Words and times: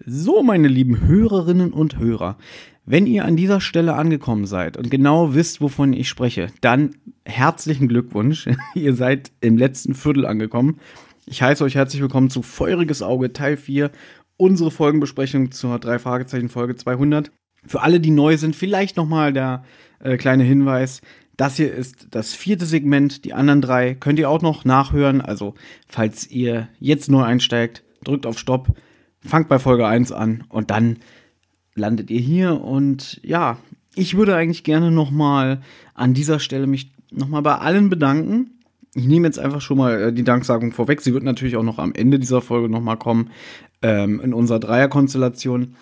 So, 0.00 0.42
meine 0.42 0.66
lieben 0.66 1.06
Hörerinnen 1.06 1.72
und 1.72 1.98
Hörer, 1.98 2.36
wenn 2.84 3.06
ihr 3.06 3.24
an 3.24 3.36
dieser 3.36 3.60
Stelle 3.60 3.94
angekommen 3.94 4.44
seid 4.44 4.76
und 4.76 4.90
genau 4.90 5.34
wisst, 5.34 5.60
wovon 5.60 5.92
ich 5.92 6.08
spreche, 6.08 6.48
dann 6.60 6.96
herzlichen 7.24 7.86
Glückwunsch. 7.86 8.48
ihr 8.74 8.94
seid 8.94 9.30
im 9.40 9.56
letzten 9.56 9.94
Viertel 9.94 10.26
angekommen. 10.26 10.80
Ich 11.26 11.42
heiße 11.42 11.62
euch 11.62 11.76
herzlich 11.76 12.02
willkommen 12.02 12.28
zu 12.28 12.42
Feuriges 12.42 13.02
Auge 13.02 13.32
Teil 13.32 13.56
4, 13.56 13.92
unsere 14.36 14.72
Folgenbesprechung 14.72 15.52
zur 15.52 15.78
drei 15.78 16.00
Fragezeichen 16.00 16.48
Folge 16.48 16.74
200. 16.74 17.30
Für 17.64 17.82
alle, 17.82 18.00
die 18.00 18.10
neu 18.10 18.36
sind, 18.36 18.56
vielleicht 18.56 18.96
nochmal 18.96 19.32
der 19.32 19.64
äh, 20.00 20.16
kleine 20.16 20.42
Hinweis. 20.42 21.02
Das 21.36 21.56
hier 21.56 21.72
ist 21.72 22.08
das 22.10 22.34
vierte 22.34 22.66
Segment. 22.66 23.24
Die 23.24 23.32
anderen 23.32 23.60
drei 23.60 23.94
könnt 23.94 24.18
ihr 24.18 24.28
auch 24.28 24.42
noch 24.42 24.64
nachhören. 24.64 25.20
Also, 25.20 25.54
falls 25.88 26.28
ihr 26.30 26.68
jetzt 26.80 27.08
neu 27.08 27.22
einsteigt, 27.22 27.84
drückt 28.02 28.26
auf 28.26 28.40
Stopp, 28.40 28.74
fangt 29.24 29.48
bei 29.48 29.58
Folge 29.58 29.86
1 29.86 30.12
an 30.12 30.44
und 30.48 30.70
dann 30.70 30.98
landet 31.74 32.10
ihr 32.10 32.20
hier. 32.20 32.60
Und 32.60 33.20
ja, 33.22 33.58
ich 33.94 34.16
würde 34.16 34.36
eigentlich 34.36 34.64
gerne 34.64 34.90
nochmal 34.90 35.60
an 35.94 36.14
dieser 36.14 36.38
Stelle 36.38 36.66
mich 36.66 36.92
nochmal 37.10 37.42
bei 37.42 37.56
allen 37.56 37.90
bedanken. 37.90 38.50
Ich 38.94 39.06
nehme 39.06 39.26
jetzt 39.26 39.38
einfach 39.38 39.60
schon 39.60 39.78
mal 39.78 40.00
äh, 40.00 40.12
die 40.12 40.24
Danksagung 40.24 40.72
vorweg. 40.72 41.00
Sie 41.00 41.12
wird 41.12 41.24
natürlich 41.24 41.56
auch 41.56 41.62
noch 41.62 41.78
am 41.78 41.92
Ende 41.94 42.18
dieser 42.18 42.40
Folge 42.40 42.68
nochmal 42.68 42.96
kommen, 42.96 43.30
ähm, 43.82 44.20
in 44.20 44.32
unserer 44.32 44.60
Dreierkonstellation. 44.60 45.74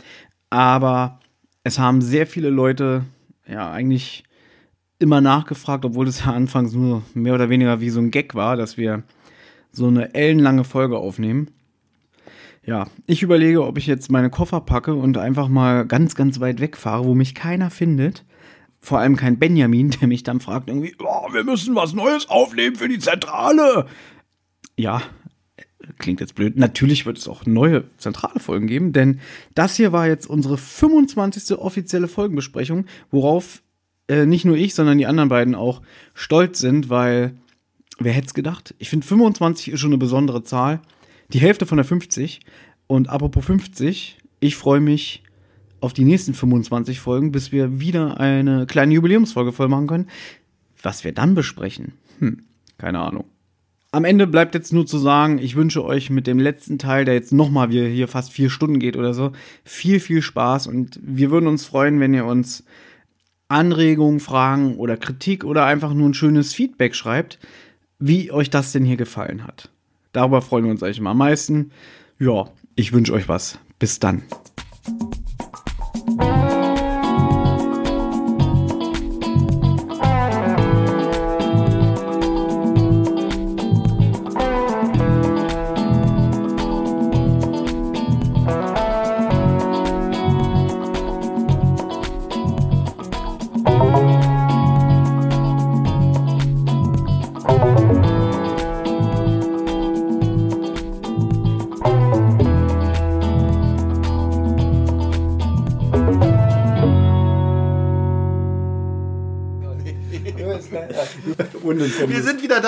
Aber 0.51 1.21
es 1.63 1.79
haben 1.79 2.01
sehr 2.01 2.27
viele 2.27 2.51
Leute, 2.51 3.05
ja, 3.47 3.71
eigentlich 3.71 4.25
immer 4.99 5.21
nachgefragt, 5.21 5.85
obwohl 5.85 6.07
es 6.07 6.25
ja 6.25 6.33
anfangs 6.33 6.73
nur 6.73 7.03
mehr 7.13 7.35
oder 7.35 7.51
weniger 7.51 7.81
wie 7.81 7.91
so 7.91 8.01
ein 8.01 8.11
Gag 8.11 8.35
war, 8.35 8.57
dass 8.57 8.77
wir 8.77 9.03
so 9.73 9.89
eine 9.89 10.15
ellenlange 10.15 10.65
Folge 10.65 10.99
aufnehmen. 10.99 11.51
Ja, 12.65 12.87
ich 13.07 13.23
überlege, 13.23 13.65
ob 13.65 13.77
ich 13.77 13.87
jetzt 13.87 14.11
meine 14.11 14.31
Koffer 14.31 14.61
packe 14.61 14.95
und 14.95 15.19
einfach 15.19 15.49
mal 15.49 15.85
ganz, 15.85 16.15
ganz 16.15 16.39
weit 16.39 16.61
wegfahre, 16.61 17.05
wo 17.05 17.15
mich 17.15 17.35
keiner 17.35 17.71
findet. 17.71 18.25
Vor 18.81 18.99
allem 18.99 19.17
kein 19.17 19.39
Benjamin, 19.39 19.91
der 20.01 20.09
mich 20.09 20.23
dann 20.23 20.41
fragt 20.41 20.69
irgendwie, 20.69 20.95
oh, 21.01 21.33
wir 21.33 21.45
müssen 21.45 21.75
was 21.75 21.93
Neues 21.93 22.29
aufnehmen 22.29 22.77
für 22.77 22.89
die 22.89 22.99
Zentrale. 22.99 23.87
Ja, 24.77 25.03
klingt 25.99 26.21
jetzt 26.21 26.35
blöd. 26.37 26.57
Natürlich 26.57 27.05
wird 27.05 27.19
es 27.19 27.29
auch 27.29 27.47
neue 27.47 27.85
zentrale 27.99 28.39
Folgen 28.39 28.69
geben, 28.69 28.93
denn 28.93 29.21
das 29.55 29.77
hier 29.77 29.93
war 29.93 30.07
jetzt 30.07 30.27
unsere 30.27 30.57
25. 30.57 31.59
offizielle 31.59 32.09
Folgenbesprechung, 32.09 32.87
worauf 33.11 33.63
äh, 34.09 34.27
nicht 34.27 34.45
nur 34.45 34.57
ich, 34.57 34.75
sondern 34.75 34.99
die 34.99 35.07
anderen 35.07 35.29
beiden 35.29 35.55
auch 35.55 35.83
stolz 36.15 36.61
sind, 36.61 36.91
weil 36.91 37.35
wer 37.99 38.13
hätte 38.13 38.29
es 38.29 38.35
gedacht? 38.35 38.75
Ich 38.79 38.89
finde 38.89 39.07
25 39.07 39.71
ist 39.73 39.81
schon 39.81 39.91
eine 39.91 39.99
besondere 39.99 40.43
Zahl. 40.45 40.81
Die 41.33 41.41
Hälfte 41.41 41.67
von 41.67 41.79
der 41.79 41.85
50. 41.85 42.41
Und 42.87 43.09
apropos 43.09 43.45
50, 43.45 44.19
ich 44.41 44.57
freue 44.57 44.81
mich 44.81 45.23
auf 45.81 45.93
die 45.93 46.05
nächsten 46.05 46.35
25 46.35 47.01
Folgen, 47.01 47.33
bis 47.33 47.53
wir 47.53 47.81
wieder 47.81 48.21
eine 48.21 48.67
kleine 48.67 48.95
Jubiläumsfolge 48.95 49.53
voll 49.53 49.69
machen 49.69 49.87
können. 49.87 50.09
Was 50.83 51.05
wir 51.05 51.13
dann 51.13 51.35
besprechen, 51.35 51.93
hm, 52.19 52.45
keine 52.77 53.01
Ahnung. 53.01 53.25
Am 53.93 54.05
Ende 54.05 54.27
bleibt 54.27 54.55
jetzt 54.55 54.73
nur 54.73 54.87
zu 54.87 54.99
sagen, 54.99 55.39
ich 55.39 55.55
wünsche 55.55 55.85
euch 55.85 56.09
mit 56.09 56.27
dem 56.27 56.39
letzten 56.39 56.79
Teil, 56.79 57.05
der 57.05 57.15
jetzt 57.15 57.33
nochmal 57.33 57.71
hier 57.71 58.09
fast 58.09 58.33
vier 58.33 58.49
Stunden 58.49 58.79
geht 58.79 58.97
oder 58.97 59.13
so, 59.13 59.33
viel, 59.65 60.01
viel 60.01 60.23
Spaß 60.23 60.67
und 60.67 60.99
wir 61.03 61.31
würden 61.31 61.47
uns 61.47 61.67
freuen, 61.67 62.01
wenn 62.01 62.15
ihr 62.15 62.25
uns 62.25 62.65
Anregungen, 63.49 64.19
Fragen 64.19 64.77
oder 64.77 64.97
Kritik 64.97 65.45
oder 65.45 65.67
einfach 65.67 65.93
nur 65.93 66.09
ein 66.09 66.15
schönes 66.15 66.55
Feedback 66.55 66.95
schreibt, 66.95 67.39
wie 67.99 68.33
euch 68.33 68.49
das 68.49 68.73
denn 68.73 68.85
hier 68.85 68.97
gefallen 68.97 69.47
hat. 69.47 69.72
Darüber 70.13 70.43
freuen 70.43 70.65
wir 70.65 70.71
uns 70.71 70.83
eigentlich 70.83 70.99
immer 70.99 71.11
am 71.11 71.19
meisten. 71.19 71.73
Ja, 72.19 72.51
ich 72.77 72.93
wünsche 72.93 73.13
euch 73.13 73.29
was. 73.29 73.59
Bis 73.79 73.99
dann. 73.99 74.23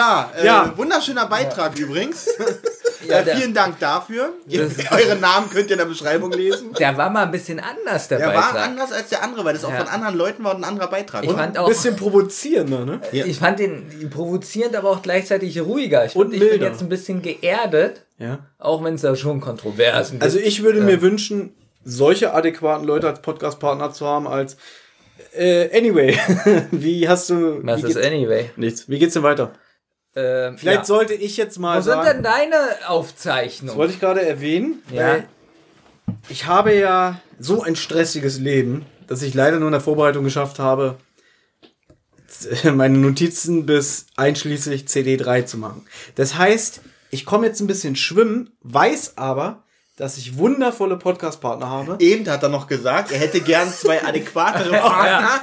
Da. 0.04 0.30
Äh, 0.40 0.46
Ja. 0.46 0.72
wunderschöner 0.76 1.26
Beitrag 1.26 1.78
übrigens. 1.78 2.26
Ja, 3.06 3.18
äh, 3.18 3.24
der- 3.26 3.36
vielen 3.36 3.52
Dank 3.52 3.78
dafür. 3.80 4.32
Ihr, 4.48 4.62
Das- 4.66 4.90
eure 4.90 5.16
Namen 5.16 5.50
könnt 5.50 5.66
ihr 5.66 5.72
in 5.72 5.78
der 5.78 5.84
Beschreibung 5.84 6.32
lesen. 6.32 6.72
Der 6.72 6.96
war 6.96 7.10
mal 7.10 7.24
ein 7.24 7.30
bisschen 7.32 7.60
anders, 7.60 8.08
der, 8.08 8.16
Der 8.16 8.28
Beitrag. 8.28 8.54
war 8.54 8.62
anders 8.62 8.92
als 8.92 9.10
der 9.10 9.22
andere, 9.22 9.44
weil 9.44 9.52
das 9.52 9.62
auch 9.62 9.70
Ja. 9.72 9.76
von 9.80 9.88
anderen 9.88 10.16
Leuten 10.16 10.42
war 10.42 10.52
und 10.54 10.62
ein 10.62 10.64
anderer 10.64 10.88
Beitrag. 10.88 11.22
ich 11.22 11.28
oder? 11.28 11.36
fand 11.38 11.58
auch, 11.58 11.68
Bisschen 11.68 11.96
provozierender, 11.96 12.86
ne? 12.86 13.00
Ja. 13.12 13.26
ich 13.26 13.38
fand 13.38 13.58
den 13.58 14.08
provozierend, 14.08 14.74
aber 14.74 14.88
auch 14.88 15.02
gleichzeitig 15.02 15.60
ruhiger. 15.60 16.06
Ich 16.06 16.16
Und 16.16 16.30
finde, 16.30 16.46
ich 16.46 16.52
bin 16.52 16.62
jetzt 16.62 16.80
ein 16.80 16.88
bisschen 16.88 17.20
geerdet, 17.20 18.06
Ja. 18.18 18.38
auch 18.58 18.82
wenn 18.82 18.94
es 18.94 19.02
da 19.02 19.14
schon 19.16 19.42
Kontroversen 19.42 20.12
gibt. 20.12 20.22
Also 20.22 20.38
ich 20.38 20.62
würde 20.62 20.80
mir 20.80 21.02
wünschen, 21.02 21.54
solche 21.84 22.32
adäquaten 22.32 22.86
Leute 22.86 23.06
als 23.06 23.20
Podcast-Partner 23.20 23.92
zu 23.92 24.06
haben, 24.06 24.26
als 24.26 24.56
äh, 25.36 25.76
anyway. 25.76 26.16
wie 26.70 27.06
hast 27.06 27.28
du. 27.28 27.58
Was 27.66 27.82
wie 27.82 27.88
ist 27.90 27.98
anyway? 27.98 28.50
Nichts. 28.56 28.88
Wie 28.88 28.98
geht's 28.98 29.12
denn 29.12 29.22
weiter? 29.24 29.52
Ähm, 30.16 30.56
Vielleicht 30.58 30.78
ja. 30.80 30.84
sollte 30.84 31.14
ich 31.14 31.36
jetzt 31.36 31.58
mal 31.58 31.78
Wo 31.78 31.82
sind 31.82 31.92
sagen. 31.94 32.08
denn 32.08 32.22
deine 32.22 32.50
Das 32.80 32.88
Aufzeichnungen? 32.88 33.76
wollte 33.76 33.92
ich 33.94 34.00
gerade 34.00 34.22
erwähnen. 34.22 34.82
Ja. 34.92 35.24
Ich 36.28 36.46
habe 36.46 36.74
ja 36.74 37.20
so 37.38 37.62
ein 37.62 37.74
stressiges 37.76 38.38
Leben, 38.38 38.86
dass 39.08 39.22
ich 39.22 39.34
leider 39.34 39.58
nur 39.58 39.68
in 39.68 39.72
der 39.72 39.80
Vorbereitung 39.80 40.22
geschafft 40.24 40.58
habe, 40.60 40.96
meine 42.74 42.98
Notizen 42.98 43.66
bis 43.66 44.06
einschließlich 44.16 44.84
CD3 44.84 45.46
zu 45.46 45.58
machen. 45.58 45.86
Das 46.14 46.36
heißt, 46.38 46.80
ich 47.10 47.26
komme 47.26 47.46
jetzt 47.46 47.60
ein 47.60 47.66
bisschen 47.66 47.96
schwimmen, 47.96 48.50
weiß 48.62 49.14
aber, 49.16 49.63
dass 49.96 50.16
ich 50.18 50.36
wundervolle 50.38 50.96
Podcast-Partner 50.96 51.70
habe, 51.70 51.96
Eben 52.00 52.28
hat 52.28 52.42
er 52.42 52.48
noch 52.48 52.66
gesagt, 52.66 53.12
er 53.12 53.18
hätte 53.18 53.40
gern 53.40 53.68
zwei 53.70 54.04
adäquatere 54.04 54.72
Partner. 54.78 55.40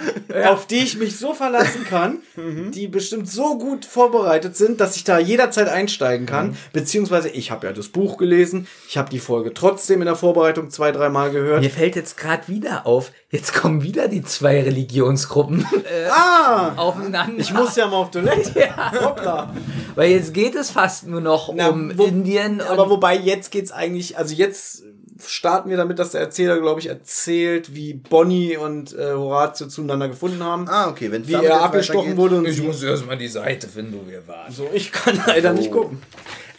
auf 0.52 0.68
die 0.68 0.80
ich 0.80 0.98
mich 0.98 1.18
so 1.18 1.34
verlassen 1.34 1.86
kann, 1.90 2.18
die 2.74 2.88
bestimmt 2.88 3.30
so 3.30 3.58
gut 3.58 3.86
vorbereitet 3.86 4.58
sind, 4.58 4.82
dass 4.82 4.98
ich 4.98 5.06
da 5.06 5.20
jederzeit 5.20 5.70
einsteigen 5.70 6.26
kann. 6.26 6.58
Beziehungsweise 6.74 7.30
ich 7.30 7.50
habe 7.50 7.68
ja 7.68 7.74
das 7.74 7.88
Buch 7.90 8.18
gelesen, 8.18 8.68
ich 8.90 8.98
habe 8.98 9.10
die 9.10 9.20
Folge 9.20 9.54
trotzdem 9.54 10.02
in 10.02 10.06
der 10.08 10.16
Vorbereitung 10.18 10.70
zwei, 10.70 10.92
dreimal 10.92 11.32
gehört. 11.32 11.62
Mir 11.62 11.70
fällt 11.70 11.96
jetzt 11.96 12.18
gerade 12.18 12.48
wieder 12.50 12.86
auf, 12.86 13.12
jetzt 13.30 13.54
kommen 13.54 13.84
wieder 13.84 14.10
die 14.10 14.22
zwei 14.22 14.62
Religionsgruppen 14.62 15.62
äh, 15.86 16.10
Ah! 16.12 16.74
aufeinander. 16.76 17.34
Ich 17.38 17.54
muss 17.54 17.78
ja 17.78 17.88
mal 17.88 17.96
auf 17.98 18.12
Toilette. 18.12 18.70
Hoppla. 19.02 19.54
Weil 19.96 20.12
jetzt 20.12 20.34
geht 20.34 20.56
es 20.56 20.72
fast 20.72 21.08
nur 21.08 21.22
noch 21.22 21.54
Na, 21.54 21.70
um 21.70 21.98
wo- 21.98 22.04
Indien. 22.06 22.60
Aber 22.60 22.90
wobei 22.90 23.16
jetzt 23.18 23.52
geht's 23.52 23.72
eigentlich, 23.72 24.18
also 24.18 24.34
jetzt 24.42 24.84
starten 25.26 25.70
wir 25.70 25.78
damit, 25.78 26.00
dass 26.00 26.12
der 26.12 26.22
Erzähler, 26.22 26.60
glaube 26.60 26.80
ich, 26.80 26.88
erzählt, 26.88 27.76
wie 27.76 27.94
Bonnie 27.94 28.58
und 28.58 28.94
äh, 28.94 29.14
Horatio 29.14 29.68
zueinander 29.68 30.10
gefunden 30.10 30.44
haben. 30.44 30.68
Ah, 30.68 30.90
okay, 30.90 31.12
wenn 31.12 31.28
wie 31.28 31.34
er 31.34 31.62
abgestochen 31.62 32.18
wurde 32.18 32.38
und 32.38 32.48
ich 32.48 32.62
muss 32.62 32.82
erstmal 32.84 33.18
die 33.18 33.28
Seite 33.28 33.68
finden, 33.68 34.00
wo 34.02 34.10
wir 34.10 34.28
waren. 34.28 34.52
so. 34.52 34.70
Ich 34.74 34.92
kann 34.92 35.22
leider 35.26 35.54
nicht 35.54 35.72
gucken. 35.72 36.02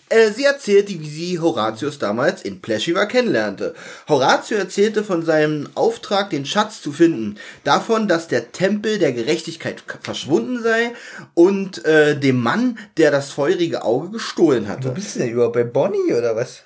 Äh, 0.09 0.31
sie 0.31 0.45
erzählte, 0.45 0.93
wie 1.01 1.09
sie 1.09 1.41
Horatius 1.41 1.99
damals 1.99 2.43
in 2.43 2.61
Pleshiva 2.61 3.07
kennenlernte. 3.07 3.75
Horatio 4.09 4.59
erzählte 4.59 5.05
von 5.05 5.25
seinem 5.25 5.71
Auftrag, 5.75 6.29
den 6.29 6.45
Schatz 6.45 6.83
zu 6.83 6.93
finden, 6.93 7.37
davon, 7.65 8.09
dass 8.09 8.29
der 8.29 8.53
Tempel 8.53 8.99
der 8.99 9.13
Gerechtigkeit 9.13 9.83
verschwunden 10.03 10.63
sei 10.63 10.93
und 11.33 11.85
äh, 11.87 12.19
dem 12.19 12.41
Mann, 12.41 12.79
der 12.99 13.11
das 13.11 13.31
feurige 13.31 13.85
Auge 13.85 14.11
gestohlen 14.11 14.69
hatte. 14.69 14.91
bist 14.91 15.17
du 15.17 15.21
denn 15.21 15.31
überhaupt 15.31 15.55
bei 15.55 15.65
Bonnie 15.65 16.13
oder 16.13 16.37
was? 16.37 16.63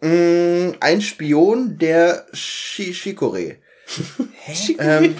Mm, 0.00 0.72
ein 0.80 1.00
Spion 1.00 1.78
der 1.78 2.26
Shi 2.32 2.92
Shikore. 2.92 3.56
ähm, 4.78 5.16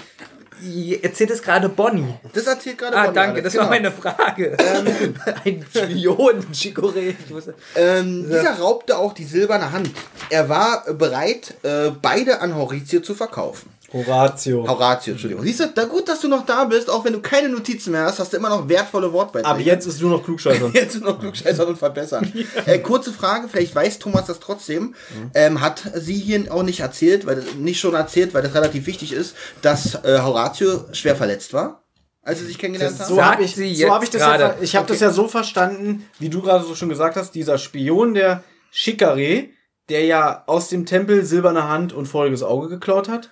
Erzählt 1.03 1.29
es 1.29 1.41
gerade 1.43 1.69
Bonnie. 1.69 2.15
das 2.33 2.47
erzählt 2.47 2.77
gerade 2.79 2.95
Ah, 2.97 3.03
Bonnie 3.03 3.15
danke, 3.15 3.31
alles, 3.33 3.43
das 3.43 3.53
genau. 3.53 3.63
war 3.65 3.69
meine 3.69 3.91
Frage. 3.91 4.57
Ein 5.45 5.65
Spion, 5.71 6.45
Chicoré. 6.51 7.13
Wusste- 7.29 7.53
Ähm, 7.75 8.25
dieser 8.27 8.53
raubte 8.57 8.97
auch 8.97 9.13
die 9.13 9.23
silberne 9.25 9.71
Hand. 9.71 9.91
Er 10.31 10.49
war 10.49 10.83
bereit, 10.93 11.53
äh, 11.63 11.91
beide 12.01 12.41
an 12.41 12.55
Horatio 12.55 13.01
zu 13.01 13.13
verkaufen. 13.13 13.69
Horatio. 13.93 14.67
Horatio, 14.67 15.13
Entschuldigung. 15.13 15.45
Siehst 15.45 15.61
du, 15.61 15.67
da 15.67 15.85
gut, 15.85 16.09
dass 16.09 16.19
du 16.19 16.27
noch 16.27 16.45
da 16.45 16.65
bist, 16.65 16.89
auch 16.89 17.05
wenn 17.05 17.13
du 17.13 17.21
keine 17.21 17.47
Notizen 17.47 17.91
mehr 17.91 18.03
hast, 18.03 18.19
hast 18.19 18.33
du 18.33 18.37
immer 18.37 18.49
noch 18.49 18.67
wertvolle 18.67 19.13
Wortbeiträge. 19.13 19.53
Ab 19.53 19.59
jetzt 19.61 19.85
ist 19.87 20.01
du 20.01 20.09
noch 20.09 20.23
Klugscheißer. 20.23 20.69
Jetzt 20.73 21.01
noch 21.01 21.19
klugscheißern 21.19 21.67
und 21.67 21.77
verbessern. 21.77 22.31
äh, 22.65 22.79
kurze 22.79 23.13
Frage, 23.13 23.47
vielleicht 23.47 23.73
weiß 23.73 23.99
Thomas 23.99 24.25
das 24.25 24.39
trotzdem. 24.39 24.93
Ähm, 25.33 25.61
hat 25.61 25.83
sie 25.95 26.15
hier 26.15 26.53
auch 26.53 26.63
nicht 26.63 26.81
erzählt, 26.81 27.25
weil 27.25 27.37
das, 27.37 27.55
nicht 27.55 27.79
schon 27.79 27.93
erzählt, 27.93 28.33
weil 28.33 28.41
das 28.41 28.53
relativ 28.53 28.85
wichtig 28.87 29.13
ist, 29.13 29.35
dass 29.61 29.95
äh, 30.03 30.19
Horatio 30.21 30.85
schwer 30.91 31.15
verletzt 31.15 31.53
war, 31.53 31.83
als 32.21 32.39
sie 32.39 32.45
sich 32.45 32.57
kennengelernt 32.59 32.99
haben? 32.99 33.07
So 33.07 33.23
habe 33.23 33.43
ich, 33.43 33.55
sie 33.55 33.73
so 33.73 33.81
jetzt 33.81 33.91
hab 33.91 34.03
ich 34.03 34.09
das 34.09 34.21
ja, 34.21 34.37
gerade. 34.37 34.63
ich 34.63 34.75
habe 34.75 34.83
Okay. 34.83 34.93
das 34.93 35.01
ja 35.01 35.11
so 35.11 35.27
verstanden, 35.29 36.05
wie 36.19 36.29
du 36.29 36.41
gerade 36.41 36.65
so 36.65 36.75
schon 36.75 36.89
gesagt 36.89 37.15
hast, 37.15 37.31
dieser 37.31 37.57
Spion, 37.57 38.13
der 38.13 38.43
Shikare, 38.71 39.45
der 39.89 40.05
ja 40.05 40.43
aus 40.45 40.67
dem 40.67 40.85
Tempel 40.85 41.23
silberne 41.25 41.69
Hand 41.69 41.93
und 41.93 42.05
feuriges 42.05 42.43
Auge 42.43 42.67
geklaut 42.67 43.07
hat, 43.07 43.31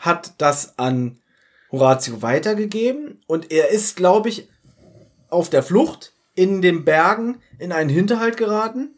hat 0.00 0.32
das 0.38 0.78
an 0.78 1.18
Horatio 1.70 2.20
weitergegeben 2.22 3.22
und 3.26 3.52
er 3.52 3.70
ist, 3.70 3.96
glaube 3.96 4.28
ich, 4.28 4.48
auf 5.28 5.48
der 5.50 5.62
Flucht 5.62 6.12
in 6.34 6.62
den 6.62 6.84
Bergen 6.84 7.40
in 7.58 7.70
einen 7.70 7.90
Hinterhalt 7.90 8.36
geraten. 8.36 8.96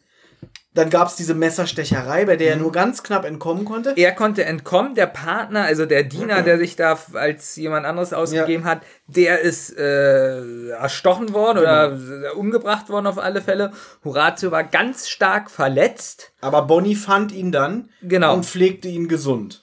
Dann 0.75 0.89
gab 0.89 1.07
es 1.07 1.15
diese 1.15 1.35
Messerstecherei, 1.35 2.25
bei 2.25 2.35
der 2.35 2.51
er 2.51 2.55
nur 2.55 2.71
ganz 2.71 3.03
knapp 3.03 3.25
entkommen 3.25 3.63
konnte. 3.63 3.93
Er 3.95 4.11
konnte 4.11 4.43
entkommen, 4.43 4.95
der 4.95 5.05
Partner, 5.05 5.65
also 5.65 5.85
der 5.85 6.03
Diener, 6.03 6.41
der 6.41 6.57
sich 6.57 6.75
da 6.75 6.97
als 7.13 7.55
jemand 7.57 7.85
anderes 7.85 8.11
ausgegeben 8.11 8.63
hat, 8.65 8.81
der 9.05 9.41
ist 9.41 9.77
äh, 9.77 10.69
erstochen 10.69 11.31
worden 11.31 11.59
oder 11.59 11.91
äh, 11.91 12.29
umgebracht 12.35 12.89
worden 12.89 13.05
auf 13.05 13.19
alle 13.19 13.41
Fälle. 13.43 13.71
Horatio 14.03 14.49
war 14.49 14.63
ganz 14.63 15.07
stark 15.09 15.51
verletzt. 15.51 16.31
Aber 16.41 16.63
Bonnie 16.63 16.95
fand 16.95 17.31
ihn 17.31 17.51
dann 17.51 17.89
Genau. 18.01 18.33
und 18.33 18.43
pflegte 18.43 18.87
ihn 18.87 19.07
gesund. 19.07 19.62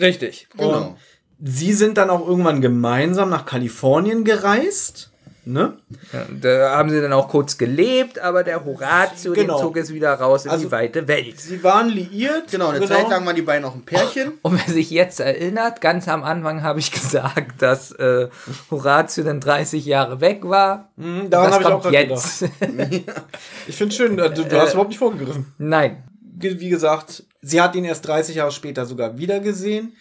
Richtig. 0.00 0.48
Genau. 0.56 0.96
Sie 1.42 1.72
sind 1.72 1.98
dann 1.98 2.10
auch 2.10 2.26
irgendwann 2.26 2.60
gemeinsam 2.60 3.30
nach 3.30 3.46
Kalifornien 3.46 4.24
gereist. 4.24 5.10
Ne? 5.44 5.78
Ja, 6.12 6.26
da 6.42 6.76
haben 6.76 6.90
sie 6.90 7.00
dann 7.00 7.14
auch 7.14 7.28
kurz 7.28 7.56
gelebt, 7.56 8.18
aber 8.18 8.44
der 8.44 8.66
Horatio, 8.66 9.32
Genau. 9.32 9.58
zog 9.58 9.78
es 9.78 9.90
wieder 9.94 10.12
raus 10.12 10.44
in 10.44 10.50
Also- 10.50 10.66
die 10.66 10.72
weite 10.72 11.08
Welt. 11.08 11.40
Sie 11.40 11.64
waren 11.64 11.88
liiert. 11.88 12.50
Genau, 12.50 12.68
eine 12.68 12.84
Zeit 12.86 13.08
lang 13.08 13.24
waren 13.24 13.34
die 13.34 13.40
beiden 13.40 13.64
auch 13.64 13.74
ein 13.74 13.80
Pärchen. 13.82 14.32
Und 14.42 14.58
wer 14.66 14.74
sich 14.74 14.90
jetzt 14.90 15.20
erinnert, 15.20 15.80
ganz 15.80 16.06
am 16.06 16.22
Anfang 16.22 16.62
habe 16.62 16.80
ich 16.80 16.90
gesagt, 16.92 17.62
dass 17.62 17.92
äh, 17.92 18.28
Horatio 18.70 19.24
dann 19.24 19.40
30 19.40 19.86
Jahre 19.86 20.20
weg 20.20 20.40
war. 20.42 20.90
daran 20.98 21.30
das 21.30 21.54
habe 21.54 21.62
ich 21.62 21.70
auch 21.70 21.90
jetzt. 21.92 22.44
Ich 23.66 23.76
finde 23.76 23.94
schön, 23.94 24.18
äh, 24.18 24.30
du, 24.30 24.44
du 24.44 24.60
hast 24.60 24.72
überhaupt 24.72 24.90
nicht 24.90 24.98
vorgegriffen. 24.98 25.46
Nein. 25.56 26.02
Wie 26.40 26.68
gesagt, 26.68 27.24
sie 27.42 27.60
hat 27.60 27.74
ihn 27.74 27.84
erst 27.84 28.06
30 28.06 28.36
Jahre 28.36 28.52
später 28.52 28.86
sogar 28.86 29.18
wieder 29.18 29.40
gesehen. 29.40 29.92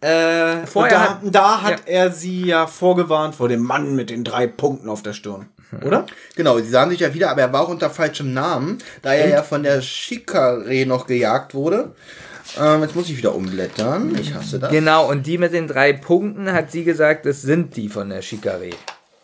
Äh, 0.00 0.66
Vorher 0.66 1.18
und 1.22 1.34
da, 1.34 1.40
da 1.40 1.62
hat 1.62 1.80
ja. 1.86 2.04
er 2.04 2.12
sie 2.12 2.46
ja 2.46 2.66
vorgewarnt 2.68 3.34
vor 3.34 3.48
dem 3.48 3.62
Mann 3.62 3.96
mit 3.96 4.10
den 4.10 4.22
drei 4.22 4.46
Punkten 4.46 4.88
auf 4.88 5.02
der 5.02 5.12
Stirn. 5.12 5.48
Oder? 5.84 6.06
Genau, 6.36 6.58
sie 6.58 6.70
sahen 6.70 6.90
sich 6.90 7.00
ja 7.00 7.12
wieder, 7.12 7.30
aber 7.30 7.42
er 7.42 7.52
war 7.52 7.62
auch 7.62 7.68
unter 7.68 7.90
falschem 7.90 8.32
Namen, 8.32 8.78
da 9.02 9.12
er 9.12 9.28
ja 9.28 9.42
von 9.42 9.62
der 9.62 9.82
Shikare 9.82 10.86
noch 10.86 11.06
gejagt 11.06 11.52
wurde. 11.52 11.92
Ähm, 12.58 12.82
jetzt 12.82 12.96
muss 12.96 13.10
ich 13.10 13.16
wieder 13.18 13.34
umblättern. 13.34 14.16
Ich 14.18 14.32
hasse 14.32 14.58
das. 14.58 14.70
Genau, 14.70 15.10
und 15.10 15.26
die 15.26 15.36
mit 15.36 15.52
den 15.52 15.68
drei 15.68 15.92
Punkten 15.92 16.50
hat 16.52 16.70
sie 16.70 16.84
gesagt, 16.84 17.26
das 17.26 17.42
sind 17.42 17.76
die 17.76 17.88
von 17.88 18.08
der 18.08 18.22
Schickerie. 18.22 18.74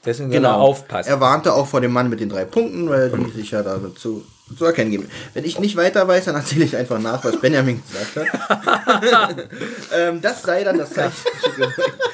Deswegen 0.04 0.32
er 0.32 0.56
aufpassen. 0.56 1.08
Er 1.08 1.20
warnte 1.20 1.54
auch 1.54 1.66
vor 1.66 1.80
dem 1.80 1.92
Mann 1.92 2.10
mit 2.10 2.20
den 2.20 2.28
drei 2.28 2.44
Punkten, 2.44 2.90
weil 2.90 3.10
die 3.10 3.30
sich 3.30 3.52
ja 3.52 3.62
dazu 3.62 4.26
zu 4.56 4.64
erkennen 4.64 4.90
geben. 4.90 5.10
Wenn 5.32 5.44
ich 5.44 5.58
nicht 5.58 5.76
weiter 5.76 6.06
weiß, 6.06 6.26
dann 6.26 6.34
erzähle 6.36 6.64
ich 6.64 6.76
einfach 6.76 6.98
nach, 6.98 7.24
was 7.24 7.40
Benjamin 7.40 7.82
gesagt 7.82 8.30
hat. 8.32 9.48
ähm, 9.94 10.20
das 10.20 10.42
sei 10.42 10.64
dann 10.64 10.78
das 10.78 10.90
Zeichen. 10.92 11.14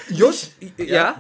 Just, 0.09 0.53
ja. 0.77 1.17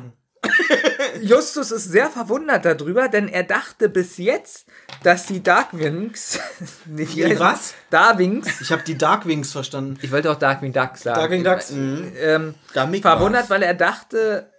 Justus 1.20 1.70
ist 1.70 1.84
sehr 1.90 2.08
verwundert 2.08 2.64
darüber, 2.64 3.08
denn 3.08 3.28
er 3.28 3.42
dachte 3.42 3.88
bis 3.88 4.16
jetzt, 4.16 4.66
dass 5.02 5.26
die 5.26 5.42
Darkwings. 5.42 6.38
Nicht, 6.86 7.16
Die 7.16 7.38
was? 7.38 7.74
Darwings. 7.90 8.60
Ich 8.60 8.70
habe 8.72 8.82
die 8.82 8.96
Darkwings 8.96 9.52
verstanden. 9.52 9.98
Ich 10.02 10.12
wollte 10.12 10.30
auch 10.30 10.38
Darkwing 10.38 10.72
Duck 10.72 10.96
sagen. 10.96 11.18
Darkwing 11.20 11.44
Ducks? 11.44 11.70
Ähm, 11.72 12.54
Damik 12.72 13.02
verwundert, 13.02 13.42
war's. 13.42 13.50
weil 13.50 13.62
er 13.62 13.74
dachte, 13.74 14.50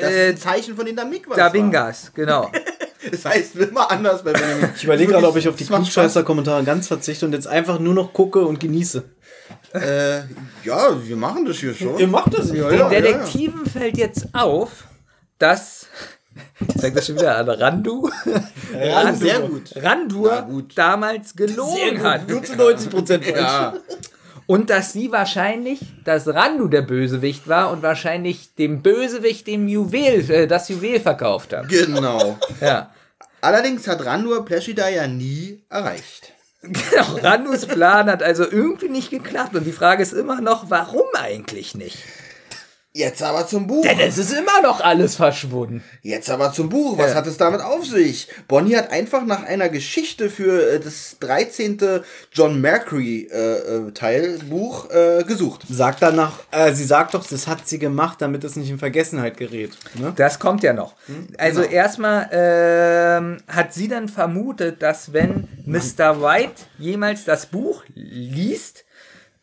Das 0.00 0.10
ist 0.10 0.16
äh, 0.16 0.28
ein 0.30 0.36
Zeichen 0.36 0.76
von 0.76 0.84
den 0.84 0.96
Damik 0.96 1.28
was 1.28 1.36
Davingas, 1.36 2.12
genau. 2.14 2.50
war. 3.02 3.10
Das 3.10 3.24
heißt 3.24 3.56
immer 3.56 3.90
anders 3.90 4.22
bei 4.22 4.32
Benjamin. 4.32 4.70
Ich 4.76 4.84
überlege 4.84 5.12
gerade, 5.12 5.28
ob 5.28 5.36
ich 5.36 5.48
auf 5.48 5.56
die 5.56 5.64
Klugscheißer-Kommentare 5.64 6.64
ganz 6.64 6.88
verzichte 6.88 7.26
und 7.26 7.32
jetzt 7.32 7.46
einfach 7.46 7.78
nur 7.78 7.94
noch 7.94 8.12
gucke 8.12 8.44
und 8.44 8.60
genieße. 8.60 9.04
Äh, 9.72 10.18
ja, 10.64 11.06
wir 11.06 11.16
machen 11.16 11.44
das 11.44 11.58
hier 11.58 11.74
schon. 11.74 11.98
Ihr 11.98 12.08
macht 12.08 12.36
das 12.36 12.50
Ja, 12.52 12.68
Den 12.68 12.78
ja, 12.78 12.90
ja, 12.90 12.92
ja. 12.92 13.00
Detektiven 13.00 13.66
fällt 13.66 13.96
jetzt 13.98 14.28
auf, 14.32 14.84
dass. 15.38 15.86
Sagt 16.76 16.96
das 16.96 17.06
schon 17.06 17.16
wieder 17.16 17.36
an 17.36 17.48
Randu? 17.48 18.10
Ja, 18.78 19.14
sehr 19.14 19.40
gut. 19.40 19.70
Randur 19.74 20.42
gut. 20.42 20.72
damals 20.76 21.34
gelogen 21.34 22.02
hat. 22.02 22.28
Nur 22.28 22.42
zu 22.42 22.56
90 22.56 22.90
Prozent 22.90 23.26
Ja, 23.26 23.74
Und 24.46 24.70
dass 24.70 24.92
sie 24.92 25.10
wahrscheinlich, 25.10 25.80
dass 26.04 26.28
Randu 26.28 26.68
der 26.68 26.82
Bösewicht 26.82 27.48
war 27.48 27.70
und 27.72 27.82
wahrscheinlich 27.82 28.54
dem 28.54 28.82
Bösewicht 28.82 29.46
dem 29.46 29.66
Juwel, 29.66 30.30
äh, 30.30 30.46
das 30.46 30.68
Juwel 30.68 31.00
verkauft 31.00 31.52
hat. 31.52 31.68
genau. 31.68 32.38
Ja. 32.60 32.90
Allerdings 33.40 33.86
hat 33.86 34.04
Randur 34.04 34.44
Pleshida 34.44 34.88
ja 34.88 35.06
nie 35.06 35.62
erreicht. 35.68 36.32
Genau, 36.62 37.18
Randus 37.22 37.66
Plan 37.66 38.10
hat 38.10 38.22
also 38.22 38.44
irgendwie 38.44 38.88
nicht 38.88 39.10
geklappt. 39.10 39.54
Und 39.54 39.64
die 39.64 39.72
Frage 39.72 40.02
ist 40.02 40.12
immer 40.12 40.40
noch, 40.40 40.70
warum 40.70 41.06
eigentlich 41.14 41.74
nicht? 41.74 41.98
Jetzt 42.96 43.22
aber 43.22 43.46
zum 43.46 43.66
Buch. 43.66 43.82
Denn 43.82 44.00
es 44.00 44.16
ist 44.16 44.32
immer 44.32 44.62
noch 44.62 44.80
alles 44.80 45.16
verschwunden. 45.16 45.84
Jetzt 46.00 46.30
aber 46.30 46.50
zum 46.54 46.70
Buch. 46.70 46.96
Was 46.96 47.10
Ja. 47.10 47.16
hat 47.16 47.26
es 47.26 47.36
damit 47.36 47.60
auf 47.60 47.84
sich? 47.84 48.26
Bonnie 48.48 48.74
hat 48.74 48.90
einfach 48.90 49.26
nach 49.26 49.42
einer 49.42 49.68
Geschichte 49.68 50.30
für 50.30 50.66
äh, 50.72 50.80
das 50.80 51.16
13. 51.20 51.78
John 52.32 52.58
Mercury 52.58 53.28
äh, 53.30 53.36
äh, 53.88 53.92
Teilbuch 53.92 54.88
äh, 54.90 55.24
gesucht. 55.24 55.66
Sagt 55.68 56.00
danach, 56.00 56.38
äh, 56.52 56.72
sie 56.72 56.84
sagt 56.84 57.12
doch, 57.12 57.26
das 57.26 57.46
hat 57.46 57.68
sie 57.68 57.78
gemacht, 57.78 58.22
damit 58.22 58.44
es 58.44 58.56
nicht 58.56 58.70
in 58.70 58.78
Vergessenheit 58.78 59.36
gerät. 59.36 59.72
Ne? 59.94 60.14
Das 60.16 60.38
kommt 60.38 60.62
ja 60.62 60.72
noch. 60.72 60.94
Also 61.36 61.62
erstmal 61.64 62.30
ähm, 62.32 63.36
hat 63.46 63.74
sie 63.74 63.88
dann 63.88 64.08
vermutet, 64.08 64.80
dass 64.80 65.12
wenn 65.12 65.48
Mr. 65.66 66.22
White 66.22 66.62
jemals 66.78 67.24
das 67.26 67.44
Buch 67.44 67.82
liest, 67.94 68.84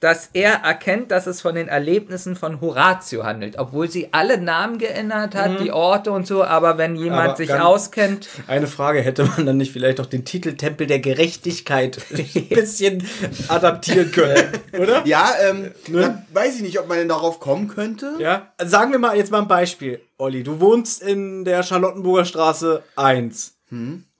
dass 0.03 0.29
er 0.33 0.55
erkennt, 0.63 1.11
dass 1.11 1.27
es 1.27 1.39
von 1.39 1.55
den 1.55 1.69
Erlebnissen 1.69 2.35
von 2.35 2.59
Horatio 2.59 3.23
handelt, 3.23 3.57
obwohl 3.57 3.89
sie 3.89 4.09
alle 4.11 4.37
Namen 4.37 4.77
geändert 4.77 5.33
hat, 5.33 5.61
die 5.61 5.71
Orte 5.71 6.11
und 6.11 6.27
so, 6.27 6.43
aber 6.43 6.77
wenn 6.77 6.97
jemand 6.97 7.29
Aber 7.29 7.35
sich 7.37 7.53
auskennt, 7.53 8.27
Eine 8.47 8.67
Frage, 8.67 9.01
hätte 9.01 9.23
man 9.23 9.45
dann 9.45 9.55
nicht 9.55 9.71
vielleicht 9.71 10.01
auch 10.01 10.05
den 10.05 10.25
Titel 10.25 10.55
Tempel 10.57 10.87
der 10.87 10.99
Gerechtigkeit 10.99 11.99
ein 12.11 12.47
bisschen 12.49 13.07
adaptieren 13.47 14.11
können, 14.11 14.49
oder? 14.77 15.05
Ja, 15.05 15.31
ähm, 15.49 15.71
Ne? 15.87 16.25
weiß 16.33 16.57
ich 16.57 16.61
nicht, 16.63 16.79
ob 16.79 16.89
man 16.89 16.97
denn 16.97 17.07
darauf 17.07 17.39
kommen 17.39 17.69
könnte. 17.69 18.15
Ja, 18.19 18.51
sagen 18.63 18.91
wir 18.91 18.99
mal 18.99 19.15
jetzt 19.15 19.31
mal 19.31 19.39
ein 19.41 19.47
Beispiel. 19.47 20.01
Olli, 20.17 20.43
du 20.43 20.59
wohnst 20.59 21.01
in 21.01 21.45
der 21.45 21.63
Charlottenburger 21.63 22.25
Straße 22.25 22.83
1. 22.97 23.53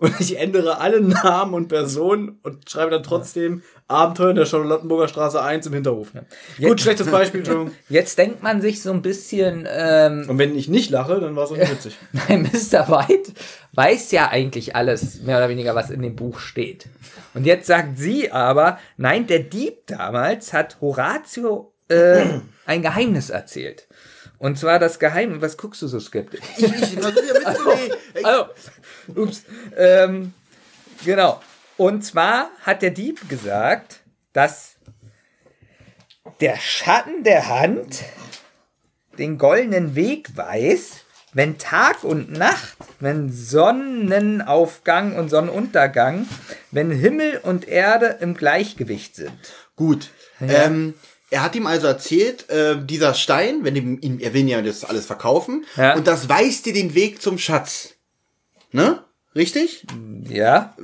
Und 0.03 0.19
ich 0.19 0.37
ändere 0.37 0.81
alle 0.81 0.99
Namen 0.99 1.53
und 1.53 1.69
Personen 1.69 2.37
und 2.43 2.69
schreibe 2.69 2.91
dann 2.91 3.03
trotzdem 3.03 3.63
Abenteuer 3.87 4.31
in 4.31 4.35
der 4.35 4.45
Charlottenburger 4.45 5.07
Straße 5.07 5.41
1 5.41 5.67
im 5.67 5.73
Hinterhof. 5.75 6.11
Gut, 6.59 6.81
schlechtes 6.81 7.09
Beispiel, 7.09 7.41
jetzt 7.87 8.17
denkt 8.17 8.43
man 8.43 8.59
sich 8.59 8.81
so 8.81 8.91
ein 8.91 9.01
bisschen, 9.01 9.65
ähm, 9.71 10.25
Und 10.27 10.39
wenn 10.39 10.57
ich 10.57 10.67
nicht 10.67 10.89
lache, 10.89 11.21
dann 11.21 11.37
war 11.37 11.45
es 11.45 11.51
auch 11.51 11.55
nicht 11.55 11.71
witzig. 11.71 11.97
Nein, 12.11 12.41
Mr. 12.41 12.89
White 12.89 13.31
weiß 13.71 14.11
ja 14.11 14.27
eigentlich 14.27 14.75
alles, 14.75 15.21
mehr 15.21 15.37
oder 15.37 15.47
weniger, 15.47 15.73
was 15.73 15.89
in 15.89 16.01
dem 16.01 16.17
Buch 16.17 16.39
steht. 16.39 16.87
Und 17.33 17.45
jetzt 17.45 17.67
sagt 17.67 17.97
sie 17.97 18.29
aber, 18.29 18.79
nein, 18.97 19.25
der 19.25 19.39
Dieb 19.39 19.87
damals 19.87 20.51
hat 20.51 20.81
Horatio 20.81 21.73
äh, 21.87 22.25
ein 22.65 22.81
Geheimnis 22.81 23.29
erzählt. 23.29 23.87
Und 24.43 24.59
zwar 24.59 24.77
das 24.77 24.99
Geheimnis, 24.99 25.41
was 25.41 25.55
guckst 25.55 25.81
du 25.83 25.87
so 25.87 26.01
skeptisch? 26.01 26.41
Ich, 26.57 26.65
ich 26.65 26.99
versuche 26.99 27.25
ja 27.27 27.33
mitzunehmen. 27.33 27.97
Also, 28.25 28.45
ups, 29.15 29.43
ähm, 29.77 30.33
genau. 31.05 31.41
Und 31.77 32.03
zwar 32.03 32.49
hat 32.61 32.81
der 32.81 32.89
Dieb 32.89 33.29
gesagt, 33.29 34.01
dass 34.33 34.75
der 36.41 36.57
Schatten 36.57 37.23
der 37.23 37.47
Hand 37.47 38.03
den 39.17 39.37
goldenen 39.37 39.95
Weg 39.95 40.35
weiß, 40.35 41.05
wenn 41.31 41.57
Tag 41.57 42.03
und 42.03 42.33
Nacht, 42.33 42.75
wenn 42.99 43.31
Sonnenaufgang 43.31 45.15
und 45.15 45.29
Sonnenuntergang, 45.29 46.27
wenn 46.69 46.91
Himmel 46.91 47.39
und 47.43 47.65
Erde 47.69 48.17
im 48.19 48.33
Gleichgewicht 48.33 49.15
sind. 49.15 49.31
Gut. 49.77 50.09
Ähm, 50.41 50.95
er 51.33 51.43
hat 51.43 51.55
ihm 51.55 51.65
also 51.67 51.87
erzählt, 51.87 52.49
äh, 52.49 52.75
dieser 52.83 53.13
Stein, 53.13 53.63
wenn 53.63 53.75
ihm, 53.75 53.97
ihm, 54.01 54.19
er 54.19 54.33
will 54.33 54.47
ja 54.47 54.61
das 54.61 54.85
alles 54.85 55.05
verkaufen, 55.05 55.65
Ja. 55.75 55.95
und 55.95 56.07
das 56.07 56.29
weist 56.29 56.65
dir 56.65 56.73
den 56.73 56.93
Weg 56.95 57.21
zum 57.21 57.37
Schatz. 57.37 57.95
Ne? 58.71 59.03
Richtig? 59.35 59.85
Ja? 60.29 60.75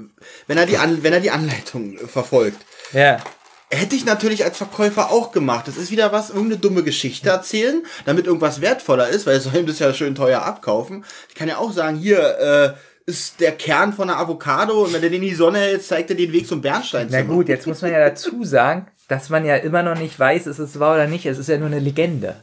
Wenn 0.47 0.57
er 0.57 0.65
die, 0.65 0.77
An 0.77 1.03
wenn 1.03 1.13
er 1.13 1.19
die 1.19 1.31
Anleitung 1.31 1.97
äh, 1.97 2.07
verfolgt. 2.07 2.57
Ja. 2.93 3.17
Hätte 3.71 3.95
ich 3.95 4.03
natürlich 4.05 4.43
als 4.43 4.57
Verkäufer 4.57 5.11
auch 5.11 5.31
gemacht. 5.31 5.67
Das 5.67 5.77
ist 5.77 5.91
wieder 5.91 6.11
was, 6.11 6.29
irgendeine 6.31 6.57
dumme 6.59 6.81
Geschichte 6.83 7.29
erzählen, 7.29 7.83
damit 8.05 8.25
irgendwas 8.25 8.61
wertvoller 8.61 9.09
ist, 9.09 9.27
weil 9.27 9.35
es 9.37 9.43
soll 9.43 9.55
ihm 9.57 9.67
das 9.67 9.77
ja 9.77 9.93
schön 9.93 10.15
teuer 10.15 10.41
abkaufen. 10.41 11.05
Ich 11.29 11.35
kann 11.35 11.47
ja 11.47 11.57
auch 11.57 11.71
sagen, 11.71 11.95
hier 11.97 12.19
äh, 12.39 13.09
ist 13.09 13.39
der 13.39 13.51
Kern 13.51 13.93
von 13.93 14.09
einer 14.09 14.19
Avocado 14.19 14.83
und 14.85 14.93
wenn 14.93 15.03
er 15.03 15.09
den 15.09 15.21
in 15.21 15.29
die 15.29 15.35
Sonne 15.35 15.59
hält, 15.59 15.83
zeigt 15.83 16.09
er 16.09 16.15
den 16.15 16.31
Weg 16.31 16.47
zum 16.47 16.61
Bernstein. 16.61 17.07
Na 17.11 17.21
gut, 17.21 17.47
jetzt 17.47 17.67
muss 17.67 17.81
man 17.83 17.91
ja 17.91 17.99
dazu 17.99 18.43
sagen, 18.43 18.87
dass 19.09 19.29
man 19.29 19.43
ja 19.43 19.57
immer 19.57 19.83
noch 19.83 19.97
nicht 19.97 20.17
weiß, 20.17 20.47
ist 20.47 20.59
es 20.59 20.79
wahr 20.79 20.93
oder 20.95 21.07
nicht. 21.07 21.25
Es 21.25 21.37
ist 21.37 21.49
ja 21.49 21.57
nur 21.57 21.67
eine 21.67 21.79
Legende. 21.79 22.35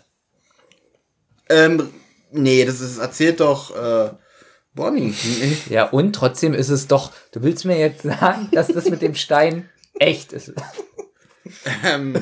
Ähm, 1.48 1.90
nee, 2.32 2.64
das 2.64 2.80
ist, 2.80 2.98
erzählt 2.98 3.40
doch 3.40 3.74
äh, 3.74 4.10
Bonnie. 4.74 5.14
Ja, 5.70 5.84
und 5.84 6.12
trotzdem 6.12 6.52
ist 6.52 6.68
es 6.68 6.88
doch, 6.88 7.12
du 7.32 7.42
willst 7.42 7.64
mir 7.64 7.78
jetzt 7.78 8.02
sagen, 8.02 8.48
dass 8.52 8.66
das 8.66 8.90
mit 8.90 9.00
dem 9.00 9.14
Stein 9.14 9.70
echt 9.98 10.32
ist. 10.32 10.52
ähm, 11.84 12.20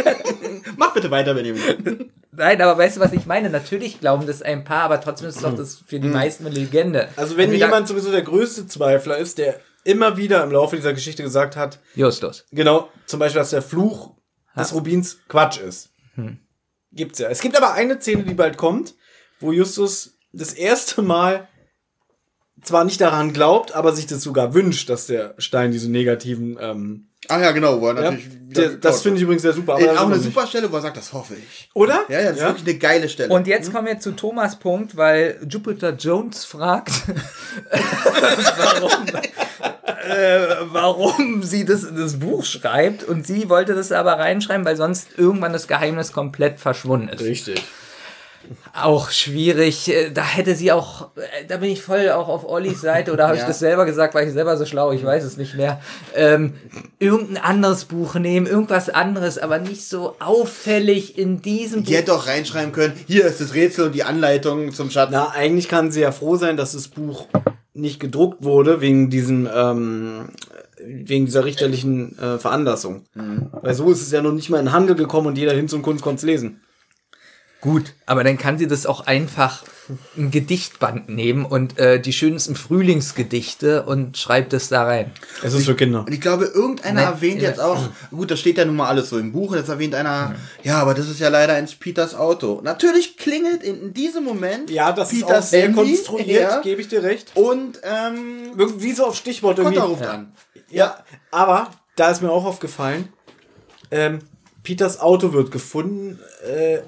mach 0.76 0.92
bitte 0.92 1.10
weiter, 1.12 1.32
Benjamin. 1.32 2.10
Nein, 2.32 2.60
aber 2.60 2.76
weißt 2.78 2.96
du, 2.96 3.00
was 3.00 3.12
ich 3.12 3.26
meine? 3.26 3.48
Natürlich 3.48 4.00
glauben 4.00 4.26
das 4.26 4.42
ein 4.42 4.64
paar, 4.64 4.82
aber 4.82 5.00
trotzdem 5.00 5.28
ist 5.28 5.42
doch 5.44 5.54
das 5.54 5.84
für 5.86 6.00
die 6.00 6.08
meisten 6.08 6.46
eine 6.46 6.54
Legende. 6.54 7.08
Also 7.14 7.36
wenn 7.36 7.52
jemand 7.52 7.86
sowieso 7.86 8.10
der 8.10 8.22
größte 8.22 8.66
Zweifler 8.66 9.18
ist, 9.18 9.38
der 9.38 9.60
immer 9.84 10.16
wieder 10.16 10.42
im 10.42 10.50
Laufe 10.50 10.76
dieser 10.76 10.92
Geschichte 10.92 11.22
gesagt 11.22 11.56
hat, 11.56 11.80
Justus. 11.94 12.46
genau, 12.50 12.88
zum 13.06 13.20
Beispiel, 13.20 13.40
dass 13.40 13.50
der 13.50 13.62
Fluch 13.62 14.14
des 14.56 14.74
Rubins 14.74 15.18
Quatsch 15.28 15.58
ist. 15.58 15.90
Gibt's 16.92 17.18
ja. 17.18 17.28
Es 17.28 17.40
gibt 17.40 17.56
aber 17.56 17.72
eine 17.72 18.00
Szene, 18.00 18.24
die 18.24 18.34
bald 18.34 18.56
kommt, 18.56 18.94
wo 19.40 19.50
Justus 19.52 20.18
das 20.32 20.52
erste 20.52 21.02
Mal 21.02 21.48
zwar 22.62 22.84
nicht 22.84 23.00
daran 23.00 23.32
glaubt, 23.32 23.74
aber 23.74 23.92
sich 23.92 24.06
das 24.06 24.22
sogar 24.22 24.54
wünscht, 24.54 24.88
dass 24.88 25.06
der 25.06 25.34
Stein 25.38 25.72
diese 25.72 25.90
negativen. 25.90 26.58
Ähm, 26.60 27.08
Ach 27.32 27.40
ja, 27.40 27.52
genau, 27.52 27.80
wo 27.80 27.88
er 27.88 27.94
ja, 27.94 28.00
natürlich. 28.02 28.30
wieder 28.30 28.42
der, 28.52 28.68
das 28.70 29.02
finde 29.02 29.16
ich 29.16 29.22
übrigens 29.22 29.42
sehr 29.42 29.52
super. 29.52 29.74
Auch 29.74 30.06
eine 30.06 30.18
super 30.18 30.46
Stelle, 30.46 30.70
wo 30.70 30.76
er 30.76 30.82
sagt, 30.82 30.96
das 30.96 31.12
hoffe 31.12 31.34
ich. 31.34 31.70
Oder? 31.74 32.04
Ja, 32.08 32.20
ja, 32.20 32.28
das 32.30 32.38
ist 32.38 32.44
wirklich 32.44 32.68
eine 32.68 32.78
geile 32.78 33.08
Stelle. 33.08 33.32
Und 33.32 33.46
jetzt 33.46 33.72
kommen 33.72 33.86
wir 33.86 33.98
zu 33.98 34.12
Thomas 34.12 34.58
Punkt, 34.58 34.96
weil 34.96 35.40
Jupiter 35.48 35.94
Jones 35.94 36.44
fragt, 36.44 36.92
warum, 37.70 39.06
äh, 40.10 40.46
warum 40.64 41.42
sie 41.42 41.64
das 41.64 41.84
in 41.84 41.96
das 41.96 42.18
Buch 42.18 42.44
schreibt. 42.44 43.04
Und 43.04 43.26
sie 43.26 43.48
wollte 43.48 43.74
das 43.74 43.92
aber 43.92 44.18
reinschreiben, 44.18 44.66
weil 44.66 44.76
sonst 44.76 45.08
irgendwann 45.16 45.52
das 45.52 45.66
Geheimnis 45.66 46.12
komplett 46.12 46.60
verschwunden 46.60 47.08
ist. 47.08 47.22
Richtig. 47.22 47.62
Auch 48.74 49.10
schwierig. 49.10 49.88
Äh, 49.88 50.10
Da 50.10 50.22
hätte 50.24 50.54
sie 50.54 50.72
auch, 50.72 51.08
äh, 51.16 51.44
da 51.46 51.58
bin 51.58 51.70
ich 51.70 51.82
voll 51.82 52.08
auch 52.10 52.28
auf 52.28 52.48
Ollis 52.48 52.80
Seite 52.80 53.12
oder 53.12 53.24
habe 53.26 53.36
ich 53.36 53.42
Ja. 53.42 53.48
das 53.48 53.58
selber 53.58 53.84
gesagt, 53.84 54.14
war 54.14 54.22
ich 54.22 54.32
selber 54.32 54.56
so 54.56 54.64
schlau, 54.66 54.92
ich 54.92 55.04
weiß 55.04 55.24
es 55.24 55.36
nicht 55.36 55.54
mehr. 55.54 55.80
Ähm, 56.14 56.54
irgendein 56.98 57.42
anderes 57.42 57.84
Buch 57.84 58.14
nehmen, 58.14 58.46
irgendwas 58.46 58.88
anderes, 58.88 59.38
aber 59.38 59.58
nicht 59.58 59.86
so 59.86 60.16
auffällig 60.20 61.18
in 61.18 61.42
diesem 61.42 61.84
Die 61.84 61.94
hätte 61.96 62.14
auch 62.14 62.26
reinschreiben 62.26 62.72
können, 62.72 62.94
hier 63.06 63.26
ist 63.26 63.40
das 63.40 63.54
Rätsel 63.54 63.86
und 63.86 63.94
die 63.94 64.04
Anleitung 64.04 64.72
zum 64.72 64.90
Schatz. 64.90 65.10
Na, 65.12 65.30
eigentlich 65.30 65.68
kann 65.68 65.90
sie 65.90 66.00
ja 66.00 66.12
froh 66.12 66.36
sein, 66.36 66.56
dass 66.56 66.72
das 66.72 66.88
Buch 66.88 67.26
nicht 67.74 68.00
gedruckt 68.00 68.42
wurde, 68.44 68.80
wegen 68.80 69.08
diesem, 69.08 69.48
ähm, 69.54 70.28
wegen 70.84 71.26
dieser 71.26 71.44
richterlichen 71.44 72.18
äh, 72.18 72.38
Veranlassung. 72.38 73.04
Weil 73.14 73.74
so 73.74 73.90
ist 73.90 74.02
es 74.02 74.10
ja 74.10 74.20
noch 74.20 74.32
nicht 74.32 74.50
mal 74.50 74.58
in 74.58 74.66
den 74.66 74.72
Handel 74.72 74.94
gekommen 74.96 75.28
und 75.28 75.38
jeder 75.38 75.52
hin 75.52 75.68
zum 75.68 75.80
Kunst 75.82 76.02
konnte 76.02 76.18
es 76.18 76.22
lesen. 76.24 76.60
Gut, 77.62 77.94
aber 78.06 78.24
dann 78.24 78.38
kann 78.38 78.58
sie 78.58 78.66
das 78.66 78.86
auch 78.86 79.06
einfach 79.06 79.62
ein 80.16 80.32
Gedichtband 80.32 81.08
nehmen 81.08 81.44
und 81.44 81.78
äh, 81.78 82.00
die 82.00 82.12
schönsten 82.12 82.56
Frühlingsgedichte 82.56 83.84
und 83.84 84.18
schreibt 84.18 84.52
es 84.52 84.68
da 84.68 84.82
rein. 84.82 85.12
Es 85.44 85.54
ist 85.54 85.66
für 85.66 85.76
Kinder. 85.76 86.00
Und 86.00 86.12
ich 86.12 86.20
glaube, 86.20 86.46
irgendeiner 86.46 87.02
Ne, 87.02 87.06
erwähnt 87.06 87.40
ja. 87.40 87.50
jetzt 87.50 87.60
auch, 87.60 87.78
gut, 88.10 88.32
das 88.32 88.40
steht 88.40 88.58
ja 88.58 88.64
nun 88.64 88.74
mal 88.74 88.88
alles 88.88 89.10
so 89.10 89.18
im 89.18 89.30
Buch, 89.30 89.52
und 89.52 89.58
jetzt 89.58 89.68
erwähnt 89.68 89.94
einer, 89.94 90.34
ja, 90.64 90.80
aber 90.80 90.94
das 90.94 91.08
ist 91.08 91.20
ja 91.20 91.28
leider 91.28 91.56
ins 91.56 91.76
Peters 91.76 92.16
Auto. 92.16 92.60
Natürlich 92.64 93.16
klingelt 93.16 93.62
in, 93.62 93.94
diesem 93.94 94.24
Moment 94.24 94.68
Ja, 94.68 94.90
das 94.90 95.12
ist 95.12 95.22
auch 95.22 95.28
Peters 95.28 95.50
sehr 95.50 95.62
Handy, 95.62 95.76
konstruiert, 95.78 96.28
ja, 96.50 96.60
gebe 96.62 96.80
ich 96.80 96.88
dir 96.88 97.04
recht. 97.04 97.30
und 97.34 97.80
ähm, 97.84 98.58
Irgendwie 98.58 98.90
so 98.90 99.06
auf 99.06 99.14
Stichwort 99.14 99.58
irgendwie. 99.60 99.78
Ruft 99.78 100.04
an. 100.04 100.32
Ja, 100.68 101.04
aber 101.30 101.70
da 101.94 102.10
ist 102.10 102.22
mir 102.22 102.30
auch 102.32 102.44
aufgefallen, 102.44 103.08
ähm, 103.92 104.18
Peters 104.64 105.00
Auto 105.00 105.32
wird 105.32 105.52
gefunden 105.52 106.18
äh, 106.44 106.78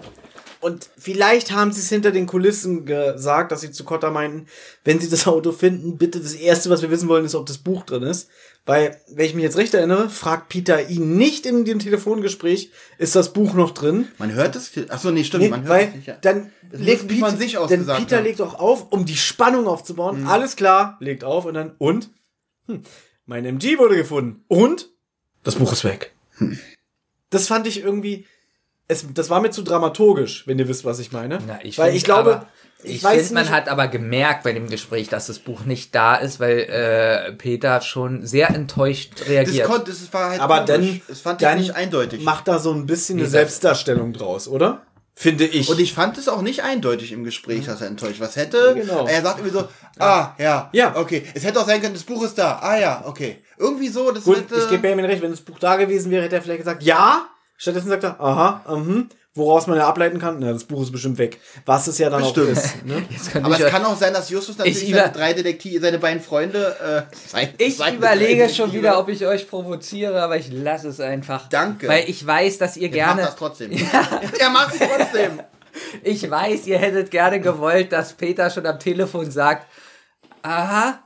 und 0.64 0.88
vielleicht 0.96 1.52
haben 1.52 1.72
sie 1.72 1.82
es 1.82 1.90
hinter 1.90 2.10
den 2.10 2.24
Kulissen 2.24 2.86
gesagt, 2.86 3.52
dass 3.52 3.60
sie 3.60 3.70
zu 3.70 3.84
Cotta 3.84 4.10
meinten, 4.10 4.46
wenn 4.82 4.98
sie 4.98 5.10
das 5.10 5.26
Auto 5.26 5.52
finden, 5.52 5.98
bitte 5.98 6.20
das 6.20 6.32
Erste, 6.32 6.70
was 6.70 6.80
wir 6.80 6.90
wissen 6.90 7.06
wollen, 7.06 7.26
ist, 7.26 7.34
ob 7.34 7.44
das 7.44 7.58
Buch 7.58 7.82
drin 7.84 8.02
ist. 8.02 8.30
Weil, 8.64 8.98
wenn 9.08 9.26
ich 9.26 9.34
mich 9.34 9.44
jetzt 9.44 9.58
recht 9.58 9.74
erinnere, 9.74 10.08
fragt 10.08 10.48
Peter 10.48 10.88
ihn 10.88 11.18
nicht 11.18 11.44
in 11.44 11.66
dem 11.66 11.80
Telefongespräch, 11.80 12.70
ist 12.96 13.14
das 13.14 13.34
Buch 13.34 13.52
noch 13.52 13.72
drin? 13.72 14.08
Man 14.16 14.32
hört 14.32 14.56
es, 14.56 14.70
achso, 14.88 15.10
nee, 15.10 15.24
stimmt, 15.24 15.42
Nee, 15.42 15.50
man 15.50 15.64
hört 15.64 15.88
es 15.90 15.94
nicht. 15.96 16.06
Ja. 16.06 16.16
dann 16.22 16.50
Das 16.72 16.80
legt 16.80 17.10
die 17.10 17.18
von 17.18 17.32
Peter, 17.32 17.42
sich 17.42 17.58
aus 17.58 17.68
denn 17.68 17.84
Peter 17.84 18.16
haben. 18.16 18.24
legt 18.24 18.40
auch 18.40 18.58
auf, 18.58 18.90
um 18.90 19.04
die 19.04 19.18
Spannung 19.18 19.66
aufzubauen. 19.66 20.22
Mhm. 20.22 20.28
Alles 20.28 20.56
klar, 20.56 20.96
legt 21.00 21.24
auf 21.24 21.44
und 21.44 21.52
dann 21.52 21.74
und 21.76 22.08
hm, 22.68 22.84
mein 23.26 23.44
MG 23.44 23.76
wurde 23.76 23.96
gefunden 23.96 24.42
und 24.48 24.90
das 25.42 25.56
Buch 25.56 25.72
ist 25.72 25.84
weg. 25.84 26.14
Hm. 26.38 26.58
Das 27.28 27.48
fand 27.48 27.66
ich 27.66 27.82
irgendwie 27.82 28.24
es, 28.88 29.06
das 29.14 29.30
war 29.30 29.40
mir 29.40 29.50
zu 29.50 29.62
dramaturgisch, 29.62 30.46
wenn 30.46 30.58
ihr 30.58 30.68
wisst, 30.68 30.84
was 30.84 30.98
ich 30.98 31.12
meine. 31.12 31.38
Na, 31.46 31.58
ich 31.62 31.78
weil 31.78 31.86
find 31.86 31.96
ich 31.98 32.04
glaube, 32.04 32.36
aber, 32.36 32.48
ich, 32.82 32.96
ich, 32.96 33.04
weiß 33.04 33.28
finde, 33.28 33.42
man 33.44 33.50
hat 33.50 33.68
aber 33.68 33.88
gemerkt 33.88 34.42
bei 34.44 34.52
dem 34.52 34.68
Gespräch, 34.68 35.08
dass 35.08 35.26
das 35.26 35.38
Buch 35.38 35.64
nicht 35.64 35.94
da 35.94 36.16
ist, 36.16 36.38
weil 36.38 36.58
äh, 36.60 37.32
Peter 37.32 37.80
schon 37.80 38.26
sehr 38.26 38.50
enttäuscht 38.50 39.20
Das, 39.20 39.28
reagiert. 39.28 39.66
konnte, 39.66 39.90
das 39.90 40.12
war 40.12 40.30
halt 40.30 40.40
aber 40.40 40.60
dann, 40.60 41.00
das 41.08 41.20
fand 41.20 41.40
dann 41.40 41.58
ich 41.58 41.68
nicht 41.68 41.76
eindeutig. 41.76 42.22
macht 42.22 42.46
da 42.46 42.58
so 42.58 42.72
ein 42.72 42.84
bisschen 42.86 43.16
eine 43.18 43.24
Nee, 43.24 43.30
Selbstdarstellung 43.30 44.12
draus, 44.12 44.48
oder? 44.48 44.82
Finde 45.16 45.44
ich. 45.44 45.68
Und 45.68 45.78
ich 45.78 45.94
fand 45.94 46.18
es 46.18 46.28
auch 46.28 46.42
nicht 46.42 46.64
eindeutig 46.64 47.12
im 47.12 47.22
Gespräch, 47.22 47.66
dass 47.66 47.80
er 47.80 47.86
enttäuscht 47.86 48.20
was 48.20 48.34
hätte. 48.34 48.74
Genau. 48.74 49.06
Er 49.06 49.22
sagt 49.22 49.38
irgendwie 49.38 49.56
so, 49.56 49.68
ah, 50.00 50.32
ja, 50.38 50.68
Ja. 50.72 50.96
okay. 50.96 51.22
Es 51.34 51.44
hätte 51.44 51.60
auch 51.60 51.66
sein 51.66 51.80
können, 51.80 51.94
das 51.94 52.02
Buch 52.02 52.24
ist 52.24 52.36
da. 52.36 52.58
Ah 52.60 52.76
ja, 52.76 53.04
okay. 53.06 53.38
Irgendwie 53.56 53.88
so, 53.88 54.10
das 54.10 54.24
Gut, 54.24 54.38
hätte... 54.38 54.56
ich 54.56 54.68
gebe 54.68 54.82
Benjamin 54.82 55.04
recht, 55.04 55.22
wenn 55.22 55.30
das 55.30 55.40
Buch 55.40 55.58
da 55.60 55.76
gewesen 55.76 56.10
wäre, 56.10 56.24
hätte 56.24 56.34
er 56.34 56.42
vielleicht 56.42 56.58
gesagt, 56.58 56.82
ja. 56.82 57.28
Stattdessen 57.56 57.88
sagt 57.88 58.04
er, 58.04 58.20
aha, 58.20 58.64
mhm. 58.68 59.08
Woraus 59.36 59.66
man 59.66 59.76
ja 59.76 59.88
ableiten 59.88 60.20
kann, 60.20 60.36
na, 60.38 60.52
das 60.52 60.62
Buch 60.62 60.80
ist 60.82 60.92
bestimmt 60.92 61.18
weg. 61.18 61.40
Was 61.66 61.88
es 61.88 61.98
ja 61.98 62.08
dann 62.08 62.22
Bestimmt. 62.22 62.46
auch 62.46 62.52
ist. 62.52 62.84
Ne? 62.84 63.04
Aber 63.42 63.58
es 63.58 63.66
kann 63.66 63.84
auch 63.84 63.96
sein, 63.96 64.12
dass 64.12 64.30
Justus 64.30 64.58
natürlich 64.58 64.84
Ich 64.84 64.94
seine 64.94 65.10
drei 65.10 65.32
Detektive, 65.32 65.80
seine 65.80 65.98
beiden 65.98 66.22
Freunde, 66.22 66.76
äh, 67.10 67.16
sein, 67.28 67.52
ich 67.58 67.78
seine 67.78 67.96
überlege 67.96 68.48
schon 68.48 68.72
wieder, 68.72 68.96
ob 68.96 69.08
ich 69.08 69.26
euch 69.26 69.50
provoziere, 69.50 70.22
aber 70.22 70.36
ich 70.36 70.52
lasse 70.52 70.86
es 70.86 71.00
einfach. 71.00 71.48
Danke. 71.48 71.88
Weil 71.88 72.08
ich 72.08 72.24
weiß, 72.24 72.58
dass 72.58 72.76
ihr 72.76 72.84
Jetzt 72.84 72.94
gerne. 72.94 73.22
Macht 73.22 73.32
das 73.32 73.36
trotzdem. 73.36 73.72
er 74.38 74.50
macht 74.50 74.80
es 74.80 74.88
trotzdem. 74.88 75.40
Ich 76.04 76.30
weiß, 76.30 76.68
ihr 76.68 76.78
hättet 76.78 77.10
gerne 77.10 77.40
gewollt, 77.40 77.90
dass 77.90 78.12
Peter 78.12 78.50
schon 78.50 78.64
am 78.66 78.78
Telefon 78.78 79.32
sagt, 79.32 79.66
aha, 80.42 81.02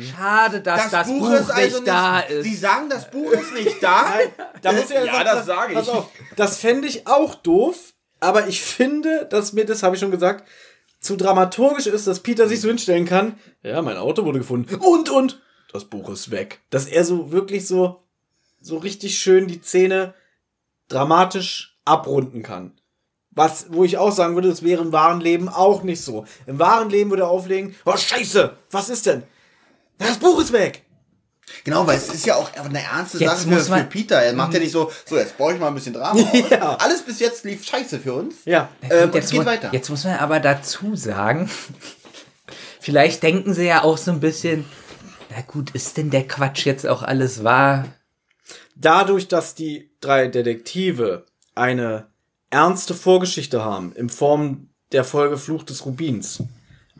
schade, 0.00 0.60
dass 0.60 0.90
das, 0.90 1.06
Buch, 1.06 1.30
ist 1.30 1.48
nicht 1.48 1.54
also 1.54 1.80
da 1.80 2.16
nicht, 2.18 2.30
ist. 2.30 2.44
Sie 2.44 2.54
sagen, 2.54 2.88
das 2.88 3.10
Buch 3.10 3.32
ist 3.32 3.52
nicht 3.54 3.82
da. 3.82 4.06
Da 4.62 4.72
muss 4.72 4.84
ich 4.84 4.90
ja, 4.90 5.04
Ja, 5.04 5.12
sagen, 5.12 5.24
das 5.24 5.46
sage 5.46 5.74
pass 5.74 5.86
ich. 5.86 5.92
Auf, 5.92 6.08
das 6.36 6.58
fände 6.58 6.88
ich 6.88 7.06
auch 7.06 7.34
doof, 7.34 7.94
aber 8.20 8.48
ich 8.48 8.62
finde, 8.62 9.26
dass 9.30 9.52
mir, 9.52 9.64
das 9.64 9.82
habe 9.82 9.94
ich 9.96 10.00
schon 10.00 10.10
gesagt, 10.10 10.48
zu 11.00 11.16
dramaturgisch 11.16 11.86
ist, 11.86 12.06
dass 12.06 12.20
Peter 12.20 12.48
sich 12.48 12.60
so 12.60 12.68
hinstellen 12.68 13.04
kann, 13.04 13.38
ja, 13.62 13.80
mein 13.82 13.96
Auto 13.96 14.24
wurde 14.24 14.38
gefunden 14.38 14.74
und, 14.76 15.10
und, 15.10 15.40
das 15.72 15.84
Buch 15.84 16.08
ist 16.08 16.30
weg. 16.30 16.60
Dass 16.70 16.86
er 16.86 17.04
so 17.04 17.32
wirklich 17.32 17.66
so, 17.66 18.02
so 18.60 18.78
richtig 18.78 19.18
schön 19.18 19.46
die 19.46 19.60
Szene 19.60 20.14
dramatisch 20.88 21.78
abrunden 21.84 22.42
kann. 22.42 22.72
Was, 23.30 23.66
wo 23.70 23.84
ich 23.84 23.98
auch 23.98 24.12
sagen 24.12 24.34
würde, 24.34 24.48
das 24.48 24.62
wäre 24.62 24.82
im 24.82 24.92
wahren 24.92 25.20
Leben 25.20 25.48
auch 25.48 25.82
nicht 25.82 26.00
so. 26.00 26.24
Im 26.46 26.58
wahren 26.58 26.88
Leben 26.88 27.10
würde 27.10 27.24
er 27.24 27.28
auflegen, 27.28 27.74
oh 27.84 27.96
scheiße, 27.96 28.56
was 28.70 28.88
ist 28.88 29.04
denn? 29.04 29.24
Das 29.98 30.18
Buch 30.18 30.40
ist 30.40 30.52
weg. 30.52 30.82
Genau, 31.64 31.86
weil 31.86 31.96
es 31.96 32.08
ist 32.08 32.26
ja 32.26 32.36
auch 32.36 32.50
eine 32.54 32.82
ernste 32.82 33.18
Jetzt 33.18 33.42
Sache 33.42 33.60
für, 33.60 33.60
für 33.60 33.84
Peter. 33.84 34.20
Er 34.20 34.32
macht 34.32 34.52
ja 34.52 34.60
nicht 34.60 34.72
so, 34.72 34.90
so, 35.04 35.16
jetzt 35.16 35.38
baue 35.38 35.54
ich 35.54 35.60
mal 35.60 35.68
ein 35.68 35.74
bisschen 35.74 35.94
Drama 35.94 36.20
auf. 36.20 36.50
Ja. 36.50 36.76
Alles 36.76 37.02
bis 37.02 37.20
jetzt 37.20 37.44
lief 37.44 37.64
scheiße 37.64 38.00
für 38.00 38.14
uns. 38.14 38.36
Ja. 38.44 38.68
Ähm, 38.82 39.04
und 39.04 39.08
es 39.10 39.14
jetzt, 39.14 39.30
geht 39.30 39.46
weiter. 39.46 39.70
jetzt 39.72 39.88
muss 39.88 40.04
man 40.04 40.18
aber 40.18 40.40
dazu 40.40 40.96
sagen, 40.96 41.48
vielleicht 42.80 43.22
denken 43.22 43.54
sie 43.54 43.64
ja 43.64 43.82
auch 43.82 43.96
so 43.96 44.10
ein 44.10 44.20
bisschen, 44.20 44.64
na 45.30 45.40
gut, 45.42 45.70
ist 45.70 45.96
denn 45.96 46.10
der 46.10 46.26
Quatsch 46.26 46.66
jetzt 46.66 46.86
auch 46.86 47.02
alles 47.02 47.44
wahr? 47.44 47.84
dadurch, 48.76 49.28
dass 49.28 49.54
die 49.54 49.90
drei 50.00 50.28
Detektive 50.28 51.26
eine 51.54 52.08
ernste 52.50 52.94
Vorgeschichte 52.94 53.64
haben, 53.64 53.92
in 53.92 54.08
Form 54.08 54.68
der 54.92 55.04
Folge 55.04 55.36
Fluch 55.36 55.64
des 55.64 55.84
Rubins. 55.84 56.42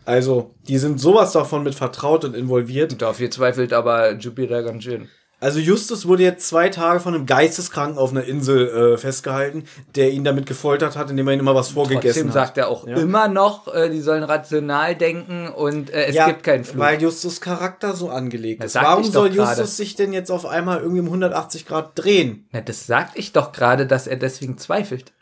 Also, 0.07 0.55
die 0.69 0.79
sind 0.79 1.01
sowas 1.01 1.33
davon 1.33 1.63
mit 1.65 1.75
vertraut 1.75 2.25
und 2.25 2.35
involviert. 2.35 3.01
Dafür 3.03 3.31
zweifelt 3.31 3.73
aber 3.73 4.13
Jupiter 4.15 4.63
ganz 4.63 4.85
schön. 4.85 5.09
Also 5.39 5.59
Justus 5.59 6.09
wurde 6.09 6.23
jetzt 6.23 6.49
zwei 6.49 6.71
Tage 6.71 6.99
von 6.99 7.15
einem 7.15 7.27
Geisteskranken 7.27 7.99
auf 7.99 8.11
einer 8.11 8.25
Insel 8.25 8.69
äh, 8.95 8.97
festgehalten, 8.97 9.65
der 9.95 10.11
ihn 10.11 10.25
damit 10.25 10.47
gefoltert 10.47 10.97
hat, 10.97 11.11
indem 11.11 11.29
er 11.29 11.35
ihm 11.35 11.41
immer 11.41 11.55
was 11.55 11.69
vorgegessen 11.69 12.23
Trotzdem 12.23 12.29
hat. 12.29 12.33
sagt 12.33 12.57
er 12.59 12.69
auch 12.69 12.87
Ja. 12.87 12.97
immer 12.97 13.29
noch, 13.29 13.69
äh, 13.75 13.91
die 13.91 14.01
sollen 14.01 14.23
rational 14.23 14.95
denken 14.95 15.49
und 15.49 15.91
äh, 15.91 16.07
es 16.07 16.25
gibt 16.27 16.43
keinen 16.43 16.65
Fluch. 16.65 16.79
Weil 16.81 17.03
Justus 17.03 17.43
Charakter 17.43 17.95
so 17.95 18.09
angelegt 18.09 18.63
Das 18.65 18.75
ist. 18.77 18.83
Warum 18.83 19.05
soll 19.05 19.29
gerade. 19.29 19.61
Justus 19.61 19.77
sich 19.77 19.95
denn 19.95 20.15
jetzt 20.15 20.31
auf 20.31 20.47
einmal 20.47 20.79
irgendwie 20.81 21.01
um 21.01 21.07
180 21.09 21.67
Grad 21.67 21.91
drehen? 21.97 22.49
Na, 22.53 22.63
das 22.63 22.87
sagte 22.87 23.19
ich 23.19 23.33
doch 23.33 23.53
gerade, 23.53 23.87
dass 23.87 24.07
er 24.07 24.17
deswegen 24.17 24.57
zweifelt. 24.57 25.13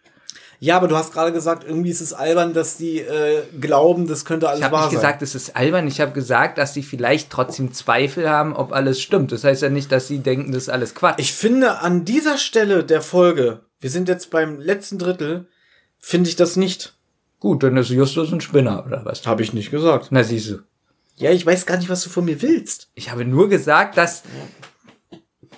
Ja, 0.61 0.77
aber 0.77 0.89
du 0.89 0.97
hast 0.97 1.13
gerade 1.13 1.33
gesagt, 1.33 1.65
irgendwie 1.65 1.91
ist 1.91 2.01
es 2.01 2.13
albern, 2.13 2.53
dass 2.55 2.77
die 2.77 3.01
äh, 3.01 3.43
glauben, 3.61 4.07
das 4.07 4.25
könnte 4.25 4.49
alles 4.49 4.61
Ich 4.61 4.65
habe 4.65 4.75
wahr 4.75 4.83
nicht 4.85 4.93
sein. 4.93 5.01
gesagt, 5.01 5.23
es 5.23 5.35
ist 5.35 5.57
albern. 5.57 5.87
Ich 5.87 6.01
habe 6.01 6.13
gesagt, 6.13 6.59
dass 6.59 6.75
sie 6.75 6.83
vielleicht 6.83 7.31
trotzdem 7.31 7.73
Zweifel 7.73 8.29
haben, 8.31 8.55
ob 8.55 8.73
alles 8.73 9.01
stimmt. 9.01 9.33
Das 9.33 9.45
heißt 9.45 9.63
ja 9.63 9.69
nicht, 9.71 9.93
dass 9.93 10.09
sie 10.09 10.19
denken, 10.19 10.53
das 10.53 10.65
ist 10.65 10.69
alles 10.71 10.95
Quatsch. 10.95 11.19
Ich 11.19 11.33
finde 11.33 11.79
an 11.81 12.05
dieser 12.05 12.39
Stelle 12.39 12.85
der 12.85 13.03
Folge, 13.03 13.61
wir 13.81 13.91
sind 13.91 14.09
jetzt 14.09 14.31
beim 14.31 14.61
letzten 14.61 14.99
Drittel, 14.99 15.47
finde 15.99 16.31
ich 16.31 16.37
das 16.37 16.57
nicht. 16.57 16.95
Gut, 17.41 17.63
dann 17.63 17.77
ist 17.77 17.91
Justus 17.91 18.33
ein 18.33 18.41
Spinner, 18.41 18.85
oder 18.87 19.05
was? 19.05 19.27
Habe 19.27 19.43
ich 19.43 19.53
nicht 19.53 19.71
gesagt. 19.71 20.07
Na, 20.11 20.25
siehst 20.25 20.51
du. 20.51 20.59
Ja, 21.17 21.31
ich 21.31 21.45
weiß 21.45 21.67
gar 21.67 21.77
nicht, 21.77 21.91
was 21.91 22.03
du 22.03 22.09
von 22.11 22.25
mir 22.25 22.41
willst. 22.43 22.89
Ich 22.95 23.11
habe 23.11 23.25
nur 23.25 23.49
gesagt, 23.49 23.97
dass 23.99 24.23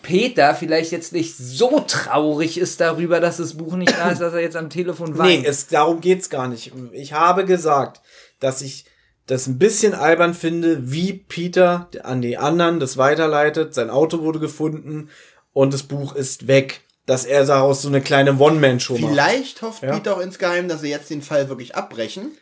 Peter 0.06 0.54
vielleicht 0.54 0.92
jetzt 0.92 1.12
nicht 1.12 1.36
so 1.36 1.80
traurig 1.80 2.58
ist 2.58 2.80
darüber, 2.80 3.18
dass 3.18 3.38
das 3.38 3.54
Buch 3.54 3.74
nicht 3.74 3.92
da 3.98 4.10
ist, 4.10 4.20
dass 4.20 4.32
er 4.34 4.40
jetzt 4.40 4.56
am 4.56 4.70
Telefon 4.70 5.18
weint. 5.18 5.42
Nee, 5.42 5.48
es, 5.48 5.66
darum 5.66 6.00
geht's 6.00 6.30
gar 6.30 6.46
nicht. 6.46 6.72
Ich 6.92 7.12
habe 7.12 7.44
gesagt, 7.44 8.00
dass 8.38 8.62
ich 8.62 8.84
das 9.26 9.48
ein 9.48 9.58
bisschen 9.58 9.94
albern 9.94 10.34
finde, 10.34 10.92
wie 10.92 11.12
Peter 11.12 11.88
an 12.04 12.22
die 12.22 12.38
anderen 12.38 12.78
das 12.78 12.96
weiterleitet. 12.96 13.74
Sein 13.74 13.90
Auto 13.90 14.20
wurde 14.20 14.38
gefunden 14.38 15.10
und 15.52 15.74
das 15.74 15.82
Buch 15.82 16.14
ist 16.14 16.46
weg. 16.46 16.82
Dass 17.04 17.24
er 17.24 17.44
daraus 17.44 17.82
so 17.82 17.88
eine 17.88 18.00
kleine 18.00 18.36
One-Man-Show 18.36 18.98
macht. 18.98 19.12
Vielleicht 19.12 19.62
hofft 19.62 19.82
Ja. 19.84 19.92
Peter 19.92 20.16
auch 20.16 20.20
insgeheim, 20.20 20.68
dass 20.68 20.80
sie 20.80 20.90
jetzt 20.90 21.10
den 21.10 21.22
Fall 21.22 21.48
wirklich 21.48 21.76
abbrechen. 21.76 22.32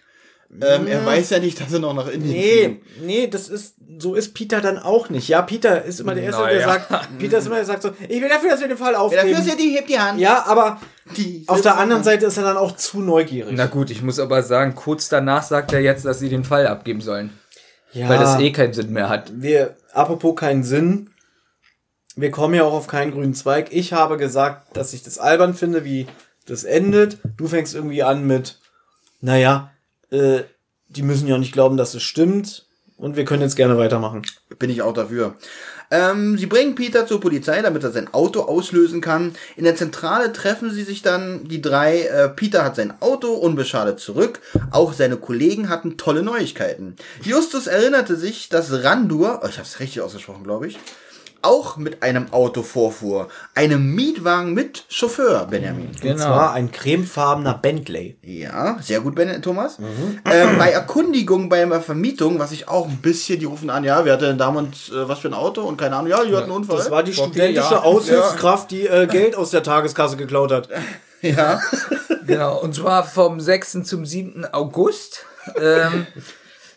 Ähm, 0.60 0.86
er 0.86 1.04
weiß 1.04 1.30
ja 1.30 1.40
nicht, 1.40 1.60
dass 1.60 1.72
er 1.72 1.80
noch 1.80 1.94
nach 1.94 2.06
Indien 2.08 2.32
Nee, 2.32 2.62
fliegen. 2.64 2.80
nee, 3.02 3.26
das 3.26 3.48
ist, 3.48 3.74
so 3.98 4.14
ist 4.14 4.34
Peter 4.34 4.60
dann 4.60 4.78
auch 4.78 5.08
nicht. 5.08 5.26
Ja, 5.28 5.42
Peter 5.42 5.82
ist 5.84 5.98
immer 6.00 6.14
der 6.14 6.24
Erste, 6.24 6.42
der 6.46 6.54
Naja. 6.66 6.80
sagt, 6.88 7.18
Peter 7.18 7.38
ist 7.38 7.46
immer 7.46 7.56
der, 7.56 7.64
der 7.64 7.72
sagt 7.80 7.82
so, 7.82 7.90
ich 8.08 8.20
will 8.22 8.28
dafür, 8.28 8.50
dass 8.50 8.60
wir 8.60 8.68
den 8.68 8.76
Fall 8.76 8.92
Ja, 8.92 8.98
aufnehmen. 9.00 9.30
dafür 9.32 9.38
ist 9.44 9.48
ja 9.48 9.56
die, 9.56 9.70
hebt 9.76 9.88
die 9.88 9.98
Hand. 9.98 10.20
Ja, 10.20 10.44
aber 10.46 10.80
Die 11.16 11.42
auf 11.48 11.60
der 11.60 11.76
anderen 11.78 12.04
Seite 12.04 12.26
ist 12.26 12.36
er 12.36 12.44
dann 12.44 12.56
auch 12.56 12.76
zu 12.76 13.00
neugierig. 13.00 13.52
Na 13.56 13.66
gut, 13.66 13.90
ich 13.90 14.02
muss 14.02 14.20
aber 14.20 14.42
sagen, 14.44 14.74
kurz 14.76 15.08
danach 15.08 15.42
sagt 15.42 15.72
er 15.72 15.80
jetzt, 15.80 16.04
dass 16.04 16.20
sie 16.20 16.28
den 16.28 16.44
Fall 16.44 16.66
abgeben 16.68 17.00
sollen. 17.00 17.30
ja, 17.92 18.08
Weil 18.08 18.18
das 18.18 18.38
eh 18.38 18.52
keinen 18.52 18.72
Sinn 18.74 18.92
mehr 18.92 19.08
hat. 19.08 19.32
wir, 19.34 19.76
apropos 19.92 20.36
keinen 20.36 20.62
Sinn, 20.62 21.10
wir 22.16 22.30
kommen 22.30 22.54
ja 22.54 22.62
auch 22.62 22.72
auf 22.74 22.86
keinen 22.86 23.10
grünen 23.10 23.34
Zweig. 23.34 23.68
Ich 23.72 23.92
habe 23.92 24.16
gesagt, 24.18 24.76
dass 24.76 24.92
ich 24.92 25.02
das 25.02 25.18
albern 25.18 25.54
finde, 25.54 25.84
wie 25.84 26.06
das 26.46 26.62
endet. 26.62 27.18
Du 27.36 27.48
fängst 27.48 27.74
irgendwie 27.74 28.04
an 28.04 28.24
mit, 28.24 28.60
naja, 29.20 29.70
äh, 30.14 30.44
die 30.88 31.02
müssen 31.02 31.26
ja 31.26 31.38
nicht 31.38 31.52
glauben, 31.52 31.76
dass 31.76 31.94
es 31.94 32.02
stimmt. 32.02 32.66
Und 32.96 33.16
wir 33.16 33.24
können 33.24 33.42
jetzt 33.42 33.56
gerne 33.56 33.76
weitermachen. 33.76 34.22
Bin 34.58 34.70
ich 34.70 34.80
auch 34.80 34.92
dafür. 34.92 35.34
Ähm, 35.90 36.38
sie 36.38 36.46
bringen 36.46 36.76
Peter 36.76 37.06
zur 37.06 37.20
Polizei, 37.20 37.60
damit 37.60 37.82
er 37.82 37.90
sein 37.90 38.12
Auto 38.14 38.42
auslösen 38.42 39.00
kann. 39.00 39.34
In 39.56 39.64
der 39.64 39.74
Zentrale 39.74 40.32
treffen 40.32 40.70
sie 40.70 40.84
sich 40.84 41.02
dann, 41.02 41.44
die 41.48 41.60
drei. 41.60 42.02
Äh, 42.02 42.28
Peter 42.28 42.64
hat 42.64 42.76
sein 42.76 42.94
Auto 43.00 43.32
unbeschadet 43.32 43.98
zurück. 43.98 44.40
Auch 44.70 44.92
seine 44.92 45.16
Kollegen 45.16 45.68
hatten 45.68 45.96
tolle 45.96 46.22
Neuigkeiten. 46.22 46.94
Justus 47.22 47.66
erinnerte 47.66 48.16
sich, 48.16 48.48
dass 48.48 48.84
Randur, 48.84 49.40
oh, 49.42 49.48
ich 49.48 49.58
habe 49.58 49.66
es 49.66 49.80
richtig 49.80 50.00
ausgesprochen, 50.00 50.44
glaube 50.44 50.68
ich, 50.68 50.78
auch 51.44 51.76
mit 51.76 52.02
einem 52.02 52.32
Auto 52.32 52.62
vorfuhr. 52.62 53.28
Einem 53.54 53.94
Mietwagen 53.94 54.54
mit 54.54 54.84
Chauffeur, 54.88 55.46
Benjamin. 55.46 55.90
Genau. 56.00 56.14
Und 56.14 56.18
zwar 56.18 56.52
ein 56.54 56.72
cremefarbener 56.72 57.54
Bentley. 57.54 58.16
Ja, 58.22 58.78
sehr 58.80 59.00
gut, 59.00 59.14
Ben 59.14 59.42
Thomas. 59.42 59.78
Ähm, 59.78 60.58
bei 60.58 60.70
Erkundigung, 60.70 61.48
bei 61.48 61.62
einer 61.62 61.80
Vermietung, 61.80 62.38
was 62.38 62.52
ich 62.52 62.68
auch 62.68 62.88
ein 62.88 62.98
bisschen, 62.98 63.38
die 63.38 63.44
rufen 63.44 63.70
an, 63.70 63.84
ja, 63.84 64.04
wir 64.04 64.12
hatten 64.12 64.38
damals 64.38 64.90
äh, 64.90 65.08
was 65.08 65.20
für 65.20 65.28
ein 65.28 65.34
Auto 65.34 65.62
und 65.62 65.76
keine 65.76 65.96
Ahnung, 65.96 66.10
ja, 66.10 66.24
die 66.24 66.34
hatten 66.34 66.44
einen 66.44 66.52
Unfall. 66.52 66.78
Das 66.78 66.90
war 66.90 67.02
die 67.02 67.12
Vor 67.12 67.26
studentische. 67.26 67.82
Aushilfskraft, 67.82 68.70
die 68.70 68.86
äh, 68.86 69.06
Geld 69.06 69.36
aus 69.36 69.50
der 69.50 69.62
Tageskasse 69.62 70.16
geklaut 70.16 70.50
hat. 70.50 70.68
ja. 71.20 71.60
Genau, 72.26 72.58
und 72.60 72.74
zwar 72.74 73.04
vom 73.04 73.40
6. 73.40 73.84
zum 73.84 74.06
7. 74.06 74.46
August. 74.52 75.26
Ähm, 75.60 76.06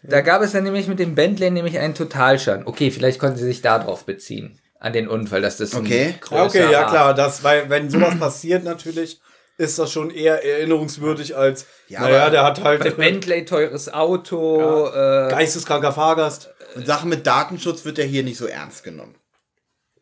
da 0.04 0.22
gab 0.22 0.42
es 0.42 0.52
dann 0.52 0.64
nämlich 0.64 0.88
mit 0.88 1.00
dem 1.00 1.16
Bentley 1.16 1.52
nämlich 1.52 1.80
einen 1.80 1.96
Totalschaden. 1.96 2.66
Okay, 2.66 2.92
vielleicht 2.92 3.20
konnten 3.20 3.38
sie 3.38 3.46
sich 3.46 3.62
darauf 3.62 4.06
beziehen. 4.06 4.60
An 4.80 4.94
den 4.94 5.08
Unfall, 5.08 5.42
dass 5.42 5.58
das 5.58 5.74
ein 5.74 5.82
Okay. 5.82 6.16
Okay, 6.30 6.72
ja 6.72 6.84
klar, 6.84 7.14
das, 7.14 7.44
weil 7.44 7.70
wenn 7.70 7.90
sowas 7.90 8.18
passiert 8.20 8.64
natürlich, 8.64 9.20
ist 9.58 9.80
das 9.80 9.92
schon 9.92 10.12
eher 10.12 10.46
erinnerungswürdig 10.46 11.36
als, 11.36 11.66
Ja, 11.88 12.02
naja, 12.02 12.30
der 12.30 12.44
hat 12.44 12.64
halt 12.64 12.84
Bei 12.84 12.92
Bentley 12.92 13.44
teures 13.46 13.92
Auto. 13.92 14.88
Äh, 14.88 15.30
geisteskranker 15.30 15.92
Fahrgast. 15.92 16.54
Und 16.76 16.86
Sachen 16.86 17.10
mit 17.10 17.26
Datenschutz 17.26 17.86
wird 17.86 17.98
ja 17.98 18.04
hier 18.04 18.24
nicht 18.24 18.38
so 18.38 18.46
ernst 18.46 18.84
genommen. 18.84 19.16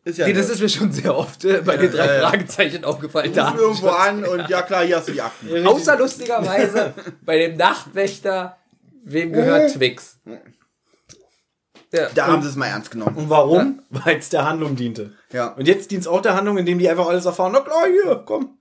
Ist 0.06 0.18
ja 0.18 0.26
nee, 0.28 0.34
das 0.34 0.48
ist 0.50 0.60
mir 0.60 0.68
schon 0.68 0.92
sehr 0.92 1.16
oft 1.16 1.44
äh, 1.44 1.62
bei 1.62 1.76
den 1.76 1.90
drei 1.90 2.06
ja, 2.06 2.14
ja. 2.14 2.28
Fragezeichen 2.28 2.84
aufgefallen. 2.84 3.32
Da. 3.32 3.54
irgendwo 3.56 3.88
an 3.88 4.24
und 4.24 4.48
ja 4.48 4.62
klar, 4.62 4.84
hier 4.84 4.98
hast 4.98 5.08
du 5.08 5.12
die 5.12 5.20
Akten. 5.20 5.66
Außer 5.66 5.98
lustigerweise 5.98 6.94
bei 7.22 7.38
dem 7.38 7.56
Nachtwächter, 7.56 8.56
wem 9.06 9.32
gehört 9.32 9.72
Twix? 9.72 10.18
Ja. 11.92 12.08
Da 12.14 12.26
haben 12.26 12.42
sie 12.42 12.48
es 12.48 12.56
mal 12.56 12.66
ernst 12.66 12.90
genommen. 12.90 13.16
Und 13.16 13.30
warum? 13.30 13.82
Weil 13.90 14.18
es 14.18 14.28
der 14.28 14.44
Handlung 14.44 14.76
diente. 14.76 15.12
Ja. 15.32 15.48
Und 15.48 15.66
jetzt 15.66 15.90
dient 15.90 16.02
es 16.02 16.06
auch 16.06 16.20
der 16.20 16.34
Handlung, 16.34 16.58
indem 16.58 16.78
die 16.78 16.88
einfach 16.88 17.06
alles 17.06 17.24
erfahren. 17.24 17.52
Na 17.52 17.60
klar, 17.60 17.86
hier, 17.86 18.22
komm. 18.26 18.58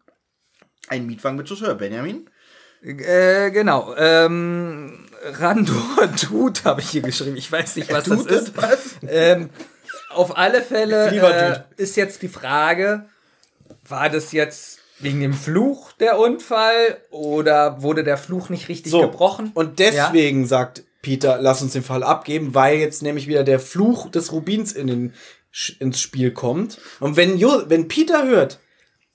Ein 0.87 1.07
Mietwagen 1.07 1.37
mit 1.37 1.49
Chauffeur, 1.49 1.75
Benjamin. 1.75 2.29
Äh, 2.83 3.49
genau. 3.51 3.95
Ähm, 3.97 5.07
Randor 5.23 6.15
tut, 6.21 6.65
habe 6.65 6.81
ich 6.81 6.89
hier 6.89 7.01
geschrieben. 7.01 7.35
Ich 7.35 7.51
weiß 7.51 7.75
nicht, 7.77 7.91
was 7.91 8.03
das 8.03 8.19
Tut 8.19 8.31
ist. 8.31 8.55
was? 8.55 8.95
Ähm, 9.07 9.49
auf 10.11 10.37
alle 10.37 10.61
Fälle 10.61 11.65
äh, 11.77 11.81
ist 11.81 11.97
jetzt 11.97 12.21
die 12.21 12.27
Frage, 12.27 13.05
war 13.87 14.09
das 14.09 14.31
jetzt 14.31 14.79
wegen 14.99 15.19
dem 15.19 15.33
Fluch 15.33 15.91
der 15.93 16.19
Unfall 16.19 16.97
oder 17.09 17.81
wurde 17.81 18.03
der 18.03 18.17
Fluch 18.17 18.49
nicht 18.49 18.69
richtig 18.69 18.91
So, 18.91 19.01
gebrochen? 19.01 19.51
Und 19.53 19.79
deswegen 19.79 20.45
sagt 20.45 20.83
Peter, 21.01 21.37
lass 21.39 21.61
uns 21.61 21.73
den 21.73 21.83
Fall 21.83 22.03
abgeben, 22.03 22.55
weil 22.55 22.77
jetzt 22.77 23.03
nämlich 23.03 23.27
wieder 23.27 23.43
der 23.43 23.59
Fluch 23.59 24.09
des 24.09 24.31
Rubins 24.31 24.71
in 24.71 24.87
den, 24.87 25.13
ins 25.79 25.99
Spiel 25.99 26.31
kommt. 26.31 26.79
Und 26.99 27.15
wenn, 27.15 27.37
jo, 27.37 27.63
wenn 27.67 27.87
Peter 27.87 28.25
hört, 28.25 28.59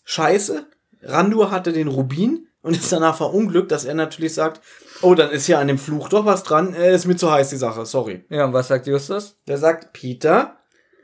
scheiße, 0.05 0.67
Randur 1.03 1.51
hatte 1.51 1.73
den 1.73 1.89
Rubin 1.89 2.47
und 2.63 2.77
ist 2.77 2.93
danach 2.93 3.17
verunglückt, 3.17 3.73
dass 3.73 3.85
er 3.85 3.95
natürlich 3.95 4.35
sagt, 4.35 4.61
oh, 5.03 5.15
dann 5.15 5.31
ist 5.31 5.47
hier 5.47 5.59
an 5.59 5.69
dem 5.69 5.79
Fluch 5.79 6.09
doch 6.09 6.27
was 6.27 6.43
dran, 6.43 6.75
äh, 6.75 6.95
ist 6.95 7.07
mir 7.07 7.17
zu 7.17 7.31
heiß 7.31 7.49
die 7.51 7.57
Sache, 7.57 7.87
sorry. 7.87 8.25
Ja, 8.29 8.45
und 8.45 8.53
was 8.53 8.69
sagt 8.69 8.87
Justus? 8.87 9.39
Der 9.49 9.59
sagt, 9.59 9.93
Peter, 9.93 10.59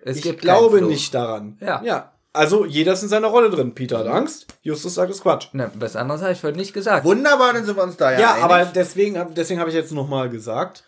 Es 0.05 0.19
ich 0.19 0.39
glaube 0.39 0.83
nicht 0.83 1.15
daran. 1.15 1.57
Ja. 1.61 1.83
ja. 1.83 2.12
Also 2.37 2.64
jeder 2.64 2.92
ist 2.92 3.03
in 3.03 3.09
seiner 3.09 3.29
Rolle 3.29 3.51
drin. 3.51 3.75
Peter 3.75 3.99
hat 3.99 4.07
Angst, 4.07 4.46
Justus 4.62 4.94
sagt 4.94 5.11
es 5.11 5.22
Quatsch. 5.22 5.49
Na, 5.53 5.70
was 5.75 5.96
anderes 5.96 6.22
habe 6.22 6.33
ich 6.33 6.40
vorhin 6.40 6.59
nicht 6.59 6.72
gesagt. 6.72 7.05
Wunderbar, 7.05 7.53
dann 7.53 7.64
sind 7.64 7.77
wir 7.77 7.83
uns 7.83 7.96
da 7.96 8.12
ja, 8.12 8.20
Ja, 8.20 8.31
einig. 8.33 8.44
aber 8.44 8.64
deswegen, 8.66 9.35
deswegen 9.35 9.61
habe 9.61 9.70
ich 9.70 9.77
jetzt 9.77 9.92
nochmal 9.92 10.29
gesagt, 10.29 10.85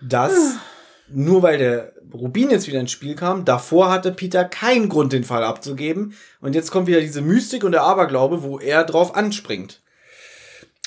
dass 0.00 0.32
nur 1.08 1.42
weil 1.42 1.58
der 1.58 1.92
Rubin 2.12 2.50
jetzt 2.50 2.66
wieder 2.66 2.80
ins 2.80 2.92
Spiel 2.92 3.14
kam, 3.14 3.44
davor 3.44 3.90
hatte 3.90 4.12
Peter 4.12 4.44
keinen 4.44 4.88
Grund, 4.88 5.12
den 5.12 5.24
Fall 5.24 5.44
abzugeben. 5.44 6.14
Und 6.40 6.54
jetzt 6.54 6.70
kommt 6.70 6.86
wieder 6.86 7.00
diese 7.00 7.20
Mystik 7.20 7.64
und 7.64 7.72
der 7.72 7.82
Aberglaube, 7.82 8.42
wo 8.42 8.58
er 8.58 8.84
drauf 8.84 9.14
anspringt. 9.14 9.80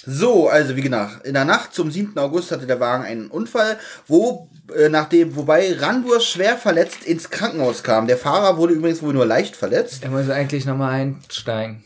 So, 0.05 0.47
also 0.47 0.75
wie 0.75 0.81
gesagt, 0.81 1.25
in 1.25 1.33
der 1.33 1.45
Nacht 1.45 1.73
zum 1.73 1.91
7. 1.91 2.17
August 2.17 2.51
hatte 2.51 2.65
der 2.65 2.79
Wagen 2.79 3.03
einen 3.03 3.27
Unfall, 3.27 3.77
wo 4.07 4.49
äh, 4.75 4.89
nachdem, 4.89 5.35
wobei 5.35 5.73
Randur 5.77 6.19
schwer 6.19 6.57
verletzt 6.57 7.05
ins 7.05 7.29
Krankenhaus 7.29 7.83
kam. 7.83 8.07
Der 8.07 8.17
Fahrer 8.17 8.57
wurde 8.57 8.73
übrigens 8.73 9.01
wohl 9.01 9.13
nur 9.13 9.25
leicht 9.25 9.55
verletzt 9.55 10.03
Er 10.03 10.09
muss 10.09 10.29
eigentlich 10.29 10.65
nochmal 10.65 10.93
einsteigen. 10.93 11.83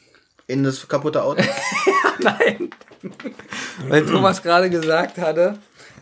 in 0.48 0.64
das 0.64 0.88
kaputte 0.88 1.24
Auto. 1.24 1.44
Nein. 2.20 2.70
Weil 3.88 4.06
Thomas 4.06 4.42
gerade 4.44 4.70
gesagt 4.70 5.18
hatte, 5.18 5.58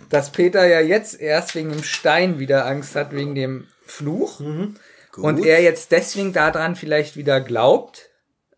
dass 0.09 0.31
Peter 0.31 0.65
ja 0.67 0.81
jetzt 0.81 1.19
erst 1.19 1.55
wegen 1.55 1.71
dem 1.71 1.83
Stein 1.83 2.37
wieder 2.39 2.65
Angst 2.65 2.95
hat, 2.95 3.11
wegen 3.13 3.33
dem 3.33 3.67
Fluch. 3.85 4.39
Und 5.17 5.45
er 5.45 5.61
jetzt 5.61 5.91
deswegen 5.91 6.33
daran 6.33 6.75
vielleicht 6.75 7.15
wieder 7.15 7.41
glaubt, 7.41 8.09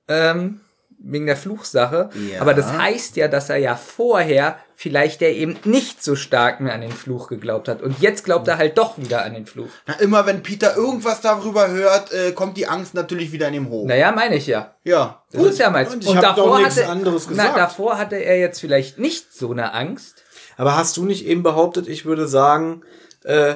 ähm, 0.08 0.62
wegen 1.00 1.26
der 1.26 1.38
Fluchsache. 1.38 2.10
Ja. 2.32 2.42
Aber 2.42 2.54
das 2.54 2.72
heißt 2.74 3.16
ja, 3.18 3.28
dass 3.28 3.50
er 3.50 3.58
ja 3.58 3.76
vorher 3.76 4.58
vielleicht 4.84 5.22
ja 5.22 5.30
eben 5.30 5.56
nicht 5.64 6.04
so 6.04 6.18
stark 6.18 6.60
mehr 6.60 6.74
an 6.74 6.82
den 6.82 6.92
Fluch 6.92 7.30
geglaubt 7.30 7.70
hat. 7.70 7.82
Und 7.82 8.02
jetzt 8.02 8.26
glaubt 8.26 8.50
er 8.50 8.58
halt 8.58 8.78
doch 8.78 8.98
wieder 8.98 9.24
an 9.24 9.34
den 9.34 9.46
Fluch. 9.46 9.70
Na, 9.88 9.94
immer 9.94 10.26
wenn 10.26 10.44
Peter 10.44 10.76
irgendwas 10.76 11.22
darüber 11.22 11.70
hört, 11.70 12.12
äh, 12.12 12.34
kommt 12.34 12.58
die 12.58 12.68
Angst 12.68 12.94
natürlich 12.94 13.32
wieder 13.32 13.48
in 13.48 13.54
ihm 13.54 13.70
hoch. 13.70 13.88
Naja, 13.88 14.12
meine 14.12 14.36
ich 14.36 14.46
ja. 14.46 14.76
Ja. 14.84 15.24
Das 15.32 15.42
ist 15.46 15.60
ja 15.60 15.70
meins. 15.70 15.94
und 15.94 16.04
ich 16.04 16.14
hab 16.14 16.36
doch 16.36 16.58
nichts 16.58 16.82
anderes 16.82 17.28
Na, 17.28 17.32
gesagt. 17.32 17.58
davor 17.58 17.98
hatte 17.98 18.18
er 18.18 18.38
jetzt 18.38 18.60
vielleicht 18.60 19.00
nicht 19.00 19.34
so 19.34 19.52
eine 19.52 19.74
Angst. 19.74 20.22
Aber 20.58 20.76
hast 20.76 20.98
du 20.98 21.06
nicht 21.06 21.26
eben 21.26 21.44
behauptet, 21.44 21.88
ich 21.88 22.04
würde 22.04 22.28
sagen, 22.28 22.82
äh, 23.24 23.56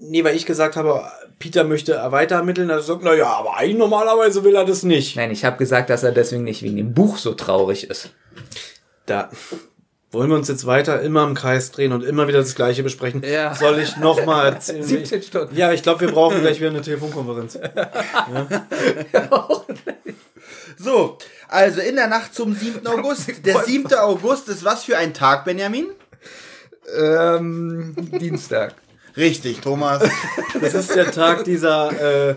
Nee, 0.00 0.22
weil 0.22 0.36
ich 0.36 0.46
gesagt 0.46 0.76
habe, 0.76 1.02
Peter 1.40 1.64
möchte 1.64 2.00
weiter 2.12 2.36
ermitteln. 2.36 2.70
Er 2.70 2.80
sagt, 2.80 3.02
na 3.02 3.14
ja, 3.14 3.26
aber 3.26 3.56
eigentlich 3.56 3.78
normalerweise 3.78 4.44
will 4.44 4.54
er 4.54 4.64
das 4.64 4.84
nicht. 4.84 5.16
Nein, 5.16 5.32
ich 5.32 5.44
habe 5.44 5.56
gesagt, 5.56 5.90
dass 5.90 6.04
er 6.04 6.12
deswegen 6.12 6.44
nicht 6.44 6.62
wegen 6.62 6.76
dem 6.76 6.94
Buch 6.94 7.18
so 7.18 7.34
traurig 7.34 7.90
ist. 7.90 8.10
Da 9.06 9.28
wollen 10.10 10.30
wir 10.30 10.36
uns 10.36 10.48
jetzt 10.48 10.66
weiter 10.66 11.00
immer 11.02 11.24
im 11.24 11.34
Kreis 11.34 11.70
drehen 11.70 11.92
und 11.92 12.02
immer 12.02 12.28
wieder 12.28 12.38
das 12.38 12.54
Gleiche 12.54 12.82
besprechen. 12.82 13.22
Ja. 13.22 13.54
Soll 13.54 13.78
ich 13.78 13.96
noch 13.98 14.24
mal 14.24 14.46
erzählen? 14.46 14.82
17 14.84 15.22
Stunden. 15.22 15.56
Ja, 15.56 15.72
ich 15.72 15.82
glaube, 15.82 16.00
wir 16.00 16.12
brauchen 16.12 16.40
gleich 16.40 16.58
wieder 16.58 16.70
eine 16.70 16.82
Telefonkonferenz. 16.82 17.58
So, 20.80 21.18
also 21.48 21.80
in 21.80 21.96
der 21.96 22.06
Nacht 22.06 22.34
zum 22.34 22.54
7. 22.54 22.86
August. 22.86 23.44
Der 23.44 23.64
7. 23.64 23.92
August 23.94 24.48
ist 24.48 24.64
was 24.64 24.84
für 24.84 24.96
ein 24.96 25.12
Tag, 25.12 25.44
Benjamin? 25.44 25.88
Ähm, 26.96 27.96
Dienstag. 28.20 28.74
Richtig, 29.16 29.60
Thomas. 29.60 30.08
Das 30.60 30.74
ist 30.74 30.94
der 30.94 31.10
Tag 31.10 31.44
dieser 31.44 32.30
äh, 32.30 32.36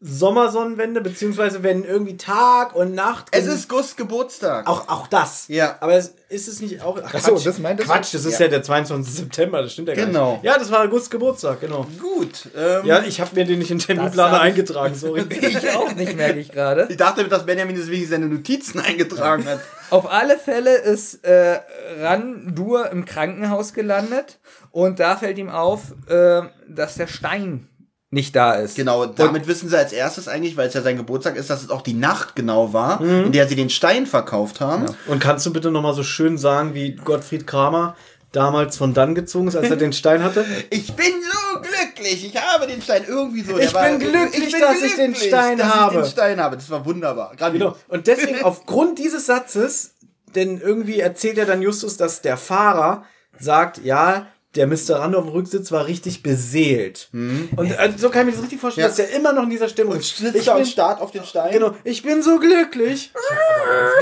Sommersonnenwende, 0.00 1.00
beziehungsweise 1.00 1.64
wenn 1.64 1.82
irgendwie 1.82 2.16
Tag 2.16 2.74
und 2.76 2.94
Nacht. 2.94 3.26
Es 3.32 3.46
ist 3.46 3.68
Gusts 3.68 3.96
Geburtstag. 3.96 4.68
auch, 4.68 4.88
auch 4.88 5.08
das. 5.08 5.46
Ja. 5.48 5.76
Aber 5.80 5.94
es, 5.94 6.14
ist 6.28 6.46
es 6.46 6.60
nicht 6.60 6.82
auch. 6.82 6.98
Ach, 7.04 7.18
so, 7.18 7.32
Quatsch. 7.32 7.46
das 7.46 7.58
meintest 7.58 7.88
du? 7.88 7.92
Quatsch, 7.92 8.14
das 8.14 8.24
ist 8.24 8.38
ja. 8.38 8.46
der 8.46 8.62
22. 8.62 9.12
September, 9.12 9.60
das 9.62 9.72
stimmt 9.72 9.88
ja 9.88 9.94
gar 9.94 10.06
Genau. 10.06 10.32
nicht. 10.34 10.44
Ja, 10.44 10.56
das 10.56 10.70
war 10.70 10.82
August 10.84 11.10
Geburtstag, 11.10 11.60
genau. 11.60 11.84
Gut. 12.00 12.48
Ähm, 12.56 12.86
Ja, 12.86 13.02
ich 13.02 13.20
habe 13.20 13.34
mir 13.34 13.44
den 13.44 13.58
nicht 13.58 13.72
in 13.72 13.78
den 13.78 13.86
Terminplaner 13.86 14.40
eingetragen, 14.40 14.94
sorry. 14.96 15.24
Ich 15.30 15.68
auch 15.70 15.92
nicht, 15.94 16.16
merke 16.16 16.38
ich 16.38 16.52
gerade. 16.52 16.86
Ich 16.90 16.96
dachte, 16.96 17.26
dass 17.26 17.44
Benjamin 17.44 17.74
deswegen 17.74 18.06
seine 18.06 18.26
Notizen 18.26 18.78
eingetragen 18.78 19.46
hat. 19.46 19.58
Auf 19.90 20.08
alle 20.12 20.38
Fälle 20.38 20.76
ist 20.76 21.24
äh, 21.24 21.58
Randur 22.02 22.90
im 22.90 23.04
Krankenhaus 23.04 23.72
gelandet 23.72 24.38
und 24.70 25.00
da 25.00 25.16
fällt 25.16 25.38
ihm 25.38 25.48
auf, 25.48 25.80
äh, 26.08 26.42
dass 26.68 26.94
der 26.96 27.06
Stein 27.08 27.66
nicht 28.10 28.34
da 28.34 28.54
ist. 28.54 28.76
Genau, 28.76 29.04
damit 29.06 29.46
wissen 29.46 29.68
sie 29.68 29.76
als 29.76 29.92
erstes 29.92 30.28
eigentlich, 30.28 30.56
weil 30.56 30.68
es 30.68 30.74
ja 30.74 30.80
sein 30.80 30.96
Geburtstag 30.96 31.36
ist, 31.36 31.50
dass 31.50 31.62
es 31.62 31.70
auch 31.70 31.82
die 31.82 31.92
Nacht 31.92 32.34
genau 32.34 32.72
war, 32.72 33.00
in 33.00 33.32
der 33.32 33.46
sie 33.46 33.56
den 33.56 33.68
Stein 33.70 34.06
verkauft 34.06 34.60
haben. 34.60 34.86
Und 35.06 35.20
kannst 35.20 35.44
du 35.44 35.52
bitte 35.52 35.70
nochmal 35.70 35.94
so 35.94 36.02
schön 36.02 36.38
sagen, 36.38 36.74
wie 36.74 36.92
Gottfried 36.92 37.46
Kramer 37.46 37.96
damals 38.32 38.76
von 38.76 38.94
dann 38.94 39.14
gezogen 39.14 39.48
ist, 39.48 39.56
als 39.56 39.70
er 39.70 39.76
den 39.76 39.92
Stein 39.94 40.22
hatte? 40.22 40.44
Ich 40.70 40.94
bin 40.94 41.06
so 41.06 41.60
glücklich, 41.60 42.26
ich 42.26 42.36
habe 42.40 42.66
den 42.66 42.80
Stein 42.80 43.04
irgendwie 43.06 43.42
so. 43.42 43.58
Ich 43.58 43.72
bin 43.72 43.98
glücklich, 43.98 44.54
dass 44.58 44.82
ich 44.82 44.96
den 44.96 45.14
Stein 45.14 45.62
habe. 45.62 45.96
Ich 45.96 46.00
den 46.02 46.10
Stein 46.10 46.40
habe, 46.40 46.56
das 46.56 46.70
war 46.70 46.84
wunderbar. 46.86 47.34
Genau. 47.36 47.76
Und 47.88 48.06
deswegen, 48.06 48.42
aufgrund 48.42 48.98
dieses 48.98 49.26
Satzes, 49.26 49.92
denn 50.34 50.60
irgendwie 50.60 51.00
erzählt 51.00 51.36
ja 51.36 51.44
dann 51.44 51.60
Justus, 51.62 51.96
dass 51.96 52.22
der 52.22 52.36
Fahrer 52.36 53.04
sagt, 53.38 53.84
ja, 53.84 54.26
der 54.58 54.66
Mr. 54.66 54.96
Rando 55.00 55.18
auf 55.18 55.24
dem 55.24 55.32
Rücksitz 55.32 55.72
war 55.72 55.86
richtig 55.86 56.22
beseelt. 56.22 57.08
Und 57.12 57.70
äh, 57.70 57.92
so 57.96 58.10
kann 58.10 58.22
ich 58.22 58.26
mir 58.26 58.32
das 58.32 58.42
richtig 58.42 58.60
vorstellen, 58.60 58.82
Ja. 58.82 58.88
dass 58.88 58.96
der 58.96 59.10
immer 59.16 59.32
noch 59.32 59.44
in 59.44 59.50
dieser 59.50 59.68
Stimmung 59.68 59.94
und 59.94 60.00
ist. 60.00 60.16
sitzt 60.18 60.36
Ich 60.36 60.52
bin, 60.52 60.66
starrt 60.66 61.00
auf 61.00 61.10
den 61.12 61.24
Stein. 61.24 61.52
genau, 61.52 61.72
ich 61.84 62.02
bin 62.02 62.22
so 62.22 62.38
glücklich. 62.38 63.12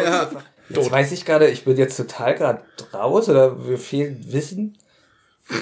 Ja. 0.05 0.31
Jetzt 0.69 0.91
weiß 0.91 1.13
ich 1.13 1.25
gerade, 1.25 1.49
ich 1.49 1.65
bin 1.65 1.77
jetzt 1.77 1.97
total 1.97 2.35
gerade 2.35 2.63
raus 2.93 3.29
oder 3.29 3.55
mir 3.55 3.79
fehlt 3.79 4.33
Wissen. 4.33 4.77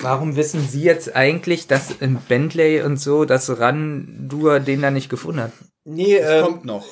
Warum 0.00 0.34
wissen 0.36 0.66
Sie 0.66 0.82
jetzt 0.82 1.14
eigentlich, 1.14 1.66
dass 1.66 1.90
in 2.00 2.16
Bentley 2.16 2.80
und 2.80 2.96
so, 2.98 3.26
dass 3.26 3.60
Randur 3.60 4.58
den 4.60 4.80
da 4.80 4.90
nicht 4.90 5.10
gefunden 5.10 5.42
hat? 5.42 5.52
Nee, 5.86 6.18
Das 6.18 6.30
ähm, 6.30 6.42
kommt 6.44 6.64
noch. 6.64 6.86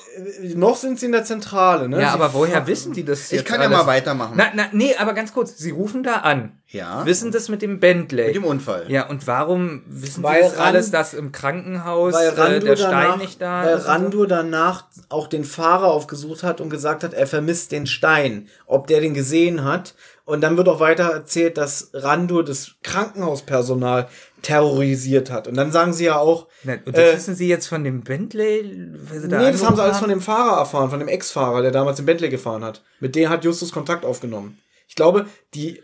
noch 0.54 0.76
sind 0.76 1.00
sie 1.00 1.06
in 1.06 1.12
der 1.12 1.24
Zentrale, 1.24 1.88
ne? 1.88 2.02
Ja, 2.02 2.08
Sie 2.08 2.14
aber 2.20 2.34
woher 2.34 2.66
wissen 2.66 2.92
die 2.92 3.02
das 3.06 3.32
Ich 3.32 3.38
jetzt 3.38 3.46
kann 3.46 3.62
ja 3.62 3.66
alles? 3.68 3.78
mal 3.78 3.86
weitermachen. 3.86 4.34
Na, 4.36 4.48
na, 4.54 4.66
nee, 4.72 4.94
aber 4.98 5.14
ganz 5.14 5.32
kurz. 5.32 5.56
Sie 5.56 5.70
rufen 5.70 6.02
da 6.02 6.16
an. 6.16 6.60
Ja. 6.72 7.04
Wissen 7.06 7.30
das 7.32 7.48
mit 7.48 7.60
dem 7.62 7.78
Bentley. 7.80 8.26
Mit 8.26 8.34
dem 8.36 8.44
Unfall. 8.44 8.86
ja, 8.88 9.06
und 9.08 9.26
warum 9.26 9.82
wissen 9.86 10.22
Weil 10.22 10.42
Sie 10.42 10.48
das 10.50 10.58
Ran- 10.58 10.66
alles, 10.66 10.90
dass 10.90 11.12
im 11.14 11.30
Krankenhaus 11.30 12.14
weil 12.14 12.26
äh, 12.28 12.40
Randur 12.40 12.68
der 12.70 12.76
Stein 12.76 12.90
danach, 12.90 13.16
nicht 13.18 13.40
da 13.42 13.64
weil 13.64 13.76
ist? 13.76 13.84
und 13.84 13.88
Randur 13.90 14.26
danach 14.26 14.84
auch 15.10 15.26
den 15.28 15.44
Fahrer 15.44 15.88
aufgesucht 15.88 16.42
hat 16.42 16.60
und 16.60 16.70
gesagt 16.70 17.04
hat, 17.04 17.12
er 17.14 17.26
vermisst 17.26 17.72
den 17.72 17.86
Stein, 17.86 18.48
ob 18.66 18.86
der 18.86 19.00
den 19.00 19.14
gesehen 19.14 19.64
hat. 19.64 19.94
Und 20.24 20.40
dann 20.40 20.56
wird 20.56 20.68
auch 20.68 20.78
weiter 20.80 21.10
erzählt, 21.10 21.58
dass 21.58 21.90
Randur 21.92 22.44
das 22.44 22.72
Krankenhauspersonal 22.84 24.08
terrorisiert 24.40 25.30
hat. 25.30 25.48
Und 25.48 25.56
dann 25.56 25.72
sagen 25.72 25.92
sie 25.92 26.04
ja 26.04 26.16
auch, 26.16 26.42
so? 26.42 26.48
Na, 26.64 26.74
und 26.84 26.96
das 26.96 27.12
äh, 27.12 27.16
wissen 27.16 27.34
Sie 27.34 27.48
jetzt 27.48 27.66
von 27.66 27.84
dem 27.84 28.02
Bentley? 28.02 28.88
Weil 29.10 29.20
Sie 29.20 29.28
da 29.28 29.38
nee, 29.38 29.50
das 29.52 29.64
haben 29.64 29.76
sie 29.76 29.82
alles 29.82 29.98
von 29.98 30.08
dem 30.08 30.20
Fahrer 30.20 30.58
erfahren, 30.58 30.90
von 30.90 30.98
dem 31.00 31.08
Ex-Fahrer, 31.08 31.62
der 31.62 31.70
damals 31.70 31.96
den 31.96 32.06
Bentley 32.06 32.28
gefahren 32.28 32.64
hat. 32.64 32.82
Mit 33.00 33.14
dem 33.14 33.28
hat 33.30 33.44
Justus 33.44 33.72
Kontakt 33.72 34.04
aufgenommen. 34.04 34.58
Ich 34.88 34.94
glaube, 34.94 35.26
die 35.54 35.82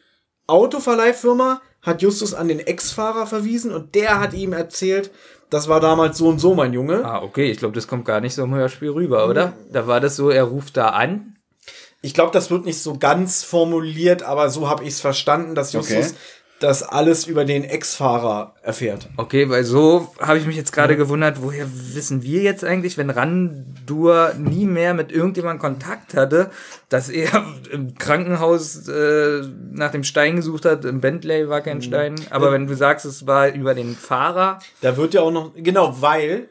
Autoverleihfirma 0.48 1.60
hat 1.82 2.02
Justus 2.02 2.34
an 2.34 2.48
den 2.48 2.58
Ex-Fahrer 2.58 3.26
verwiesen 3.26 3.72
und 3.72 3.94
der 3.94 4.18
hat 4.18 4.34
ihm 4.34 4.52
erzählt, 4.52 5.10
das 5.50 5.68
war 5.68 5.80
damals 5.80 6.18
so 6.18 6.28
und 6.28 6.40
so, 6.40 6.54
mein 6.54 6.72
Junge. 6.72 7.04
Ah, 7.04 7.22
okay, 7.22 7.50
ich 7.50 7.58
glaube, 7.58 7.74
das 7.74 7.86
kommt 7.86 8.04
gar 8.04 8.20
nicht 8.20 8.34
so 8.34 8.42
im 8.42 8.54
Hörspiel 8.54 8.90
rüber, 8.90 9.28
oder? 9.28 9.54
Da 9.72 9.86
war 9.86 10.00
das 10.00 10.16
so, 10.16 10.30
er 10.30 10.44
ruft 10.44 10.76
da 10.76 10.88
an. 10.88 11.36
Ich 12.00 12.14
glaube, 12.14 12.32
das 12.32 12.50
wird 12.50 12.64
nicht 12.64 12.80
so 12.80 12.96
ganz 12.98 13.42
formuliert, 13.44 14.22
aber 14.22 14.50
so 14.50 14.68
habe 14.68 14.84
ich 14.84 14.90
es 14.90 15.00
verstanden, 15.00 15.54
dass 15.54 15.72
Justus 15.72 15.96
Okay. 15.96 16.16
Das 16.60 16.82
alles 16.82 17.26
über 17.26 17.44
den 17.44 17.62
Ex-Fahrer 17.62 18.54
erfährt. 18.62 19.08
Okay, 19.16 19.48
weil 19.48 19.64
so 19.64 20.12
habe 20.20 20.38
ich 20.38 20.46
mich 20.46 20.56
jetzt 20.56 20.72
gerade 20.72 20.96
gewundert, 20.96 21.40
woher 21.40 21.66
wissen 21.94 22.22
wir 22.22 22.42
jetzt 22.42 22.64
eigentlich, 22.64 22.98
wenn 22.98 23.10
Randur 23.10 24.32
nie 24.36 24.66
mehr 24.66 24.92
mit 24.94 25.12
irgendjemandem 25.12 25.60
Kontakt 25.60 26.14
hatte, 26.14 26.50
dass 26.88 27.08
er 27.08 27.44
im 27.70 27.94
Krankenhaus 27.96 28.88
äh, 28.88 29.42
nach 29.72 29.92
dem 29.92 30.02
Stein 30.02 30.36
gesucht 30.36 30.64
hat, 30.64 30.84
im 30.84 31.00
Bentley 31.00 31.48
war 31.48 31.60
kein 31.60 31.80
Stein, 31.80 32.16
aber 32.30 32.50
wenn 32.50 32.66
du 32.66 32.74
sagst, 32.74 33.06
es 33.06 33.26
war 33.26 33.48
über 33.48 33.74
den 33.74 33.94
Fahrer, 33.94 34.58
Da 34.80 34.96
wird 34.96 35.14
ja 35.14 35.22
auch 35.22 35.30
noch, 35.30 35.52
genau, 35.54 36.00
weil, 36.00 36.48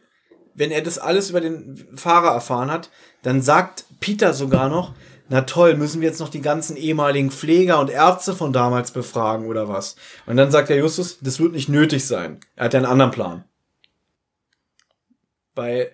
wenn 0.54 0.72
er 0.72 0.82
das 0.82 1.00
alles 1.00 1.30
über 1.30 1.42
den 1.42 1.86
Fahrer 1.96 2.34
erfahren 2.34 2.72
hat, 2.72 2.90
dann 3.24 3.42
sagt 3.42 3.86
Peter 4.00 4.34
sogar 4.34 4.70
noch, 4.70 4.94
na 5.30 5.42
toll, 5.42 5.76
müssen 5.76 6.02
wir 6.02 6.08
jetzt 6.08 6.20
noch 6.20 6.30
die 6.30 6.42
ganzen 6.42 6.78
ehemaligen 6.78 7.32
Pfleger 7.32 7.80
und 7.80 7.90
Ärzte 7.90 8.34
von 8.34 8.54
damals 8.54 8.92
befragen 8.92 9.48
oder 9.48 9.68
was? 9.68 9.96
Und 10.26 10.38
dann 10.38 10.52
sagt 10.52 10.70
der 10.70 10.78
Justus, 10.78 11.20
das 11.22 11.40
wird 11.40 11.54
nicht 11.54 11.70
nötig 11.70 12.06
sein. 12.06 12.40
Er 12.56 12.66
hat 12.66 12.74
ja 12.74 12.80
einen 12.80 12.86
anderen 12.86 13.12
Plan. 13.12 13.44
Weil, 15.56 15.92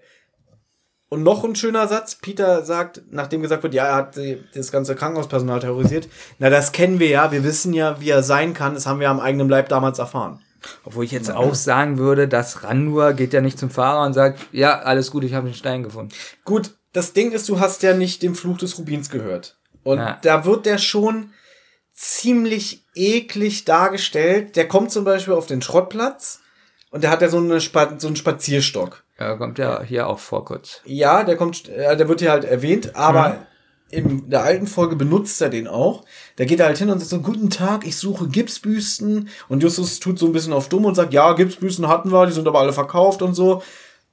und 1.10 1.24
noch 1.24 1.44
ein 1.44 1.56
schöner 1.56 1.88
Satz, 1.88 2.16
Peter 2.16 2.64
sagt, 2.64 3.02
nachdem 3.10 3.42
gesagt 3.42 3.64
wird, 3.64 3.74
ja, 3.74 3.86
er 3.86 3.96
hat 3.96 4.20
das 4.54 4.72
ganze 4.72 4.96
Krankenhauspersonal 4.96 5.62
terrorisiert, 5.62 6.08
na, 6.40 6.50
das 6.50 6.72
kennen 6.72 7.00
wir 7.00 7.08
ja, 7.08 7.32
wir 7.32 7.44
wissen 7.44 7.74
ja, 7.74 8.00
wie 8.02 8.10
er 8.10 8.24
sein 8.24 8.54
kann, 8.54 8.74
das 8.74 8.86
haben 8.86 9.00
wir 9.00 9.10
am 9.10 9.20
eigenen 9.20 9.50
Leib 9.50 9.70
damals 9.70 10.00
erfahren. 10.00 10.42
obwohl 10.84 11.06
ich 11.06 11.12
jetzt 11.12 11.32
auch 11.32 11.56
sagen 11.56 11.98
würde, 11.98 12.28
dass 12.28 12.64
Randur 12.64 13.14
geht 13.14 13.34
ja 13.34 13.42
nicht 13.42 13.60
zum 13.60 13.70
Fahrer 13.70 14.06
und 14.06 14.14
sagt, 14.14 14.40
ja, 14.52 14.80
alles 14.80 15.12
gut, 15.12 15.24
ich 15.24 15.34
habe 15.34 15.48
den 15.48 15.56
Stein 15.56 15.84
gefunden. 15.84 16.14
Gut, 16.46 16.76
das 16.94 17.14
Ding 17.14 17.32
ist, 17.32 17.50
du 17.50 17.60
hast 17.60 17.84
ja 17.84 17.94
nicht 17.96 18.22
den 18.24 18.36
Fluch 18.36 18.58
des 18.58 18.78
Rubins 18.78 19.10
gehört. 19.10 19.58
Und 19.84 19.98
Ja. 20.00 20.20
da 20.22 20.46
wird 20.46 20.66
der 20.66 20.78
schon 20.78 21.32
ziemlich 21.92 22.86
eklig 22.96 23.66
dargestellt. 23.66 24.56
Der 24.56 24.68
kommt 24.68 24.92
zum 24.92 25.04
Beispiel 25.04 25.34
auf 25.34 25.46
den 25.46 25.62
Schrottplatz 25.62 26.40
und 26.92 27.04
der 27.04 27.12
hat 27.12 27.22
ja 27.22 27.30
so, 27.30 27.38
eine 27.38 27.62
Spa 27.62 27.94
so 27.98 28.08
einen 28.08 28.16
Spazierstock. 28.16 29.04
Ja, 29.20 29.36
kommt 29.36 29.60
ja 29.60 29.84
hier 29.84 30.08
auch 30.08 30.20
vor 30.20 30.44
kurz. 30.46 30.82
Ja, 30.86 31.24
der 31.24 31.36
kommt, 31.38 31.70
äh, 31.70 31.96
der 31.96 32.08
wird 32.10 32.22
hier 32.22 32.32
halt 32.32 32.46
erwähnt, 32.46 32.96
aber 32.96 33.46
in 33.90 34.28
der 34.32 34.44
alten 34.44 34.66
Folge 34.66 34.96
benutzt 34.96 35.40
er 35.40 35.50
den 35.50 35.68
auch. 35.68 36.04
Da 36.38 36.46
geht 36.46 36.60
er 36.60 36.66
halt 36.66 36.80
hin 36.80 36.90
und 36.90 36.98
sagt 36.98 37.12
so, 37.12 37.20
guten 37.20 37.52
Tag, 37.52 37.86
ich 37.86 37.96
suche 37.96 38.28
Gipsbüsten. 38.28 39.30
Und 39.50 39.62
Justus 39.62 40.00
tut 40.00 40.18
so 40.18 40.26
ein 40.26 40.32
bisschen 40.32 40.52
auf 40.52 40.68
dumm 40.68 40.86
und 40.86 40.96
sagt, 40.96 41.14
ja, 41.14 41.34
Gipsbüsten 41.34 41.88
hatten 41.88 42.12
wir, 42.12 42.26
die 42.26 42.34
sind 42.34 42.48
aber 42.48 42.60
alle 42.60 42.74
verkauft 42.74 43.22
und 43.22 43.36
so. 43.36 43.58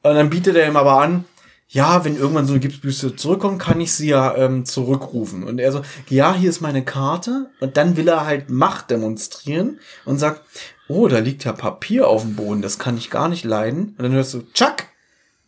Und 0.03 0.14
dann 0.14 0.29
bietet 0.29 0.55
er 0.57 0.69
ihm 0.69 0.77
aber 0.77 1.01
an, 1.01 1.25
ja, 1.72 2.04
wenn 2.04 2.16
irgendwann 2.16 2.46
so 2.46 2.52
eine 2.52 2.61
Gipsbüste 2.61 3.14
zurückkommt, 3.14 3.62
kann 3.62 3.80
ich 3.80 3.92
sie 3.92 4.09
ja 4.09 4.37
ähm, 4.37 4.64
zurückrufen. 4.64 5.44
Und 5.44 5.61
er 5.61 5.70
so, 5.70 5.83
ja, 6.09 6.35
hier 6.35 6.50
ist 6.50 6.61
meine 6.61 6.85
Karte. 6.85 7.50
Und 7.61 7.76
dann 7.76 7.96
will 7.96 8.09
er 8.09 8.26
halt 8.26 8.50
Macht 8.50 8.90
demonstrieren 8.90 9.78
und 10.04 10.18
sagt, 10.18 10.42
oh, 10.88 11.06
da 11.06 11.20
liegt 11.20 11.44
ja 11.44 11.52
Papier 11.52 12.09
auf 12.09 12.22
dem 12.22 12.35
Boden, 12.35 12.61
das 12.61 12.80
kann 12.80 12.96
ich 12.96 13.09
gar 13.09 13.28
nicht 13.28 13.44
leiden. 13.44 13.94
Und 13.96 14.02
dann 14.02 14.12
hörst 14.12 14.35
du, 14.35 14.42
tschack, 14.52 14.88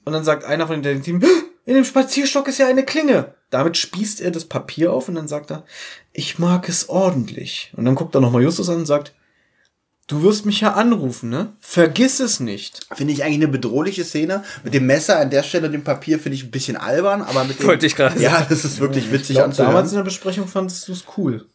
und 0.05 0.13
dann 0.13 0.25
sagt 0.25 0.45
einer 0.45 0.67
von 0.69 0.77
den 0.77 0.83
Detektiven, 0.83 1.23
in 1.65 1.75
dem 1.75 1.85
Spazierstock 1.85 2.47
ist 2.49 2.59
ja 2.59 2.69
eine 2.69 2.85
Klinge. 2.85 3.35
Damit 3.51 3.77
spießt 3.77 4.21
er 4.21 4.31
das 4.31 4.45
Papier 4.45 4.93
auf 4.93 5.09
und 5.09 5.17
dann 5.17 5.29
sagt 5.29 5.51
er, 5.51 5.65
ich 6.13 6.39
mag 6.39 6.69
es 6.69 6.89
ordentlich. 6.89 7.73
Und 7.77 7.85
dann 7.85 7.95
guckt 7.97 8.15
er 8.15 8.21
nochmal 8.21 8.43
Justus 8.43 8.69
an 8.69 8.77
und 8.77 8.87
sagt, 8.87 9.13
du 10.13 10.23
wirst 10.23 10.47
mich 10.47 10.61
ja 10.61 10.75
anrufen, 10.75 11.29
ne? 11.31 11.53
Vergiss 11.61 12.21
es 12.21 12.39
nicht. 12.41 12.87
Finde 12.95 13.13
ich 13.13 13.23
eigentlich 13.25 13.37
eine 13.37 13.49
bedrohliche 13.49 14.05
Szene. 14.05 14.45
Mit 14.63 14.75
dem 14.75 14.87
Messer 14.87 15.19
an 15.19 15.31
der 15.31 15.43
Stelle 15.43 15.67
und 15.67 15.73
dem 15.73 15.85
Papier 15.85 16.19
finde 16.19 16.37
ich 16.37 16.45
ein 16.45 16.51
bisschen 16.51 16.77
albern, 16.77 17.23
aber 17.23 17.45
mit 17.45 17.59
dem. 17.61 17.67
Wollte 17.67 17.87
ich 17.87 17.97
gerade 17.97 18.21
Ja, 18.21 18.47
das 18.49 18.65
ist 18.65 18.79
wirklich 18.81 19.07
Ich 19.07 19.13
witzig 19.13 19.37
glaub, 19.37 19.47
anzuhören. 19.47 19.73
damals 19.75 19.91
in 19.91 19.97
der 19.97 20.05
Besprechung 20.05 20.47
fandest 20.47 20.87
du 20.89 20.93
es 20.93 21.05
cool. 21.17 21.47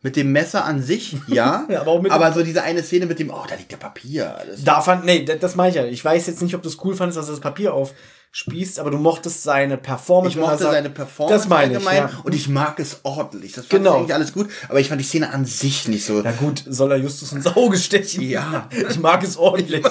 Mit 0.00 0.14
dem 0.14 0.30
Messer 0.30 0.64
an 0.64 0.80
sich, 0.80 1.16
ja. 1.26 1.66
Ja, 1.68 1.80
aber 1.80 1.90
auch 1.90 2.00
mit 2.02 2.12
aber 2.12 2.30
dem- 2.30 2.34
so 2.34 2.42
diese 2.44 2.62
eine 2.62 2.84
Szene 2.84 3.06
mit 3.06 3.18
dem, 3.18 3.30
oh, 3.30 3.44
da 3.48 3.56
liegt 3.56 3.72
ja 3.72 3.78
Papier. 3.78 4.36
Das 4.48 4.62
Da 4.62 4.80
fand, 4.80 5.04
nee, 5.04 5.24
das, 5.24 5.40
das 5.40 5.56
meine 5.56 5.70
ich 5.70 5.74
ja. 5.76 5.84
Ich 5.86 6.04
weiß 6.04 6.28
jetzt 6.28 6.40
nicht, 6.40 6.54
ob 6.54 6.62
du 6.62 6.68
es 6.68 6.78
cool 6.84 6.94
fandest, 6.94 7.18
dass 7.18 7.26
er 7.28 7.32
das 7.32 7.40
Papier 7.40 7.74
spießt, 8.30 8.78
aber 8.78 8.90
du 8.90 8.98
mochtest 8.98 9.42
seine 9.42 9.76
Performance. 9.78 10.36
Ich 10.36 10.40
mochte 10.40 10.58
sagt- 10.58 10.72
seine 10.72 10.90
Performance 10.90 11.40
Das 11.42 11.48
meine 11.48 11.72
ich, 11.72 11.78
allgemein 11.78 12.10
ja. 12.14 12.20
und 12.22 12.34
ich 12.34 12.48
mag 12.48 12.78
es 12.78 13.00
ordentlich. 13.02 13.52
Das 13.52 13.66
fand 13.66 13.82
Genau. 13.82 13.92
ich 13.94 13.98
eigentlich 14.00 14.14
alles 14.14 14.32
gut, 14.32 14.48
aber 14.68 14.80
ich 14.80 14.88
fand 14.88 15.00
die 15.00 15.04
Szene 15.04 15.32
an 15.32 15.44
sich 15.44 15.88
nicht 15.88 16.04
so. 16.04 16.22
Ja 16.22 16.32
gut, 16.32 16.62
soll 16.66 16.92
er 16.92 16.98
Justus 16.98 17.32
ins 17.32 17.46
Auge 17.46 17.76
stechen? 17.78 18.22
Ja. 18.22 18.68
Ich 18.88 18.98
mag 18.98 19.22
es 19.24 19.36
ordentlich. 19.36 19.84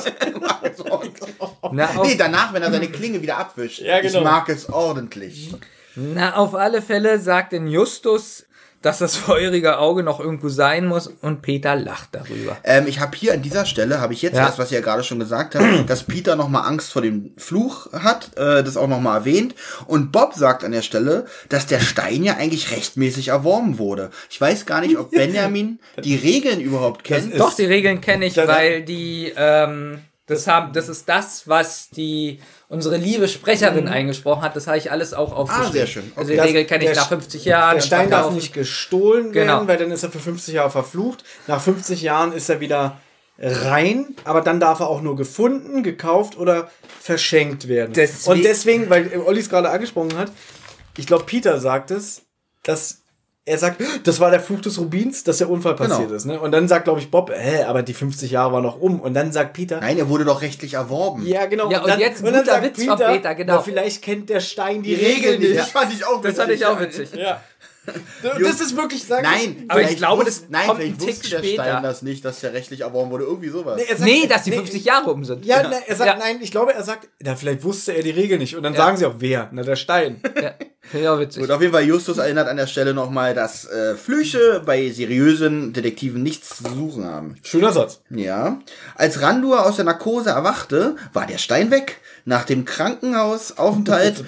Na, 1.71 1.89
auf, 1.95 2.07
nee, 2.07 2.15
danach, 2.15 2.53
wenn 2.53 2.61
er 2.63 2.71
seine 2.71 2.87
Klinge 2.89 3.21
wieder 3.21 3.37
abwischt. 3.37 3.79
Ja, 3.79 3.99
genau. 3.99 4.19
Ich 4.19 4.23
mag 4.23 4.49
es 4.49 4.69
ordentlich. 4.69 5.53
na, 5.95 6.35
auf 6.35 6.55
alle 6.55 6.81
Fälle 6.81 7.19
sagt 7.19 7.51
denn 7.53 7.67
Justus, 7.67 8.45
dass 8.87 8.99
das 8.99 9.17
feurige 9.17 9.79
Auge 9.79 10.01
noch 10.01 10.21
irgendwo 10.21 10.47
sein 10.47 10.85
muss 10.87 11.07
und 11.07 11.41
Peter 11.41 11.75
lacht 11.75 12.09
darüber. 12.13 12.55
Ähm, 12.63 12.85
ich 12.87 13.01
habe 13.01 13.17
hier 13.17 13.33
an 13.33 13.41
dieser 13.41 13.65
Stelle, 13.65 13.99
habe 13.99 14.13
ich 14.13 14.21
jetzt 14.21 14.37
Ja. 14.37 14.45
erst, 14.45 14.59
was 14.59 14.67
ich 14.71 14.75
ja 14.75 14.81
gerade 14.81 15.03
schon 15.03 15.19
gesagt 15.19 15.55
habe, 15.55 15.83
dass 15.87 16.03
Peter 16.03 16.37
nochmal 16.37 16.65
Angst 16.65 16.93
vor 16.93 17.01
dem 17.01 17.31
Fluch 17.37 17.91
hat, 17.91 18.31
äh, 18.37 18.63
das 18.63 18.77
auch 18.77 18.87
nochmal 18.87 19.17
erwähnt. 19.19 19.55
Und 19.87 20.13
Bob 20.13 20.35
sagt 20.35 20.63
an 20.63 20.71
der 20.71 20.81
Stelle, 20.83 21.25
dass 21.49 21.65
der 21.67 21.81
Stein 21.81 22.23
ja 22.23 22.37
eigentlich 22.37 22.71
rechtmäßig 22.71 23.27
erworben 23.27 23.77
wurde. 23.77 24.09
Ich 24.29 24.39
weiß 24.39 24.65
gar 24.65 24.79
nicht, 24.79 24.97
ob 24.97 25.11
Benjamin 25.17 25.79
die 26.01 26.15
Regeln 26.15 26.61
überhaupt 26.61 27.03
kennt. 27.03 27.37
Doch, 27.37 27.53
die 27.53 27.65
Regeln 27.65 27.99
kenne 27.99 28.25
ich, 28.25 28.37
weil 28.37 28.83
die, 28.83 29.33
ähm, 29.35 29.99
das 30.27 30.47
haben, 30.47 30.71
das 30.71 30.87
ist 30.87 31.09
das, 31.09 31.47
was 31.49 31.89
die, 31.89 32.39
unsere 32.69 32.97
liebe 32.97 33.27
Sprecherin 33.27 33.87
eingesprochen 33.87 34.41
hat. 34.41 34.55
Das 34.55 34.67
habe 34.67 34.77
ich 34.77 34.91
alles 34.91 35.13
auch 35.13 35.33
aufgeschrieben. 35.33 35.69
Ah, 35.69 35.71
sehr 35.73 35.87
schön. 35.87 36.11
Also 36.15 36.21
Okay. 36.21 36.31
die 36.31 36.37
Das- 36.37 36.45
Regel 36.47 36.65
kenne 36.65 36.83
ich 36.83 36.89
der 36.91 36.95
nach 36.97 37.05
Sch- 37.05 37.09
50 37.09 37.45
Jahren. 37.45 37.75
Der 37.75 37.81
Stein 37.81 38.09
darf 38.09 38.31
nicht 38.31 38.53
gestohlen 38.53 39.33
werden, 39.33 39.47
Genau. 39.47 39.67
weil 39.67 39.77
dann 39.77 39.91
ist 39.91 40.03
er 40.03 40.11
für 40.11 40.19
50 40.19 40.53
Jahre 40.55 40.69
verflucht. 40.69 41.23
Nach 41.47 41.61
50 41.61 42.01
Jahren 42.01 42.33
ist 42.33 42.49
er 42.49 42.59
wieder 42.59 42.99
rein, 43.39 44.15
aber 44.23 44.41
dann 44.41 44.59
darf 44.59 44.79
er 44.79 44.87
auch 44.87 45.01
nur 45.01 45.15
gefunden, 45.15 45.83
gekauft 45.83 46.37
oder 46.37 46.69
verschenkt 46.99 47.67
werden. 47.67 47.93
Deswegen- 47.93 48.31
Und 48.37 48.43
deswegen, 48.43 48.89
weil 48.89 49.11
Olli 49.25 49.39
es 49.39 49.49
gerade 49.49 49.69
angesprochen 49.69 50.17
hat, 50.17 50.31
ich 50.97 51.05
glaube, 51.07 51.23
Peter 51.25 51.59
sagt 51.59 51.91
es, 51.91 52.23
dass 52.63 53.01
er 53.47 53.57
sagt, 53.57 53.81
das 54.03 54.19
war 54.19 54.29
der 54.29 54.41
Fluch 54.41 54.59
des 54.59 54.77
Rubins, 54.77 55.23
dass 55.23 55.37
der 55.37 55.49
Unfall 55.49 55.73
passiert 55.75 56.01
Genau. 56.09 56.13
ist. 56.15 56.25
Ne? 56.25 56.37
Und 56.39 56.51
dann 56.51 56.67
sagt, 56.67 56.83
glaube 56.83 56.99
ich, 56.99 57.09
Bob, 57.09 57.31
hä, 57.33 57.63
aber 57.63 57.81
die 57.81 57.93
50 57.93 58.29
Jahre 58.31 58.51
waren 58.51 58.63
noch 58.63 58.77
um. 58.79 58.99
Und 58.99 59.13
dann 59.13 59.31
sagt 59.31 59.53
Peter, 59.53 59.79
Nein, 59.79 59.97
er 59.97 60.09
wurde 60.09 60.25
doch 60.25 60.41
rechtlich 60.41 60.73
erworben. 60.73 61.25
ja, 61.25 61.45
genau. 61.45 61.71
Ja, 61.71 61.81
und 61.81 61.87
dann, 61.89 61.99
jetzt 61.99 62.19
ein 62.19 62.25
dann 62.25 62.41
guter 62.41 62.45
sagt 62.45 62.63
Witz 62.65 62.83
von 62.85 62.97
Peter, 62.97 63.35
genau. 63.35 63.53
Na, 63.55 63.61
vielleicht 63.61 64.01
kennt 64.01 64.29
der 64.29 64.41
Stein 64.41 64.83
die, 64.83 64.95
Die 64.95 65.05
Regeln 65.05 65.39
nicht. 65.39 65.57
Das 65.57 65.69
fand 65.69 65.93
ich 65.93 66.05
auch 66.05 66.21
Das 66.21 66.35
fand 66.35 66.51
ich 66.51 66.65
auch 66.65 66.79
witzig. 66.79 67.09
Ja. 67.15 67.41
Das 68.21 68.59
ist 68.61 68.75
wirklich, 68.75 69.03
sag 69.05 69.23
Nein, 69.23 69.65
Aber 69.69 69.81
ich 69.81 69.97
glaube, 69.97 70.23
das 70.25 70.43
nein, 70.49 70.67
kommt 70.67 70.79
vielleicht 70.79 70.99
einen 70.99 71.07
Tick 71.07 71.17
wusste 71.17 71.29
der 71.29 71.37
später. 71.39 71.63
Stein 71.63 71.83
das 71.83 72.01
nicht, 72.01 72.25
dass 72.25 72.39
der 72.41 72.53
rechtlich 72.53 72.81
erworben 72.81 73.11
wurde. 73.11 73.23
Irgendwie 73.25 73.49
sowas. 73.49 73.81
er 73.81 73.95
sagt- 73.95 74.01
Nee, 74.09 74.27
dass 74.27 74.43
die 74.43 74.49
nee, 74.51 74.57
50 74.57 74.83
Jahre 74.85 75.11
um 75.11 75.23
sind. 75.23 75.45
Ja, 75.45 75.61
Na, 75.63 75.77
er 75.85 75.95
sagt, 75.95 76.09
Ja. 76.09 76.17
nein, 76.17 76.37
ich 76.41 76.51
glaube, 76.51 76.73
er 76.73 76.83
sagt, 76.83 77.07
na, 77.21 77.35
vielleicht 77.35 77.63
wusste 77.63 77.93
er 77.95 78.03
die 78.03 78.11
Regel 78.11 78.37
nicht. 78.39 78.55
Und 78.55 78.63
dann 78.63 78.75
sagen 78.75 78.97
sie 78.97 79.05
auch, 79.05 79.15
wer? 79.19 79.49
Na, 79.51 79.63
der 79.63 79.75
Stein. 79.75 80.21
Ja, 80.93 81.13
auch 81.13 81.19
witzig. 81.19 81.41
Gut, 81.41 81.51
auf 81.51 81.59
jeden 81.61 81.73
Fall, 81.73 81.83
Justus 81.83 82.17
erinnert 82.17 82.47
an 82.47 82.55
der 82.55 82.67
Stelle 82.67 82.93
nochmal, 82.93 83.33
dass 83.33 83.65
äh, 83.65 83.95
Flüche 83.95 84.61
bei 84.65 84.89
seriösen 84.89 85.73
Detektiven 85.73 86.23
nichts 86.23 86.57
zu 86.57 86.63
suchen 86.63 87.03
haben. 87.05 87.35
Schöner 87.43 87.73
Satz. 87.73 88.01
Ja. 88.09 88.59
Als 88.95 89.21
Randur 89.21 89.65
aus 89.65 89.75
der 89.75 89.85
Narkose 89.85 90.29
erwachte, 90.29 90.95
war 91.13 91.25
der 91.27 91.37
Stein 91.39 91.71
weg. 91.71 91.97
Nach 92.27 92.43
dem 92.43 92.65
Krankenhausaufenthalt. 92.65 94.21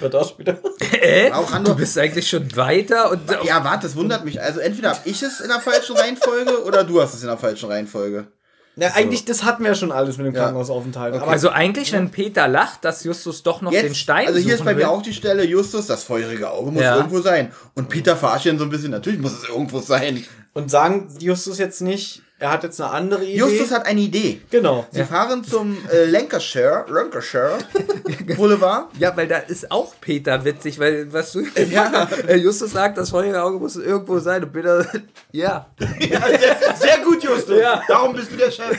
Äh? 1.02 1.30
Auch 1.32 1.56
Du 1.58 1.74
bist 1.76 1.98
eigentlich 1.98 2.28
schon 2.30 2.56
weiter 2.56 3.10
und 3.10 3.20
Ja, 3.44 3.62
warte, 3.62 3.86
das 3.86 3.94
wundert 3.94 4.24
mich. 4.24 4.40
Also 4.40 4.60
entweder 4.60 4.90
habe 4.90 5.00
ich 5.04 5.22
es 5.22 5.40
in 5.40 5.48
der 5.48 5.60
falschen 5.60 5.96
Reihenfolge 5.96 6.64
oder 6.66 6.82
du 6.84 7.00
hast 7.00 7.12
es 7.12 7.20
in 7.20 7.28
der 7.28 7.36
falschen 7.36 7.70
Reihenfolge. 7.70 8.28
Na, 8.76 8.86
eigentlich, 8.94 9.26
das 9.26 9.44
hatten 9.44 9.64
wir 9.64 9.70
ja 9.72 9.74
schon 9.74 9.92
alles 9.92 10.16
mit 10.16 10.26
dem 10.26 10.32
Krankenhausaufenthalt. 10.32 11.14
Aber 11.14 11.28
also 11.28 11.50
eigentlich, 11.50 11.92
wenn 11.92 12.10
Peter 12.10 12.48
lacht, 12.48 12.84
dass 12.86 13.04
Justus 13.04 13.42
doch 13.42 13.60
noch 13.60 13.70
den 13.70 13.94
Stein 13.94 14.28
also 14.28 14.38
hier 14.38 14.54
ist 14.54 14.64
bei 14.64 14.74
will. 14.76 14.84
mir 14.84 14.88
auch 14.90 15.02
die 15.02 15.12
Stelle, 15.12 15.44
Justus, 15.44 15.86
das 15.86 16.02
feurige 16.02 16.50
Auge 16.50 16.70
muss 16.70 16.82
Ja. 16.82 16.96
irgendwo 16.96 17.20
sein. 17.20 17.52
Und 17.74 17.90
Peter 17.90 18.16
verarscht 18.16 18.46
ihn 18.46 18.58
so 18.58 18.64
ein 18.64 18.70
bisschen, 18.70 18.92
natürlich 18.92 19.20
muss 19.20 19.32
es 19.34 19.46
irgendwo 19.46 19.80
sein. 19.80 20.24
und 20.54 20.70
sagen 20.70 21.14
Justus 21.18 21.58
jetzt 21.58 21.82
nicht, 21.82 22.22
er 22.40 22.52
hat 22.52 22.62
jetzt 22.62 22.80
eine 22.80 22.90
andere 22.90 23.22
Idee. 23.22 23.36
Justus 23.36 23.70
hat 23.70 23.84
eine 23.84 24.00
Idee. 24.00 24.40
Genau. 24.50 24.86
Sie 24.90 25.04
fahren 25.04 25.44
zum 25.44 25.76
äh, 25.92 26.06
Lancashire, 26.06 26.86
Lancashire 26.88 27.58
Boulevard. 28.36 28.86
Ja, 28.98 29.14
weil 29.14 29.28
da 29.28 29.36
ist 29.36 29.70
auch 29.70 29.92
Peter 30.00 30.42
witzig, 30.42 30.78
weil 30.78 31.12
was 31.12 31.32
du 31.32 31.42
ja. 31.70 32.08
Justus 32.36 32.72
sagt, 32.72 32.96
das 32.96 33.10
feurige 33.10 33.42
Auge 33.42 33.58
muss 33.58 33.76
irgendwo 33.76 34.18
sein 34.20 34.42
und 34.42 34.54
Peter 34.54 34.86
ja, 35.32 35.66
Ja, 35.78 36.20
sehr, 36.26 36.56
sehr 36.76 36.98
gut, 37.04 37.22
Justus. 37.22 37.60
Ja. 37.60 37.82
Darum 37.86 38.14
bist 38.14 38.32
du 38.32 38.36
der 38.36 38.50
Chef. 38.50 38.74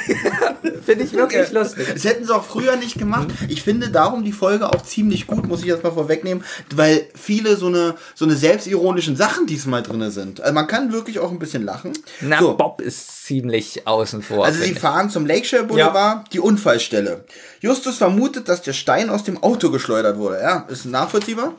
finde 0.83 1.03
ich 1.03 1.13
wirklich 1.13 1.51
lustig. 1.51 1.87
Das 1.93 2.03
hätten 2.03 2.25
sie 2.25 2.33
auch 2.33 2.43
früher 2.43 2.77
nicht 2.77 2.97
gemacht. 2.97 3.27
Ich 3.47 3.61
finde 3.61 3.91
darum 3.91 4.23
die 4.23 4.33
Folge 4.33 4.67
auch 4.67 4.81
ziemlich 4.81 5.27
gut, 5.27 5.47
muss 5.47 5.59
ich 5.59 5.67
jetzt 5.67 5.83
mal 5.83 5.91
vorwegnehmen, 5.91 6.43
weil 6.75 7.05
viele 7.13 7.55
so 7.57 7.67
eine, 7.67 7.93
so 8.15 8.25
eine 8.25 8.35
selbstironischen 8.35 9.15
Sachen 9.15 9.45
diesmal 9.45 9.83
drin 9.83 10.09
sind. 10.09 10.41
Also 10.41 10.51
man 10.51 10.65
kann 10.65 10.91
wirklich 10.91 11.19
auch 11.19 11.29
ein 11.29 11.37
bisschen 11.37 11.63
lachen. 11.63 11.93
Na, 12.21 12.39
so. 12.39 12.57
Bob 12.57 12.81
ist 12.81 13.25
ziemlich 13.25 13.50
außen 13.85 14.21
vor. 14.21 14.45
Also 14.45 14.61
sie 14.63 14.73
fahren 14.75 15.09
zum 15.09 15.25
Lakeshore 15.25 15.63
Boulevard, 15.63 16.31
die 16.33 16.39
Unfallstelle. 16.39 17.25
Justus 17.59 17.97
vermutet, 17.97 18.47
dass 18.49 18.61
der 18.61 18.73
Stein 18.73 19.09
aus 19.09 19.23
dem 19.23 19.41
Auto 19.43 19.69
geschleudert 19.71 20.17
wurde. 20.17 20.39
Ja, 20.41 20.65
ist 20.69 20.85
nachvollziehbar? 20.85 21.53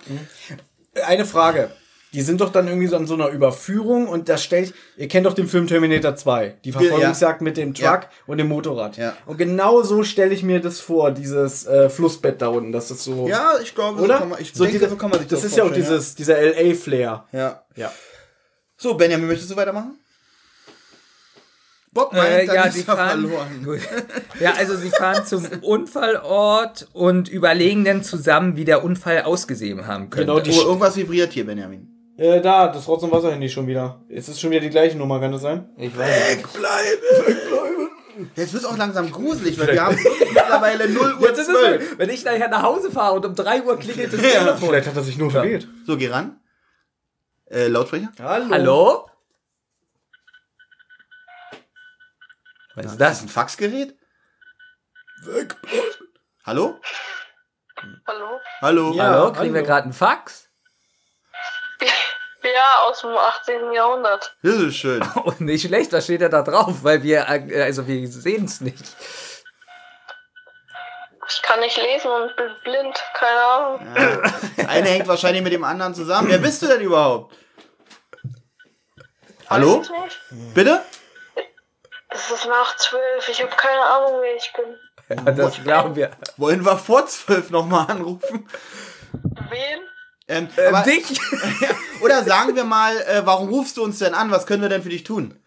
Eine 1.06 1.24
Frage. 1.24 1.70
Die 2.14 2.20
sind 2.20 2.42
doch 2.42 2.52
dann 2.52 2.68
irgendwie 2.68 2.88
so 2.88 2.96
an 2.96 3.06
so 3.06 3.14
einer 3.14 3.28
Überführung 3.28 4.06
und 4.06 4.28
da 4.28 4.36
stellt, 4.36 4.74
ihr 4.98 5.08
kennt 5.08 5.24
doch 5.24 5.32
den 5.32 5.48
Film 5.48 5.66
Terminator 5.66 6.14
2, 6.14 6.58
die 6.62 6.72
Verfolgungsjagd 6.72 7.40
mit 7.40 7.56
dem 7.56 7.72
Truck 7.72 7.84
Ja. 8.02 8.08
und 8.26 8.36
dem 8.36 8.48
Motorrad. 8.48 8.98
Ja. 8.98 9.16
Und 9.24 9.38
genau 9.38 9.82
so 9.82 10.02
stelle 10.04 10.34
ich 10.34 10.42
mir 10.42 10.60
das 10.60 10.78
vor, 10.78 11.10
dieses 11.12 11.64
äh, 11.66 11.88
Flussbett 11.88 12.42
da 12.42 12.48
unten, 12.48 12.70
dass 12.70 12.88
das 12.88 13.02
so, 13.02 13.26
Ja, 13.28 13.52
ich 13.62 13.74
glaube, 13.74 14.02
oder? 14.02 14.14
so 14.16 14.20
kann 14.20 14.28
man, 14.28 14.40
ich 14.42 14.52
denke, 14.52 14.72
diese- 14.72 14.90
so 14.90 14.96
kann 14.96 15.08
man 15.08 15.20
sich 15.20 15.28
das 15.28 15.40
das 15.40 15.50
ist 15.52 15.56
ja 15.56 15.64
auch 15.64 15.72
dieses, 15.72 16.14
dieser 16.14 16.36
LA-Flair. 16.38 17.24
Ja. 17.32 17.62
Ja. 17.76 17.90
So, 18.76 18.92
Benjamin, 18.92 19.28
möchtest 19.28 19.50
du 19.50 19.56
weitermachen? 19.56 19.98
Bob 21.94 22.12
meint, 22.14 22.26
Äh, 22.30 22.46
dann 22.46 22.54
ja, 22.56 22.62
ist 22.64 22.74
sie 22.74 22.82
fahren, 22.84 23.20
verloren. 23.28 23.62
gut. 23.64 23.80
ja, 24.40 24.52
also 24.56 24.76
sie 24.76 24.88
fahren 24.90 25.26
zum 25.26 25.46
Unfallort 25.60 26.88
und 26.94 27.28
überlegen 27.28 27.84
dann 27.84 28.02
zusammen, 28.02 28.56
wie 28.56 28.64
der 28.64 28.82
Unfall 28.82 29.22
ausgesehen 29.22 29.86
haben 29.86 30.08
könnte. 30.10 30.26
Genau, 30.26 30.40
die 30.40 30.52
Oh, 30.52 30.68
irgendwas 30.68 30.96
vibriert 30.96 31.32
hier, 31.32 31.44
Benjamin. 31.46 31.88
Äh, 32.16 32.40
da, 32.40 32.68
das 32.68 32.86
Rotz- 32.88 33.02
und 33.02 33.10
Wasserhandy 33.12 33.48
schon 33.48 33.66
wieder. 33.66 34.00
Es 34.08 34.28
ist 34.28 34.40
schon 34.40 34.50
wieder 34.50 34.60
die 34.60 34.70
gleiche 34.70 34.96
Nummer, 34.96 35.20
kann 35.20 35.32
das 35.32 35.42
sein? 35.42 35.68
ich 35.76 35.96
weiß 35.96 36.36
nicht. 36.36 36.46
Jetzt 38.36 38.52
wird 38.52 38.62
es 38.62 38.68
auch 38.68 38.76
langsam 38.76 39.10
gruselig, 39.10 39.58
weil 39.58 39.68
wir 39.72 39.82
haben 39.84 39.96
mittlerweile 40.34 40.88
0 40.88 41.14
Uhr 41.20 41.20
Jetzt 41.28 41.38
ist 41.40 41.46
12. 41.50 41.92
es, 41.92 41.98
wenn 41.98 42.10
ich 42.10 42.24
nachher 42.24 42.48
nach 42.48 42.62
Hause 42.62 42.90
fahre 42.90 43.14
und 43.16 43.24
um 43.26 43.34
3 43.34 43.62
Uhr 43.64 43.78
klingelt 43.78 44.12
das 44.12 44.20
Ja. 44.20 44.40
Telefon. 44.44 44.68
Vielleicht 44.68 44.86
hat 44.88 44.96
er 44.96 45.02
sich 45.02 45.16
nur 45.18 45.30
verwählt. 45.30 45.66
So, 45.86 45.96
geh 45.96 46.08
ran. 46.08 46.36
Äh, 47.50 47.68
Lautsprecher? 47.68 48.10
Hallo. 48.22 48.46
Hallo? 48.50 49.06
Was 52.74 52.86
ist 52.86 53.00
Das 53.00 53.12
ist 53.12 53.18
das? 53.18 53.22
ein 53.22 53.28
Faxgerät? 53.28 53.96
Hallo? 56.44 56.80
Hallo? 58.06 58.40
Hallo? 58.60 58.92
Ja. 58.94 59.04
Hallo? 59.04 59.32
Kriegen 59.32 59.54
wir 59.54 59.60
hallo. 59.60 59.66
gerade 59.68 59.84
einen 59.84 59.92
Fax? 59.92 60.48
Ja, 62.44 62.80
aus 62.88 63.00
dem 63.02 63.10
18. 63.16 63.72
Jahrhundert. 63.72 64.36
Das 64.42 64.54
ist 64.56 64.74
schön. 64.76 65.00
Oh, 65.14 65.32
nicht 65.38 65.64
schlecht, 65.64 65.92
was 65.92 66.02
steht 66.04 66.22
da 66.22 66.28
da 66.28 66.42
drauf? 66.42 66.82
Weil 66.82 67.00
wir, 67.04 67.20
äh, 67.28 67.62
also 67.62 67.86
wir 67.86 68.08
sehen 68.08 68.46
es 68.46 68.60
nicht. 68.60 68.82
Ich 71.28 71.40
kann 71.42 71.60
nicht 71.60 71.76
lesen 71.76 72.10
und 72.10 72.34
bin 72.36 72.50
blind, 72.64 73.00
keine 73.14 73.40
Ahnung. 73.40 73.94
Das 74.56 74.66
eine 74.66 74.88
hängt 74.88 75.06
wahrscheinlich 75.06 75.42
mit 75.44 75.52
dem 75.52 75.62
anderen 75.62 75.94
zusammen. 75.94 76.28
Wer 76.28 76.38
bist 76.38 76.60
du 76.62 76.66
denn 76.66 76.80
überhaupt? 76.80 77.32
Hallo? 79.48 79.78
Weiß 79.78 79.90
ich 79.90 80.32
nicht. 80.32 80.54
Bitte? 80.54 80.82
Es 82.14 82.30
ist 82.30 82.46
nach 82.46 82.76
zwölf, 82.76 83.28
ich 83.28 83.42
habe 83.42 83.52
keine 83.56 83.80
Ahnung, 83.80 84.20
wer 84.20 84.36
ich 84.36 84.52
bin. 84.54 85.24
Ja, 85.26 85.32
das 85.32 85.62
glauben 85.62 85.96
wir. 85.96 86.10
Wollen 86.36 86.64
wir 86.64 86.76
vor 86.78 87.06
zwölf 87.06 87.50
nochmal 87.50 87.86
anrufen? 87.90 88.46
Wen? 89.50 89.80
Ähm, 90.28 90.48
Äh, 90.56 90.66
aber, 90.66 90.82
dich? 90.82 91.04
oder 92.02 92.22
sagen 92.24 92.54
wir 92.54 92.64
mal, 92.64 92.96
äh, 93.02 93.22
warum 93.24 93.48
rufst 93.48 93.76
du 93.76 93.82
uns 93.84 93.98
denn 93.98 94.14
an? 94.14 94.30
Was 94.30 94.46
können 94.46 94.62
wir 94.62 94.68
denn 94.68 94.82
für 94.82 94.88
dich 94.90 95.04
tun? 95.04 95.38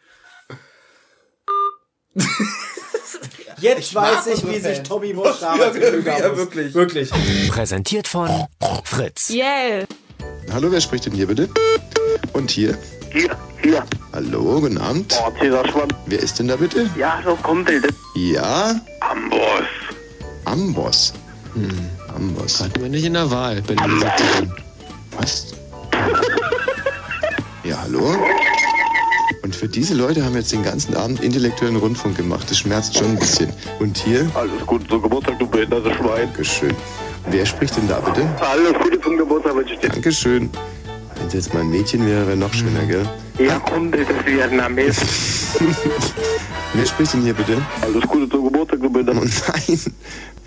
Jetzt 3.57 3.93
mag 3.93 4.17
weiß 4.17 4.27
ich, 4.27 4.47
wie 4.47 4.59
sich 4.59 4.77
Fans. 4.77 4.87
Tommy 4.87 5.13
Bosch 5.13 5.39
damals 5.39 5.75
Ja, 5.77 6.23
haben. 6.23 6.37
wirklich. 6.37 6.73
Wirklich. 6.73 7.09
Präsentiert 7.49 8.07
von 8.07 8.29
Fritz. 8.83 9.29
Yay! 9.29 9.85
Hallo, 10.53 10.71
wer 10.71 10.81
spricht 10.81 11.05
denn 11.05 11.13
hier 11.13 11.27
bitte? 11.27 11.49
Und 12.33 12.51
hier? 12.51 12.77
Hier, 13.15 13.29
hier. 13.63 13.81
Hallo, 14.11 14.59
guten 14.59 14.77
Abend. 14.77 15.17
Oh, 15.25 15.31
Cäsar 15.39 15.65
Schwamm. 15.69 15.87
Wer 16.05 16.19
ist 16.19 16.37
denn 16.37 16.49
da 16.49 16.57
bitte? 16.57 16.89
Ja, 16.97 17.21
so 17.23 17.33
Kumpel. 17.37 17.79
Das 17.79 17.93
Ja, 18.13 18.75
Amboss. 18.99 19.63
Amboss. 20.43 21.13
Hm, 21.53 21.69
Amboss. 22.13 22.61
Hatten 22.61 22.81
wir 22.81 22.89
nicht 22.89 23.05
in 23.05 23.13
der 23.13 23.31
Wahl, 23.31 23.61
bin 23.61 23.77
ich 23.77 23.85
gesagt. 23.85 24.21
Was? 25.17 25.53
Ja, 27.63 27.77
hallo? 27.83 28.17
Und 29.43 29.55
für 29.55 29.69
diese 29.69 29.93
Leute 29.93 30.25
haben 30.25 30.33
wir 30.33 30.41
jetzt 30.41 30.51
den 30.51 30.63
ganzen 30.63 30.93
Abend 30.97 31.23
intellektuellen 31.23 31.77
Rundfunk 31.77 32.17
gemacht. 32.17 32.51
Das 32.51 32.57
schmerzt 32.57 32.97
schon 32.97 33.11
ein 33.11 33.19
bisschen. 33.19 33.49
Und 33.79 33.97
hier? 33.97 34.29
Alles 34.33 34.65
gut 34.65 34.89
zum 34.89 35.01
Geburtstag, 35.01 35.39
du 35.39 35.47
behindertes 35.47 35.93
Schwein. 35.93 36.27
Dankeschön. 36.27 36.75
Wer 37.29 37.45
spricht 37.45 37.77
denn 37.77 37.87
da 37.87 38.01
bitte? 38.01 38.27
Alles 38.41 38.73
Gute 38.83 38.99
zum 38.99 39.17
Geburtstag 39.17 39.55
wünsche 39.55 39.73
ich 39.75 39.79
dir. 39.79 39.87
Dankeschön. 39.89 40.49
Wenn 41.25 41.29
es 41.29 41.45
jetzt 41.45 41.55
mal 41.55 41.61
ein 41.61 41.71
Mädchen 41.71 42.05
wäre, 42.05 42.27
wäre 42.27 42.37
noch 42.37 42.53
schöner, 42.53 42.85
gell? 42.85 43.03
Ja, 43.39 43.57
Kumpel, 43.57 44.05
das 44.05 44.15
ist 44.15 44.25
Vietnamese. 44.27 45.01
Wer 46.75 46.85
spricht 46.85 47.13
denn 47.15 47.23
hier 47.23 47.33
bitte? 47.33 47.59
Alles 47.81 48.03
Gute 48.03 48.29
zum 48.29 48.43
Geburtstag, 48.43 48.79
du 48.79 48.91
bitte. 48.91 49.11
Oh 49.11 49.15
nein. 49.15 49.79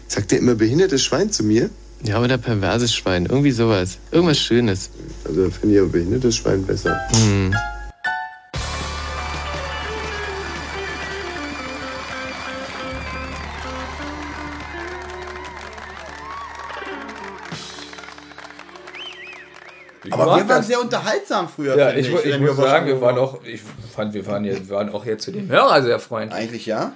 Sagt 0.07 0.31
der 0.31 0.39
immer 0.39 0.55
behindertes 0.55 1.03
Schwein 1.03 1.33
zu 1.33 1.43
mir? 1.43 1.69
Ja, 2.05 2.23
oder 2.23 2.39
perverses 2.39 2.95
Schwein. 2.95 3.27
Irgendwie 3.27 3.51
sowas. 3.51 3.99
Irgendwas 4.13 4.39
Schönes. 4.39 4.91
Also 5.25 5.51
finde 5.51 5.75
ich 5.75 5.81
aber 5.81 5.91
behindertes 5.91 6.37
Schwein 6.37 6.65
besser. 6.65 6.97
Hm. 7.11 7.53
Aber 20.21 20.37
wir 20.37 20.49
waren 20.49 20.63
sehr 20.63 20.81
unterhaltsam 20.81 21.49
früher. 21.49 21.77
Ja, 21.77 21.93
ich, 21.93 22.09
ich 22.09 22.25
wenn 22.25 22.45
muss 22.45 22.57
sagen, 22.57 22.87
wir 22.87 23.01
waren 23.01 23.19
auch, 23.19 23.43
ich 23.45 23.61
fand, 23.95 24.15
wir 24.15 24.27
waren, 24.27 24.45
hier, 24.45 24.57
wir 24.57 24.71
waren 24.71 24.91
auch 24.91 25.05
hier 25.05 25.19
zu 25.19 25.31
dem 25.31 25.49
Hörer 25.49 25.83
sehr 25.83 25.99
freundlich. 25.99 26.39
Eigentlich 26.39 26.67
ja. 26.67 26.93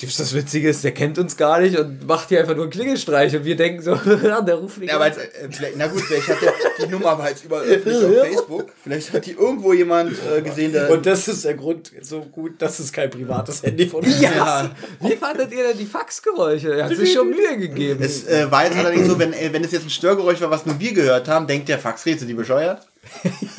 Das 0.00 0.34
Witzige 0.34 0.70
ist, 0.70 0.82
der 0.82 0.92
kennt 0.92 1.18
uns 1.18 1.36
gar 1.36 1.60
nicht 1.60 1.78
und 1.78 2.06
macht 2.06 2.30
hier 2.30 2.40
einfach 2.40 2.54
nur 2.54 2.64
einen 2.64 2.72
Klingelstreich 2.72 3.36
und 3.36 3.44
wir 3.44 3.54
denken 3.54 3.82
so, 3.82 3.94
der 4.46 4.54
ruft 4.54 4.78
nicht 4.78 4.90
Ja, 4.90 5.04
jetzt, 5.04 5.18
äh, 5.18 5.72
na 5.76 5.88
gut, 5.88 6.00
vielleicht 6.00 6.28
hat 6.28 6.40
der, 6.40 6.52
die 6.86 6.90
Nummer 6.90 7.10
aber 7.10 7.28
jetzt 7.28 7.44
überall 7.44 7.64
öffentlich 7.64 8.04
auf 8.04 8.26
Facebook. 8.26 8.72
Vielleicht 8.82 9.12
hat 9.12 9.26
die 9.26 9.32
irgendwo 9.32 9.74
jemand 9.74 10.12
äh, 10.12 10.40
gesehen, 10.40 10.72
der. 10.72 10.90
Und 10.90 11.04
das 11.04 11.28
ist 11.28 11.44
der 11.44 11.54
Grund 11.54 11.92
so 12.00 12.22
gut, 12.22 12.62
dass 12.62 12.78
es 12.78 12.90
kein 12.90 13.10
privates 13.10 13.62
Handy 13.62 13.86
von 13.86 14.02
uns 14.02 14.20
Ja. 14.20 14.70
Wie 15.00 15.16
fandet 15.16 15.52
ihr 15.52 15.68
denn 15.68 15.78
die 15.78 15.86
Faxgeräusche? 15.86 16.74
Er 16.76 16.86
hat 16.86 16.96
sich 16.96 17.12
schon 17.12 17.28
Mühe 17.28 17.58
gegeben. 17.58 18.02
es 18.02 18.26
äh, 18.26 18.50
war 18.50 18.64
jetzt 18.64 18.78
allerdings 18.78 19.06
so, 19.06 19.18
wenn, 19.18 19.34
äh, 19.34 19.52
wenn 19.52 19.62
es 19.64 19.72
jetzt 19.72 19.84
ein 19.84 19.90
Störgeräusch 19.90 20.40
war, 20.40 20.50
was 20.50 20.64
nur 20.64 20.80
wir 20.80 20.94
gehört 20.94 21.28
haben, 21.28 21.46
denkt 21.46 21.68
der 21.68 21.78
Faxrätsel, 21.78 22.26
die 22.26 22.34
bescheuert? 22.34 22.86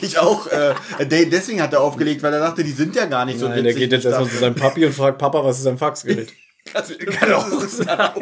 Eigentlich 0.00 0.18
auch. 0.18 0.46
Äh, 0.46 0.74
de- 1.06 1.28
deswegen 1.28 1.60
hat 1.62 1.72
er 1.72 1.80
aufgelegt, 1.82 2.22
weil 2.22 2.32
er 2.32 2.40
dachte, 2.40 2.64
die 2.64 2.72
sind 2.72 2.96
ja 2.96 3.06
gar 3.06 3.24
nicht 3.24 3.38
so 3.38 3.46
Nein, 3.48 3.56
der 3.56 3.64
witzig. 3.74 3.80
geht 3.82 3.92
jetzt 3.92 4.00
ich 4.04 4.10
erstmal 4.10 4.28
zu 4.30 4.36
seinem 4.38 4.54
Papi 4.54 4.84
und 4.86 4.94
fragt, 4.94 5.18
Papa, 5.18 5.44
was 5.44 5.58
ist 5.60 5.66
ein 5.66 5.78
Faxgerät? 5.78 6.32
Kann 6.72 7.32
auch 7.32 7.48
sein. 7.66 8.12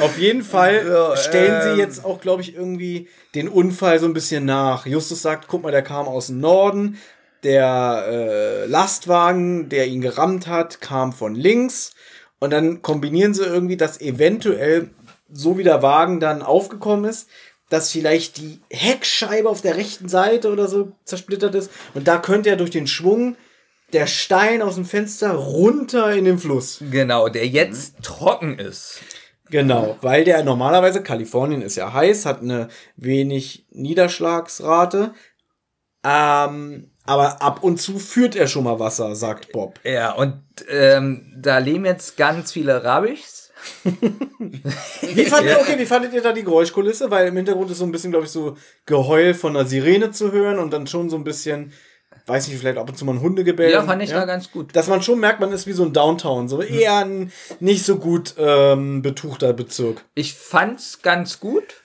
Auf 0.00 0.18
jeden 0.18 0.42
Fall 0.42 0.86
Ja, 0.88 1.16
stellen 1.16 1.62
sie 1.74 1.80
jetzt 1.80 2.04
auch, 2.04 2.20
glaube 2.20 2.42
ich, 2.42 2.54
irgendwie 2.54 3.08
den 3.34 3.48
Unfall 3.48 3.98
so 3.98 4.06
ein 4.06 4.12
bisschen 4.14 4.44
nach. 4.44 4.86
Justus 4.86 5.22
sagt, 5.22 5.48
guck 5.48 5.62
mal, 5.62 5.72
der 5.72 5.82
kam 5.82 6.06
aus 6.06 6.28
dem 6.28 6.40
Norden. 6.40 6.98
Der 7.42 8.04
äh, 8.08 8.66
Lastwagen, 8.66 9.68
der 9.68 9.86
ihn 9.88 10.00
gerammt 10.00 10.46
hat, 10.46 10.80
kam 10.80 11.12
von 11.12 11.34
links. 11.34 11.92
Und 12.38 12.50
dann 12.50 12.82
kombinieren 12.82 13.34
sie 13.34 13.44
irgendwie, 13.44 13.76
dass 13.76 14.00
eventuell, 14.00 14.90
so 15.32 15.58
wie 15.58 15.64
der 15.64 15.82
Wagen 15.82 16.20
dann 16.20 16.42
aufgekommen 16.42 17.04
ist, 17.04 17.28
dass 17.68 17.90
vielleicht 17.90 18.38
die 18.38 18.60
Heckscheibe 18.70 19.48
auf 19.48 19.60
der 19.60 19.76
rechten 19.76 20.08
Seite 20.08 20.50
oder 20.52 20.68
so 20.68 20.92
zersplittert 21.04 21.54
ist. 21.54 21.70
Und 21.94 22.06
da 22.08 22.18
könnte 22.18 22.50
er 22.50 22.56
durch 22.56 22.70
den 22.70 22.86
Schwung 22.86 23.36
der 23.92 24.06
Stein 24.06 24.62
aus 24.62 24.74
dem 24.76 24.84
Fenster 24.84 25.32
runter 25.32 26.12
in 26.12 26.24
den 26.24 26.38
Fluss. 26.38 26.82
Genau, 26.90 27.28
der 27.28 27.46
jetzt 27.46 28.02
trocken 28.02 28.58
ist. 28.58 29.00
Genau, 29.48 29.96
weil 30.00 30.24
der 30.24 30.42
normalerweise, 30.42 31.02
Kalifornien 31.02 31.62
ist 31.62 31.76
ja 31.76 31.92
heiß, 31.92 32.26
hat 32.26 32.42
eine 32.42 32.68
wenig 32.96 33.66
Niederschlagsrate. 33.70 35.14
Ähm, 36.04 36.90
aber 37.04 37.40
ab 37.42 37.62
und 37.62 37.80
zu 37.80 37.98
führt 37.98 38.34
er 38.34 38.48
schon 38.48 38.64
mal 38.64 38.80
Wasser, 38.80 39.14
sagt 39.14 39.52
Bob. 39.52 39.78
Ja, 39.84 40.12
und 40.12 40.42
ähm, 40.68 41.32
da 41.36 41.58
leben 41.58 41.84
jetzt 41.84 42.16
ganz 42.16 42.52
viele 42.52 42.82
Rabbichs. 42.82 43.45
Wie 43.84 45.24
fandet, 45.24 45.52
ihr, 45.52 45.60
okay, 45.60 45.78
wie 45.78 45.86
fandet 45.86 46.12
ihr 46.12 46.22
da 46.22 46.32
die 46.32 46.44
Geräuschkulisse? 46.44 47.10
Weil 47.10 47.28
im 47.28 47.36
Hintergrund 47.36 47.70
ist 47.70 47.78
so 47.78 47.84
ein 47.84 47.92
bisschen, 47.92 48.10
glaube 48.10 48.26
ich, 48.26 48.32
so 48.32 48.56
Geheul 48.84 49.34
von 49.34 49.56
einer 49.56 49.66
Sirene 49.66 50.10
zu 50.10 50.32
hören 50.32 50.58
und 50.58 50.72
dann 50.72 50.86
schon 50.86 51.10
so 51.10 51.16
ein 51.16 51.24
bisschen, 51.24 51.72
weiß 52.26 52.48
nicht, 52.48 52.58
vielleicht 52.58 52.78
ab 52.78 52.88
und 52.88 52.96
zu 52.96 53.04
mal 53.04 53.12
ein 53.12 53.20
Hundegebell. 53.20 53.70
Ja, 53.70 53.82
fand 53.82 54.02
ich 54.02 54.10
da 54.10 54.24
ganz 54.24 54.50
gut. 54.50 54.74
Dass 54.74 54.88
man 54.88 55.02
schon 55.02 55.20
merkt, 55.20 55.40
man 55.40 55.52
ist 55.52 55.66
wie 55.66 55.72
so 55.72 55.84
ein 55.84 55.92
Downtown, 55.92 56.48
so 56.48 56.62
eher 56.62 57.04
ein 57.04 57.32
nicht 57.60 57.84
so 57.84 57.96
gut 57.96 58.34
ähm, 58.38 59.02
betuchter 59.02 59.52
Bezirk. 59.52 60.04
Ich 60.14 60.34
fand's 60.34 61.02
ganz 61.02 61.40
gut. 61.40 61.82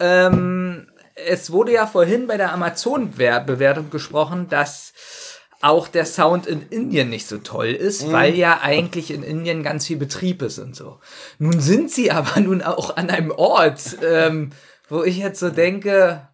Ähm, 0.00 0.88
es 1.14 1.52
wurde 1.52 1.72
ja 1.72 1.86
vorhin 1.86 2.26
bei 2.26 2.36
der 2.36 2.52
Amazon-Bewertung 2.52 3.90
gesprochen, 3.90 4.48
dass 4.50 4.92
auch 5.64 5.88
der 5.88 6.04
Sound 6.04 6.46
in 6.46 6.62
Indien 6.68 7.08
nicht 7.08 7.26
so 7.26 7.38
toll 7.38 7.68
ist, 7.68 8.12
weil 8.12 8.34
ja 8.34 8.60
eigentlich 8.60 9.10
in 9.10 9.22
Indien 9.22 9.62
ganz 9.62 9.86
viel 9.86 9.96
Betrieb 9.96 10.42
ist 10.42 10.58
und 10.58 10.76
so. 10.76 10.98
Nun 11.38 11.60
sind 11.60 11.90
sie 11.90 12.10
aber 12.10 12.40
nun 12.40 12.62
auch 12.62 12.96
an 12.96 13.10
einem 13.10 13.30
Ort, 13.30 13.96
ähm, 14.06 14.50
wo 14.88 15.02
ich 15.02 15.16
jetzt 15.16 15.40
so 15.40 15.48
denke, 15.48 16.28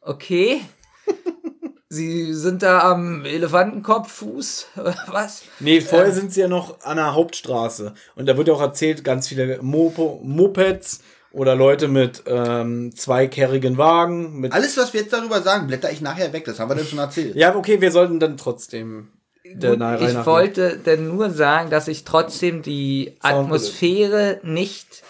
okay, 0.00 0.60
sie 1.88 2.34
sind 2.34 2.62
da 2.62 2.90
am 2.90 3.24
Elefantenkopffuß, 3.24 4.66
was? 5.06 5.42
Nee, 5.60 5.80
vorher 5.80 6.12
sind 6.12 6.32
sie 6.32 6.40
ja 6.40 6.48
noch 6.48 6.80
an 6.80 6.96
der 6.96 7.14
Hauptstraße. 7.14 7.94
Und 8.16 8.26
da 8.26 8.36
wird 8.36 8.48
ja 8.48 8.54
auch 8.54 8.60
erzählt, 8.60 9.04
ganz 9.04 9.28
viele 9.28 9.62
Mopo 9.62 10.20
Mopeds 10.24 11.02
oder 11.32 11.54
Leute 11.54 11.88
mit 11.88 12.22
ähm, 12.26 12.94
zweikerrigen 12.94 13.78
Wagen. 13.78 14.40
Mit 14.40 14.52
Alles, 14.52 14.76
was 14.76 14.92
wir 14.92 15.00
jetzt 15.00 15.12
darüber 15.12 15.40
sagen, 15.42 15.66
blätter 15.66 15.90
ich 15.90 16.00
nachher 16.00 16.32
weg. 16.32 16.44
Das 16.44 16.60
haben 16.60 16.70
wir 16.70 16.74
dann 16.74 16.86
schon 16.86 16.98
erzählt. 16.98 17.34
ja, 17.34 17.54
okay, 17.54 17.80
wir 17.80 17.90
sollten 17.90 18.20
dann 18.20 18.36
trotzdem 18.36 19.08
der 19.44 19.76
Gut, 19.76 20.08
ich 20.08 20.26
wollte 20.26 20.78
denn 20.78 21.08
nur 21.08 21.30
sagen, 21.30 21.68
dass 21.70 21.88
ich 21.88 22.04
trotzdem 22.04 22.62
die 22.62 23.16
Atmosphäre 23.20 24.40
nicht 24.42 25.02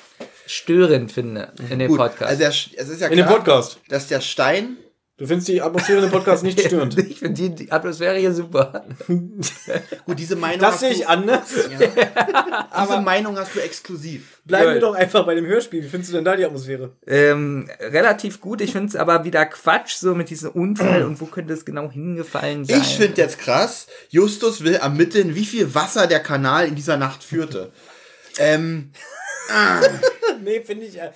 störend 0.46 1.12
finde 1.12 1.52
in 1.70 1.78
dem 1.78 1.88
Gut, 1.88 1.98
Podcast. 1.98 2.30
also 2.30 2.38
der, 2.40 2.48
es 2.48 2.88
ist 2.88 3.00
ja 3.00 3.08
In 3.08 3.16
dem 3.16 3.26
klar, 3.26 3.38
Podcast. 3.38 3.78
dass 3.88 4.08
der 4.08 4.20
Stein 4.20 4.76
Du 5.22 5.28
findest 5.28 5.46
die 5.46 5.62
Atmosphäre 5.62 5.98
in 5.98 6.06
dem 6.06 6.10
Podcast 6.10 6.42
nicht 6.42 6.60
störend. 6.66 6.98
ich 6.98 7.20
finde 7.20 7.34
die, 7.34 7.54
die 7.54 7.70
Atmosphäre 7.70 8.18
hier 8.18 8.32
super. 8.32 8.84
Gut, 9.06 10.18
diese 10.18 10.34
Meinung 10.34 10.58
Das 10.58 10.72
hast 10.72 10.80
sehe 10.80 10.88
du, 10.90 10.96
ich 10.96 11.08
anders. 11.08 11.48
diese 12.82 13.00
Meinung 13.02 13.38
hast 13.38 13.54
du 13.54 13.60
exklusiv. 13.60 14.40
Bleiben 14.44 14.66
wir 14.66 14.74
Gut. 14.74 14.82
doch 14.82 14.94
einfach 14.96 15.24
bei 15.24 15.36
dem 15.36 15.46
Hörspiel. 15.46 15.84
Wie 15.84 15.88
findest 15.88 16.10
du 16.10 16.16
denn 16.16 16.24
da 16.24 16.34
die 16.34 16.44
Atmosphäre? 16.44 16.90
Ähm, 17.06 17.70
relativ 17.78 18.40
gut. 18.40 18.62
Ich 18.62 18.72
finde 18.72 18.88
es 18.88 18.96
aber 18.96 19.24
wieder 19.24 19.46
Quatsch, 19.46 19.94
so 19.94 20.16
mit 20.16 20.28
diesem 20.28 20.50
Unfall 20.50 21.04
und 21.04 21.20
wo 21.20 21.26
könnte 21.26 21.52
es 21.52 21.64
genau 21.64 21.88
hingefallen 21.88 22.64
sein. 22.64 22.80
Ich 22.80 22.96
finde 22.96 23.22
jetzt 23.22 23.38
krass, 23.38 23.86
Justus 24.08 24.64
will 24.64 24.74
ermitteln, 24.74 25.36
wie 25.36 25.44
viel 25.46 25.72
Wasser 25.72 26.08
der 26.08 26.18
Kanal 26.18 26.66
in 26.66 26.74
dieser 26.74 26.96
Nacht 26.96 27.22
führte. 27.22 27.70
Ähm, 28.38 28.90
Nee, 30.42 30.60
finde 30.62 30.86
ich. 30.86 30.98
äh, 31.00 31.10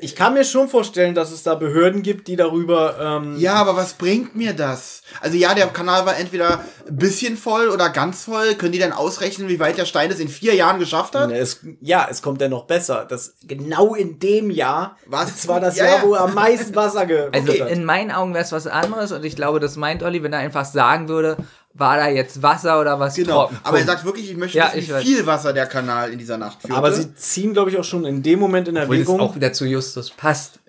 Ich 0.00 0.16
kann 0.16 0.32
mir 0.34 0.44
schon 0.44 0.68
vorstellen, 0.68 1.14
dass 1.14 1.30
es 1.32 1.42
da 1.42 1.54
Behörden 1.54 2.02
gibt, 2.02 2.28
die 2.28 2.36
darüber. 2.36 2.96
Ähm, 2.98 3.36
ja, 3.38 3.54
aber 3.54 3.76
was 3.76 3.94
bringt 3.94 4.34
mir 4.34 4.54
das? 4.54 5.02
Also 5.20 5.36
ja, 5.36 5.52
der 5.54 5.66
Kanal 5.66 6.06
war 6.06 6.16
entweder 6.16 6.60
ein 6.88 6.96
bisschen 6.96 7.36
voll 7.36 7.68
oder 7.68 7.90
ganz 7.90 8.24
voll. 8.24 8.54
Können 8.54 8.72
die 8.72 8.78
denn 8.78 8.92
ausrechnen, 8.92 9.48
wie 9.48 9.60
weit 9.60 9.76
der 9.76 9.84
Stein 9.84 10.10
es 10.10 10.20
in 10.20 10.28
vier 10.28 10.54
Jahren 10.54 10.78
geschafft 10.78 11.14
hat? 11.14 11.30
Es, 11.32 11.60
ja, 11.80 12.06
es 12.10 12.22
kommt 12.22 12.40
ja 12.40 12.48
noch 12.48 12.64
besser. 12.66 13.04
Das 13.06 13.34
genau 13.42 13.94
in 13.94 14.18
dem 14.18 14.50
Jahr. 14.50 14.96
Was? 15.06 15.26
Das 15.34 15.48
war 15.48 15.60
das 15.60 15.76
Ja, 15.76 15.84
Jahr, 15.86 15.96
ja. 15.98 16.02
wo 16.04 16.14
er 16.14 16.22
am 16.22 16.34
meisten 16.34 16.74
Wasser 16.74 17.04
ge 17.04 17.28
Also 17.32 17.52
hat. 17.52 17.70
in 17.70 17.84
meinen 17.84 18.10
Augen 18.10 18.32
wäre 18.32 18.44
es 18.44 18.52
was 18.52 18.66
anderes 18.66 19.12
und 19.12 19.24
ich 19.24 19.36
glaube, 19.36 19.60
das 19.60 19.76
meint 19.76 20.02
Olli, 20.02 20.22
wenn 20.22 20.32
er 20.32 20.38
einfach 20.38 20.64
sagen 20.64 21.08
würde, 21.08 21.36
war 21.74 21.96
da 21.96 22.08
jetzt 22.08 22.42
Wasser 22.42 22.80
oder 22.80 22.98
was 23.00 23.14
Genau. 23.14 23.42
trocken. 23.44 23.58
Aber 23.62 23.78
er 23.78 23.84
Punkt. 23.84 23.86
sagt 23.86 24.04
wirklich, 24.04 24.30
ich 24.30 24.36
möchte 24.36 24.58
Ja, 24.58 24.66
wissen, 24.66 24.78
ich 24.78 24.88
wie 24.88 24.92
weiß. 24.92 25.02
viel 25.04 25.26
Wasser 25.26 25.52
der 25.52 25.66
Kanal 25.66 26.12
in 26.12 26.18
dieser 26.18 26.38
Nacht 26.38 26.60
führte. 26.60 26.74
Aber 26.76 26.92
sie 26.92 27.14
ziehen, 27.14 27.52
glaube 27.52 27.70
ich, 27.70 27.78
auch 27.78 27.84
schon 27.84 28.04
in 28.04 28.22
dem 28.22 28.38
Moment 28.38 28.68
in 28.68 28.76
Obwohl 28.76 28.98
das 28.98 29.06
Erwägung. 29.08 29.20
auch 29.20 29.34
wieder 29.34 29.52
zu 29.52 29.64
Justus 29.64 30.10
passt, 30.10 30.60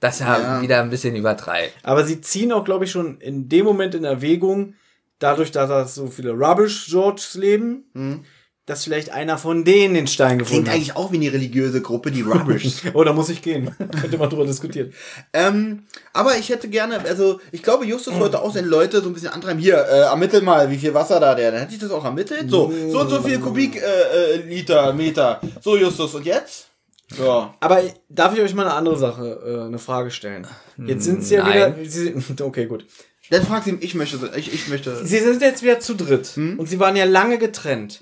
dass 0.00 0.20
er 0.20 0.26
Ja. 0.40 0.60
wieder 0.62 0.80
ein 0.82 0.90
bisschen 0.90 1.14
übertreibt. 1.16 1.72
Aber 1.82 2.04
sie 2.04 2.20
ziehen 2.20 2.52
auch, 2.52 2.64
glaube 2.64 2.84
ich, 2.86 2.90
schon 2.90 3.20
in 3.20 3.48
dem 3.48 3.64
Moment 3.64 3.94
in 3.94 4.04
Erwägung, 4.04 4.74
dadurch, 5.20 5.50
dass 5.52 5.68
da 5.68 5.84
so 5.84 6.06
viele 6.08 6.32
Rubbish 6.32 6.86
Georges 6.88 7.34
leben, 7.34 7.84
dass 8.68 8.84
vielleicht 8.84 9.10
einer 9.10 9.38
von 9.38 9.64
denen 9.64 9.94
den 9.94 10.06
Stein 10.06 10.38
gefunden 10.38 10.64
Klingt 10.64 10.68
hat. 10.68 10.74
eigentlich 10.74 10.96
auch 10.96 11.10
wie 11.10 11.16
eine 11.16 11.32
religiöse 11.32 11.80
Gruppe, 11.80 12.10
die 12.10 12.22
Rubbish. 12.22 12.82
Oh, 12.94 13.02
da 13.04 13.12
muss 13.12 13.28
ich 13.28 13.42
gehen. 13.42 13.70
Könnte 14.00 14.18
man 14.18 14.28
drüber 14.28 14.44
diskutieren. 14.44 14.92
ähm, 15.32 15.84
aber 16.12 16.36
ich 16.36 16.48
hätte 16.48 16.68
gerne, 16.68 17.00
also 17.00 17.40
ich 17.52 17.62
glaube, 17.62 17.86
Justus 17.86 18.18
wollte 18.18 18.42
auch 18.42 18.52
seine 18.52 18.66
Leute 18.66 19.00
so 19.00 19.08
ein 19.08 19.14
bisschen 19.14 19.30
antreiben. 19.30 19.58
Hier, 19.60 19.76
äh, 19.76 20.00
ermittel 20.00 20.42
mal, 20.42 20.70
wie 20.70 20.76
viel 20.76 20.92
Wasser 20.92 21.18
da 21.20 21.34
der. 21.34 21.50
Dann 21.52 21.60
hätte 21.60 21.74
ich 21.74 21.80
das 21.80 21.90
auch 21.90 22.04
ermittelt. 22.04 22.50
So, 22.50 22.72
so 22.90 23.00
und 23.00 23.08
so 23.08 23.22
viel 23.22 23.38
Kubik, 23.38 23.76
äh, 23.76 24.34
äh, 24.34 24.36
Liter, 24.46 24.92
Meter. 24.92 25.40
So, 25.60 25.76
Justus, 25.76 26.14
und 26.14 26.26
jetzt? 26.26 26.66
Ja. 27.18 27.54
Aber 27.60 27.82
darf 28.08 28.34
ich 28.34 28.40
euch 28.40 28.54
mal 28.54 28.66
eine 28.66 28.74
andere 28.74 28.98
Sache, 28.98 29.40
äh, 29.46 29.66
eine 29.66 29.78
Frage 29.78 30.10
stellen? 30.10 30.46
Jetzt 30.76 31.04
sind 31.04 31.24
sie 31.24 31.36
ja 31.36 31.44
Nein. 31.44 31.76
wieder. 31.78 31.90
Sie, 31.90 32.14
okay, 32.42 32.66
gut. 32.66 32.84
Dann 33.30 33.44
frag 33.44 33.64
sie, 33.64 33.76
ich 33.80 33.94
möchte, 33.94 34.18
ich, 34.36 34.52
ich 34.52 34.68
möchte. 34.68 35.04
Sie 35.04 35.18
sind 35.18 35.42
jetzt 35.42 35.62
wieder 35.62 35.80
zu 35.80 35.94
dritt. 35.94 36.36
Und 36.36 36.66
sie 36.68 36.80
waren 36.80 36.96
ja 36.96 37.04
lange 37.04 37.38
getrennt. 37.38 38.00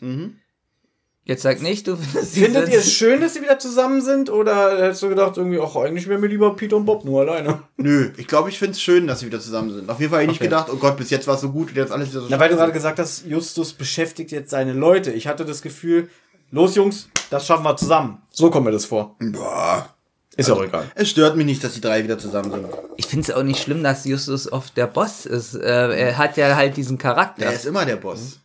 Jetzt 1.29 1.43
sag 1.43 1.61
nicht, 1.61 1.89
du 1.89 1.97
findest 1.97 2.35
Findet 2.35 2.69
ihr 2.69 2.79
es 2.79 2.93
schön, 2.93 3.21
dass 3.21 3.35
sie 3.35 3.43
wieder 3.43 3.59
zusammen 3.59 4.01
sind? 4.01 4.31
Oder 4.31 4.81
hättest 4.81 5.03
du 5.03 5.09
gedacht, 5.09 5.37
irgendwie, 5.37 5.59
ach, 5.61 5.75
eigentlich 5.75 6.07
wäre 6.07 6.21
mir 6.21 6.29
lieber 6.29 6.55
Peter 6.55 6.77
und 6.77 6.85
Bob 6.87 7.05
nur 7.05 7.21
alleine? 7.23 7.63
Nö, 7.77 8.11
ich 8.17 8.29
glaube, 8.29 8.49
ich 8.49 8.59
finde 8.61 8.73
es 8.75 8.81
schön, 8.81 9.09
dass 9.09 9.21
sie 9.21 9.27
wieder 9.27 9.41
zusammen 9.41 9.75
sind. 9.75 9.91
Auf 9.91 9.99
jeden 9.99 10.11
Fall 10.11 10.21
habe 10.21 10.25
ich 10.33 10.39
nicht 10.39 10.41
Okay. 10.41 10.49
gedacht, 10.49 10.69
oh 10.73 10.77
Gott, 10.77 10.97
bis 10.97 11.11
jetzt 11.11 11.27
war 11.27 11.35
es 11.35 11.41
so 11.41 11.51
gut 11.51 11.71
und 11.71 11.77
jetzt 11.77 11.91
alles 11.91 12.11
wieder 12.11 12.21
so 12.21 12.29
Na, 12.31 12.39
weil 12.39 12.49
du 12.49 12.55
gerade 12.55 12.71
gesagt 12.73 13.01
hast, 13.01 13.27
Justus 13.27 13.73
beschäftigt 13.73 14.31
jetzt 14.31 14.51
seine 14.51 14.73
Leute. 14.73 15.11
Ich 15.11 15.27
hatte 15.27 15.45
das 15.45 15.63
Gefühl, 15.63 16.09
los 16.53 16.77
Jungs, 16.77 17.09
das 17.29 17.45
schaffen 17.45 17.65
wir 17.65 17.77
zusammen. 17.77 18.23
So 18.31 18.49
kommt 18.51 18.67
mir 18.67 18.73
das 18.73 18.85
vor. 18.85 19.17
Boah. 19.19 19.89
Ist 20.37 20.51
auch 20.51 20.63
egal. 20.63 20.85
Es 20.95 21.09
stört 21.11 21.35
mich 21.37 21.47
nicht, 21.47 21.65
dass 21.65 21.73
die 21.73 21.81
drei 21.81 22.05
wieder 22.05 22.19
zusammen 22.19 22.51
sind. 22.53 22.67
Ich 22.99 23.07
finde 23.07 23.23
es 23.29 23.35
auch 23.37 23.43
nicht 23.43 23.61
schlimm, 23.61 23.83
dass 23.83 24.05
Justus 24.05 24.53
oft 24.53 24.77
der 24.77 24.87
Boss 24.87 25.25
ist. 25.27 25.55
Äh, 25.55 25.97
er 25.97 26.19
hat 26.19 26.37
ja 26.37 26.55
halt 26.55 26.77
diesen 26.77 26.99
Charakter. 26.99 27.41
Der 27.41 27.53
ist 27.55 27.65
immer 27.65 27.85
der 27.87 27.97
Boss. 27.97 28.39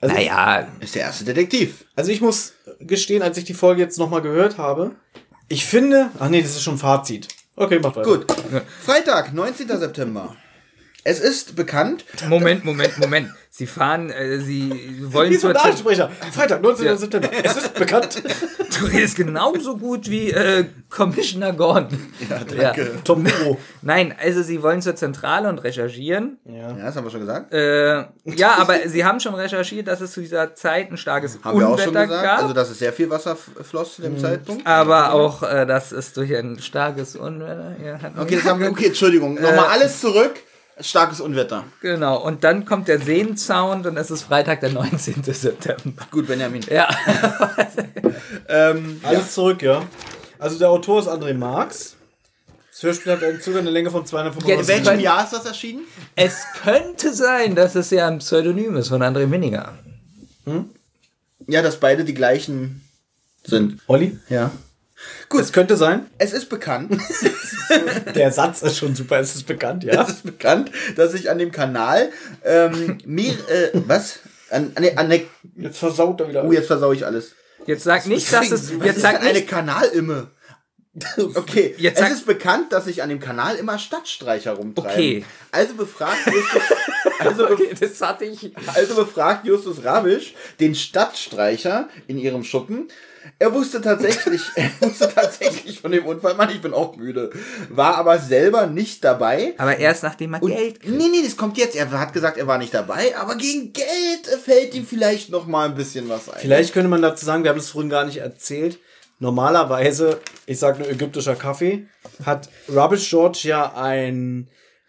Naja, 0.00 0.68
Ist 0.80 0.94
der 0.94 1.02
erste 1.02 1.24
Detektiv. 1.24 1.84
Also 1.94 2.10
ich 2.10 2.20
muss 2.20 2.52
gestehen, 2.80 3.22
als 3.22 3.38
ich 3.38 3.44
die 3.44 3.54
Folge 3.54 3.82
jetzt 3.82 3.98
nochmal 3.98 4.22
gehört 4.22 4.58
habe, 4.58 4.96
ich 5.48 5.64
finde, 5.64 6.10
ach 6.18 6.28
nee, 6.28 6.42
das 6.42 6.52
ist 6.52 6.62
schon 6.62 6.78
Fazit. 6.78 7.28
Okay, 7.54 7.78
macht 7.78 7.96
weiter. 7.96 8.08
Gut. 8.08 8.26
Freitag, 8.84 9.32
19. 9.32 9.68
September. 9.68 10.36
Es 11.08 11.20
ist 11.20 11.54
bekannt, 11.54 12.04
Moment, 12.28 12.64
Moment, 12.64 12.98
Moment. 12.98 13.28
Sie 13.48 13.68
fahren, 13.68 14.10
äh, 14.10 14.40
sie 14.40 14.98
wollen 15.04 15.30
Wie 15.30 15.38
zur 15.38 15.52
Nachsprecher. 15.52 16.10
Freitag, 16.32 16.60
19. 16.60 16.84
Ja. 16.84 16.96
September. 16.96 17.30
Es 17.44 17.56
ist 17.56 17.74
bekannt. 17.74 18.22
Du 18.78 18.86
redest 18.86 19.16
genauso 19.16 19.76
gut 19.78 20.10
wie 20.10 20.30
äh, 20.32 20.66
Commissioner 20.90 21.52
Gordon. 21.52 22.12
Ja, 22.28 22.40
danke. 22.40 22.90
Tom 23.04 23.22
Muro. 23.22 23.56
Nein, 23.82 24.14
also 24.20 24.42
sie 24.42 24.62
wollen 24.62 24.82
zur 24.82 24.96
Zentrale 24.96 25.48
und 25.48 25.60
recherchieren. 25.60 26.38
ja, 26.44 26.72
das 26.72 26.96
haben 26.96 27.04
wir 27.04 27.10
schon 27.10 27.20
gesagt. 27.20 27.54
Äh, 27.54 28.06
ja, 28.24 28.56
aber 28.58 28.76
sie 28.86 29.04
haben 29.04 29.20
schon 29.20 29.34
recherchiert, 29.36 29.86
dass 29.86 30.00
es 30.00 30.10
zu 30.10 30.20
dieser 30.20 30.56
Zeit 30.56 30.90
ein 30.90 30.96
starkes 30.96 31.38
haben 31.44 31.58
wir 31.58 31.68
auch 31.68 31.78
schon 31.78 31.90
Unwetter 31.90 32.06
gesagt. 32.08 32.24
gab. 32.24 32.42
Also, 32.42 32.52
dass 32.52 32.68
es 32.68 32.80
sehr 32.80 32.92
viel 32.92 33.08
Wasser 33.08 33.36
floss 33.36 33.94
zu 33.94 34.02
dem 34.02 34.18
Zeitpunkt. 34.18 34.66
aber 34.66 35.12
auch, 35.12 35.44
äh, 35.44 35.64
dass 35.66 35.92
es 35.92 36.12
durch 36.12 36.34
ein 36.36 36.58
starkes 36.58 37.14
Unwetter. 37.14 37.76
Ja, 37.82 38.02
hat 38.02 38.18
Okay, 38.18 38.34
das 38.34 38.44
haben 38.44 38.60
wir, 38.60 38.70
okay, 38.70 38.88
Entschuldigung. 38.88 39.34
Nochmal 39.34 39.68
alles 39.68 40.00
zurück. 40.00 40.34
Starkes 40.78 41.20
Unwetter. 41.20 41.64
Genau, 41.80 42.22
und 42.22 42.44
dann 42.44 42.64
kommt 42.66 42.88
der 42.88 43.00
Seensound 43.00 43.86
und 43.86 43.96
es 43.96 44.10
ist 44.10 44.22
Freitag, 44.22 44.60
der 44.60 44.70
19. 44.72 45.22
September. 45.24 46.06
Gut, 46.10 46.26
Benjamin. 46.26 46.62
Ja. 46.70 46.88
Ähm, 48.48 49.00
Alles 49.02 49.32
zurück, 49.34 49.62
ja. 49.62 49.82
Also 50.38 50.58
der 50.58 50.70
Autor 50.70 51.00
ist 51.00 51.08
André 51.08 51.34
Marx. 51.34 51.96
Das 52.70 52.82
Hörspiel 52.82 53.12
hat 53.12 53.22
eine- 53.24 53.40
sogar 53.40 53.60
eine 53.60 53.70
Länge 53.70 53.90
von 53.90 54.02
in 54.02 54.06
295 54.06 54.68
welchem 54.68 54.84
können- 54.84 55.00
Jahr 55.00 55.24
ist 55.24 55.32
das 55.32 55.46
erschienen? 55.46 55.82
Es 56.14 56.44
könnte 56.62 57.12
sein, 57.12 57.54
dass 57.56 57.74
es 57.74 57.90
ja 57.90 58.06
ein 58.06 58.18
Pseudonym 58.18 58.76
ist 58.76 58.88
von 58.88 59.02
André 59.02 59.26
Minninger. 59.26 59.76
Ja, 61.48 61.62
dass 61.62 61.80
beide 61.80 62.04
die 62.04 62.14
gleichen 62.14 62.82
sind. 63.44 63.80
Olli? 63.88 64.16
Ja. 64.28 64.50
Gut. 65.28 65.40
Es 65.42 65.52
könnte 65.52 65.76
sein. 65.76 66.06
Es 66.18 66.32
ist 66.32 66.48
bekannt, 66.48 67.00
Der 68.14 68.30
Satz 68.32 68.62
ist 68.62 68.76
schon 68.78 68.94
super, 68.94 69.18
es 69.18 69.34
ist 69.34 69.46
bekannt, 69.46 69.84
ja. 69.84 70.02
es 70.02 70.08
ist 70.10 70.22
bekannt, 70.24 70.70
dass 70.96 71.14
ich 71.14 71.30
an 71.30 71.38
dem 71.38 71.50
Kanal 71.50 72.10
ähm, 72.44 72.98
mehr, 73.04 73.32
äh, 73.48 73.70
was? 73.86 74.20
An, 74.50 74.72
an, 74.76 74.82
der- 74.82 74.98
an 74.98 75.10
der, 75.10 75.22
Jetzt 75.56 75.78
versaut 75.78 76.20
er 76.20 76.28
wieder. 76.28 76.44
oh, 76.44 76.52
jetzt 76.52 76.68
versau 76.68 76.92
ich 76.92 77.04
alles. 77.04 77.32
Jetzt 77.66 77.82
sag 77.82 78.06
nicht, 78.06 78.32
dass 78.32 78.50
es. 78.52 78.72
Jetzt 78.84 79.00
sag 79.00 79.20
eine. 79.22 79.42
Kanalimme? 79.42 80.30
Okay, 81.34 81.74
Jetzt 81.76 82.00
es 82.00 82.10
ist 82.10 82.26
bekannt, 82.26 82.72
dass 82.72 82.86
sich 82.86 83.02
an 83.02 83.10
dem 83.10 83.20
Kanal 83.20 83.56
immer 83.56 83.78
Stadtstreicher 83.78 84.52
rumtreiben. 84.52 84.90
Okay. 84.92 85.24
Also 85.52 85.74
befragt 85.74 86.16
Justus, 86.24 86.62
also, 87.18 87.46
be 87.54 87.68
Das 87.78 88.00
hatte 88.00 88.24
ich. 88.24 88.50
also 88.74 88.94
befragt 88.94 89.44
Justus 89.44 89.84
Rabisch 89.84 90.34
den 90.58 90.74
Stadtstreicher 90.74 91.90
in 92.06 92.16
ihrem 92.16 92.44
Schuppen. 92.44 92.88
Er 93.38 93.52
wusste 93.52 93.82
tatsächlich, 93.82 94.42
er 94.54 94.70
wusste 94.80 95.12
tatsächlich 95.14 95.80
von 95.80 95.92
dem 95.92 96.06
Unfall, 96.06 96.34
Mann, 96.34 96.50
ich 96.50 96.62
bin 96.62 96.72
auch 96.72 96.96
müde, 96.96 97.30
war 97.68 97.96
aber 97.96 98.18
selber 98.18 98.66
nicht 98.66 99.04
dabei. 99.04 99.54
Aber 99.58 99.76
erst 99.76 100.02
nachdem 100.02 100.34
er 100.34 100.42
Und, 100.42 100.50
Geld 100.50 100.80
kriegt. 100.80 100.96
nee, 100.96 101.08
nee, 101.10 101.22
das 101.22 101.36
kommt 101.36 101.58
jetzt. 101.58 101.76
Er 101.76 101.90
hat 101.90 102.12
gesagt, 102.14 102.38
er 102.38 102.46
war 102.46 102.56
nicht 102.58 102.72
dabei, 102.72 103.14
aber 103.16 103.36
gegen 103.36 103.72
Geld 103.74 104.26
fällt 104.42 104.74
ihm 104.74 104.86
vielleicht 104.86 105.28
noch 105.30 105.46
mal 105.46 105.66
ein 105.68 105.74
bisschen 105.74 106.08
was 106.08 106.30
ein. 106.30 106.40
Vielleicht 106.40 106.72
könnte 106.72 106.88
man 106.88 107.02
dazu 107.02 107.24
sagen, 107.26 107.42
wir 107.44 107.50
haben 107.50 107.58
es 107.58 107.70
vorhin 107.70 107.90
gar 107.90 108.04
nicht 108.06 108.18
erzählt. 108.18 108.78
Normalerweise, 109.18 110.20
ich 110.46 110.58
sage 110.58 110.78
nur 110.78 110.88
ägyptischer 110.90 111.36
Kaffee, 111.36 111.86
hat 112.24 112.48
Rubbish 112.68 113.08
George 113.08 113.40
ja 113.44 113.74
ein 113.74 114.48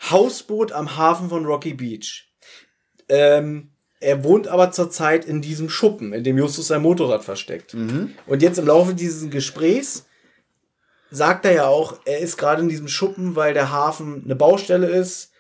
Hausboot 0.10 0.72
am 0.72 0.98
Hafen 0.98 1.30
von 1.30 1.46
Rocky 1.46 1.74
Beach. 1.74 2.30
Ähm, 3.10 3.72
er 4.00 4.24
wohnt 4.24 4.48
aber 4.48 4.72
zurzeit 4.72 5.26
in 5.26 5.42
diesem 5.42 5.70
Schuppen, 5.70 6.14
in 6.14 6.24
dem 6.24 6.38
Justus 6.38 6.68
sein 6.68 6.82
Motorrad 6.82 7.24
versteckt. 7.24 7.74
Und 8.28 8.42
jetzt 8.42 8.60
im 8.60 8.68
Laufe 8.68 8.94
dieses 8.94 9.30
Gesprächs 9.30 10.06
sagt 11.10 11.46
er 11.46 11.54
ja 11.54 11.68
auch, 11.68 12.00
er 12.06 12.20
ist 12.20 12.38
gerade 12.38 12.62
in 12.62 12.70
diesem 12.70 12.88
Schuppen, 12.88 13.36
weil 13.36 13.54
der 13.54 13.72
Hafen 13.72 14.24
eine 14.26 14.36
Baustelle 14.36 14.88
ist 14.88 15.32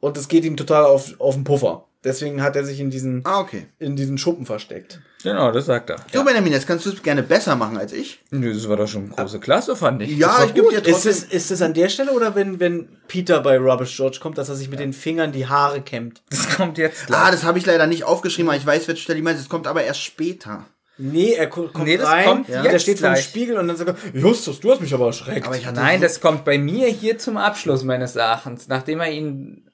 und 0.00 0.16
es 0.16 0.28
geht 0.28 0.44
ihm 0.44 0.56
total 0.56 0.84
auf, 0.84 1.18
auf 1.20 1.34
den 1.34 1.44
Puffer. 1.44 1.85
Deswegen 2.06 2.40
hat 2.42 2.56
er 2.56 2.64
sich 2.64 2.80
in 2.80 2.88
diesen, 2.88 3.20
Ah, 3.24 3.40
okay. 3.40 3.66
in 3.78 3.96
diesen 3.96 4.16
Schuppen 4.16 4.46
versteckt. 4.46 5.00
Genau, 5.22 5.50
das 5.50 5.66
sagt 5.66 5.90
er. 5.90 5.96
Du, 6.12 6.24
Benjamin, 6.24 6.52
jetzt 6.52 6.68
kannst 6.68 6.86
du 6.86 6.90
es 6.90 7.02
gerne 7.02 7.22
besser 7.24 7.56
machen 7.56 7.76
als 7.76 7.92
ich. 7.92 8.20
Nö, 8.30 8.54
das 8.54 8.68
war 8.68 8.76
doch 8.76 8.86
schon 8.86 9.10
große 9.10 9.40
Klasse, 9.40 9.74
fand 9.74 10.00
ich. 10.02 10.16
Ja, 10.16 10.44
ich 10.44 10.54
gebe 10.54 10.68
dir 10.70 10.78
Ist 10.78 10.88
trotzdem. 10.88 11.10
es, 11.10 11.22
ist 11.24 11.50
es 11.50 11.62
an 11.62 11.74
der 11.74 11.88
Stelle 11.88 12.12
oder 12.12 12.36
wenn, 12.36 12.60
wenn 12.60 12.88
Peter 13.08 13.40
bei 13.40 13.58
Rubbish 13.58 13.96
George 13.96 14.18
kommt, 14.22 14.38
dass 14.38 14.48
er 14.48 14.54
sich 14.54 14.70
mit 14.70 14.78
den 14.78 14.92
Fingern 14.92 15.32
die 15.32 15.48
Haare 15.48 15.80
kämmt? 15.82 16.22
Das 16.30 16.56
kommt 16.56 16.78
jetzt 16.78 17.10
Ah, 17.12 17.30
das 17.32 17.42
habe 17.42 17.58
ich 17.58 17.66
leider 17.66 17.88
nicht 17.88 18.04
aufgeschrieben, 18.04 18.48
aber 18.50 18.56
ich 18.58 18.66
weiß, 18.66 18.86
welche 18.86 19.02
Stelle 19.02 19.18
ich 19.18 19.24
meine. 19.24 19.38
Es 19.38 19.48
kommt 19.48 19.66
aber 19.66 19.82
erst 19.82 20.02
später. 20.02 20.64
Nee, 20.98 21.32
er 21.34 21.48
ko- 21.48 21.68
kommt 21.72 21.84
Nee, 21.86 21.98
das 21.98 22.06
rein, 22.08 22.24
kommt 22.24 22.48
der 22.48 22.62
jetzt 22.64 22.82
steht 22.82 23.00
vor 23.00 23.08
dem 23.08 23.14
gleich. 23.14 23.24
Spiegel 23.26 23.58
und 23.58 23.68
dann 23.68 23.76
sagt 23.76 23.90
er, 23.90 24.18
Justus, 24.18 24.60
du 24.60 24.70
hast 24.70 24.80
mich 24.80 24.94
aber 24.94 25.06
erschreckt. 25.06 25.44
Aber 25.46 25.56
ich 25.56 25.66
hatte 25.66 25.78
Nein, 25.80 25.98
so, 26.00 26.04
das 26.06 26.20
kommt 26.22 26.44
bei 26.46 26.56
mir 26.56 26.86
hier 26.88 27.18
zum 27.18 27.36
Abschluss 27.36 27.82
meines 27.84 28.16
Erachtens, 28.16 28.68
nachdem 28.68 29.00
er 29.00 29.10
ihn. 29.10 29.65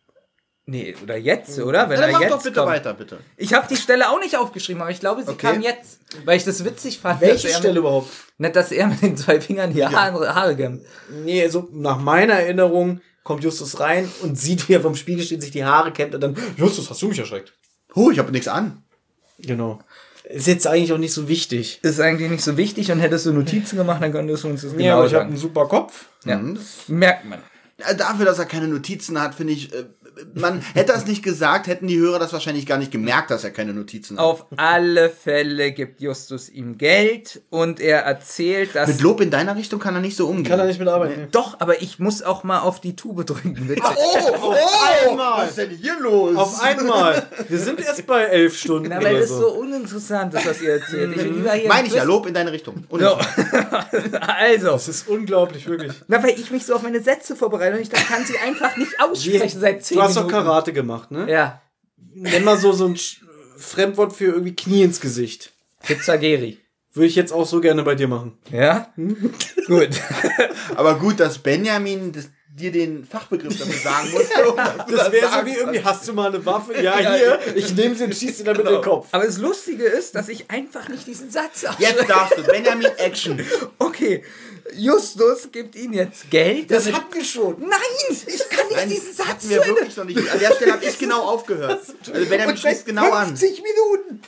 Nee, 0.72 0.94
oder 1.02 1.16
jetzt, 1.18 1.58
oder? 1.60 1.88
Wenn 1.90 1.96
Ja, 1.96 2.00
dann 2.02 2.08
er 2.08 2.12
mach 2.12 2.20
jetzt 2.22 2.30
doch 2.32 2.42
bitte 2.42 2.54
kommt. 2.60 2.72
weiter, 2.72 2.94
bitte. 2.94 3.18
Ich 3.36 3.52
habe 3.52 3.66
die 3.68 3.76
Stelle 3.76 4.08
auch 4.10 4.18
nicht 4.20 4.36
aufgeschrieben, 4.38 4.80
aber 4.80 4.90
ich 4.90 5.00
glaube, 5.00 5.22
sie 5.22 5.28
Okay. 5.30 5.52
kam 5.52 5.60
jetzt, 5.60 5.98
weil 6.24 6.38
ich 6.38 6.44
das 6.44 6.64
witzig 6.64 6.98
fand. 6.98 7.20
Welche 7.20 7.34
dass 7.34 7.44
er 7.44 7.58
Stelle 7.58 7.74
mit, 7.74 7.80
überhaupt? 7.80 8.08
Nicht, 8.38 8.56
dass 8.56 8.72
er 8.72 8.86
mit 8.86 9.02
den 9.02 9.16
zwei 9.16 9.40
Fingern 9.40 9.72
die 9.74 9.84
Haare, 9.84 10.34
Haare 10.34 10.56
kämmt. 10.56 10.82
Nee, 11.24 11.46
so 11.48 11.68
nach 11.72 11.98
meiner 11.98 12.34
Erinnerung 12.34 13.00
kommt 13.22 13.44
Justus 13.44 13.80
rein 13.80 14.10
und 14.22 14.38
sieht, 14.38 14.68
wie 14.68 14.72
er 14.74 14.80
vom 14.80 14.96
Spiegel 14.96 15.24
steht, 15.24 15.42
sich 15.42 15.50
die 15.50 15.64
Haare 15.64 15.92
kämmt 15.92 16.14
und 16.14 16.20
dann, 16.22 16.36
Justus, 16.56 16.88
hast 16.88 17.02
du 17.02 17.08
mich 17.08 17.18
erschreckt? 17.18 17.52
Huh, 17.94 18.10
ich 18.10 18.18
habe 18.18 18.32
nichts 18.32 18.48
an. 18.48 18.82
Genau. 19.38 19.78
Ist 20.24 20.46
jetzt 20.46 20.66
eigentlich 20.66 20.92
auch 20.92 20.98
nicht 20.98 21.12
so 21.12 21.28
wichtig. 21.28 21.80
Ist 21.82 22.00
eigentlich 22.00 22.30
nicht 22.30 22.42
so 22.44 22.56
wichtig 22.56 22.90
und 22.90 23.00
hättest 23.00 23.26
du 23.26 23.32
Notizen 23.32 23.76
gemacht, 23.76 24.02
dann 24.02 24.12
könntest 24.12 24.44
du 24.44 24.48
uns 24.48 24.62
das 24.62 24.72
Ja, 24.72 24.78
genau 24.78 24.96
aber 24.98 25.06
ich 25.06 25.14
habe 25.14 25.24
einen 25.26 25.36
super 25.36 25.66
Kopf. 25.68 26.06
Ja. 26.24 26.36
Hm, 26.38 26.54
das- 26.54 26.88
Merkt 26.88 27.26
man. 27.26 27.40
Äh, 27.78 27.94
Dafür, 27.96 28.24
dass 28.24 28.38
er 28.38 28.44
keine 28.46 28.68
Notizen 28.68 29.20
hat, 29.20 29.34
finde 29.34 29.52
ich, 29.54 29.72
äh, 29.74 29.84
man 30.34 30.60
hätte 30.74 30.92
das 30.92 31.06
nicht 31.06 31.22
gesagt, 31.22 31.66
hätten 31.66 31.86
die 31.86 31.98
Hörer 31.98 32.18
das 32.18 32.32
wahrscheinlich 32.32 32.66
gar 32.66 32.78
nicht 32.78 32.90
gemerkt, 32.90 33.30
dass 33.30 33.44
er 33.44 33.50
keine 33.50 33.72
Notizen 33.72 34.18
hat. 34.18 34.24
Auf 34.24 34.46
alle 34.56 35.10
Fälle 35.10 35.72
gibt 35.72 36.00
Justus 36.00 36.48
ihm 36.48 36.78
Geld 36.78 37.42
und 37.50 37.80
er 37.80 38.00
erzählt, 38.00 38.74
dass. 38.74 38.88
Mit 38.88 39.00
Lob 39.00 39.20
in 39.20 39.30
deiner 39.30 39.56
Richtung 39.56 39.80
kann 39.80 39.94
er 39.94 40.00
nicht 40.00 40.16
so 40.16 40.26
umgehen. 40.26 40.44
Kann 40.44 40.60
er 40.60 40.66
nicht 40.66 40.78
mitarbeiten. 40.78 41.28
Doch, 41.32 41.60
aber 41.60 41.82
ich 41.82 41.98
muss 41.98 42.22
auch 42.22 42.44
mal 42.44 42.60
auf 42.60 42.80
die 42.80 42.94
Tube 42.96 43.24
drücken, 43.24 43.54
bitte. 43.66 43.82
Oh, 43.84 44.42
oh, 44.42 44.54
einmal. 45.08 45.42
was 45.42 45.50
ist 45.50 45.58
denn 45.58 45.70
hier 45.70 45.98
los? 46.00 46.36
Auf 46.36 46.62
einmal. 46.62 47.26
Wir 47.48 47.58
sind 47.58 47.80
erst 47.80 48.06
bei 48.06 48.22
elf 48.24 48.56
Stunden. 48.56 48.88
Na, 48.90 49.02
weil 49.02 49.16
oder 49.16 49.24
es 49.24 49.30
so 49.30 49.48
uninteressant 49.52 50.34
ist, 50.34 50.46
was 50.46 50.60
ihr 50.60 50.72
erzählt. 50.72 51.16
Ich 51.16 51.24
will 51.24 51.32
lieber 51.32 51.52
hier 51.52 51.68
Meine 51.68 51.88
ich 51.88 51.94
ja, 51.94 52.02
Lob 52.02 52.26
in 52.26 52.34
deine 52.34 52.52
Richtung. 52.52 52.84
So. 52.90 52.96
also, 54.20 54.72
Das 54.72 54.88
ist 54.88 55.08
unglaublich, 55.08 55.66
wirklich. 55.66 55.92
na, 56.08 56.22
weil 56.22 56.38
ich 56.38 56.50
mich 56.50 56.66
so 56.66 56.74
auf 56.74 56.82
meine 56.82 57.00
Sätze 57.00 57.34
vorbereite 57.36 57.76
und 57.76 57.82
ich 57.82 57.88
dann 57.88 58.04
kann 58.04 58.24
sie 58.24 58.38
einfach 58.38 58.76
nicht 58.76 59.00
aussprechen 59.00 59.60
seit 59.60 59.84
zehn 59.84 60.01
Du 60.02 60.08
hast 60.08 60.16
doch. 60.16 60.28
Karate 60.28 60.72
gemacht, 60.72 61.10
ne? 61.10 61.30
Ja, 61.30 61.62
Nenn 62.14 62.44
mal 62.44 62.56
so, 62.58 62.72
so 62.72 62.86
ein 62.86 62.98
Fremdwort 63.56 64.12
für 64.12 64.26
irgendwie 64.26 64.54
Knie 64.54 64.82
ins 64.82 65.00
Gesicht. 65.00 65.52
Pizzageri. 65.82 66.58
Würde 66.92 67.06
ich 67.06 67.14
jetzt 67.16 67.32
auch 67.32 67.46
so 67.46 67.60
gerne 67.60 67.82
bei 67.82 67.94
dir 67.94 68.08
machen. 68.08 68.36
Ja? 68.50 68.92
Gut. 69.66 69.88
Aber 70.76 70.98
gut, 70.98 71.20
dass 71.20 71.38
Benjamin 71.38 72.12
das, 72.12 72.28
dir 72.54 72.70
den 72.70 73.06
Fachbegriff 73.06 73.58
dafür 73.58 73.78
sagen 73.78 74.10
musste. 74.10 74.50
um 74.50 74.56
Das 74.90 75.10
wäre 75.10 75.30
so 75.30 75.46
wie 75.46 75.54
irgendwie, 75.54 75.82
hast 75.82 76.06
du 76.06 76.12
mal 76.12 76.28
eine 76.28 76.44
Waffe? 76.44 76.80
Ja, 76.82 76.98
hier, 77.16 77.40
ich 77.54 77.74
nehme 77.74 77.94
sie 77.94 78.04
und 78.04 78.14
schieße 78.14 78.34
sie 78.34 78.44
damit 78.44 78.66
in 78.66 78.72
den 78.72 78.82
Kopf. 78.82 79.08
Aber 79.12 79.24
das 79.24 79.38
Lustige 79.38 79.84
ist, 79.84 80.14
dass 80.14 80.28
ich 80.28 80.50
einfach 80.50 80.88
nicht 80.90 81.06
diesen 81.06 81.30
Satz 81.30 81.64
ausspreche. 81.64 81.94
Jetzt 81.94 82.10
darfst 82.10 82.36
du. 82.36 82.42
Benjamin 82.42 82.90
Action. 82.98 83.40
Okay, 83.78 84.22
Justus 84.74 85.50
gibt 85.52 85.74
ihnen 85.76 85.94
jetzt 85.94 86.30
Geld. 86.30 86.70
Das 86.70 86.90
hatten 86.92 87.12
wir 87.14 87.24
schon. 87.24 87.56
Nein, 87.60 87.78
ich 88.10 88.48
kann 88.48 88.66
nicht 88.68 88.76
Nein, 88.76 88.88
diesen 88.88 89.12
Satz 89.14 89.26
hatten 89.28 89.48
wir 89.50 89.62
zu 89.62 89.68
wirklich 89.68 89.96
noch 89.96 90.04
nicht. 90.04 90.30
An 90.30 90.38
der 90.38 90.54
Stelle 90.54 90.72
habe 90.72 90.84
ich 90.84 90.98
genau 90.98 91.22
aufgehört. 91.22 91.80
Also 92.12 92.26
Benjamin 92.28 92.56
schließt 92.56 92.84
genau 92.86 93.10
an. 93.12 93.28
50 93.28 93.62
Minuten. 93.62 94.20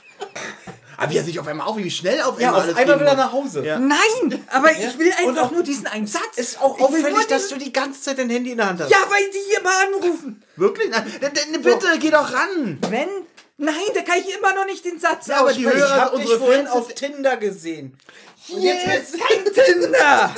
Aber 0.97 1.11
wie 1.13 1.17
er 1.17 1.25
sich 1.25 1.41
auf 1.41 1.47
einmal 1.49 1.67
auf, 1.67 1.77
wie 1.77 1.91
schnell 1.91 2.21
auf 2.23 2.39
Ja, 2.41 2.49
einmal 2.49 2.61
auf 2.61 2.67
alles 2.69 2.77
einmal 2.79 3.01
will 3.01 3.07
er 3.07 3.17
nach 3.17 3.33
Hause. 3.33 3.65
Ja. 3.65 3.79
Nein, 3.81 4.45
aber 4.51 4.71
ich 4.73 4.97
will 4.99 5.13
einfach 5.13 5.47
auch- 5.47 5.51
nur 5.51 5.63
diesen 5.65 5.87
einen 5.89 6.07
Satz. 6.07 6.37
Ist 6.37 6.61
auch 6.61 6.79
auffällig, 6.81 7.27
dass 7.27 7.49
du 7.49 7.57
die 7.57 7.73
ganze 7.73 8.01
Zeit 8.01 8.19
dein 8.19 8.31
Handy 8.31 8.53
in 8.53 8.59
der 8.59 8.69
Hand 8.69 8.81
hast. 8.81 8.91
Ja, 8.91 8.99
weil 9.11 9.29
die 9.31 9.61
immer 9.61 9.73
anrufen. 9.89 10.43
Wirklich? 10.57 10.91
D- 10.91 11.59
bitte, 11.59 11.87
geh 11.99 12.11
doch 12.11 12.33
ran. 12.33 12.79
Wenn? 12.89 13.09
Nein, 13.57 13.75
da 13.95 14.01
kann 14.03 14.17
ich 14.19 14.37
immer 14.37 14.53
noch 14.55 14.67
nicht 14.67 14.85
den 14.85 14.99
Satz 14.99 15.29
Ja, 15.29 15.41
aber 15.41 15.53
die. 15.53 15.65
Hörer- 15.65 15.77
ich 15.77 15.83
habe 15.93 16.17
dich 16.17 16.25
unsere 16.25 16.41
vorhin 16.41 16.67
Fans 16.67 16.71
auf 16.77 16.95
Tinder 16.95 17.37
gesehen. 17.37 17.97
Und 18.49 18.63
Jetzt 18.63 18.87
jetzt 18.87 19.15
ist 19.15 19.21
kein 19.23 19.45
Tinder. 19.45 20.35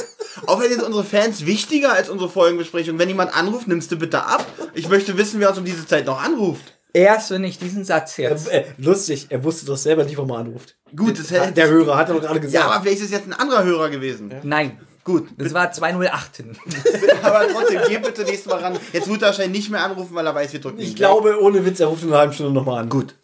Auch 0.47 0.61
wenn 0.61 0.71
jetzt 0.71 0.83
unsere 0.83 1.03
Fans 1.03 1.45
wichtiger 1.47 1.93
als 1.93 2.09
unsere 2.11 2.31
Folgenbesprechung. 2.31 2.99
Wenn 2.99 3.09
jemand 3.09 3.35
anruft, 3.35 3.69
nimmst 3.69 3.91
du 3.91 3.97
bitte 3.97 4.23
ab. 4.25 4.45
Ich 4.75 4.89
möchte 4.89 5.17
wissen, 5.17 5.41
wer 5.41 5.49
uns 5.49 5.59
um 5.59 5.65
diese 5.65 5.87
Zeit 5.87 6.05
noch 6.07 6.23
anruft. 6.23 6.75
Erst 6.93 7.31
wenn 7.31 7.45
ich 7.45 7.59
diesen 7.59 7.85
Satz 7.85 8.17
jetzt. 8.17 8.49
äh, 8.49 8.65
lustig, 8.79 9.27
er 9.31 9.43
wusste 9.45 9.67
doch 9.67 9.77
selber 9.77 10.05
nicht, 10.05 10.17
warum 10.17 10.31
er 10.31 10.39
anruft. 10.39 10.77
Gut, 10.95 11.19
das 11.19 11.31
hätte 11.31 11.53
Der 11.53 11.69
Hörer 11.69 11.97
hat 11.97 12.09
doch 12.11 12.21
gerade 12.21 12.41
gesagt. 12.41 12.55
Ja, 12.65 12.71
aber 12.71 12.83
vielleicht 12.83 12.99
ist 13.01 13.07
es 13.07 13.11
jetzt 13.11 13.27
ein 13.27 13.33
anderer 13.35 13.65
Hörer 13.65 13.91
gewesen. 13.91 14.33
Nein. 14.45 14.79
Gut, 15.07 15.29
Das 15.39 15.55
war 15.55 15.71
208 15.71 16.37
hin. 16.39 16.59
aber 17.23 17.47
trotzdem, 17.47 17.81
geh 17.87 17.99
bitte 17.99 18.25
nächstes 18.25 18.47
Mal 18.47 18.59
ran. 18.59 18.77
Jetzt 18.93 19.09
wird 19.09 19.23
er 19.23 19.29
wahrscheinlich 19.29 19.61
nicht 19.61 19.71
mehr 19.71 19.85
anrufen, 19.85 20.13
weil 20.17 20.27
er 20.27 20.35
weiß, 20.35 20.53
wir 20.53 20.61
drücken 20.61 20.81
ich 20.81 20.89
ihn 20.91 20.95
glaube, 20.97 21.41
ohne 21.41 21.65
Witz, 21.65 21.79
er 21.79 21.87
ruft 21.87 22.03
in 22.03 22.09
einer 22.09 22.19
halben 22.19 22.33
Stunde 22.33 22.53
nochmal 22.53 22.83
an. 22.83 22.89
Gut. 22.89 23.15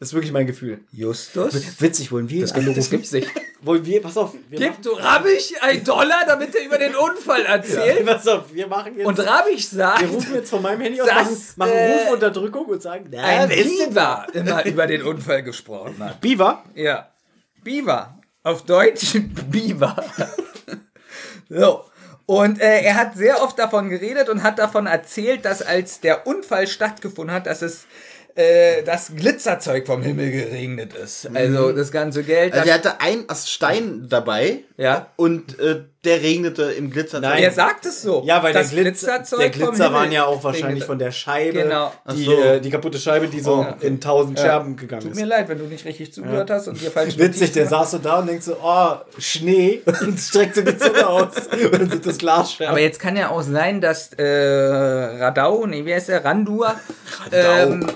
Das 0.00 0.08
ist 0.08 0.14
wirklich 0.14 0.32
mein 0.32 0.48
Gefühl. 0.48 0.80
Justus? 0.90 1.80
Witzig, 1.80 2.10
wollen 2.10 2.28
wir 2.28 2.40
Das, 2.40 2.52
das 2.52 2.90
gibt's 2.90 3.12
nicht. 3.12 3.28
Wollen 3.60 3.86
wir, 3.86 4.02
pass 4.02 4.16
auf. 4.16 4.34
Wir 4.48 4.58
Gibt 4.58 4.84
du 4.84 4.90
Rabbich 4.90 5.54
ein 5.62 5.84
Dollar, 5.84 6.24
damit 6.26 6.56
er 6.56 6.64
über 6.64 6.78
den 6.78 6.96
Unfall 6.96 7.44
machen, 7.44 7.52
erzählt? 7.52 8.04
pass 8.06 8.26
auf, 8.26 8.52
wir 8.52 8.66
machen 8.66 8.98
jetzt. 8.98 9.06
Und 9.06 9.20
Rabbich 9.20 9.68
sagt, 9.68 10.00
wir 10.00 10.08
rufen 10.08 10.34
jetzt 10.34 10.50
von 10.50 10.60
meinem 10.60 10.80
Handy 10.80 11.00
aus, 11.00 11.06
Das, 11.08 11.16
machen, 11.16 11.46
machen 11.56 11.72
äh, 11.72 12.02
Rufunterdrückung 12.02 12.66
und 12.66 12.82
sagen, 12.82 13.06
na, 13.12 13.22
ein 13.22 13.48
Beaver 13.48 14.26
immer 14.32 14.66
über 14.66 14.88
den 14.88 15.04
Unfall 15.04 15.44
gesprochen 15.44 15.94
hat. 16.00 16.20
Beaver? 16.20 16.64
Ja. 16.74 17.12
Beaver. 17.62 18.18
Auf 18.42 18.64
Deutsch 18.64 19.16
Beaver. 19.52 20.04
So. 21.52 21.84
Und 22.26 22.60
äh, 22.60 22.80
er 22.82 22.94
hat 22.94 23.16
sehr 23.16 23.42
oft 23.42 23.58
davon 23.58 23.90
geredet 23.90 24.28
und 24.28 24.42
hat 24.42 24.58
davon 24.58 24.86
erzählt, 24.86 25.44
dass 25.44 25.60
als 25.60 26.00
der 26.00 26.26
Unfall 26.26 26.66
stattgefunden 26.66 27.34
hat, 27.34 27.46
dass 27.46 27.62
es 27.62 27.86
äh, 28.34 28.82
das 28.82 29.12
Glitzerzeug 29.14 29.86
vom 29.86 30.02
Himmel 30.02 30.30
geregnet 30.30 30.94
ist. 30.94 31.28
Also 31.34 31.72
das 31.72 31.92
ganze 31.92 32.22
Geld. 32.22 32.52
Also 32.54 32.68
er 32.68 32.74
hatte 32.74 33.00
ein 33.00 33.24
Ast 33.28 33.50
Stein 33.50 34.06
dabei 34.08 34.60
ja. 34.76 35.08
und 35.16 35.58
äh, 35.58 35.82
der 36.04 36.20
regnete 36.20 36.64
im 36.64 36.90
Glitzer. 36.90 37.20
Nein. 37.20 37.42
Er 37.42 37.52
sagt 37.52 37.86
es 37.86 38.02
so. 38.02 38.22
Ja, 38.26 38.42
weil 38.42 38.52
der, 38.52 38.62
das 38.62 38.72
Glitzer, 38.72 39.18
Glitzerzeug 39.18 39.38
der 39.38 39.50
Glitzer 39.50 39.92
waren 39.92 40.10
ja 40.10 40.24
auch 40.24 40.42
wahrscheinlich 40.42 40.66
regnete. 40.66 40.86
von 40.86 40.98
der 40.98 41.12
Scheibe. 41.12 41.62
Genau. 41.62 41.92
Die, 42.12 42.24
so. 42.24 42.40
äh, 42.40 42.60
die 42.60 42.70
kaputte 42.70 42.98
Scheibe, 42.98 43.28
die 43.28 43.40
so 43.40 43.62
Ja. 43.62 43.76
in 43.80 44.00
tausend 44.00 44.38
Scherben 44.38 44.76
gegangen 44.76 45.02
Tut 45.02 45.12
ist. 45.12 45.20
mir 45.20 45.26
leid, 45.26 45.48
wenn 45.48 45.58
du 45.58 45.64
nicht 45.64 45.84
richtig 45.84 46.12
zugehört 46.12 46.50
hast 46.50 46.66
und 46.68 46.80
dir 46.80 46.90
falsch 46.90 47.16
Witzig, 47.18 47.52
der 47.52 47.66
saß 47.68 47.92
so 47.92 47.98
da 47.98 48.18
und 48.18 48.26
denkt 48.28 48.42
so, 48.42 48.56
oh, 48.62 48.94
Schnee 49.18 49.82
und 50.00 50.18
streckt 50.18 50.56
so 50.56 50.62
die 50.62 50.76
Zunge 50.76 51.06
aus 51.06 51.36
und 51.52 51.72
dann 51.72 51.90
sind 51.90 52.04
das 52.06 52.18
Glasscherben. 52.18 52.72
Aber 52.72 52.80
jetzt 52.80 52.98
kann 52.98 53.16
ja 53.16 53.30
auch 53.30 53.42
sein, 53.42 53.80
dass 53.80 54.12
äh, 54.14 54.24
Radau, 54.24 55.66
nee, 55.66 55.84
wie 55.84 55.94
heißt 55.94 56.08
der? 56.08 56.24
Randur, 56.24 56.74
ähm, 57.30 57.86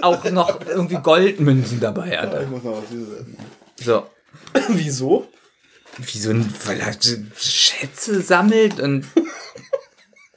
auch 0.00 0.24
noch 0.30 0.60
irgendwie 0.66 0.96
Goldmünzen 0.96 1.80
dabei 1.80 2.18
hatte. 2.18 2.42
Ich 2.44 2.48
muss 2.50 2.62
noch 2.62 2.82
was. 2.82 3.84
So. 3.84 4.06
Wieso? 4.68 5.26
Wie 5.98 6.18
so 6.18 6.30
ein, 6.30 6.52
weil 6.64 6.80
er 6.80 6.92
Schätze 7.36 8.20
sammelt 8.20 8.80
und. 8.80 9.04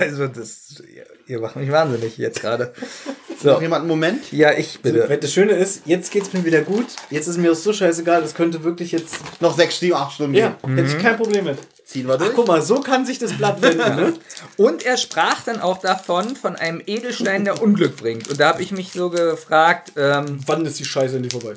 also, 0.00 0.26
das. 0.26 0.82
Ihr 1.28 1.40
macht 1.40 1.56
mich 1.56 1.70
wahnsinnig 1.70 2.16
jetzt 2.18 2.40
gerade. 2.40 2.72
Noch 3.42 3.56
So. 3.56 3.60
jemand 3.60 3.80
einen 3.82 3.88
Moment? 3.88 4.32
Ja, 4.32 4.52
ich 4.52 4.80
bitte. 4.80 5.06
Das 5.20 5.32
Schöne 5.32 5.52
ist, 5.52 5.82
jetzt 5.84 6.10
geht's 6.10 6.32
mir 6.32 6.44
wieder 6.44 6.62
gut. 6.62 6.86
Jetzt 7.10 7.26
ist 7.28 7.36
mir 7.36 7.50
das 7.50 7.62
so 7.62 7.72
scheißegal, 7.72 8.22
das 8.22 8.34
könnte 8.34 8.64
wirklich 8.64 8.92
jetzt. 8.92 9.16
Noch 9.40 9.56
sechs, 9.56 9.78
sieben, 9.78 9.94
acht 9.94 10.14
Stunden 10.14 10.34
Ja, 10.34 10.56
gehen. 10.62 10.76
hätte 10.76 10.96
ich 10.96 11.02
kein 11.02 11.16
Problem 11.16 11.44
mit. 11.44 11.58
Ziehen 11.86 12.08
wir 12.08 12.14
Ach, 12.14 12.18
durch. 12.18 12.34
guck 12.34 12.48
mal, 12.48 12.62
so 12.62 12.80
kann 12.80 13.06
sich 13.06 13.20
das 13.20 13.32
Blatt 13.34 13.62
wenden. 13.62 13.94
Ne? 13.94 14.14
Und 14.56 14.84
er 14.84 14.96
sprach 14.96 15.42
dann 15.44 15.60
auch 15.60 15.78
davon, 15.78 16.34
von 16.34 16.56
einem 16.56 16.82
Edelstein, 16.84 17.44
der 17.44 17.62
Unglück 17.62 17.96
bringt. 17.96 18.28
Und 18.28 18.40
da 18.40 18.48
habe 18.48 18.60
ich 18.60 18.72
mich 18.72 18.90
so 18.90 19.08
gefragt, 19.08 19.92
ähm, 19.96 20.40
Wann 20.46 20.66
ist 20.66 20.80
die 20.80 20.84
Scheiße 20.84 21.20
nicht 21.20 21.30
vorbei? 21.30 21.54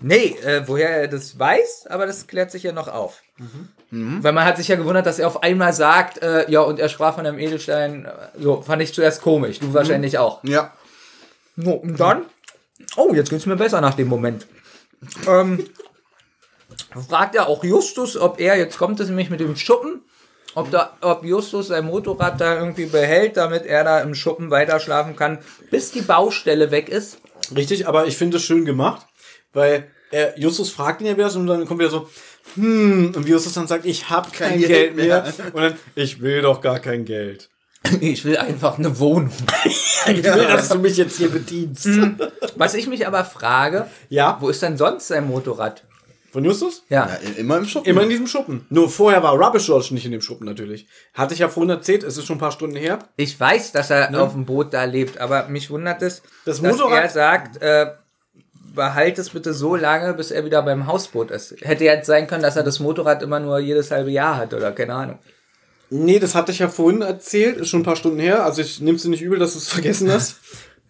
Nee, 0.00 0.34
äh, 0.42 0.66
woher 0.66 0.88
er 0.88 1.08
das 1.08 1.38
weiß, 1.38 1.88
aber 1.90 2.06
das 2.06 2.26
klärt 2.26 2.50
sich 2.50 2.62
ja 2.62 2.72
noch 2.72 2.88
auf. 2.88 3.22
Weil 3.90 4.32
man 4.32 4.46
hat 4.46 4.56
sich 4.56 4.68
ja 4.68 4.76
gewundert, 4.76 5.04
dass 5.04 5.18
er 5.18 5.26
auf 5.26 5.42
einmal 5.42 5.74
sagt, 5.74 6.22
äh, 6.22 6.50
ja, 6.50 6.60
und 6.62 6.80
er 6.80 6.88
sprach 6.88 7.14
von 7.14 7.26
einem 7.26 7.38
Edelstein, 7.38 8.06
äh, 8.06 8.10
so, 8.40 8.62
fand 8.62 8.80
ich 8.80 8.94
zuerst 8.94 9.20
komisch, 9.20 9.60
du 9.60 9.74
wahrscheinlich 9.74 10.16
auch. 10.16 10.42
Ja. 10.42 10.72
No, 11.54 11.72
und 11.72 12.00
dann, 12.00 12.24
oh, 12.96 13.12
jetzt 13.12 13.28
geht's 13.28 13.44
mir 13.44 13.56
besser 13.56 13.82
nach 13.82 13.94
dem 13.94 14.08
Moment. 14.08 14.46
Ähm, 15.28 15.68
fragt 17.08 17.34
er 17.34 17.48
auch 17.48 17.64
Justus, 17.64 18.16
ob 18.16 18.40
er, 18.40 18.56
jetzt 18.56 18.78
kommt 18.78 19.00
es 19.00 19.08
nämlich 19.08 19.30
mit 19.30 19.40
dem 19.40 19.56
Schuppen, 19.56 20.02
ob, 20.54 20.70
da, 20.70 20.96
ob 21.02 21.24
Justus 21.24 21.68
sein 21.68 21.84
Motorrad 21.84 22.40
da 22.40 22.58
irgendwie 22.58 22.86
behält, 22.86 23.36
damit 23.36 23.66
er 23.66 23.84
da 23.84 24.00
im 24.00 24.14
Schuppen 24.14 24.50
weiter 24.50 24.80
schlafen 24.80 25.14
kann, 25.16 25.38
bis 25.70 25.90
die 25.90 26.00
Baustelle 26.02 26.70
weg 26.70 26.88
ist. 26.88 27.18
Richtig, 27.54 27.86
aber 27.86 28.06
ich 28.06 28.16
finde 28.16 28.38
es 28.38 28.42
schön 28.44 28.64
gemacht, 28.64 29.06
weil 29.52 29.86
er, 30.10 30.38
Justus 30.38 30.70
fragt 30.70 31.00
ihn 31.00 31.06
ja 31.08 31.16
wieder 31.16 31.34
und 31.34 31.46
dann 31.46 31.66
kommt 31.66 31.80
wieder 31.80 31.90
so, 31.90 32.08
hm, 32.54 33.12
und 33.14 33.28
Justus 33.28 33.52
dann 33.52 33.66
sagt, 33.66 33.84
ich 33.84 34.08
habe 34.08 34.30
kein, 34.30 34.50
Kein 34.52 34.58
Geld, 34.60 34.70
Geld 34.70 34.96
mehr. 34.96 35.22
mehr. 35.22 35.54
Und 35.54 35.62
dann, 35.62 35.74
ich 35.94 36.20
will 36.22 36.42
doch 36.42 36.60
gar 36.60 36.78
kein 36.78 37.04
Geld. 37.04 37.50
Ich 38.00 38.24
will 38.24 38.36
einfach 38.36 38.78
eine 38.78 38.98
Wohnung. 38.98 39.30
Ich 40.08 40.22
will, 40.22 40.46
dass 40.46 40.68
du 40.68 40.78
mich 40.78 40.96
jetzt 40.96 41.18
hier 41.18 41.28
bedienst. 41.30 41.88
Was 42.54 42.74
ich 42.74 42.86
mich 42.86 43.06
aber 43.08 43.24
frage, 43.24 43.88
Ja, 44.08 44.38
wo 44.40 44.48
ist 44.48 44.62
denn 44.62 44.76
sonst 44.76 45.08
sein 45.08 45.26
Motorrad? 45.26 45.82
Von 46.36 46.44
Justus? 46.44 46.82
Ja. 46.88 47.08
ja. 47.08 47.30
Immer 47.38 47.56
im 47.58 47.64
Schuppen. 47.64 47.88
Immer 47.90 48.02
in 48.02 48.10
diesem 48.10 48.26
Schuppen. 48.26 48.66
Nur 48.70 48.88
vorher 48.90 49.22
war 49.22 49.32
Rubbish 49.34 49.66
George 49.66 49.88
nicht 49.92 50.04
in 50.04 50.12
dem 50.12 50.20
Schuppen 50.20 50.46
natürlich. 50.46 50.86
Hatte 51.14 51.32
ich 51.34 51.40
ja 51.40 51.48
vorhin 51.48 51.70
erzählt, 51.70 52.02
es 52.04 52.16
ist 52.18 52.26
schon 52.26 52.36
ein 52.36 52.40
paar 52.40 52.52
Stunden 52.52 52.76
her. 52.76 52.98
Ich 53.16 53.38
weiß, 53.40 53.72
dass 53.72 53.90
er 53.90 54.14
auf 54.22 54.32
dem 54.32 54.44
Boot 54.44 54.74
da 54.74 54.84
lebt, 54.84 55.18
aber 55.18 55.48
mich 55.48 55.70
wundert 55.70 56.02
es, 56.02 56.22
Das 56.44 56.60
dass 56.60 56.72
Motorrad- 56.72 57.02
er 57.04 57.08
sagt, 57.08 57.62
äh, 57.62 57.86
behalt 58.74 59.18
es 59.18 59.30
bitte 59.30 59.54
so 59.54 59.74
lange, 59.76 60.12
bis 60.14 60.30
er 60.30 60.44
wieder 60.44 60.62
beim 60.62 60.86
Hausboot 60.86 61.30
ist. 61.30 61.54
Hätte 61.62 61.84
jetzt 61.84 62.06
sein 62.06 62.26
können, 62.26 62.42
dass 62.42 62.56
er 62.56 62.62
das 62.62 62.78
Motorrad 62.80 63.22
immer 63.22 63.40
nur 63.40 63.58
jedes 63.58 63.90
halbe 63.90 64.10
Jahr 64.10 64.36
hat 64.36 64.52
oder 64.52 64.72
keine 64.72 64.94
Ahnung. 64.94 65.18
Nee, 65.88 66.18
das 66.18 66.34
hatte 66.34 66.52
ich 66.52 66.58
ja 66.58 66.68
vorhin 66.68 67.00
erzählt, 67.00 67.56
ist 67.58 67.68
schon 67.68 67.80
ein 67.80 67.84
paar 67.84 67.96
Stunden 67.96 68.18
her. 68.18 68.44
Also 68.44 68.60
ich 68.60 68.80
nehme 68.80 68.96
es 68.96 69.02
dir 69.02 69.08
nicht 69.08 69.22
übel, 69.22 69.38
dass 69.38 69.52
du 69.52 69.58
es 69.58 69.68
vergessen 69.76 70.10
hast. 70.12 70.36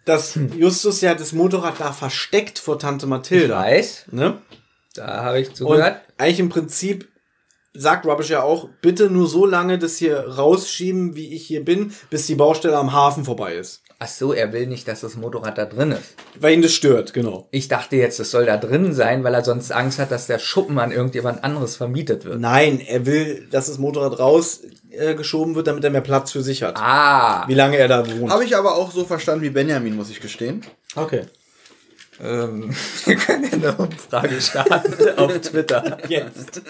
Dass 0.05 0.37
Justus 0.57 1.01
ja 1.01 1.13
das 1.15 1.33
Motorrad 1.33 1.75
da 1.79 1.91
versteckt 1.93 2.59
vor 2.59 2.79
Tante 2.79 3.05
Mathilda. 3.07 3.59
Weiß, 3.61 4.05
Ne? 4.11 4.37
Da 4.97 5.23
habe 5.23 5.39
ich 5.39 5.49
Und 5.49 5.55
zugehört. 5.55 6.01
eigentlich 6.17 6.39
im 6.39 6.49
Prinzip 6.49 7.07
sagt 7.73 8.05
Rubbish 8.05 8.29
ja 8.29 8.41
auch, 8.41 8.69
bitte 8.81 9.09
nur 9.09 9.27
so 9.27 9.45
lange 9.45 9.77
das 9.77 9.97
hier 9.97 10.19
rausschieben, 10.19 11.15
wie 11.15 11.33
ich 11.35 11.45
hier 11.45 11.63
bin, 11.63 11.93
bis 12.09 12.25
die 12.25 12.35
Baustelle 12.35 12.77
am 12.77 12.91
Hafen 12.93 13.23
vorbei 13.23 13.55
ist. 13.55 13.81
Ach 13.99 14.07
so, 14.07 14.31
er 14.31 14.53
will 14.53 14.67
nicht, 14.67 14.87
dass 14.87 15.01
das 15.01 15.15
Motorrad 15.15 15.57
da 15.57 15.65
drin 15.65 15.91
ist. 15.91 16.13
Weil 16.39 16.53
ihn 16.53 16.61
das 16.61 16.73
stört, 16.73 17.13
genau. 17.13 17.47
Ich 17.49 17.67
dachte 17.67 17.95
jetzt, 17.95 18.19
es 18.19 18.29
soll 18.29 18.45
da 18.45 18.57
drin 18.57 18.93
sein, 18.93 19.23
weil 19.23 19.33
er 19.33 19.43
sonst 19.43 19.71
Angst 19.71 19.97
hat, 19.97 20.11
dass 20.11 20.27
der 20.27 20.37
Schuppen 20.37 20.77
an 20.77 20.91
irgendjemand 20.91 21.43
anderes 21.43 21.75
vermietet 21.75 22.23
wird. 22.23 22.39
Nein, 22.39 22.79
er 22.79 23.07
will, 23.07 23.47
dass 23.49 23.65
das 23.67 23.79
Motorrad 23.79 24.19
rausgeschoben 24.19 24.77
äh, 24.91 25.15
geschoben 25.15 25.55
wird, 25.55 25.65
damit 25.65 25.83
er 25.83 25.89
mehr 25.89 26.01
Platz 26.01 26.31
für 26.31 26.43
sich 26.43 26.61
hat. 26.61 26.75
Ah, 26.77 27.47
Wie 27.47 27.55
lange 27.55 27.77
er 27.77 27.87
da 27.87 28.05
wohnt. 28.07 28.31
Habe 28.31 28.45
ich 28.45 28.55
aber 28.55 28.75
auch 28.75 28.91
so 28.91 29.03
verstanden 29.03 29.43
wie 29.43 29.49
Benjamin, 29.49 29.95
muss 29.95 30.11
ich 30.11 30.19
gestehen. 30.21 30.61
Okay. 30.95 31.23
Ähm, 32.21 32.75
wir 33.05 33.15
können 33.15 33.43
ja 33.45 33.51
eine 33.51 33.75
Umfrage 33.75 34.41
starten 34.41 35.17
auf 35.17 35.39
Twitter. 35.39 35.97
Jetzt. 36.07 36.61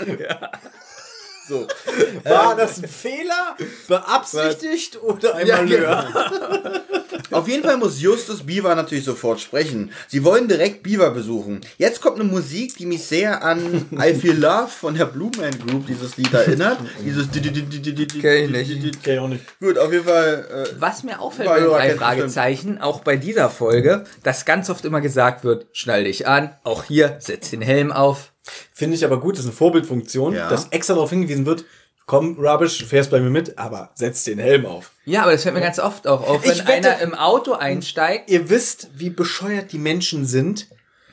So. 1.48 1.68
War 2.24 2.56
das 2.56 2.82
ein 2.82 2.88
Fehler? 2.88 3.56
Beabsichtigt 3.88 5.02
oder 5.02 5.36
ein 5.36 5.48
Ja, 5.48 5.58
Malheur? 5.58 6.84
Auf 7.32 7.48
jeden 7.48 7.64
Fall 7.64 7.78
muss 7.78 8.00
Justus 8.02 8.46
Beaver 8.46 8.74
natürlich 8.76 9.04
sofort 9.04 9.40
sprechen. 9.40 9.92
Sie 10.08 10.24
wollen 10.24 10.48
direkt 10.48 10.84
Beaver 10.84 11.12
besuchen. 11.12 11.62
Jetzt 11.78 12.02
kommt 12.02 12.20
eine 12.20 12.30
Musik, 12.30 12.78
die 12.78 12.86
mich 12.86 13.04
sehr 13.04 13.44
an 13.44 13.86
I 13.94 14.14
Feel 14.14 14.38
Love 14.38 14.68
von 14.70 14.96
der 14.96 15.06
Blue 15.06 15.32
Man 15.38 15.58
Group, 15.60 15.88
dieses 15.88 16.16
Lied 16.18 16.34
erinnert. 16.34 16.80
Dieses 17.04 17.28
Kenn 17.32 18.56
ich 18.56 18.70
nicht. 18.82 18.98
Okay, 18.98 19.20
auch 19.20 19.28
nicht. 19.28 19.44
Gut, 19.60 19.78
auf 19.78 19.92
jeden 19.92 20.06
Fall. 20.06 20.68
Äh, 20.70 20.76
Was 20.80 21.04
mir 21.04 21.20
auffällt 21.20 21.48
bei 21.50 21.60
drei 21.60 21.96
Fragezeichen, 21.96 22.80
auch 22.80 23.02
bei 23.02 23.18
dieser 23.18 23.50
Folge, 23.50 24.06
dass 24.24 24.46
ganz 24.46 24.70
oft 24.70 24.86
immer 24.86 25.02
gesagt 25.02 25.44
wird, 25.44 25.68
schnall 25.74 26.06
dich 26.06 26.28
an, 26.28 26.56
auch 26.64 26.84
hier, 26.84 27.18
setz 27.20 27.50
den 27.52 27.62
Helm 27.62 27.92
auf. 27.92 28.32
Finde 28.74 28.96
ich 28.96 29.06
aber 29.06 29.20
gut, 29.20 29.36
das 29.36 29.42
ist 29.42 29.48
eine 29.48 29.56
Vorbildfunktion, 29.56 30.34
Ja. 30.36 30.50
dass 30.50 30.68
extra 30.70 30.94
darauf 30.94 31.10
hingewiesen 31.10 31.46
wird, 31.46 31.66
komm, 32.06 32.38
Rubbish, 32.40 32.86
fährst 32.86 33.12
bei 33.12 33.20
mir 33.20 33.30
mit, 33.30 33.58
aber 33.58 33.92
setz 33.96 34.24
den 34.24 34.40
Helm 34.40 34.66
auf. 34.66 34.92
Ja, 35.06 35.24
aber 35.24 35.32
das 35.34 35.44
fällt 35.44 35.56
mir 35.56 35.62
ganz 35.62 35.80
oft 35.80 36.08
auch 36.08 36.26
auf, 36.28 36.44
wenn 36.44 36.52
wette- 36.68 36.90
einer 36.96 37.00
im 37.02 37.14
Auto 37.16 37.54
einsteigt. 37.54 38.30
Ihr 38.30 38.50
wisst, 38.50 38.88
wie 38.96 39.10
bescheuert 39.10 39.72
die 39.74 39.78
Menschen 39.80 40.26
sind. 40.26 40.68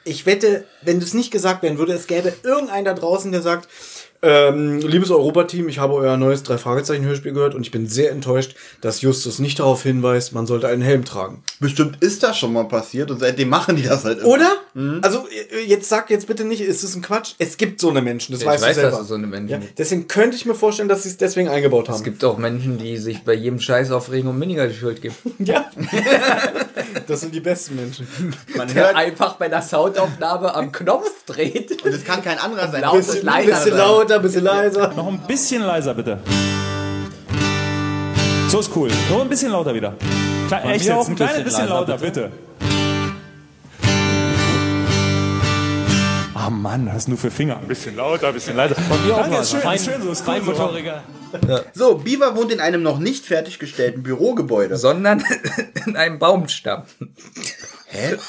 Ich 0.05 0.26
wette, 0.26 0.66
wenn 0.82 1.01
das 1.01 1.14
nicht 1.14 1.30
gesagt 1.30 1.62
werden 1.62 1.78
würde, 1.78 1.95
es 1.95 2.07
gäbe 2.07 2.32
irgendeinen 2.43 2.85
da 2.85 2.93
draußen, 2.95 3.32
der 3.32 3.41
sagt, 3.43 3.68
ähm, 4.23 4.81
liebes 4.81 5.11
Europa-Team, 5.11 5.69
ich 5.69 5.79
habe 5.79 5.95
euer 5.95 6.17
neues 6.17 6.43
Drei-Fragezeichen-Hörspiel 6.43 7.33
gehört 7.33 7.55
und 7.55 7.62
ich 7.62 7.71
bin 7.71 7.87
sehr 7.87 8.11
enttäuscht, 8.11 8.55
dass 8.81 9.01
Justus 9.01 9.39
nicht 9.39 9.59
darauf 9.59 9.83
hinweist, 9.83 10.33
man 10.33 10.47
sollte 10.47 10.69
einen 10.69 10.83
Helm 10.83 11.05
tragen. 11.05 11.43
bestimmt 11.61 12.03
ist 12.03 12.23
das 12.23 12.39
schon 12.39 12.53
mal 12.53 12.65
passiert 12.65 13.11
und 13.11 13.21
seitdem 13.21 13.49
machen 13.49 13.77
die 13.77 13.83
das 13.83 14.05
halt 14.05 14.21
immer. 14.21 14.29
Oder? 14.29 14.57
Also, 15.03 15.27
äh, 15.29 15.65
jetzt 15.67 15.89
sag 15.89 16.11
jetzt 16.11 16.27
bitte 16.27 16.45
nicht, 16.45 16.61
ist 16.61 16.83
es 16.83 16.97
ein 16.97 17.03
Quatsch? 17.03 17.35
Es 17.39 17.57
gibt 17.57 17.81
so 17.81 17.91
eine 17.91 18.03
Menschen, 18.03 18.33
das 18.33 18.41
Ich 18.41 18.47
weißt 18.47 18.62
weiß, 18.65 18.75
du 18.75 18.81
selber. 18.81 18.91
dass 18.91 19.03
es 19.03 19.09
so 19.09 19.15
eine 19.15 19.27
Menschen 19.27 19.62
ja, 19.62 19.69
deswegen 19.79 20.09
könnte 20.09 20.37
ich 20.37 20.47
mir 20.47 20.55
vorstellen, 20.55 20.89
dass 20.89 21.05
sie 21.05 21.11
es 21.11 21.17
deswegen 21.17 21.49
eingebaut 21.49 21.89
haben. 21.89 21.97
Es 21.97 22.03
gibt 22.03 22.25
auch 22.25 22.39
Menschen, 22.39 22.79
die 22.79 22.97
sich 22.97 23.23
bei 23.23 23.35
jedem 23.35 23.61
Scheiß 23.61 23.91
aufregen 23.93 24.29
und 24.29 24.39
Miniger 24.39 24.67
die 24.67 24.75
Schuld 24.75 25.01
geben. 25.01 25.15
ja. 25.39 25.71
das 27.09 27.20
sind 27.20 27.34
die 27.34 27.40
besten 27.40 27.76
Menschen. 27.76 28.07
Man 28.57 28.68
Der 28.68 28.86
hört, 28.86 28.96
einfach 28.96 29.34
bei 29.36 29.48
der 29.48 29.62
Soundaufnahme 29.62 30.55
am 30.55 30.72
Knopf 30.72 31.24
dreht. 31.26 31.82
und 31.84 31.92
es 31.92 32.05
kann 32.05 32.22
kein 32.22 32.38
anderer 32.38 32.70
sein. 32.70 32.82
Laut 32.82 32.98
ist 32.98 33.22
leiser 33.22 33.55
bisschen 33.55 33.76
lauter, 33.76 34.18
bisschen 34.18 34.44
leiser. 34.44 34.92
Noch 34.94 35.09
ein 35.09 35.20
bisschen 35.26 35.62
leiser, 35.62 35.94
bitte. 35.94 36.18
So 38.48 38.61
ist 38.61 38.70
cool. 38.76 38.90
Nur 39.11 39.22
ein 39.22 39.28
bisschen 39.28 39.50
lauter 39.50 39.74
wieder. 39.74 39.94
Kle 40.48 40.61
echt 40.62 40.84
jetzt, 40.84 40.94
auch 40.94 41.07
ein 41.07 41.12
ein 41.12 41.16
kleines 41.16 41.44
bisschen 41.44 41.44
bisschen 41.44 41.68
lauter, 41.68 41.98
bitte. 41.98 42.30
Ah 46.45 46.51
Mann, 46.51 46.86
was 46.86 46.95
hast 46.95 47.09
du 47.09 47.16
für 47.16 47.30
Finger? 47.30 47.57
Ein 47.59 47.68
bisschen 47.68 47.97
lauter, 47.97 48.28
ein 48.28 48.34
bisschen 48.34 48.55
leiser. 48.55 48.74
Von 48.74 49.07
mir 49.07 49.14
auch 49.16 49.26
mal. 49.28 49.40
ist 49.40 49.51
schön, 49.51 49.61
Fein- 49.61 49.76
ist 49.76 49.84
schön, 49.86 50.03
so 50.03 50.11
ist 50.11 50.28
cool, 50.28 50.42
so. 50.45 50.53
Feinmotoriker. 50.53 51.03
So, 51.72 51.95
Beaver 51.97 52.36
wohnt 52.36 52.53
in 52.53 52.61
einem 52.61 52.82
noch 52.82 52.99
nicht 52.99 53.24
fertiggestellten 53.24 54.03
Bürogebäude. 54.03 54.76
Sondern 54.76 55.24
in 55.86 55.97
einem 55.97 56.18
Baumstamm. 56.18 56.82
Hä? 57.86 58.16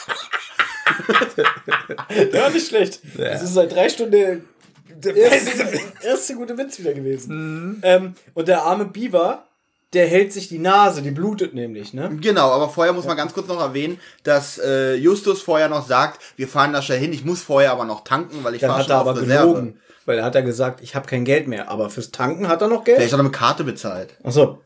Ja, 2.31 2.49
nicht 2.51 2.67
schlecht. 2.67 3.01
Das 3.17 3.41
ist 3.41 3.53
seit 3.55 3.73
drei 3.73 3.89
Stunden 3.89 4.45
der 4.89 5.15
erste, 5.15 5.79
erste 6.03 6.35
gute 6.35 6.57
Witz 6.57 6.79
wieder 6.79 6.93
gewesen. 6.93 7.81
Ähm, 7.83 8.13
und 8.33 8.47
der 8.47 8.61
arme 8.63 8.85
Beaver, 8.85 9.45
der 9.93 10.07
hält 10.07 10.33
sich 10.33 10.49
die 10.49 10.59
Nase, 10.59 11.01
die 11.01 11.11
blutet 11.11 11.53
nämlich, 11.53 11.93
ne? 11.93 12.09
Genau, 12.19 12.51
aber 12.51 12.67
vorher 12.69 12.91
muss 12.93 13.05
man 13.05 13.15
ganz 13.15 13.33
kurz 13.33 13.47
noch 13.47 13.61
erwähnen, 13.61 13.99
dass 14.23 14.57
äh, 14.57 14.95
Justus 14.95 15.41
vorher 15.41 15.69
noch 15.69 15.87
sagt, 15.87 16.21
wir 16.35 16.47
fahren 16.47 16.73
da 16.73 16.81
schnell 16.81 16.99
hin, 16.99 17.13
ich 17.13 17.23
muss 17.23 17.41
vorher 17.41 17.71
aber 17.71 17.85
noch 17.85 18.03
tanken, 18.03 18.43
weil 18.43 18.55
ich 18.55 18.61
Dann 18.61 18.71
fahre 18.71 18.79
hat 18.81 18.87
schon 18.87 18.95
er 18.95 19.01
auf 19.01 19.07
aber 19.07 19.21
Reserve. 19.21 19.47
gelogen. 19.53 19.79
Weil 20.05 20.17
er 20.19 20.25
hat 20.25 20.35
er 20.35 20.43
gesagt, 20.43 20.81
ich 20.81 20.93
habe 20.95 21.07
kein 21.07 21.25
Geld 21.25 21.47
mehr. 21.47 21.69
Aber 21.69 21.89
fürs 21.89 22.11
Tanken 22.11 22.47
hat 22.47 22.61
er 22.61 22.67
noch 22.67 22.83
Geld? 22.83 22.97
Vielleicht 22.97 23.13
hat 23.13 23.19
er 23.19 23.23
mit 23.23 23.33
Karte 23.33 23.63
bezahlt. 23.63 24.15
Achso. 24.23 24.59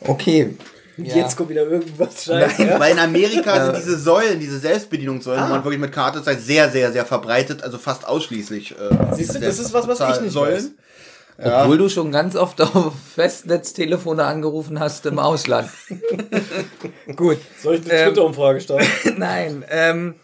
Okay. 0.00 0.56
Jetzt 0.98 1.36
kommt 1.36 1.50
wieder 1.50 1.62
irgendwas 1.66 2.24
Scheiße. 2.24 2.54
Nein, 2.62 2.68
ja? 2.68 2.80
weil 2.80 2.92
in 2.92 2.98
Amerika 2.98 3.64
sind 3.66 3.76
diese 3.76 3.98
Säulen, 3.98 4.40
diese 4.40 4.58
Selbstbedienungssäulen, 4.58 5.42
Ah. 5.42 5.46
wo 5.48 5.50
man 5.54 5.64
wirklich 5.64 5.80
mit 5.80 5.92
Karte 5.92 6.22
zahlt, 6.22 6.40
sehr, 6.40 6.70
sehr, 6.70 6.90
sehr 6.90 7.04
verbreitet, 7.04 7.62
also 7.62 7.76
fast 7.76 8.06
ausschließlich. 8.06 8.72
Äh, 8.72 9.14
Siehst 9.14 9.34
du, 9.34 9.40
das 9.40 9.58
ist 9.58 9.74
was, 9.74 9.86
was 9.88 10.00
ich 10.16 10.22
nicht 10.22 10.34
weiß. 10.34 10.70
Obwohl 11.38 11.78
du 11.78 11.88
schon 11.88 12.12
ganz 12.12 12.34
oft 12.34 12.60
auf 12.60 12.94
Festnetztelefone 13.14 14.24
angerufen 14.24 14.80
hast 14.80 15.04
im 15.06 15.18
Ausland. 15.18 15.70
Gut. 17.16 17.38
Soll 17.62 17.76
ich 17.76 17.82
eine 17.82 17.92
Ähm, 17.92 18.08
Twitter-Umfrage 18.08 18.60
starten? 18.60 18.86
Nein. 19.18 19.64
Ähm, 19.68 20.14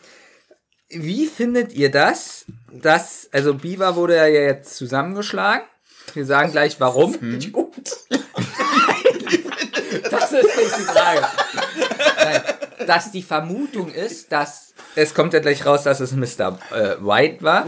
wie 0.89 1.27
findet 1.27 1.73
ihr 1.73 1.91
das? 1.91 2.47
Dass, 2.71 3.29
also 3.33 3.55
Beaver 3.55 3.97
wurde 3.97 4.17
ja 4.17 4.27
jetzt 4.27 4.77
zusammengeschlagen. 4.77 5.67
Wir 6.15 6.25
sagen 6.27 6.51
gleich 6.53 6.81
warum. 6.81 7.13
Gut. 7.53 7.75
Das 10.11 10.33
ist 10.33 10.57
nicht 10.57 10.79
die 10.79 10.83
Frage. 10.83 11.27
Nein, 12.17 12.43
dass 12.87 13.13
die 13.13 13.23
Vermutung 13.23 13.91
ist, 13.93 14.33
dass 14.33 14.75
es 14.95 15.15
kommt 15.15 15.33
ja 15.33 15.41
gleich 15.41 15.65
raus, 15.65 15.85
dass 15.85 16.01
es 16.01 16.13
Mr. 16.13 16.59
Äh, 16.71 16.97
White 17.01 17.43
war, 17.43 17.67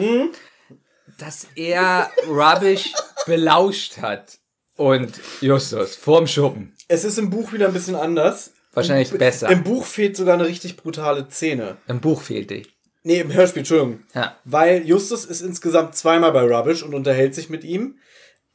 dass 1.18 1.46
er 1.54 2.10
Rubbish 2.28 2.92
belauscht 3.26 3.98
hat 3.98 4.38
und 4.76 5.12
Justus 5.40 5.96
vorm 5.96 6.26
Schuppen. 6.26 6.74
Es 6.88 7.04
ist 7.04 7.18
im 7.18 7.30
Buch 7.30 7.52
wieder 7.52 7.68
ein 7.68 7.72
bisschen 7.72 7.96
anders. 7.96 8.52
Wahrscheinlich 8.72 9.12
Im, 9.12 9.18
besser. 9.18 9.48
Im 9.48 9.62
Buch 9.62 9.84
fehlt 9.86 10.16
sogar 10.16 10.34
eine 10.34 10.46
richtig 10.46 10.76
brutale 10.76 11.28
Szene. 11.30 11.76
Im 11.86 12.00
Buch 12.00 12.20
fehlt 12.20 12.50
die. 12.50 12.66
Nee, 13.04 13.20
im 13.20 13.32
Hörspiel, 13.32 13.60
Entschuldigung. 13.60 14.00
Ja. 14.14 14.36
Weil 14.44 14.84
Justus 14.86 15.24
ist 15.24 15.42
insgesamt 15.42 15.94
zweimal 15.94 16.32
bei 16.32 16.42
Rubbish 16.42 16.82
und 16.82 16.94
unterhält 16.94 17.34
sich 17.34 17.50
mit 17.50 17.62
ihm. 17.62 17.98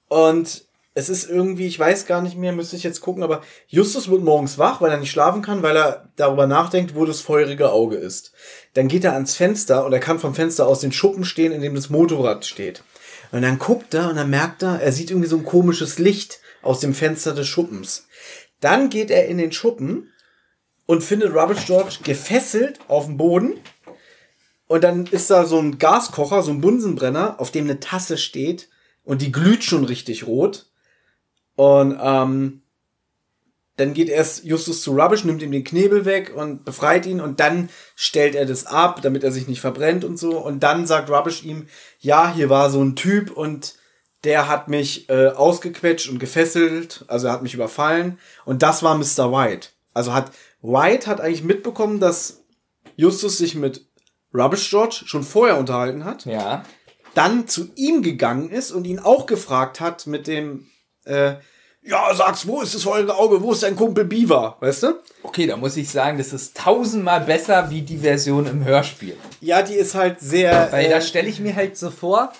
Und 0.07 0.65
es 0.95 1.07
ist 1.07 1.29
irgendwie, 1.29 1.67
ich 1.67 1.79
weiß 1.79 2.07
gar 2.07 2.21
nicht 2.21 2.35
mehr, 2.35 2.51
müsste 2.51 2.75
ich 2.75 2.83
jetzt 2.83 2.99
gucken, 3.01 3.23
aber 3.23 3.41
Justus 3.67 4.09
wird 4.09 4.23
morgens 4.23 4.57
wach, 4.57 4.81
weil 4.81 4.91
er 4.91 4.97
nicht 4.97 5.11
schlafen 5.11 5.41
kann, 5.41 5.61
weil 5.61 5.77
er 5.77 6.09
darüber 6.15 6.47
nachdenkt, 6.47 6.95
wo 6.95 7.05
das 7.05 7.21
feurige 7.21 7.71
Auge 7.71 7.95
ist. 7.95 8.33
Dann 8.73 8.87
geht 8.87 9.03
er 9.03 9.13
ans 9.13 9.35
Fenster 9.35 9.85
und 9.85 9.93
er 9.93 9.99
kann 9.99 10.19
vom 10.19 10.35
Fenster 10.35 10.67
aus 10.67 10.81
den 10.81 10.91
Schuppen 10.91 11.23
stehen, 11.23 11.51
in 11.51 11.61
dem 11.61 11.75
das 11.75 11.89
Motorrad 11.89 12.45
steht. 12.45 12.83
Und 13.31 13.41
dann 13.43 13.59
guckt 13.59 13.93
er 13.93 14.09
und 14.09 14.15
dann 14.15 14.29
merkt 14.29 14.63
er, 14.63 14.81
er 14.81 14.91
sieht 14.91 15.11
irgendwie 15.11 15.29
so 15.29 15.37
ein 15.37 15.45
komisches 15.45 15.99
Licht 15.99 16.39
aus 16.61 16.79
dem 16.79 16.93
Fenster 16.93 17.33
des 17.33 17.47
Schuppens. 17.47 18.07
Dann 18.59 18.89
geht 18.89 19.11
er 19.11 19.27
in 19.27 19.37
den 19.37 19.51
Schuppen 19.51 20.11
und 20.85 21.03
findet 21.03 21.33
Rubbish 21.33 21.65
George 21.65 21.99
gefesselt 22.03 22.79
auf 22.87 23.05
dem 23.05 23.17
Boden. 23.17 23.59
Und 24.67 24.83
dann 24.83 25.05
ist 25.07 25.29
da 25.29 25.45
so 25.45 25.59
ein 25.59 25.77
Gaskocher, 25.77 26.41
so 26.41 26.51
ein 26.51 26.61
Bunsenbrenner, 26.61 27.39
auf 27.39 27.51
dem 27.51 27.65
eine 27.65 27.79
Tasse 27.79 28.17
steht 28.17 28.69
und 29.03 29.21
die 29.21 29.31
glüht 29.31 29.63
schon 29.63 29.85
richtig 29.85 30.27
rot. 30.27 30.67
Und 31.55 31.97
ähm, 32.01 32.61
dann 33.79 33.93
geht 33.93 34.09
erst 34.09 34.43
Justus 34.43 34.81
zu 34.81 34.91
Rubbish, 34.91 35.23
nimmt 35.23 35.41
ihm 35.41 35.51
den 35.51 35.63
Knebel 35.63 36.03
weg 36.03 36.33
und 36.35 36.65
befreit 36.65 37.05
ihn 37.05 37.21
und 37.21 37.39
dann 37.39 37.69
stellt 37.95 38.35
er 38.35 38.45
das 38.45 38.65
ab, 38.65 39.01
damit 39.01 39.23
er 39.23 39.31
sich 39.31 39.47
nicht 39.47 39.61
verbrennt 39.61 40.03
und 40.03 40.17
so. 40.17 40.37
Und 40.37 40.61
dann 40.61 40.85
sagt 40.85 41.09
Rubbish 41.09 41.43
ihm, 41.43 41.67
ja, 41.99 42.33
hier 42.33 42.49
war 42.49 42.69
so 42.69 42.83
ein 42.83 42.97
Typ 42.97 43.31
und 43.31 43.75
der 44.25 44.49
hat 44.49 44.67
mich 44.67 45.09
äh, 45.09 45.29
ausgequetscht 45.29 46.09
und 46.09 46.19
gefesselt, 46.19 47.05
also 47.07 47.27
er 47.27 47.33
hat 47.33 47.41
mich 47.41 47.53
überfallen. 47.53 48.19
Und 48.43 48.63
das 48.63 48.83
war 48.83 48.97
Mr. 48.97 49.31
White. 49.31 49.69
Also 49.93 50.13
hat 50.13 50.31
White 50.61 51.07
hat 51.07 51.21
eigentlich 51.21 51.43
mitbekommen, 51.43 52.01
dass 52.01 52.43
Justus 52.97 53.37
sich 53.37 53.55
mit 53.55 53.87
Rubbish 54.33 54.69
George 54.69 55.03
schon 55.05 55.23
vorher 55.23 55.57
unterhalten 55.57 56.03
hat. 56.03 56.25
Ja. 56.25 56.65
Dann 57.15 57.47
zu 57.47 57.69
ihm 57.75 58.01
gegangen 58.01 58.49
ist 58.49 58.71
und 58.71 58.85
ihn 58.85 58.99
auch 58.99 59.25
gefragt 59.25 59.79
hat 59.79 60.05
mit 60.05 60.27
dem, 60.27 60.67
äh, 61.05 61.35
ja, 61.89 62.13
sag's, 62.13 62.47
wo 62.47 62.61
ist 62.61 62.75
das 62.75 62.83
feurige 62.83 63.15
Auge, 63.15 63.41
wo 63.41 63.51
ist 63.51 63.63
dein 63.63 63.75
Kumpel 63.75 64.05
Beaver, 64.05 64.57
weißt 64.59 64.83
du? 64.83 64.99
Okay, 65.23 65.47
da 65.47 65.57
muss 65.57 65.75
ich 65.75 65.89
sagen, 65.89 66.19
das 66.19 66.33
ist 66.33 66.55
tausendmal 66.55 67.21
besser 67.21 67.69
wie 67.71 67.81
die 67.81 67.97
Version 67.97 68.45
im 68.45 68.63
Hörspiel. 68.63 69.17
Ja, 69.41 69.63
die 69.63 69.73
ist 69.73 69.95
halt 69.95 70.19
sehr. 70.19 70.71
Weil 70.71 70.85
äh, 70.85 70.89
da 70.89 71.01
stelle 71.01 71.27
ich 71.27 71.39
mir 71.39 71.55
halt 71.55 71.77
so 71.77 71.89
vor, 71.89 72.31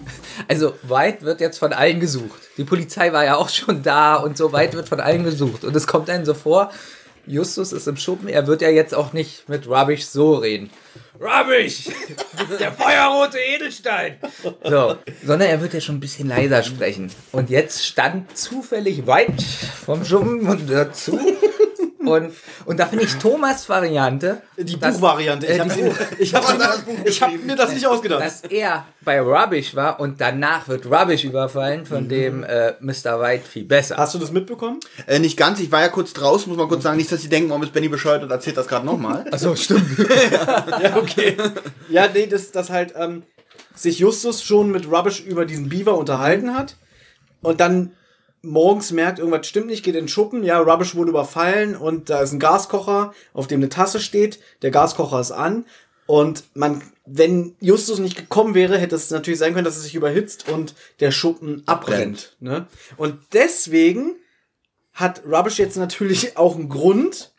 also 0.48 0.74
White 0.82 1.22
wird 1.22 1.40
jetzt 1.40 1.58
von 1.58 1.72
allen 1.72 2.00
gesucht. 2.00 2.38
Die 2.58 2.64
Polizei 2.64 3.12
war 3.12 3.24
ja 3.24 3.36
auch 3.36 3.48
schon 3.48 3.82
da 3.82 4.16
und 4.16 4.36
so 4.36 4.52
White 4.52 4.76
wird 4.76 4.88
von 4.88 5.00
allen 5.00 5.24
gesucht. 5.24 5.64
Und 5.64 5.74
es 5.74 5.86
kommt 5.86 6.10
einem 6.10 6.26
so 6.26 6.34
vor, 6.34 6.70
Justus 7.26 7.72
ist 7.72 7.88
im 7.88 7.96
Schuppen, 7.96 8.28
er 8.28 8.46
wird 8.46 8.62
ja 8.62 8.68
jetzt 8.68 8.94
auch 8.94 9.12
nicht 9.12 9.48
mit 9.48 9.66
Rubbish 9.68 10.06
so 10.06 10.34
reden. 10.34 10.70
Rubbish! 11.20 11.88
Der 12.60 12.72
feuerrote 12.72 13.38
Edelstein! 13.38 14.18
So, 14.62 14.96
sondern 15.24 15.48
er 15.48 15.60
wird 15.60 15.74
ja 15.74 15.80
schon 15.80 15.96
ein 15.96 16.00
bisschen 16.00 16.28
leiser 16.28 16.62
sprechen. 16.62 17.10
Und 17.32 17.50
jetzt 17.50 17.84
stand 17.84 18.36
zufällig 18.36 19.06
White 19.06 19.42
vom 19.84 20.04
Schuppen 20.04 20.46
und 20.48 20.70
dazu. 20.70 21.18
Und, 22.10 22.32
und 22.64 22.78
da 22.78 22.86
finde 22.86 23.04
ich 23.04 23.14
Thomas 23.14 23.68
Variante. 23.68 24.42
Die 24.56 24.78
dass- 24.78 24.94
Buchvariante. 24.94 25.46
Ich 25.46 25.52
äh, 25.52 25.60
habe 25.60 25.72
ich 26.18 27.22
hab, 27.22 27.32
hab 27.32 27.44
mir 27.44 27.56
das 27.56 27.72
nicht 27.72 27.86
ausgedacht. 27.86 28.22
dass 28.22 28.42
er 28.42 28.86
bei 29.02 29.20
Rubbish 29.20 29.74
war 29.74 30.00
und 30.00 30.20
danach 30.20 30.68
wird 30.68 30.86
Rubbish 30.86 31.24
überfallen, 31.24 31.86
von 31.86 32.08
dem 32.08 32.44
äh, 32.44 32.72
Mr. 32.80 33.20
White 33.20 33.44
viel 33.46 33.64
besser. 33.64 33.96
Hast 33.96 34.14
du 34.14 34.18
das 34.18 34.32
mitbekommen? 34.32 34.80
Äh, 35.06 35.18
nicht 35.18 35.36
ganz, 35.36 35.60
ich 35.60 35.70
war 35.72 35.80
ja 35.80 35.88
kurz 35.88 36.12
draußen, 36.12 36.48
muss 36.48 36.58
man 36.58 36.68
kurz 36.68 36.82
sagen, 36.82 36.96
nicht, 36.96 37.10
dass 37.10 37.22
sie 37.22 37.28
denken, 37.28 37.50
warum 37.50 37.62
ist 37.62 37.72
Benny 37.72 37.88
bescheuert 37.88 38.22
und 38.22 38.30
erzählt 38.30 38.56
das 38.56 38.68
gerade 38.68 38.84
nochmal. 38.86 39.24
Achso, 39.30 39.54
stimmt. 39.56 39.98
ja, 40.82 40.96
okay. 40.96 41.36
Ja, 41.88 42.06
nee, 42.12 42.26
dass 42.26 42.50
das 42.50 42.70
halt 42.70 42.94
ähm, 42.96 43.22
sich 43.74 43.98
Justus 43.98 44.42
schon 44.42 44.70
mit 44.70 44.90
Rubbish 44.90 45.20
über 45.20 45.44
diesen 45.46 45.68
Beaver 45.68 45.96
unterhalten 45.96 46.54
hat 46.56 46.76
und 47.42 47.60
dann 47.60 47.92
morgens 48.48 48.90
merkt, 48.90 49.18
irgendwas 49.18 49.46
stimmt 49.46 49.66
nicht, 49.66 49.84
geht 49.84 49.94
in 49.94 50.04
den 50.04 50.08
Schuppen, 50.08 50.42
ja, 50.42 50.58
Rubbish 50.58 50.94
wurde 50.94 51.10
überfallen 51.10 51.76
und 51.76 52.10
da 52.10 52.20
ist 52.20 52.32
ein 52.32 52.38
Gaskocher, 52.38 53.12
auf 53.32 53.46
dem 53.46 53.60
eine 53.60 53.68
Tasse 53.68 54.00
steht, 54.00 54.40
der 54.62 54.70
Gaskocher 54.70 55.20
ist 55.20 55.32
an 55.32 55.64
und 56.06 56.44
man, 56.54 56.82
wenn 57.06 57.54
Justus 57.60 57.98
nicht 57.98 58.16
gekommen 58.16 58.54
wäre, 58.54 58.78
hätte 58.78 58.96
es 58.96 59.10
natürlich 59.10 59.38
sein 59.38 59.52
können, 59.52 59.64
dass 59.64 59.76
es 59.76 59.84
sich 59.84 59.94
überhitzt 59.94 60.48
und 60.48 60.74
der 61.00 61.10
Schuppen 61.10 61.62
abbrennt. 61.66 62.36
Ne? 62.40 62.66
Und 62.96 63.18
deswegen 63.32 64.16
hat 64.92 65.22
Rubbish 65.26 65.58
jetzt 65.58 65.76
natürlich 65.76 66.36
auch 66.36 66.56
einen 66.56 66.68
Grund, 66.68 67.32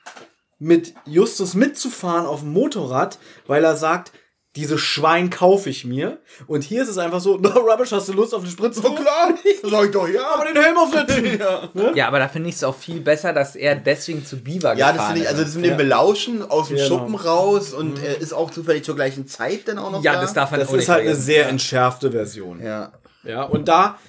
mit 0.59 0.93
Justus 1.05 1.53
mitzufahren 1.53 2.27
auf 2.27 2.41
dem 2.41 2.51
Motorrad, 2.51 3.17
weil 3.47 3.63
er 3.63 3.75
sagt, 3.75 4.11
diese 4.55 4.77
Schwein 4.79 5.29
kaufe 5.29 5.69
ich 5.69 5.85
mir. 5.85 6.19
Und 6.47 6.63
hier 6.63 6.81
ist 6.81 6.89
es 6.89 6.97
einfach 6.97 7.19
so, 7.21 7.37
na, 7.41 7.49
Rubbish, 7.49 7.91
hast 7.91 8.09
du 8.09 8.13
Lust 8.13 8.33
auf 8.33 8.41
eine 8.41 8.51
Spritze? 8.51 8.81
Oh, 8.83 8.95
klar, 8.95 9.33
sag 9.63 9.85
ich 9.85 9.91
doch, 9.91 10.07
ja. 10.07 10.21
aber 10.33 10.45
den 10.45 10.61
Helm 10.61 10.77
aufsetzen. 10.77 11.39
ja. 11.39 11.69
ja, 11.93 12.07
aber 12.07 12.19
da 12.19 12.27
finde 12.27 12.49
ich 12.49 12.55
es 12.55 12.63
auch 12.63 12.75
viel 12.75 12.99
besser, 12.99 13.31
dass 13.31 13.55
er 13.55 13.75
deswegen 13.75 14.25
zu 14.25 14.37
Beaver 14.37 14.75
Ja, 14.75 14.91
gefahren 14.91 14.95
das 14.97 15.05
finde 15.05 15.19
ich, 15.19 15.23
ist. 15.25 15.29
also 15.31 15.43
das 15.43 15.55
mit 15.55 15.65
dem 15.65 15.77
Belauschen 15.77 16.41
aus 16.49 16.67
dem 16.69 16.77
Genau. 16.77 16.87
Schuppen 16.87 17.15
raus 17.15 17.73
und 17.73 18.01
er 18.03 18.19
ist 18.19 18.33
auch 18.33 18.49
zufällig 18.49 18.83
zur 18.83 18.95
gleichen 18.95 19.27
Zeit 19.27 19.67
dann 19.67 19.77
auch 19.77 19.91
noch 19.91 20.03
ja, 20.03 20.13
da. 20.13 20.21
das 20.21 20.33
darf 20.33 20.51
man 20.51 20.59
Das 20.59 20.69
auch 20.69 20.73
ist 20.73 20.79
nicht 20.79 20.89
halt 20.89 21.05
eine 21.05 21.15
sehr 21.15 21.47
entschärfte 21.47 22.11
Version. 22.11 22.63
Ja. 22.63 22.91
Ja, 23.23 23.43
und 23.43 23.67
da 23.67 23.99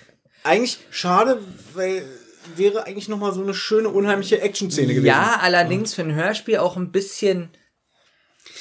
eigentlich 0.45 0.79
schade, 0.91 1.39
weil 1.75 2.05
wäre 2.57 2.87
eigentlich 2.87 3.09
noch 3.09 3.19
mal 3.19 3.33
so 3.33 3.43
eine 3.43 3.55
schöne, 3.55 3.89
unheimliche 3.91 4.41
Action-Szene 4.41 4.89
gewesen. 4.95 5.07
Ja, 5.07 5.39
allerdings 5.43 5.95
für 5.95 6.03
ein 6.03 6.15
Hörspiel 6.15 6.59
auch 6.59 6.77
ein 6.77 6.91
bisschen. 6.91 7.51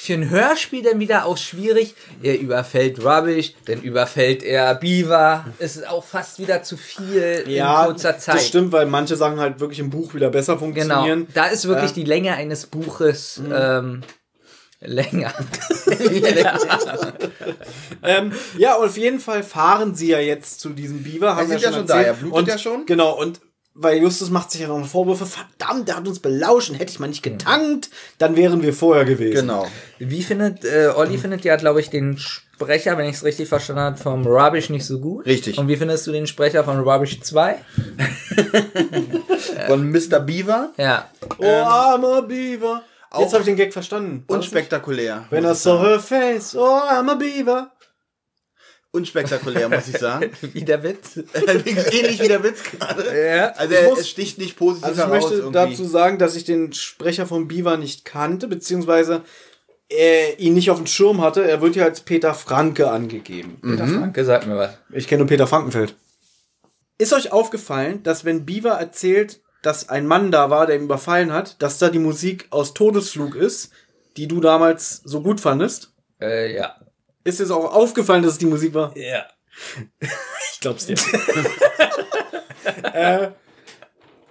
Für 0.02 0.14
ein 0.14 0.30
Hörspiel 0.30 0.82
dann 0.82 0.98
wieder 0.98 1.26
auch 1.26 1.36
schwierig. 1.36 1.94
Er 2.22 2.38
überfällt 2.40 3.04
Rubbish, 3.04 3.52
dann 3.66 3.82
überfällt 3.82 4.42
er 4.42 4.74
Beaver. 4.76 5.44
Es 5.58 5.76
ist 5.76 5.86
auch 5.86 6.02
fast 6.02 6.38
wieder 6.38 6.62
zu 6.62 6.78
viel 6.78 7.44
ja, 7.46 7.82
in 7.82 7.86
kurzer 7.90 8.16
Zeit. 8.18 8.36
das 8.36 8.46
stimmt, 8.46 8.72
weil 8.72 8.86
manche 8.86 9.16
Sachen 9.16 9.38
halt 9.38 9.60
wirklich 9.60 9.78
im 9.78 9.90
Buch 9.90 10.14
wieder 10.14 10.30
besser 10.30 10.54
Genau. 10.54 10.64
funktionieren. 10.64 11.26
Da 11.34 11.46
ist 11.48 11.68
wirklich 11.68 11.90
Äh, 11.90 11.94
die 11.96 12.04
Länge 12.04 12.32
eines 12.34 12.66
Buches 12.66 13.42
ähm, 13.52 14.00
länger. 14.80 15.34
Ähm, 18.02 18.32
ja, 18.56 18.76
auf 18.76 18.96
jeden 18.96 19.20
Fall 19.20 19.42
fahren 19.42 19.94
sie 19.94 20.08
ja 20.08 20.18
jetzt 20.20 20.60
zu 20.60 20.70
diesem 20.70 21.02
Beaver. 21.02 21.36
Haben 21.36 21.48
sind 21.48 21.60
wir 21.60 21.68
ja 21.68 21.74
schon 21.76 21.86
da, 21.86 21.98
erzählt. 22.00 22.06
er 22.16 22.20
blutet 22.20 22.38
und, 22.38 22.48
ja 22.48 22.56
schon. 22.58 22.86
Genau, 22.86 23.18
und 23.20 23.40
weil 23.74 23.98
Justus 23.98 24.30
macht 24.30 24.50
sich 24.50 24.60
ja 24.60 24.68
noch 24.68 24.86
Vorwürfe. 24.86 25.26
Verdammt, 25.26 25.88
der 25.88 25.96
hat 25.96 26.06
uns 26.06 26.18
belauschen. 26.18 26.74
Hätte 26.74 26.92
ich 26.92 26.98
mal 26.98 27.06
nicht 27.06 27.22
getankt, 27.22 27.90
dann 28.18 28.36
wären 28.36 28.62
wir 28.62 28.74
vorher 28.74 29.04
gewesen. 29.04 29.34
Genau. 29.34 29.66
Wie 29.98 30.22
findet, 30.22 30.64
äh, 30.64 30.92
Olli 30.94 31.18
findet 31.18 31.44
ja, 31.44 31.56
glaube 31.56 31.80
ich, 31.80 31.90
den 31.90 32.18
Sprecher, 32.18 32.98
wenn 32.98 33.08
ich 33.08 33.16
es 33.16 33.24
richtig 33.24 33.48
verstanden 33.48 33.82
habe, 33.82 33.96
vom 33.96 34.26
Rubbish 34.26 34.70
nicht 34.70 34.84
so 34.84 34.98
gut. 34.98 35.24
Richtig. 35.24 35.56
Und 35.58 35.68
wie 35.68 35.76
findest 35.76 36.06
du 36.06 36.12
den 36.12 36.26
Sprecher 36.26 36.64
von 36.64 36.80
Rubbish 36.80 37.20
2? 37.20 37.56
Von 39.66 39.90
Mr. 39.90 40.20
Beaver. 40.20 40.70
Ja. 40.76 41.08
Oh, 41.38 41.46
armer 41.46 42.22
Beaver. 42.22 42.82
Jetzt 43.18 43.32
habe 43.32 43.42
ich 43.42 43.46
den 43.46 43.56
Gag 43.56 43.72
verstanden. 43.72 44.24
Unspektakulär. 44.26 45.24
Wenn 45.30 45.44
er 45.44 45.52
ich 45.52 45.58
so 45.58 45.80
her 45.80 45.98
face, 45.98 46.54
oh, 46.54 46.64
armer 46.64 47.16
Beaver. 47.16 47.70
Unspektakulär, 48.92 49.68
muss 49.68 49.86
ich 49.88 49.98
sagen. 49.98 50.30
Wie 50.52 50.64
der 50.64 50.82
Witz. 50.82 51.16
Ähnlich 51.92 52.20
wie 52.20 52.26
der 52.28 52.42
Witz 52.42 52.62
gerade. 52.64 53.04
Ja. 53.26 53.50
Also 53.52 53.72
Ich 53.74 53.80
er, 53.80 53.88
muss- 53.90 54.00
es 54.00 54.08
sticht 54.08 54.38
nicht 54.38 54.56
positiv 54.56 54.84
Also 54.88 55.00
ich 55.02 55.06
heraus 55.06 55.22
möchte 55.30 55.34
irgendwie. 55.38 55.52
dazu 55.70 55.84
sagen, 55.84 56.18
dass 56.18 56.34
ich 56.34 56.44
den 56.44 56.72
Sprecher 56.72 57.26
von 57.26 57.46
Beaver 57.46 57.76
nicht 57.76 58.04
kannte, 58.04 58.48
beziehungsweise 58.48 59.22
äh, 59.92 60.34
ihn 60.38 60.54
nicht 60.54 60.70
auf 60.70 60.78
dem 60.78 60.86
Schirm 60.86 61.20
hatte. 61.20 61.48
Er 61.48 61.60
wird 61.62 61.76
ja 61.76 61.84
als 61.84 62.00
Peter 62.00 62.34
Franke 62.34 62.90
angegeben. 62.90 63.58
Peter 63.62 63.86
Franke, 63.86 64.24
sag 64.24 64.46
mir 64.46 64.56
was. 64.56 64.72
Ich 64.92 65.06
kenne 65.06 65.20
nur 65.20 65.28
Peter 65.28 65.46
Frankenfeld. 65.46 65.94
Ist 66.98 67.12
euch 67.12 67.32
aufgefallen, 67.32 68.02
dass 68.02 68.24
wenn 68.24 68.44
Beaver 68.44 68.72
erzählt, 68.72 69.40
dass 69.62 69.88
ein 69.88 70.06
Mann 70.06 70.30
da 70.32 70.50
war, 70.50 70.66
der 70.66 70.76
ihn 70.76 70.84
überfallen 70.84 71.32
hat, 71.32 71.62
dass 71.62 71.78
da 71.78 71.90
die 71.90 71.98
Musik 71.98 72.46
aus 72.50 72.74
Todesflug 72.74 73.34
ist, 73.36 73.70
die 74.16 74.26
du 74.26 74.40
damals 74.40 75.00
so 75.04 75.22
gut 75.22 75.40
fandest? 75.40 75.92
Äh, 76.20 76.54
ja. 76.56 76.74
Ist 77.24 77.40
es 77.40 77.50
auch 77.50 77.74
aufgefallen, 77.74 78.22
dass 78.22 78.32
es 78.32 78.38
die 78.38 78.46
Musik 78.46 78.74
war? 78.74 78.96
Ja. 78.96 79.24
Ich 80.52 80.60
glaub's 80.62 80.86
dir. 80.86 80.96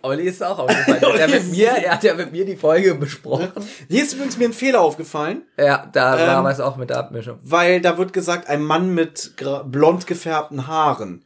Olli 0.01 0.23
ist 0.23 0.41
auch 0.43 0.59
aufgefallen. 0.59 1.01
er, 1.01 1.23
hat 1.23 1.29
mit 1.31 1.47
mir, 1.51 1.67
er 1.69 1.91
hat 1.93 2.03
ja 2.03 2.13
mit 2.13 2.31
mir 2.31 2.45
die 2.45 2.55
Folge 2.55 2.95
besprochen. 2.95 3.51
Hier 3.89 4.03
ist 4.03 4.13
übrigens 4.13 4.37
mir 4.37 4.45
ein 4.47 4.53
Fehler 4.53 4.81
aufgefallen, 4.81 5.43
Ja, 5.57 5.89
da 5.91 6.17
Ähm, 6.19 6.27
war 6.27 6.43
was 6.45 6.59
auch 6.61 6.77
mit 6.77 6.89
der 6.89 6.97
Abmischung. 6.99 7.39
weil 7.43 7.81
da 7.81 7.97
wird 7.97 8.13
gesagt, 8.13 8.47
ein 8.47 8.63
Mann 8.63 8.93
mit 8.93 9.33
blond 9.65 10.07
gefärbten 10.07 10.67
Haaren. 10.67 11.25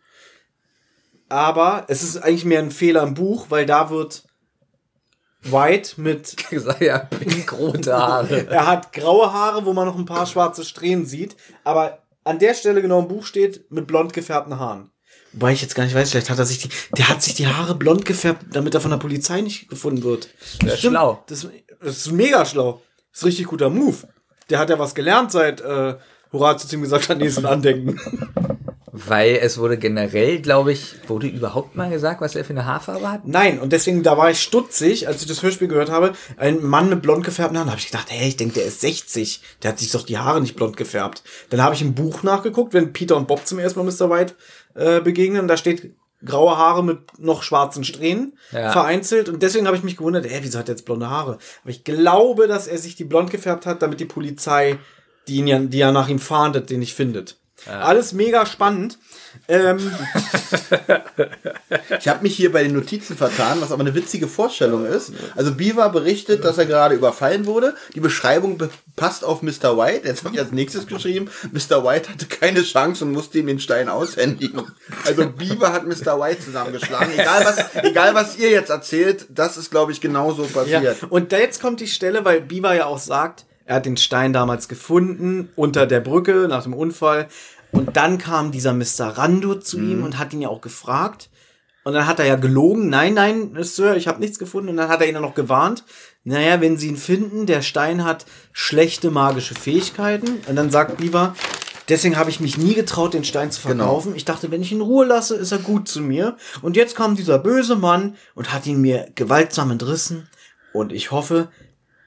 Aber 1.29 1.85
es 1.87 2.01
ist 2.01 2.17
eigentlich 2.17 2.45
mehr 2.45 2.59
ein 2.59 2.71
Fehler 2.71 3.03
im 3.03 3.13
Buch, 3.13 3.47
weil 3.49 3.65
da 3.65 3.89
wird 3.89 4.23
White 5.43 5.99
mit 6.01 6.37
gesagt, 6.49 6.81
ja, 6.81 6.99
pinkrote 6.99 7.93
Haare. 7.93 8.47
Er 8.49 8.67
hat 8.67 8.93
graue 8.93 9.31
Haare, 9.31 9.65
wo 9.65 9.73
man 9.73 9.87
noch 9.87 9.97
ein 9.97 10.05
paar 10.05 10.25
schwarze 10.25 10.63
Strähnen 10.63 11.05
sieht. 11.05 11.35
Aber 11.63 11.99
an 12.23 12.39
der 12.39 12.53
Stelle 12.53 12.81
genau 12.81 12.99
im 12.99 13.07
Buch 13.07 13.25
steht, 13.25 13.69
mit 13.71 13.87
blond 13.87 14.13
gefärbten 14.13 14.59
Haaren. 14.59 14.89
Wobei 15.33 15.51
ich 15.53 15.61
jetzt 15.61 15.75
gar 15.75 15.83
nicht 15.83 15.95
weiß, 15.95 16.11
vielleicht 16.11 16.29
hat 16.29 16.37
er 16.37 16.45
sich 16.45 16.59
die, 16.59 16.69
der 16.95 17.09
hat 17.09 17.23
sich 17.23 17.33
die 17.33 17.47
Haare 17.47 17.75
blond 17.75 18.05
gefärbt, 18.05 18.45
damit 18.51 18.75
er 18.75 18.81
von 18.81 18.91
der 18.91 18.97
Polizei 18.97 19.41
nicht 19.41 19.67
gefunden 19.67 20.03
wird. 20.03 20.29
wär 20.61 20.77
schlau. 20.77 21.23
Das, 21.27 21.47
das 21.81 21.97
ist 21.97 22.11
mega 22.11 22.45
schlau. 22.45 22.81
Das 23.11 23.19
ist 23.19 23.23
ein 23.23 23.27
richtig 23.27 23.47
guter 23.47 23.69
Move. 23.69 23.97
Der 24.49 24.59
hat 24.59 24.69
ja 24.69 24.77
was 24.77 24.93
gelernt, 24.93 25.31
seit 25.31 25.61
äh, 25.61 25.95
Horatius 26.31 26.71
ihm 26.73 26.81
gesagt 26.81 27.09
hat, 27.09 27.17
nee, 27.19 27.25
ist 27.25 27.39
ein 27.39 27.45
Andenken. 27.45 27.99
Weil 28.95 29.39
es 29.41 29.57
wurde 29.57 29.79
generell, 29.79 30.39
glaube 30.39 30.71
ich, 30.71 30.93
wurde 31.07 31.25
überhaupt 31.25 31.75
mal 31.75 31.89
gesagt, 31.89 32.21
was 32.21 32.35
er 32.35 32.45
für 32.45 32.51
eine 32.53 32.65
Haarfarbe 32.67 33.11
hat? 33.11 33.27
Nein, 33.27 33.57
und 33.59 33.73
deswegen, 33.73 34.03
da 34.03 34.19
war 34.19 34.29
ich 34.29 34.39
stutzig, 34.39 35.07
als 35.07 35.19
ich 35.23 35.27
das 35.27 35.41
Hörspiel 35.41 35.67
gehört 35.67 35.89
habe. 35.89 36.13
Ein 36.37 36.61
Mann 36.63 36.89
mit 36.89 37.01
blond 37.01 37.25
gefärbten 37.25 37.57
Haaren. 37.57 37.65
Da 37.67 37.71
habe 37.71 37.81
ich 37.81 37.87
gedacht, 37.87 38.11
hey, 38.11 38.27
ich 38.27 38.37
denke, 38.37 38.53
der 38.53 38.65
ist 38.65 38.81
60. 38.81 39.41
Der 39.63 39.71
hat 39.71 39.79
sich 39.79 39.89
doch 39.91 40.03
die 40.03 40.19
Haare 40.19 40.41
nicht 40.41 40.55
blond 40.55 40.77
gefärbt. 40.77 41.23
Dann 41.49 41.63
habe 41.63 41.73
ich 41.73 41.81
im 41.81 41.95
Buch 41.95 42.21
nachgeguckt, 42.21 42.75
wenn 42.75 42.93
Peter 42.93 43.17
und 43.17 43.27
Bob 43.27 43.47
zum 43.47 43.57
ersten 43.57 43.83
Mal 43.83 43.91
Mr. 43.91 44.11
White 44.11 44.35
äh, 44.75 45.01
begegnen. 45.01 45.47
Da 45.47 45.57
steht 45.57 45.95
graue 46.23 46.55
Haare 46.55 46.83
mit 46.83 46.99
noch 47.17 47.41
schwarzen 47.41 47.83
Strähnen 47.83 48.37
Ja. 48.51 48.71
vereinzelt. 48.73 49.27
Und 49.27 49.41
deswegen 49.41 49.65
habe 49.65 49.75
ich 49.75 49.81
mich 49.83 49.97
gewundert, 49.97 50.27
ey, 50.27 50.37
wieso 50.43 50.59
hat 50.59 50.69
er 50.69 50.75
jetzt 50.75 50.85
blonde 50.85 51.09
Haare? 51.09 51.39
Aber 51.63 51.69
ich 51.71 51.83
glaube, 51.83 52.47
dass 52.47 52.67
er 52.67 52.77
sich 52.77 52.95
die 52.95 53.05
blond 53.05 53.31
gefärbt 53.31 53.65
hat, 53.65 53.81
damit 53.81 53.99
die 53.99 54.05
Polizei, 54.05 54.77
die, 55.27 55.37
ihn 55.37 55.47
ja, 55.47 55.57
die 55.57 55.79
ja 55.79 55.91
nach 55.91 56.09
ihm 56.09 56.19
fahndet, 56.19 56.69
den 56.69 56.79
nicht 56.81 56.93
findet. 56.93 57.37
Alles 57.67 58.13
mega 58.13 58.45
spannend. 58.45 58.97
Ähm, 59.47 59.79
Ich 61.99 62.07
habe 62.07 62.23
mich 62.23 62.35
hier 62.35 62.51
bei 62.51 62.63
den 62.63 62.73
Notizen 62.73 63.17
vertan, 63.17 63.61
was 63.61 63.71
aber 63.71 63.81
eine 63.81 63.95
witzige 63.95 64.27
Vorstellung 64.27 64.85
ist. 64.85 65.11
Also 65.35 65.53
Beaver 65.55 65.89
berichtet, 65.89 66.43
dass 66.43 66.57
er 66.57 66.65
gerade 66.65 66.95
überfallen 66.95 67.45
wurde. 67.45 67.75
Die 67.95 67.99
Beschreibung 67.99 68.57
be- 68.57 68.69
passt 68.95 69.23
auf 69.23 69.41
Mr. 69.41 69.77
White. 69.77 70.07
Jetzt 70.07 70.23
habe 70.23 70.35
ich 70.35 70.41
als 70.41 70.51
nächstes 70.51 70.87
geschrieben, 70.87 71.29
Mr. 71.51 71.83
White 71.83 72.09
hatte 72.11 72.25
keine 72.27 72.61
Chance 72.63 73.05
und 73.05 73.11
musste 73.11 73.39
ihm 73.39 73.47
den 73.47 73.59
Stein 73.59 73.89
aushändigen. 73.89 74.61
Also 75.05 75.27
Beaver 75.29 75.73
hat 75.73 75.85
Mr. 75.85 76.19
White 76.19 76.41
zusammengeschlagen. 76.43 77.13
Egal 77.13 77.45
was, 77.45 77.83
egal 77.83 78.13
was 78.15 78.37
ihr 78.37 78.49
jetzt 78.51 78.69
erzählt, 78.69 79.25
das 79.29 79.57
ist, 79.57 79.71
glaube 79.71 79.91
ich, 79.91 80.01
genauso 80.01 80.43
Ja, 80.43 80.49
passiert. 80.49 80.97
und 81.09 81.31
da 81.31 81.37
jetzt 81.37 81.61
kommt 81.61 81.79
die 81.79 81.87
Stelle, 81.87 82.23
weil 82.25 82.41
Beaver 82.41 82.75
ja 82.75 82.85
auch 82.85 82.99
sagt, 82.99 83.45
er 83.65 83.75
hat 83.77 83.85
den 83.85 83.97
Stein 83.97 84.33
damals 84.33 84.67
gefunden 84.67 85.49
unter 85.55 85.85
der 85.85 86.01
Brücke 86.01 86.47
nach 86.49 86.63
dem 86.63 86.73
Unfall. 86.73 87.27
Und 87.71 87.97
dann 87.97 88.17
kam 88.17 88.51
dieser 88.51 88.73
Mr. 88.73 89.17
Rando 89.17 89.55
zu 89.55 89.79
ihm 89.79 90.03
und 90.03 90.19
hat 90.19 90.33
ihn 90.33 90.41
ja 90.41 90.49
auch 90.49 90.61
gefragt. 90.61 91.29
Und 91.83 91.93
dann 91.93 92.07
hat 92.07 92.19
er 92.19 92.25
ja 92.25 92.35
gelogen. 92.35 92.89
Nein, 92.89 93.13
nein, 93.13 93.55
Sir, 93.61 93.95
ich 93.95 94.07
habe 94.07 94.19
nichts 94.19 94.39
gefunden. 94.39 94.69
Und 94.69 94.77
dann 94.77 94.89
hat 94.89 95.01
er 95.01 95.07
ihn 95.07 95.15
ja 95.15 95.21
noch 95.21 95.33
gewarnt. 95.33 95.83
Naja, 96.23 96.61
wenn 96.61 96.77
sie 96.77 96.87
ihn 96.87 96.97
finden, 96.97 97.45
der 97.45 97.61
Stein 97.61 98.03
hat 98.03 98.25
schlechte 98.51 99.11
magische 99.11 99.55
Fähigkeiten. 99.55 100.39
Und 100.47 100.55
dann 100.55 100.69
sagt 100.69 100.97
Beaver, 100.97 101.35
deswegen 101.89 102.15
habe 102.15 102.29
ich 102.29 102.39
mich 102.39 102.57
nie 102.57 102.75
getraut, 102.75 103.13
den 103.13 103.25
Stein 103.25 103.51
zu 103.51 103.59
verkaufen. 103.59 104.15
Ich 104.15 104.23
dachte, 104.23 104.51
wenn 104.51 104.61
ich 104.61 104.71
ihn 104.71 104.77
in 104.77 104.83
Ruhe 104.83 105.05
lasse, 105.05 105.35
ist 105.35 105.51
er 105.51 105.57
gut 105.57 105.87
zu 105.87 106.01
mir. 106.01 106.37
Und 106.61 106.77
jetzt 106.77 106.95
kam 106.95 107.15
dieser 107.15 107.39
böse 107.39 107.75
Mann 107.75 108.15
und 108.35 108.53
hat 108.53 108.65
ihn 108.65 108.79
mir 108.79 109.07
gewaltsam 109.15 109.71
entrissen. 109.71 110.29
Und 110.73 110.93
ich 110.93 111.11
hoffe, 111.11 111.49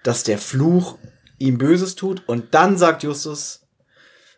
dass 0.03 0.23
der 0.23 0.39
Fluch 0.39 0.97
ihm 1.39 1.59
Böses 1.59 1.95
tut. 1.95 2.23
Und 2.27 2.55
dann 2.55 2.77
sagt 2.79 3.03
Justus, 3.03 3.63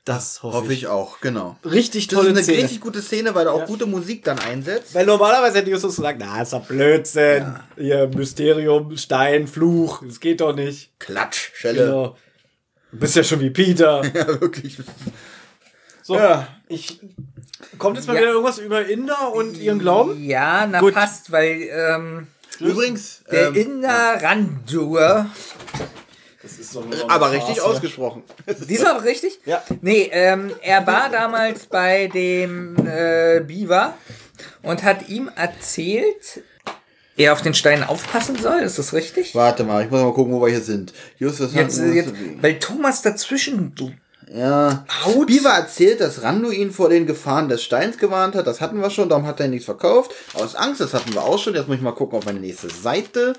das 0.04 0.42
hoffe, 0.42 0.56
Hoffe 0.56 0.72
ich 0.72 0.86
auch, 0.86 1.20
genau. 1.20 1.56
Richtig 1.64 2.06
Das 2.08 2.16
tolle 2.16 2.30
ist 2.30 2.36
eine 2.36 2.42
Szene. 2.44 2.58
richtig 2.62 2.80
gute 2.80 3.02
Szene, 3.02 3.34
weil 3.34 3.46
er 3.46 3.52
auch 3.52 3.66
gute 3.66 3.84
Musik 3.84 4.24
dann 4.24 4.38
einsetzt. 4.38 4.94
Weil 4.94 5.04
normalerweise 5.04 5.58
hätte 5.58 5.70
Justus 5.70 5.96
gesagt, 5.96 6.18
na, 6.18 6.40
ist 6.40 6.54
doch 6.54 6.64
Blödsinn. 6.66 7.56
Hier, 7.76 8.08
Mysterium, 8.08 8.96
Stein, 8.96 9.46
Fluch, 9.46 10.02
das 10.06 10.20
geht 10.20 10.40
doch 10.40 10.54
nicht. 10.54 10.98
Klatsch, 10.98 11.50
Schelle. 11.54 11.84
Genau. 11.84 12.16
Du 12.90 12.98
bist 13.00 13.16
ja 13.16 13.22
schon 13.22 13.40
wie 13.40 13.50
Peter. 13.50 14.02
Ja, 14.14 14.40
wirklich. 14.40 14.78
So, 16.02 16.18
ich. 16.68 17.00
Kommt 17.76 17.98
jetzt 17.98 18.06
mal 18.06 18.14
Ja. 18.14 18.20
wieder 18.22 18.30
irgendwas 18.30 18.58
über 18.58 18.86
Inder 18.86 19.34
und 19.34 19.58
ihren 19.58 19.78
Glauben? 19.78 20.24
Ja, 20.24 20.66
na 20.66 20.80
Gut. 20.80 20.94
passt, 20.94 21.30
weil 21.32 21.68
ähm, 21.70 22.28
Übrigens, 22.60 23.22
der 23.30 23.48
ähm, 23.48 23.54
Inder 23.56 24.22
Randur, 24.22 25.26
Ist 26.58 26.74
doch 26.74 26.84
aber 27.08 27.32
richtig 27.32 27.60
ausgesprochen. 27.60 28.22
diesmal 28.68 28.98
richtig? 28.98 29.40
Ja. 29.44 29.62
Nee, 29.80 30.08
ähm, 30.12 30.52
er 30.62 30.86
war 30.86 31.10
damals 31.10 31.66
bei 31.66 32.06
dem 32.08 32.76
äh, 32.86 33.40
Beaver 33.40 33.94
und 34.62 34.82
hat 34.82 35.08
ihm 35.08 35.30
erzählt, 35.34 36.42
er 37.16 37.32
auf 37.32 37.42
den 37.42 37.54
Stein 37.54 37.82
aufpassen 37.82 38.36
soll, 38.38 38.60
ist 38.60 38.78
das 38.78 38.92
richtig? 38.92 39.34
Warte 39.34 39.64
mal, 39.64 39.84
ich 39.84 39.90
muss 39.90 40.00
mal 40.00 40.12
gucken, 40.12 40.32
wo 40.32 40.40
wir 40.40 40.50
hier 40.50 40.60
sind. 40.60 40.92
Justus 41.18 41.52
hat 41.52 41.62
Jetzt, 41.62 41.80
jetzt, 41.80 42.12
weil 42.40 42.58
Thomas 42.60 43.02
dazwischen 43.02 43.74
Ja. 44.32 44.84
haut. 45.04 45.26
Beaver 45.26 45.50
erzählt, 45.50 46.00
dass 46.00 46.22
Rando 46.22 46.50
ihn 46.50 46.70
vor 46.70 46.88
den 46.88 47.06
Gefahren 47.06 47.48
des 47.48 47.64
Steins 47.64 47.98
gewarnt 47.98 48.36
hat. 48.36 48.46
Das 48.46 48.60
hatten 48.60 48.80
wir 48.80 48.90
schon, 48.90 49.08
darum 49.08 49.26
hat 49.26 49.40
er 49.40 49.48
nichts 49.48 49.64
verkauft. 49.64 50.12
Aus 50.34 50.54
Angst, 50.54 50.80
das 50.80 50.94
hatten 50.94 51.12
wir 51.12 51.22
auch 51.24 51.38
schon. 51.40 51.54
Jetzt 51.54 51.66
muss 51.66 51.76
ich 51.76 51.82
mal 51.82 51.92
gucken 51.92 52.18
auf 52.18 52.24
meine 52.24 52.40
nächste 52.40 52.68
Seite. 52.70 53.32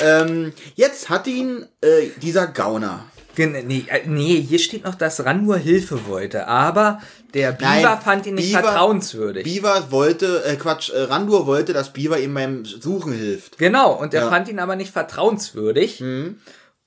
Ähm, 0.00 0.52
jetzt 0.74 1.08
hat 1.08 1.26
ihn 1.26 1.66
äh, 1.80 2.08
dieser 2.22 2.46
Gauner. 2.46 3.04
Nee, 3.36 3.84
äh, 3.88 4.06
nee, 4.06 4.40
hier 4.40 4.60
steht 4.60 4.84
noch, 4.84 4.94
dass 4.94 5.24
Randur 5.24 5.56
Hilfe 5.56 6.06
wollte, 6.06 6.46
aber 6.46 7.00
der 7.34 7.50
Beaver 7.50 7.82
Nein, 7.82 8.00
fand 8.00 8.26
ihn 8.26 8.36
nicht 8.36 8.52
Beaver- 8.52 8.62
vertrauenswürdig. 8.68 9.42
Beaver 9.42 9.90
wollte, 9.90 10.44
äh, 10.44 10.54
Quatsch, 10.54 10.90
äh, 10.90 11.00
Randur 11.02 11.46
wollte, 11.46 11.72
dass 11.72 11.92
Beaver 11.92 12.20
ihm 12.20 12.32
beim 12.32 12.64
Suchen 12.64 13.12
hilft. 13.12 13.58
Genau, 13.58 13.92
und 13.92 14.14
er 14.14 14.20
Ja. 14.20 14.26
Mhm. 14.26 14.30
fand 14.30 14.48
ihn 14.48 14.58
aber 14.60 14.76
nicht 14.76 14.92
vertrauenswürdig. 14.92 16.00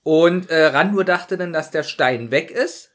Und 0.03 0.49
äh, 0.49 0.65
Randur 0.67 1.03
dachte 1.03 1.37
dann, 1.37 1.51
dass 1.51 1.69
der 1.71 1.83
Stein 1.83 2.31
weg 2.31 2.49
ist 2.49 2.91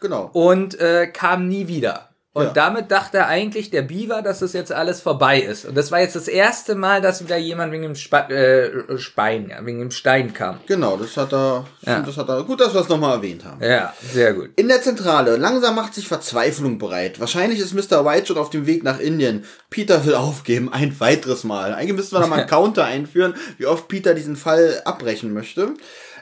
Genau. 0.00 0.28
und 0.34 0.78
äh, 0.78 1.06
kam 1.06 1.48
nie 1.48 1.68
wieder. 1.68 2.10
Und 2.34 2.44
Ja. 2.44 2.50
damit 2.54 2.90
dachte 2.90 3.26
eigentlich, 3.26 3.68
der 3.70 3.82
Beaver, 3.82 4.22
dass 4.22 4.40
es 4.40 4.54
jetzt 4.54 4.72
alles 4.72 5.02
vorbei 5.02 5.38
ist. 5.40 5.66
Und 5.66 5.74
das 5.76 5.90
war 5.92 6.00
jetzt 6.00 6.16
das 6.16 6.28
erste 6.28 6.74
Mal, 6.74 7.02
dass 7.02 7.22
wieder 7.22 7.36
jemand 7.36 7.72
wegen 7.72 7.82
dem 7.82 7.94
Spa 7.94 8.20
äh, 8.30 8.96
Spein, 8.96 9.50
ja, 9.50 9.64
wegen 9.66 9.80
dem 9.80 9.90
Stein 9.90 10.32
kam. 10.32 10.58
Genau, 10.66 10.96
das 10.96 11.14
hat 11.18 11.34
er, 11.34 11.66
Ja. 11.82 12.00
das 12.00 12.16
hat 12.16 12.30
er, 12.30 12.42
gut, 12.44 12.60
dass 12.62 12.72
wir 12.72 12.80
es 12.80 12.88
nochmal 12.88 13.16
erwähnt 13.16 13.44
haben. 13.44 13.62
Ja, 13.62 13.92
sehr 14.14 14.32
gut. 14.32 14.48
In 14.56 14.68
der 14.68 14.80
Zentrale. 14.80 15.36
Langsam 15.36 15.74
macht 15.74 15.92
sich 15.92 16.08
Verzweiflung 16.08 16.78
bereit. 16.78 17.20
Wahrscheinlich 17.20 17.58
ist 17.60 17.74
Mr. 17.74 18.06
White 18.06 18.28
schon 18.28 18.38
auf 18.38 18.48
dem 18.48 18.66
Weg 18.66 18.82
nach 18.82 18.98
Indien. 18.98 19.44
Peter 19.68 20.06
will 20.06 20.14
aufgeben, 20.14 20.72
ein 20.72 20.98
weiteres 21.00 21.44
Mal. 21.44 21.74
Eigentlich 21.74 21.96
müssten 21.96 22.16
wir 22.16 22.20
da 22.20 22.26
mal 22.28 22.38
einen 22.38 22.48
Counter 22.48 22.86
einführen, 22.86 23.34
wie 23.58 23.66
oft 23.66 23.88
Peter 23.88 24.14
diesen 24.14 24.36
Fall 24.36 24.80
abbrechen 24.86 25.34
möchte. 25.34 25.74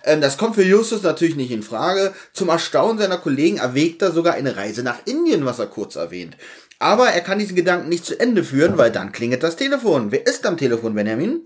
Ähm, 0.05 0.21
das 0.21 0.39
kommt 0.39 0.55
für 0.55 0.65
Justus 0.65 1.03
natürlich 1.03 1.37
nicht 1.37 1.51
in 1.51 1.63
Frage. 1.63 2.13
Zum 2.33 2.49
Erstaunen 2.49 2.99
seiner 2.99 3.19
Kollegen 3.19 3.59
erwägt 3.59 4.03
er 4.03 4.13
sogar 4.13 4.35
eine 4.35 4.57
Reise 4.57 4.83
nach 4.83 4.99
Indien, 5.07 5.45
was 5.45 5.59
er 5.59 5.67
kurz 5.67 5.97
erwähnt. 5.97 6.37
Aber 6.79 7.09
er 7.09 7.21
kann 7.21 7.39
diesen 7.39 7.57
Gedanken 7.57 7.89
nicht 7.89 8.07
zu 8.07 8.19
Ende 8.19 8.43
führen, 8.43 8.79
weil 8.79 8.91
dann 8.91 9.13
klingelt 9.13 9.43
das 9.43 9.57
Telefon. 9.57 10.13
Wer 10.13 10.27
ist 10.27 10.47
am 10.47 10.57
Telefon, 10.57 10.95
Benjamin? 10.95 11.43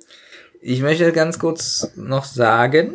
Ich 0.60 0.80
möchte 0.80 1.10
ganz 1.12 1.38
kurz 1.38 1.88
noch 1.96 2.24
sagen, 2.24 2.94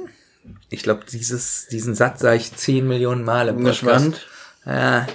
ich 0.70 0.84
glaube, 0.84 1.04
dieses, 1.12 1.68
diesen 1.68 1.96
Satz 1.96 2.22
sage 2.22 2.38
ich 2.38 2.56
10 2.56 2.88
Millionen 2.88 3.24
Mal 3.24 3.50
im 3.50 3.58
Podcast. 3.58 3.82
gespannt. 3.82 4.28
Ja, 4.66 5.08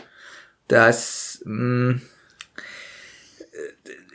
dass 0.68 1.40
mh, 1.44 2.00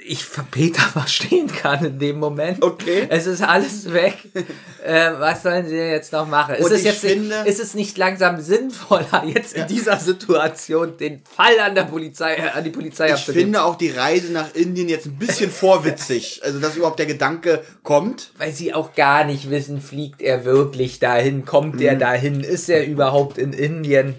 ich 0.09 0.25
Peter 0.49 0.81
verstehen 0.93 1.47
kann 1.47 1.85
in 1.85 1.99
dem 1.99 2.17
Moment. 2.19 2.63
Okay. 2.63 3.05
Es 3.09 3.27
ist 3.27 3.43
alles 3.43 3.93
weg. 3.93 4.17
äh, 4.83 5.11
was 5.19 5.43
sollen 5.43 5.67
sie 5.67 5.75
jetzt 5.75 6.11
noch 6.11 6.27
machen? 6.27 6.55
Ist 6.55 6.71
es 6.71 6.83
jetzt 6.83 7.01
finde- 7.01 7.43
ist 7.45 7.59
es 7.59 7.75
nicht 7.75 7.95
langsam 7.97 8.41
sinnvoller, 8.41 9.23
jetzt 9.25 9.53
in 9.53 9.67
dieser 9.67 9.97
Situation 9.97 10.97
den 10.97 11.21
Fall 11.23 11.59
an 11.59 11.75
der 11.75 11.83
Polizei, 11.83 12.35
äh, 12.35 12.49
an 12.49 12.63
die 12.63 12.71
Polizei 12.71 13.13
Ich 13.13 13.21
finde 13.21 13.63
auch 13.63 13.75
die 13.75 13.91
Reise 13.91 14.31
nach 14.31 14.55
Indien 14.55 14.89
jetzt 14.89 15.05
ein 15.05 15.17
bisschen 15.17 15.51
vorwitzig. 15.51 16.41
Also, 16.49 16.59
dass 16.59 16.75
überhaupt 16.75 16.97
der 16.99 17.05
Gedanke 17.05 17.63
kommt. 17.83 18.31
weil 18.37 18.51
sie 18.51 18.73
auch 18.73 18.95
gar 18.95 19.25
nicht 19.25 19.51
wissen, 19.51 19.79
fliegt 19.81 20.21
er 20.21 20.45
wirklich 20.45 20.97
dahin, 20.99 21.45
kommt 21.45 21.79
er 21.81 21.95
dahin, 21.95 22.41
ist 22.41 22.69
er 22.69 22.85
überhaupt 22.87 23.37
in 23.37 23.53
Indien? 23.53 24.15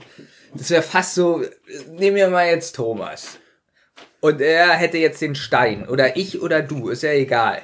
Das 0.54 0.70
wäre 0.70 0.82
fast 0.82 1.14
so, 1.14 1.42
nehmen 1.98 2.16
wir 2.16 2.28
mal 2.28 2.46
jetzt 2.46 2.76
Thomas. 2.76 3.39
Und 4.20 4.40
er 4.40 4.70
hätte 4.70 4.98
jetzt 4.98 5.20
den 5.22 5.34
Stein. 5.34 5.88
Oder 5.88 6.16
ich 6.16 6.42
oder 6.42 6.62
du, 6.62 6.90
ist 6.90 7.02
ja 7.02 7.12
egal. 7.12 7.62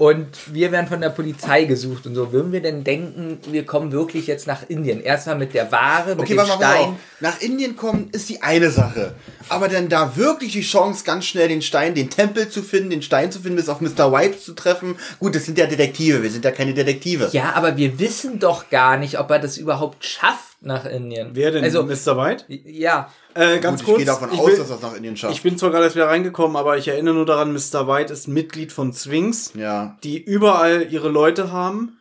Und 0.00 0.54
wir 0.54 0.72
werden 0.72 0.86
von 0.86 1.02
der 1.02 1.10
Polizei 1.10 1.64
gesucht 1.64 2.06
und 2.06 2.14
so. 2.14 2.32
Würden 2.32 2.52
wir 2.52 2.62
denn 2.62 2.84
denken, 2.84 3.38
wir 3.50 3.66
kommen 3.66 3.92
wirklich 3.92 4.26
jetzt 4.26 4.46
nach 4.46 4.62
Indien? 4.66 5.02
Erstmal 5.02 5.36
mit 5.36 5.52
der 5.52 5.70
Ware, 5.70 6.16
mit 6.16 6.20
Okay, 6.20 6.36
dem 6.36 6.46
Stein. 6.46 6.96
Nach 7.20 7.38
Indien 7.42 7.76
kommen 7.76 8.08
ist 8.12 8.30
die 8.30 8.40
eine 8.40 8.70
Sache. 8.70 9.14
Aber 9.50 9.68
dann 9.68 9.90
da 9.90 10.16
wirklich 10.16 10.52
die 10.52 10.62
Chance, 10.62 11.04
ganz 11.04 11.26
schnell 11.26 11.48
den 11.48 11.60
Stein, 11.60 11.94
den 11.94 12.08
Tempel 12.08 12.48
zu 12.48 12.62
finden, 12.62 12.88
den 12.88 13.02
Stein 13.02 13.30
zu 13.30 13.40
finden, 13.40 13.56
bis 13.56 13.68
auf 13.68 13.82
Mr. 13.82 14.10
White 14.10 14.40
zu 14.40 14.54
treffen. 14.54 14.96
Gut, 15.18 15.34
das 15.34 15.44
sind 15.44 15.58
ja 15.58 15.66
Detektive, 15.66 16.22
wir 16.22 16.30
sind 16.30 16.46
ja 16.46 16.50
keine 16.50 16.72
Detektive. 16.72 17.28
Ja, 17.32 17.52
aber 17.52 17.76
wir 17.76 17.98
wissen 17.98 18.38
doch 18.38 18.70
gar 18.70 18.96
nicht, 18.96 19.18
ob 19.18 19.30
er 19.30 19.38
das 19.38 19.58
überhaupt 19.58 20.02
schafft 20.06 20.49
nach 20.60 20.84
Indien. 20.84 21.30
Wer 21.32 21.50
denn? 21.52 21.64
Also, 21.64 21.82
Mr. 21.82 22.16
White? 22.16 22.44
ja. 22.48 23.10
Äh, 23.34 23.60
ganz 23.60 23.80
Gut, 23.80 23.86
kurz. 23.86 23.98
ich 24.00 24.04
gehe 24.04 24.12
davon 24.14 24.32
ich 24.32 24.38
aus, 24.40 24.46
will- 24.48 24.56
dass 24.58 24.68
das 24.68 24.82
nach 24.82 24.94
Indien 24.94 25.16
schafft. 25.16 25.34
Ich 25.34 25.42
bin 25.42 25.56
zwar 25.56 25.70
gerade 25.70 25.84
erst 25.84 25.96
wieder 25.96 26.08
reingekommen, 26.08 26.56
aber 26.56 26.76
ich 26.76 26.88
erinnere 26.88 27.14
nur 27.14 27.26
daran, 27.26 27.52
Mr. 27.52 27.86
White 27.86 28.12
ist 28.12 28.26
Mitglied 28.28 28.72
von 28.72 28.92
Swings, 28.92 29.52
ja. 29.54 29.96
die 30.04 30.22
überall 30.22 30.86
ihre 30.90 31.08
Leute 31.08 31.52
haben. 31.52 31.96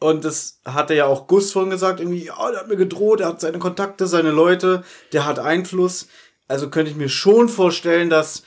Und 0.00 0.24
das 0.24 0.60
hatte 0.64 0.94
ja 0.94 1.04
auch 1.04 1.26
Gus 1.26 1.52
vorhin 1.52 1.70
gesagt, 1.70 2.00
irgendwie, 2.00 2.24
ja, 2.24 2.50
der 2.50 2.60
hat 2.60 2.68
mir 2.68 2.76
gedroht, 2.76 3.20
der 3.20 3.26
hat 3.28 3.40
seine 3.42 3.58
Kontakte, 3.58 4.06
seine 4.06 4.30
Leute, 4.30 4.82
der 5.12 5.26
hat 5.26 5.38
Einfluss. 5.38 6.08
Also 6.48 6.70
könnte 6.70 6.90
ich 6.90 6.96
mir 6.96 7.10
schon 7.10 7.48
vorstellen, 7.50 8.08
dass 8.08 8.42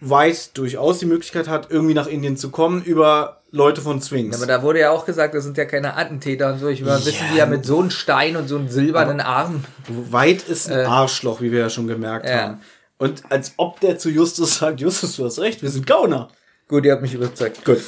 White 0.00 0.50
durchaus 0.54 0.98
die 0.98 1.06
Möglichkeit 1.06 1.48
hat, 1.48 1.70
irgendwie 1.70 1.94
nach 1.94 2.06
Indien 2.06 2.36
zu 2.36 2.50
kommen 2.50 2.82
über 2.84 3.42
Leute 3.50 3.80
von 3.80 4.00
Swings. 4.00 4.36
Aber 4.36 4.46
da 4.46 4.62
wurde 4.62 4.80
ja 4.80 4.90
auch 4.90 5.04
gesagt, 5.06 5.34
das 5.34 5.44
sind 5.44 5.56
ja 5.56 5.64
keine 5.64 5.96
Attentäter 5.96 6.52
und 6.52 6.58
so. 6.60 6.68
Ich 6.68 6.80
will 6.80 6.88
mal 6.88 7.04
wissen, 7.04 7.24
wie 7.32 7.38
er 7.38 7.46
mit 7.46 7.64
so 7.64 7.80
einem 7.80 7.90
Stein 7.90 8.36
und 8.36 8.48
so 8.48 8.56
einem 8.56 8.68
silbernen 8.68 9.20
Arm. 9.20 9.64
White 9.88 10.50
ist 10.50 10.70
ein 10.70 10.80
Äh, 10.80 10.84
Arschloch, 10.84 11.40
wie 11.40 11.50
wir 11.50 11.60
ja 11.60 11.70
schon 11.70 11.86
gemerkt 11.88 12.28
ja. 12.28 12.42
haben. 12.42 12.60
Und 12.98 13.24
als 13.30 13.54
ob 13.56 13.80
der 13.80 13.98
zu 13.98 14.08
Justus 14.08 14.58
sagt, 14.58 14.80
Justus, 14.80 15.16
du 15.16 15.24
hast 15.24 15.38
recht, 15.40 15.62
wir 15.62 15.70
sind 15.70 15.86
Gauner. 15.86 16.28
Gut, 16.68 16.84
ihr 16.84 16.92
habt 16.92 17.02
mich 17.02 17.14
überzeugt. 17.14 17.64
Gut. 17.64 17.78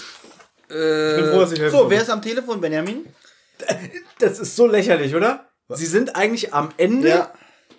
ich 0.69 0.75
bin 0.75 1.31
froh, 1.33 1.41
dass 1.41 1.53
ich 1.53 1.61
helfen 1.61 1.77
So, 1.79 1.91
wer 1.91 2.03
ist 2.03 2.11
am 2.11 2.23
Telefon, 2.23 2.61
Benjamin? 2.61 3.07
Das 4.19 4.39
ist 4.39 4.55
so 4.57 4.67
lächerlich, 4.67 5.15
oder? 5.15 5.47
Sie 5.71 5.87
sind 5.87 6.17
eigentlich 6.17 6.55
am 6.55 6.71
Ende 6.77 7.09
Ja. 7.09 7.33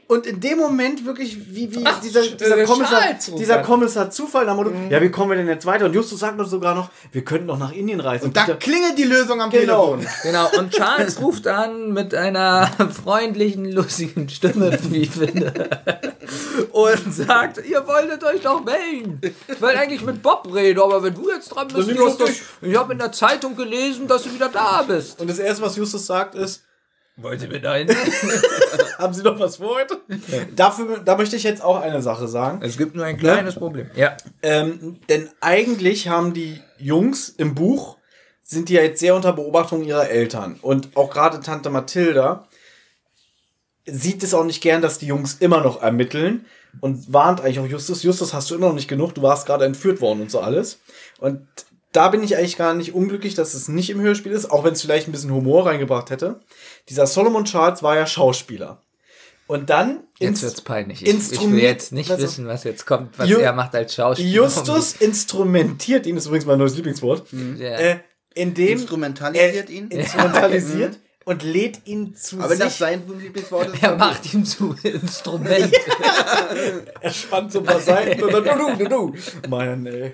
Und 0.09 0.25
in 0.25 0.39
dem 0.39 0.57
Moment 0.57 1.05
wirklich, 1.05 1.37
wie, 1.53 1.71
wie 1.73 1.85
Ach, 1.85 2.01
dieser, 2.01 2.23
dieser, 2.23 2.63
Kommissar, 2.65 3.01
dieser. 3.37 3.59
Kommissar 3.59 4.09
Zufall 4.09 4.45
nach 4.45 4.55
dem 4.57 4.63
Motto, 4.63 4.71
ja, 4.89 4.99
wie 5.03 5.11
kommen 5.11 5.29
wir 5.29 5.37
denn 5.37 5.47
jetzt 5.47 5.67
weiter? 5.67 5.85
Und 5.85 5.93
Justus 5.93 6.19
sagt 6.19 6.39
uns 6.39 6.49
sogar 6.49 6.73
noch, 6.73 6.89
wir 7.11 7.23
könnten 7.23 7.45
noch 7.45 7.59
nach 7.59 7.71
Indien 7.71 7.99
reisen. 7.99 8.25
Und 8.25 8.35
da 8.35 8.41
Peter- 8.45 8.57
klingelt 8.57 8.97
die 8.97 9.03
Lösung 9.03 9.39
am 9.39 9.51
Genau. 9.51 9.95
Telefon. 9.97 10.13
Genau, 10.23 10.49
und 10.57 10.71
Charles 10.73 11.21
ruft 11.21 11.45
an 11.47 11.93
mit 11.93 12.15
einer 12.15 12.71
freundlichen, 13.03 13.71
lustigen 13.71 14.27
Stimme, 14.29 14.77
wie 14.89 15.03
ich 15.03 15.11
finde. 15.11 15.53
Und 16.71 17.13
sagt, 17.13 17.63
ihr 17.67 17.85
wolltet 17.87 18.23
euch 18.23 18.41
doch 18.41 18.63
melden. 18.63 19.21
Ich 19.47 19.61
wollte 19.61 19.79
eigentlich 19.79 20.01
mit 20.03 20.21
Bob 20.23 20.47
reden, 20.53 20.79
aber 20.81 21.03
wenn 21.03 21.13
du 21.13 21.29
jetzt 21.29 21.49
dran 21.49 21.67
bist, 21.67 21.87
Justus, 21.89 22.31
ich 22.61 22.75
habe 22.75 22.93
in 22.93 22.99
der 22.99 23.11
Zeitung 23.11 23.55
gelesen, 23.55 24.07
dass 24.07 24.23
du 24.23 24.33
wieder 24.33 24.49
da 24.49 24.81
bist. 24.83 25.21
und 25.21 25.29
das 25.29 25.39
erste, 25.39 25.61
was 25.63 25.75
Justus 25.75 26.05
sagt, 26.05 26.35
ist, 26.35 26.63
Wollt 27.21 27.41
ihr 27.41 27.49
mit 27.49 27.65
ein? 27.65 27.89
haben 28.97 29.13
Sie 29.13 29.23
noch 29.23 29.39
was 29.39 29.57
vor 29.57 29.75
heute? 29.75 29.99
Dafür, 30.55 30.99
da 30.99 31.17
möchte 31.17 31.35
ich 31.35 31.43
jetzt 31.43 31.61
auch 31.61 31.81
eine 31.81 32.01
Sache 32.01 32.27
sagen. 32.27 32.61
Es 32.63 32.77
gibt 32.77 32.95
nur 32.95 33.05
ein 33.05 33.17
kleines 33.17 33.55
Problem. 33.55 33.89
Ja. 33.95 34.15
Ähm, 34.41 34.99
denn 35.09 35.29
eigentlich 35.41 36.07
haben 36.07 36.33
die 36.33 36.61
Jungs 36.77 37.29
im 37.29 37.55
Buch, 37.55 37.97
sind 38.41 38.69
die 38.69 38.73
ja 38.73 38.81
jetzt 38.81 38.99
sehr 38.99 39.15
unter 39.15 39.33
Beobachtung 39.33 39.83
ihrer 39.83 40.09
Eltern. 40.09 40.59
Und 40.61 40.95
auch 40.95 41.09
gerade 41.09 41.41
Tante 41.41 41.69
Mathilda 41.69 42.47
sieht 43.85 44.23
es 44.23 44.33
auch 44.33 44.45
nicht 44.45 44.61
gern, 44.61 44.81
dass 44.81 44.97
die 44.97 45.07
Jungs 45.07 45.35
immer 45.39 45.61
noch 45.61 45.81
ermitteln 45.81 46.45
und 46.79 47.11
warnt 47.11 47.41
eigentlich 47.41 47.59
auch 47.59 47.67
Justus, 47.67 48.03
Justus, 48.03 48.33
hast 48.33 48.49
du 48.49 48.55
immer 48.55 48.67
noch 48.67 48.75
nicht 48.75 48.87
genug, 48.87 49.13
du 49.15 49.21
warst 49.21 49.45
gerade 49.45 49.65
entführt 49.65 50.01
worden 50.01 50.21
und 50.21 50.31
so 50.31 50.39
alles. 50.39 50.79
Und 51.19 51.47
da 51.91 52.09
bin 52.09 52.23
ich 52.23 52.37
eigentlich 52.37 52.57
gar 52.57 52.73
nicht 52.73 52.93
unglücklich, 52.93 53.33
dass 53.35 53.53
es 53.53 53.67
nicht 53.67 53.89
im 53.89 53.99
Hörspiel 54.01 54.31
ist, 54.31 54.51
auch 54.51 54.63
wenn 54.63 54.73
es 54.73 54.81
vielleicht 54.81 55.07
ein 55.07 55.11
bisschen 55.11 55.31
Humor 55.33 55.65
reingebracht 55.65 56.09
hätte. 56.11 56.39
Dieser 56.89 57.07
Solomon 57.07 57.45
Charles 57.45 57.81
war 57.83 57.95
ja 57.95 58.05
Schauspieler. 58.05 58.81
Und 59.47 59.71
dann 59.71 60.01
Jetzt 60.19 60.43
wird's 60.43 60.61
peinlich. 60.61 61.01
Ich, 61.03 61.31
ich 61.31 61.41
will 61.41 61.57
jetzt 61.59 61.91
nicht 61.91 62.11
also- 62.11 62.23
wissen, 62.23 62.45
was 62.45 62.63
jetzt 62.63 62.85
kommt, 62.85 63.17
was 63.17 63.27
Ju- 63.27 63.39
er 63.39 63.53
macht 63.53 63.73
als 63.73 63.95
Schauspieler. 63.95 64.29
Justus 64.29 64.93
instrumentiert 64.99 66.05
ihn, 66.05 66.13
das 66.15 66.25
ist 66.25 66.27
übrigens 66.27 66.45
mein 66.45 66.59
neues 66.59 66.75
Lieblingswort, 66.75 67.25
Ja. 67.57 67.69
äh, 67.77 67.99
indem 68.35 68.73
Instrumentalisiert 68.77 69.69
er 69.69 69.75
ihn. 69.75 69.87
instrumentalisiert 69.87 70.99
und 71.25 71.43
lädt 71.43 71.85
ihn 71.85 72.15
zu 72.15 72.39
Aber 72.39 72.55
das 72.55 72.69
sich. 72.69 72.79
sein 72.79 73.03
Lieblingswort 73.07 73.73
ist. 73.73 73.83
er 73.83 73.95
macht 73.97 74.33
ihm 74.33 74.45
zu 74.45 74.75
Instrument. 74.83 75.71
Er 77.01 77.11
spannt 77.13 77.51
so 77.51 77.59
ein 77.59 77.65
paar 77.65 77.79
Seiten 77.79 78.23
und 78.23 78.33
dann 78.33 78.43
du, 78.43 78.75
du, 78.75 78.83
du, 78.83 78.89
du. 78.89 79.49
Mann, 79.49 79.85
ey. 79.85 80.13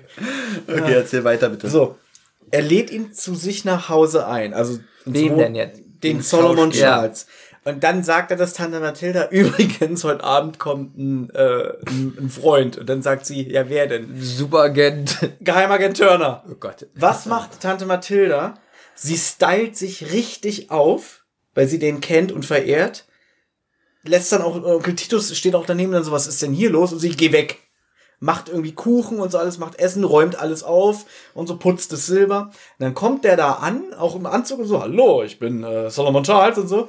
Okay, 0.68 0.94
erzähl 0.94 1.24
weiter 1.24 1.48
bitte. 1.48 1.68
So, 1.68 1.96
er 2.50 2.62
lädt 2.62 2.90
ihn 2.90 3.12
zu 3.12 3.34
sich 3.34 3.64
nach 3.64 3.88
Hause 3.88 4.26
ein. 4.26 4.54
Also 4.54 4.78
Wem 5.04 5.38
denn 5.38 5.54
jetzt? 5.54 5.80
Den 6.02 6.20
Solomon. 6.20 6.70
Charles. 6.70 7.26
Und 7.64 7.82
dann 7.82 8.04
sagt 8.04 8.30
er 8.30 8.36
das 8.36 8.52
Tante 8.52 8.78
Mathilda, 8.78 9.28
übrigens, 9.30 10.04
heute 10.04 10.22
Abend 10.22 10.60
kommt 10.60 10.96
ein, 10.96 11.30
äh, 11.30 11.72
ein, 11.86 12.16
ein 12.20 12.30
Freund. 12.30 12.78
Und 12.78 12.88
dann 12.88 13.02
sagt 13.02 13.26
sie, 13.26 13.50
ja, 13.50 13.68
wer 13.68 13.88
denn? 13.88 14.14
Superagent. 14.20 15.18
Geheimagent 15.40 15.96
Turner. 15.96 16.44
Oh 16.48 16.54
Gott. 16.60 16.86
Was 16.94 17.26
macht 17.26 17.60
Tante 17.60 17.84
Mathilda? 17.86 18.54
Sie 18.96 19.16
stylt 19.16 19.76
sich 19.76 20.12
richtig 20.12 20.70
auf, 20.70 21.24
weil 21.54 21.68
sie 21.68 21.78
den 21.78 22.00
kennt 22.00 22.32
und 22.32 22.46
verehrt. 22.46 23.04
Lässt 24.02 24.32
dann 24.32 24.42
auch, 24.42 24.56
Onkel 24.64 24.94
Titus 24.94 25.36
steht 25.36 25.54
auch 25.54 25.66
daneben 25.66 25.92
dann 25.92 26.04
so, 26.04 26.12
was 26.12 26.26
ist 26.26 26.42
denn 26.42 26.52
hier 26.52 26.70
los? 26.70 26.92
Und 26.92 27.00
sie, 27.00 27.10
geh 27.10 27.32
weg. 27.32 27.58
Macht 28.18 28.48
irgendwie 28.48 28.72
Kuchen 28.72 29.20
und 29.20 29.30
so 29.30 29.38
alles, 29.38 29.58
macht 29.58 29.78
Essen, 29.78 30.02
räumt 30.02 30.40
alles 30.40 30.62
auf 30.62 31.04
und 31.34 31.46
so 31.46 31.58
putzt 31.58 31.92
das 31.92 32.06
Silber. 32.06 32.46
Und 32.46 32.54
dann 32.78 32.94
kommt 32.94 33.24
der 33.24 33.36
da 33.36 33.52
an, 33.52 33.92
auch 33.92 34.16
im 34.16 34.24
Anzug 34.24 34.60
und 34.60 34.66
so, 34.66 34.80
hallo, 34.80 35.22
ich 35.22 35.38
bin 35.38 35.62
äh, 35.62 35.90
Solomon 35.90 36.24
Charles 36.24 36.56
und 36.56 36.68
so. 36.68 36.88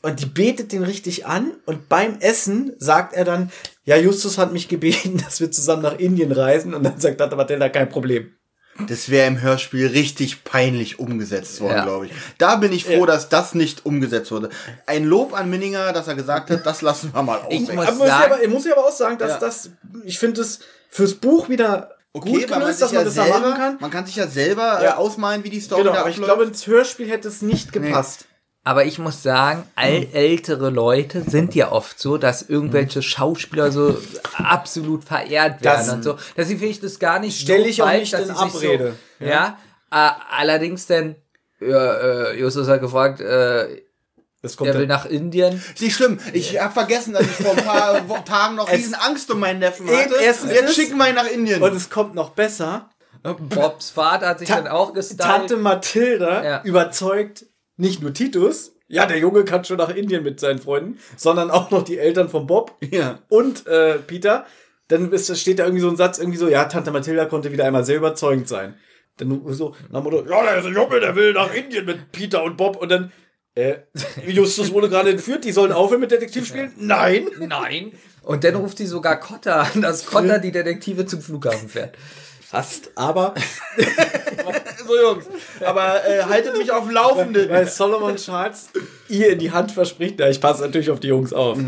Und 0.00 0.20
die 0.20 0.26
betet 0.26 0.72
den 0.72 0.82
richtig 0.82 1.26
an 1.26 1.52
und 1.66 1.88
beim 1.90 2.18
Essen 2.20 2.74
sagt 2.78 3.14
er 3.14 3.24
dann, 3.24 3.50
ja, 3.84 3.96
Justus 3.96 4.38
hat 4.38 4.52
mich 4.52 4.68
gebeten, 4.68 5.18
dass 5.24 5.40
wir 5.40 5.50
zusammen 5.50 5.82
nach 5.82 5.98
Indien 5.98 6.32
reisen. 6.32 6.72
Und 6.72 6.84
dann 6.84 6.98
sagt 6.98 7.18
Tante 7.18 7.36
Mathilda, 7.36 7.68
kein 7.68 7.90
Problem. 7.90 8.34
Das 8.88 9.08
wäre 9.08 9.28
im 9.28 9.40
Hörspiel 9.40 9.86
richtig 9.86 10.42
peinlich 10.42 10.98
umgesetzt 10.98 11.60
worden, 11.60 11.76
Ja. 11.76 11.84
glaube 11.84 12.06
ich. 12.06 12.12
Da 12.38 12.56
bin 12.56 12.72
ich 12.72 12.84
froh, 12.84 13.06
dass 13.06 13.28
das 13.28 13.54
nicht 13.54 13.86
umgesetzt 13.86 14.32
wurde. 14.32 14.50
Ein 14.86 15.04
Lob 15.04 15.32
an 15.32 15.48
Minninger, 15.48 15.92
dass 15.92 16.08
er 16.08 16.16
gesagt 16.16 16.50
hat, 16.50 16.66
das 16.66 16.82
lassen 16.82 17.14
wir 17.14 17.22
mal 17.22 17.40
Ich 17.50 17.62
aus. 17.68 17.72
muss- 17.74 17.86
Aber 17.86 17.92
muss 17.96 18.04
ich, 18.06 18.10
sagen- 18.12 18.32
aber, 18.32 18.42
ich 18.42 18.48
muss 18.50 18.64
ja 18.64 18.72
aber 18.72 18.86
auch 18.88 18.92
sagen, 18.92 19.18
dass 19.18 19.30
Ja. 19.32 19.38
das, 19.38 19.70
ich 20.04 20.18
finde 20.18 20.40
es 20.40 20.58
fürs 20.90 21.14
Buch 21.14 21.48
wieder 21.48 21.90
gut 22.12 22.48
weil 22.50 22.60
gelöst, 22.60 22.82
dass 22.82 22.92
man 22.92 23.04
das 23.04 23.14
da 23.14 23.24
selber, 23.24 23.40
machen 23.40 23.54
kann. 23.56 23.76
Man 23.80 23.90
kann 23.92 24.06
sich 24.06 24.16
ja 24.16 24.26
selber 24.26 24.82
Ja. 24.82 24.90
äh, 24.90 24.92
ausmalen, 24.94 25.44
wie 25.44 25.50
die 25.50 25.60
Story 25.60 25.82
Genau, 25.82 25.94
da 25.94 26.00
aber 26.00 26.10
ich 26.10 26.16
glaube, 26.16 26.44
ins 26.44 26.66
Hörspiel 26.66 27.08
hätte 27.08 27.28
es 27.28 27.42
nicht 27.42 27.72
gepasst. 27.72 28.26
Aber 28.66 28.86
ich 28.86 28.98
muss 28.98 29.22
sagen, 29.22 29.64
all 29.76 30.06
ältere 30.14 30.70
Leute 30.70 31.22
sind 31.22 31.54
ja 31.54 31.70
oft 31.70 31.98
so, 32.00 32.16
dass 32.16 32.40
irgendwelche 32.42 33.02
Schauspieler 33.02 33.70
so 33.70 33.98
absolut 34.38 35.04
verehrt 35.04 35.62
werden 35.62 35.86
Das- 35.86 35.88
und 35.92 36.02
so. 36.02 36.16
Deswegen 36.36 36.58
finde 36.60 36.72
ich 36.72 36.80
das 36.80 36.98
gar 36.98 37.18
nicht 37.18 37.38
Stell 37.40 37.62
so 37.62 37.68
ich 37.68 37.82
auch 37.82 37.86
falsch, 37.86 38.00
nicht 38.00 38.12
dass 38.14 38.22
in 38.28 38.30
Abrede. 38.30 38.94
So, 39.20 39.26
ja. 39.26 39.58
Äh, 39.92 40.10
allerdings 40.38 40.86
denn, 40.86 41.14
ja, 41.60 41.92
äh, 41.94 42.40
Justus 42.40 42.66
hat 42.68 42.80
gefragt, 42.80 43.20
äh, 43.20 43.82
Das 44.40 44.56
kommt 44.56 44.68
er 44.70 44.78
will 44.78 44.86
nach 44.86 45.04
Indien. 45.06 45.62
Ist 45.74 45.82
nicht 45.82 45.94
schlimm. 45.94 46.18
Ich 46.32 46.58
habe 46.60 46.72
vergessen, 46.72 47.12
dass 47.12 47.22
ich 47.22 47.30
vor 47.32 47.56
ein 47.56 47.64
paar 47.64 48.02
Tagen 48.24 48.54
noch 48.56 48.68
Es- 48.68 48.78
riesen 48.78 48.94
Angst 48.94 49.30
um 49.30 49.40
meinen 49.40 49.58
Neffen 49.60 49.86
hatte. 49.88 50.14
erstens 50.22 50.52
Jetzt 50.52 50.74
schicken 50.74 50.96
wir 50.96 51.08
ihn 51.10 51.14
nach 51.14 51.26
Indien. 51.28 51.62
und 51.62 51.74
es 51.76 51.90
kommt 51.90 52.14
noch 52.14 52.30
besser. 52.30 52.88
Bobs 53.22 53.90
Vater 53.90 54.28
hat 54.28 54.38
sich 54.38 54.48
Ta- 54.48 54.56
dann 54.56 54.68
auch 54.68 54.92
gestylt. 54.94 55.20
Tante 55.20 55.56
Mathilda 55.58 56.44
Ja. 56.44 56.62
überzeugt 56.64 57.46
nicht 57.76 58.02
nur 58.02 58.12
Titus, 58.12 58.76
ja, 58.86 59.06
der 59.06 59.18
Junge 59.18 59.44
kann 59.44 59.64
schon 59.64 59.78
nach 59.78 59.94
Indien 59.94 60.22
mit 60.22 60.38
seinen 60.40 60.58
Freunden, 60.58 60.98
sondern 61.16 61.50
auch 61.50 61.70
noch 61.70 61.82
die 61.82 61.98
Eltern 61.98 62.28
von 62.28 62.46
Bob 62.46 62.76
Ja. 62.90 63.18
und 63.28 63.66
äh, 63.66 63.94
Peter. 63.98 64.46
dann 64.88 65.10
ist, 65.12 65.36
steht 65.38 65.58
da 65.58 65.64
irgendwie 65.64 65.80
so 65.80 65.88
ein 65.88 65.96
Satz, 65.96 66.18
irgendwie 66.18 66.38
so, 66.38 66.48
ja, 66.48 66.64
Tante 66.66 66.90
Mathilda 66.90 67.24
konnte 67.24 67.50
wieder 67.50 67.64
einmal 67.64 67.84
sehr 67.84 67.96
überzeugend 67.96 68.46
sein. 68.48 68.74
Dann 69.16 69.40
so, 69.48 69.74
nach 69.90 70.00
dem 70.02 70.04
Motto, 70.04 70.28
ja, 70.28 70.42
der 70.42 70.58
ist 70.58 70.66
ein 70.66 70.74
Junge, 70.74 71.00
der 71.00 71.16
will 71.16 71.32
nach 71.32 71.52
Indien 71.54 71.86
mit 71.86 72.12
Peter 72.12 72.42
und 72.42 72.56
Bob 72.56 72.76
und 72.76 72.90
dann, 72.90 73.12
äh, 73.54 73.76
Justus 74.26 74.72
wurde 74.72 74.88
gerade 74.88 75.10
entführt, 75.10 75.44
die 75.44 75.52
sollen 75.52 75.72
aufhören 75.72 76.00
mit 76.00 76.10
Detektiv 76.10 76.46
spielen? 76.46 76.72
Nein! 76.76 77.26
Nein. 77.40 77.92
Und 78.22 78.42
dann 78.44 78.54
ruft 78.56 78.78
sie 78.78 78.86
sogar 78.86 79.18
Cotta 79.20 79.62
an, 79.62 79.82
dass 79.82 80.06
Cotta 80.06 80.38
die 80.38 80.52
Detektive 80.52 81.06
zum 81.06 81.20
Flughafen 81.20 81.68
fährt. 81.68 81.96
Fast, 82.54 82.90
aber 82.94 83.34
So, 84.86 84.96
Jungs. 85.00 85.24
Aber 85.60 86.06
äh, 86.06 86.22
haltet 86.22 86.56
mich 86.56 86.70
auf 86.70 86.84
dem 86.84 86.90
Laufenden. 86.92 87.48
weil 87.48 87.66
Solomon 87.66 88.16
Charles 88.16 88.68
ihr 89.08 89.30
in 89.30 89.38
die 89.38 89.50
Hand 89.50 89.72
verspricht, 89.72 90.20
ja, 90.20 90.28
ich 90.28 90.40
passe 90.40 90.62
natürlich 90.62 90.90
auf 90.90 91.00
die 91.00 91.08
Jungs 91.08 91.32
auf. 91.32 91.58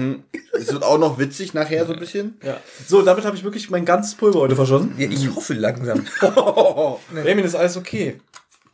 Es 0.52 0.72
wird 0.72 0.82
auch 0.82 0.98
noch 0.98 1.18
witzig 1.18 1.54
nachher 1.54 1.86
so 1.86 1.92
ein 1.92 1.98
bisschen. 1.98 2.36
Ja. 2.42 2.58
So, 2.86 3.02
damit 3.02 3.24
habe 3.24 3.36
ich 3.36 3.44
wirklich 3.44 3.70
mein 3.70 3.84
ganzes 3.84 4.14
Pulver 4.14 4.40
heute 4.40 4.56
verschossen. 4.56 4.94
Ja, 4.98 5.08
ich 5.08 5.34
hoffe 5.34 5.54
langsam. 5.54 6.06
Raymond, 6.20 7.46
ist 7.46 7.54
alles 7.54 7.76
okay. 7.76 8.20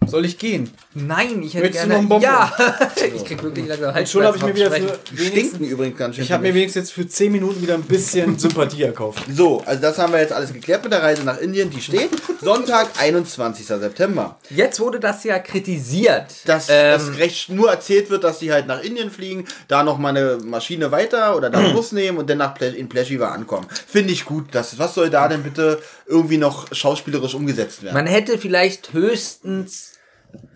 Soll 0.07 0.25
ich 0.25 0.39
gehen? 0.39 0.71
Nein, 0.95 1.43
ich 1.43 1.55
hätte 1.55 1.67
du 1.69 1.73
gerne. 1.73 2.03
noch 2.03 2.11
einen 2.11 2.21
ja, 2.23 2.53
ich 3.15 3.25
krieg 3.25 3.43
wirklich 3.43 3.67
langsam 3.67 3.95
Und 3.97 4.09
schon 4.09 4.25
habe 4.25 4.37
ich 4.37 4.43
mir 4.43 4.55
wieder 4.55 4.71
für 4.71 4.99
Stinken 5.17 5.65
übrigens 5.65 5.97
ganz 5.99 6.17
schön. 6.17 6.25
ich 6.25 6.33
habe 6.33 6.43
mir 6.43 6.55
wenigstens 6.55 6.89
jetzt 6.89 6.93
für 6.93 7.07
10 7.07 7.33
Minuten 7.33 7.63
wieder 7.63 7.75
ein 7.75 7.83
bisschen 7.83 8.39
Sympathie 8.39 8.83
erkauft. 8.83 9.23
so, 9.33 9.63
also 9.65 9.81
das 9.81 9.99
haben 9.99 10.13
wir 10.13 10.21
jetzt 10.21 10.33
alles 10.33 10.53
geklärt 10.53 10.83
mit 10.85 10.93
der 10.93 11.03
Reise 11.03 11.23
nach 11.25 11.39
Indien. 11.39 11.71
Die 11.71 11.81
steht 11.81 12.11
Sonntag, 12.43 12.89
21. 12.99 13.65
September. 13.67 14.39
Jetzt 14.51 14.81
wurde 14.81 15.01
das 15.01 15.25
ja 15.25 15.39
kritisiert. 15.39 16.27
Dass 16.45 16.69
Ähm, 16.69 16.93
das 16.99 17.19
recht 17.19 17.49
nur 17.49 17.71
erzählt 17.71 18.11
wird, 18.11 18.25
dass 18.25 18.39
die 18.41 18.53
halt 18.53 18.67
nach 18.67 18.83
Indien 18.83 19.11
fliegen, 19.11 19.47
da 19.69 19.83
noch 19.83 19.99
mal 19.99 20.11
eine 20.11 20.39
Maschine 20.45 20.91
weiter 20.91 21.37
oder 21.37 21.49
da 21.51 21.59
einen 21.59 21.73
Bus 21.75 21.93
nehmen 21.93 22.19
und 22.19 22.29
dann 22.29 22.39
nach 22.39 22.55
Ple 22.55 22.69
in 22.69 22.89
Pleshiva 22.89 23.29
ankommen. 23.29 23.67
Finde 23.87 24.13
ich 24.13 24.25
gut. 24.25 24.47
Das, 24.53 24.79
was 24.79 24.95
soll 24.95 25.11
da 25.11 25.29
denn 25.29 25.43
bitte 25.43 25.81
irgendwie 26.07 26.37
noch 26.39 26.67
schauspielerisch 26.75 27.35
umgesetzt 27.35 27.83
werden? 27.83 27.95
Man 27.95 28.07
hätte 28.07 28.37
vielleicht 28.39 28.93
höchstens 28.93 29.92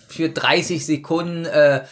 für 0.08 0.28
30 0.28 0.84
Sekunden 0.84 1.44
äh, 1.46 1.82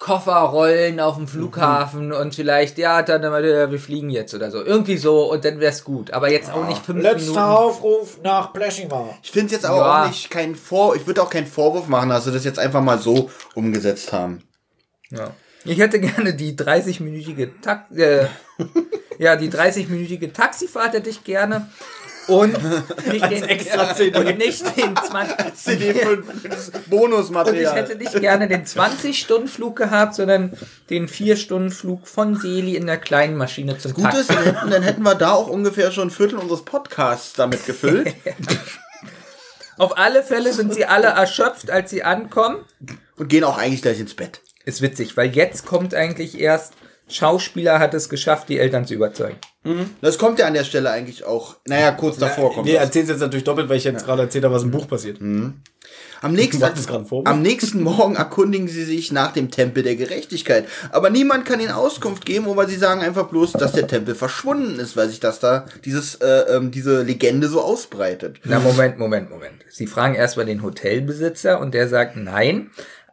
Kofferrollen 0.00 0.98
auf 0.98 1.16
dem 1.16 1.28
Flughafen 1.28 2.12
und 2.12 2.34
vielleicht, 2.34 2.78
ja, 2.78 3.02
dann 3.02 3.20
wir 3.22 3.78
fliegen 3.78 4.08
jetzt 4.08 4.32
oder 4.32 4.50
so. 4.50 4.64
Irgendwie 4.64 4.96
so 4.96 5.30
und 5.30 5.44
dann 5.44 5.60
wär's 5.60 5.84
gut. 5.84 6.10
Aber 6.12 6.30
jetzt 6.30 6.50
auch 6.50 6.66
nicht 6.66 6.82
fünf 6.84 7.02
Minuten. 7.02 7.36
Aufruf 7.36 8.18
nach 8.22 8.50
Pleshiva. 8.54 9.10
Ich 9.22 9.30
finde 9.30 9.46
es 9.46 9.52
jetzt 9.52 9.66
aber 9.66 9.76
Ja. 9.76 10.02
auch 10.04 10.08
nicht 10.08 10.30
kein 10.30 10.54
Vor, 10.56 10.96
ich 10.96 11.06
würde 11.06 11.22
auch 11.22 11.28
keinen 11.28 11.46
Vorwurf 11.46 11.86
machen, 11.86 12.08
dass 12.08 12.24
sie 12.24 12.32
das 12.32 12.44
jetzt 12.46 12.58
einfach 12.58 12.80
mal 12.80 12.98
so 12.98 13.30
umgesetzt 13.54 14.10
haben. 14.14 14.42
Ja. 15.10 15.32
Ich 15.66 15.78
hätte 15.78 16.00
gerne 16.00 16.32
die 16.32 16.56
30-minütige 16.56 17.50
Ta 17.60 17.86
äh, 17.94 18.24
ja, 19.18 19.36
die 19.36 19.50
30-minütige 19.50 20.32
Taxifahrt 20.32 20.94
hätte 20.94 21.10
ich 21.10 21.24
gerne. 21.24 21.68
Und 22.26 22.52
nicht, 23.06 23.30
den, 23.30 23.42
extra 23.44 23.94
CD. 23.94 24.18
und 24.18 24.38
nicht 24.38 24.64
den 24.76 24.94
20 24.96 25.36
CD5 25.56 26.08
Und 26.08 26.24
ich 26.44 26.82
Bonusmaterial. 26.86 27.74
hätte 27.74 27.96
nicht 27.96 28.12
gerne 28.20 28.46
den 28.46 28.64
20-Stunden-Flug 28.64 29.76
gehabt, 29.76 30.14
sondern 30.14 30.56
den 30.90 31.08
4-Stunden-Flug 31.08 32.06
von 32.06 32.40
Delhi 32.40 32.76
in 32.76 32.86
der 32.86 32.98
kleinen 32.98 33.36
Maschine 33.36 33.78
zum 33.78 33.94
Gut 33.94 34.14
ist, 34.14 34.30
dann 34.30 34.44
hätten, 34.44 34.70
dann 34.70 34.82
hätten 34.82 35.02
wir 35.02 35.14
da 35.14 35.32
auch 35.32 35.48
ungefähr 35.48 35.90
schon 35.92 36.08
ein 36.08 36.10
Viertel 36.10 36.38
unseres 36.38 36.64
Podcasts 36.64 37.32
damit 37.32 37.66
gefüllt. 37.66 38.14
Auf 39.78 39.96
alle 39.96 40.22
Fälle 40.22 40.52
sind 40.52 40.74
sie 40.74 40.84
alle 40.84 41.06
erschöpft, 41.06 41.70
als 41.70 41.90
sie 41.90 42.02
ankommen. 42.02 42.58
und 43.16 43.28
gehen 43.28 43.44
auch 43.44 43.56
eigentlich 43.56 43.82
gleich 43.82 43.98
ins 43.98 44.14
Bett. 44.14 44.42
Ist 44.66 44.82
witzig, 44.82 45.16
weil 45.16 45.34
jetzt 45.34 45.64
kommt 45.64 45.94
eigentlich 45.94 46.38
erst, 46.38 46.74
Schauspieler 47.08 47.78
hat 47.78 47.94
es 47.94 48.08
geschafft, 48.10 48.50
die 48.50 48.58
Eltern 48.58 48.86
zu 48.86 48.94
überzeugen. 48.94 49.38
Das 50.00 50.16
kommt 50.16 50.38
ja 50.38 50.46
an 50.46 50.54
der 50.54 50.64
Stelle 50.64 50.90
eigentlich 50.90 51.24
auch, 51.24 51.56
naja, 51.66 51.92
kurz 51.92 52.16
davor 52.16 52.54
kommt 52.54 52.66
Wir 52.66 52.78
erzählen 52.78 53.04
es 53.04 53.10
jetzt 53.10 53.20
natürlich 53.20 53.44
doppelt, 53.44 53.68
weil 53.68 53.76
ich 53.76 53.84
jetzt 53.84 54.06
gerade 54.06 54.22
erzählt 54.22 54.44
habe, 54.44 54.54
was 54.54 54.62
im 54.62 54.70
Buch 54.70 54.88
passiert. 54.88 55.20
Am 56.22 56.32
nächsten, 56.34 56.62
am 57.24 57.42
nächsten 57.42 57.82
Morgen 57.82 58.16
erkundigen 58.16 58.68
sie 58.68 58.84
sich 58.84 59.10
nach 59.10 59.32
dem 59.32 59.50
Tempel 59.50 59.82
der 59.82 59.96
Gerechtigkeit. 59.96 60.66
Aber 60.92 61.08
niemand 61.08 61.46
kann 61.46 61.60
ihnen 61.60 61.72
Auskunft 61.72 62.26
geben, 62.26 62.48
aber 62.48 62.68
sie 62.68 62.76
sagen 62.76 63.00
einfach 63.00 63.28
bloß, 63.28 63.52
dass 63.52 63.72
der 63.72 63.86
Tempel 63.86 64.14
verschwunden 64.14 64.78
ist, 64.78 64.96
weil 64.96 65.08
sich 65.08 65.20
das 65.20 65.40
da, 65.40 65.66
dieses, 65.84 66.16
äh, 66.16 66.56
ähm, 66.56 66.70
diese 66.70 67.02
Legende 67.02 67.48
so 67.48 67.62
ausbreitet. 67.62 68.40
Na, 68.44 68.60
Moment, 68.60 68.98
Moment, 68.98 69.30
Moment. 69.30 69.64
Sie 69.70 69.86
fragen 69.86 70.14
erstmal 70.14 70.46
den 70.46 70.62
Hotelbesitzer 70.62 71.58
und 71.58 71.72
der 71.72 71.88
sagt 71.88 72.16
nein. 72.16 72.70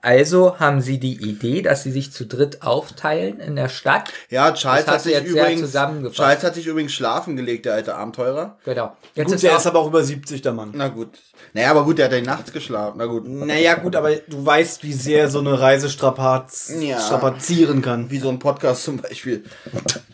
Also 0.07 0.57
haben 0.57 0.79
sie 0.79 1.01
die 1.01 1.21
Idee, 1.21 1.61
dass 1.61 1.83
sie 1.83 1.91
sich 1.91 2.13
zu 2.13 2.25
dritt 2.25 2.61
aufteilen 2.61 3.41
in 3.41 3.57
der 3.57 3.67
Stadt. 3.67 4.13
Ja, 4.29 4.53
Charles 4.53 4.87
hat 4.87 5.01
sich 5.01 5.11
jetzt 5.11 5.29
sehr 5.29 5.43
übrigens, 5.43 5.59
zusammengefasst. 5.63 6.15
Charles 6.15 6.43
hat 6.45 6.55
sich 6.55 6.65
übrigens 6.65 6.93
schlafen 6.93 7.35
gelegt, 7.35 7.65
der 7.65 7.73
alte 7.73 7.93
Abenteurer. 7.93 8.57
Genau. 8.63 8.95
Jetzt 9.15 9.25
Gut, 9.25 9.35
ist 9.35 9.43
der 9.43 9.51
auch, 9.51 9.57
ist 9.57 9.67
aber 9.67 9.79
auch 9.79 9.87
über 9.87 10.01
70, 10.01 10.41
der 10.41 10.53
Mann. 10.53 10.71
Na 10.73 10.87
gut. 10.87 11.09
Naja, 11.51 11.71
aber 11.71 11.83
gut, 11.83 11.97
der 11.97 12.05
hat 12.05 12.13
ja 12.13 12.21
nachts 12.21 12.53
geschlafen. 12.53 12.95
Na 12.99 13.05
gut. 13.05 13.27
Naja, 13.27 13.73
gut, 13.73 13.97
aber 13.97 14.15
du 14.15 14.45
weißt, 14.45 14.81
wie 14.83 14.93
sehr 14.93 15.27
so 15.27 15.39
eine 15.39 15.59
Reise 15.59 15.89
strapaz 15.89 16.71
Ja. 16.79 17.01
strapazieren 17.01 17.81
kann. 17.81 18.09
Wie 18.09 18.19
so 18.19 18.29
ein 18.29 18.39
Podcast 18.39 18.85
zum 18.85 19.01
Beispiel. 19.01 19.43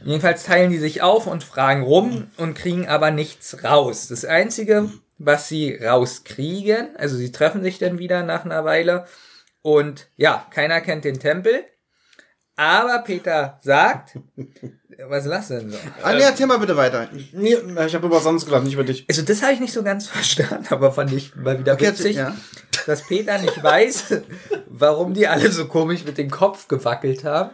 Jedenfalls 0.03 0.45
teilen 0.45 0.71
die 0.71 0.79
sich 0.79 1.03
auf 1.03 1.27
und 1.27 1.43
fragen 1.43 1.83
rum 1.83 2.31
und 2.37 2.55
kriegen 2.55 2.87
aber 2.87 3.11
nichts 3.11 3.63
raus. 3.63 4.07
Das 4.07 4.25
Einzige, 4.25 4.89
was 5.19 5.47
sie 5.49 5.75
rauskriegen, 5.75 6.95
also 6.97 7.15
sie 7.15 7.31
treffen 7.31 7.61
sich 7.61 7.77
dann 7.77 7.99
wieder 7.99 8.23
nach 8.23 8.43
einer 8.43 8.65
Weile 8.65 9.05
und 9.64 10.07
ja, 10.16 10.45
keiner 10.51 10.80
kennt 10.82 11.05
den 11.05 11.20
Tempel. 11.20 11.66
Aber 12.55 12.99
Peter 12.99 13.59
sagt, 13.64 14.20
was 15.07 15.24
du 15.24 15.53
denn 15.55 15.72
so? 15.72 15.78
Ah, 16.03 16.14
nee, 16.14 16.22
erzähl 16.22 16.45
mal 16.45 16.59
bitte 16.59 16.78
weiter. 16.78 17.09
Nee, 17.32 17.57
ich 17.88 17.95
habe 17.95 18.05
über 18.05 18.20
sonst 18.20 18.45
gelacht, 18.45 18.64
nicht 18.66 18.76
über 18.76 18.84
dich. 18.84 19.05
Also 19.09 19.24
das 19.24 19.41
habe 19.41 19.53
ich 19.53 19.59
nicht 19.59 19.74
so 19.74 19.82
ganz 19.82 20.07
verstanden, 20.09 20.68
aber 20.70 20.91
fand 20.91 21.11
ich 21.14 21.36
mal 21.36 21.57
wieder 21.57 21.74
Okay, 21.74 21.88
witzig, 21.88 22.18
ja. 22.18 22.36
dass 22.86 23.07
Peter 23.07 23.39
nicht 23.39 23.64
weiß, 23.64 24.22
warum 24.68 25.16
die 25.16 25.28
alle 25.28 25.51
so 25.51 25.66
komisch 25.66 26.03
mit 26.05 26.20
dem 26.20 26.30
Kopf 26.30 26.68
gewackelt 26.68 27.24
haben. 27.24 27.51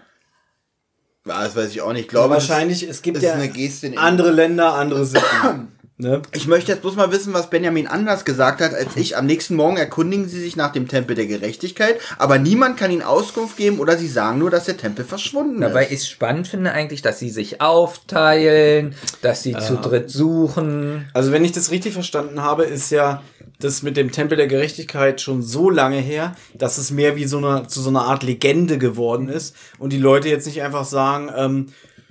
Ja, 1.25 1.43
das 1.43 1.55
weiß 1.55 1.69
ich 1.69 1.81
auch 1.81 1.93
nicht. 1.93 2.03
Ich 2.03 2.07
glaube, 2.09 2.33
wahrscheinlich, 2.33 2.83
es 2.83 3.01
gibt 3.01 3.17
das 3.17 3.23
ja 3.23 3.31
ist 3.31 3.35
eine 3.35 3.49
Geste 3.49 3.87
in 3.87 3.97
andere 3.97 4.31
Länder, 4.31 4.73
andere 4.73 5.05
Sitten. 5.05 5.77
ne? 5.99 6.21
Ich 6.31 6.47
möchte 6.47 6.71
jetzt 6.71 6.81
bloß 6.81 6.95
mal 6.95 7.11
wissen, 7.11 7.33
was 7.33 7.49
Benjamin 7.49 7.87
anders 7.87 8.25
gesagt 8.25 8.61
hat 8.61 8.73
als 8.73 8.95
ich. 8.95 9.15
Am 9.15 9.25
nächsten 9.25 9.55
Morgen 9.55 9.77
erkundigen 9.77 10.27
sie 10.27 10.39
sich 10.39 10.55
nach 10.55 10.71
dem 10.71 10.87
Tempel 10.87 11.15
der 11.15 11.27
Gerechtigkeit, 11.27 11.99
aber 12.17 12.39
niemand 12.39 12.77
kann 12.77 12.91
ihnen 12.91 13.03
Auskunft 13.03 13.57
geben 13.57 13.79
oder 13.79 13.97
sie 13.97 14.07
sagen 14.07 14.39
nur, 14.39 14.49
dass 14.49 14.65
der 14.65 14.77
Tempel 14.77 15.05
verschwunden 15.05 15.61
Dabei 15.61 15.85
ist. 15.85 16.03
ich 16.03 16.09
spannend 16.09 16.47
finde 16.47 16.71
eigentlich, 16.71 17.01
dass 17.01 17.19
sie 17.19 17.29
sich 17.29 17.61
aufteilen, 17.61 18.95
dass 19.21 19.43
sie 19.43 19.55
zu 19.57 19.75
dritt 19.75 20.09
suchen. 20.09 21.09
Also 21.13 21.31
wenn 21.31 21.45
ich 21.45 21.51
das 21.51 21.71
richtig 21.71 21.93
verstanden 21.93 22.41
habe, 22.41 22.63
ist 22.63 22.89
ja 22.89 23.21
das 23.59 23.83
mit 23.83 23.97
dem 23.97 24.11
Tempel 24.11 24.37
der 24.37 24.47
Gerechtigkeit 24.47 25.19
schon 25.19 25.41
so 25.41 25.69
lange 25.69 25.97
her, 25.97 26.35
dass 26.53 26.77
es 26.77 26.91
mehr 26.91 27.17
wie 27.17 27.25
so 27.25 27.37
eine, 27.37 27.67
zu 27.67 27.81
so 27.81 27.89
einer 27.89 28.03
Art 28.03 28.23
Legende 28.23 28.77
geworden 28.77 29.27
ist 29.27 29.55
und 29.77 29.91
die 29.91 29.97
Leute 29.97 30.29
jetzt 30.29 30.47
nicht 30.47 30.61
einfach 30.61 30.85
sagen, 30.85 31.29
ähm, 31.35 31.65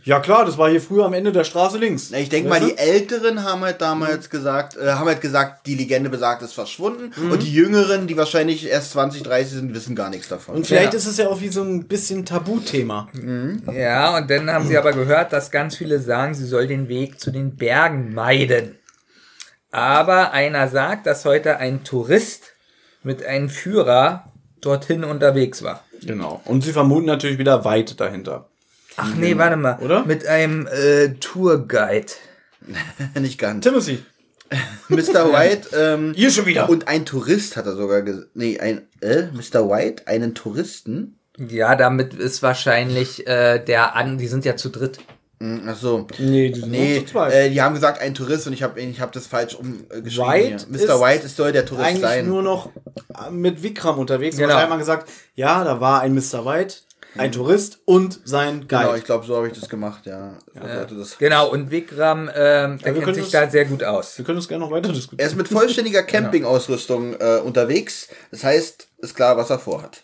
ja 0.08 0.20
klar, 0.20 0.46
das 0.46 0.56
war 0.56 0.70
hier 0.70 0.80
früher 0.80 1.04
am 1.04 1.12
Ende 1.12 1.32
der 1.32 1.44
Straße 1.44 1.76
links. 1.76 2.10
Ich 2.12 2.30
denke 2.30 2.48
mal, 2.48 2.60
du? 2.60 2.68
die 2.68 2.78
Älteren 2.78 3.44
haben 3.44 3.60
halt 3.60 3.82
damals 3.82 4.30
gesagt, 4.30 4.74
äh, 4.78 4.92
haben 4.92 5.06
halt 5.06 5.20
gesagt, 5.20 5.66
die 5.66 5.74
Legende 5.74 6.08
besagt, 6.08 6.40
ist 6.40 6.54
verschwunden. 6.54 7.12
Und 7.30 7.42
die 7.42 7.52
Jüngeren, 7.52 8.06
die 8.06 8.16
wahrscheinlich 8.16 8.66
erst 8.66 8.92
20, 8.92 9.22
30 9.22 9.52
sind, 9.52 9.74
wissen 9.74 9.94
gar 9.94 10.08
nichts 10.08 10.28
davon. 10.28 10.54
Und 10.56 10.66
vielleicht 10.66 10.94
Ja. 10.94 10.98
ist 10.98 11.06
es 11.06 11.18
ja 11.18 11.28
auch 11.28 11.42
wie 11.42 11.48
so 11.48 11.62
ein 11.62 11.84
bisschen 11.88 12.24
Tabuthema. 12.24 13.08
Ja, 13.70 14.16
und 14.16 14.30
dann 14.30 14.50
haben 14.50 14.66
sie 14.66 14.78
aber 14.78 14.94
gehört, 14.94 15.34
dass 15.34 15.50
ganz 15.50 15.76
viele 15.76 16.00
sagen, 16.00 16.34
sie 16.34 16.46
soll 16.46 16.66
den 16.66 16.88
Weg 16.88 17.20
zu 17.20 17.30
den 17.30 17.56
Bergen 17.56 18.14
meiden. 18.14 18.78
Aber 19.70 20.32
einer 20.32 20.68
sagt, 20.68 21.06
dass 21.06 21.26
heute 21.26 21.58
ein 21.58 21.84
Tourist 21.84 22.44
mit 23.02 23.22
einem 23.26 23.50
Führer 23.50 24.24
dorthin 24.62 25.04
unterwegs 25.04 25.62
war. 25.62 25.84
Genau. 26.02 26.40
Und 26.46 26.64
sie 26.64 26.72
vermuten 26.72 27.04
natürlich 27.06 27.36
wieder 27.38 27.66
weit 27.66 28.00
dahinter. 28.00 28.47
Ach 29.00 29.14
nee, 29.14 29.36
warte 29.38 29.56
mal. 29.56 29.78
Oder? 29.80 30.04
Mit 30.04 30.26
einem 30.26 30.66
äh, 30.66 31.10
Tourguide. 31.20 32.12
Nicht 33.20 33.38
ganz. 33.38 33.64
Timothy. 33.64 34.04
Mr. 34.88 35.30
White, 35.32 35.68
ähm, 35.76 36.12
Hier 36.16 36.30
schon 36.30 36.46
wieder. 36.46 36.68
und 36.70 36.88
ein 36.88 37.04
Tourist 37.04 37.56
hat 37.56 37.66
er 37.66 37.76
sogar 37.76 38.00
gesagt. 38.02 38.28
Nee, 38.34 38.58
ein, 38.58 38.82
äh, 39.02 39.24
Mr. 39.32 39.68
White, 39.68 40.06
einen 40.06 40.34
Touristen. 40.34 41.18
Ja, 41.38 41.76
damit 41.76 42.14
ist 42.14 42.42
wahrscheinlich 42.42 43.26
äh, 43.26 43.58
der 43.62 43.94
an, 43.94 44.16
die 44.18 44.26
sind 44.26 44.44
ja 44.46 44.56
zu 44.56 44.70
dritt. 44.70 44.98
Hm, 45.40 45.62
Ach 45.68 45.76
so. 45.76 46.06
Nee, 46.18 46.50
die 46.50 46.60
sind 46.60 46.70
Nee, 46.70 46.94
nur 46.96 47.06
zu 47.06 47.12
zweit. 47.12 47.32
äh, 47.34 47.50
die 47.50 47.60
haben 47.62 47.74
gesagt, 47.74 48.00
ein 48.00 48.14
Tourist 48.14 48.46
und 48.46 48.54
ich 48.54 48.62
habe 48.62 48.80
ich 48.80 49.00
hab 49.00 49.12
das 49.12 49.26
falsch 49.26 49.54
umgeschrieben. 49.54 50.26
White 50.26 50.66
hier. 50.66 50.66
Mr. 50.70 50.94
ist 50.94 51.00
White 51.00 51.26
ist 51.26 51.36
soll 51.36 51.52
der 51.52 51.64
Tourist 51.66 51.86
eigentlich 51.86 52.00
sein. 52.00 52.26
nur 52.26 52.42
noch 52.42 52.70
äh, 53.14 53.30
mit 53.30 53.62
Vikram 53.62 53.98
unterwegs. 53.98 54.36
Genau. 54.36 54.48
Genau. 54.48 54.58
Und 54.58 54.62
einmal 54.64 54.78
gesagt, 54.78 55.08
ja, 55.36 55.62
da 55.62 55.78
war 55.80 56.00
ein 56.00 56.14
Mr. 56.14 56.44
White, 56.44 56.76
ein 57.18 57.32
Tourist 57.32 57.80
und 57.84 58.20
sein 58.24 58.66
Guide. 58.68 58.82
Genau, 58.84 58.94
ich 58.94 59.04
glaube, 59.04 59.26
so 59.26 59.36
habe 59.36 59.48
ich 59.48 59.58
das 59.58 59.68
gemacht, 59.68 60.06
ja. 60.06 60.34
Sollte 60.54 60.94
das. 60.96 61.18
Genau, 61.18 61.50
und 61.50 61.70
Vikram, 61.70 62.30
ähm, 62.34 62.78
der 62.78 62.94
wir 62.94 63.02
kennt 63.02 63.14
sich 63.16 63.30
das- 63.30 63.44
da 63.44 63.50
sehr 63.50 63.64
gut 63.66 63.82
aus. 63.84 64.16
Wir 64.18 64.24
können 64.24 64.38
das 64.38 64.48
gerne 64.48 64.64
noch 64.64 64.70
weiter 64.70 64.88
Er 64.88 64.94
diskutieren. 64.94 65.28
ist 65.28 65.36
mit 65.36 65.48
vollständiger 65.48 66.02
Campingausrüstung 66.04 67.14
äh, 67.20 67.38
unterwegs. 67.44 68.08
Das 68.30 68.44
heißt, 68.44 68.88
ist 68.98 69.14
klar, 69.14 69.36
was 69.36 69.50
er 69.50 69.58
vorhat. 69.58 70.02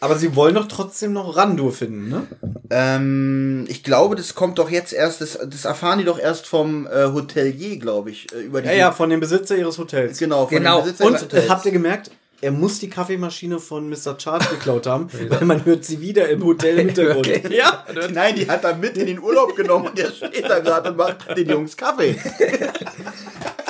Aber 0.00 0.16
sie 0.16 0.36
wollen 0.36 0.54
doch 0.56 0.68
trotzdem 0.68 1.12
noch 1.14 1.36
Randur 1.36 1.72
finden, 1.72 2.08
ne? 2.10 2.26
Ähm, 2.68 3.64
ich 3.68 3.82
glaube, 3.84 4.16
das 4.16 4.34
kommt 4.34 4.58
doch 4.58 4.68
jetzt 4.70 4.92
erst, 4.92 5.20
das, 5.20 5.38
das 5.46 5.64
erfahren 5.64 5.98
die 5.98 6.04
doch 6.04 6.18
erst 6.18 6.46
vom 6.46 6.86
äh, 6.86 7.06
Hotelier, 7.06 7.78
glaube 7.78 8.10
ich, 8.10 8.30
äh, 8.32 8.40
über 8.42 8.60
die. 8.60 8.68
Ja, 8.68 8.74
ja, 8.74 8.92
von 8.92 9.08
dem 9.08 9.20
Besitzer 9.20 9.56
ihres 9.56 9.78
Hotels. 9.78 10.18
Genau, 10.18 10.46
von 10.46 10.56
Genau. 10.58 10.80
dem 10.80 10.84
Besitzer 10.84 11.06
Und 11.06 11.14
äh, 11.14 11.20
Hotels. 11.20 11.48
habt 11.48 11.64
ihr 11.66 11.72
gemerkt, 11.72 12.10
er 12.44 12.52
muss 12.52 12.78
die 12.78 12.90
Kaffeemaschine 12.90 13.58
von 13.58 13.88
Mr. 13.88 14.18
Charles 14.18 14.50
geklaut 14.50 14.86
haben, 14.86 15.08
weil 15.30 15.46
man 15.46 15.64
hört 15.64 15.82
sie 15.84 16.02
wieder 16.02 16.28
im 16.28 16.44
Hotel 16.44 16.78
im 16.78 16.86
Hintergrund. 16.88 17.26
ja. 17.50 17.84
Nein, 18.12 18.36
die 18.36 18.46
hat 18.46 18.64
er 18.64 18.76
mit 18.76 18.98
in 18.98 19.06
den 19.06 19.18
Urlaub 19.18 19.56
genommen 19.56 19.86
und 19.86 19.98
der 19.98 20.10
steht 20.10 20.44
da 20.44 20.58
gerade 20.58 20.90
und 20.90 20.98
macht 20.98 21.36
den 21.36 21.48
Jungs 21.48 21.74
Kaffee. 21.74 22.16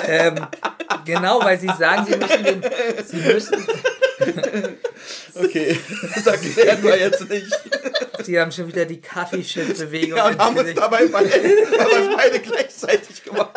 Ähm, 0.07 0.47
genau, 1.05 1.43
weil 1.43 1.59
sie 1.59 1.67
sagen, 1.67 2.05
sie 2.05 2.17
müssen 2.17 2.43
den, 2.43 2.61
sie 3.05 3.17
müssen, 3.17 3.67
Okay, 5.35 5.77
das 6.15 6.27
erklären 6.27 6.83
wir 6.83 6.97
jetzt 6.97 7.29
nicht. 7.29 7.47
sie 8.23 8.39
haben 8.39 8.51
schon 8.51 8.67
wieder 8.67 8.85
die 8.85 9.01
Kaffeeschild-Bewegung. 9.01 10.17
Ja, 10.17 10.27
und 10.27 10.37
haben 10.37 10.57
uns 10.57 10.73
dabei 10.73 11.03
es 11.03 11.11
beide 11.11 12.39
gleichzeitig 12.39 13.23
gemacht. 13.23 13.49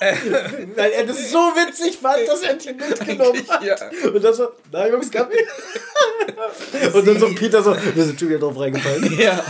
Weil 0.76 0.90
er 0.90 1.06
das 1.06 1.30
so 1.30 1.38
witzig 1.38 1.98
fand, 1.98 2.28
dass 2.28 2.42
er 2.42 2.54
die 2.54 2.72
mitgenommen 2.72 3.48
hat. 3.48 3.62
Ja. 3.62 3.76
Und 4.08 4.22
dann 4.22 4.34
so, 4.34 4.48
na 4.70 4.88
Jungs, 4.88 5.10
Kaffee. 5.10 5.46
Und 6.92 7.06
dann 7.06 7.18
so 7.18 7.28
Peter 7.34 7.62
so, 7.62 7.76
wir 7.94 8.04
sind 8.04 8.18
schon 8.18 8.28
wieder 8.28 8.40
drauf 8.40 8.58
reingefallen. 8.58 9.18
Ja. 9.18 9.44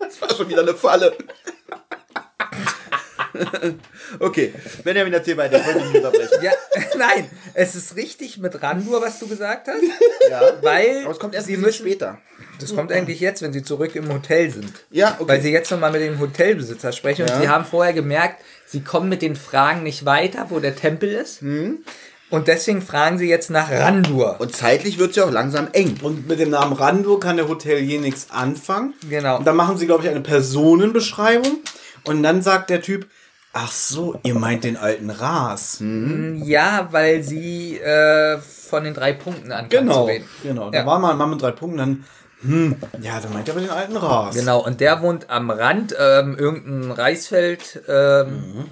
Das 0.00 0.20
war 0.20 0.34
schon 0.36 0.48
wieder 0.48 0.62
eine 0.62 0.74
Falle. 0.74 1.16
Okay, 4.18 4.52
Benjamin, 4.84 5.12
erzähl 5.12 5.36
weiter, 5.36 5.58
ich 5.58 5.66
wollte 5.66 5.78
dich 5.80 5.88
nicht 5.92 6.04
unterbrechen. 6.04 6.42
Ja, 6.42 6.52
nein, 6.98 7.28
es 7.54 7.74
ist 7.74 7.96
richtig 7.96 8.38
mit 8.38 8.62
Randur, 8.62 9.00
was 9.02 9.18
du 9.18 9.26
gesagt 9.26 9.68
hast. 9.68 9.82
Ja. 10.30 10.40
Weil 10.62 11.02
Aber 11.04 11.12
es 11.12 11.18
kommt 11.18 11.34
erst 11.34 11.46
sie 11.46 11.56
müssen, 11.56 11.80
später. 11.86 12.18
das 12.60 12.74
kommt 12.74 12.92
eigentlich 12.92 13.20
jetzt, 13.20 13.42
wenn 13.42 13.52
sie 13.52 13.62
zurück 13.62 13.94
im 13.96 14.12
Hotel 14.12 14.50
sind. 14.50 14.72
Ja, 14.90 15.16
okay. 15.18 15.28
Weil 15.32 15.40
sie 15.42 15.50
jetzt 15.52 15.70
nochmal 15.70 15.92
mit 15.92 16.02
dem 16.02 16.18
Hotelbesitzer 16.20 16.92
sprechen 16.92 17.26
Ja. 17.26 17.34
und 17.34 17.42
sie 17.42 17.48
haben 17.48 17.64
vorher 17.64 17.92
gemerkt, 17.92 18.42
sie 18.66 18.80
kommen 18.82 19.08
mit 19.08 19.22
den 19.22 19.36
Fragen 19.36 19.82
nicht 19.82 20.04
weiter, 20.04 20.46
wo 20.50 20.60
der 20.60 20.76
Tempel 20.76 21.10
ist. 21.12 21.42
Und 21.42 22.48
deswegen 22.48 22.80
fragen 22.80 23.18
sie 23.18 23.28
jetzt 23.28 23.50
nach 23.50 23.70
Randur. 23.70 24.36
Und 24.40 24.56
zeitlich 24.56 24.98
wird 24.98 25.10
es 25.10 25.16
ja 25.16 25.24
auch 25.24 25.30
langsam 25.30 25.68
eng. 25.72 25.98
Und 26.02 26.26
mit 26.28 26.40
dem 26.40 26.48
Namen 26.50 26.72
Randur 26.72 27.20
kann 27.20 27.36
der 27.36 27.46
Hotelier 27.48 28.00
nichts 28.00 28.28
anfangen. 28.30 28.94
Genau. 29.08 29.36
Und 29.38 29.46
dann 29.46 29.56
machen 29.56 29.76
sie, 29.76 29.84
glaube 29.86 30.04
ich, 30.04 30.08
eine 30.10 30.22
Personenbeschreibung. 30.22 31.58
Und 32.04 32.22
dann 32.22 32.40
sagt 32.42 32.70
der 32.70 32.80
Typ, 32.80 33.06
ach 33.52 33.70
so, 33.72 34.18
ihr 34.22 34.34
meint 34.34 34.64
den 34.64 34.76
alten 34.76 35.10
Ras. 35.10 35.78
Ja, 36.44 36.88
weil 36.90 37.22
sie 37.22 37.78
äh, 37.78 38.38
von 38.38 38.84
den 38.84 38.94
drei 38.94 39.12
Punkten 39.12 39.52
anfangen 39.52 39.68
Genau, 39.86 40.08
genau. 40.42 40.70
Da 40.70 40.78
Ja. 40.80 40.86
war 40.86 40.98
mal 40.98 41.12
ein 41.12 41.18
Mann 41.18 41.30
mit 41.30 41.42
drei 41.42 41.50
Punkten, 41.52 41.78
dann, 41.78 42.04
hm, 42.42 42.76
ja, 43.00 43.20
da 43.20 43.28
meint 43.28 43.48
er 43.48 43.52
aber 43.54 43.60
den 43.60 43.70
alten 43.70 43.96
Ras. 43.96 44.34
Genau, 44.34 44.64
und 44.64 44.80
der 44.80 45.00
wohnt 45.02 45.30
am 45.30 45.50
Rand, 45.50 45.94
ähm, 45.98 46.36
irgendein 46.38 46.90
Reisfeld. 46.92 47.82
Ähm, 47.88 48.66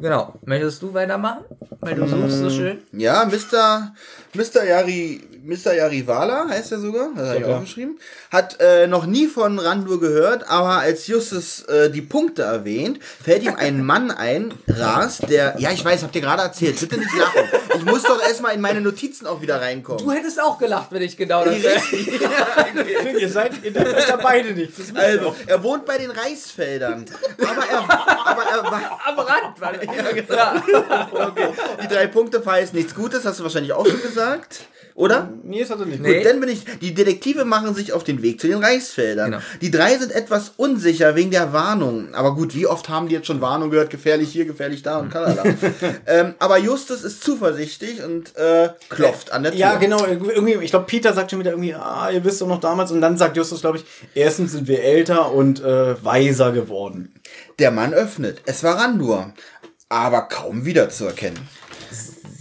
Genau. 0.00 0.34
Möchtest 0.46 0.80
du 0.80 0.94
weitermachen? 0.94 1.44
Weil 1.80 1.94
du 1.96 2.06
suchst 2.06 2.38
so 2.38 2.48
schön. 2.48 2.78
Ja, 2.92 3.26
Mr. 3.26 3.92
Mr. 4.34 4.64
Yari, 4.64 5.20
Mr. 5.42 5.72
Yarivala 5.74 6.46
heißt 6.48 6.72
er 6.72 6.80
sogar, 6.80 7.08
das 7.16 7.28
habe 7.28 7.38
ich 7.40 7.46
Ja. 7.46 7.54
aufgeschrieben, 7.56 7.98
hat 8.30 8.60
äh, 8.60 8.86
noch 8.86 9.06
nie 9.06 9.26
von 9.26 9.58
Randur 9.58 9.98
gehört, 10.00 10.48
aber 10.48 10.78
als 10.80 11.06
Justus 11.06 11.62
äh, 11.64 11.90
die 11.90 12.02
Punkte 12.02 12.42
erwähnt, 12.42 13.00
fällt 13.22 13.42
ihm 13.42 13.54
ein 13.56 13.84
Mann 13.84 14.10
ein, 14.10 14.52
Ras, 14.68 15.18
der, 15.18 15.54
ja, 15.58 15.70
ich 15.70 15.84
weiß, 15.84 16.02
habt 16.02 16.14
ihr 16.14 16.20
gerade 16.22 16.42
erzählt, 16.42 16.78
bitte 16.80 16.98
nicht 16.98 17.16
lachen. 17.16 17.42
Ich 17.76 17.84
muss 17.84 18.02
doch 18.02 18.20
erstmal 18.22 18.54
in 18.54 18.60
meine 18.60 18.80
Notizen 18.80 19.26
auch 19.26 19.40
wieder 19.40 19.60
reinkommen. 19.60 20.04
Du 20.04 20.10
hättest 20.12 20.40
auch 20.42 20.58
gelacht, 20.58 20.88
wenn 20.92 21.02
ich 21.02 21.16
genau 21.16 21.44
das 21.44 21.62
wäre. 21.62 21.80
Ihr 23.20 23.28
seid, 23.28 23.52
ihr 23.62 23.70
nehmt 23.70 24.08
da 24.08 24.16
beide 24.16 24.52
nicht. 24.52 24.72
Das 24.78 24.94
Also, 24.94 25.34
er 25.46 25.62
wohnt 25.62 25.86
bei 25.86 25.98
den 25.98 26.10
Reisfeldern. 26.10 27.04
Aber 27.38 27.66
er, 27.66 28.26
aber 28.26 28.42
er 28.42 28.62
war. 28.64 29.00
Am 29.06 29.18
Rand, 29.18 29.60
weil 29.60 29.80
Ja, 29.84 30.10
genau. 30.62 31.06
Okay. 31.30 31.48
Die 31.82 31.88
drei 31.88 32.06
Punkte 32.06 32.42
heißt 32.44 32.74
nichts 32.74 32.94
Gutes, 32.94 33.24
hast 33.24 33.38
du 33.38 33.42
wahrscheinlich 33.44 33.72
auch 33.72 33.86
schon 33.86 34.00
gesagt. 34.02 34.60
Oder? 35.00 35.30
Nee, 35.44 35.60
das 35.60 35.70
hat 35.70 35.80
er 35.80 35.86
nicht. 35.86 36.02
Nee. 36.02 36.18
Gut, 36.18 36.26
dann 36.26 36.40
bin 36.40 36.50
ich. 36.50 36.66
Die 36.82 36.92
Detektive 36.92 37.46
machen 37.46 37.74
sich 37.74 37.94
auf 37.94 38.04
den 38.04 38.20
Weg 38.20 38.38
zu 38.38 38.48
den 38.48 38.62
Reisfeldern. 38.62 39.30
Genau. 39.30 39.42
Die 39.62 39.70
drei 39.70 39.96
sind 39.96 40.12
etwas 40.12 40.52
unsicher 40.58 41.16
wegen 41.16 41.30
der 41.30 41.54
Warnung. 41.54 42.14
Aber 42.14 42.34
gut, 42.34 42.54
wie 42.54 42.66
oft 42.66 42.90
haben 42.90 43.08
die 43.08 43.14
jetzt 43.14 43.26
schon 43.26 43.40
Warnung 43.40 43.70
gehört? 43.70 43.88
Gefährlich 43.88 44.30
hier, 44.30 44.44
gefährlich 44.44 44.82
da 44.82 44.98
und 44.98 45.10
kalala. 45.10 45.42
ähm, 46.06 46.34
aber 46.38 46.58
Justus 46.58 47.02
ist 47.02 47.24
zuversichtlich 47.24 48.04
und 48.04 48.36
äh, 48.36 48.68
klopft 48.90 49.32
an 49.32 49.42
der 49.42 49.52
Tür. 49.52 49.60
Ja, 49.60 49.76
genau. 49.76 50.04
Irgendwie, 50.04 50.62
ich 50.62 50.70
glaube, 50.70 50.84
Peter 50.84 51.14
sagt 51.14 51.30
schon 51.30 51.40
wieder 51.40 51.52
irgendwie, 51.52 51.74
ah, 51.74 52.10
ihr 52.10 52.22
wisst 52.22 52.42
doch 52.42 52.48
noch 52.48 52.60
damals. 52.60 52.92
Und 52.92 53.00
dann 53.00 53.16
sagt 53.16 53.38
Justus, 53.38 53.62
glaube 53.62 53.78
ich, 53.78 53.84
erstens 54.14 54.52
sind 54.52 54.68
wir 54.68 54.84
älter 54.84 55.32
und 55.32 55.64
äh, 55.64 56.04
weiser 56.04 56.52
geworden. 56.52 57.14
Der 57.58 57.70
Mann 57.70 57.94
öffnet. 57.94 58.42
Es 58.44 58.62
war 58.62 58.76
Randur. 58.76 59.32
Aber 59.88 60.28
kaum 60.28 60.66
wiederzuerkennen. 60.66 61.40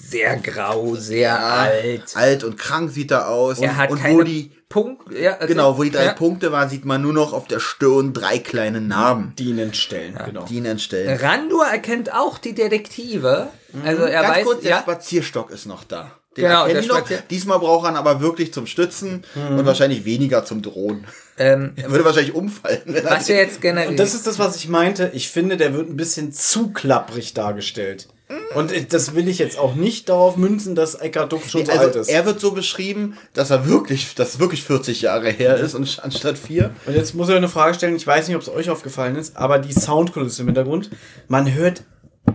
Sehr 0.09 0.37
grau, 0.37 0.95
sehr 0.95 1.39
alt. 1.43 2.15
Alt 2.15 2.43
und 2.43 2.57
krank 2.57 2.91
sieht 2.91 3.11
er 3.11 3.27
aus. 3.29 3.59
Er 3.59 3.77
hat 3.77 3.91
und 3.91 3.99
keine 4.01 4.15
wo 4.15 4.23
die, 4.23 4.51
Punkt, 4.69 5.11
ja, 5.11 5.33
also- 5.37 5.47
genau, 5.47 5.77
wo 5.77 5.83
die 5.83 5.91
drei 5.91 6.05
ja. 6.05 6.13
Punkte 6.13 6.51
waren, 6.51 6.69
sieht 6.69 6.85
man 6.85 7.01
nur 7.01 7.13
noch 7.13 7.33
auf 7.33 7.47
der 7.47 7.59
Stirn 7.59 8.13
drei 8.13 8.37
kleine 8.39 8.81
Narben, 8.81 9.33
Die 9.37 9.45
ihn 9.49 9.57
entstellen, 9.59 10.17
genau. 10.25 10.45
die 10.45 10.57
ihn 10.57 10.65
entstellen. 10.65 11.17
Randur 11.19 11.65
erkennt 11.65 12.13
auch 12.13 12.37
die 12.37 12.53
Detektive. 12.53 13.47
Also 13.83 14.03
er 14.03 14.21
Ganz 14.21 14.37
weiß, 14.37 14.43
kurz, 14.45 14.61
der 14.61 14.71
ja, 14.71 14.79
Spazierstock 14.79 15.49
ist 15.51 15.65
noch 15.65 15.83
da. 15.83 16.11
Den 16.37 16.43
Genau, 16.45 16.61
erkennen 16.67 16.87
der 16.87 17.01
die 17.01 17.13
noch. 17.15 17.21
Diesmal 17.29 17.59
braucht 17.59 17.87
er 17.87 17.91
ihn 17.93 17.97
aber 17.97 18.21
wirklich 18.21 18.53
zum 18.53 18.67
Stützen 18.67 19.25
und 19.35 19.65
wahrscheinlich 19.65 20.05
weniger 20.05 20.45
zum 20.45 20.61
Drohen. 20.61 21.05
ähm, 21.39 21.73
Er 21.75 21.89
würde 21.89 22.05
wahrscheinlich 22.05 22.35
umfallen. 22.35 22.81
Wenn 22.85 23.03
er 23.03 23.11
was 23.11 23.27
wir 23.27 23.37
jetzt 23.37 23.61
generell. 23.61 23.89
Und 23.89 23.97
das 23.99 24.13
ist 24.13 24.27
das, 24.27 24.37
was 24.37 24.55
ich 24.55 24.67
meinte. 24.69 25.09
Ich 25.13 25.29
finde, 25.29 25.57
der 25.57 25.73
wird 25.73 25.89
ein 25.89 25.97
bisschen 25.97 26.31
zu 26.31 26.69
klapprig 26.71 27.33
dargestellt. 27.33 28.07
Und 28.53 28.93
das 28.93 29.15
will 29.15 29.27
ich 29.27 29.39
jetzt 29.39 29.57
auch 29.57 29.73
nicht 29.73 30.09
darauf 30.09 30.37
münzen, 30.37 30.75
dass 30.75 30.95
Eckhard 30.95 31.31
Dux 31.31 31.49
schon 31.49 31.65
so 31.65 31.71
alt 31.71 31.81
also 31.81 31.99
ist. 31.99 32.09
er 32.09 32.25
wird 32.25 32.39
so 32.39 32.51
beschrieben, 32.51 33.17
dass 33.33 33.49
er 33.49 33.67
wirklich, 33.67 34.13
dass 34.13 34.39
wirklich 34.39 34.63
40 34.63 35.01
Jahre 35.01 35.31
her 35.31 35.57
ist 35.57 35.73
und 35.73 35.99
anstatt 36.03 36.37
vier. 36.37 36.75
Und 36.85 36.95
jetzt 36.95 37.15
muss 37.15 37.29
ich 37.29 37.35
eine 37.35 37.49
Frage 37.49 37.73
stellen, 37.73 37.95
ich 37.95 38.05
weiß 38.05 38.27
nicht, 38.27 38.35
ob 38.35 38.43
es 38.43 38.49
euch 38.49 38.69
aufgefallen 38.69 39.15
ist, 39.15 39.35
aber 39.35 39.57
die 39.57 39.73
Soundkulisse 39.73 40.43
im 40.43 40.47
Hintergrund, 40.49 40.91
man 41.27 41.51
hört 41.53 41.83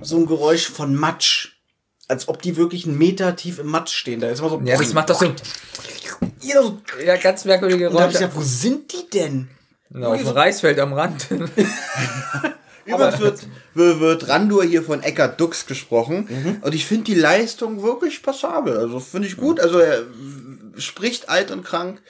so 0.03 0.17
ein 0.17 0.27
Geräusch 0.27 0.69
von 0.69 0.95
Matsch. 0.95 1.51
Als 2.07 2.29
ob 2.29 2.43
die 2.43 2.57
wirklich 2.59 2.87
einen 2.87 2.99
Meter 2.99 3.35
tief 3.35 3.59
im 3.59 3.69
Matsch 3.69 3.95
stehen. 3.95 4.21
Da 4.21 4.29
ist 4.29 4.41
immer 4.41 4.51
so. 4.51 4.61
ja, 4.63 4.77
das 4.77 4.93
macht 4.93 5.09
doch 5.09 5.19
so. 5.19 5.33
Ja, 6.43 6.63
so 6.63 6.79
Ja, 7.03 7.17
ganz 7.17 7.47
merkwürdige 7.47 7.89
und 7.89 7.95
da 7.95 8.03
hab 8.03 8.11
ich 8.11 8.19
Geräusche. 8.19 8.31
gedacht, 8.31 8.37
wo 8.37 8.47
sind 8.47 8.93
die 8.93 9.09
denn? 9.11 9.49
Ja, 9.91 10.09
auf 10.09 10.19
dem 10.19 10.29
Reisfeld 10.29 10.79
am 10.81 10.93
Rand. 10.93 11.29
Übrigens 12.87 13.21
wird, 13.21 13.47
wird, 13.75 14.01
wird 14.01 14.29
Randur 14.29 14.65
hier 14.65 14.83
von 14.83 15.03
Eckhard 15.03 15.41
Dux 15.41 15.67
gesprochen. 15.67 16.27
Mhm. 16.29 16.57
Und 16.63 16.75
ich 16.75 16.87
finde 16.87 17.05
die 17.05 17.15
Leistung 17.15 17.83
wirklich 17.83 18.23
passabel. 18.23 18.77
Also 18.77 19.01
finde 19.01 19.29
ich 19.29 19.37
gut. 19.37 19.61
Also 19.61 19.79
er 19.79 20.03
spricht 20.77 21.29
alt 21.29 21.51
und 21.51 21.65
krank. 21.65 22.03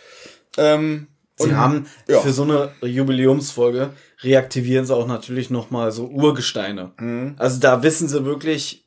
Ähm, 0.56 1.08
Sie 1.36 1.48
und 1.48 1.56
haben 1.56 1.86
ja. 2.08 2.20
für 2.20 2.32
so 2.32 2.44
eine 2.44 2.70
Jubiläumsfolge 2.82 3.90
reaktivieren 4.22 4.86
sie 4.86 4.94
auch 4.94 5.08
natürlich 5.08 5.50
noch 5.50 5.70
mal 5.70 5.90
so 5.90 6.06
Urgesteine. 6.06 6.92
Mhm. 7.00 7.34
Also 7.38 7.58
da 7.58 7.82
wissen 7.82 8.06
sie 8.06 8.24
wirklich, 8.24 8.84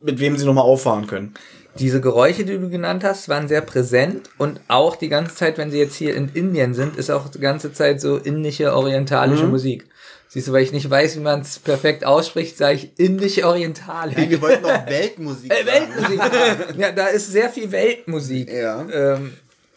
mit 0.00 0.20
wem 0.20 0.36
sie 0.36 0.44
noch 0.44 0.52
mal 0.52 0.60
auffahren 0.60 1.06
können. 1.06 1.32
Diese 1.78 2.00
Geräusche, 2.00 2.44
die 2.44 2.58
du 2.58 2.68
genannt 2.68 3.02
hast, 3.04 3.28
waren 3.28 3.48
sehr 3.48 3.60
präsent 3.60 4.28
und 4.36 4.60
auch 4.68 4.96
die 4.96 5.08
ganze 5.08 5.34
Zeit, 5.36 5.58
wenn 5.58 5.70
sie 5.70 5.78
jetzt 5.78 5.94
hier 5.94 6.14
in 6.14 6.28
Indien 6.34 6.74
sind, 6.74 6.96
ist 6.96 7.10
auch 7.10 7.28
die 7.28 7.38
ganze 7.38 7.72
Zeit 7.72 8.00
so 8.00 8.16
indische, 8.16 8.74
orientalische 8.74 9.44
Mhm. 9.44 9.50
Musik. 9.50 9.86
Siehst 10.30 10.48
du, 10.48 10.52
weil 10.52 10.62
ich 10.62 10.72
nicht 10.72 10.88
weiß, 10.90 11.16
wie 11.16 11.20
man 11.20 11.40
es 11.40 11.58
perfekt 11.58 12.04
ausspricht, 12.04 12.58
sage 12.58 12.74
ich 12.76 12.90
indische, 12.98 13.46
orientalisch. 13.46 14.16
Nein, 14.16 14.28
wir 14.30 14.40
wollten 14.42 14.62
noch 14.62 14.86
Weltmusik 14.86 15.50
Äh. 15.52 15.64
Weltmusik. 15.66 16.20
ja, 16.78 16.92
da 16.92 17.06
ist 17.06 17.32
sehr 17.32 17.48
viel 17.48 17.72
Weltmusik. 17.72 18.52
Ja. 18.52 18.86
Ähm, 18.92 19.32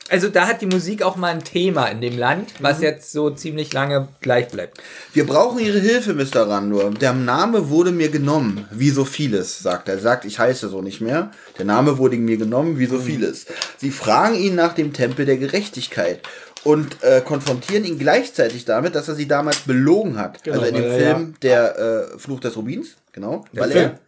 also 0.10 0.28
da 0.28 0.48
hat 0.48 0.62
die 0.62 0.66
Musik 0.66 1.04
auch 1.04 1.16
mal 1.16 1.30
ein 1.32 1.42
Thema 1.46 1.86
in 1.86 2.02
dem 2.02 2.18
Land, 2.18 2.52
was 2.60 2.80
Mhm. 2.80 2.84
jetzt 2.84 3.14
so 3.14 3.30
ziemlich 3.30 3.72
lange 3.72 4.10
gleich 4.20 4.50
bleibt. 4.50 4.82
Wir 5.14 5.26
brauchen 5.26 5.60
Ihre 5.60 5.80
Hilfe, 5.80 6.14
Mr. 6.14 6.50
Randur. 6.50 6.90
Der 7.00 7.14
Name 7.14 7.70
wurde 7.70 7.92
mir 7.94 8.10
genommen, 8.10 8.66
wie 8.72 8.90
so 8.90 9.06
vieles, 9.06 9.60
sagt 9.60 9.88
er. 9.88 9.94
Er 9.96 10.02
sagt, 10.02 10.26
ich 10.26 10.38
heiße 10.38 10.68
so 10.68 10.82
nicht 10.82 11.00
mehr. 11.00 11.32
Der 11.58 11.64
Name 11.66 11.98
wurde 11.98 12.18
mir 12.18 12.36
genommen, 12.36 12.78
wie 12.78 12.88
so 12.88 13.00
vieles. 13.00 13.46
Sie 13.78 13.90
fragen 13.92 14.36
ihn 14.36 14.56
nach 14.56 14.74
dem 14.74 14.92
Tempel 14.92 15.26
der 15.26 15.38
Gerechtigkeit 15.38 16.20
und 16.64 17.04
äh, 17.04 17.22
konfrontieren 17.22 17.86
ihn 17.86 17.98
gleichzeitig 17.98 18.66
damit, 18.66 18.96
dass 18.96 19.08
er 19.08 19.16
sie 19.16 19.28
damals 19.28 19.60
belogen 19.60 20.18
hat. 20.18 20.44
Genau, 20.44 20.60
also 20.60 20.70
in 20.70 20.76
dem 20.76 20.92
er 20.92 20.98
Film 20.98 21.34
Der 21.42 21.80
äh, 21.80 22.20
Fluch 22.20 22.40
des 22.40 22.56
Rubins, 22.56 22.98
genau. 23.12 23.46
weil 23.54 23.72
Film. 23.72 23.92
er. 23.92 24.00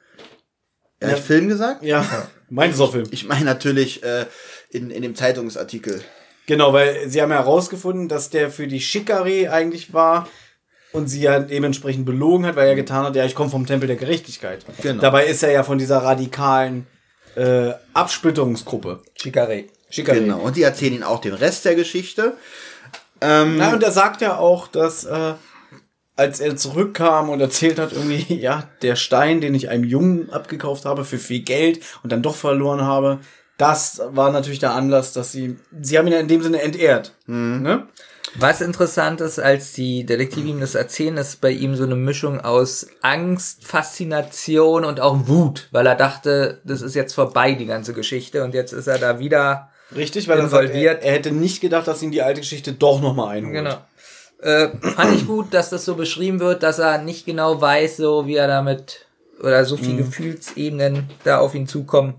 Er 0.99 1.11
hat 1.11 1.19
Film 1.19 1.49
gesagt? 1.49 1.83
Ja, 1.83 2.05
meint 2.49 2.73
es 2.73 2.79
auch 2.79 2.91
Film. 2.91 3.07
Ich 3.11 3.27
meine 3.27 3.45
natürlich 3.45 4.03
äh, 4.03 4.25
in, 4.69 4.89
in 4.89 5.01
dem 5.01 5.15
Zeitungsartikel. 5.15 6.01
Genau, 6.45 6.73
weil 6.73 7.09
sie 7.09 7.21
haben 7.21 7.31
ja 7.31 7.37
herausgefunden, 7.37 8.07
dass 8.07 8.29
der 8.29 8.49
für 8.51 8.67
die 8.67 8.81
Schikari 8.81 9.47
eigentlich 9.47 9.93
war 9.93 10.27
und 10.91 11.07
sie 11.07 11.21
ja 11.21 11.39
dementsprechend 11.39 12.05
belogen 12.05 12.45
hat, 12.45 12.55
weil 12.55 12.67
er 12.67 12.75
getan 12.75 13.05
hat, 13.05 13.15
ja, 13.15 13.25
ich 13.25 13.35
komme 13.35 13.49
vom 13.49 13.65
Tempel 13.65 13.87
der 13.87 13.95
Gerechtigkeit. 13.95 14.65
Genau. 14.81 15.01
Dabei 15.01 15.25
ist 15.25 15.43
er 15.43 15.51
ja 15.51 15.63
von 15.63 15.77
dieser 15.77 15.97
radikalen 15.97 16.85
äh, 17.35 17.71
Absplitterungsgruppe. 17.93 19.01
Chicare. 19.15 19.65
Schikari. 19.93 20.21
Genau. 20.21 20.39
Und 20.39 20.55
die 20.55 20.63
erzählen 20.63 20.93
ihnen 20.93 21.03
auch 21.03 21.21
den 21.21 21.35
Rest 21.35 21.65
der 21.65 21.75
Geschichte. 21.75 22.35
Ähm, 23.21 23.57
Na, 23.57 23.73
und 23.73 23.83
er 23.83 23.91
sagt 23.91 24.21
ja 24.21 24.37
auch, 24.37 24.67
dass 24.67 25.05
äh, 25.05 25.33
als 26.15 26.39
er 26.39 26.55
zurückkam 26.55 27.29
und 27.29 27.39
erzählt 27.39 27.77
hat, 27.77 27.93
irgendwie, 27.93 28.35
ja, 28.41 28.69
der 28.81 28.95
Stein, 28.95 29.39
den 29.39 29.53
ich 29.53 29.69
einem 29.69 29.83
Jungen 29.83 30.31
abgekauft 30.31 30.85
habe 30.85 31.05
für 31.05 31.19
viel 31.19 31.41
Geld 31.41 31.81
und 32.01 32.11
dann 32.11 32.23
doch 32.23 32.35
verloren 32.35 32.81
habe, 32.81 33.19
das 33.57 34.01
war 34.09 34.31
natürlich 34.31 34.59
der 34.59 34.73
Anlass, 34.73 35.13
dass 35.13 35.31
sie, 35.31 35.57
sie 35.79 35.97
haben 35.97 36.07
ihn 36.07 36.13
ja 36.13 36.19
in 36.19 36.27
dem 36.27 36.41
Sinne 36.41 36.61
entehrt. 36.63 37.13
Ne? 37.27 37.87
Was 38.35 38.61
interessant 38.61 39.21
ist, 39.21 39.37
als 39.37 39.73
die 39.73 40.07
Detektive 40.07 40.47
ihm 40.47 40.59
das 40.59 40.73
erzählen, 40.73 41.17
ist 41.17 41.39
bei 41.39 41.51
ihm 41.51 41.75
so 41.75 41.83
eine 41.83 41.95
Mischung 41.95 42.41
aus 42.41 42.87
Angst, 43.03 43.63
Faszination 43.63 44.85
und 44.85 44.99
auch 44.99 45.27
Wut, 45.27 45.67
weil 45.71 45.85
er 45.85 45.95
dachte, 45.95 46.61
das 46.63 46.81
ist 46.81 46.95
jetzt 46.95 47.13
vorbei, 47.13 47.53
die 47.53 47.67
ganze 47.67 47.93
Geschichte, 47.93 48.43
und 48.43 48.55
jetzt 48.55 48.73
ist 48.73 48.87
er 48.87 48.97
da 48.97 49.19
wieder 49.19 49.69
Richtig, 49.95 50.27
weil 50.27 50.39
er, 50.39 50.49
sagt, 50.49 50.63
er, 50.63 50.69
Involviert. 50.69 51.03
er 51.03 51.11
hätte 51.11 51.31
nicht 51.31 51.61
gedacht, 51.61 51.87
dass 51.87 52.01
ihn 52.01 52.11
die 52.11 52.21
alte 52.21 52.41
Geschichte 52.41 52.73
doch 52.73 53.01
nochmal 53.01 53.37
einholt. 53.37 53.53
Genau. 53.53 53.77
Äh, 54.41 54.69
fand 54.95 55.15
ich 55.15 55.25
gut, 55.25 55.53
dass 55.53 55.69
das 55.69 55.85
so 55.85 55.95
beschrieben 55.95 56.39
wird, 56.39 56.63
dass 56.63 56.79
er 56.79 56.97
nicht 56.97 57.25
genau 57.25 57.61
weiß, 57.61 57.97
so 57.97 58.27
wie 58.27 58.35
er 58.35 58.47
damit 58.47 59.05
oder 59.39 59.65
so 59.65 59.77
viele 59.77 59.97
Gefühlsebenen 59.97 61.09
da 61.23 61.39
auf 61.39 61.55
ihn 61.55 61.67
zukommen. 61.67 62.15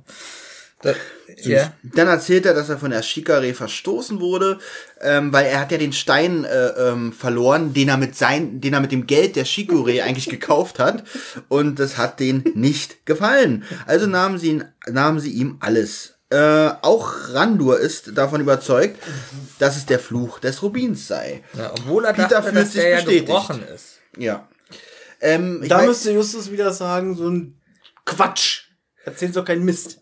Da, 0.82 0.94
ja. 1.42 1.72
Dann 1.82 2.08
erzählt 2.08 2.46
er, 2.46 2.54
dass 2.54 2.68
er 2.68 2.78
von 2.78 2.90
der 2.90 3.02
Shikare 3.02 3.54
verstoßen 3.54 4.20
wurde, 4.20 4.58
ähm, 5.00 5.32
weil 5.32 5.46
er 5.46 5.60
hat 5.60 5.72
ja 5.72 5.78
den 5.78 5.92
Stein 5.92 6.44
äh, 6.44 6.66
ähm, 6.68 7.12
verloren, 7.12 7.72
den 7.72 7.88
er 7.88 7.96
mit 7.96 8.16
sein, 8.16 8.60
den 8.60 8.74
er 8.74 8.80
mit 8.80 8.92
dem 8.92 9.06
Geld 9.06 9.36
der 9.36 9.44
Shikure 9.44 10.02
eigentlich 10.04 10.28
gekauft 10.28 10.78
hat, 10.78 11.04
und 11.48 11.78
das 11.78 11.96
hat 11.96 12.20
denen 12.20 12.44
nicht 12.54 13.06
gefallen. 13.06 13.64
Also 13.86 14.06
nahmen 14.06 14.38
sie 14.38 14.50
ihn, 14.50 14.64
nahmen 14.86 15.20
sie 15.20 15.30
ihm 15.30 15.56
alles. 15.60 16.13
Äh, 16.34 16.74
auch 16.82 17.12
Randur 17.32 17.78
ist 17.78 18.16
davon 18.18 18.40
überzeugt, 18.40 18.98
dass 19.60 19.76
es 19.76 19.86
der 19.86 20.00
Fluch 20.00 20.40
des 20.40 20.62
Rubins 20.62 21.06
sei. 21.06 21.44
Ja, 21.56 21.70
obwohl 21.70 22.04
er 22.06 22.12
Peter 22.12 22.28
dachte, 22.28 22.50
fühlt 22.50 22.56
dass 22.64 22.72
sich 22.72 22.80
der 22.82 22.90
ja 22.90 22.96
bestätigt. 22.96 23.26
gebrochen 23.26 23.62
ist. 23.72 24.00
Ja. 24.16 24.48
Ähm, 25.20 25.64
Da 25.68 25.80
weiß- 25.80 25.86
müsste 25.86 26.10
Justus 26.12 26.50
wieder 26.50 26.72
sagen, 26.72 27.14
so 27.16 27.28
ein 27.28 27.60
Quatsch. 28.04 28.62
Erzählen 29.04 29.32
doch 29.32 29.44
keinen 29.44 29.64
Mist. 29.64 30.00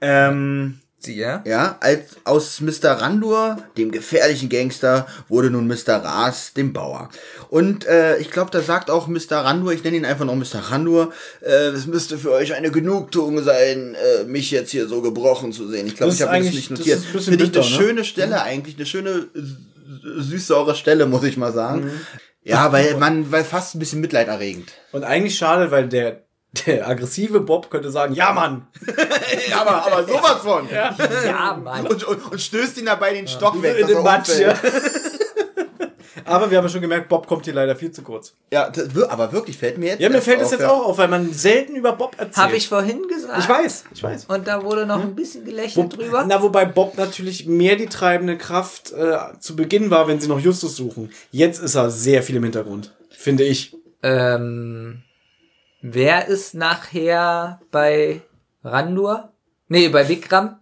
ähm, 0.00 0.80
Sie, 1.00 1.16
ja? 1.16 1.44
Ja, 1.46 1.76
als 1.80 2.16
aus 2.24 2.60
Mr. 2.60 2.90
Randur, 3.00 3.58
dem 3.76 3.92
gefährlichen 3.92 4.48
Gangster, 4.48 5.06
wurde 5.28 5.48
nun 5.48 5.68
Mr. 5.68 5.96
Ras, 6.02 6.54
dem 6.54 6.72
Bauer. 6.72 7.08
Und 7.50 7.86
äh, 7.86 8.18
ich 8.18 8.32
glaube, 8.32 8.50
da 8.50 8.60
sagt 8.60 8.90
auch 8.90 9.06
Mr. 9.06 9.36
Randur, 9.44 9.72
ich 9.72 9.84
nenne 9.84 9.96
ihn 9.96 10.04
einfach 10.04 10.24
noch 10.24 10.34
Mr. 10.34 10.58
Randur, 10.70 11.12
äh, 11.40 11.68
es 11.68 11.86
müsste 11.86 12.18
für 12.18 12.32
euch 12.32 12.54
eine 12.54 12.72
Genugtuung 12.72 13.42
sein, 13.44 13.94
äh, 13.94 14.24
mich 14.24 14.50
jetzt 14.50 14.72
hier 14.72 14.88
so 14.88 15.00
gebrochen 15.00 15.52
zu 15.52 15.68
sehen. 15.68 15.86
Ich 15.86 15.94
glaube, 15.96 16.10
Das 16.10 16.20
ich 16.20 16.26
habe 16.26 16.36
das 16.44 16.52
nicht 16.52 16.70
das 16.70 16.78
notiert. 16.78 17.12
bisschen 17.12 17.38
Finde 17.38 17.44
ich 17.44 17.54
eine 17.56 17.64
ne? 17.64 17.70
schöne 17.70 18.04
Stelle 18.04 18.42
eigentlich, 18.42 18.76
eine 18.76 18.86
schöne 18.86 19.28
süß-saure 20.16 20.74
Stelle, 20.74 21.06
muss 21.06 21.22
ich 21.24 21.36
mal 21.36 21.52
sagen. 21.52 21.84
Mhm. 21.84 22.00
Ja, 22.42 22.72
weil 22.72 22.96
man, 22.96 23.30
weil 23.30 23.44
fast 23.44 23.74
ein 23.74 23.78
bisschen 23.78 24.00
mitleiderregend. 24.00 24.72
Und 24.92 25.04
eigentlich 25.04 25.36
schade, 25.36 25.70
weil 25.70 25.88
der, 25.88 26.24
der 26.66 26.88
aggressive 26.88 27.40
Bob 27.40 27.70
könnte 27.70 27.90
sagen, 27.90 28.14
ja 28.14 28.32
Mann, 28.32 28.66
Ja, 29.50 29.60
aber, 29.60 29.86
aber 29.86 30.04
sowas 30.04 30.38
von. 30.42 30.68
Ja, 30.70 31.56
Mann. 31.62 31.86
Und, 31.86 32.04
und, 32.04 32.32
und 32.32 32.40
stößt 32.40 32.78
ihn 32.78 32.86
dabei 32.86 33.12
den 33.12 33.28
Stock 33.28 33.60
weg. 33.62 33.78
in 33.78 33.86
den 33.86 34.02
Matsch. 34.02 34.38
Ja. 34.38 34.54
Aber 36.28 36.50
wir 36.50 36.58
haben 36.58 36.64
ja 36.64 36.68
schon 36.68 36.82
gemerkt, 36.82 37.08
Bob 37.08 37.26
kommt 37.26 37.46
hier 37.46 37.54
leider 37.54 37.74
viel 37.74 37.90
zu 37.90 38.02
kurz. 38.02 38.34
Ja, 38.52 38.68
das, 38.68 38.94
aber 39.04 39.32
wirklich 39.32 39.56
fällt 39.56 39.78
mir 39.78 39.86
jetzt. 39.90 40.00
Ja, 40.00 40.10
mir 40.10 40.20
fällt 40.20 40.42
es 40.42 40.50
jetzt 40.50 40.60
ja. 40.60 40.70
auch 40.70 40.84
auf, 40.84 40.98
weil 40.98 41.08
man 41.08 41.32
selten 41.32 41.74
über 41.74 41.92
Bob 41.92 42.16
erzählt. 42.18 42.36
Habe 42.36 42.56
ich 42.56 42.68
vorhin 42.68 43.08
gesagt. 43.08 43.38
Ich 43.38 43.48
weiß, 43.48 43.84
ich 43.94 44.02
weiß. 44.02 44.26
Und 44.26 44.46
da 44.46 44.62
wurde 44.62 44.84
noch 44.84 45.00
ein 45.00 45.14
bisschen 45.14 45.44
gelächelt 45.44 45.76
Wo, 45.76 45.96
drüber. 45.96 46.24
na, 46.28 46.42
wobei 46.42 46.66
Bob 46.66 46.98
natürlich 46.98 47.46
mehr 47.46 47.76
die 47.76 47.86
treibende 47.86 48.36
Kraft 48.36 48.92
äh, 48.92 49.16
zu 49.40 49.56
Beginn 49.56 49.90
war, 49.90 50.06
wenn 50.06 50.20
sie 50.20 50.28
noch 50.28 50.40
Justus 50.40 50.76
suchen. 50.76 51.10
Jetzt 51.30 51.62
ist 51.62 51.74
er 51.74 51.90
sehr 51.90 52.22
viel 52.22 52.36
im 52.36 52.44
Hintergrund, 52.44 52.94
finde 53.10 53.44
ich. 53.44 53.74
Ähm, 54.02 55.02
wer 55.80 56.26
ist 56.28 56.54
nachher 56.54 57.60
bei 57.70 58.22
Randur? 58.64 59.32
Nee, 59.68 59.88
bei 59.88 60.08
Vikram. 60.08 60.58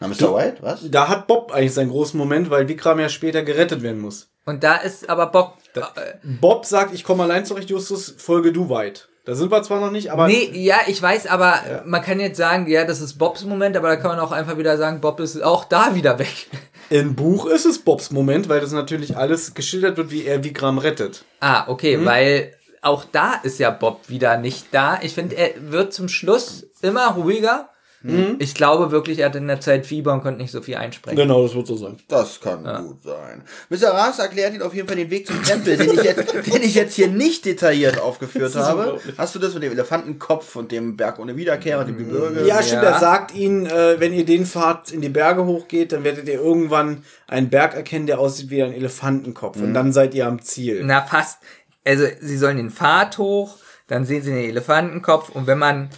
Na, 0.00 0.08
Mr. 0.08 0.34
White, 0.34 0.56
was? 0.62 0.90
Da 0.90 1.08
hat 1.08 1.26
Bob 1.26 1.52
eigentlich 1.52 1.74
seinen 1.74 1.90
großen 1.90 2.18
Moment, 2.18 2.50
weil 2.50 2.68
Vikram 2.68 2.98
ja 2.98 3.08
später 3.08 3.42
gerettet 3.42 3.82
werden 3.82 4.00
muss. 4.00 4.28
Und 4.44 4.62
da 4.64 4.76
ist 4.76 5.08
aber 5.10 5.26
Bob. 5.26 5.58
Äh, 5.74 5.80
Bob 6.22 6.64
sagt, 6.64 6.94
ich 6.94 7.04
komme 7.04 7.24
allein 7.24 7.44
zurecht, 7.44 7.68
Justus, 7.70 8.14
folge 8.18 8.52
du 8.52 8.68
weit. 8.70 9.08
Da 9.26 9.34
sind 9.34 9.50
wir 9.50 9.60
zwar 9.64 9.80
noch 9.80 9.90
nicht, 9.90 10.12
aber 10.12 10.28
nee, 10.28 10.50
ja, 10.54 10.76
ich 10.86 11.02
weiß, 11.02 11.26
aber 11.26 11.82
man 11.84 12.00
kann 12.00 12.20
jetzt 12.20 12.36
sagen, 12.36 12.68
ja, 12.68 12.84
das 12.84 13.00
ist 13.00 13.14
Bobs 13.18 13.44
Moment, 13.44 13.76
aber 13.76 13.88
da 13.88 13.96
kann 13.96 14.12
man 14.12 14.20
auch 14.20 14.30
einfach 14.30 14.56
wieder 14.56 14.78
sagen, 14.78 15.00
Bob 15.00 15.18
ist 15.18 15.42
auch 15.42 15.64
da 15.64 15.96
wieder 15.96 16.20
weg. 16.20 16.46
im 16.90 17.16
Buch 17.16 17.46
ist 17.46 17.66
es 17.66 17.80
Bobs 17.80 18.12
Moment, 18.12 18.48
weil 18.48 18.60
das 18.60 18.70
natürlich 18.70 19.16
alles 19.16 19.54
geschildert 19.54 19.96
wird, 19.96 20.12
wie 20.12 20.24
er 20.24 20.44
Vikram 20.44 20.78
rettet. 20.78 21.24
Ah, 21.40 21.64
okay, 21.66 21.96
Mhm. 21.96 22.04
weil 22.04 22.52
auch 22.86 23.04
da 23.04 23.34
ist 23.42 23.58
ja 23.58 23.70
Bob 23.70 24.08
wieder 24.08 24.38
nicht 24.38 24.66
da. 24.70 24.98
Ich 25.02 25.14
finde, 25.14 25.36
er 25.36 25.50
wird 25.58 25.92
zum 25.92 26.08
Schluss 26.08 26.66
immer 26.82 27.08
ruhiger. 27.08 27.68
Mhm. 28.02 28.36
Ich 28.38 28.54
glaube 28.54 28.92
wirklich, 28.92 29.18
er 29.18 29.26
hat 29.26 29.34
in 29.34 29.48
der 29.48 29.60
Zeit 29.60 29.84
Fieber 29.84 30.12
und 30.12 30.22
konnte 30.22 30.40
nicht 30.40 30.52
so 30.52 30.62
viel 30.62 30.76
einsprechen. 30.76 31.16
Genau, 31.16 31.42
das 31.42 31.54
wird 31.56 31.66
so 31.66 31.76
sein. 31.76 31.96
Das 32.06 32.40
kann 32.40 32.62
gut 32.62 33.02
sein. 33.02 33.42
Mr. 33.68 33.88
Ras 33.88 34.20
erklärt 34.20 34.52
Ihnen 34.52 34.62
auf 34.62 34.74
jeden 34.74 34.86
Fall 34.86 34.96
den 34.96 35.10
Weg 35.10 35.26
zum 35.26 35.42
Tempel, 35.42 35.76
den 35.76 35.90
ich 35.90 36.04
jetzt, 36.04 36.32
den 36.46 36.62
ich 36.62 36.74
jetzt 36.74 36.94
hier 36.94 37.08
nicht 37.08 37.44
detailliert 37.44 37.98
aufgeführt 37.98 38.54
habe. 38.54 39.00
Hast 39.18 39.34
du 39.34 39.40
das 39.40 39.54
mit 39.54 39.64
dem 39.64 39.72
Elefantenkopf 39.72 40.54
und 40.54 40.70
dem 40.70 40.96
Berg 40.96 41.18
ohne 41.18 41.34
Wiederkehr 41.34 41.80
und 41.80 41.88
dem 41.88 41.98
Gebirge? 41.98 42.46
Ja, 42.46 42.62
stimmt. 42.62 42.84
Ja. 42.84 42.90
Er 42.90 43.00
sagt 43.00 43.34
ihnen, 43.34 43.66
äh, 43.66 43.98
wenn 43.98 44.12
ihr 44.12 44.24
den 44.24 44.46
Pfad 44.46 44.92
in 44.92 45.00
die 45.00 45.08
Berge 45.08 45.44
hochgeht, 45.44 45.92
dann 45.92 46.04
werdet 46.04 46.28
ihr 46.28 46.34
irgendwann 46.34 47.02
einen 47.26 47.50
Berg 47.50 47.74
erkennen, 47.74 48.06
der 48.06 48.20
aussieht 48.20 48.50
wie 48.50 48.62
ein 48.62 48.72
Elefantenkopf. 48.72 49.56
Und 49.56 49.74
dann 49.74 49.92
seid 49.92 50.14
ihr 50.14 50.28
am 50.28 50.40
Ziel. 50.42 50.82
Na, 50.84 51.02
fast. 51.02 51.38
Also, 51.86 52.04
sie 52.20 52.36
sollen 52.36 52.56
den 52.58 52.70
Pfad 52.70 53.16
hoch, 53.18 53.56
dann 53.86 54.04
sehen 54.04 54.22
sie 54.22 54.30
den 54.32 54.48
Elefantenkopf 54.50 55.28
und 55.30 55.46
wenn 55.46 55.58
man 55.58 55.88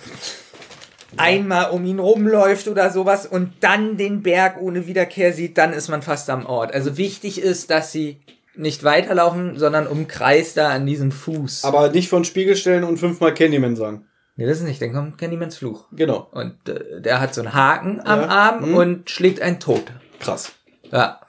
einmal 1.16 1.70
um 1.70 1.84
ihn 1.84 1.98
rumläuft 1.98 2.68
oder 2.68 2.90
sowas 2.90 3.26
und 3.26 3.52
dann 3.60 3.96
den 3.96 4.22
Berg 4.22 4.60
ohne 4.60 4.86
Wiederkehr 4.86 5.32
sieht, 5.32 5.56
dann 5.58 5.72
ist 5.72 5.88
man 5.88 6.02
fast 6.02 6.28
am 6.30 6.46
Ort. 6.46 6.74
Also 6.74 6.96
wichtig 6.96 7.40
ist, 7.40 7.70
dass 7.70 7.92
sie 7.92 8.18
nicht 8.54 8.84
weiterlaufen, 8.84 9.58
sondern 9.58 9.86
umkreist 9.86 10.56
da 10.56 10.68
an 10.70 10.84
diesem 10.84 11.12
Fuß. 11.12 11.64
Aber 11.64 11.90
nicht 11.90 12.08
von 12.08 12.24
Spiegel 12.24 12.56
stellen 12.56 12.84
und 12.84 12.98
fünfmal 12.98 13.32
Candyman 13.32 13.76
sagen. 13.76 14.04
nee, 14.36 14.46
das 14.46 14.58
ist 14.58 14.64
nicht, 14.64 14.82
dann 14.82 14.92
kommt 14.92 15.16
Candymans 15.18 15.56
Fluch. 15.56 15.86
Genau. 15.92 16.28
Und 16.32 16.68
äh, 16.68 17.00
der 17.00 17.20
hat 17.20 17.34
so 17.34 17.40
einen 17.40 17.54
Haken 17.54 18.00
am 18.04 18.20
Ja. 18.20 18.28
Arm 18.28 18.68
Mhm. 18.70 18.74
und 18.76 19.10
schlägt 19.10 19.40
einen 19.40 19.60
tot. 19.60 19.84
Krass. 20.20 20.52
Ja, 20.90 21.20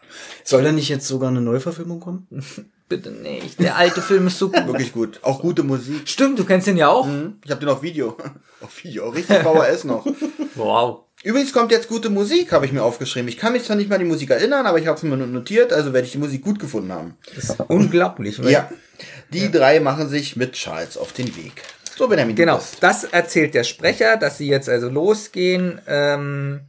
Soll 0.43 0.63
da 0.63 0.71
nicht 0.71 0.89
jetzt 0.89 1.07
sogar 1.07 1.29
eine 1.29 1.41
Neuverfilmung 1.41 1.99
kommen? 1.99 2.27
bitte 2.89 3.11
nicht. 3.11 3.59
Der 3.59 3.75
alte 3.77 4.01
Film 4.01 4.27
ist 4.27 4.37
so 4.39 4.49
gut. 4.49 4.67
Wirklich 4.67 4.91
gut. 4.91 5.19
Auch 5.23 5.39
gute 5.41 5.63
Musik. 5.63 6.07
Stimmt, 6.09 6.37
du 6.39 6.43
kennst 6.45 6.67
ihn 6.67 6.77
ja 6.77 6.89
auch. 6.89 7.07
Ich 7.45 7.51
habe 7.51 7.59
den 7.61 7.69
auf 7.69 7.81
Video. 7.81 8.17
auf 8.61 8.83
Video. 8.83 9.09
Richtig 9.09 9.37
VHS 9.37 9.83
noch. 9.85 10.05
Wow. 10.55 11.01
Übrigens 11.23 11.53
kommt 11.53 11.71
jetzt 11.71 11.87
gute 11.87 12.09
Musik, 12.09 12.51
habe 12.51 12.65
ich 12.65 12.71
mir 12.73 12.81
aufgeschrieben. 12.83 13.27
Ich 13.29 13.37
kann 13.37 13.53
mich 13.53 13.63
zwar 13.65 13.75
nicht 13.75 13.87
mal 13.89 13.95
an 13.95 14.01
die 14.01 14.07
Musik 14.07 14.29
erinnern, 14.29 14.65
aber 14.65 14.79
ich 14.79 14.87
habe 14.87 14.97
es 14.97 15.03
mir 15.03 15.15
notiert, 15.15 15.71
also 15.71 15.93
werde 15.93 16.05
ich 16.05 16.11
die 16.13 16.17
Musik 16.17 16.41
gut 16.43 16.59
gefunden 16.59 16.91
haben. 16.91 17.15
Unglaublich. 17.67 18.41
weil- 18.43 18.51
Ja. 18.51 18.69
Die 19.31 19.51
drei 19.51 19.79
machen 19.79 20.09
sich 20.09 20.35
mit 20.35 20.53
Charles 20.53 20.97
auf 20.97 21.13
den 21.13 21.27
Weg. 21.37 21.61
So, 21.97 22.07
Benjamin. 22.07 22.35
Genau, 22.35 22.61
das 22.81 23.03
erzählt 23.05 23.53
der 23.53 23.63
Sprecher, 23.63 24.17
dass 24.17 24.37
sie 24.37 24.47
jetzt 24.47 24.67
also 24.69 24.89
losgehen. 24.89 25.81
Ähm, 25.87 26.61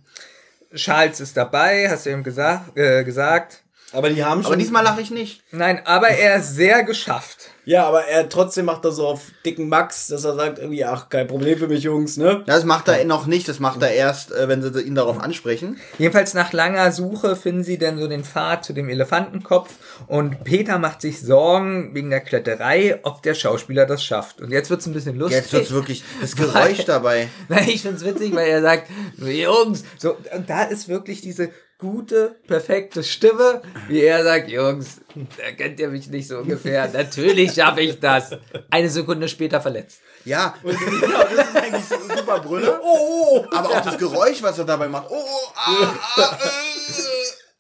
Charles 0.75 1.21
ist 1.21 1.37
dabei, 1.37 1.89
hast 1.91 2.07
du 2.07 2.11
ihm 2.11 2.23
gesagt, 2.23 2.77
äh, 2.77 3.03
gesagt. 3.05 3.63
Aber 3.93 4.11
die 4.11 4.25
haben 4.25 4.43
schon. 4.43 4.53
Aber 4.53 4.57
diesmal 4.57 4.85
lache 4.85 5.01
ich 5.01 5.11
nicht. 5.11 5.43
Nein, 5.51 5.81
aber 5.85 6.09
er 6.09 6.37
ist 6.37 6.55
sehr 6.55 6.85
geschafft. 6.85 7.51
ja, 7.65 7.87
aber 7.87 8.05
er 8.05 8.29
trotzdem 8.29 8.65
macht 8.67 8.85
er 8.85 8.93
so 8.93 9.07
auf 9.07 9.33
dicken 9.45 9.69
Max, 9.69 10.07
dass 10.09 10.25
er 10.25 10.35
sagt 10.35 10.59
irgendwie, 10.59 10.85
ach, 10.85 11.09
kein 11.09 11.27
Problem 11.27 11.59
für 11.59 11.69
mich, 11.69 11.83
Jungs, 11.83 12.17
ne? 12.17 12.43
Das 12.47 12.65
macht 12.65 12.89
er 12.89 13.05
noch 13.05 13.27
nicht, 13.27 13.49
das 13.49 13.59
macht 13.59 13.83
er 13.83 13.93
erst, 13.93 14.33
äh, 14.33 14.49
wenn 14.49 14.62
sie 14.62 14.81
ihn 14.81 14.95
darauf 14.95 15.21
ansprechen. 15.21 15.79
Jedenfalls 15.99 16.35
nach 16.35 16.53
langer 16.53 16.93
Suche 16.93 17.37
finden 17.37 17.65
sie 17.65 17.79
dann 17.79 17.99
so 17.99 18.07
den 18.09 18.25
Pfad 18.25 18.65
zu 18.65 18.73
dem 18.73 18.89
Elefantenkopf 18.89 19.75
und 20.07 20.45
Peter 20.45 20.79
macht 20.79 21.01
sich 21.01 21.21
Sorgen 21.21 21.95
wegen 21.95 22.11
der 22.11 22.21
Kletterei, 22.21 23.01
ob 23.03 23.23
der 23.23 23.35
Schauspieler 23.35 23.87
das 23.87 24.05
schafft. 24.05 24.41
Und 24.41 24.51
jetzt 24.53 24.71
wird's 24.71 24.87
ein 24.87 24.93
bisschen 24.93 25.17
lustig. 25.17 25.43
Jetzt 25.43 25.53
wird's 25.53 25.71
wirklich 25.73 26.05
das 26.21 26.37
Geräusch 26.37 26.85
dabei. 26.87 27.29
Nein, 27.49 27.69
ich 27.69 27.83
find's 27.83 28.05
witzig, 28.05 28.35
weil 28.35 28.49
er 28.49 28.62
sagt, 28.62 28.89
Jungs, 29.19 29.85
so, 29.99 30.17
und 30.35 30.49
da 30.49 30.62
ist 30.62 30.89
wirklich 30.89 31.21
diese 31.21 31.51
gute, 31.81 32.36
perfekte 32.47 33.02
Stimme, 33.02 33.62
wie 33.89 34.02
er 34.02 34.23
sagt, 34.23 34.48
Jungs, 34.48 35.01
da 35.36 35.51
kennt 35.52 35.81
ihr 35.81 35.89
mich 35.89 36.09
nicht 36.09 36.28
so 36.28 36.39
ungefähr. 36.39 36.89
Natürlich 36.89 37.55
schaffe 37.55 37.81
ich 37.81 37.98
das. 37.98 38.36
Eine 38.70 38.89
Sekunde 38.89 39.28
später 39.28 39.61
verletzt. 39.61 40.01
Ja, 40.24 40.55
und 40.62 40.78
genau, 40.78 41.23
das 41.35 41.48
ist 41.48 41.57
eigentlich 41.57 41.85
so 41.85 41.94
ein 41.94 42.19
super 42.19 42.40
Brüller. 42.40 42.81
Oh, 42.82 43.44
aber 43.52 43.70
auch 43.70 43.81
das 43.81 43.97
Geräusch, 43.97 44.43
was 44.43 44.59
er 44.59 44.66
dabei 44.66 44.89
macht. 44.89 45.07
Oh, 45.11 45.15
oh 45.15 45.52
ah, 45.55 45.94
ah, 46.16 46.39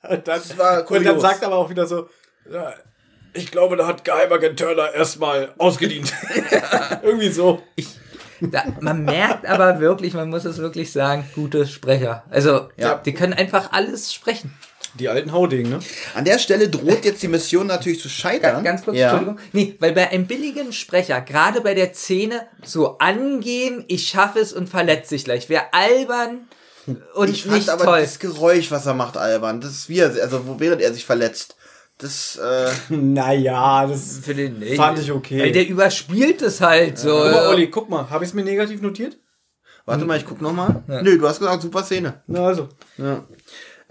äh. 0.08 0.18
Das 0.24 0.56
war 0.56 0.78
Und 0.90 1.04
dann 1.04 1.14
kurios. 1.14 1.22
sagt 1.22 1.42
er 1.42 1.48
aber 1.48 1.56
auch 1.56 1.70
wieder 1.70 1.86
so, 1.86 2.08
ja, 2.50 2.74
ich 3.32 3.50
glaube, 3.50 3.76
da 3.76 3.86
hat 3.86 4.04
Geheimagent 4.04 4.58
Turner 4.58 4.92
erstmal 4.92 5.54
ausgedient. 5.58 6.12
irgendwie 7.02 7.30
so. 7.30 7.62
Da, 8.40 8.64
man 8.80 9.04
merkt 9.04 9.46
aber 9.46 9.80
wirklich, 9.80 10.14
man 10.14 10.28
muss 10.30 10.44
es 10.44 10.58
wirklich 10.58 10.92
sagen, 10.92 11.24
gute 11.34 11.66
Sprecher. 11.66 12.24
Also, 12.30 12.68
Ja. 12.76 12.94
die 13.04 13.12
können 13.14 13.32
einfach 13.34 13.72
alles 13.72 14.12
sprechen. 14.14 14.52
Die 14.94 15.08
alten 15.08 15.30
Haudegen, 15.30 15.70
ne? 15.70 15.78
An 16.14 16.24
der 16.24 16.38
Stelle 16.40 16.68
droht 16.68 17.04
jetzt 17.04 17.22
die 17.22 17.28
Mission 17.28 17.68
natürlich 17.68 18.00
zu 18.00 18.08
scheitern. 18.08 18.64
Ganz 18.64 18.82
kurz, 18.84 18.96
ja. 18.96 19.10
Entschuldigung. 19.12 19.38
Nee, 19.52 19.76
weil 19.78 19.92
bei 19.92 20.08
einem 20.10 20.26
billigen 20.26 20.72
Sprecher, 20.72 21.20
gerade 21.20 21.60
bei 21.60 21.74
der 21.74 21.92
Szene, 21.94 22.46
so 22.64 22.98
angehen, 22.98 23.84
ich 23.86 24.08
schaffe 24.08 24.40
es 24.40 24.52
und 24.52 24.68
verletze 24.68 25.10
sich 25.10 25.24
gleich, 25.24 25.48
wäre 25.48 25.72
albern 25.72 26.48
und 27.14 27.28
Ich 27.30 27.44
fand 27.44 27.54
nicht 27.54 27.68
aber 27.68 27.84
toll. 27.84 28.00
das 28.00 28.18
Geräusch, 28.18 28.72
was 28.72 28.86
er 28.86 28.94
macht, 28.94 29.16
albern. 29.16 29.60
Das 29.60 29.70
ist 29.70 29.88
wie 29.88 29.98
er, 30.00 30.10
also 30.22 30.44
wo 30.48 30.58
während 30.58 30.82
er 30.82 30.92
sich 30.92 31.04
verletzt. 31.04 31.54
Das, 32.00 32.36
äh, 32.42 32.70
Naja, 32.94 33.86
das 33.86 34.18
Für 34.22 34.34
den 34.34 34.58
nicht. 34.58 34.76
fand 34.76 34.98
ich 34.98 35.12
okay. 35.12 35.40
Weil 35.40 35.52
der 35.52 35.68
überspielt 35.68 36.42
es 36.42 36.60
halt 36.60 36.98
so. 36.98 37.10
Guck 37.10 37.32
mal, 37.32 37.46
Olli, 37.48 37.66
guck 37.68 37.90
mal, 37.90 38.10
habe 38.10 38.24
ich 38.24 38.30
es 38.30 38.34
mir 38.34 38.44
negativ 38.44 38.82
notiert? 38.82 39.18
warte 39.86 40.04
mal, 40.04 40.16
ich 40.16 40.24
guck 40.24 40.40
noch 40.40 40.52
mal. 40.52 40.82
Nö, 40.86 41.18
du 41.18 41.26
hast 41.28 41.40
gesagt, 41.40 41.62
super 41.62 41.82
Szene. 41.82 42.22
Na 42.28 42.46
also. 42.46 42.68
Ja. 42.96 43.24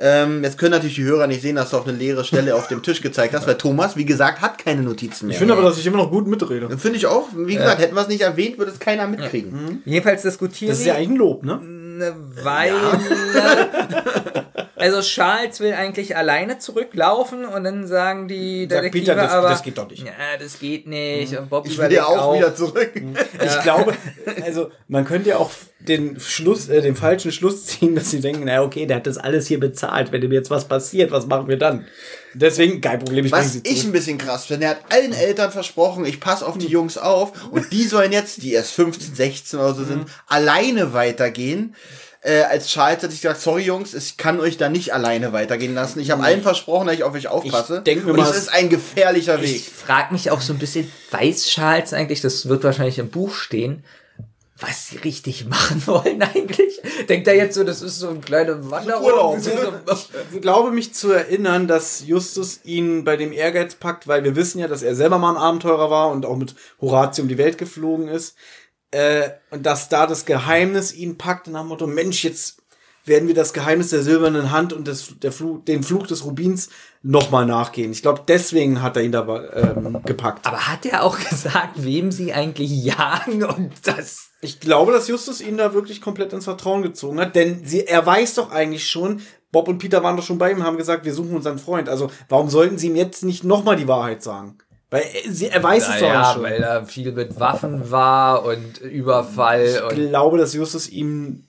Ähm, 0.02 0.44
jetzt 0.45 0.57
können 0.57 0.72
natürlich 0.72 0.95
die 0.95 1.03
Hörer 1.03 1.27
nicht 1.27 1.41
sehen, 1.41 1.57
dass 1.57 1.72
du 1.72 1.77
auf 1.77 1.86
eine 1.86 1.98
leere 1.98 2.23
Stelle 2.23 2.56
auf 2.56 2.69
dem 2.69 2.81
Tisch 2.81 3.02
gezeigt 3.02 3.34
hast, 3.34 3.45
weil 3.48 3.57
Thomas, 3.57 3.98
wie 3.98 4.06
gesagt, 4.06 4.41
hat 4.41 4.57
keine 4.57 4.81
Notizen 4.81 5.27
mehr. 5.27 5.34
Ich 5.34 5.40
finde 5.40 5.53
aber, 5.53 5.64
dass 5.64 5.77
ich 5.77 5.86
immer 5.86 5.98
noch 5.98 6.10
gut 6.10 6.26
mitrede. 6.26 6.69
Finde 6.77 6.98
ich 6.98 7.06
auch. 7.06 7.27
Wie 7.36 7.56
gesagt, 7.56 7.81
hätten 7.81 7.95
wir 7.95 8.02
es 8.02 8.07
nicht 8.07 8.22
erwähnt, 8.22 8.57
würde 8.57 8.72
es 8.72 8.80
keiner 8.80 9.07
mitkriegen. 9.07 9.81
Jedenfalls 9.84 10.22
diskutieren 10.22 10.69
Das 10.69 10.80
ist 10.80 10.86
ja 10.86 10.94
sie 10.94 10.99
eigentlich 10.99 11.10
ein 11.10 11.18
Lob, 11.18 11.44
ne? 11.44 11.60
Eine 12.01 12.15
Weile. 12.43 12.76
Also 14.76 15.01
Charles 15.01 15.59
will 15.59 15.73
eigentlich 15.73 16.15
alleine 16.15 16.57
zurücklaufen 16.57 17.43
und 17.43 17.65
dann 17.65 17.85
sagen 17.85 18.30
die 18.30 18.65
Detektive 18.65 19.07
Peter, 19.11 19.15
das- 19.15 19.31
aber 19.34 19.49
das 19.49 19.61
geht 19.61 19.77
doch 19.77 19.89
nicht. 19.89 20.05
Ja, 20.05 20.13
das 20.39 20.57
geht 20.57 20.88
nicht. 20.88 21.38
Und 21.38 21.49
Bob 21.49 21.65
Ich 21.67 21.77
will 21.77 21.91
ja 21.91 22.03
überlegt 22.03 22.21
auch 22.21 22.34
wieder 22.34 22.55
zurück. 22.55 22.91
Ich 23.43 23.61
glaube, 23.61 23.93
also 24.41 24.71
man 24.88 25.03
könnte 25.03 25.31
ja 25.31 25.38
auch 25.38 25.51
den 25.80 26.19
Schluss, 26.19 26.68
äh, 26.68 26.81
den 26.81 26.95
falschen 26.95 27.31
Schluss 27.31 27.65
ziehen, 27.68 27.95
dass 27.95 28.11
sie 28.11 28.19
denken, 28.19 28.43
na 28.45 28.61
okay, 28.61 28.85
der 28.85 28.97
hat 28.97 29.07
das 29.07 29.18
alles 29.18 29.47
hier 29.47 29.60
bezahlt. 29.60 30.11
Wenn 30.11 30.22
dem 30.22 30.31
jetzt 30.31 30.49
was 30.49 30.68
passiert, 30.68 31.11
was 31.11 31.26
machen 31.26 31.47
wir 31.47 31.57
dann? 31.57 31.85
Deswegen 32.34 32.81
kein 32.81 32.99
Problem, 32.99 33.26
ich 33.26 33.31
Was 33.31 33.60
ich 33.64 33.84
ein 33.84 33.91
bisschen 33.91 34.18
krass 34.18 34.45
finde, 34.45 34.65
er 34.65 34.72
hat 34.72 34.81
allen 34.89 35.14
Eltern 35.14 35.51
versprochen, 35.51 36.06
ich 36.06 36.19
passe 36.19 36.45
auf 36.45 36.57
die 36.57 36.68
Jungs 36.68 36.97
auf 36.97 37.51
und 37.51 37.72
die 37.72 37.85
sollen 37.85 38.11
jetzt, 38.11 38.43
die 38.43 38.53
erst 38.53 38.73
15, 38.73 39.15
16 39.15 39.60
oder 39.60 39.73
so 39.73 39.84
sind, 39.84 40.06
alleine 40.27 40.93
weitergehen. 40.93 41.76
Äh, 42.22 42.41
als 42.41 42.68
Charles 42.68 43.01
hat 43.01 43.11
sich 43.11 43.22
gesagt, 43.22 43.39
sorry 43.39 43.64
Jungs, 43.64 43.93
ich 43.93 44.18
kann 44.18 44.41
euch 44.41 44.57
da 44.57 44.68
nicht 44.68 44.93
alleine 44.93 45.31
weitergehen 45.31 45.73
lassen. 45.73 46.01
Ich 46.01 46.11
habe 46.11 46.22
allen 46.22 46.41
versprochen, 46.41 46.88
dass 46.88 46.95
ich 46.97 47.03
auf 47.03 47.14
euch 47.14 47.30
aufpasse. 47.30 47.81
denk 47.81 48.06
mir 48.06 48.11
und 48.11 48.19
es 48.19 48.35
ist 48.35 48.49
ein 48.49 48.69
gefährlicher 48.69 49.41
Weg. 49.41 49.56
Ich 49.56 49.69
frage 49.69 50.11
mich 50.11 50.30
auch 50.30 50.41
so 50.41 50.51
ein 50.51 50.60
bisschen, 50.60 50.91
weiß 51.11 51.47
Charles 51.47 51.93
eigentlich, 51.93 52.19
das 52.19 52.49
wird 52.49 52.65
wahrscheinlich 52.65 52.99
im 52.99 53.10
Buch 53.10 53.34
stehen, 53.34 53.85
was 54.60 54.88
sie 54.88 54.98
richtig 54.98 55.45
machen 55.45 55.81
wollen 55.88 56.22
eigentlich? 56.22 56.81
Denkt 57.07 57.27
er 57.27 57.36
jetzt 57.36 57.56
so, 57.56 57.64
das 57.64 57.81
ist 57.81 57.99
so 57.99 58.10
eine 58.10 58.19
kleine 58.19 58.69
Wanderung? 58.69 59.03
Urlaub. 59.03 59.40
So, 59.40 59.52
Ich 60.34 60.41
glaube 60.41 60.72
mich 60.72 60.94
zu 60.94 61.11
erinnern, 61.11 61.68
dass 61.68 62.06
Justus 62.06 62.60
ihn 62.64 63.03
bei 63.03 63.18
dem 63.18 63.31
Ehrgeiz 63.31 63.76
packt, 63.76 64.07
weil 64.07 64.23
wir 64.23 64.36
wissen 64.36 64.60
ja, 64.60 64.68
dass 64.68 64.84
er 64.84 64.95
selber 64.95 65.18
mal 65.18 65.31
ein 65.31 65.38
Abenteurer 65.38 65.90
war 65.90 66.11
und 66.11 66.26
auch 66.26 66.38
mit 66.38 66.56
Horatio 66.81 67.23
um 67.23 67.27
die 67.27 67.38
Welt 67.38 67.57
geflogen 67.57 68.07
ist. 68.07 68.36
Äh, 68.91 69.30
und 69.52 69.65
dass 69.65 69.90
da 69.90 70.07
das 70.07 70.26
Geheimnis 70.26 70.94
ihn 70.94 71.18
packt 71.18 71.48
nach 71.48 71.61
dem 71.61 71.68
Motto, 71.69 71.88
Mensch, 71.88 72.23
jetzt 72.23 72.57
werden 73.06 73.27
wir 73.27 73.36
das 73.36 73.53
Geheimnis 73.53 73.90
der 73.90 74.02
silbernen 74.02 74.52
Hand 74.52 74.73
und 74.73 74.88
des, 74.88 75.19
der 75.19 75.31
Fluch, 75.31 75.64
den 75.65 75.84
Fluch 75.84 76.07
des 76.07 76.26
Rubins 76.26 76.69
nochmal 77.02 77.45
nachgehen. 77.45 77.91
Ich 77.91 78.02
glaube, 78.02 78.23
deswegen 78.27 78.81
hat 78.81 78.98
er 78.98 79.03
ihn 79.03 79.11
da 79.11 79.26
ähm, 79.53 80.02
gepackt. 80.06 80.45
Aber 80.45 80.68
hat 80.68 80.86
er 80.86 81.03
auch 81.03 81.18
gesagt, 81.30 81.84
wem 81.84 82.11
sie 82.11 82.34
eigentlich 82.34 82.72
jagen 82.72 83.44
und 83.44 83.72
das? 83.84 84.28
Ich 84.41 84.60
glaube, 84.60 84.91
dass 84.94 85.07
Justus 85.07 85.41
ihn 85.41 85.57
da 85.57 85.74
wirklich 85.74 86.02
komplett 86.02 86.32
ins 86.34 86.45
Vertrauen 86.45 86.82
gezogen 86.82 87.20
hat, 87.20 87.36
denn 87.36 87.66
sie, 87.66 87.86
er 87.86 88.06
weiß 88.06 88.36
doch 88.36 88.52
eigentlich 88.52 88.88
schon, 88.90 89.22
Bob 89.52 89.68
und 89.68 89.80
Peter 89.80 90.03
waren 90.03 90.16
doch 90.16 90.24
schon 90.24 90.38
bei 90.38 90.52
ihm, 90.52 90.64
haben 90.64 90.78
gesagt, 90.78 91.06
wir 91.06 91.14
suchen 91.14 91.36
unseren 91.36 91.60
Freund. 91.60 91.90
Also 91.90 92.10
warum 92.30 92.49
sollten 92.49 92.78
sie 92.78 92.88
ihm 92.88 92.95
jetzt 92.95 93.24
nicht 93.24 93.44
nochmal 93.44 93.76
die 93.76 93.88
Wahrheit 93.88 94.24
sagen? 94.24 94.57
Weil 94.91 95.03
er, 95.03 95.32
sie, 95.32 95.48
er 95.48 95.61
weiß 95.61 95.88
es 95.90 95.95
doch 95.99 96.07
ja, 96.07 96.34
schon. 96.34 96.44
weil 96.44 96.64
er 96.64 96.86
viel 96.86 97.11
mit 97.11 97.40
Waffen 97.40 97.91
war 97.91 98.45
und 98.45 98.80
Überfall 98.80 99.66
Ich 99.66 99.84
und. 99.84 100.10
glaube, 100.10 100.38
dass 100.38 100.53
Justus 100.53 100.90
ihm 100.90 101.44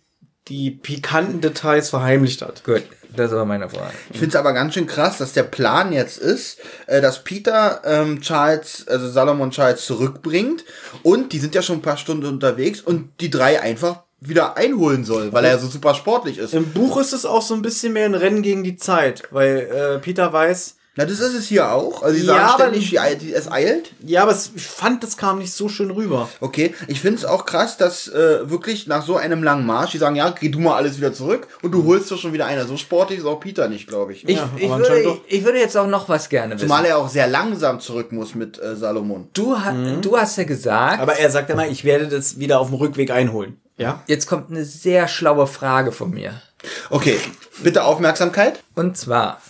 die 0.49 0.71
pikanten 0.71 1.41
Details 1.41 1.91
verheimlicht 1.91 2.43
hat. 2.43 2.65
Gut, 2.65 2.83
das 3.17 3.33
war 3.33 3.45
meine 3.45 3.69
Frage. 3.69 3.93
Ich 4.11 4.19
finde 4.19 4.31
es 4.31 4.37
aber 4.37 4.53
ganz 4.53 4.75
schön 4.75 4.87
krass, 4.87 5.19
dass 5.19 5.33
der 5.33 5.43
Plan 5.43 5.93
jetzt 5.93 6.19
ist, 6.19 6.59
äh, 6.87 7.01
dass 7.01 7.25
Peter 7.25 7.83
ähm, 7.85 8.21
Charles, 8.21 8.87
also 8.89 9.09
Salomon 9.09 9.51
Charles 9.51 9.85
zurückbringt 9.85 10.65
und 11.03 11.33
die 11.33 11.39
sind 11.39 11.55
ja 11.55 11.63
schon 11.63 11.79
ein 11.79 11.83
paar 11.83 11.97
Stunden 11.97 12.27
unterwegs 12.27 12.81
und 12.81 13.11
die 13.21 13.31
drei 13.31 13.61
einfach 13.61 14.03
wieder 14.21 14.57
einholen 14.57 15.05
soll, 15.05 15.33
weil 15.33 15.47
er 15.47 15.59
so 15.59 15.67
super 15.67 15.95
sportlich 15.95 16.39
ist. 16.39 16.53
Im 16.53 16.73
Buch 16.73 16.99
ist 16.99 17.13
es 17.13 17.25
auch 17.25 17.43
so 17.43 17.55
ein 17.55 17.63
bisschen 17.63 17.95
mehr 17.95 18.05
ein 18.05 18.15
Rennen 18.15 18.43
gegen 18.43 18.63
die 18.63 18.77
Zeit, 18.77 19.23
weil 19.31 19.69
äh, 19.73 19.99
Peter 19.99 20.33
weiß, 20.33 20.77
Na, 20.97 21.05
das 21.05 21.21
ist 21.21 21.35
es 21.35 21.47
hier 21.47 21.71
auch. 21.73 22.03
Also 22.03 22.17
sie 22.19 22.27
Ja, 22.27 22.35
sagen 22.35 22.41
aber- 22.49 22.63
ständig, 22.65 22.91
wie 22.91 22.99
eilt- 22.99 23.23
es 23.33 23.51
eilt. 23.51 23.93
ja, 24.05 24.23
aber 24.23 24.33
es, 24.33 24.51
ich 24.57 24.67
fand, 24.67 25.05
das 25.05 25.17
kam 25.17 25.39
nicht 25.39 25.53
so 25.53 25.69
schön 25.69 25.91
rüber. 25.93 26.29
Okay, 26.41 26.75
ich 26.89 27.01
finde 27.01 27.19
es 27.19 27.25
auch 27.25 27.47
krass, 27.47 27.77
dass 27.77 28.09
äh, 28.09 28.51
wirklich 28.51 28.89
nach 28.89 29.07
so 29.07 29.17
einem 29.17 29.45
langen 29.45 29.65
Marsch, 29.67 29.93
die 29.93 29.99
sagen, 29.99 30.17
ja, 30.17 30.31
geh 30.31 30.49
du 30.49 30.59
mal 30.59 30.75
alles 30.75 30.97
wieder 30.97 31.13
zurück 31.13 31.47
und 31.63 31.71
du 31.71 31.85
holst 31.85 32.11
doch 32.11 32.19
schon 32.19 32.33
wieder 32.33 32.47
einer. 32.47 32.67
So 32.67 32.77
sportlich 32.77 33.21
ist 33.21 33.25
auch 33.25 33.39
Peter 33.39 33.69
nicht, 33.69 33.87
glaube 33.87 34.13
ich. 34.15 34.29
Ich, 34.29 34.37
Ja, 34.37 34.51
ich, 34.57 34.65
aber 34.69 34.79
würde, 34.81 35.03
doch. 35.05 35.21
ich 35.29 35.45
würde 35.45 35.59
jetzt 35.61 35.77
auch 35.77 35.87
noch 35.87 36.09
was 36.09 36.29
gerne 36.29 36.55
wissen. 36.57 36.67
Zumal 36.67 36.85
er 36.85 36.99
auch 36.99 37.09
sehr 37.09 37.29
langsam 37.29 37.79
zurück 37.79 38.11
muss 38.11 38.35
mit 38.35 38.61
äh, 38.61 38.75
Salomon. 38.75 39.29
Du, 39.33 39.57
ha 39.57 39.73
du 40.01 40.19
hast 40.19 40.37
ja 40.39 40.45
gesagt, 40.45 41.01
Aber 41.01 41.15
er 41.17 41.31
sagt 41.31 41.51
immer, 41.51 41.69
ich 41.69 41.85
werde 41.85 42.09
das 42.09 42.41
wieder 42.41 42.59
auf 42.59 42.67
dem 42.69 42.75
Rückweg 42.77 43.13
einholen. 43.13 43.61
Ja? 43.77 44.03
jetzt 44.09 44.27
kommt 44.27 44.51
eine 44.51 44.65
sehr 44.65 45.07
schlaue 45.09 45.47
Frage 45.47 45.93
von 45.93 46.11
mir. 46.11 46.43
Okay, 46.91 47.17
bitte 47.63 47.85
Aufmerksamkeit. 47.85 48.61
Und 48.75 48.99
zwar, 48.99 49.41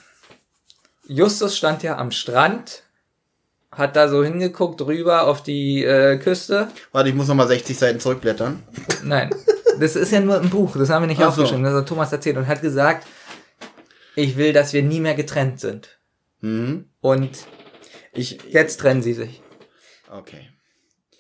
Justus 1.11 1.57
stand 1.57 1.83
ja 1.83 1.99
am 1.99 2.13
Strand, 2.13 2.85
hat 3.73 3.97
da 3.97 4.09
so 4.09 4.23
hingeguckt 4.23 4.81
rüber 4.83 5.27
auf 5.27 5.43
die 5.43 5.83
äh, 5.83 6.17
Küste. 6.19 6.69
Warte, 6.93 7.09
ich 7.09 7.17
muss 7.17 7.27
noch 7.27 7.35
mal 7.35 7.49
60 7.49 7.77
Seiten 7.77 7.99
zurückblättern. 7.99 8.63
Nein, 9.03 9.31
das 9.81 9.97
ist 9.97 10.13
ja 10.13 10.21
nur 10.21 10.41
im 10.41 10.51
Buch, 10.51 10.77
das 10.77 10.89
haben 10.89 11.03
wir 11.03 11.09
nicht 11.09 11.21
Ach 11.21 11.35
so. 11.35 11.43
aufgeschrieben, 11.43 11.65
das 11.65 11.75
hat 11.75 11.89
Thomas 11.89 12.13
erzählt 12.13 12.37
und 12.37 12.47
hat 12.47 12.63
gesagt, 12.63 13.09
ich 14.15 14.37
will, 14.37 14.53
dass 14.53 14.73
wir 14.73 14.85
nie 14.85 15.01
mehr 15.01 15.15
getrennt 15.15 15.59
sind. 15.59 15.99
Mhm. 16.43 16.89
Und 17.01 17.31
Ich, 18.13 18.39
jetzt 18.49 18.79
trennen 18.79 19.03
sie 19.03 19.15
sich. 19.15 19.43
Okay. 20.13 20.49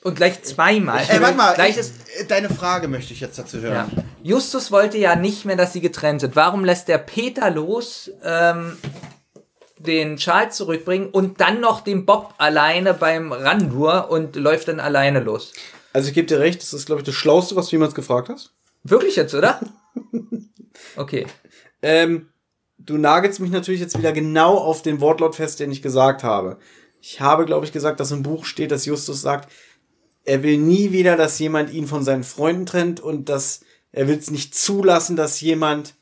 Und 0.04 0.14
gleich 0.14 0.40
zweimal. 0.44 1.02
Ey, 1.08 1.20
warte 1.20 1.36
mal, 1.36 1.54
Gleich 1.54 1.72
ich, 1.72 1.78
ist, 1.78 1.94
deine 2.28 2.48
Frage 2.48 2.86
möchte 2.86 3.12
ich 3.12 3.20
jetzt 3.20 3.40
dazu 3.40 3.56
ja. 3.58 3.62
hören. 3.62 4.04
Justus 4.22 4.70
wollte 4.70 4.98
ja 4.98 5.16
nicht 5.16 5.44
mehr, 5.46 5.56
dass 5.56 5.72
sie 5.72 5.80
getrennt 5.80 6.20
sind. 6.20 6.36
Warum 6.36 6.64
lässt 6.64 6.86
der 6.86 6.98
Peter 6.98 7.50
los, 7.50 8.10
ähm, 8.22 8.76
den 9.80 10.16
Charles 10.16 10.56
zurückbringen 10.56 11.08
und 11.10 11.40
dann 11.40 11.60
noch 11.60 11.80
den 11.80 12.06
Bob 12.06 12.34
alleine 12.38 12.94
beim 12.94 13.32
Randur 13.32 14.10
und 14.10 14.36
läuft 14.36 14.68
dann 14.68 14.80
alleine 14.80 15.20
los? 15.20 15.52
also 15.92 16.08
ich 16.08 16.14
gebe 16.14 16.26
dir 16.26 16.40
recht, 16.40 16.62
das 16.62 16.72
ist, 16.72 16.86
glaube 16.86 17.00
ich, 17.00 17.06
das 17.06 17.14
Schlauste, 17.14 17.56
was 17.56 17.66
du 17.66 17.72
jemals 17.72 17.94
gefragt 17.94 18.28
hast. 18.28 18.52
Wirklich 18.84 19.16
jetzt, 19.16 19.34
oder? 19.34 19.60
Okay. 20.96 21.26
Ähm, 21.82 22.28
du 22.78 22.96
nagelst 22.96 23.38
mich 23.38 23.50
natürlich 23.50 23.80
jetzt 23.80 23.98
wieder 23.98 24.12
genau 24.12 24.56
auf 24.56 24.82
den 24.82 25.00
Wortlaut 25.00 25.36
fest, 25.36 25.60
den 25.60 25.70
ich 25.70 25.82
gesagt 25.82 26.24
habe. 26.24 26.58
Ich 27.00 27.20
habe, 27.20 27.44
glaube 27.44 27.66
ich, 27.66 27.72
gesagt, 27.72 28.00
dass 28.00 28.12
im 28.12 28.22
Buch 28.22 28.44
steht, 28.44 28.70
dass 28.70 28.86
Justus 28.86 29.20
sagt, 29.20 29.52
er 30.24 30.42
will 30.42 30.58
nie 30.58 30.90
wieder, 30.90 31.16
dass 31.16 31.38
jemand 31.38 31.70
ihn 31.70 31.86
von 31.86 32.02
seinen 32.02 32.24
Freunden 32.24 32.66
trennt 32.66 33.00
und 33.00 33.28
dass 33.28 33.60
er 33.92 34.08
will 34.08 34.16
es 34.16 34.30
nicht 34.30 34.54
zulassen, 34.54 35.16
dass 35.16 35.40
jemand 35.40 35.96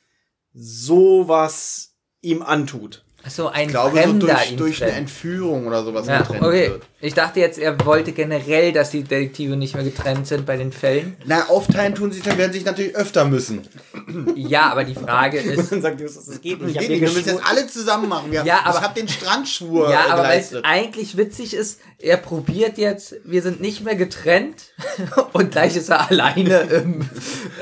sowas 0.54 1.96
ihm 2.20 2.42
antut. 2.42 3.04
So 3.28 3.48
ein 3.48 3.62
Ich 3.66 3.68
glaube, 3.68 3.96
so 3.96 4.02
Fremder 4.02 4.26
durch, 4.26 4.50
ihn 4.50 4.56
durch 4.56 4.82
eine. 4.82 4.92
Entführung 4.92 5.66
oder 5.66 5.84
sowas 5.84 6.06
Ja, 6.06 6.18
getrennt 6.18 6.42
okay. 6.42 6.68
wird. 6.70 6.82
Ich 7.00 7.14
dachte 7.14 7.38
jetzt, 7.40 7.58
er 7.58 7.84
wollte 7.86 8.12
generell, 8.12 8.72
dass 8.72 8.90
die 8.90 9.02
Detektive 9.04 9.56
nicht 9.56 9.74
mehr 9.74 9.84
getrennt 9.84 10.26
sind 10.26 10.46
bei 10.46 10.56
den 10.56 10.72
Fällen. 10.72 11.16
Na, 11.26 11.46
aufteilen 11.48 11.94
tun 11.94 12.10
sie, 12.10 12.20
dann 12.20 12.36
werden 12.38 12.52
sie 12.52 12.58
sich 12.58 12.66
natürlich 12.66 12.96
öfter 12.96 13.24
müssen. 13.24 13.66
Ja, 14.34 14.70
aber 14.72 14.84
die 14.84 14.94
Frage 14.94 15.38
ist, 15.40 15.70
Dann 15.70 15.82
sagt 15.82 16.00
das 16.00 16.40
geht 16.40 16.60
nicht. 16.62 16.74
Ich 16.74 16.78
Geht 16.80 16.88
nicht, 16.90 17.00
wir 17.02 17.10
müssen 17.10 17.28
jetzt 17.28 17.46
alle 17.46 17.66
zusammen 17.66 18.08
machen. 18.08 18.32
Wir, 18.32 18.44
Ja, 18.44 18.60
aber- 18.64 18.78
ich 18.78 18.82
habe 18.84 18.94
den 19.00 19.08
Strandschwur 19.08 19.90
ja, 19.90 20.06
aber 20.08 20.22
weil 20.22 20.40
es 20.40 20.48
geleistet. 20.50 20.64
eigentlich 20.64 21.16
witzig 21.16 21.54
ist, 21.54 21.80
er 21.98 22.16
probiert 22.16 22.78
jetzt, 22.78 23.16
wir 23.24 23.42
sind 23.42 23.60
nicht 23.60 23.84
mehr 23.84 23.96
getrennt 23.96 24.72
und 25.34 25.52
gleich 25.52 25.76
ist 25.76 25.88
er 25.90 26.10
alleine 26.10 26.60
im, 26.62 27.08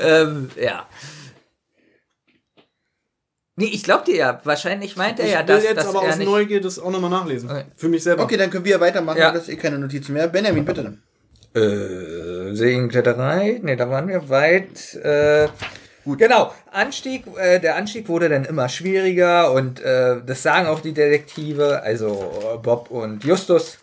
ähm, 0.01 0.49
ja. 0.61 0.85
Nee, 3.59 3.71
ich 3.73 3.83
glaub 3.83 4.05
dir 4.05 4.15
ja. 4.15 4.39
Wahrscheinlich 4.43 4.95
meint 4.95 5.19
er 5.19 5.25
ich 5.25 5.31
ja, 5.31 5.39
will 5.39 5.47
dass, 5.47 5.63
jetzt 5.63 5.77
dass 5.77 5.87
aber 5.87 6.03
er 6.03 6.11
aus 6.11 6.17
nicht... 6.17 6.27
Neugier 6.29 6.61
das 6.61 6.77
auch 6.77 6.91
nochmal 6.91 7.09
nachlesen. 7.09 7.49
Okay. 7.49 7.65
Für 7.75 7.89
mich 7.89 8.03
selber. 8.03 8.23
Okay, 8.23 8.37
dann 8.37 8.51
können 8.51 8.63
wir 8.63 8.79
weitermachen. 8.79 9.17
Ja. 9.17 9.31
Das 9.31 9.43
ist 9.43 9.49
eh 9.49 9.55
keine 9.55 9.79
Notizen 9.79 10.13
mehr. 10.13 10.27
Benjamin, 10.27 10.63
bitte. 10.63 10.97
Äh, 11.55 12.53
Seenkletterei, 12.55 13.59
ne, 13.63 13.75
da 13.75 13.89
waren 13.89 14.07
wir 14.07 14.29
weit. 14.29 14.93
Äh, 14.95 15.47
Gut. 16.03 16.19
Genau, 16.19 16.53
Anstieg, 16.71 17.25
äh, 17.35 17.59
der 17.59 17.75
Anstieg 17.75 18.07
wurde 18.07 18.29
dann 18.29 18.45
immer 18.45 18.69
schwieriger 18.69 19.51
und 19.51 19.81
äh, 19.81 20.21
das 20.25 20.41
sagen 20.41 20.67
auch 20.67 20.79
die 20.79 20.93
Detektive, 20.93 21.81
also 21.81 22.31
äh, 22.53 22.57
Bob 22.59 22.91
und 22.91 23.25
Justus. 23.25 23.79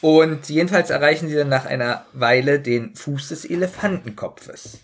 Und 0.00 0.48
jedenfalls 0.48 0.90
erreichen 0.90 1.28
sie 1.28 1.36
dann 1.36 1.50
nach 1.50 1.64
einer 1.66 2.06
Weile 2.12 2.58
den 2.58 2.96
Fuß 2.96 3.28
des 3.28 3.44
Elefantenkopfes. 3.44 4.78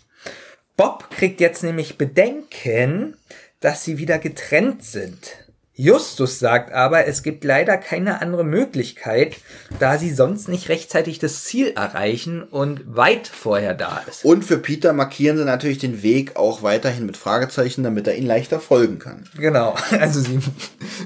Bob 0.77 1.09
kriegt 1.11 1.41
jetzt 1.41 1.63
nämlich 1.63 1.97
Bedenken, 1.97 3.17
dass 3.61 3.85
sie 3.85 3.97
wieder 3.97 4.19
getrennt 4.19 4.83
sind. 4.83 5.37
Justus 5.81 6.37
sagt 6.37 6.71
aber, 6.73 7.07
es 7.07 7.23
gibt 7.23 7.43
leider 7.43 7.75
keine 7.75 8.21
andere 8.21 8.43
Möglichkeit, 8.43 9.37
da 9.79 9.97
sie 9.97 10.13
sonst 10.13 10.47
nicht 10.47 10.69
rechtzeitig 10.69 11.17
das 11.17 11.43
Ziel 11.43 11.73
erreichen 11.75 12.43
und 12.43 12.81
weit 12.95 13.27
vorher 13.27 13.73
da 13.73 14.03
ist. 14.07 14.23
Und 14.23 14.45
für 14.45 14.59
Peter 14.59 14.93
markieren 14.93 15.37
sie 15.37 15.43
natürlich 15.43 15.79
den 15.79 16.03
Weg 16.03 16.35
auch 16.35 16.61
weiterhin 16.61 17.07
mit 17.07 17.17
Fragezeichen, 17.17 17.83
damit 17.83 18.05
er 18.05 18.15
ihnen 18.15 18.27
leichter 18.27 18.59
folgen 18.59 18.99
kann. 18.99 19.23
Genau, 19.35 19.73
also 19.99 20.19
sie, 20.19 20.39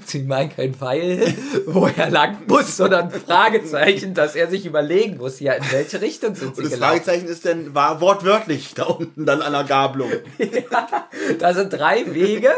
sie 0.05 0.23
meinen 0.23 0.53
kein 0.53 0.73
Pfeil, 0.73 1.33
wo 1.67 1.87
er 1.87 2.09
lang 2.09 2.39
muss, 2.45 2.75
sondern 2.75 3.11
Fragezeichen, 3.11 4.13
dass 4.13 4.35
er 4.35 4.49
sich 4.49 4.65
überlegen 4.65 5.15
muss, 5.15 5.39
ja, 5.39 5.53
in 5.53 5.63
welche 5.71 6.01
Richtung 6.01 6.35
sind 6.35 6.53
sie 6.53 6.63
Und 6.63 6.65
das 6.65 6.73
gelaufen. 6.73 7.01
Fragezeichen 7.01 7.27
ist 7.29 7.45
dann 7.45 7.73
war 7.73 8.01
wortwörtlich 8.01 8.73
da 8.73 8.83
unten 8.83 9.25
dann 9.25 9.41
an 9.41 9.53
der 9.53 9.63
Gabelung. 9.63 10.11
Da 11.39 11.53
sind 11.53 11.73
drei 11.73 12.13
Wege 12.13 12.51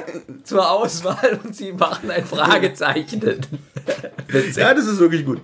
zur 0.43 0.69
Auswahl 0.69 1.39
und 1.43 1.55
sie 1.55 1.71
machen 1.71 2.06
ein 2.11 2.25
Fragezeichen. 2.25 3.21
Ja, 4.55 4.73
das 4.73 4.85
ist 4.85 4.99
wirklich 4.99 5.25
gut. 5.25 5.41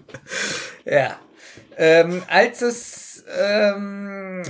Ja. 0.85 1.19
Ähm, 1.77 2.21
als 2.27 2.61
es 2.61 3.23
ähm, 3.39 4.43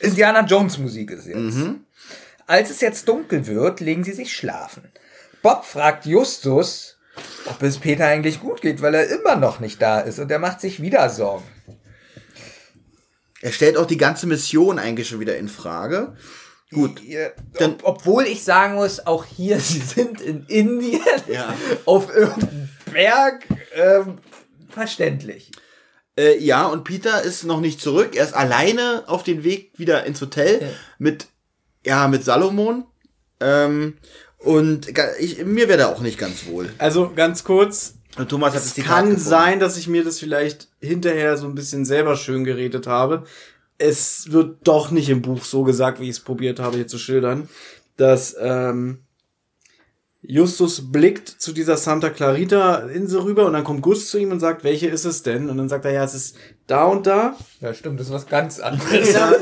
Indiana 0.00 0.44
Jones 0.44 0.78
Musik 0.78 1.10
ist 1.10 1.26
jetzt. 1.26 1.56
Als 2.46 2.70
es 2.70 2.80
jetzt 2.80 3.08
dunkel 3.08 3.46
wird, 3.46 3.80
legen 3.80 4.04
sie 4.04 4.12
sich 4.12 4.34
schlafen. 4.34 4.90
Bob 5.42 5.64
fragt 5.64 6.06
Justus, 6.06 6.98
ob 7.46 7.62
es 7.62 7.78
Peter 7.78 8.06
eigentlich 8.06 8.40
gut 8.40 8.60
geht, 8.60 8.82
weil 8.82 8.94
er 8.94 9.08
immer 9.08 9.36
noch 9.36 9.60
nicht 9.60 9.80
da 9.80 10.00
ist 10.00 10.18
und 10.18 10.30
er 10.30 10.38
macht 10.38 10.60
sich 10.60 10.80
wieder 10.80 11.08
Sorgen. 11.10 11.44
Er 13.40 13.52
stellt 13.52 13.76
auch 13.76 13.86
die 13.86 13.98
ganze 13.98 14.26
Mission 14.26 14.78
eigentlich 14.78 15.08
schon 15.08 15.20
wieder 15.20 15.36
in 15.36 15.48
Frage. 15.48 16.16
Gut. 16.72 17.02
Ihr, 17.02 17.32
Dann- 17.54 17.72
ob, 17.82 17.84
obwohl 17.84 18.24
ich 18.24 18.44
sagen 18.44 18.74
muss, 18.74 19.06
auch 19.06 19.24
hier, 19.24 19.58
sie 19.60 19.80
sind 19.80 20.20
in 20.20 20.44
Indien 20.46 21.00
Ja. 21.32 21.54
auf 21.86 22.14
irgendeinem 22.14 22.68
Berg. 22.92 23.44
Ähm, 23.74 24.18
verständlich. 24.68 25.50
Äh, 26.18 26.38
ja, 26.38 26.66
und 26.66 26.84
Peter 26.84 27.22
ist 27.22 27.44
noch 27.44 27.60
nicht 27.60 27.80
zurück. 27.80 28.16
Er 28.16 28.24
ist 28.24 28.34
alleine 28.34 29.04
auf 29.06 29.22
dem 29.22 29.44
Weg 29.44 29.72
wieder 29.78 30.04
ins 30.04 30.20
Hotel 30.20 30.74
mit, 30.98 31.26
ja, 31.86 32.08
mit 32.08 32.24
Salomon. 32.24 32.84
Ähm, 33.40 33.96
und 34.38 34.88
ich, 35.20 35.44
mir 35.44 35.68
wäre 35.68 35.78
da 35.78 35.86
auch 35.88 36.00
nicht 36.00 36.18
ganz 36.18 36.46
wohl. 36.46 36.70
Also 36.78 37.12
ganz 37.14 37.44
kurz, 37.44 37.94
Und 38.16 38.28
Thomas 38.28 38.50
hat 38.54 38.60
das 38.62 38.76
es 38.78 38.84
kann 38.84 39.04
gefunden. 39.10 39.20
sein, 39.20 39.60
dass 39.60 39.76
ich 39.76 39.86
mir 39.88 40.02
das 40.04 40.18
vielleicht 40.18 40.68
hinterher 40.80 41.36
so 41.36 41.46
ein 41.46 41.54
bisschen 41.54 41.84
selber 41.84 42.16
schön 42.16 42.42
geredet 42.44 42.86
habe. 42.88 43.24
Es 43.78 44.32
wird 44.32 44.66
doch 44.66 44.90
nicht 44.90 45.08
im 45.08 45.22
Buch 45.22 45.44
so 45.44 45.62
gesagt, 45.62 46.00
wie 46.00 46.04
ich 46.04 46.10
es 46.10 46.20
probiert 46.20 46.58
habe 46.58 46.76
hier 46.76 46.88
zu 46.88 46.98
schildern, 46.98 47.48
dass 47.96 48.36
ähm, 48.40 49.04
Justus 50.20 50.90
blickt 50.90 51.28
zu 51.28 51.52
dieser 51.52 51.76
Santa 51.76 52.10
Clarita 52.10 52.78
Insel 52.88 53.20
rüber 53.20 53.46
und 53.46 53.52
dann 53.52 53.62
kommt 53.64 53.82
Gus 53.82 54.10
zu 54.10 54.18
ihm 54.18 54.32
und 54.32 54.40
sagt, 54.40 54.64
welche 54.64 54.88
ist 54.88 55.04
es 55.04 55.22
denn? 55.22 55.48
Und 55.48 55.58
dann 55.58 55.68
sagt 55.68 55.84
er, 55.84 55.92
ja, 55.92 56.04
es 56.04 56.14
ist 56.14 56.36
da 56.66 56.84
und 56.84 57.06
da. 57.06 57.36
Ja, 57.60 57.72
stimmt, 57.72 58.00
das 58.00 58.08
ist 58.08 58.12
was 58.12 58.26
ganz 58.26 58.58
anderes. 58.58 59.12
Ja. 59.12 59.32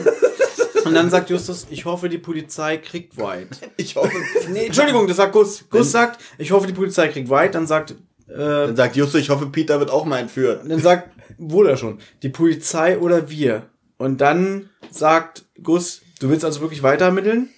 Und 0.84 0.94
dann 0.94 1.10
sagt 1.10 1.30
Justus, 1.30 1.66
ich 1.70 1.84
hoffe, 1.84 2.08
die 2.08 2.18
Polizei 2.18 2.76
kriegt 2.76 3.16
White. 3.16 3.56
Ich 3.76 3.96
hoffe. 3.96 4.16
Nee, 4.52 4.66
Entschuldigung, 4.66 5.08
das 5.08 5.16
sagt 5.16 5.32
Gus. 5.32 5.64
Gus 5.68 5.90
sagt, 5.90 6.20
ich 6.38 6.52
hoffe, 6.52 6.66
die 6.66 6.72
Polizei 6.72 7.08
kriegt 7.08 7.28
White. 7.28 7.52
Dann 7.52 7.66
sagt, 7.66 7.92
äh, 8.28 8.36
Dann 8.36 8.76
sagt 8.76 8.96
Justus, 8.96 9.20
ich 9.20 9.30
hoffe, 9.30 9.46
Peter 9.46 9.80
wird 9.80 9.90
auch 9.90 10.04
mal 10.04 10.18
entführt. 10.18 10.62
dann 10.68 10.80
sagt, 10.80 11.10
wohl 11.38 11.66
er 11.68 11.76
schon, 11.76 11.98
die 12.22 12.28
Polizei 12.28 12.98
oder 12.98 13.28
wir. 13.28 13.68
Und 13.98 14.20
dann 14.20 14.70
sagt 14.90 15.44
Gus, 15.62 16.02
du 16.20 16.28
willst 16.28 16.44
also 16.44 16.60
wirklich 16.60 16.82
weiter 16.82 17.06
ermitteln? 17.06 17.48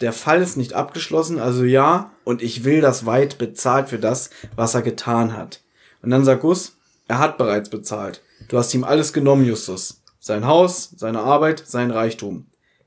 Der 0.00 0.12
Fall 0.12 0.40
ist 0.42 0.56
nicht 0.56 0.74
abgeschlossen, 0.74 1.40
also 1.40 1.64
ja, 1.64 2.12
und 2.24 2.40
ich 2.40 2.62
will, 2.62 2.80
dass 2.80 3.04
White 3.04 3.36
bezahlt 3.36 3.88
für 3.88 3.98
das, 3.98 4.30
was 4.54 4.74
er 4.74 4.82
getan 4.82 5.36
hat. 5.36 5.60
Und 6.02 6.10
dann 6.10 6.24
sagt 6.24 6.42
Gus, 6.42 6.76
er 7.08 7.18
hat 7.18 7.38
bereits 7.38 7.68
bezahlt. 7.68 8.22
Du 8.48 8.58
hast 8.58 8.72
ihm 8.74 8.84
alles 8.84 9.12
genommen, 9.12 9.44
Justus. 9.44 10.02
Sein 10.20 10.46
Haus, 10.46 10.90
seine 10.96 11.20
Arbeit, 11.20 11.64
sein 11.66 11.90
Reichtum. 11.90 12.46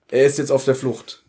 Er 0.09 0.25
ist 0.25 0.37
jetzt 0.37 0.51
auf 0.51 0.63
der 0.63 0.75
Flucht. 0.75 1.20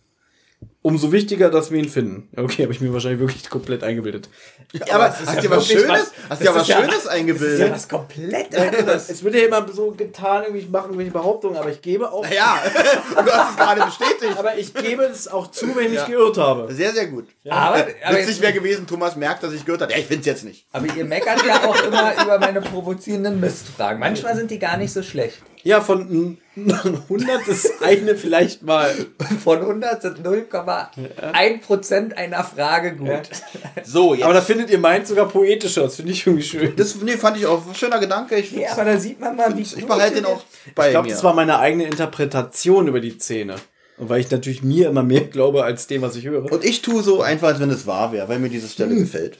Umso 0.84 1.12
wichtiger, 1.12 1.48
dass 1.48 1.70
wir 1.70 1.78
ihn 1.78 1.88
finden. 1.88 2.28
Okay, 2.36 2.64
habe 2.64 2.72
ich 2.72 2.80
mir 2.80 2.92
wahrscheinlich 2.92 3.20
wirklich 3.20 3.48
komplett 3.48 3.84
eingebildet. 3.84 4.28
Ja, 4.72 4.96
aber 4.96 5.10
hast 5.10 5.20
dir 5.40 5.48
was 5.48 5.68
wirklich 5.68 5.86
Schönes, 5.86 5.88
was- 5.88 6.12
hast 6.28 6.42
dir 6.42 6.54
was 6.54 6.62
ist 6.62 6.68
ja- 6.68 6.76
Schönes 6.78 6.90
Das 6.90 6.98
ist 6.98 7.04
ja 7.04 7.10
eingebildet? 7.12 7.70
was 7.72 7.88
komplett 7.88 8.56
anderes. 8.58 9.08
Es 9.08 9.22
wird 9.22 9.34
ja 9.36 9.42
immer 9.42 9.64
so 9.72 9.92
getan, 9.92 10.42
irgendwie, 10.42 10.62
ich 10.62 10.68
mache 10.70 10.86
irgendwelche 10.86 11.12
Behauptungen, 11.12 11.56
aber 11.56 11.70
ich 11.70 11.80
gebe 11.82 12.10
auch. 12.10 12.26
Ja, 12.26 12.60
du 13.14 13.30
hast 13.32 13.50
es 13.50 13.56
gerade 13.56 13.84
bestätigt. 13.84 14.36
Aber 14.36 14.58
ich 14.58 14.74
gebe 14.74 15.04
es 15.04 15.28
auch 15.28 15.52
zu, 15.52 15.76
wenn 15.76 15.86
ich 15.86 15.98
Ja. 16.00 16.06
geirrt 16.06 16.38
habe. 16.38 16.74
Sehr, 16.74 16.92
sehr 16.92 17.06
gut. 17.06 17.28
Aber, 17.48 17.86
aber, 18.04 18.16
Witzig 18.18 18.40
wäre 18.40 18.52
gewesen, 18.52 18.84
Thomas 18.84 19.14
merkt, 19.14 19.44
dass 19.44 19.52
ich 19.52 19.64
gehört 19.64 19.82
habe. 19.82 19.92
Ja, 19.92 19.98
ich 19.98 20.06
find's 20.06 20.26
jetzt 20.26 20.42
nicht. 20.44 20.66
aber 20.72 20.86
ihr 20.96 21.04
meckert 21.04 21.46
ja 21.46 21.62
auch 21.64 21.80
immer 21.84 22.12
über 22.24 22.40
meine 22.40 22.60
provozierenden 22.60 23.38
Mistfragen. 23.38 24.00
Manchmal 24.00 24.34
sind 24.34 24.50
die 24.50 24.58
gar 24.58 24.76
nicht 24.78 24.92
so 24.92 25.04
schlecht. 25.04 25.38
Ja, 25.64 25.80
von 25.80 26.38
100 26.56 27.48
ist 27.48 27.82
eine 27.82 28.16
vielleicht 28.16 28.62
mal. 28.62 28.90
Von 29.42 29.58
100 29.58 30.02
sind 30.02 30.18
0,1% 30.26 32.14
einer 32.14 32.44
Frage 32.44 32.96
gut. 32.96 33.30
So, 33.84 34.14
jetzt. 34.14 34.24
Aber 34.24 34.34
da 34.34 34.40
findet 34.40 34.70
ihr 34.70 34.78
meins 34.78 35.08
sogar 35.08 35.28
poetischer. 35.28 35.82
Das 35.82 35.96
finde 35.96 36.12
ich 36.12 36.26
irgendwie 36.26 36.44
schön. 36.44 36.74
das 36.76 36.96
nee, 36.96 37.16
fand 37.16 37.36
ich 37.36 37.46
auch 37.46 37.66
ein 37.66 37.74
schöner 37.74 38.00
Gedanke. 38.00 38.36
Ich, 38.36 38.52
Ja, 38.52 38.72
aber 38.72 38.84
da 38.84 38.98
sieht 38.98 39.20
man 39.20 39.36
mal, 39.36 39.56
wie 39.56 39.62
ich 39.62 39.86
behalte 39.86 40.16
den 40.16 40.26
auch 40.26 40.42
bei 40.74 40.86
Ich 40.86 40.92
glaube, 40.92 41.08
das 41.08 41.22
war 41.22 41.34
meine 41.34 41.58
eigene 41.58 41.84
Interpretation 41.84 42.88
über 42.88 43.00
die 43.00 43.18
Szene. 43.18 43.56
Und 43.98 44.08
weil 44.08 44.20
ich 44.20 44.30
natürlich 44.30 44.62
mir 44.62 44.88
immer 44.88 45.02
mehr 45.02 45.20
glaube 45.30 45.64
als 45.64 45.86
dem, 45.86 46.02
was 46.02 46.16
ich 46.16 46.26
höre. 46.26 46.50
Und 46.50 46.64
ich 46.64 46.82
tue 46.82 47.02
so 47.02 47.22
einfach, 47.22 47.48
als 47.48 47.60
wenn 47.60 47.70
es 47.70 47.86
wahr 47.86 48.12
wäre, 48.12 48.28
weil 48.28 48.40
mir 48.40 48.48
diese 48.48 48.68
Stelle 48.68 48.94
gefällt. 48.96 49.38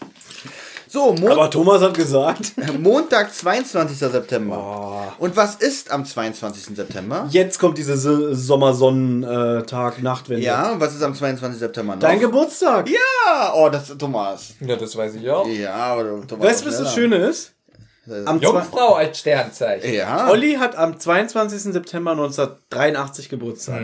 So, 0.93 1.15
Mon 1.15 1.33
Aber 1.33 1.51
Thomas 1.51 1.81
hat 1.81 1.97
gesagt, 1.97 2.53
Montag, 2.79 3.33
22. 3.33 3.97
September. 3.97 5.15
Und 5.19 5.35
was 5.35 5.55
ist 5.55 5.91
am 5.91 6.05
22. 6.05 6.77
September? 6.77 7.27
jetzt 7.31 7.59
kommt 7.59 7.79
diese 7.79 7.97
Sommersonnentag, 8.35 10.03
Nachtwende. 10.03 10.45
Ja, 10.45 10.73
und 10.73 10.81
was 10.81 10.95
ist 10.95 11.03
am 11.03 11.15
22. 11.15 11.61
September 11.61 11.95
noch? 11.95 12.01
Dein 12.03 12.21
Geburtstag. 12.21 12.91
Ja, 12.91 13.55
oh, 13.55 13.71
das 13.71 13.89
ist 13.89 13.99
Thomas. 13.99 14.53
Ja, 14.61 14.77
das 14.77 14.95
weiß 14.95 15.15
ich 15.15 15.31
auch. 15.31 15.47
Ja, 15.49 15.73
aber 15.73 16.27
Thomas. 16.27 16.47
Weißt 16.47 16.67
du, 16.67 16.69
was 16.69 16.77
das 16.77 16.93
Schöne 16.93 17.17
ist? 17.17 17.55
Am 18.27 18.39
Jungfrau 18.43 18.97
als 18.97 19.21
Sternzeichen. 19.21 19.95
Ja. 19.95 20.29
Olli 20.29 20.57
hat 20.57 20.77
am 20.77 21.01
22. 21.01 21.73
September 21.73 22.11
1983 22.11 23.31
Geburtstag. 23.31 23.81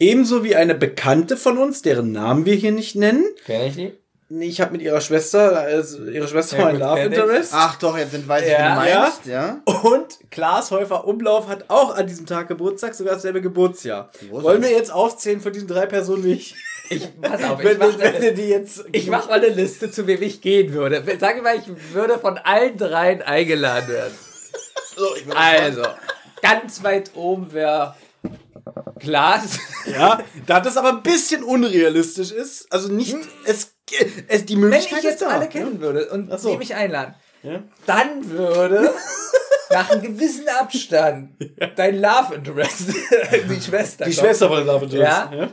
Ebenso 0.00 0.42
wie 0.42 0.56
eine 0.56 0.74
Bekannte 0.74 1.36
von 1.36 1.56
uns, 1.56 1.82
deren 1.82 2.10
Namen 2.10 2.46
wir 2.46 2.56
hier 2.56 2.72
nicht 2.72 2.96
nennen. 2.96 3.24
Kenn 3.46 3.62
ich 3.62 3.76
die? 3.76 3.92
Nee, 4.30 4.46
Ich 4.48 4.60
habe 4.60 4.72
mit 4.72 4.82
ihrer 4.82 5.00
Schwester, 5.00 5.56
also 5.58 6.04
ihre 6.04 6.28
Schwester 6.28 6.58
Ja, 6.58 6.62
war 6.64 6.70
ein 6.70 6.78
Love 6.78 6.98
ich. 7.00 7.04
Interest. 7.06 7.52
Ach 7.54 7.76
doch, 7.78 7.96
jetzt 7.96 8.10
sind 8.12 8.28
weiß 8.28 8.42
ich, 8.44 8.50
Ja. 8.50 8.58
wie 8.82 8.86
du 8.90 8.94
meinst, 9.00 9.26
ja. 9.26 9.60
Und 9.82 10.18
Klaas 10.30 10.70
Häufer 10.70 11.06
Umlauf 11.06 11.48
hat 11.48 11.64
auch 11.68 11.94
an 11.96 12.06
diesem 12.06 12.26
Tag 12.26 12.48
Geburtstag, 12.48 12.94
sogar 12.94 13.14
dasselbe 13.14 13.40
Geburtsjahr. 13.40 14.10
Großartig. 14.12 14.42
Wollen 14.42 14.62
wir 14.62 14.70
jetzt 14.70 14.92
aufzählen 14.92 15.40
von 15.40 15.52
diesen 15.52 15.66
drei 15.66 15.86
Personen, 15.86 16.24
wie 16.24 16.32
ich? 16.34 16.54
Ich, 16.90 17.08
pass 17.20 17.42
auf, 17.42 17.58
ich 17.62 17.66
Wenn, 17.68 17.78
mach, 17.78 19.28
mal 19.28 19.34
eine 19.40 19.48
Liste, 19.48 19.90
zu 19.90 20.06
wem 20.06 20.20
ich 20.22 20.42
gehen 20.42 20.72
würde. 20.74 21.02
Sag 21.18 21.42
mal, 21.42 21.56
ich 21.56 21.94
würde 21.94 22.18
von 22.18 22.36
allen 22.36 22.76
dreien 22.76 23.22
eingeladen 23.22 23.88
werden. 23.88 24.14
So, 24.94 25.06
Also, 25.34 25.82
ganz 26.42 26.82
weit 26.82 27.12
oben 27.14 27.52
wäre 27.52 27.94
Glas. 28.98 29.58
Ja, 29.86 30.20
da 30.46 30.60
das 30.60 30.76
aber 30.76 30.90
ein 30.90 31.02
bisschen 31.02 31.42
unrealistisch 31.44 32.30
ist, 32.32 32.70
also 32.72 32.92
nicht, 32.92 33.16
es, 33.44 33.72
es 34.28 34.44
die 34.44 34.54
Hm? 34.54 34.62
Wenn 34.62 34.70
Möglichkeit 34.70 34.98
ich 34.98 35.04
jetzt 35.04 35.22
da. 35.22 35.28
alle 35.28 35.48
kennen 35.48 35.80
würde 35.80 36.08
und 36.10 36.32
Ach 36.32 36.38
so. 36.38 36.50
die 36.50 36.58
mich 36.58 36.74
einladen, 36.74 37.14
Ja. 37.42 37.62
dann 37.86 38.28
würde 38.30 38.92
nach 39.70 39.90
einem 39.90 40.02
gewissen 40.02 40.48
Abstand 40.48 41.30
dein 41.76 42.00
Love 42.00 42.34
Interest, 42.34 42.84
die 43.50 43.60
Schwester, 43.60 44.04
Die. 44.06 44.12
Schwester 44.12 44.48
von 44.48 44.64
Love 44.66 44.84
Interest. 44.86 45.02
Ja. 45.32 45.48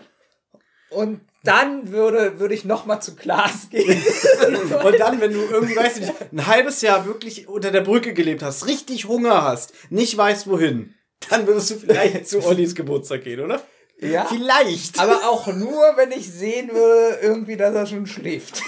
Und 0.90 1.22
dann 1.44 1.92
würde, 1.92 2.40
würde 2.40 2.54
ich 2.56 2.64
noch 2.66 2.86
mal 2.86 3.02
zu 3.02 3.16
Klaas 3.16 3.70
gehen. 3.70 4.02
Und 4.84 5.00
dann, 5.00 5.20
wenn 5.22 5.34
du 5.34 5.42
irgendwie, 5.42 5.76
weißt 5.76 6.00
du 6.00 6.14
ein 6.32 6.48
halbes 6.48 6.82
Jahr 6.82 7.06
wirklich 7.06 7.48
unter 7.48 7.72
der 7.72 7.82
Brücke 7.82 8.14
gelebt 8.14 8.42
hast, 8.42 8.66
richtig 8.68 9.06
Hunger 9.06 9.44
hast, 9.44 9.74
nicht 9.92 10.16
weißt 10.18 10.48
wohin, 10.48 10.96
dann 11.30 11.48
würdest 11.48 11.72
du 11.72 11.76
vielleicht 11.76 12.28
zu 12.28 12.44
Ollis 12.46 12.76
Geburtstag 12.76 13.24
gehen, 13.24 13.40
oder? 13.40 13.62
ja. 14.00 14.26
Vielleicht. 14.26 15.00
Aber 15.00 15.30
auch 15.30 15.48
nur, 15.48 15.94
wenn 15.96 16.12
ich 16.12 16.30
sehen 16.32 16.70
würde, 16.72 17.18
irgendwie, 17.22 17.58
dass 17.58 17.74
er 17.74 17.86
schon 17.86 18.06
schläft. 18.06 18.62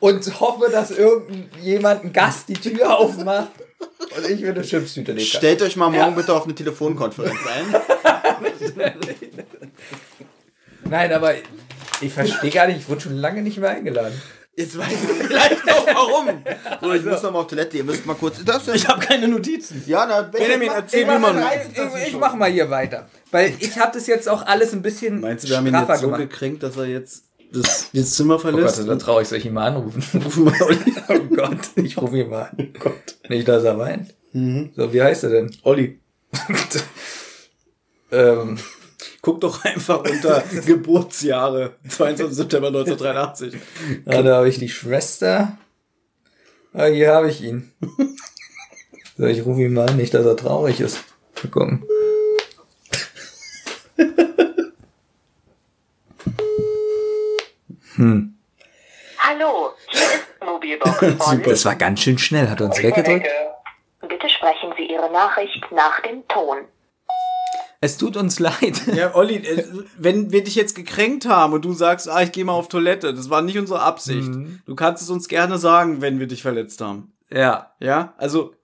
Und 0.00 0.40
hoffe, 0.40 0.70
dass 0.70 0.90
irgendjemand, 0.90 2.04
ein 2.04 2.12
Gast, 2.12 2.48
die 2.48 2.54
Tür 2.54 2.98
aufmacht 2.98 3.52
und 4.16 4.30
ich 4.30 4.42
würde 4.42 4.62
Chipstüte 4.62 5.12
legen. 5.12 5.26
Stellt 5.26 5.62
euch 5.62 5.76
mal 5.76 5.90
morgen 5.90 6.14
bitte 6.14 6.34
auf 6.34 6.44
eine 6.44 6.54
Telefonkonferenz 6.54 7.38
ein. 7.46 7.74
Nein, 10.84 11.12
aber 11.12 11.34
ich 12.00 12.12
verstehe 12.12 12.50
gar 12.50 12.66
nicht, 12.66 12.80
ich 12.80 12.88
wurde 12.88 13.00
schon 13.00 13.16
lange 13.16 13.42
nicht 13.42 13.58
mehr 13.58 13.70
eingeladen. 13.70 14.20
Jetzt 14.56 14.78
weiß 14.78 14.92
ich 14.92 14.98
vielleicht 15.26 15.72
auch 15.72 15.86
warum. 15.86 16.28
So, 16.80 16.92
ich 16.92 17.04
muss 17.04 17.22
noch 17.22 17.32
mal 17.32 17.40
auf 17.40 17.46
Toilette. 17.48 17.76
Ihr 17.78 17.84
müsst 17.84 18.06
mal 18.06 18.14
kurz. 18.14 18.36
Ich 18.72 18.86
habe 18.88 19.04
keine 19.04 19.26
Notizen. 19.26 19.82
Ja, 19.86 20.06
na, 20.06 20.22
Benjamin, 20.22 20.68
erzähl 20.68 21.04
mir 21.06 21.18
mal. 21.18 21.42
ich, 21.72 22.08
ich 22.08 22.16
mach 22.16 22.34
mal 22.36 22.50
hier 22.50 22.70
weiter. 22.70 23.08
Weil 23.32 23.52
ich 23.58 23.76
habe 23.78 23.92
das 23.94 24.06
jetzt 24.06 24.28
auch 24.28 24.46
alles 24.46 24.72
ein 24.72 24.82
bisschen 24.82 25.20
Meinst 25.20 25.44
du, 25.44 25.48
wir 25.48 25.56
haben 25.56 25.66
ihn 25.66 25.74
jetzt 25.74 26.00
so 26.00 26.06
gemacht. 26.06 26.20
gekränkt, 26.20 26.62
dass 26.62 26.76
er 26.76 26.86
jetzt 26.86 27.24
das, 27.52 27.90
das 27.92 28.14
Zimmer 28.14 28.34
Oh 28.34 28.38
Gott, 28.38 28.52
verlässt. 28.52 28.88
da 28.88 28.96
traue 28.96 29.22
ich, 29.22 29.28
soll 29.28 29.38
ich 29.38 29.46
ihn 29.46 29.54
mal 29.54 29.66
anrufen? 29.68 30.02
Rufen 30.24 30.44
wir 30.46 30.66
Olli. 30.66 30.94
oh 31.08 31.34
Gott, 31.34 31.58
ich 31.76 31.96
rufe 32.00 32.18
ihn 32.18 32.28
mal 32.30 32.42
an. 32.42 32.56
Oh 32.58 32.78
Gott. 32.78 33.16
Nicht, 33.28 33.48
dass 33.48 33.64
er 33.64 33.76
weint. 33.78 34.14
Mhm. 34.32 34.70
So, 34.76 34.92
wie 34.92 35.02
heißt 35.02 35.24
er 35.24 35.30
denn? 35.30 35.50
Olli, 35.64 35.98
Ähm, 38.12 38.58
guck 39.24 39.40
doch 39.40 39.64
einfach 39.64 40.04
unter 40.04 40.42
Geburtsjahre. 40.66 41.72
22. 41.88 42.36
September 42.36 42.68
1983. 42.68 43.54
ja, 44.06 44.22
da 44.22 44.36
habe 44.36 44.48
ich 44.48 44.58
die 44.58 44.68
Schwester. 44.68 45.58
Ah, 46.72 46.86
hier 46.86 47.12
habe 47.12 47.30
ich 47.30 47.42
ihn. 47.42 47.72
So, 49.16 49.24
ich 49.26 49.44
rufe 49.44 49.62
ihn 49.62 49.72
mal 49.72 49.88
an, 49.88 49.96
nicht, 49.96 50.12
dass 50.12 50.26
er 50.26 50.36
traurig 50.36 50.80
ist. 50.80 51.04
Mal 51.42 51.50
gucken. 51.50 51.84
Hm. 57.96 58.36
Hallo, 59.18 59.70
hier 59.88 60.00
ist 60.00 60.26
Mobilbox 60.44 60.98
von 61.24 61.42
Das 61.44 61.64
war 61.64 61.76
ganz 61.76 62.00
schön 62.00 62.18
schnell, 62.18 62.50
hat 62.50 62.60
er 62.60 62.66
uns 62.66 62.82
weggedrückt. 62.82 63.28
Bitte 64.00 64.28
sprechen 64.28 64.74
Sie 64.76 64.86
Ihre 64.86 65.10
Nachricht 65.12 65.64
nach 65.70 66.00
dem 66.00 66.26
Ton. 66.26 66.64
Es 67.84 67.98
tut 67.98 68.16
uns 68.16 68.38
leid. 68.38 68.80
Ja, 68.96 69.14
Olli, 69.14 69.34
äh, 69.36 69.62
wenn 69.98 70.32
wir 70.32 70.42
dich 70.42 70.54
jetzt 70.54 70.74
gekränkt 70.74 71.26
haben 71.26 71.52
und 71.52 71.66
du 71.66 71.74
sagst, 71.74 72.08
ah, 72.08 72.22
ich 72.22 72.32
gehe 72.32 72.42
mal 72.42 72.52
auf 72.54 72.68
Toilette, 72.68 73.12
das 73.12 73.28
war 73.28 73.42
nicht 73.42 73.58
unsere 73.58 73.82
Absicht. 73.82 74.30
Du 74.64 74.74
kannst 74.74 75.02
es 75.02 75.10
uns 75.10 75.28
gerne 75.28 75.58
sagen, 75.58 76.00
wenn 76.00 76.18
wir 76.18 76.26
dich 76.26 76.40
verletzt 76.40 76.80
haben. 76.80 77.12
Ja, 77.30 77.74
Ja, 77.80 78.14
also 78.16 78.54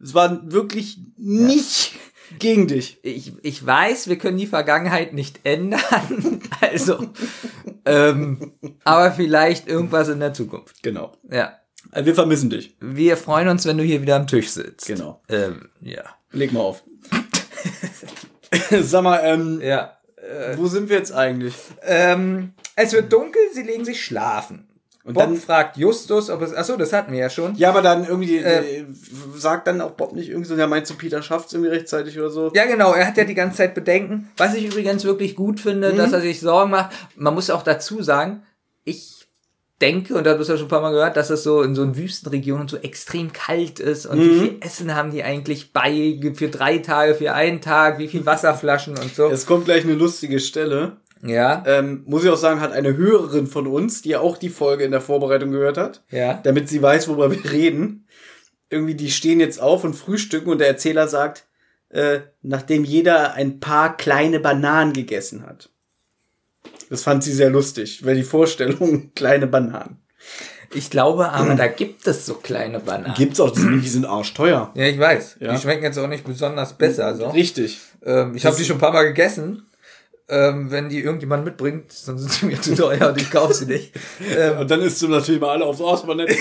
es 0.00 0.14
war 0.14 0.52
wirklich 0.52 0.98
nicht 1.16 1.94
gegen 2.38 2.68
dich. 2.68 3.00
ich, 3.02 3.32
ich 3.42 3.66
weiß, 3.66 4.08
wir 4.08 4.18
können 4.18 4.38
die 4.38 4.46
Vergangenheit 4.46 5.14
nicht 5.14 5.40
ändern. 5.42 5.80
Also, 6.60 7.06
ähm, 7.86 8.52
aber 8.84 9.12
vielleicht 9.12 9.66
irgendwas 9.66 10.08
in 10.10 10.20
der 10.20 10.34
Zukunft. 10.34 10.82
Genau. 10.82 11.12
Ja. 11.28 11.54
Also 11.90 12.06
wir 12.06 12.14
vermissen 12.14 12.50
dich. 12.50 12.76
Wir 12.80 13.16
freuen 13.16 13.48
uns, 13.48 13.64
wenn 13.64 13.78
du 13.78 13.82
hier 13.82 14.02
wieder 14.02 14.16
am 14.16 14.26
Tisch 14.26 14.50
sitzt. 14.50 14.86
Genau. 14.86 15.22
Ähm, 15.30 15.70
ja. 15.80 16.04
Leg 16.32 16.52
mal 16.52 16.60
auf. 16.60 16.84
Sag 18.82 19.02
mal, 19.02 19.20
ähm, 19.24 19.60
Ja. 19.62 19.96
wo 20.56 20.66
sind 20.66 20.88
wir 20.88 20.96
jetzt 20.98 21.12
eigentlich? 21.12 21.54
Ähm, 21.82 22.52
es 22.76 22.92
wird 22.92 23.12
dunkel, 23.12 23.40
sie 23.52 23.62
legen 23.62 23.84
sich 23.84 24.04
schlafen. 24.04 24.66
Und 25.02 25.14
Bob 25.14 25.24
dann- 25.24 25.36
fragt 25.36 25.78
Justus, 25.78 26.28
ob 26.28 26.42
es. 26.42 26.52
Achso, 26.54 26.76
das 26.76 26.92
hatten 26.92 27.12
wir 27.12 27.20
ja 27.20 27.30
schon. 27.30 27.54
Ja, 27.56 27.70
aber 27.70 27.80
dann 27.80 28.06
irgendwie, 28.06 28.36
Äh, 28.36 28.80
äh, 28.80 28.84
sagt 29.34 29.66
dann 29.66 29.80
auch 29.80 29.92
Bob 29.92 30.12
nicht 30.12 30.28
irgendwie 30.28 30.46
so, 30.46 30.56
ja, 30.56 30.66
meinst 30.66 30.90
du, 30.90 30.94
Peter 30.94 31.22
schafft's 31.22 31.54
irgendwie 31.54 31.70
rechtzeitig 31.70 32.18
oder 32.18 32.28
so? 32.30 32.52
Ja, 32.54 32.66
genau, 32.66 32.92
er 32.92 33.06
hat 33.06 33.16
ja 33.16 33.24
die 33.24 33.34
ganze 33.34 33.56
Zeit 33.58 33.74
Bedenken. 33.74 34.30
Was 34.36 34.54
ich 34.54 34.66
übrigens 34.66 35.04
wirklich 35.04 35.36
gut 35.36 35.58
finde, 35.58 35.94
dass 35.94 36.12
er 36.12 36.20
sich 36.20 36.40
Sorgen 36.40 36.70
macht. 36.70 36.94
Man 37.16 37.32
muss 37.34 37.48
auch 37.48 37.62
dazu 37.62 38.02
sagen, 38.02 38.42
ich 38.84 39.19
denke, 39.80 40.14
und 40.14 40.24
da 40.24 40.36
hast 40.36 40.46
du 40.46 40.52
ja 40.52 40.58
schon 40.58 40.66
ein 40.66 40.70
paar 40.70 40.82
Mal 40.82 40.92
gehört, 40.92 41.16
dass 41.16 41.30
es 41.30 41.42
so 41.42 41.62
in 41.62 41.74
so 41.74 41.82
in 41.82 41.96
Wüstenregionen 41.96 42.68
so 42.68 42.76
extrem 42.76 43.32
kalt 43.32 43.80
ist 43.80 44.06
und 44.06 44.20
wie 44.20 44.38
viel 44.38 44.56
Essen 44.60 44.94
haben 44.94 45.10
die 45.10 45.24
eigentlich 45.24 45.72
bei 45.72 46.20
für 46.34 46.48
drei 46.48 46.78
Tage, 46.78 47.14
für 47.14 47.32
einen 47.32 47.60
Tag, 47.60 47.98
wie 47.98 48.08
viel 48.08 48.26
Wasserflaschen 48.26 48.98
und 48.98 49.14
so. 49.14 49.28
Es 49.28 49.46
kommt 49.46 49.64
gleich 49.64 49.84
eine 49.84 49.94
lustige 49.94 50.40
Stelle. 50.40 50.98
Ja, 51.22 51.62
Ähm, 51.66 52.02
muss 52.06 52.24
ich 52.24 52.30
auch 52.30 52.36
sagen, 52.36 52.60
hat 52.60 52.72
eine 52.72 52.96
Hörerin 52.96 53.46
von 53.46 53.66
uns, 53.66 54.00
die 54.00 54.10
ja 54.10 54.20
auch 54.20 54.38
die 54.38 54.48
Folge 54.48 54.84
in 54.84 54.90
der 54.90 55.02
Vorbereitung 55.02 55.50
gehört 55.50 55.76
hat, 55.76 56.02
ja. 56.10 56.40
damit 56.42 56.68
sie 56.68 56.80
weiß, 56.80 57.08
worüber 57.08 57.30
wir 57.30 57.50
reden. 57.52 58.06
Irgendwie, 58.70 58.94
die 58.94 59.10
stehen 59.10 59.40
jetzt 59.40 59.60
auf 59.60 59.84
und 59.84 59.94
frühstücken 59.94 60.48
und 60.48 60.58
der 60.58 60.68
Erzähler 60.68 61.08
sagt, 61.08 61.46
äh, 61.90 62.20
nachdem 62.40 62.84
jeder 62.84 63.34
ein 63.34 63.60
paar 63.60 63.96
kleine 63.96 64.40
Bananen 64.40 64.92
gegessen 64.92 65.44
hat. 65.44 65.70
Das 66.90 67.04
fand 67.04 67.22
sie 67.24 67.32
sehr 67.32 67.50
lustig, 67.50 68.04
weil 68.04 68.16
die 68.16 68.24
Vorstellung, 68.24 69.12
kleine 69.14 69.46
Bananen. 69.46 69.98
Ich 70.72 70.90
glaube 70.90 71.30
aber, 71.30 71.54
da 71.54 71.66
gibt 71.66 72.06
es 72.06 72.26
so 72.26 72.34
kleine 72.34 72.78
Bananen. 72.78 73.14
Gibt's 73.14 73.40
auch, 73.40 73.50
die 73.50 73.60
sind, 73.60 73.80
die 73.80 73.88
sind 73.88 74.06
arschteuer. 74.06 74.70
Ja, 74.74 74.84
ich 74.84 74.98
weiß. 74.98 75.38
Ja. 75.40 75.52
Die 75.52 75.60
schmecken 75.60 75.82
jetzt 75.82 75.98
auch 75.98 76.06
nicht 76.06 76.24
besonders 76.24 76.74
besser. 76.74 77.16
So. 77.16 77.28
Richtig. 77.30 77.80
Ähm, 78.04 78.34
ich 78.36 78.46
habe 78.46 78.56
die 78.56 78.64
schon 78.64 78.76
ein 78.76 78.80
paar 78.80 78.92
Mal 78.92 79.04
gegessen. 79.04 79.66
Ähm, 80.28 80.70
wenn 80.70 80.88
die 80.88 81.02
irgendjemand 81.02 81.44
mitbringt, 81.44 81.92
dann 82.06 82.18
sind 82.18 82.30
sie 82.30 82.46
mir 82.46 82.60
zu 82.60 82.76
teuer 82.76 83.08
und 83.08 83.20
ich 83.20 83.30
kaufe 83.32 83.54
sie 83.54 83.66
nicht. 83.66 83.92
Ähm, 84.36 84.58
Und 84.58 84.70
dann 84.70 84.80
isst 84.82 85.02
du 85.02 85.08
natürlich 85.08 85.40
mal 85.40 85.50
alle 85.50 85.64
aufs 85.64 85.80
Aus, 85.80 86.04
aber 86.04 86.14
nicht. 86.14 86.38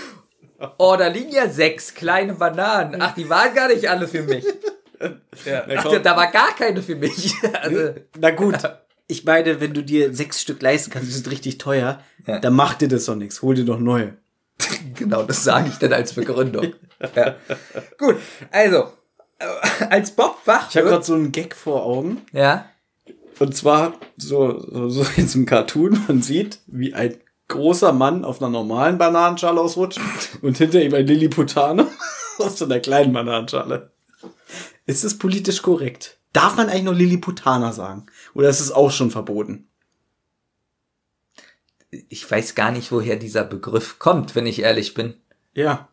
oh, 0.78 0.96
da 0.98 1.06
liegen 1.06 1.30
ja 1.30 1.48
sechs 1.48 1.94
kleine 1.94 2.34
Bananen. 2.34 3.00
Ach, 3.00 3.14
die 3.14 3.28
waren 3.28 3.54
gar 3.54 3.68
nicht 3.68 3.88
alle 3.88 4.08
für 4.08 4.22
mich. 4.22 4.44
Ja. 5.44 5.64
Ach, 5.76 6.00
da 6.02 6.16
war 6.16 6.32
gar 6.32 6.54
keine 6.56 6.82
für 6.82 6.96
mich. 6.96 7.32
Also, 7.60 7.94
Na 8.18 8.30
gut. 8.30 8.58
Ich 9.12 9.24
meine, 9.24 9.60
wenn 9.60 9.74
du 9.74 9.82
dir 9.82 10.14
sechs 10.14 10.40
Stück 10.40 10.62
leisten 10.62 10.90
kannst, 10.90 11.06
die 11.08 11.12
sind 11.12 11.30
richtig 11.30 11.58
teuer, 11.58 12.00
Ja. 12.26 12.38
dann 12.38 12.54
mach 12.54 12.72
dir 12.74 12.88
das 12.88 13.04
doch 13.04 13.14
nichts. 13.14 13.42
Hol 13.42 13.54
dir 13.54 13.66
doch 13.66 13.78
neue. 13.78 14.14
genau, 14.94 15.22
das 15.22 15.44
sage 15.44 15.68
ich 15.68 15.76
dann 15.76 15.92
als 15.92 16.14
Begründung. 16.14 16.72
Ja. 17.14 17.34
Gut, 17.98 18.16
also, 18.50 18.84
äh, 19.38 19.84
als 19.90 20.12
Bob 20.12 20.38
wach 20.46 20.70
Ich 20.70 20.76
habe 20.78 20.88
gerade 20.88 21.04
so 21.04 21.12
einen 21.14 21.30
Gag 21.30 21.54
vor 21.54 21.84
Augen. 21.84 22.22
ja, 22.32 22.64
Und 23.38 23.54
zwar 23.54 23.94
so, 24.16 24.60
so, 24.60 24.88
so 24.88 25.02
in 25.16 25.24
diesem 25.24 25.44
Cartoon, 25.46 26.00
man 26.08 26.22
sieht, 26.22 26.60
wie 26.66 26.94
ein 26.94 27.16
großer 27.48 27.92
Mann 27.92 28.24
auf 28.24 28.40
einer 28.40 28.50
normalen 28.50 28.96
Bananenschale 28.96 29.60
ausrutscht 29.60 30.00
und 30.40 30.56
hinter 30.56 30.80
ihm 30.80 30.94
ein 30.94 31.06
Lilliputaner 31.06 31.86
auf 32.38 32.56
so 32.56 32.64
einer 32.64 32.80
kleinen 32.80 33.12
Bananenschale. 33.12 33.90
Ist 34.86 35.04
es 35.04 35.18
politisch 35.18 35.60
korrekt? 35.60 36.16
Darf 36.32 36.56
man 36.56 36.68
eigentlich 36.70 36.84
noch 36.84 36.94
Lilliputaner 36.94 37.74
sagen? 37.74 38.06
Oder 38.34 38.48
ist 38.48 38.60
es 38.60 38.72
auch 38.72 38.90
schon 38.90 39.10
verboten? 39.10 39.68
ich 42.08 42.28
weiß 42.30 42.54
gar 42.54 42.70
nicht, 42.70 42.90
woher 42.90 43.16
dieser 43.16 43.44
Begriff 43.44 43.98
kommt, 43.98 44.34
wenn 44.34 44.46
ich 44.46 44.62
ehrlich 44.62 44.94
bin. 44.94 45.14
Ja. 45.52 45.88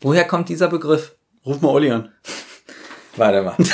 Woher 0.00 0.26
kommt 0.26 0.48
dieser 0.48 0.68
Begriff? 0.68 1.14
Ruf 1.44 1.60
mal 1.60 1.68
Olli 1.68 1.90
an. 1.90 2.10
Warte 3.16 3.42
mal. 3.42 3.56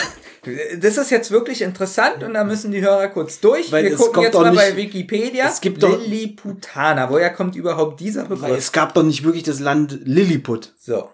Das 0.80 0.96
ist 0.96 1.10
jetzt 1.10 1.30
wirklich 1.30 1.60
interessant 1.60 2.22
und 2.22 2.32
da 2.32 2.42
müssen 2.42 2.70
die 2.70 2.80
Hörer 2.80 3.08
kurz 3.08 3.38
durch. 3.40 3.70
Weil 3.70 3.84
Wir 3.84 3.92
es 3.92 3.98
gucken 3.98 4.14
kommt 4.14 4.24
jetzt 4.24 4.34
doch 4.34 4.40
mal 4.42 4.50
nicht- 4.52 4.58
bei 4.60 4.76
Wikipedia. 4.76 5.46
es 5.46 5.60
gibt 5.60 5.82
doch- 5.82 6.00
Lilliputaner. 6.00 7.10
Woher 7.10 7.34
kommt 7.34 7.54
überhaupt 7.54 8.00
dieser 8.00 8.22
Weil 8.30 8.36
Begriff? 8.38 8.56
es 8.58 8.72
gab 8.72 8.94
doch 8.94 9.02
nicht 9.02 9.24
wirklich 9.24 9.42
das 9.42 9.58
Land 9.60 9.98
Lilliput. 10.04 10.72
So, 10.78 11.10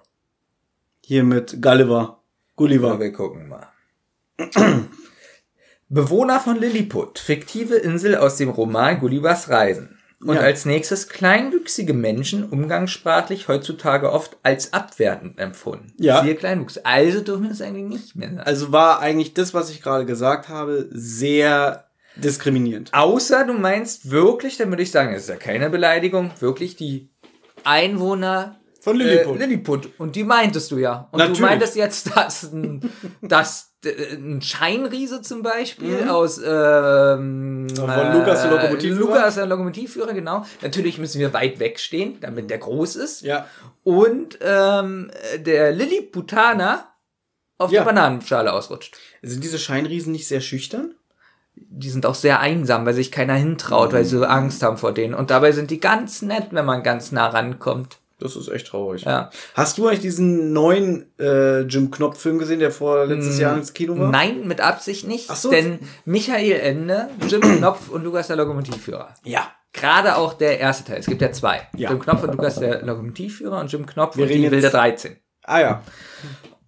Hier 1.01 1.25
mit 1.25 1.61
Gulliver. 1.61 2.23
Gulliver. 2.55 3.01
wir 3.01 3.13
gucken 3.13 3.49
mal. 3.49 3.67
Bewohner 5.89 6.41
von 6.41 6.59
Lilliput, 6.59 7.19
fiktive 7.19 7.77
Insel 7.77 8.17
aus 8.17 8.37
dem 8.37 8.49
Roman 8.49 8.99
Gullivers 9.01 9.49
Reisen. 9.49 9.99
Und 10.25 10.37
Ja. 10.37 10.41
als 10.41 10.65
nächstes 10.65 11.09
kleinwüchsige 11.11 11.93
Menschen, 11.93 12.49
umgangssprachlich 12.49 13.49
heutzutage 13.49 14.11
oft 14.11 14.39
als 14.43 14.73
abwertend 14.73 15.39
empfunden. 15.39 15.93
Ja. 15.99 16.23
Siehe 16.23 16.35
Kleinwuchs. 16.35 16.79
Also 16.79 17.21
dürfen 17.21 17.45
wir 17.45 17.51
es 17.51 17.61
eigentlich 17.61 17.85
nicht 18.01 18.17
mehr 18.17 18.29
sagen. 18.29 18.41
Also 18.41 18.73
war 18.73 19.01
eigentlich 19.01 19.35
das, 19.35 19.53
was 19.53 19.69
ich 19.71 19.83
gerade 19.83 20.07
gesagt 20.07 20.49
habe, 20.49 20.89
sehr 20.93 21.85
diskriminierend. 22.17 22.95
Außer 22.95 23.45
du 23.45 23.53
meinst 23.53 24.11
wirklich, 24.11 24.57
dann 24.57 24.71
würde 24.71 24.83
ich 24.83 24.91
sagen, 24.93 25.13
das 25.13 25.25
ist 25.25 25.29
ja 25.29 25.37
keine 25.37 25.69
Beleidigung, 25.69 26.31
wirklich 26.41 26.77
die 26.77 27.11
Einwohner 27.65 28.57
Von 28.81 29.01
Äh, 29.01 29.05
Lilliput. 29.05 29.39
Lilliput. 29.39 29.89
Und 29.99 30.17
die 30.17 30.25
meintest 30.25 30.71
du 30.71 30.79
ja. 30.79 31.09
Und 31.11 31.19
Natürlich. 31.19 31.39
du 31.41 31.45
meintest 31.47 31.77
jetzt, 31.77 32.11
dass 32.17 32.51
dass 33.23 33.74
ein 33.87 34.41
Scheinriese 34.43 35.23
zum 35.23 35.43
Beispiel 35.43 36.09
aus 36.09 36.41
ähm, 36.45 37.65
Mhm. 37.65 37.77
Von 37.77 38.13
Lukas, 38.13 38.43
der 38.43 38.51
Lokomotivführer? 38.51 38.99
Lukas, 39.01 39.35
der 39.37 39.47
Lokomotivführer, 39.47 40.13
genau. 40.13 40.45
Natürlich 40.63 40.99
müssen 40.99 41.19
wir 41.21 41.33
weit 41.33 41.59
wegstehen, 41.59 42.19
damit 42.21 42.51
der 42.51 42.59
groß 42.59 42.97
ist. 42.97 43.23
Ja. 43.23 43.47
Und 43.83 44.39
ähm, 44.43 45.11
der 45.39 45.73
Lilliputaner 45.73 46.89
auf 47.59 47.71
Ja. 47.71 47.81
der 47.81 47.87
Bananenschale 47.87 48.53
ausrutscht. 48.53 48.97
Sind 49.23 49.43
diese 49.45 49.59
Scheinriesen 49.59 50.13
nicht 50.13 50.27
sehr 50.29 50.41
schüchtern? 50.41 50.95
Die 51.57 51.89
sind 51.91 52.05
auch 52.05 52.17
sehr 52.17 52.41
einsam, 52.41 52.85
weil 52.85 52.95
sich 52.95 53.13
keiner 53.13 53.35
hintraut, 53.35 53.93
weil 53.93 54.05
sie 54.05 54.19
so 54.19 54.25
Angst 54.25 54.63
haben 54.63 54.77
vor 54.77 54.93
denen. 54.93 55.15
Und 55.15 55.31
dabei 55.31 55.53
sind 55.53 55.71
die 55.71 55.79
ganz 55.81 56.21
nett, 56.23 56.49
wenn 56.51 56.65
man 56.65 56.83
ganz 56.83 57.13
nah 57.13 57.29
rankommt. 57.29 57.99
Das 58.25 58.37
ist 58.37 58.49
echt 58.49 58.69
traurig. 58.69 59.03
Ja. 59.03 59.29
Hast 59.53 59.77
du 59.77 59.87
eigentlich 59.87 60.01
diesen 60.01 60.55
neuen 60.55 61.13
äh, 61.19 61.61
Jim 61.61 61.91
Knopf-Film 61.91 62.39
gesehen, 62.39 62.59
der 62.59 62.71
vor 62.71 63.05
letztes 63.05 63.39
Jahr 63.39 63.55
ins 63.55 63.75
Kino 63.75 63.99
war? 63.99 64.09
Mm, 64.09 64.13
Nein, 64.13 64.49
mit 64.49 64.63
Absicht 64.63 65.07
nicht. 65.07 65.27
Ach 65.29 65.37
so. 65.37 65.51
Denn 65.51 65.79
Michael 66.07 66.59
Ende, 66.59 67.11
Jim 67.29 67.41
Knopf 67.59 67.91
und 67.91 68.03
Lukas 68.03 68.29
der 68.29 68.37
Lokomotivführer. 68.37 69.13
Ja. 69.25 69.53
Gerade 69.75 70.17
auch 70.17 70.33
der 70.33 70.59
erste 70.59 70.85
Teil. 70.85 71.01
Es 71.01 71.07
gibt 71.07 71.21
ja 71.21 71.33
zwei. 71.33 71.69
Ja. 71.77 71.91
Jim 71.91 71.99
Knopf 71.99 72.23
und 72.23 72.31
Lukas 72.31 72.59
der 72.59 72.83
Lokomotivführer 72.83 73.61
und 73.61 73.71
Jim 73.71 73.85
Knopf 73.85 74.17
Wir 74.17 74.25
und 74.25 74.31
reden 74.31 74.45
die 74.45 74.51
Wilde 74.51 74.71
13. 74.71 75.19
Ah 75.43 75.61
ja. 75.61 75.83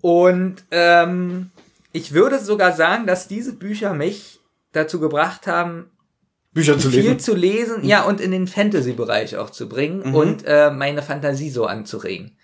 Und 0.03 0.57
ähm, 0.73 1.53
ich 1.93 2.13
würde 2.13 2.39
sogar 2.39 2.73
sagen, 2.73 3.07
dass 3.07 3.29
diese 3.29 3.55
Bücher 3.55 3.95
mich 3.95 4.41
dazu 4.73 5.01
gebracht 5.01 5.47
haben, 5.47 5.91
Bücher 6.57 6.79
zu 6.79 6.91
viel 6.91 7.03
lesen. 7.03 7.19
zu 7.21 7.35
lesen, 7.35 7.85
ja, 7.85 8.03
und 8.03 8.21
in 8.21 8.33
den 8.33 8.49
Fantasy-Bereich 8.49 9.37
auch 9.37 9.51
zu 9.51 9.69
bringen 9.69 10.09
Mhm. 10.09 10.15
und 10.15 10.43
äh, 10.47 10.71
meine 10.71 11.03
Fantasie 11.03 11.51
so 11.51 11.67
anzuregen. 11.67 12.37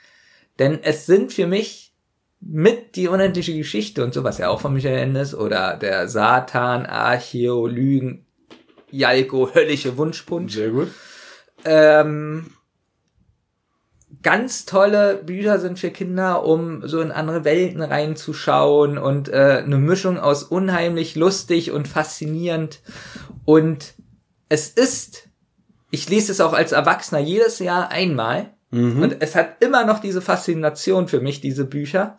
Denn 0.58 0.78
es 0.82 1.06
sind 1.06 1.32
für 1.32 1.46
mich 1.46 1.94
mit 2.40 2.94
die 2.96 3.08
unendliche 3.08 3.56
Geschichte 3.56 4.04
und 4.04 4.12
so, 4.14 4.22
was 4.22 4.38
ja 4.38 4.48
auch 4.48 4.60
von 4.60 4.72
Michael 4.74 4.98
Ende 4.98 5.20
ist, 5.20 5.34
oder 5.34 5.76
der 5.76 6.08
Satan, 6.08 6.86
Archäolygen, 6.86 8.26
Jalko 8.90 9.48
Höllische 9.54 9.96
Wunschpunsch. 9.96 10.52
Sehr 10.54 10.70
gut. 10.70 10.88
Ähm, 11.64 12.48
ganz 14.22 14.66
tolle 14.66 15.16
Bücher 15.24 15.58
sind 15.58 15.78
für 15.78 15.90
Kinder, 15.90 16.44
um 16.44 16.86
so 16.86 17.00
in 17.00 17.12
andere 17.12 17.44
Welten 17.44 17.80
reinzuschauen 17.82 18.98
und 18.98 19.28
äh, 19.28 19.62
eine 19.64 19.78
Mischung 19.78 20.18
aus 20.18 20.42
unheimlich 20.42 21.14
lustig 21.16 21.70
und 21.70 21.88
faszinierend. 21.88 22.80
Und 23.44 23.94
es 24.52 24.68
ist, 24.68 25.30
ich 25.90 26.10
lese 26.10 26.30
es 26.30 26.40
auch 26.42 26.52
als 26.52 26.72
Erwachsener 26.72 27.20
jedes 27.20 27.58
Jahr 27.58 27.90
einmal. 27.90 28.52
Und 28.74 29.16
es 29.20 29.34
hat 29.34 29.62
immer 29.62 29.84
noch 29.84 29.98
diese 29.98 30.22
Faszination 30.22 31.06
für 31.06 31.20
mich, 31.20 31.42
diese 31.42 31.66
Bücher. 31.66 32.16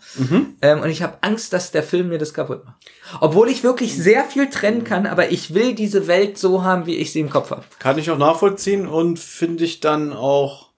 Ähm, 0.61 0.81
und 0.81 0.89
ich 0.91 1.01
habe 1.01 1.17
Angst, 1.21 1.51
dass 1.51 1.71
der 1.71 1.81
Film 1.81 2.09
mir 2.09 2.19
das 2.19 2.35
kaputt 2.35 2.63
macht. 2.63 2.75
Obwohl 3.21 3.49
ich 3.49 3.63
wirklich 3.63 3.95
sehr 3.95 4.23
viel 4.23 4.51
trennen 4.51 4.83
kann, 4.83 5.07
aber 5.07 5.31
ich 5.31 5.55
will 5.55 5.73
diese 5.73 6.05
Welt 6.05 6.37
so 6.37 6.63
haben, 6.63 6.85
wie 6.85 6.97
ich 6.97 7.11
sie 7.11 7.21
im 7.21 7.31
Kopf 7.31 7.49
habe. 7.49 7.63
Kann 7.79 7.97
ich 7.97 8.11
auch 8.11 8.19
nachvollziehen 8.19 8.87
und 8.87 9.17
finde 9.17 9.63
ich 9.63 9.79
dann 9.79 10.13
auch 10.13 10.69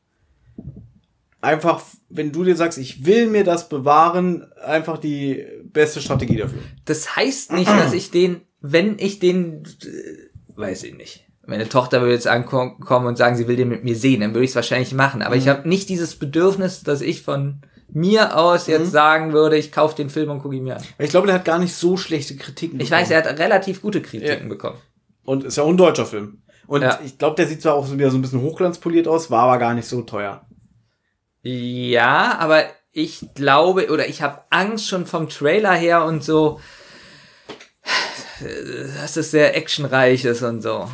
einfach, 1.41 1.83
wenn 2.07 2.31
du 2.31 2.45
dir 2.45 2.55
sagst, 2.55 2.77
ich 2.77 3.05
will 3.05 3.27
mir 3.27 3.43
das 3.43 3.67
bewahren, 3.67 4.49
einfach 4.63 4.97
die 4.97 5.45
beste 5.63 5.99
Strategie 5.99 6.37
dafür. 6.37 6.59
Das 6.85 7.17
heißt 7.17 7.51
nicht, 7.51 7.69
dass 7.69 7.91
ich 7.93 8.11
den, 8.11 8.41
wenn 8.61 8.97
ich 8.97 9.19
den, 9.19 9.63
äh, 9.83 10.29
weiß 10.55 10.83
ich 10.83 10.95
nicht. 10.95 11.24
Meine 11.47 11.69
Tochter 11.69 12.01
würde 12.01 12.13
jetzt 12.13 12.27
ankommen 12.27 12.75
und 13.05 13.17
sagen, 13.17 13.35
sie 13.35 13.47
will 13.47 13.55
den 13.55 13.69
mit 13.69 13.83
mir 13.83 13.95
sehen, 13.95 14.21
dann 14.21 14.33
würde 14.33 14.45
ich 14.45 14.51
es 14.51 14.55
wahrscheinlich 14.55 14.93
machen. 14.93 15.21
Aber 15.21 15.35
ich 15.35 15.47
habe 15.47 15.67
nicht 15.69 15.89
dieses 15.89 16.15
Bedürfnis, 16.15 16.81
dass 16.83 17.01
ich 17.01 17.21
von 17.21 17.61
mir 17.87 18.35
aus 18.37 18.65
jetzt 18.67 18.91
sagen 18.91 19.31
würde, 19.31 19.57
ich 19.57 19.71
kaufe 19.71 19.95
den 19.95 20.09
Film 20.09 20.31
und 20.31 20.41
gucke 20.41 20.55
ihn 20.55 20.63
mir 20.63 20.77
an. 20.77 20.83
Ich 20.97 21.11
glaube, 21.11 21.27
der 21.27 21.35
hat 21.35 21.45
gar 21.45 21.59
nicht 21.59 21.75
so 21.75 21.97
schlechte 21.97 22.35
Kritiken. 22.35 22.79
Ich 22.79 22.89
weiß, 22.89 23.11
er 23.11 23.23
hat 23.23 23.39
relativ 23.39 23.81
gute 23.81 24.01
Kritiken 24.01 24.49
bekommen. 24.49 24.77
Und 25.23 25.43
ist 25.43 25.57
ja 25.57 25.63
auch 25.63 25.69
ein 25.69 25.77
deutscher 25.77 26.05
Film. 26.05 26.41
Und 26.67 26.81
Ja. 26.81 26.99
ich 27.05 27.17
glaube, 27.17 27.35
der 27.35 27.47
sieht 27.47 27.61
zwar 27.61 27.75
auch 27.75 27.85
so 27.85 27.97
wieder 27.97 28.09
so 28.09 28.17
ein 28.17 28.21
bisschen 28.21 28.41
hochglanzpoliert 28.41 29.07
aus, 29.07 29.29
war 29.29 29.43
aber 29.43 29.59
gar 29.59 29.75
nicht 29.75 29.87
so 29.87 30.01
teuer. 30.01 30.47
Ja, 31.43 32.37
aber 32.39 32.63
ich 32.91 33.27
glaube, 33.35 33.91
oder 33.91 34.07
ich 34.07 34.23
habe 34.23 34.41
Angst 34.49 34.87
schon 34.87 35.05
vom 35.05 35.29
Trailer 35.29 35.73
her 35.73 36.05
und 36.05 36.23
so, 36.23 36.59
dass 38.99 39.15
es 39.15 39.31
sehr 39.31 39.55
actionreich 39.55 40.25
ist 40.25 40.41
und 40.41 40.61
so. 40.61 40.89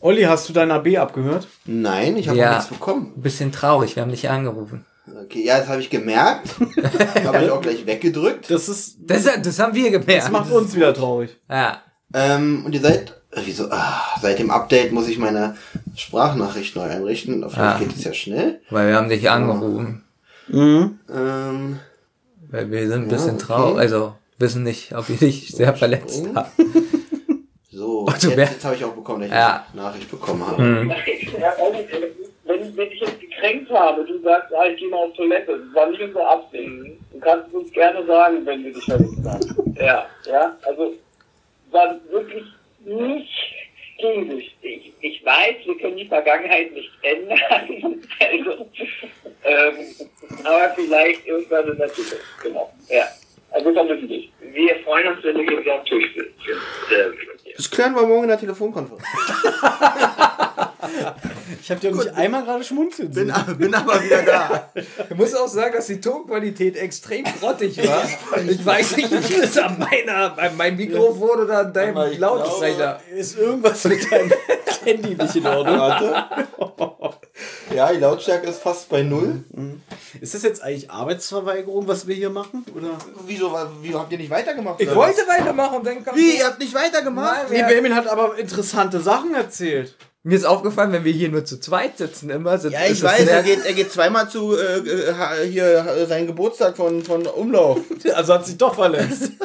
Olli, 0.00 0.22
hast 0.22 0.48
du 0.48 0.52
dein 0.52 0.70
AB 0.70 0.96
abgehört? 0.96 1.46
Nein, 1.66 2.16
ich 2.16 2.28
habe 2.28 2.38
Ja. 2.38 2.54
nichts 2.54 2.68
bekommen. 2.68 3.12
Ein 3.16 3.22
bisschen 3.22 3.52
traurig, 3.52 3.96
wir 3.96 4.02
haben 4.02 4.10
dich 4.10 4.28
angerufen. 4.28 4.84
Okay, 5.24 5.44
ja, 5.44 5.58
das 5.58 5.68
habe 5.68 5.80
ich 5.80 5.90
gemerkt. 5.90 6.48
habe 7.24 7.44
ich 7.44 7.50
auch 7.50 7.60
gleich 7.60 7.86
weggedrückt. 7.86 8.50
Das 8.50 8.68
ist, 8.68 8.96
Das, 9.00 9.24
das 9.42 9.58
haben 9.58 9.74
wir 9.74 9.90
gemerkt. 9.90 10.24
das 10.24 10.30
macht 10.30 10.50
uns 10.50 10.74
wieder 10.74 10.92
traurig. 10.94 11.36
ja. 11.48 11.82
Ähm, 12.14 12.62
und 12.64 12.74
ihr 12.74 12.80
seid, 12.80 13.14
wieso, 13.44 13.70
ah, 13.70 14.00
seit 14.22 14.38
dem 14.38 14.50
Update 14.50 14.92
muss 14.92 15.08
ich 15.08 15.18
meine 15.18 15.56
Sprachnachricht 15.94 16.74
neu 16.74 16.82
einrichten. 16.84 17.44
Auf 17.44 17.52
jeden 17.52 17.62
Ah. 17.64 17.76
Fall 17.76 17.86
geht 17.86 17.96
es 17.96 18.04
ja 18.04 18.14
schnell. 18.14 18.60
Weil 18.70 18.88
wir 18.88 18.96
haben 18.96 19.10
dich 19.10 19.28
angerufen. 19.28 20.04
Ähm, 20.50 21.78
Weil 22.50 22.70
wir 22.70 22.88
sind 22.88 22.92
ein 23.04 23.10
Ja, 23.10 23.16
bisschen 23.16 23.34
okay. 23.34 23.44
traurig, 23.44 23.78
also 23.78 24.14
wissen 24.38 24.62
nicht, 24.62 24.94
ob 24.96 25.06
wir 25.10 25.16
dich 25.16 25.48
sehr 25.54 25.74
verletzt 25.76 26.16
Springen. 26.16 26.38
so, 27.88 28.06
jetzt, 28.28 28.36
jetzt 28.52 28.64
habe 28.64 28.74
ich 28.76 28.84
auch 28.84 28.92
bekommen, 28.94 29.20
dass 29.20 29.28
ich 29.30 29.34
Ja. 29.34 29.66
eine 29.72 29.82
Nachricht 29.82 30.10
bekommen 30.10 30.46
habe. 30.46 30.62
Hm. 30.62 30.92
Wenn, 32.44 32.76
wenn 32.76 32.90
ich 32.92 33.00
jetzt 33.00 33.20
gekränkt 33.20 33.70
habe, 33.70 34.04
du 34.04 34.20
sagst, 34.22 34.54
ah, 34.54 34.66
ich 34.66 34.78
gehe 34.78 34.88
mal 34.88 34.98
auf 35.04 35.12
Toilette, 35.14 35.58
das 35.58 35.74
war 35.74 35.90
nicht 35.90 36.00
unsere 36.00 36.26
Absicht. 36.26 36.68
Du 37.12 37.20
kannst 37.20 37.48
es 37.48 37.54
uns 37.54 37.72
gerne 37.72 38.06
sagen, 38.06 38.44
wenn 38.46 38.64
wir 38.64 38.72
dich 38.72 38.84
verletzt 38.84 39.24
haben. 39.24 39.74
Ja, 39.78 40.06
ja, 40.26 40.56
also 40.66 40.94
war 41.70 41.94
wirklich 42.10 42.42
nicht 42.84 43.28
gegen 43.98 44.38
Ich, 44.38 44.92
ich 45.00 45.24
weiß, 45.24 45.56
wir 45.66 45.78
können 45.78 45.96
die 45.96 46.06
Vergangenheit 46.06 46.72
nicht 46.72 46.90
ändern, 47.02 47.38
also, 48.20 48.66
ähm, 49.44 49.74
aber 50.44 50.70
vielleicht 50.74 51.26
irgendwann 51.26 51.68
in 51.68 51.78
der 51.78 51.88
Zukunft, 51.92 52.24
genau, 52.42 52.72
ja. 52.88 53.04
Also 53.50 53.72
vernünftig. 53.72 54.32
Wir 54.40 54.76
freuen 54.84 55.08
uns, 55.08 55.24
wenn 55.24 55.34
du 55.36 55.42
hier 55.42 55.60
wieder 55.60 55.74
am 55.78 55.84
Tisch. 55.84 56.16
Äh, 56.16 56.24
Das 57.56 57.70
klären 57.70 57.94
wir 57.94 58.06
morgen 58.06 58.24
in 58.24 58.28
der 58.28 58.38
Telefonkonferenz. 58.38 59.02
Ich 61.60 61.70
habe 61.70 61.80
dir 61.80 61.92
nicht 61.92 62.14
einmal 62.14 62.44
gerade 62.44 62.62
schmunzeln 62.62 63.10
Bin, 63.10 63.32
bin 63.58 63.74
aber 63.74 64.02
wieder 64.02 64.22
da. 64.22 64.70
Ich 64.74 65.16
muss 65.16 65.34
auch 65.34 65.48
sagen, 65.48 65.74
dass 65.74 65.86
die 65.86 66.00
Tonqualität 66.00 66.76
extrem 66.76 67.24
grottig 67.40 67.78
war. 67.86 68.04
Ich 68.48 68.64
weiß 68.64 68.96
nicht, 68.96 69.10
wie 69.10 69.40
das 69.40 69.56
an 69.58 69.78
meiner, 69.78 70.38
an 70.38 70.56
meinem 70.56 70.76
Mikrofon 70.76 71.40
oder 71.40 71.58
an 71.60 71.72
deinem 71.72 71.96
Aber 71.96 72.10
Lautsprecher. 72.10 73.00
Ist 73.14 73.38
irgendwas 73.38 73.84
mit 73.84 74.10
deinem 74.10 74.32
Handy 74.84 75.14
nicht 75.14 75.36
in 75.36 75.46
Ordnung? 75.46 75.78
Warte. 75.78 76.24
Ja, 77.74 77.92
die 77.92 77.98
Lautstärke 77.98 78.48
ist 78.48 78.60
fast 78.60 78.88
bei 78.88 79.02
null. 79.02 79.44
Ist 80.20 80.34
das 80.34 80.42
jetzt 80.42 80.62
eigentlich 80.62 80.90
Arbeitsverweigerung, 80.90 81.86
was 81.86 82.06
wir 82.06 82.14
hier 82.14 82.30
machen? 82.30 82.64
Oder? 82.74 82.96
Wieso, 83.26 83.56
wieso 83.82 84.00
habt 84.00 84.12
ihr 84.12 84.18
nicht 84.18 84.30
weitergemacht? 84.30 84.80
Ich 84.80 84.94
wollte 84.94 85.20
weitermachen 85.28 85.78
und 85.78 85.86
dann 85.86 86.04
kam 86.04 86.14
was? 86.14 86.20
Wie, 86.20 86.38
ihr 86.38 86.46
habt 86.46 86.58
nicht 86.58 86.74
weitergemacht? 86.74 87.50
Nein, 87.50 87.60
Nee, 87.60 87.66
Benjamin 87.66 87.94
hat 87.94 88.06
aber 88.06 88.38
interessante 88.38 89.00
Sachen 89.00 89.34
erzählt. 89.34 89.94
Mir 90.24 90.36
ist 90.36 90.44
aufgefallen, 90.44 90.92
wenn 90.92 91.04
wir 91.04 91.12
hier 91.12 91.28
nur 91.28 91.44
zu 91.44 91.60
zweit 91.60 91.96
sitzen 91.98 92.28
immer, 92.30 92.58
sind 92.58 92.72
Ja, 92.72 92.86
ich 92.86 93.02
weiß, 93.02 93.26
er 93.28 93.42
geht, 93.42 93.64
er 93.64 93.72
geht 93.72 93.92
zweimal 93.92 94.28
zu 94.28 94.56
äh, 94.56 94.78
äh, 94.78 95.46
hier 95.48 96.06
seinen 96.08 96.26
Geburtstag 96.26 96.76
von, 96.76 97.04
von 97.04 97.26
Umlauf. 97.26 97.80
Also 98.14 98.34
hat 98.34 98.46
sich 98.46 98.56
doch 98.58 98.74
verletzt. 98.74 99.32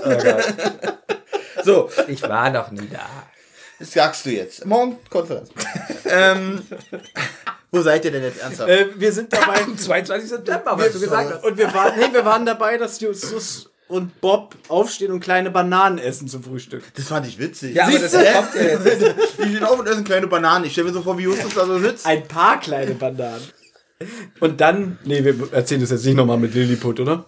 So, 1.63 1.89
Ich 2.07 2.21
war 2.23 2.49
noch 2.49 2.71
nie 2.71 2.89
da. 2.91 2.99
das 3.79 3.93
sagst 3.93 4.25
du 4.25 4.31
jetzt. 4.31 4.65
Morgen 4.65 4.97
Konferenz. 5.09 5.49
ähm, 6.05 6.61
wo 7.71 7.81
seid 7.81 8.03
ihr 8.03 8.11
denn 8.11 8.23
jetzt 8.23 8.41
ernsthaft? 8.41 8.69
äh, 8.69 8.87
wir 8.95 9.11
sind 9.13 9.31
dabei. 9.31 9.63
Am 9.63 9.77
22. 9.77 10.27
September, 10.29 10.77
was 10.77 10.91
du 10.91 10.99
gesagt 10.99 11.33
hast. 11.35 11.43
Und 11.45 11.57
wir 11.57 11.73
waren, 11.73 11.97
nee, 11.97 12.11
wir 12.11 12.25
waren 12.25 12.45
dabei, 12.45 12.77
dass 12.77 12.99
Justus 12.99 13.69
und 13.93 14.19
Bob 14.21 14.55
aufstehen 14.69 15.11
und 15.11 15.19
kleine 15.19 15.51
Bananen 15.51 15.99
essen 15.99 16.27
zum 16.27 16.43
Frühstück. 16.43 16.83
Das 16.95 17.05
fand 17.05 17.27
ich 17.27 17.37
witzig. 17.37 17.75
Ja, 17.75 17.85
aber 17.85 17.99
das 17.99 18.11
Siehste? 18.11 18.33
kommt 18.33 18.55
ja 18.55 18.61
jetzt. 18.63 18.85
Die 19.37 19.49
stehen 19.49 19.63
auf 19.63 19.79
und 19.79 19.87
essen 19.87 20.03
kleine 20.03 20.25
Bananen. 20.25 20.65
Ich 20.65 20.71
stelle 20.71 20.87
mir 20.87 20.93
so 20.93 21.03
vor, 21.03 21.17
wie 21.17 21.23
Justus 21.23 21.53
da 21.53 21.65
so 21.65 21.77
sitzt. 21.77 22.05
Ein 22.05 22.27
paar 22.27 22.59
kleine 22.59 22.95
Bananen. 22.95 23.43
Und 24.39 24.59
dann, 24.59 24.97
nee, 25.05 25.23
wir 25.23 25.35
erzählen 25.53 25.79
das 25.79 25.91
jetzt 25.91 26.05
nicht 26.05 26.15
nochmal 26.15 26.37
mit 26.37 26.55
Lilliput, 26.55 26.99
oder? 26.99 27.25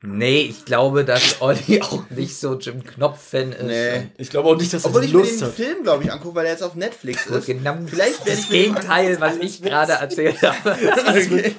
Nee, 0.00 0.42
ich 0.42 0.64
glaube, 0.64 1.04
dass 1.04 1.40
Olli 1.42 1.82
auch 1.82 2.08
nicht 2.10 2.38
so 2.38 2.54
Jim 2.54 2.84
Knopf-Fan 2.84 3.50
ist. 3.52 3.62
Nee. 3.64 4.10
Ich 4.16 4.30
glaube 4.30 4.48
auch 4.48 4.56
nicht, 4.56 4.72
dass 4.72 4.84
er 4.84 4.90
Obwohl 4.90 5.04
ich 5.04 5.12
mir 5.12 5.18
Lust 5.20 5.40
den 5.40 5.48
hat. 5.48 5.54
Film, 5.54 5.82
glaube 5.82 6.04
ich, 6.04 6.12
angucke, 6.12 6.36
weil 6.36 6.46
er 6.46 6.52
jetzt 6.52 6.62
auf 6.62 6.76
Netflix 6.76 7.26
ist. 7.26 7.46
genau 7.46 7.76
Vielleicht 7.86 8.28
das 8.28 8.48
Gegenteil, 8.48 9.20
was 9.20 9.36
ich 9.38 9.60
gerade 9.60 9.92
erzählt 9.94 10.40
habe. 10.42 10.76
Okay. 11.08 11.54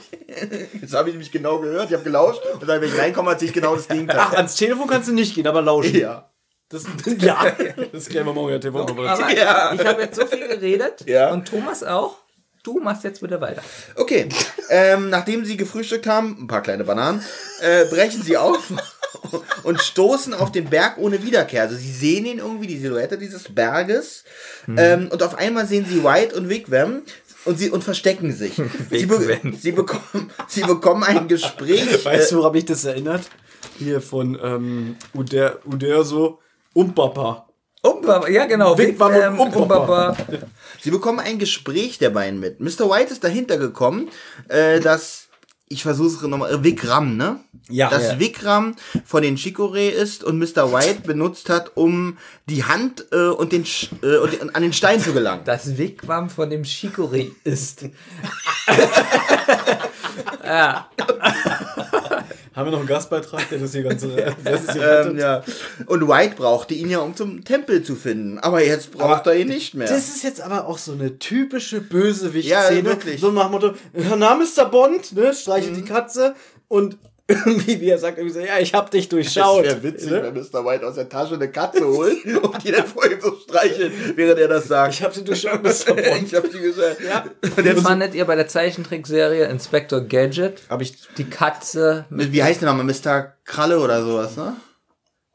Jetzt 0.80 0.94
habe 0.94 1.10
ich 1.10 1.14
nämlich 1.16 1.32
genau 1.32 1.60
gehört, 1.60 1.88
ich 1.88 1.94
habe 1.94 2.04
gelauscht 2.04 2.42
und 2.54 2.68
dann, 2.68 2.80
wenn 2.82 2.88
ich 2.88 2.98
reinkomme, 2.98 3.32
erzähle 3.32 3.50
ich 3.50 3.54
genau 3.56 3.76
das 3.76 3.88
Gegenteil. 3.88 4.20
Ach, 4.22 4.34
ans 4.34 4.56
Telefon 4.56 4.88
kannst 4.88 5.10
du 5.10 5.14
nicht 5.14 5.34
gehen, 5.34 5.48
aber 5.48 5.62
lauschen. 5.62 5.98
Ja. 6.00 6.30
Das, 6.70 6.84
ja. 7.18 7.46
Das 7.92 8.08
klären 8.08 8.28
wir 8.28 8.34
morgen 8.34 8.50
der 8.52 8.62
TV. 8.62 8.80
Aber 8.82 9.32
Ja. 9.36 9.74
ich 9.74 9.84
habe 9.84 10.02
jetzt 10.04 10.16
so 10.20 10.26
viel 10.28 10.48
geredet 10.48 11.04
Ja. 11.08 11.34
und 11.34 11.48
Thomas 11.48 11.84
auch. 11.84 12.19
Du 12.64 12.80
machst 12.80 13.04
jetzt 13.04 13.22
bitte 13.22 13.40
weiter. 13.40 13.62
Okay, 13.96 14.28
ähm, 14.70 15.10
nachdem 15.10 15.46
sie 15.46 15.58
gefrühstückt 15.58 16.08
haben, 16.08 16.38
ein 16.42 16.48
paar 16.48 16.62
kleine 16.62 16.84
Bananen, 16.84 17.24
äh, 17.62 17.86
brechen 17.86 18.22
sie 18.22 18.38
auf 18.38 18.74
und 19.64 19.82
stoßen 19.82 20.34
auf 20.34 20.52
den 20.52 20.70
Berg 20.70 20.98
ohne 20.98 21.24
Wiederkehr. 21.24 21.64
Also 21.64 21.76
sie 21.76 21.92
sehen 21.92 22.26
ihn 22.26 22.40
irgendwie, 22.40 22.68
die 22.68 22.78
Silhouette 22.78 23.18
dieses 23.18 23.54
Berges. 23.54 24.24
Ähm, 24.68 25.08
und 25.12 25.24
auf 25.24 25.36
einmal 25.36 25.68
sehen 25.68 25.86
sie 25.90 26.04
White 26.04 26.36
und 26.36 26.50
Wigwam 26.50 27.04
und 27.46 27.58
sie 27.58 27.70
und 27.70 27.84
verstecken 27.84 28.32
sich. 28.34 28.54
sie, 28.90 29.06
be 29.06 29.40
sie, 29.58 29.72
bekommen, 29.72 30.32
sie 30.48 30.62
bekommen 30.62 31.04
ein 31.04 31.28
Gespräch. 31.28 32.06
Weißt 32.06 32.32
äh, 32.32 32.36
du, 32.36 32.40
woran 32.40 32.54
mich 32.54 32.66
das 32.66 32.86
erinnert? 32.86 33.24
Hier 33.78 34.02
von 34.02 34.38
ähm, 34.42 34.96
Uder, 35.14 35.60
Uderso 35.66 36.40
Umpapa. 36.74 37.49
Umbaba, 37.82 38.28
ja 38.30 38.46
genau. 38.46 38.78
Wigwam 38.78 39.40
und 39.40 39.56
Ähm, 39.56 39.62
Umbaba. 39.62 40.18
Sie 40.82 40.92
bekommen 40.92 41.20
ein 41.20 41.40
Gespräch 41.40 41.98
der 41.98 42.10
beiden 42.10 42.40
mit. 42.40 42.60
Mr. 42.60 42.90
White 42.90 43.14
ist 43.14 43.24
dahinter 43.24 43.58
gekommen, 43.58 44.10
äh, 44.50 44.82
dass, 44.82 45.28
ich 45.70 45.84
versuche 45.84 46.08
es 46.10 46.22
nochmal, 46.24 46.52
äh, 46.54 46.62
Vikram, 46.64 47.16
ne? 47.16 47.40
Ja. 47.70 47.90
Dass 47.90 48.04
Ja. 48.04 48.20
Vikram 48.20 48.76
von 49.06 49.22
den 49.22 49.38
Chicoré 49.38 49.90
ist 49.90 50.26
und 50.26 50.40
Mr. 50.40 50.74
White 50.74 51.02
benutzt 51.06 51.50
hat, 51.50 51.72
um 51.78 52.18
die 52.48 52.66
Hand 52.66 53.06
äh, 53.14 53.28
und, 53.28 53.54
den, 53.54 53.64
Sch- 53.64 53.90
äh, 54.04 54.18
und 54.18 54.34
den, 54.34 54.54
an 54.56 54.62
den 54.62 54.74
Stein 54.74 55.00
zu 55.00 55.14
gelangen. 55.14 55.44
Das 55.46 55.78
Wigwam 55.78 56.30
von 56.30 56.50
dem 56.50 56.64
Chicorée 56.64 57.32
ist. 57.46 57.84
Haben 62.60 62.68
wir 62.68 62.72
noch 62.72 62.80
einen 62.80 62.90
Gastbeitrag, 62.90 63.50
der 63.50 63.60
das 63.60 63.72
hier 63.72 63.84
ganze. 63.84 64.10
Das 64.44 64.64
ist 64.66 64.74
hier 64.74 65.06
Ähm, 65.08 65.18
ja. 65.18 65.44
Und 65.86 66.06
White 66.10 66.36
brauchte 66.36 66.74
ihn 66.74 66.90
ja, 66.90 67.00
um 67.00 67.16
zum 67.16 67.46
Tempel 67.46 67.84
zu 67.84 67.96
finden. 67.96 68.38
Aber 68.38 68.62
jetzt 68.62 68.92
braucht 68.92 69.28
er 69.28 69.36
ihn 69.36 69.48
nicht 69.48 69.76
mehr. 69.76 69.88
Das 69.88 70.10
ist 70.10 70.24
jetzt 70.24 70.42
aber 70.42 70.68
auch 70.68 70.78
so 70.78 70.92
eine 70.92 71.20
typische 71.20 71.80
Bösewicht-Szene. 71.80 72.80
Ja, 72.80 72.86
wirklich. 72.86 73.22
So 73.22 73.32
nach 73.32 73.50
Motto, 73.50 73.76
na, 73.94 74.36
Mr. 74.36 74.66
Bond, 74.66 75.14
ne, 75.14 75.34
streichelt 75.34 75.78
die 75.78 75.86
Katze 75.86 76.36
und 76.68 76.98
irgendwie, 77.30 77.80
wie 77.80 77.90
er 77.90 77.98
sagt, 78.00 78.18
irgendwie 78.18 78.34
so, 78.40 78.46
ja, 78.46 78.58
ich 78.60 78.74
hab 78.74 78.90
dich 78.92 79.08
durchschaut. 79.08 79.64
Das 79.66 79.74
wäre 79.76 79.84
witzig, 79.84 80.10
Ne? 80.12 80.24
wenn 80.24 80.34
Mr. 80.34 80.66
White 80.66 80.86
aus 80.88 80.96
der 80.96 81.08
Tasche 81.08 81.36
eine 81.36 81.50
Katze 81.52 81.86
holt 81.88 82.26
und 82.44 82.64
die 82.64 82.72
dann 82.72 82.86
vor 82.88 83.06
ihm 83.06 83.22
so 83.22 83.36
streichelt, 83.48 83.92
während 84.18 84.40
er 84.40 84.48
das 84.48 84.68
sagt. 84.68 84.96
Ich 84.96 85.04
hab 85.04 85.14
sie 85.14 85.24
durchschaut, 85.24 85.62
Mr. 85.64 85.94
Bond. 85.94 86.24
ich 86.26 86.36
hab 86.36 86.48
sie 86.48 86.60
gesagt. 86.60 86.98
Ja. 87.08 87.26
Wie 87.56 87.82
fandet 87.82 88.16
ihr 88.16 88.26
bei 88.26 88.36
der 88.36 88.48
Zeichentrickserie 88.48 89.46
Inspector 89.46 90.02
Gadget? 90.02 90.62
Hab 90.70 90.82
ich 90.82 90.94
Die 91.18 91.30
Katze 91.30 92.06
mit 92.10 92.34
Wie 92.34 92.44
heißt 92.44 92.62
der 92.62 92.70
nochmal? 92.74 92.86
Mr. 92.86 93.34
Kralle 93.46 93.80
oder 93.80 94.04
sowas, 94.04 94.36
ne? 94.36 94.56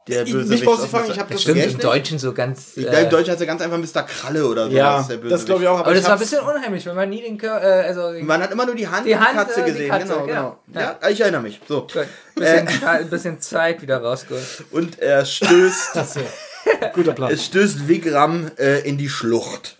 Der 0.07 0.21
Ich- 0.23 0.31
Bösewicht 0.31 0.51
nicht 0.51 0.65
brauchst 0.65 0.83
du 0.83 0.87
fragen, 0.87 1.09
ich 1.11 1.17
hab 1.19 1.29
das 1.31 1.41
Stimmt, 1.41 1.65
im? 1.65 1.79
Deutschen 1.79 2.19
so 2.19 2.31
ganz. 2.31 2.73
Ich 2.77 2.85
Äh, 2.85 2.89
glaube, 2.89 2.97
im 3.05 3.09
Deutschen 3.09 3.31
heißt 3.31 3.41
er 3.41 3.47
ganz 3.47 3.61
einfach 3.63 3.77
Mr. 3.79 4.03
Kralle 4.03 4.45
oder 4.47 4.65
so. 4.65 4.71
ja, 4.71 5.07
das 5.29 5.45
glaube 5.45 5.63
ich 5.63 5.67
auch. 5.67 5.79
aber 5.79 5.93
das 5.95 6.03
war 6.05 6.13
ein 6.13 6.19
bisschen 6.19 6.41
unheimlich, 6.41 6.85
wenn 6.85 6.95
man 6.95 7.09
nie 7.09 7.21
den 7.23 7.37
Kör 7.39 7.59
äh, 7.59 7.87
also 7.87 8.13
Man 8.21 8.39
hat 8.43 8.51
immer 8.51 8.67
nur 8.67 8.75
die 8.75 8.87
Hand 8.87 9.07
Die 9.07 9.17
Hand, 9.17 9.35
Katze 9.35 9.61
äh, 9.61 9.65
die 9.65 9.71
gesehen. 9.71 9.89
Katze, 9.89 10.05
genau, 10.13 10.25
genau. 10.27 10.59
genau. 10.71 10.79
Ja. 11.01 11.09
ich 11.09 11.19
erinnere 11.21 11.41
mich. 11.41 11.59
So. 11.67 11.81
Gut, 11.81 12.05
bisschen, 12.35 12.67
ein 12.85 13.09
bisschen 13.09 13.41
Zeit 13.41 13.81
wieder 13.81 13.97
rausgeholt. 13.97 14.45
Und 14.71 14.99
er 14.99 15.25
stößt, 15.25 15.93
Guter 16.93 17.13
Plan. 17.13 17.31
es 17.31 17.45
stößt 17.45 17.87
Wigram 17.87 18.51
äh, 18.59 18.81
in 18.87 18.97
die 18.99 19.09
Schlucht. 19.09 19.77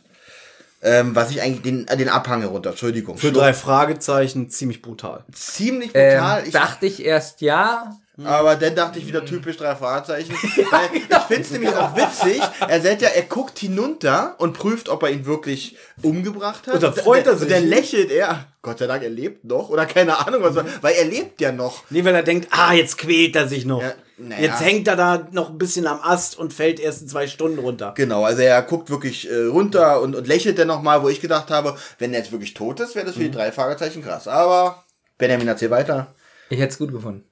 Ähm, 0.82 1.16
was 1.16 1.32
ich 1.32 1.42
eigentlich 1.42 1.62
den, 1.64 1.88
äh, 1.88 1.98
den 1.98 2.10
Abhang 2.10 2.42
herunter, 2.42 2.72
Entschuldigung. 2.72 3.18
Für 3.18 3.28
Schlucht. 3.30 3.42
drei 3.42 3.54
Fragezeichen 3.54 4.50
ziemlich 4.50 4.82
brutal. 4.82 5.24
Ziemlich 5.34 5.94
brutal. 5.94 6.40
Ähm, 6.40 6.46
ich, 6.48 6.52
dachte 6.54 6.86
ich 6.88 7.04
erst 7.06 7.42
ja. 7.42 7.92
Aber 8.24 8.56
dann 8.56 8.76
dachte 8.76 9.00
ich 9.00 9.08
wieder 9.08 9.26
typisch 9.26 9.58
drei 9.58 9.76
Fragezeichen. 9.76 10.34
Weil 10.72 10.90
ich 10.94 11.04
finde 11.28 11.42
es 11.42 11.52
nämlich 11.52 11.74
auch 11.76 11.96
witzig. 11.96 12.42
Er 12.68 12.82
sagt 12.82 13.02
ja, 13.02 13.10
er 13.10 13.24
guckt 13.24 13.60
hinunter 13.60 14.36
und 14.38 14.54
prüft, 14.54 14.90
ob 14.90 15.04
er 15.04 15.10
ihn 15.10 15.26
wirklich 15.26 15.76
umgebracht 16.02 16.68
hat. 16.68 16.76
Und 16.76 16.84
dann 16.84 16.94
freut 16.94 17.28
er 17.28 17.36
sich. 17.36 17.48
Und 17.48 17.52
dann 17.52 17.68
lächelt 17.68 18.12
er. 18.12 18.46
Gott 18.62 18.80
sei 18.80 18.88
Dank, 18.88 19.04
er 19.04 19.10
lebt 19.10 19.44
noch. 19.44 19.70
Oder 19.70 19.86
keine 19.86 20.18
Ahnung 20.26 20.42
was. 20.44 20.56
Weil 20.82 20.96
er 20.96 21.06
lebt 21.06 21.42
ja 21.42 21.52
noch. 21.52 21.84
Nee, 21.90 22.06
weil 22.06 22.16
er 22.16 22.24
denkt, 22.24 22.48
ah, 22.52 22.74
jetzt 22.74 22.98
quält 22.98 23.36
er 23.36 23.48
sich 23.48 23.66
noch. 23.66 23.82
Ja, 23.82 23.94
naja. 24.18 24.44
Jetzt 24.44 24.62
hängt 24.62 24.88
er 24.88 24.96
da 24.96 25.28
noch 25.32 25.50
ein 25.50 25.58
bisschen 25.58 25.86
am 25.86 26.00
Ast 26.02 26.40
und 26.40 26.54
fällt 26.54 26.80
erst 26.80 27.02
in 27.02 27.08
zwei 27.10 27.28
Stunden 27.28 27.60
runter. 27.60 27.94
Genau, 27.98 28.24
also 28.24 28.42
er 28.42 28.62
guckt 28.62 28.90
wirklich 28.90 29.30
äh, 29.30 29.44
runter 29.48 30.02
und, 30.02 30.16
und 30.16 30.26
lächelt 30.26 30.58
dann 30.58 30.68
nochmal, 30.68 31.04
wo 31.04 31.10
ich 31.10 31.20
gedacht 31.20 31.52
habe, 31.52 31.76
wenn 32.00 32.14
er 32.14 32.20
jetzt 32.20 32.32
wirklich 32.32 32.54
tot 32.54 32.80
ist, 32.80 32.96
wäre 32.96 33.06
das 33.06 33.16
für 33.16 33.24
die 33.24 33.32
drei 33.32 33.52
Fragezeichen 33.52 34.02
krass. 34.02 34.30
Aber 34.30 34.86
Benjamin 35.18 35.50
erzähl 35.50 35.70
weiter. 35.70 36.16
Ich 36.50 36.60
hätte 36.60 36.72
es 36.72 36.78
gut 36.78 36.92
gefunden. 36.92 37.26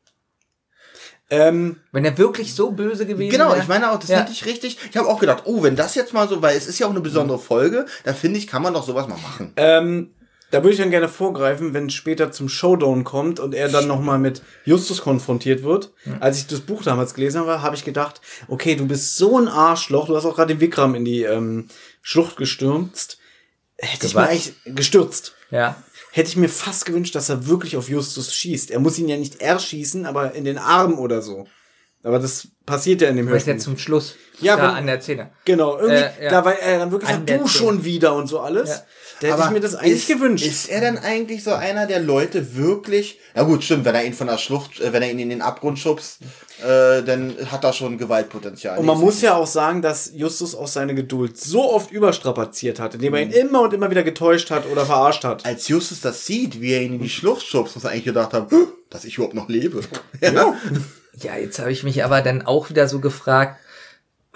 Ähm, 1.34 1.78
Wenn 1.92 2.06
er 2.06 2.18
wirklich 2.18 2.54
so 2.54 2.72
böse 2.72 3.06
gewesen 3.06 3.32
Genau, 3.32 3.50
wäre. 3.50 3.60
ich 3.62 3.68
meine 3.68 3.92
auch, 3.92 4.00
das 4.00 4.10
Ja. 4.10 4.20
hätte 4.20 4.32
ich 4.32 4.46
richtig. 4.46 4.78
Ich 4.92 4.98
habe 4.98 5.08
auch 5.08 5.20
gedacht, 5.20 5.44
oh, 5.46 5.64
wenn 5.64 5.76
das 5.76 5.96
jetzt 5.96 6.14
mal 6.14 6.28
so, 6.30 6.42
weil 6.42 6.56
es 6.56 6.68
ist 6.68 6.80
ja 6.80 6.86
auch 6.88 6.92
eine 6.92 7.00
besondere 7.02 7.40
Folge, 7.40 7.86
da 8.04 8.14
finde 8.14 8.38
ich, 8.40 8.48
kann 8.48 8.62
man 8.62 8.74
doch 8.74 8.84
sowas 8.86 9.08
mal 9.08 9.18
machen. 9.18 9.54
ähm, 9.56 10.12
da 10.52 10.60
würde 10.62 10.74
ich 10.74 10.78
dann 10.80 10.92
gerne 10.92 11.10
vorgreifen, 11.10 11.74
wenn 11.74 11.88
es 11.88 11.96
später 11.96 12.32
zum 12.32 12.48
Showdown 12.48 13.04
kommt 13.04 13.40
und 13.40 13.56
er 13.56 13.70
dann 13.70 13.88
nochmal 13.88 14.20
mit 14.20 14.44
Justus 14.66 15.02
konfrontiert 15.02 15.64
wird. 15.64 15.92
Als 16.20 16.38
ich 16.38 16.46
das 16.46 16.60
Buch 16.60 16.84
damals 16.84 17.16
gelesen 17.16 17.40
habe, 17.42 17.64
habe 17.64 17.76
ich 17.76 17.84
gedacht, 17.84 18.22
okay, 18.48 18.76
du 18.76 18.86
bist 18.86 19.18
so 19.18 19.40
ein 19.40 19.48
Arschloch, 19.48 20.06
du 20.06 20.16
hast 20.16 20.26
auch 20.26 20.36
gerade 20.36 20.54
den 20.54 20.62
Vikram 20.62 20.94
in 20.94 21.06
die 21.06 21.24
ähm, 21.24 21.70
Schlucht 22.04 22.38
gestürzt. 22.38 23.18
Hätte 23.80 24.06
ich 24.06 24.14
mir 24.14 24.22
Was? 24.22 24.30
eigentlich 24.30 24.54
gestürzt. 24.66 25.34
Ja. 25.50 25.76
Hätte 26.16 26.30
ich 26.30 26.36
mir 26.38 26.48
fast 26.50 26.86
gewünscht, 26.86 27.16
dass 27.16 27.30
er 27.30 27.48
wirklich 27.48 27.76
auf 27.76 27.90
Justus 27.90 28.34
schießt. 28.36 28.70
Er 28.70 28.80
muss 28.80 29.00
ihn 29.00 29.10
ja 29.10 29.18
nicht 29.18 29.42
erschießen, 29.42 30.06
aber 30.06 30.34
in 30.36 30.46
den 30.46 30.60
Arm 30.60 31.00
oder 31.00 31.24
so. 31.24 31.48
Aber 32.04 32.20
das 32.20 32.50
passiert 32.68 33.02
ja 33.02 33.10
in 33.10 33.16
dem 33.16 33.26
Das 33.26 33.32
ist 33.32 33.34
Hörspiel. 33.48 33.54
jetzt 33.54 33.64
zum 33.64 33.78
Schluss. 33.80 34.16
Ja, 34.40 34.56
da 34.58 34.64
wenn- 34.64 34.70
an 34.76 34.86
der 34.88 35.02
Szene. 35.02 35.32
Genau, 35.46 35.78
irgendwie, 35.80 35.96
Äh, 35.96 36.26
ja. 36.26 36.30
da 36.30 36.46
weil 36.46 36.58
er 36.62 36.78
dann 36.80 36.92
wirklich 36.92 37.10
sagt, 37.10 37.30
der 37.30 37.38
du 37.40 37.48
Szene. 37.48 37.66
schon 37.66 37.84
wieder 37.84 38.14
und 38.16 38.28
so 38.28 38.42
alles. 38.42 38.70
Ja. 38.70 38.84
Da 39.24 39.36
hätte 39.36 39.44
ich 39.48 39.52
mir 39.52 39.60
das 39.60 39.76
eigentlich 39.76 39.94
ist, 39.94 40.08
gewünscht. 40.08 40.46
Ist 40.46 40.70
er 40.70 40.82
dann 40.82 40.98
eigentlich 40.98 41.44
so 41.44 41.54
einer 41.54 41.86
der 41.88 42.00
Leute 42.00 42.56
wirklich? 42.56 43.20
Na 43.36 43.44
gut, 43.44 43.64
stimmt, 43.64 43.86
wenn 43.86 43.96
er 43.96 44.04
ihn 44.06 44.14
von 44.14 44.28
der 44.28 44.38
Schlucht, 44.38 44.80
äh, 44.82 44.92
wenn 44.94 45.02
er 45.02 45.10
ihn 45.12 45.20
in 45.20 45.30
den 45.30 45.42
Abgrund 45.42 45.80
schubst, 45.80 46.20
äh, 46.62 47.02
dann 47.04 47.36
hat 47.52 47.64
er 47.64 47.74
schon 47.74 47.98
Gewaltpotenzial. 47.98 48.78
und 48.78 48.86
man 48.86 49.00
muss 49.00 49.22
ja 49.22 49.36
auch 49.36 49.48
sagen, 49.48 49.82
dass 49.82 50.12
Justus 50.14 50.56
auch 50.56 50.68
seine 50.68 50.94
Geduld 50.96 51.38
so 51.38 51.72
oft 51.74 51.92
überstrapaziert 51.92 52.80
hat, 52.80 52.96
indem 52.96 53.14
er 53.16 53.26
Mhm. 53.26 53.32
ihn 53.32 53.38
immer 53.38 53.62
und 53.62 53.74
immer 53.74 53.90
wieder 53.90 54.04
getäuscht 54.04 54.52
hat 54.52 54.70
oder 54.70 54.86
verarscht 54.86 55.24
hat. 55.24 55.46
Als 55.46 55.68
Justus 55.68 56.02
das 56.02 56.26
sieht, 56.26 56.62
wie 56.62 56.72
er 56.74 56.82
ihn 56.82 56.94
in 56.96 57.02
die 57.02 57.10
Schlucht 57.10 57.46
schubst, 57.46 57.76
muss 57.76 57.84
er 57.86 57.92
eigentlich 57.92 58.06
gedacht 58.06 58.34
haben, 58.34 58.48
"Huh, 58.52 58.68
dass 58.90 59.06
ich 59.06 59.16
überhaupt 59.16 59.36
noch 59.36 59.50
lebe. 59.50 59.82
Ja. 60.22 60.56
Ja, 61.22 61.36
jetzt 61.38 61.60
habe 61.60 61.72
ich 61.72 61.84
mich 61.84 62.04
aber 62.04 62.22
dann 62.22 62.42
auch 62.42 62.70
wieder 62.72 62.88
so 62.88 63.00
gefragt, 63.00 63.60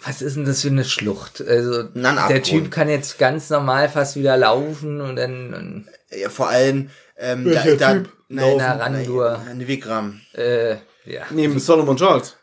was 0.03 0.21
ist 0.21 0.35
denn 0.35 0.45
das 0.45 0.61
für 0.61 0.67
eine 0.69 0.85
Schlucht? 0.85 1.41
Also 1.41 1.85
Na, 1.93 2.25
ein 2.25 2.27
der. 2.33 2.43
Typ 2.43 2.69
kann 2.71 2.89
jetzt 2.89 3.17
ganz 3.17 3.49
normal 3.49 3.89
fast 3.89 4.15
wieder 4.15 4.37
laufen 4.37 5.01
und 5.01 5.15
dann 5.15 5.53
und, 5.53 5.85
Ja, 6.15 6.29
vor 6.29 6.49
allem, 6.49 6.89
ähm, 7.17 7.45
da, 7.45 7.51
Welcher 7.51 7.77
da, 7.77 7.93
Typ? 7.93 8.09
nein, 8.29 8.55
Na, 8.57 8.73
Randur. 8.77 9.41
nein, 9.45 9.67
Wigram. 9.67 10.21
äh, 10.33 10.73
ja. 11.05 11.23
Neben 11.31 11.57
Solomon 11.59 11.97
Charles. 11.97 12.35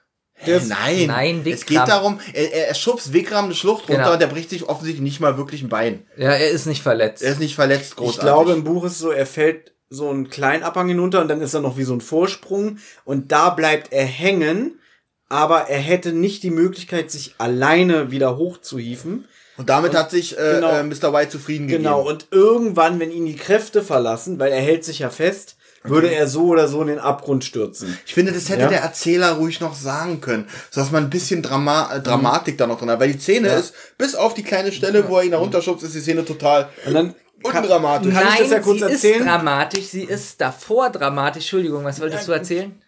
Nein, 0.46 1.06
Nein, 1.06 1.38
es 1.40 1.44
Vikram. 1.44 1.84
geht 1.84 1.88
darum, 1.88 2.20
er, 2.32 2.68
er 2.68 2.74
schubst 2.74 3.12
Vikram 3.12 3.44
eine 3.46 3.54
Schlucht 3.54 3.88
runter 3.88 4.02
Genau. 4.02 4.12
und 4.14 4.20
der 4.20 4.26
bricht 4.26 4.50
sich 4.50 4.68
offensichtlich 4.68 5.02
nicht 5.02 5.20
mal 5.20 5.38
wirklich 5.38 5.62
ein 5.62 5.68
Bein. 5.68 6.06
Ja, 6.16 6.30
er 6.32 6.50
ist 6.50 6.66
nicht 6.66 6.82
verletzt. 6.82 7.22
Er 7.22 7.32
ist 7.32 7.38
nicht 7.40 7.54
verletzt, 7.54 7.90
ich 7.92 7.96
großartig. 7.96 8.20
glaube, 8.20 8.52
im 8.52 8.64
Buch 8.64 8.84
ist 8.84 8.92
es 8.92 8.98
so, 8.98 9.10
er 9.12 9.26
fällt 9.26 9.72
so 9.90 10.10
einen 10.10 10.28
kleinen 10.28 10.64
Abhang 10.64 10.88
hinunter 10.88 11.20
und 11.20 11.28
dann 11.28 11.40
ist 11.40 11.54
er 11.54 11.60
noch 11.60 11.76
wie 11.76 11.84
so 11.84 11.94
ein 11.94 12.00
Vorsprung 12.00 12.78
und 13.04 13.30
da 13.30 13.50
bleibt 13.50 13.92
er 13.92 14.04
hängen, 14.04 14.80
aber 15.28 15.68
er 15.68 15.78
hätte 15.80 16.12
nicht 16.12 16.42
die 16.42 16.50
Möglichkeit, 16.50 17.10
sich 17.10 17.34
alleine 17.38 18.10
wieder 18.10 18.36
hochzuhieven. 18.36 19.26
und 19.56 19.68
damit 19.68 19.94
hat 19.94 20.10
sich 20.10 20.36
äh, 20.38 20.54
genau. 20.56 20.70
äh, 20.70 20.82
Mr. 20.82 21.12
White 21.12 21.30
zufrieden 21.30 21.68
Genau, 21.68 22.04
gegeben. 22.04 22.14
und 22.14 22.26
irgendwann, 22.30 23.00
wenn 23.00 23.10
ihn 23.10 23.26
die 23.26 23.36
Kräfte 23.36 23.82
verlassen, 23.82 24.38
weil 24.38 24.52
er 24.52 24.60
hält 24.60 24.84
sich 24.84 25.00
ja 25.00 25.10
fest, 25.10 25.56
würde 25.86 26.10
er 26.10 26.26
so 26.28 26.46
oder 26.46 26.66
so 26.66 26.80
in 26.80 26.86
den 26.88 26.98
Abgrund 26.98 27.44
stürzen. 27.44 27.98
Ich 28.06 28.14
finde, 28.14 28.32
das 28.32 28.48
hätte 28.48 28.62
Ja. 28.62 28.68
der 28.68 28.80
Erzähler 28.80 29.32
ruhig 29.32 29.60
noch 29.60 29.74
sagen 29.74 30.22
können, 30.22 30.48
sodass 30.70 30.90
man 30.90 31.04
ein 31.04 31.10
bisschen 31.10 31.42
Drama 31.42 31.94
äh, 31.94 32.00
Dramatik 32.00 32.56
da 32.56 32.66
noch 32.66 32.78
drin 32.78 32.88
hat. 32.90 33.00
Weil 33.00 33.12
die 33.12 33.18
Szene 33.20 33.48
ist, 33.48 33.74
bis 33.98 34.14
auf 34.14 34.32
die 34.32 34.42
kleine 34.42 34.72
Stelle, 34.72 35.06
wo 35.08 35.18
er 35.18 35.24
ihn 35.24 35.32
da 35.32 35.38
runterschubst, 35.38 35.84
ist 35.84 35.94
die 35.94 36.00
Szene 36.00 36.24
total 36.24 36.70
Und 36.86 36.94
dann 36.94 37.14
undramatisch. 37.42 38.14
Kann 38.14 38.28
ich 38.32 38.38
das 38.38 38.50
ja 38.50 38.60
kurz 38.60 38.78
sie 38.78 38.84
erzählen? 38.86 39.18
ist 39.20 39.26
dramatisch, 39.26 39.84
sie 39.88 40.04
ist 40.04 40.40
davor 40.40 40.88
dramatisch. 40.88 41.42
Entschuldigung, 41.42 41.84
was 41.84 42.00
wolltest 42.00 42.26
du 42.28 42.32
erzählen? 42.32 42.80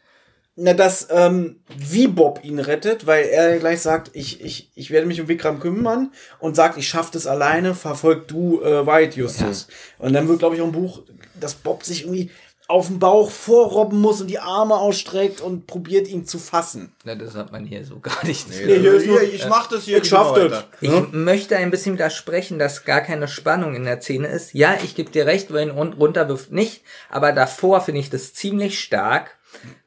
Na, 0.59 0.73
dass, 0.73 1.09
ähm, 1.11 1.61
wie 1.77 2.09
Bob 2.09 2.41
ihn 2.43 2.59
rettet, 2.59 3.07
weil 3.07 3.27
er 3.27 3.59
gleich 3.59 3.83
sagt, 3.83 4.11
ich, 4.15 4.43
ich, 4.43 4.71
ich 4.75 4.91
werde 4.91 5.07
mich 5.07 5.21
um 5.21 5.29
Vikram 5.29 5.61
kümmern 5.61 6.13
und 6.39 6.57
sagt, 6.57 6.79
ich 6.79 6.89
schaff 6.89 7.11
das 7.11 7.27
alleine, 7.27 7.75
verfolg 7.75 8.27
du 8.29 8.63
äh, 8.63 8.87
White, 8.87 9.19
Justus. 9.21 9.69
Und 9.99 10.15
dann 10.15 10.27
wird, 10.29 10.39
glaube 10.39 10.57
ich, 10.57 10.63
auch 10.63 10.67
im 10.67 10.73
Buch, 10.73 11.03
dass 11.39 11.55
Bob 11.55 11.85
sich 11.85 12.05
irgendwie 12.05 12.31
auf 12.69 12.87
den 12.89 12.99
Bauch 12.99 13.31
vorrobben 13.31 14.01
muss 14.01 14.21
und 14.23 14.29
die 14.29 14.39
Arme 14.41 14.75
ausstreckt 14.77 15.41
und 15.43 15.67
probiert 15.69 16.09
ihn 16.09 16.25
zu 16.27 16.39
fassen. 16.39 16.91
Na, 17.05 17.15
das 17.15 17.35
hat 17.35 17.53
man 17.53 17.65
hier 17.67 17.85
so 17.85 18.01
gar 18.01 18.25
nicht. 18.25 18.49
Nee, 18.49 18.79
hier 18.81 18.95
ist 18.95 19.07
nur- 19.07 19.23
ich 19.23 19.47
mach 19.47 19.69
das 19.69 19.85
hier. 19.85 19.99
Ich 19.99 20.09
schaff 20.09 20.33
das. 20.35 20.65
Ich 20.81 20.91
möchte 21.13 21.57
ein 21.59 21.71
bisschen 21.71 21.95
widersprechen, 21.95 22.59
dass 22.59 22.85
gar 22.87 23.03
keine 23.03 23.29
Spannung 23.29 23.75
in 23.77 23.85
der 23.85 24.01
Szene 24.01 24.27
ist. 24.29 24.55
Ja, 24.55 24.77
ich 24.83 24.95
gebe 24.95 25.11
dir 25.11 25.27
recht, 25.27 25.51
er 25.53 25.63
ihn 25.63 25.71
run- 25.71 25.93
runterwirft, 25.93 26.51
nicht. 26.51 26.83
Aber 27.11 27.33
davor 27.33 27.83
finde 27.83 28.01
ich 28.01 28.09
das 28.11 28.33
ziemlich 28.35 28.81
stark, 28.81 29.37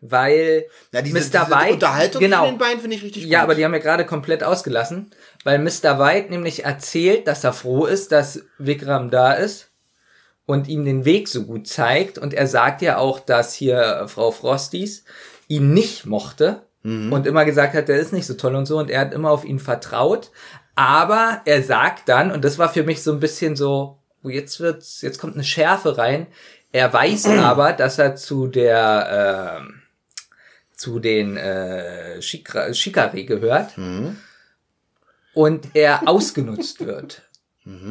weil 0.02 0.66
Ja, 0.92 1.02
diese, 1.02 1.18
Mr. 1.18 1.22
diese 1.22 1.52
White 1.52 1.74
Unterhaltung 1.74 2.20
genau. 2.22 2.46
in 2.46 2.54
den 2.54 2.58
Beinen 2.58 2.80
finde 2.80 2.96
ich 2.96 3.04
richtig 3.04 3.24
gut. 3.24 3.32
Ja, 3.32 3.44
aber 3.44 3.56
die 3.56 3.66
haben 3.66 3.72
wir 3.72 3.80
gerade 3.80 4.06
komplett 4.06 4.44
ausgelassen, 4.44 5.12
weil 5.44 5.60
Mr. 5.60 6.00
White 6.00 6.30
nämlich 6.30 6.66
erzählt, 6.66 7.28
dass 7.28 7.44
er 7.44 7.54
froh 7.54 7.86
ist, 7.86 8.12
dass 8.12 8.44
Vikram 8.58 9.10
da 9.10 9.34
ist 9.34 9.72
und 10.46 10.68
ihm 10.68 10.86
den 10.86 11.06
Weg 11.06 11.28
so 11.28 11.44
gut 11.44 11.68
zeigt. 11.68 12.18
Und 12.18 12.34
er 12.34 12.48
sagt 12.48 12.82
ja 12.82 12.98
auch, 12.98 13.20
dass 13.20 13.54
hier 13.54 13.80
äh, 13.80 14.08
Frau 14.08 14.32
Frosties 14.32 15.04
ihn 15.48 15.74
nicht 15.74 16.06
mochte 16.06 16.64
und 16.82 17.28
immer 17.28 17.44
gesagt 17.44 17.74
hat, 17.74 17.90
der 17.90 17.98
ist 17.98 18.14
nicht 18.14 18.26
so 18.26 18.36
toll 18.36 18.56
und 18.56 18.66
so. 18.66 18.78
Und 18.78 18.90
er 18.90 19.02
hat 19.02 19.14
immer 19.14 19.32
auf 19.32 19.44
ihn 19.44 19.60
vertraut. 19.60 20.32
Aber 20.76 21.42
er 21.44 21.62
sagt 21.62 22.08
dann, 22.08 22.32
und 22.32 22.46
das 22.46 22.58
war 22.58 22.70
für 22.70 22.84
mich 22.84 23.04
so 23.04 23.12
ein 23.12 23.20
bisschen 23.20 23.58
so, 23.58 24.00
oh, 24.24 24.30
jetzt 24.30 24.62
wird's, 24.62 25.02
jetzt 25.02 25.20
kommt 25.20 25.34
eine 25.34 25.44
Schärfe 25.44 25.98
rein. 25.98 26.28
Er 26.72 26.92
weiß 26.94 27.26
aber, 27.40 27.74
dass 27.74 27.98
er 28.00 28.16
zu 28.16 28.48
der, 28.48 29.60
ähm, 29.62 29.82
zu 30.76 31.00
den 31.00 31.36
äh, 31.38 32.18
Shikra- 32.20 32.74
Shikari 32.74 33.26
gehört 33.26 33.72
und 35.34 35.68
er 35.74 36.08
ausgenutzt 36.08 36.86
wird. 36.86 37.24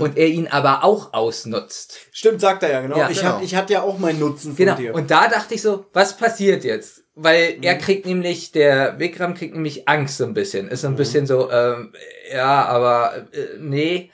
Und 0.00 0.16
er 0.16 0.26
ihn 0.26 0.48
aber 0.48 0.82
auch 0.82 1.12
ausnutzt. 1.12 1.98
Stimmt, 2.10 2.40
sagt 2.40 2.64
er 2.64 2.70
ja, 2.72 2.80
genau. 2.80 2.96
Ja, 2.98 3.10
ich, 3.10 3.18
genau. 3.20 3.34
Hab, 3.34 3.42
ich 3.44 3.54
hatte 3.54 3.74
ja 3.74 3.82
auch 3.82 3.96
meinen 4.00 4.18
Nutzen 4.18 4.56
von 4.56 4.56
Genau. 4.56 4.74
dir. 4.74 4.92
Und 4.92 5.08
da 5.12 5.28
dachte 5.28 5.54
ich 5.54 5.62
so, 5.62 5.86
was 5.92 6.16
passiert 6.16 6.64
jetzt? 6.64 7.04
Weil 7.14 7.58
er 7.62 7.76
kriegt 7.76 8.04
nämlich, 8.04 8.50
der 8.50 8.98
Vikram 8.98 9.34
kriegt 9.34 9.54
nämlich 9.54 9.88
Angst 9.88 10.16
so 10.18 10.24
ein 10.24 10.34
bisschen. 10.34 10.66
Ist 10.66 10.80
so 10.80 10.88
ein 10.88 10.96
bisschen 10.96 11.26
so, 11.28 11.48
ähm, 11.52 11.92
ja, 12.32 12.64
aber 12.64 13.28
äh, 13.32 13.56
nee. 13.60 14.10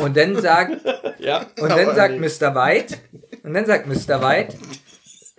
Und 0.00 0.16
dann 0.16 0.40
sagt, 0.40 0.80
ja. 1.20 1.46
und 1.60 1.68
dann 1.70 1.94
sagt 1.94 2.18
Mr. 2.18 2.54
White, 2.56 2.96
und 3.48 3.54
dann 3.54 3.66
sagt 3.66 3.86
Mr. 3.86 4.20
White, 4.22 4.56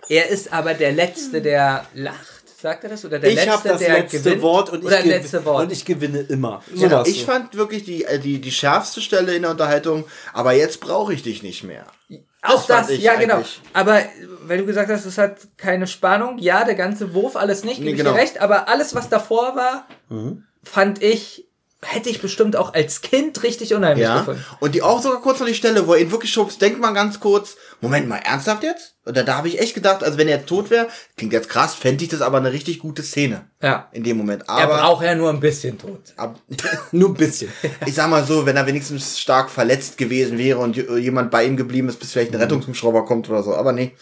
er 0.08 0.28
ist 0.28 0.52
aber 0.52 0.74
der 0.74 0.92
Letzte, 0.92 1.40
der 1.40 1.86
lacht. 1.94 2.26
Sagt 2.60 2.84
er 2.84 2.90
das? 2.90 3.04
Oder 3.06 3.18
der 3.18 3.30
ich 3.30 3.36
Letzte, 3.36 3.68
das 3.68 3.78
der 3.78 3.92
letzte 4.00 4.18
gewinnt? 4.18 4.42
Wort 4.42 4.68
und 4.70 4.84
oder 4.84 4.98
ich, 5.00 5.06
letzte 5.06 5.42
Wort. 5.46 5.62
und 5.64 5.72
ich 5.72 5.84
gewinne 5.86 6.20
immer. 6.20 6.62
So 6.74 6.90
war's 6.90 7.08
ich 7.08 7.20
so. 7.20 7.26
fand 7.26 7.54
wirklich 7.56 7.84
die, 7.84 8.04
äh, 8.04 8.18
die, 8.18 8.38
die 8.38 8.50
schärfste 8.52 9.00
Stelle 9.00 9.34
in 9.34 9.42
der 9.42 9.52
Unterhaltung, 9.52 10.04
aber 10.34 10.52
jetzt 10.52 10.80
brauche 10.80 11.14
ich 11.14 11.22
dich 11.22 11.42
nicht 11.42 11.64
mehr. 11.64 11.86
Auch 12.42 12.66
das, 12.66 12.90
ich 12.90 13.00
ja 13.02 13.14
genau. 13.14 13.42
Aber 13.72 14.00
weil 14.44 14.58
du 14.58 14.66
gesagt 14.66 14.90
hast, 14.90 15.06
es 15.06 15.16
hat 15.16 15.36
keine 15.56 15.86
Spannung, 15.86 16.36
ja, 16.38 16.64
der 16.64 16.74
ganze 16.74 17.14
Wurf, 17.14 17.36
alles 17.36 17.64
nicht, 17.64 17.76
gebe 17.76 17.86
Nee, 17.86 17.92
ich 17.92 17.96
genau. 17.98 18.12
dir 18.12 18.18
recht, 18.18 18.40
aber 18.42 18.68
alles, 18.68 18.94
was 18.94 19.08
davor 19.08 19.56
war, 19.56 19.86
fand 20.62 21.02
ich, 21.02 21.46
hätte 21.82 22.10
ich 22.10 22.20
bestimmt 22.20 22.56
auch 22.56 22.74
als 22.74 23.00
Kind 23.00 23.42
richtig 23.42 23.72
unheimlich 23.74 24.04
Ja. 24.04 24.18
gefunden. 24.18 24.44
Und 24.60 24.74
die 24.74 24.82
auch 24.82 25.00
sogar 25.00 25.22
kurz 25.22 25.40
noch 25.40 25.46
die 25.46 25.54
Stelle, 25.54 25.86
wo 25.86 25.94
er 25.94 26.00
ihn 26.00 26.10
wirklich 26.10 26.30
schubst, 26.32 26.60
denkt 26.60 26.78
man 26.78 26.92
ganz 26.92 27.20
kurz, 27.20 27.56
Moment 27.80 28.08
mal, 28.08 28.18
ernsthaft 28.18 28.62
jetzt? 28.62 28.94
Oder 29.06 29.24
da 29.24 29.36
habe 29.36 29.48
ich 29.48 29.58
echt 29.58 29.74
gedacht, 29.74 30.04
also 30.04 30.18
wenn 30.18 30.28
er 30.28 30.44
tot 30.44 30.70
wäre, 30.70 30.88
klingt 31.16 31.32
jetzt 31.32 31.48
krass, 31.48 31.74
fände 31.74 32.04
ich 32.04 32.10
das 32.10 32.20
aber 32.20 32.38
eine 32.38 32.52
richtig 32.52 32.78
gute 32.80 33.02
Szene. 33.02 33.46
Ja. 33.62 33.88
In 33.92 34.04
dem 34.04 34.18
Moment. 34.18 34.42
er 34.42 34.50
Aber 34.50 34.78
braucht 34.78 35.04
ja 35.04 35.14
nur 35.14 35.30
ein 35.30 35.40
bisschen 35.40 35.78
tot. 35.78 36.00
ab, 36.16 36.38
Nur 36.92 37.08
ein 37.10 37.14
bisschen. 37.14 37.50
ich 37.86 37.94
sag 37.94 38.10
mal 38.10 38.24
so, 38.24 38.44
wenn 38.44 38.56
er 38.56 38.66
wenigstens 38.66 39.18
stark 39.18 39.48
verletzt 39.50 39.96
gewesen 39.98 40.36
wäre 40.38 40.58
und 40.58 40.76
jemand 40.76 41.30
bei 41.30 41.44
ihm 41.44 41.56
geblieben 41.56 41.88
ist, 41.88 41.98
bis 41.98 42.12
vielleicht 42.12 42.32
ein 42.34 42.40
Rettungshubschrauber 42.40 43.04
kommt 43.06 43.28
oder 43.30 43.42
so. 43.42 43.54
Aber 43.54 43.72
nee. 43.72 43.92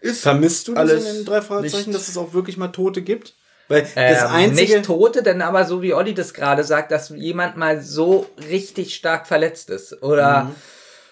Ist 0.00 0.22
Vermisst 0.22 0.66
du 0.68 0.72
das 0.74 0.80
alles 0.80 1.06
in 1.08 1.14
den 1.16 1.24
drei 1.26 1.42
Fragezeichen, 1.42 1.90
nicht- 1.90 2.00
dass 2.00 2.08
es 2.08 2.16
auch 2.16 2.32
wirklich 2.32 2.56
mal 2.56 2.68
Tote 2.68 3.02
gibt? 3.02 3.34
Weil 3.68 3.82
das 3.82 4.22
Ähm, 4.22 4.28
einzige. 4.32 4.72
Nicht 4.78 4.86
Tote, 4.86 5.22
denn 5.22 5.42
aber 5.42 5.64
so 5.64 5.80
wie 5.82 5.94
Olli 5.94 6.12
das 6.14 6.34
gerade 6.34 6.64
sagt, 6.64 6.90
dass 6.90 7.10
jemand 7.10 7.56
mal 7.56 7.80
so 7.82 8.26
richtig 8.48 8.96
stark 8.96 9.28
verletzt 9.28 9.70
ist. 9.70 10.02
Oder 10.02 10.44
Mhm. 10.44 10.54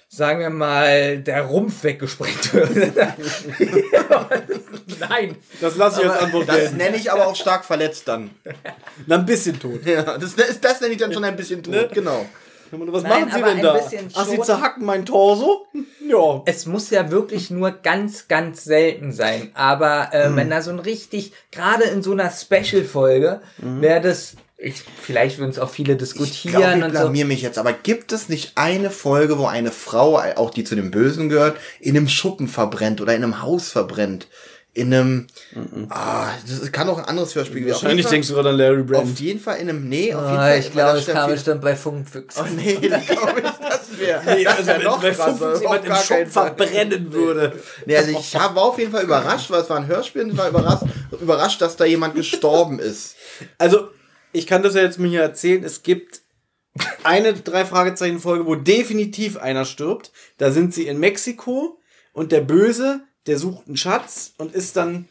Sagen 0.08 0.40
wir 0.40 0.50
mal, 0.50 1.18
der 1.18 1.42
Rumpf 1.42 1.84
weggesprengt 1.84 2.54
wird. 2.54 2.96
Nein. 5.08 5.36
das 5.60 5.76
lasse 5.76 6.02
ich 6.02 6.08
als 6.10 6.22
Antwort 6.22 6.48
Das 6.48 6.56
gelten. 6.56 6.76
nenne 6.78 6.96
ich 6.96 7.10
aber 7.12 7.26
auch 7.26 7.36
stark 7.36 7.64
verletzt 7.64 8.08
dann. 8.08 8.30
Na, 9.06 9.16
ein 9.16 9.26
bisschen 9.26 9.58
tot. 9.60 9.84
Ja, 9.84 10.16
das, 10.18 10.34
das, 10.34 10.60
das 10.60 10.80
nenne 10.80 10.94
ich 10.94 10.98
dann 11.00 11.12
schon 11.12 11.24
ein 11.24 11.36
bisschen 11.36 11.62
tot, 11.62 11.92
genau. 11.92 12.26
Was 12.70 13.02
Nein, 13.02 13.22
machen 13.22 13.30
Sie 13.32 13.36
aber 13.42 13.46
denn 13.54 13.56
ein 13.58 13.62
da? 13.62 13.80
Ach, 14.14 14.26
Sie 14.26 14.40
zerhacken 14.42 14.84
mein 14.84 15.06
Torso? 15.06 15.66
Ja. 16.06 16.42
Es 16.44 16.66
muss 16.66 16.90
ja 16.90 17.10
wirklich 17.10 17.50
nur 17.50 17.70
ganz, 17.70 18.28
ganz 18.28 18.64
selten 18.64 19.10
sein. 19.12 19.50
Aber 19.54 20.10
äh, 20.12 20.28
Mhm. 20.28 20.36
wenn 20.36 20.50
da 20.50 20.60
so 20.60 20.70
ein 20.70 20.78
richtig, 20.78 21.32
gerade 21.50 21.84
in 21.84 22.02
so 22.02 22.12
einer 22.12 22.30
Special-Folge, 22.30 23.40
Mhm. 23.58 23.80
wäre 23.80 24.00
das, 24.02 24.34
ich, 24.60 24.82
vielleicht 25.02 25.38
würden 25.38 25.50
es 25.50 25.58
auch 25.58 25.70
viele 25.70 25.92
Ich 25.92 25.98
diskutieren 26.00 26.56
glaube, 26.60 26.78
ich 26.78 26.84
und 26.84 26.92
so. 26.94 27.00
blamier 27.02 27.24
mich 27.26 27.42
jetzt, 27.42 27.58
aber 27.58 27.72
gibt 27.72 28.10
es 28.12 28.28
nicht 28.28 28.52
eine 28.56 28.90
Folge, 28.90 29.38
wo 29.38 29.46
eine 29.46 29.70
Frau, 29.70 30.18
auch 30.18 30.50
die 30.50 30.64
zu 30.64 30.74
den 30.74 30.90
Bösen 30.90 31.28
gehört, 31.28 31.56
in 31.80 31.96
einem 31.96 32.08
Schuppen 32.08 32.48
verbrennt 32.48 33.00
oder 33.00 33.14
in 33.14 33.22
einem 33.22 33.40
Haus 33.42 33.68
verbrennt? 33.70 34.26
In 34.74 34.92
einem, 34.94 35.26
ah, 35.88 36.28
das 36.46 36.70
kann 36.70 36.88
auch 36.88 36.98
ein 36.98 37.04
anderes 37.06 37.34
Hörspiel 37.34 37.62
gewesen 37.62 37.74
Wahrscheinlich 37.82 38.06
denkst 38.06 38.28
du 38.28 38.34
gerade 38.34 38.50
an 38.50 38.56
Larry 38.58 38.84
Fall, 38.86 38.96
Auf 38.96 39.02
Brand. 39.04 39.20
jeden 39.20 39.40
Fall 39.40 39.56
in 39.58 39.68
einem, 39.70 39.88
nee, 39.88 40.14
auf 40.14 40.22
jeden 40.22 40.36
Ah, 40.36 40.46
Fall. 40.48 40.58
ich 40.58 40.72
glaube, 40.72 40.92
da 40.92 40.96
es 40.98 41.02
stand 41.04 41.18
kam 41.18 41.30
bestimmt 41.30 41.60
bei 41.62 41.74
Funkfüchsen. 41.74 42.44
Oh 42.44 42.54
nee, 42.54 42.74
das 42.88 43.06
glaube 43.06 43.40
ich, 43.40 43.42
das 43.68 43.98
wäre 43.98 44.22
Nee, 44.36 44.44
das 44.44 44.56
also 44.58 44.66
wenn 44.70 44.82
noch 44.82 45.00
bei 45.02 45.10
krasser. 45.10 45.60
Jemand 45.60 45.84
im 45.84 45.92
Fall. 45.92 46.26
verbrennen 46.26 47.12
würde. 47.12 47.58
Nee, 47.86 47.96
also 47.96 48.10
ich 48.10 48.34
war 48.34 48.56
auf 48.56 48.78
jeden 48.78 48.92
Fall 48.92 49.02
überrascht, 49.04 49.50
weil 49.50 49.62
es 49.62 49.70
war 49.70 49.78
ein 49.78 49.86
Hörspiel 49.88 50.22
und 50.22 50.30
ich 50.32 50.36
war 50.36 50.48
überrascht, 50.48 50.84
überrascht, 51.20 51.60
dass 51.60 51.74
da 51.76 51.84
jemand 51.84 52.14
gestorben 52.14 52.78
ist. 52.78 53.16
Also, 53.56 53.88
ich 54.32 54.46
kann 54.46 54.62
das 54.62 54.74
ja 54.74 54.82
jetzt 54.82 54.98
mir 54.98 55.08
hier 55.08 55.22
erzählen. 55.22 55.64
Es 55.64 55.82
gibt 55.82 56.22
eine 57.02 57.34
drei 57.34 57.64
Fragezeichen 57.64 58.20
Folge, 58.20 58.46
wo 58.46 58.54
definitiv 58.54 59.36
einer 59.36 59.64
stirbt. 59.64 60.12
Da 60.36 60.50
sind 60.50 60.74
sie 60.74 60.86
in 60.86 60.98
Mexiko 61.00 61.80
und 62.12 62.32
der 62.32 62.40
Böse, 62.40 63.00
der 63.26 63.38
sucht 63.38 63.66
einen 63.66 63.76
Schatz 63.76 64.34
und 64.38 64.54
ist 64.54 64.76
dann 64.76 65.08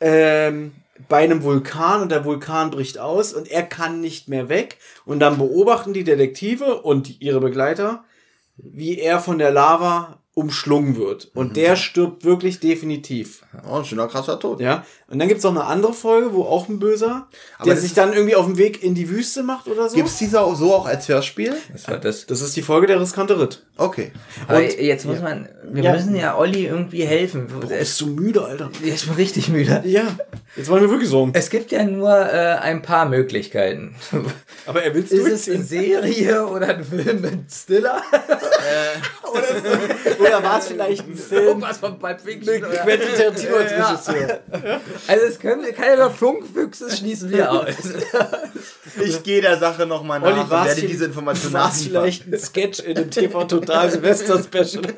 ähm, 0.00 0.72
bei 1.08 1.24
einem 1.24 1.42
Vulkan 1.42 2.02
und 2.02 2.10
der 2.10 2.24
Vulkan 2.24 2.70
bricht 2.70 2.98
aus 2.98 3.32
und 3.32 3.50
er 3.50 3.62
kann 3.62 4.00
nicht 4.00 4.28
mehr 4.28 4.48
weg. 4.48 4.78
Und 5.04 5.20
dann 5.20 5.38
beobachten 5.38 5.92
die 5.92 6.04
Detektive 6.04 6.82
und 6.82 7.20
ihre 7.20 7.40
Begleiter, 7.40 8.04
wie 8.56 8.98
er 8.98 9.20
von 9.20 9.38
der 9.38 9.50
Lava 9.50 10.19
umschlungen 10.40 10.96
wird. 10.96 11.30
Und 11.34 11.56
der 11.56 11.76
stirbt 11.76 12.24
wirklich 12.24 12.60
definitiv. 12.60 13.42
Oh, 13.68 13.76
ein 13.78 13.84
schöner, 13.84 14.08
krasser 14.08 14.38
Tod. 14.40 14.60
Ja. 14.60 14.84
Und 15.08 15.18
dann 15.18 15.28
gibt's 15.28 15.44
noch 15.44 15.50
eine 15.50 15.64
andere 15.64 15.92
Folge, 15.92 16.32
wo 16.32 16.44
auch 16.44 16.68
ein 16.68 16.78
Böser, 16.78 17.28
Aber 17.58 17.64
der 17.66 17.74
das 17.74 17.82
sich 17.82 17.90
ist- 17.90 17.98
dann 17.98 18.12
irgendwie 18.12 18.36
auf 18.36 18.46
dem 18.46 18.56
Weg 18.58 18.82
in 18.82 18.94
die 18.94 19.08
Wüste 19.10 19.42
macht 19.42 19.66
oder 19.68 19.88
so. 19.88 19.96
Gibt's 19.96 20.18
diese 20.18 20.40
auch 20.40 20.54
so 20.56 20.74
auch 20.74 20.86
als 20.86 21.08
Hörspiel? 21.08 21.54
Was 21.72 21.88
war 21.88 21.98
das? 21.98 22.26
Das 22.26 22.40
ist 22.40 22.56
die 22.56 22.62
Folge 22.62 22.86
der 22.86 23.00
riskante 23.00 23.38
Ritt. 23.40 23.64
Okay. 23.76 24.12
Aber 24.46 24.60
jetzt 24.62 25.06
muss 25.06 25.20
man, 25.20 25.48
wir 25.64 25.82
Ja. 25.82 25.92
müssen 25.92 26.14
ja 26.14 26.36
Olli 26.36 26.66
irgendwie 26.66 27.02
helfen. 27.04 27.48
Bist 27.60 27.72
Es, 27.72 27.98
du 27.98 28.06
müde, 28.08 28.44
Alter? 28.44 28.70
ich 28.82 29.04
bin 29.06 29.14
richtig 29.14 29.48
müde. 29.48 29.82
Ja. 29.84 30.02
Jetzt 30.56 30.68
wollen 30.68 30.82
wir 30.82 30.90
wirklich 30.90 31.08
Sorgen. 31.08 31.32
Es 31.34 31.50
gibt 31.50 31.72
ja 31.72 31.82
nur 31.84 32.10
äh, 32.10 32.56
ein 32.60 32.82
paar 32.82 33.08
Möglichkeiten. 33.08 33.94
Aber 34.66 34.82
er 34.82 34.94
will's 34.94 35.10
Ist 35.10 35.48
es 35.48 35.54
eine. 35.54 35.64
Serie 35.64 36.46
oder 36.46 36.68
ein 36.68 36.84
Film 36.84 37.20
mit 37.22 37.50
Stiller? 37.50 38.02
Oder 40.20 40.29
war 40.42 40.58
es 40.58 40.66
vielleicht 40.68 41.06
ein 41.06 41.16
Film? 41.16 41.44
Irgendwas 41.44 41.78
von 41.78 41.98
Pulp 41.98 42.20
Fiction? 42.20 42.56
oder- 42.64 42.68
Quentin 42.78 43.08
Tarantino 43.16 43.56
als 43.56 43.70
Ja. 43.72 43.88
Regisseur. 43.90 44.40
Also 45.06 45.24
es 45.26 45.38
können 45.38 45.74
keine 45.74 46.10
Funkfüchse 46.10 46.90
schließen 46.94 47.30
wir 47.30 47.50
aus. 47.50 47.66
Ich 49.00 49.22
gehe 49.22 49.40
der 49.40 49.56
Sache 49.58 49.86
nochmal 49.86 50.20
Olli, 50.22 50.34
nach 50.34 50.42
und 50.44 50.50
werde 50.66 50.80
diese 50.82 51.04
Information 51.06 51.52
War 51.52 51.70
es 51.70 51.82
vielleicht 51.84 52.26
ein 52.26 52.36
Sketch 52.38 52.80
in 52.80 52.94
dem 52.96 53.10
TV 53.10 53.44
Total 53.44 53.88
Silvester 53.90 54.42
Special? 54.42 54.82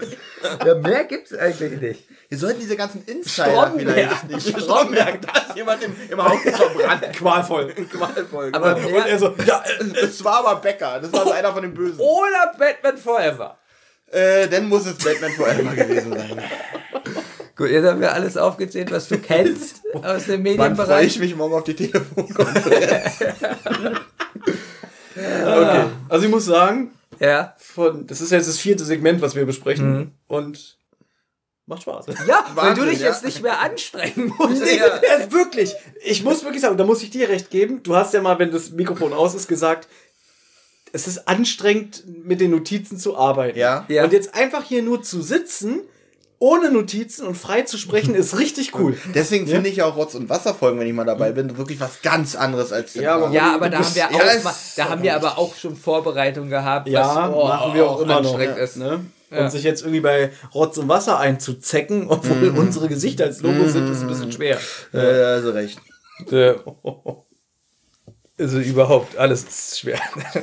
Ja, 0.67 0.75
mehr 0.75 1.05
gibt's 1.05 1.33
eigentlich 1.35 1.81
nicht. 1.81 2.09
Wir 2.29 2.39
sollten 2.39 2.59
diese 2.61 2.77
ganzen 2.77 3.05
Insider 3.05 3.51
Stromberg. 3.53 3.89
vielleicht 3.95 4.29
nicht. 4.47 4.61
Stromberg, 4.63 5.19
da 5.23 5.41
ist 5.43 5.57
jemand 5.57 5.85
im, 5.85 5.95
im 6.11 6.25
Haus 6.25 6.39
verbrannt. 6.43 7.13
Qualvoll. 7.13 7.73
Qualvoll. 7.75 8.51
Aber 8.53 8.75
Und 8.77 9.07
er 9.07 9.19
so, 9.19 9.35
ja, 9.47 9.63
Es 10.03 10.25
war 10.25 10.39
aber 10.45 10.61
Becker, 10.61 10.99
das 11.01 11.13
war 11.13 11.25
so 11.25 11.31
einer 11.33 11.53
von 11.53 11.63
den 11.63 11.75
Bösen. 11.75 12.01
oder 12.01 12.53
Batman 12.59 12.97
Forever. 12.97 13.59
Äh, 14.13 14.47
dann 14.49 14.69
muss 14.69 14.85
es 14.87 14.97
Batman 14.97 15.33
Forever 15.33 15.75
gewesen 15.75 16.13
sein. 16.13 16.43
Gut, 17.57 17.71
jetzt 17.71 17.87
haben 17.87 18.01
wir 18.01 18.13
alles 18.13 18.37
aufgezählt, 18.37 18.91
was 18.91 19.09
du 19.09 19.19
kennst 19.19 19.83
aus 19.95 20.27
dem 20.27 20.45
Wann 20.45 20.57
freue 20.57 20.59
Medienbereich. 20.59 21.07
ich 21.07 21.19
mich 21.19 21.35
morgen 21.35 21.55
auf 21.55 21.65
die 21.65 21.75
Telefonkonferenz? 21.75 23.25
okay. 25.17 25.85
Also 26.09 26.27
ich 26.27 26.31
muss 26.31 26.45
sagen, 26.45 26.93
Ja. 27.21 27.55
von, 27.59 28.07
das 28.07 28.21
ist 28.21 28.33
jetzt 28.33 28.49
das 28.49 28.59
vierte 28.59 28.85
Segment, 28.85 29.23
was 29.23 29.35
wir 29.35 29.47
besprechen. 29.47 30.13
Und 30.29 30.77
macht 31.67 31.83
Spaß. 31.83 32.07
Ja, 32.27 32.45
weil 32.55 32.71
Wahnsinn, 32.71 32.85
du 32.85 32.91
dich 32.91 33.01
ja. 33.01 33.09
jetzt 33.09 33.25
nicht 33.25 33.43
mehr 33.43 33.61
anstrengen 33.61 34.33
musst. 34.39 34.63
Nee, 34.63 34.79
ja, 34.79 35.33
wirklich. 35.33 35.75
Ich 36.05 36.23
muss 36.25 36.43
wirklich 36.45 36.63
sagen, 36.63 36.77
da 36.77 36.85
muss 36.85 37.03
ich 37.03 37.11
dir 37.11 37.29
recht 37.29 37.51
geben. 37.51 37.83
Du 37.83 37.95
hast 37.97 38.13
ja 38.15 38.21
mal, 38.21 38.39
wenn 38.39 38.51
das 38.51 38.71
Mikrofon 38.73 39.13
aus 39.13 39.35
ist, 39.35 39.49
gesagt, 39.49 39.89
es 40.93 41.07
ist 41.07 41.27
anstrengend, 41.29 42.05
mit 42.25 42.41
den 42.41 42.51
Notizen 42.51 42.99
zu 42.99 43.17
arbeiten. 43.17 43.59
Ja. 43.59 43.85
Ja. 43.89 44.05
Und 44.05 44.13
jetzt 44.13 44.35
einfach 44.35 44.63
hier 44.65 44.83
nur 44.83 45.03
zu 45.03 45.23
sitzen, 45.23 45.81
ohne 46.39 46.73
Notizen 46.73 47.27
und 47.27 47.37
frei 47.37 47.63
zu 47.63 47.79
sprechen, 47.79 48.15
ist 48.17 48.37
richtig 48.39 48.75
cool. 48.79 48.97
Deswegen 49.15 49.47
finde 49.47 49.71
ich 49.71 49.81
auch 49.83 49.97
Rotz- 49.97 50.15
und 50.17 50.29
Wasserfolgen, 50.29 50.81
wenn 50.81 50.87
ich 50.89 50.93
mal 50.93 51.05
dabei 51.05 51.31
bin, 51.33 51.57
wirklich 51.57 51.79
was 51.81 52.03
ganz 52.03 52.35
anderes 52.35 52.73
als 52.73 52.95
Ja, 52.95 53.15
aber- 53.15 53.31
Ja, 53.33 53.55
aber 53.55 53.71
da 53.71 53.79
haben 53.79 53.95
wir 53.95 54.01
ja, 54.03 54.09
auch 54.09 54.45
mal, 54.45 54.55
da 54.77 54.89
haben 54.89 55.03
wir 55.03 55.15
aber 55.17 55.39
auch 55.39 55.55
schon 55.55 55.77
Vorbereitung 55.77 56.49
gehabt, 56.51 56.89
Ja, 56.89 57.31
oh, 57.33 57.47
machen 57.47 57.75
wir 57.75 57.89
auch 57.89 58.01
immer 58.01 58.21
noch. 58.21 58.31
anstrengend 58.33 58.57
Ja, 58.59 58.65
ist. 58.65 58.77
ne? 58.77 59.01
Ja. 59.31 59.45
Und 59.45 59.51
sich 59.51 59.63
jetzt 59.63 59.81
irgendwie 59.83 60.01
bei 60.01 60.31
Rotz 60.53 60.77
und 60.77 60.89
Wasser 60.89 61.19
einzuzecken, 61.19 62.07
obwohl 62.11 62.49
unsere 62.51 62.89
Gesichter 62.89 63.25
als 63.25 63.41
Logo 63.41 63.67
sind, 63.69 63.89
ist 63.91 64.03
ein 64.03 64.09
bisschen 64.09 64.33
schwer. 64.33 64.59
Äh, 64.93 64.99
also 64.99 65.53
recht. 65.53 65.79
Äh, 66.31 66.55
Also 68.43 68.59
überhaupt 68.59 69.17
alles 69.17 69.45
ist 69.45 69.79
schwer. 69.79 70.01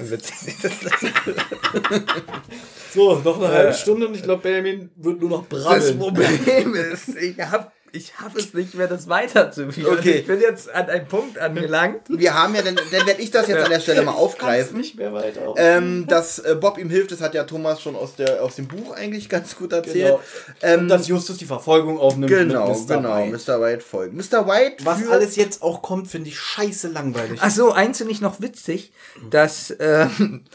So, 2.91 3.19
noch 3.19 3.37
eine 3.39 3.49
halbe 3.49 3.73
Stunde 3.73 4.07
und 4.07 4.15
ich 4.15 4.23
glaube, 4.23 4.41
Benjamin 4.41 4.89
wird 4.95 5.19
nur 5.21 5.29
noch 5.29 5.45
Das 5.47 5.63
brabbeln. 5.63 5.99
Problem 5.99 6.73
ist, 6.73 7.09
ich 7.09 7.37
habe 7.39 7.71
ich 7.91 8.19
hab 8.19 8.35
es 8.35 8.53
nicht 8.53 8.75
mehr, 8.75 8.87
das 8.87 9.09
weiterzuführen. 9.09 9.97
Okay. 9.97 10.19
Ich 10.19 10.27
bin 10.27 10.39
jetzt 10.39 10.69
an 10.73 10.89
einem 10.89 11.07
Punkt 11.07 11.37
angelangt. 11.37 12.01
Wir 12.07 12.33
haben 12.33 12.55
ja, 12.55 12.61
dann, 12.61 12.75
dann 12.75 13.07
werde 13.07 13.21
ich 13.21 13.31
das 13.31 13.47
jetzt 13.47 13.63
an 13.63 13.69
der 13.69 13.79
Stelle 13.79 14.03
mal 14.03 14.11
aufgreifen. 14.15 14.77
nicht 14.77 14.95
mehr 14.95 15.13
weiter. 15.13 15.53
Ähm, 15.57 16.05
dass 16.07 16.39
äh, 16.39 16.55
Bob 16.55 16.77
ihm 16.77 16.89
hilft, 16.89 17.11
das 17.11 17.21
hat 17.21 17.33
ja 17.33 17.43
Thomas 17.43 17.81
schon 17.81 17.95
aus, 17.95 18.15
der, 18.15 18.43
aus 18.43 18.55
dem 18.55 18.67
Buch 18.67 18.91
eigentlich 18.91 19.29
ganz 19.29 19.55
gut 19.55 19.73
erzählt. 19.73 20.17
Genau. 20.17 20.21
Ähm, 20.61 20.81
Und 20.81 20.87
dass 20.89 21.07
Justus 21.07 21.37
die 21.37 21.45
Verfolgung 21.45 21.97
aufnimmt. 21.99 22.31
genau, 22.31 22.69
mit 22.69 22.87
Mr. 22.87 22.95
genau, 22.95 23.15
White. 23.15 23.37
Mr. 23.51 23.61
White 23.61 23.81
folgt. 23.81 24.13
Mr. 24.13 24.47
White 24.47 24.85
Was 24.85 25.07
alles 25.07 25.35
jetzt 25.35 25.61
auch 25.61 25.81
kommt, 25.81 26.07
finde 26.07 26.29
ich 26.29 26.39
scheiße 26.39 26.89
langweilig. 26.89 27.39
Ach 27.41 27.51
so, 27.51 27.71
eins 27.71 27.97
finde 27.97 28.13
ich 28.13 28.21
noch 28.21 28.41
witzig, 28.41 28.91
dass 29.29 29.75
ähm, 29.79 30.45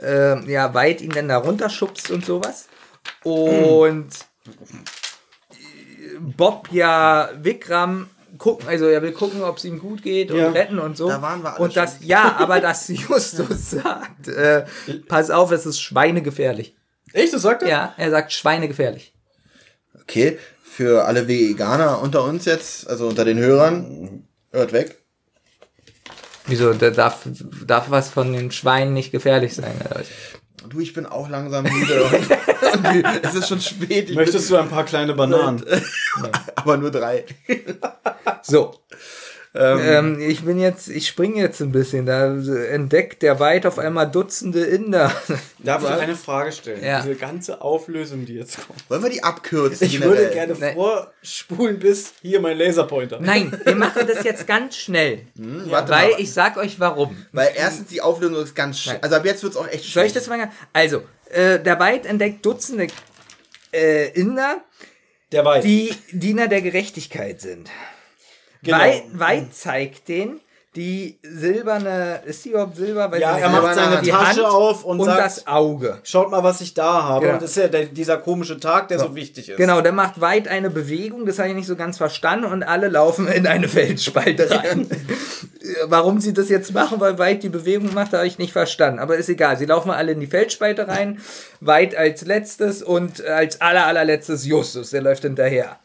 ähm, 0.00 0.48
ja, 0.48 0.74
White 0.74 1.02
ihn 1.02 1.10
dann 1.10 1.28
da 1.28 1.38
runterschubst 1.38 2.10
und 2.10 2.24
sowas. 2.24 2.66
Und 3.22 4.08
Bob 6.20 6.68
ja 6.72 7.30
Vikram 7.40 8.08
gucken, 8.38 8.68
also 8.68 8.86
er 8.86 9.02
will 9.02 9.12
gucken, 9.12 9.42
ob 9.42 9.56
es 9.56 9.64
ihm 9.64 9.78
gut 9.78 10.02
geht 10.02 10.30
und 10.30 10.36
Ja. 10.38 10.50
retten 10.50 10.78
und 10.78 10.96
so. 10.96 11.08
Da 11.08 11.22
waren 11.22 11.42
wir 11.42 11.54
alle 11.54 11.64
und 11.64 11.76
das, 11.76 11.98
ja, 12.00 12.36
aber 12.38 12.60
dass 12.60 12.88
Justus 12.88 13.70
sagt, 13.70 14.28
äh, 14.28 14.64
pass 15.08 15.30
auf, 15.30 15.50
es 15.52 15.66
ist 15.66 15.80
schweinegefährlich. 15.80 16.76
Echt, 17.12 17.32
das 17.32 17.42
sagt 17.42 17.62
er? 17.62 17.68
Ja, 17.68 17.94
er 17.96 18.10
sagt 18.10 18.32
schweinegefährlich. 18.32 19.14
Okay, 20.02 20.38
für 20.62 21.04
alle 21.06 21.28
Veganer 21.28 22.00
unter 22.02 22.24
uns 22.24 22.44
jetzt, 22.44 22.88
also 22.88 23.08
unter 23.08 23.24
den 23.24 23.38
Hörern, 23.38 24.24
hört 24.52 24.72
weg. 24.72 24.98
Wieso, 26.46 26.72
da 26.74 26.90
darf, 26.90 27.26
darf 27.66 27.90
was 27.90 28.10
von 28.10 28.32
den 28.32 28.52
Schweinen 28.52 28.92
nicht 28.92 29.10
gefährlich 29.10 29.54
sein? 29.54 29.74
oder 29.90 30.02
Du, 30.68 30.80
ich 30.80 30.92
bin 30.92 31.06
auch 31.06 31.28
langsam 31.28 31.64
müde. 31.64 32.04
es 33.22 33.34
ist 33.34 33.48
schon 33.48 33.60
spät. 33.60 34.14
Möchtest 34.14 34.50
du 34.50 34.56
ein 34.56 34.68
paar 34.68 34.84
kleine 34.84 35.14
Bananen? 35.14 35.64
Aber 36.56 36.76
nur 36.76 36.90
drei. 36.90 37.24
So. 38.42 38.74
Ähm, 39.58 40.20
ich 40.20 40.44
bin 40.44 40.58
jetzt, 40.58 40.88
ich 40.88 41.06
springe 41.06 41.40
jetzt 41.40 41.60
ein 41.60 41.72
bisschen. 41.72 42.06
Da 42.06 42.34
entdeckt 42.34 43.22
der 43.22 43.40
Weit 43.40 43.66
auf 43.66 43.78
einmal 43.78 44.10
Dutzende 44.10 44.64
Inder. 44.64 45.10
Darf 45.58 45.82
ich 45.82 45.88
eine 45.88 46.16
Frage 46.16 46.52
stellen? 46.52 46.84
Ja. 46.84 47.00
Diese 47.00 47.14
ganze 47.14 47.62
Auflösung, 47.62 48.26
die 48.26 48.34
jetzt 48.34 48.66
kommt. 48.66 48.88
Wollen 48.90 49.02
wir 49.02 49.10
die 49.10 49.24
abkürzen? 49.24 49.86
Ich 49.86 50.00
würde 50.00 50.30
gerne 50.30 50.54
vorspulen 50.54 51.78
bis 51.78 52.14
hier 52.22 52.40
mein 52.40 52.58
Laserpointer. 52.58 53.18
Nein, 53.20 53.58
wir 53.64 53.74
machen 53.74 54.06
das 54.06 54.24
jetzt 54.24 54.46
ganz 54.46 54.76
schnell. 54.76 55.20
warte 55.34 55.90
weil 55.92 56.10
mal. 56.12 56.20
ich 56.20 56.32
sag 56.32 56.56
euch 56.56 56.78
warum. 56.78 57.16
Weil 57.32 57.50
erstens 57.56 57.88
die 57.88 58.00
Auflösung 58.00 58.42
ist 58.42 58.54
ganz 58.54 58.78
schön. 58.78 58.96
Also 59.00 59.16
ab 59.16 59.24
jetzt 59.24 59.42
wird 59.42 59.52
es 59.52 59.58
auch 59.58 59.68
echt 59.68 59.84
Soll 59.84 60.02
schön. 60.02 60.06
ich 60.06 60.12
das 60.12 60.28
mal? 60.28 60.50
Also, 60.72 61.02
äh, 61.30 61.58
der 61.58 61.78
Weit 61.80 62.06
entdeckt 62.06 62.44
Dutzende 62.44 62.88
äh, 63.72 64.10
Inder, 64.10 64.62
Der 65.32 65.44
Weit. 65.44 65.64
die 65.64 65.94
Diener 66.12 66.48
der 66.48 66.62
Gerechtigkeit 66.62 67.40
sind. 67.40 67.68
Genau. 68.66 68.78
Weit, 68.78 69.02
Weit 69.12 69.54
zeigt 69.54 70.08
den 70.08 70.40
die 70.76 71.18
silberne, 71.22 72.20
ist 72.26 72.44
die 72.44 72.50
überhaupt 72.50 72.76
silber? 72.76 73.10
Weiß 73.10 73.18
Ja, 73.20 73.38
er 73.38 73.48
macht 73.48 73.74
seine 73.74 74.02
die 74.02 74.10
Tasche 74.10 74.26
Hand 74.26 74.40
auf 74.44 74.84
und 74.84 75.02
sagt- 75.02 75.20
das 75.24 75.46
Auge. 75.46 75.98
Schaut 76.02 76.30
mal, 76.30 76.42
was 76.44 76.60
ich 76.60 76.74
da 76.74 77.02
habe. 77.02 77.22
Genau. 77.22 77.34
Und 77.34 77.42
das 77.42 77.50
ist 77.52 77.56
ja 77.56 77.68
der, 77.68 77.86
dieser 77.86 78.18
komische 78.18 78.60
Tag, 78.60 78.88
der 78.88 78.98
so, 78.98 79.14
wichtig 79.14 79.48
ist. 79.48 79.56
Genau, 79.56 79.80
der 79.80 79.92
macht 79.92 80.20
weit 80.20 80.48
eine 80.48 80.68
Bewegung, 80.68 81.24
das 81.24 81.38
habe 81.38 81.48
ich 81.48 81.54
nicht 81.54 81.66
so 81.66 81.76
ganz 81.76 81.96
verstanden 81.96 82.44
und 82.44 82.62
alle 82.62 82.88
laufen 82.88 83.26
in 83.26 83.46
eine 83.46 83.68
Felsspalte 83.68 84.50
rein. 84.50 84.86
Warum 85.86 86.20
sie 86.20 86.32
das 86.34 86.48
jetzt 86.50 86.72
machen, 86.74 87.00
weil 87.00 87.18
Weit 87.18 87.42
die 87.42 87.48
Bewegung 87.48 87.94
macht, 87.94 88.12
habe 88.12 88.26
ich 88.26 88.38
nicht 88.38 88.52
verstanden. 88.52 88.98
Aber 89.00 89.16
ist 89.16 89.28
egal, 89.30 89.56
sie 89.56 89.64
laufen 89.64 89.90
alle 89.90 90.12
in 90.12 90.20
die 90.20 90.26
Felsspalte 90.26 90.86
rein, 90.86 91.20
Weit 91.60 91.96
als 91.96 92.24
letztes 92.26 92.82
und 92.82 93.24
als 93.24 93.60
aller 93.62 93.86
allerletztes 93.86 94.44
Justus, 94.44 94.90
der 94.90 95.00
läuft 95.00 95.22
hinterher. 95.22 95.78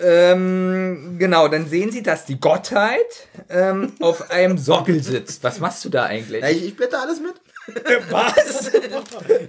Ähm, 0.00 1.16
genau, 1.18 1.48
dann 1.48 1.68
sehen 1.68 1.90
sie, 1.90 2.02
dass 2.02 2.24
die 2.24 2.40
Gottheit 2.40 3.28
ähm, 3.48 3.92
auf 4.00 4.30
einem 4.30 4.58
Sockel 4.58 5.02
sitzt. 5.02 5.42
Was 5.44 5.60
machst 5.60 5.84
du 5.84 5.88
da 5.88 6.04
eigentlich? 6.04 6.42
Ja, 6.42 6.48
ich, 6.48 6.64
ich 6.64 6.76
blätter 6.76 7.02
alles 7.02 7.20
mit. 7.20 7.34
Was? 8.10 8.70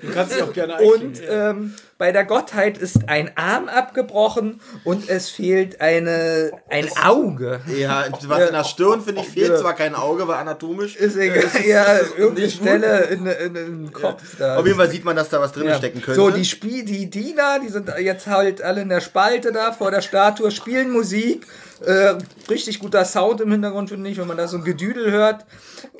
Du 0.02 0.12
kannst 0.14 0.36
dich 0.36 0.44
auch 0.44 0.54
gerne 0.54 0.78
Und 0.82 1.22
ähm, 1.30 1.74
bei 1.98 2.12
der 2.12 2.26
Gottheit 2.26 2.78
ist 2.78 3.08
ein 3.10 3.32
Arm 3.36 3.68
abgebrochen 3.68 4.62
und 4.84 5.10
es 5.10 5.30
fehlt 5.30 5.82
eine, 5.82 6.52
ein 6.70 6.88
Auge. 7.04 7.62
Ja, 7.68 8.06
was 8.28 8.48
in 8.48 8.54
der 8.54 8.64
Stirn, 8.64 9.02
finde 9.02 9.22
ich, 9.22 9.28
fehlt 9.30 9.50
Ja. 9.50 9.58
zwar 9.58 9.74
kein 9.74 9.96
Auge, 9.96 10.28
weil 10.28 10.36
anatomisch. 10.38 10.96
Ist 10.96 11.18
egal, 11.18 11.38
ist 11.44 11.66
ja, 11.66 11.98
es 11.98 12.12
irgendeine. 12.18 12.50
Stelle 12.50 13.00
in, 13.06 13.26
in, 13.26 13.56
in 13.56 13.84
den 13.86 13.94
Kopf 13.94 14.22
da. 14.38 14.58
Auf 14.58 14.66
jeden 14.66 14.78
Fall 14.78 14.90
sieht 14.90 15.06
man, 15.06 15.16
dass 15.16 15.30
da 15.30 15.40
was 15.42 15.52
drin 15.52 15.68
Ja. 15.68 15.76
stecken 15.78 16.02
könnte. 16.02 16.20
So, 16.20 16.30
die, 16.30 16.46
Spie 16.46 16.84
die 16.84 17.10
Diener, 17.10 17.60
die 17.60 17.70
sind 17.70 17.90
jetzt 18.00 18.28
halt 18.28 18.62
alle 18.62 18.82
in 18.82 18.90
der 18.90 19.02
Spalte 19.02 19.52
da 19.52 19.72
vor 19.72 19.92
der 19.92 20.02
Statue, 20.02 20.52
spielen 20.52 20.92
Musik. 20.92 21.46
Äh, 21.86 22.16
richtig 22.50 22.80
guter 22.80 23.06
Sound 23.06 23.42
im 23.42 23.52
Hintergrund, 23.52 23.90
finde 23.90 24.10
ich, 24.10 24.18
wenn 24.18 24.28
man 24.28 24.38
da 24.38 24.48
so 24.48 24.58
ein 24.58 24.64
Gedüdel 24.64 25.12
hört. 25.12 25.46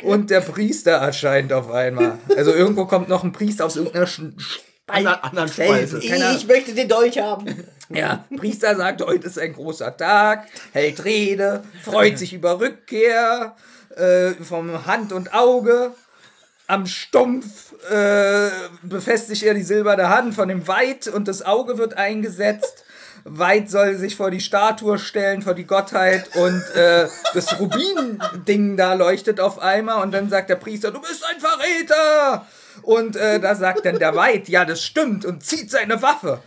Und 0.04 0.30
der 0.30 0.42
Priester 0.42 0.92
erscheint 0.92 1.54
auf 1.54 1.72
einmal. 1.72 2.18
Also 2.36 2.52
irgendwo 2.54 2.86
kommt 2.86 3.10
noch 3.10 3.24
ein 3.24 3.32
Priester 3.32 3.66
aus 3.66 3.76
irgendeiner 3.76 4.08
Sch 4.08 4.22
Anderen- 4.88 5.22
anderen 5.24 5.50
Spalte. 5.50 6.00
Keine 6.00 6.26
Ahnung. 6.26 6.48
möchte 6.48 6.74
den 6.74 6.88
Dolch 6.90 7.20
haben. 7.20 7.46
Ja, 7.90 8.26
Priester 8.36 8.76
sagt, 8.76 9.02
heute 9.04 9.28
ist 9.28 9.38
ein 9.38 9.54
großer 9.54 9.96
Tag, 9.96 10.48
hält 10.74 11.04
Rede, 11.06 11.64
freut 11.84 12.18
sich 12.20 12.34
über 12.34 12.60
Rückkehr 12.60 13.56
äh, 13.96 14.32
vom 14.44 14.86
Hand 14.88 15.12
und 15.14 15.34
Auge. 15.34 15.92
Am 16.68 16.86
Stumpf 16.86 17.74
äh, 17.90 18.50
befestigt 18.84 19.42
er 19.44 19.54
die 19.56 19.64
silberne 19.64 20.10
Hand 20.10 20.36
von 20.36 20.48
dem 20.48 20.68
Weit 20.68 21.08
und 21.08 21.28
das 21.28 21.44
Auge 21.44 21.78
wird 21.80 21.96
eingesetzt. 21.98 22.84
Weit 23.24 23.70
soll 23.70 23.96
sich 23.96 24.16
vor 24.16 24.32
die 24.32 24.40
Statue 24.40 24.98
stellen, 24.98 25.42
vor 25.42 25.54
die 25.54 25.66
Gottheit 25.66 26.36
und 26.36 26.64
äh, 26.76 27.08
das 27.34 27.60
Rubin-Ding 27.60 28.78
da 28.78 28.94
leuchtet 28.94 29.40
auf 29.40 29.60
einmal 29.60 30.02
und 30.04 30.12
dann 30.12 30.30
sagt 30.30 30.50
der 30.50 30.56
Priester, 30.56 30.92
du 30.92 31.02
bist 31.02 31.24
ein 31.30 31.40
Verräter! 31.40 32.46
Und 32.82 33.16
äh, 33.16 33.40
da 33.40 33.56
sagt 33.56 33.86
dann 33.86 34.00
der 34.00 34.16
Weit, 34.16 34.48
ja, 34.48 34.66
das 34.66 34.84
stimmt 34.84 35.26
und 35.26 35.44
zieht 35.44 35.70
seine 35.70 36.02
Waffe. 36.02 36.42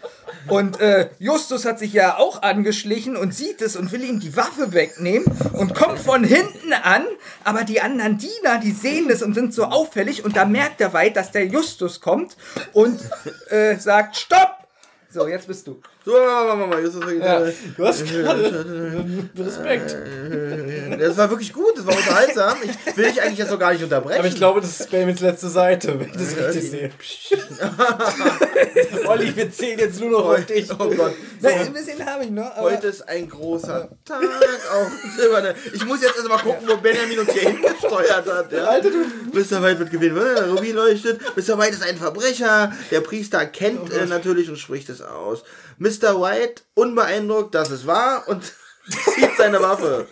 Und 0.49 0.81
äh, 0.81 1.11
Justus 1.19 1.65
hat 1.65 1.79
sich 1.79 1.93
ja 1.93 2.17
auch 2.17 2.43
angeschlichen 2.43 3.17
und 3.17 3.35
sieht 3.35 3.63
es 3.63 3.77
und 3.77 3.93
will 3.93 4.03
ihm 4.03 4.19
die 4.19 4.37
Waffe 4.37 4.73
wegnehmen 4.73 5.27
und 5.53 5.75
kommt 5.75 5.99
von 5.99 6.25
hinten 6.25 6.73
an, 6.73 7.05
aber 7.45 7.65
die 7.65 7.81
anderen 7.81 8.19
Diener, 8.19 8.59
die 8.63 8.73
sehen 8.73 9.09
es 9.11 9.23
und 9.23 9.35
sind 9.35 9.55
so 9.55 9.65
auffällig 9.65 10.25
und 10.25 10.37
da 10.37 10.45
merkt 10.45 10.81
der 10.81 10.93
Weit, 10.93 11.17
dass 11.17 11.31
der 11.33 11.47
Justus 11.47 12.01
kommt 12.01 12.37
und 12.73 13.01
äh, 13.51 13.77
sagt, 13.77 14.17
stopp! 14.17 14.57
So, 15.11 15.29
jetzt 15.29 15.47
bist 15.47 15.67
du. 15.67 15.81
So, 16.05 16.17
Ja. 16.17 17.43
Du 17.77 17.87
hast 17.87 18.05
gerade 18.07 19.29
Respekt. 19.39 19.97
Das 20.99 21.17
war 21.17 21.31
wirklich 21.31 21.53
gut, 21.53 21.77
das 21.77 21.87
war 21.87 21.97
unterhaltsam. 21.97 22.57
Ich 22.65 22.97
will 22.97 23.05
dich 23.07 23.23
eigentlich 23.23 23.39
jetzt 23.39 23.51
noch 23.51 23.59
gar 23.59 23.73
nicht 23.73 23.85
unterbrechen. 23.85 24.19
Aber 24.19 24.29
ich 24.29 24.35
glaube, 24.35 24.61
das 24.61 24.81
ist 24.81 24.91
Bamins 24.91 25.21
letzte 25.21 25.49
Seite, 25.49 25.99
wenn 26.01 26.09
ich 26.09 26.13
das 26.13 26.37
richtig 26.37 26.71
sehe. 26.71 26.91
Olli, 29.07 29.35
wir 29.37 29.51
zählen 29.53 29.79
jetzt 29.79 30.01
nur 30.01 30.11
noch 30.11 30.25
auf 30.27 30.45
dich. 30.47 30.69
Oh 30.73 30.91
Gott. 30.91 31.15
Na, 31.41 31.51
ein 31.51 31.73
bisschen 31.73 32.05
habe 32.05 32.25
ich 32.25 32.31
noch. 32.31 32.57
Heute 32.57 32.89
ist 32.89 33.09
ein 33.09 33.29
großer 33.29 33.89
Tag 34.05 34.23
auf 34.23 34.91
Silberne. 35.17 35.55
Ich 35.73 35.85
muss 35.85 36.03
jetzt 36.03 36.17
erstmal 36.17 36.39
gucken, 36.39 36.67
wo 36.69 36.77
Benjamin 36.77 37.21
uns 37.21 37.33
hier 37.33 37.51
hingesteuert 37.51 38.27
hat. 38.27 38.53
Ja? 38.53 38.65
Alter, 38.65 38.91
du. 38.91 39.39
Mr. 39.39 39.63
White 39.63 39.79
wird 39.79 39.91
gewinnen. 39.91 40.17
Der 40.37 40.49
Rubin 40.51 40.75
leuchtet. 40.75 41.21
Mr. 41.37 41.59
White 41.59 41.75
ist 41.75 41.83
ein 41.85 41.97
Verbrecher. 41.97 42.73
Der 42.91 43.01
Priester 43.01 43.47
kennt 43.47 43.93
äh, 43.93 44.07
natürlich 44.07 44.49
und 44.49 44.59
spricht 44.59 44.89
es 44.89 45.01
aus. 45.01 45.43
Mr. 45.79 46.21
White, 46.21 46.63
unbeeindruckt, 46.75 47.55
dass 47.55 47.71
es 47.71 47.87
war 47.87 48.29
und 48.29 48.43
zieht 49.15 49.37
seine 49.37 49.61
Waffe. 49.63 50.09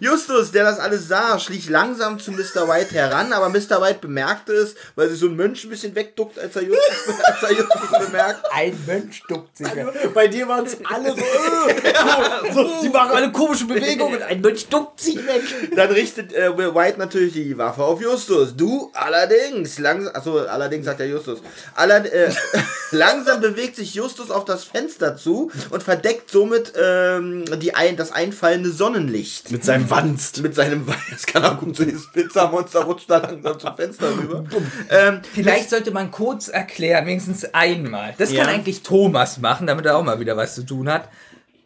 Justus, 0.00 0.52
der 0.52 0.64
das 0.64 0.78
alles 0.78 1.08
sah, 1.08 1.38
schlich 1.38 1.68
langsam 1.68 2.18
zu 2.18 2.32
Mr. 2.32 2.68
White 2.68 2.94
heran, 2.94 3.32
aber 3.32 3.48
Mr. 3.48 3.80
White 3.80 3.98
bemerkte 4.00 4.52
es, 4.52 4.74
weil 4.96 5.08
sich 5.08 5.18
so 5.18 5.26
ein 5.26 5.36
Mönch 5.36 5.64
ein 5.64 5.70
bisschen 5.70 5.94
wegduckt, 5.94 6.38
als 6.38 6.56
er 6.56 6.62
Justus, 6.62 7.14
als 7.24 7.42
er 7.42 7.52
Justus 7.52 8.06
bemerkt. 8.06 8.44
ein 8.52 8.78
Mönch 8.86 9.22
duckt 9.28 9.56
sich. 9.56 9.66
Bei 10.12 10.28
dir 10.28 10.46
waren 10.48 10.66
es 10.66 10.76
alle 10.84 11.10
so, 11.10 11.20
äh, 11.20 12.52
so, 12.52 12.82
die 12.82 12.88
machen 12.88 13.12
alle 13.12 13.32
komische 13.32 13.64
Bewegungen. 13.64 14.22
Ein 14.22 14.40
Mensch 14.40 14.66
duckt 14.66 15.00
sich 15.00 15.16
weg. 15.26 15.42
Dann 15.74 15.90
richtet 15.90 16.32
äh, 16.32 16.56
White 16.56 16.98
natürlich 16.98 17.32
die 17.32 17.56
Waffe 17.56 17.82
auf 17.82 18.00
Justus. 18.00 18.54
Du 18.56 18.90
allerdings, 18.94 19.78
langsam, 19.78 20.14
achso, 20.14 20.38
allerdings 20.38 20.86
sagt 20.86 21.00
er 21.00 21.06
Justus. 21.06 21.40
Aller, 21.74 22.04
äh, 22.12 22.30
langsam 22.90 23.40
bewegt 23.40 23.76
sich 23.76 23.94
Justus 23.94 24.30
auf 24.30 24.44
das 24.44 24.64
Fenster 24.64 25.16
zu 25.16 25.50
und 25.70 25.82
verdeckt 25.82 26.30
somit 26.30 26.72
ähm, 26.76 27.44
die 27.60 27.74
ein, 27.74 27.96
das 27.96 28.12
einfallende 28.12 28.70
Sonnenlicht. 28.70 29.13
Mit 29.50 29.64
seinem 29.64 29.88
Wanst. 29.90 30.42
Mit 30.42 30.54
seinem 30.54 30.86
Wanst. 30.86 31.00
Das 31.12 31.26
kann 31.26 31.44
auch 31.44 31.58
gut 31.58 31.76
so 31.76 31.84
dieses 31.84 32.10
Pizzamonster 32.10 32.80
rutscht 32.84 33.08
da 33.10 33.18
langsam 33.18 33.58
zum 33.60 33.76
Fenster 33.76 34.16
rüber. 34.18 34.44
Ähm, 34.90 35.20
Vielleicht 35.32 35.70
sollte 35.70 35.90
man 35.92 36.10
kurz 36.10 36.48
erklären, 36.48 37.06
wenigstens 37.06 37.44
einmal. 37.54 38.14
Das 38.18 38.32
Ja. 38.32 38.44
kann 38.44 38.54
eigentlich 38.54 38.82
Thomas 38.82 39.38
machen, 39.38 39.66
damit 39.66 39.86
er 39.86 39.96
auch 39.96 40.02
mal 40.04 40.20
wieder 40.20 40.36
was 40.36 40.54
zu 40.54 40.62
tun 40.64 40.88
hat. 40.90 41.08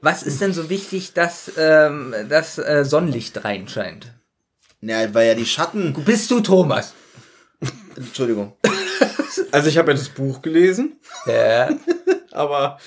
Was 0.01 0.23
ist 0.23 0.41
denn 0.41 0.53
so 0.53 0.69
wichtig, 0.71 1.13
dass 1.15 1.51
ähm, 1.57 2.15
das 2.29 2.59
äh, 2.59 2.85
Sonnenlicht 2.85 3.45
reinscheint? 3.45 4.13
na, 4.81 5.13
weil 5.13 5.27
ja 5.29 5.35
die 5.35 5.47
Schatten. 5.47 5.93
Bist 6.05 6.31
du 6.31 6.39
Thomas? 6.41 6.95
Entschuldigung. 7.97 8.53
Also 9.51 9.69
ich 9.69 9.77
habe 9.79 9.91
ja 9.91 9.97
das 9.97 10.09
Buch 10.09 10.41
gelesen, 10.43 11.01
Ja. 11.27 11.69
aber 12.31 12.79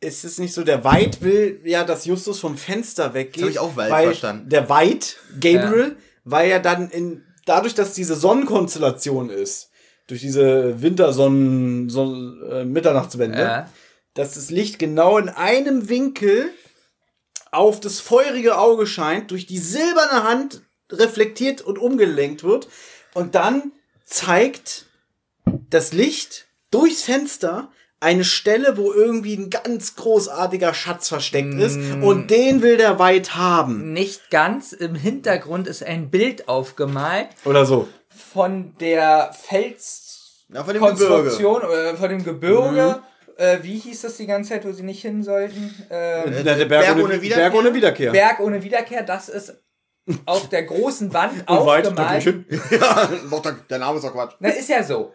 ist 0.00 0.24
es 0.24 0.38
nicht 0.38 0.54
so, 0.54 0.62
der 0.62 0.84
White 0.84 1.20
will 1.22 1.60
ja, 1.64 1.84
dass 1.84 2.04
Justus 2.04 2.38
vom 2.38 2.56
Fenster 2.56 3.14
weggeht. 3.14 3.42
Das 3.42 3.42
hab 3.42 3.50
ich 3.50 3.58
auch 3.58 3.76
White 3.76 3.90
weil 3.90 4.04
verstanden. 4.06 4.48
Der 4.48 4.68
White, 4.68 5.16
Gabriel, 5.40 5.96
weil 6.24 6.50
er 6.50 6.60
dann 6.60 6.90
in, 6.90 7.24
dadurch, 7.46 7.74
dass 7.74 7.94
diese 7.94 8.14
Sonnenkonstellation 8.14 9.30
ist, 9.30 9.70
durch 10.06 10.20
diese 10.20 10.80
Wintersonnen, 10.80 11.90
Son, 11.90 12.42
äh, 12.50 12.64
Mitternachtswende, 12.64 13.38
Ja. 13.38 13.70
dass 14.14 14.34
das 14.34 14.50
Licht 14.50 14.78
genau 14.78 15.18
in 15.18 15.28
einem 15.28 15.88
Winkel 15.88 16.50
auf 17.50 17.80
das 17.80 18.00
feurige 18.00 18.58
Auge 18.58 18.86
scheint, 18.86 19.30
durch 19.30 19.46
die 19.46 19.58
silberne 19.58 20.22
Hand 20.24 20.62
reflektiert 20.90 21.60
und 21.60 21.78
umgelenkt 21.78 22.44
wird 22.44 22.68
und 23.14 23.34
dann 23.34 23.72
zeigt 24.04 24.86
das 25.70 25.92
Licht 25.92 26.46
durchs 26.70 27.02
Fenster 27.02 27.70
eine 28.00 28.24
Stelle, 28.24 28.76
wo 28.76 28.92
irgendwie 28.92 29.34
ein 29.36 29.50
ganz 29.50 29.96
großartiger 29.96 30.72
Schatz 30.74 31.08
versteckt 31.08 31.54
ist 31.54 31.76
und 32.02 32.30
den 32.30 32.62
will 32.62 32.76
der 32.76 32.98
White 32.98 33.36
haben. 33.36 33.92
Nicht 33.92 34.30
ganz. 34.30 34.72
Im 34.72 34.94
Hintergrund 34.94 35.66
ist 35.66 35.82
ein 35.82 36.08
Bild 36.10 36.48
aufgemalt 36.48 37.28
Oder 37.44 37.64
so. 37.66 37.88
von 38.08 38.74
der 38.78 39.32
Fels 39.32 40.44
Ja, 40.52 40.62
von 40.64 40.74
dem 40.74 40.82
Gebirge. 40.82 41.06
Konstruktion, 41.08 41.62
äh, 41.62 41.96
von 41.96 42.08
dem 42.08 42.22
Gebirge. 42.24 43.02
Äh, 43.36 43.58
wie 43.62 43.78
hieß 43.78 44.02
das 44.02 44.16
die 44.16 44.26
ganze 44.26 44.50
Zeit, 44.50 44.64
wo 44.66 44.72
sie 44.72 44.82
nicht 44.82 45.02
hin 45.02 45.22
sollten? 45.22 45.74
Äh, 45.88 46.42
Der, 46.42 46.56
der 46.56 46.64
Berg, 46.64 46.68
Berg 46.68 46.94
ohne, 46.96 47.04
ohne 47.04 47.22
Wiederkehr? 47.22 47.50
Berg 47.50 47.54
ohne 47.54 47.74
Wiederkehr. 47.74 48.12
Berg 48.12 48.40
ohne 48.40 48.62
Wiederkehr, 48.64 49.02
das 49.02 49.28
ist 49.28 49.56
auf 50.24 50.48
der 50.48 50.62
großen 50.64 51.12
Wand 51.12 51.32
Und 51.48 51.48
aufgemalt. 51.48 52.22
hin. 52.22 52.44
ja, 52.70 53.08
doch, 53.30 53.42
der, 53.42 53.52
der 53.68 53.78
Name 53.78 53.98
ist 53.98 54.04
doch 54.04 54.12
Quatsch. 54.12 54.34
Na, 54.40 54.48
ist 54.48 54.68
ja 54.68 54.82
so. 54.82 55.12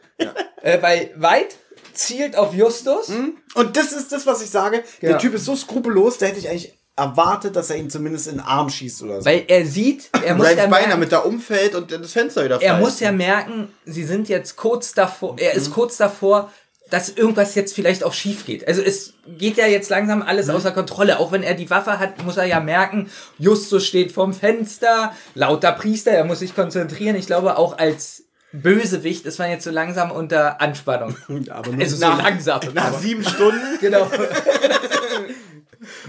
Äh, 0.61 0.81
weil 0.81 1.11
Weit 1.15 1.55
zielt 1.93 2.35
auf 2.35 2.53
Justus. 2.53 3.09
Und 3.55 3.77
das 3.77 3.91
ist 3.91 4.11
das, 4.11 4.25
was 4.25 4.41
ich 4.41 4.49
sage. 4.49 4.83
Ja. 5.01 5.09
Der 5.09 5.17
Typ 5.19 5.33
ist 5.33 5.45
so 5.45 5.55
skrupellos, 5.55 6.17
da 6.17 6.27
hätte 6.27 6.39
ich 6.39 6.49
eigentlich 6.49 6.77
erwartet, 6.95 7.55
dass 7.55 7.69
er 7.69 7.77
ihn 7.77 7.89
zumindest 7.89 8.27
in 8.27 8.35
den 8.35 8.41
Arm 8.41 8.69
schießt 8.69 9.01
oder 9.03 9.21
so. 9.21 9.25
Weil 9.25 9.45
er 9.47 9.65
sieht, 9.65 10.09
er 10.23 10.35
muss 10.35 10.53
ja 10.53 10.67
merken, 10.67 10.99
mit 10.99 11.11
der 11.11 11.25
umfällt 11.25 11.73
und 11.73 11.91
das 11.91 12.11
Fenster 12.11 12.45
wieder 12.45 12.61
er 12.61 12.73
fällt. 12.73 12.79
muss 12.79 12.99
ja 12.99 13.11
merken, 13.11 13.69
sie 13.85 14.03
sind 14.03 14.29
jetzt 14.29 14.55
kurz 14.57 14.93
davor, 14.93 15.35
er 15.39 15.53
ist 15.53 15.71
kurz 15.71 15.97
davor, 15.97 16.51
dass 16.91 17.09
irgendwas 17.09 17.55
jetzt 17.55 17.73
vielleicht 17.73 18.03
auch 18.03 18.13
schief 18.13 18.45
geht. 18.45 18.67
Also 18.67 18.83
es 18.83 19.13
geht 19.25 19.57
ja 19.57 19.65
jetzt 19.65 19.89
langsam 19.89 20.21
alles 20.21 20.49
außer 20.49 20.69
Kontrolle. 20.71 21.17
Auch 21.17 21.31
wenn 21.31 21.41
er 21.41 21.55
die 21.55 21.71
Waffe 21.71 21.97
hat, 21.97 22.23
muss 22.23 22.37
er 22.37 22.45
ja 22.45 22.59
merken, 22.59 23.09
Justus 23.39 23.87
steht 23.87 24.11
vorm 24.11 24.31
Fenster, 24.31 25.11
lauter 25.33 25.71
Priester, 25.71 26.11
er 26.11 26.25
muss 26.25 26.39
sich 26.39 26.53
konzentrieren. 26.53 27.15
Ich 27.15 27.25
glaube, 27.25 27.57
auch 27.57 27.79
als 27.79 28.22
Bösewicht 28.53 29.25
ist 29.25 29.39
man 29.39 29.49
jetzt 29.49 29.63
so 29.63 29.71
langsam 29.71 30.11
unter 30.11 30.61
Anspannung. 30.61 31.15
Aber 31.49 31.71
nur 31.71 31.81
Also 31.81 31.95
so 31.97 32.05
nach- 32.07 32.21
langsam. 32.23 32.59
Nach 32.73 32.97
sieben 32.99 33.23
Stunden. 33.23 33.77
Genau. 33.81 34.07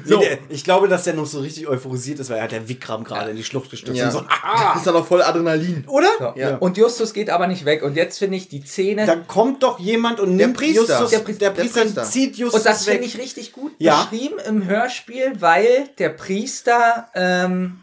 So. 0.05 0.19
Nee, 0.21 0.25
der, 0.29 0.39
ich 0.51 0.63
glaube, 0.63 0.87
dass 0.87 1.03
der 1.03 1.15
noch 1.15 1.27
so 1.27 1.41
richtig 1.41 1.67
euphorisiert 1.67 2.21
ist, 2.21 2.31
weil 2.31 2.37
er 2.37 2.45
hat 2.45 2.53
der 2.53 2.69
Vikram 2.69 3.03
gerade 3.03 3.31
in 3.31 3.37
die 3.37 3.43
Schlucht 3.43 3.71
gestürzt. 3.71 3.99
Ja. 3.99 4.07
Und 4.07 4.13
so, 4.13 4.21
Das 4.69 4.77
ist 4.77 4.87
dann 4.87 4.95
noch 4.95 5.07
voll 5.07 5.21
Adrenalin. 5.23 5.85
oder? 5.89 6.35
Ja. 6.37 6.57
Und 6.59 6.77
Justus 6.77 7.13
geht 7.13 7.29
aber 7.29 7.49
nicht 7.49 7.65
weg. 7.65 7.83
Und 7.83 7.97
jetzt 7.97 8.19
finde 8.19 8.37
ich 8.37 8.49
die 8.49 8.61
Szene. 8.63 9.05
Da 9.07 9.17
kommt 9.17 9.63
doch 9.65 9.81
jemand 9.81 10.21
und 10.21 10.37
Der 10.39 10.47
nimmt 10.47 10.57
Priester. 10.59 10.81
Justus, 11.01 11.11
Der 11.11 11.19
der, 11.21 11.27
Pri- 11.35 11.39
der 11.39 11.51
der 11.51 11.61
Priester, 11.63 11.81
Priester. 11.81 12.05
zieht 12.05 12.37
Justus 12.37 12.61
Und 12.61 12.67
das 12.67 12.85
finde 12.85 13.05
ich 13.05 13.19
richtig 13.19 13.53
gut 13.53 13.73
Ja. 13.79 14.03
beschrieben 14.05 14.37
im 14.47 14.65
Hörspiel, 14.67 15.33
weil 15.41 15.89
der 15.99 16.11
Priester, 16.11 17.09
ähm, 17.15 17.81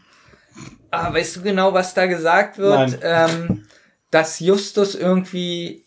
ah, 0.90 1.12
weißt 1.12 1.36
du 1.36 1.42
genau, 1.42 1.74
was 1.74 1.92
da 1.92 2.06
gesagt 2.06 2.56
wird? 2.56 3.00
Ähm, 3.02 3.66
dass 4.12 4.38
Justus 4.38 4.94
irgendwie 4.94 5.84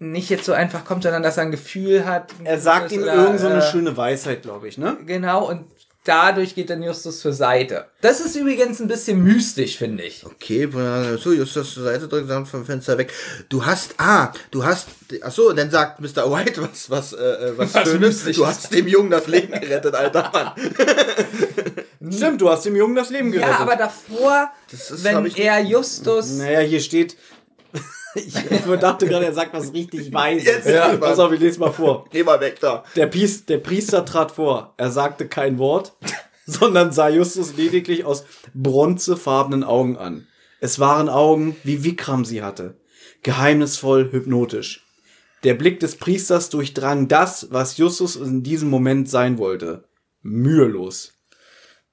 nicht 0.00 0.28
jetzt 0.28 0.44
so 0.44 0.52
einfach 0.52 0.84
kommt, 0.84 1.04
sondern 1.04 1.22
dass 1.22 1.36
er 1.36 1.44
ein 1.44 1.52
Gefühl 1.52 2.04
hat. 2.04 2.32
ein 2.40 2.46
er 2.46 2.58
sagt 2.58 2.90
ihm 2.90 3.02
oder, 3.02 3.14
irgend 3.14 3.38
so 3.38 3.46
eine 3.46 3.58
äh, 3.64 3.70
schöne 3.70 3.96
Weisheit, 3.96 4.42
glaube 4.42 4.66
ich, 4.66 4.76
ne? 4.76 4.96
Genau, 5.06 5.48
und 5.48 5.66
dadurch 6.04 6.54
geht 6.54 6.70
dann 6.70 6.82
Justus 6.82 7.20
zur 7.20 7.32
Seite. 7.32 7.86
Das 8.00 8.20
ist 8.20 8.34
übrigens 8.34 8.80
ein 8.80 8.88
bisschen 8.88 9.22
mystisch, 9.22 9.78
finde 9.78 10.02
ich. 10.02 10.24
Okay, 10.24 10.68
so, 11.18 11.32
Justus 11.32 11.74
zur 11.74 11.84
Seite 11.84 12.08
drücken, 12.08 12.28
dann 12.28 12.46
vom 12.46 12.64
Fenster 12.64 12.98
weg. 12.98 13.12
Du 13.48 13.64
hast, 13.64 13.94
ah, 13.98 14.32
du 14.50 14.64
hast, 14.64 14.88
ach 15.22 15.32
so, 15.32 15.50
und 15.50 15.56
dann 15.56 15.70
sagt 15.70 16.00
Mr. 16.00 16.30
White 16.30 16.62
was, 16.62 16.90
was, 16.90 17.12
äh, 17.12 17.22
äh, 17.22 17.58
was, 17.58 17.74
Was 17.74 17.88
Schönes. 17.88 18.24
Du 18.24 18.46
hast 18.46 18.72
dem 18.74 18.88
Jungen 18.88 19.10
das 19.10 19.26
Leben 19.26 19.52
gerettet, 19.52 19.94
alter 19.94 20.30
Mann. 20.32 20.52
Stimmt, 22.10 22.40
du 22.40 22.50
hast 22.50 22.64
dem 22.66 22.76
Jungen 22.76 22.94
das 22.94 23.10
Leben 23.10 23.32
gerettet. 23.32 23.54
Ja, 23.54 23.60
aber 23.60 23.76
davor, 23.76 24.50
Das 24.70 24.90
ist, 24.90 25.06
hab 25.06 25.24
wenn 25.24 25.34
er 25.36 25.60
Justus. 25.60 26.32
Naja, 26.32 26.60
hier 26.60 26.80
steht. 26.80 27.16
Ich 28.14 28.32
dachte 28.80 29.06
gerade, 29.06 29.26
er 29.26 29.32
sagt 29.32 29.52
was 29.52 29.72
richtig 29.72 30.12
Weises. 30.12 30.46
Jetzt 30.46 30.68
Ja, 30.68 30.96
pass 30.96 31.18
auf, 31.18 31.32
ich 31.32 31.40
lese 31.40 31.60
mal 31.60 31.72
vor. 31.72 32.06
Geh 32.10 32.22
mal 32.22 32.40
weg 32.40 32.58
da. 32.60 32.84
Der, 32.96 33.06
Pies, 33.06 33.46
der 33.46 33.58
Priester 33.58 34.04
trat 34.04 34.32
vor. 34.32 34.74
Er 34.76 34.90
sagte 34.90 35.28
kein 35.28 35.58
Wort, 35.58 35.96
sondern 36.46 36.92
sah 36.92 37.08
Justus 37.08 37.56
lediglich 37.56 38.04
aus 38.04 38.24
bronzefarbenen 38.54 39.64
Augen 39.64 39.96
an. 39.96 40.26
Es 40.60 40.78
waren 40.78 41.08
Augen, 41.08 41.56
wie 41.64 41.84
Vikram 41.84 42.24
sie 42.24 42.42
hatte. 42.42 42.78
Geheimnisvoll, 43.22 44.10
hypnotisch. 44.12 44.86
Der 45.42 45.54
Blick 45.54 45.80
des 45.80 45.96
Priesters 45.96 46.48
durchdrang 46.48 47.08
das, 47.08 47.48
was 47.50 47.76
Justus 47.76 48.16
in 48.16 48.42
diesem 48.42 48.70
Moment 48.70 49.10
sein 49.10 49.36
wollte. 49.36 49.84
Mühelos. 50.22 51.12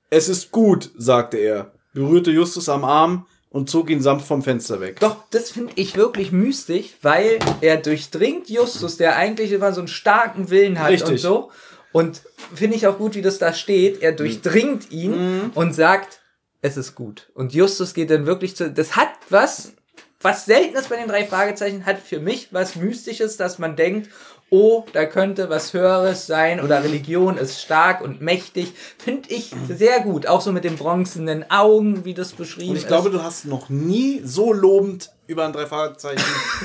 Es 0.10 0.30
ist 0.30 0.52
gut, 0.52 0.92
sagte 0.98 1.38
er, 1.38 1.74
berührte 1.94 2.32
Justus 2.32 2.70
am 2.70 2.86
Arm 2.86 3.28
und 3.52 3.70
zog 3.70 3.90
ihn 3.90 4.02
sanft 4.02 4.26
vom 4.26 4.42
Fenster 4.42 4.80
weg. 4.80 5.00
Doch, 5.02 5.18
das 5.30 5.52
finde 5.52 5.74
ich 5.76 5.96
wirklich 5.96 6.32
mystisch, 6.32 6.96
weil 7.02 7.38
er 7.60 7.78
durchdringt 7.78 8.50
Justus, 8.50 8.98
der 8.98 9.18
eigentlich 9.18 9.52
immer 9.52 9.74
so 9.74 9.82
einen 9.82 9.88
starken 9.90 10.50
Willen 10.50 10.80
hat 10.80 10.90
Richtig. 10.90 11.10
und 11.10 11.18
so. 11.20 11.52
Und 11.92 12.22
finde 12.56 12.78
ich 12.78 12.88
auch 12.88 12.98
gut, 12.98 13.16
wie 13.16 13.22
das 13.22 13.38
da 13.38 13.54
steht. 13.54 14.02
Er 14.02 14.14
durchdringt 14.14 14.92
ihn 14.92 15.52
und 15.54 15.76
sagt, 15.76 16.22
es 16.62 16.78
ist 16.78 16.96
gut. 16.96 17.30
Und 17.34 17.54
Justus 17.54 17.94
geht 17.94 18.10
dann 18.10 18.26
wirklich 18.26 18.56
zu. 18.56 18.72
Das 18.72 18.96
hat 18.96 19.10
was, 19.30 19.74
was 20.22 20.46
selten 20.46 20.78
ist 20.78 20.88
bei 20.88 20.96
den 20.96 21.10
drei 21.10 21.26
Fragezeichen, 21.26 21.86
hat 21.86 22.00
für 22.00 22.22
mich 22.22 22.48
was 22.52 22.78
Mystisches, 22.78 23.36
dass 23.36 23.60
man 23.60 23.76
denkt, 23.76 24.10
oh, 24.52 24.84
da 24.94 25.06
könnte 25.06 25.50
was 25.50 25.74
Höheres 25.74 26.28
sein 26.28 26.60
oder 26.62 26.84
Religion 26.84 27.38
ist 27.38 27.60
stark 27.62 28.02
und 28.02 28.22
mächtig. 28.22 28.74
Finde 28.98 29.30
ich 29.30 29.52
sehr 29.68 30.02
gut. 30.02 30.28
Auch 30.28 30.42
so 30.42 30.52
mit 30.52 30.66
den 30.66 30.76
bronzenen 30.76 31.50
Augen, 31.50 32.06
wie 32.06 32.14
das 32.14 32.34
beschrieben 32.34 32.72
Und 32.72 32.76
ich 32.76 32.84
ist. 32.84 32.88
glaube, 32.88 33.10
du 33.10 33.24
hast 33.24 33.46
noch 33.46 33.70
nie 33.70 34.22
so 34.24 34.52
lobend 34.54 35.12
über 35.32 35.46
ein 35.46 35.54
drei 35.54 35.66
Fragezeichen 35.66 36.22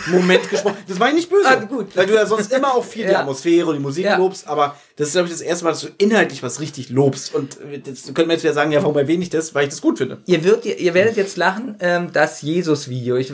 Moment 0.09 0.49
gesprochen. 0.51 0.77
Das 0.89 0.99
war 1.01 1.13
nicht 1.13 1.31
böse. 1.31 1.49
Ah, 1.49 1.55
gut. 1.57 1.97
Weil 1.97 2.07
du 2.07 2.15
ja 2.15 2.27
sonst 2.27 2.53
immer 2.53 2.75
auch 2.75 2.85
viel 2.85 3.07
die 3.07 3.13
Ja. 3.13 3.21
Atmosphäre 3.21 3.67
und 3.69 3.75
die 3.77 3.81
Musik 3.83 4.05
Ja. 4.05 4.17
lobst, 4.17 4.47
aber 4.47 4.77
das 4.97 5.09
ist, 5.09 5.13
glaube 5.13 5.29
ich, 5.29 5.33
das 5.35 5.41
erste 5.43 5.65
Mal, 5.65 5.71
dass 5.73 5.81
du 5.81 5.89
inhaltlich 5.99 6.43
was 6.43 6.61
richtig 6.61 6.89
lobst. 6.91 7.35
Und 7.35 7.59
das 7.85 8.05
könnte 8.07 8.23
man 8.27 8.31
jetzt 8.31 8.43
wieder 8.45 8.55
sagen, 8.55 8.73
ja, 8.73 8.83
warum 8.83 8.97
erwähne 8.97 9.23
ich 9.23 9.31
das? 9.31 9.55
Weil 9.55 9.65
ich 9.65 9.71
das 9.71 9.81
gut 9.81 9.99
finde. 9.99 10.19
Ihr, 10.27 10.43
wird, 10.45 10.65
ihr, 10.65 10.79
ihr 10.79 10.95
werdet 10.95 11.17
jetzt 11.17 11.37
lachen, 11.37 11.77
ähm, 11.81 12.11
das 12.13 12.43
Jesus-Video. 12.43 13.17
Ich, 13.17 13.33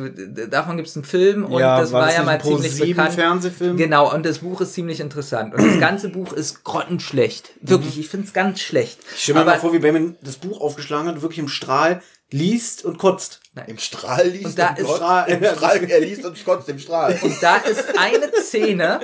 davon 0.50 0.76
gibt 0.76 0.88
es 0.88 0.96
einen 0.96 1.04
Film 1.04 1.44
und 1.44 1.60
Ja, 1.60 1.80
das 1.80 1.92
war 1.92 2.00
war 2.00 2.08
das 2.08 2.16
ja 2.16 2.22
mal 2.24 2.32
ein 2.32 2.42
ziemlich 2.42 2.72
Pro7 2.72 2.86
bekannt. 2.88 3.12
Fernsehfilm? 3.14 3.76
Genau, 3.76 4.12
und 4.12 4.26
das 4.26 4.38
Buch 4.38 4.60
ist 4.60 4.74
ziemlich 4.74 5.00
interessant. 5.00 5.54
Und 5.54 5.64
das 5.64 5.78
ganze 5.78 6.08
Buch 6.08 6.32
ist 6.32 6.64
grottenschlecht. 6.64 7.52
Wirklich, 7.60 7.98
ich 7.98 8.08
finde 8.08 8.26
es 8.26 8.32
ganz 8.32 8.60
schlecht. 8.60 8.98
Ich 9.14 9.22
stelle 9.22 9.40
mir 9.40 9.44
mal 9.44 9.58
vor, 9.60 9.72
wie 9.72 9.78
Benjamin 9.78 10.16
das 10.22 10.36
Buch 10.36 10.60
aufgeschlagen 10.60 11.08
hat, 11.08 11.22
wirklich 11.22 11.38
im 11.38 11.48
Strahl 11.48 12.02
liest 12.32 12.84
und 12.84 12.98
kotzt. 12.98 13.40
Im 13.66 13.76
Strahl 13.78 14.28
liest 14.28 14.46
Und 14.46 14.58
da 14.58 14.70
und 14.70 14.78
ist- 14.78 14.86
Gott, 14.86 15.28
im 15.28 15.44
Strahl, 15.44 15.84
er 15.90 16.00
liest 16.00 16.24
und 16.24 16.42
kotzt 16.44 16.68
im 16.70 16.78
Strahl. 16.78 17.18
Und 17.22 17.42
da 17.42 17.56
ist 17.58 17.84
eine 17.98 18.32
Szene, 18.40 19.00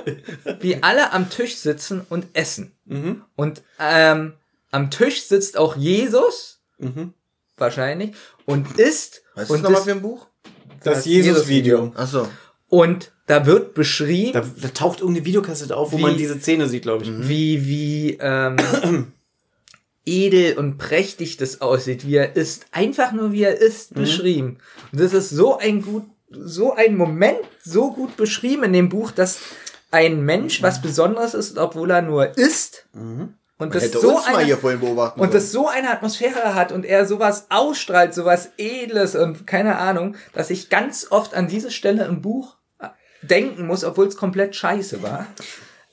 wie 0.59 0.81
alle 0.81 1.13
am 1.13 1.29
Tisch 1.29 1.57
sitzen 1.57 2.01
und 2.09 2.25
essen. 2.33 2.71
Mhm. 2.85 3.23
Und 3.35 3.61
ähm, 3.79 4.33
am 4.71 4.89
Tisch 4.89 5.23
sitzt 5.23 5.55
auch 5.57 5.75
Jesus, 5.75 6.61
wahrscheinlich, 7.57 8.15
und 8.45 8.79
isst. 8.79 9.21
Was 9.35 9.43
ist 9.45 9.49
und 9.51 9.57
das 9.57 9.71
nochmal 9.71 9.81
für 9.83 9.91
ein 9.91 10.01
Buch? 10.01 10.27
Das, 10.83 10.95
Das 10.97 11.05
Jesus-Video. 11.05 11.91
Ach 11.95 12.07
so. 12.07 12.27
Und 12.69 13.11
da 13.27 13.45
wird 13.45 13.73
beschrieben, 13.73 14.33
Da, 14.33 14.41
da 14.61 14.67
taucht 14.69 14.99
irgendeine 15.01 15.25
Videokassette 15.25 15.75
auf, 15.75 15.91
wo 15.91 15.97
Wie- 15.97 16.01
man 16.01 16.17
diese 16.17 16.39
Szene 16.39 16.67
sieht, 16.67 16.83
glaube 16.83 17.03
ich. 17.03 17.11
wie, 17.27 17.65
wie 17.67 18.17
ähm, 18.19 18.57
edel 20.09 20.57
und 20.57 20.77
prächtig 20.77 21.37
das 21.37 21.61
aussieht, 21.61 22.05
wie 22.05 22.15
er 22.15 22.35
ist. 22.35 22.65
Einfach 22.71 23.11
nur 23.11 23.31
wie 23.31 23.43
er 23.43 23.57
ist, 23.57 23.93
beschrieben. 23.93 24.57
Und 24.91 24.99
das 25.01 25.13
ist 25.13 25.29
so 25.29 25.57
ein 25.57 25.81
gut, 25.81 26.03
so 26.29 26.73
ein 26.73 26.97
Moment, 26.97 27.39
so 27.63 27.91
gut 27.91 28.17
beschrieben 28.17 28.63
in 28.63 28.73
dem 28.73 28.89
Buch, 28.89 29.11
dass 29.11 29.39
ein 29.91 30.23
Mensch 30.23 30.61
was 30.61 30.81
Besonderes 30.81 31.33
ist, 31.33 31.57
obwohl 31.57 31.91
er 31.91 32.01
nur 32.01 32.37
ist. 32.37 32.87
Und 33.57 33.75
das 33.75 33.91
so 33.91 34.17
eine, 34.23 34.55
und 35.17 35.33
das 35.33 35.51
so 35.51 35.67
eine 35.67 35.89
Atmosphäre 35.91 36.55
hat 36.55 36.71
und 36.71 36.85
er 36.85 37.05
sowas 37.05 37.47
ausstrahlt, 37.49 38.13
sowas 38.13 38.51
Edles 38.57 39.15
und 39.15 39.45
keine 39.45 39.77
Ahnung, 39.77 40.15
dass 40.33 40.49
ich 40.49 40.69
ganz 40.69 41.07
oft 41.09 41.33
an 41.33 41.47
diese 41.47 41.69
Stelle 41.69 42.05
im 42.05 42.21
Buch 42.21 42.55
denken 43.21 43.67
muss, 43.67 43.83
obwohl 43.83 44.07
es 44.07 44.15
komplett 44.15 44.55
scheiße 44.55 45.03
war. 45.03 45.27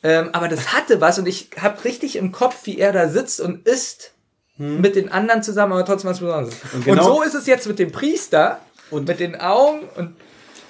Ähm, 0.08 0.28
aber 0.32 0.46
das 0.48 0.72
hatte 0.72 1.00
was 1.00 1.18
und 1.18 1.26
ich 1.26 1.48
habe 1.60 1.82
richtig 1.84 2.14
im 2.16 2.30
Kopf, 2.30 2.54
wie 2.64 2.78
er 2.78 2.92
da 2.92 3.08
sitzt 3.08 3.40
und 3.40 3.66
isst 3.66 4.12
mit 4.58 4.94
den 4.94 5.10
anderen 5.10 5.42
zusammen, 5.42 5.72
aber 5.72 5.84
trotzdem 5.84 6.10
was 6.10 6.20
Besonderes. 6.20 6.54
Und, 6.72 6.84
genau- 6.84 7.02
so 7.16 7.22
ist 7.22 7.34
es 7.34 7.46
jetzt 7.46 7.66
mit 7.66 7.78
dem 7.78 7.90
Priester 7.92 8.60
und 8.90 9.08
mit 9.08 9.18
den 9.20 9.34
Augen 9.40 9.80
und 9.96 10.14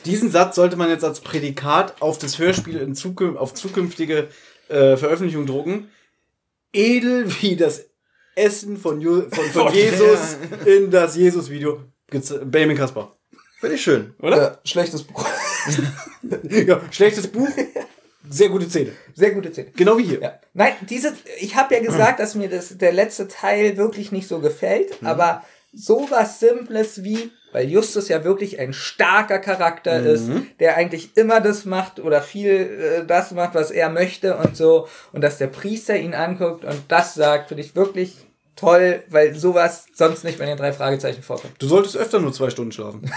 Diesen 0.06 0.30
Satz 0.30 0.54
sollte 0.54 0.76
man 0.76 0.88
jetzt 0.88 1.04
als 1.04 1.18
Prädikat 1.20 2.00
auf 2.00 2.16
das 2.18 2.38
Hörspiel 2.38 2.76
in 2.78 2.94
Zukün 2.94 3.36
auf 3.36 3.52
zukünftige 3.54 4.28
äh, 4.68 4.96
Veröffentlichungen 4.96 5.46
drucken. 5.48 5.90
Edel 6.72 7.26
wie 7.42 7.56
das 7.56 7.86
Essen 8.36 8.76
von, 8.76 9.00
Ju 9.00 9.22
von, 9.30 9.44
von 9.50 9.72
Jesus 9.74 10.36
in 10.64 10.90
das 10.92 11.16
Jesus-Video. 11.16 11.82
gez- 12.10 12.38
Benjamin 12.44 12.76
Kasper. 12.76 13.12
Finde 13.60 13.74
ich 13.74 13.82
schön. 13.82 14.14
Oder? 14.20 14.60
schlechtes 14.64 15.02
Buch. 15.02 15.26
ja, 16.50 16.80
schlechtes 16.90 17.26
Buch, 17.26 17.48
sehr 18.28 18.48
gute 18.48 18.68
Szene. 18.68 18.92
Sehr 19.14 19.30
gute 19.32 19.52
Szene. 19.52 19.70
Genau 19.76 19.98
wie 19.98 20.04
hier. 20.04 20.20
Ja. 20.20 20.38
Nein, 20.54 20.72
diese, 20.88 21.14
ich 21.40 21.56
habe 21.56 21.74
ja 21.74 21.80
gesagt, 21.80 22.20
dass 22.20 22.34
mir 22.34 22.48
das, 22.48 22.76
der 22.78 22.92
letzte 22.92 23.28
Teil 23.28 23.76
wirklich 23.76 24.12
nicht 24.12 24.28
so 24.28 24.38
gefällt, 24.40 24.98
aber 25.04 25.42
sowas 25.72 26.40
Simples 26.40 27.04
wie, 27.04 27.30
weil 27.52 27.68
Justus 27.68 28.08
ja 28.08 28.24
wirklich 28.24 28.58
ein 28.58 28.72
starker 28.72 29.38
Charakter 29.38 30.00
ist, 30.00 30.28
der 30.58 30.76
eigentlich 30.76 31.16
immer 31.16 31.40
das 31.40 31.64
macht 31.64 32.00
oder 32.00 32.22
viel 32.22 33.02
äh, 33.02 33.06
das 33.06 33.30
macht, 33.32 33.54
was 33.54 33.70
er 33.70 33.90
möchte 33.90 34.36
und 34.36 34.56
so, 34.56 34.88
und 35.12 35.22
dass 35.22 35.38
der 35.38 35.48
Priester 35.48 35.96
ihn 35.96 36.14
anguckt 36.14 36.64
und 36.64 36.82
das 36.88 37.14
sagt, 37.14 37.48
finde 37.48 37.62
ich 37.62 37.76
wirklich 37.76 38.16
toll, 38.56 39.02
weil 39.08 39.34
sowas 39.34 39.86
sonst 39.94 40.24
nicht 40.24 40.38
bei 40.38 40.46
den 40.46 40.56
drei 40.56 40.72
Fragezeichen 40.72 41.22
vorkommt. 41.22 41.54
Du 41.58 41.68
solltest 41.68 41.96
öfter 41.96 42.20
nur 42.20 42.32
zwei 42.32 42.48
Stunden 42.50 42.72
schlafen. 42.72 43.02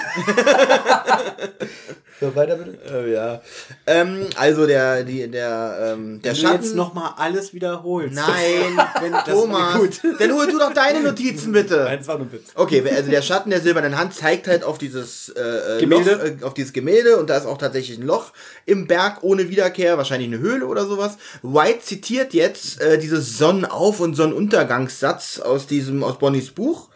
So, 2.19 2.35
weiter 2.35 2.57
bitte. 2.57 2.77
Äh, 2.93 3.13
ja. 3.13 3.41
Ähm, 3.87 4.27
also 4.35 4.67
der, 4.67 5.03
die, 5.05 5.29
der, 5.31 5.93
ähm, 5.93 6.21
der 6.21 6.33
Wenn 6.33 6.35
du 6.41 6.47
Schatten. 6.47 6.63
jetzt 6.63 6.75
nochmal 6.75 7.13
alles 7.15 7.53
wiederholst. 7.53 8.13
Nein, 8.13 8.77
Wenn 9.01 9.13
Thomas. 9.33 9.75
gut. 9.75 10.01
Dann 10.19 10.33
hol 10.33 10.47
du 10.47 10.57
doch 10.59 10.73
deine 10.73 10.99
Notizen 11.01 11.53
bitte. 11.53 11.77
Nein, 11.85 11.99
es 12.01 12.07
war 12.07 12.17
nur 12.17 12.29
Witz. 12.31 12.49
Okay, 12.55 12.83
also 12.93 13.09
der 13.09 13.21
Schatten 13.21 13.51
der 13.51 13.61
silbernen 13.61 13.97
Hand 13.97 14.13
zeigt 14.13 14.47
halt 14.47 14.65
auf 14.65 14.77
dieses 14.77 15.29
äh, 15.29 15.77
äh, 15.77 15.79
Gemälde. 15.79 16.11
Loch, 16.11 16.23
äh, 16.41 16.45
auf 16.45 16.53
dieses 16.53 16.73
Gemälde 16.73 17.15
und 17.17 17.29
da 17.29 17.37
ist 17.37 17.45
auch 17.45 17.57
tatsächlich 17.57 17.97
ein 17.97 18.05
Loch 18.05 18.33
im 18.65 18.87
Berg 18.87 19.19
ohne 19.23 19.47
Wiederkehr, 19.49 19.97
wahrscheinlich 19.97 20.27
eine 20.27 20.39
Höhle 20.39 20.67
oder 20.67 20.85
sowas. 20.85 21.17
White 21.41 21.81
zitiert 21.83 22.33
jetzt 22.33 22.81
äh, 22.81 22.97
dieses 22.97 23.37
Sonnenauf- 23.37 24.01
und 24.01 24.15
Sonnenuntergangssatz 24.15 25.39
aus 25.39 25.67
diesem 25.67 26.03
aus 26.03 26.19
Bonnys 26.19 26.51
Buch. 26.51 26.89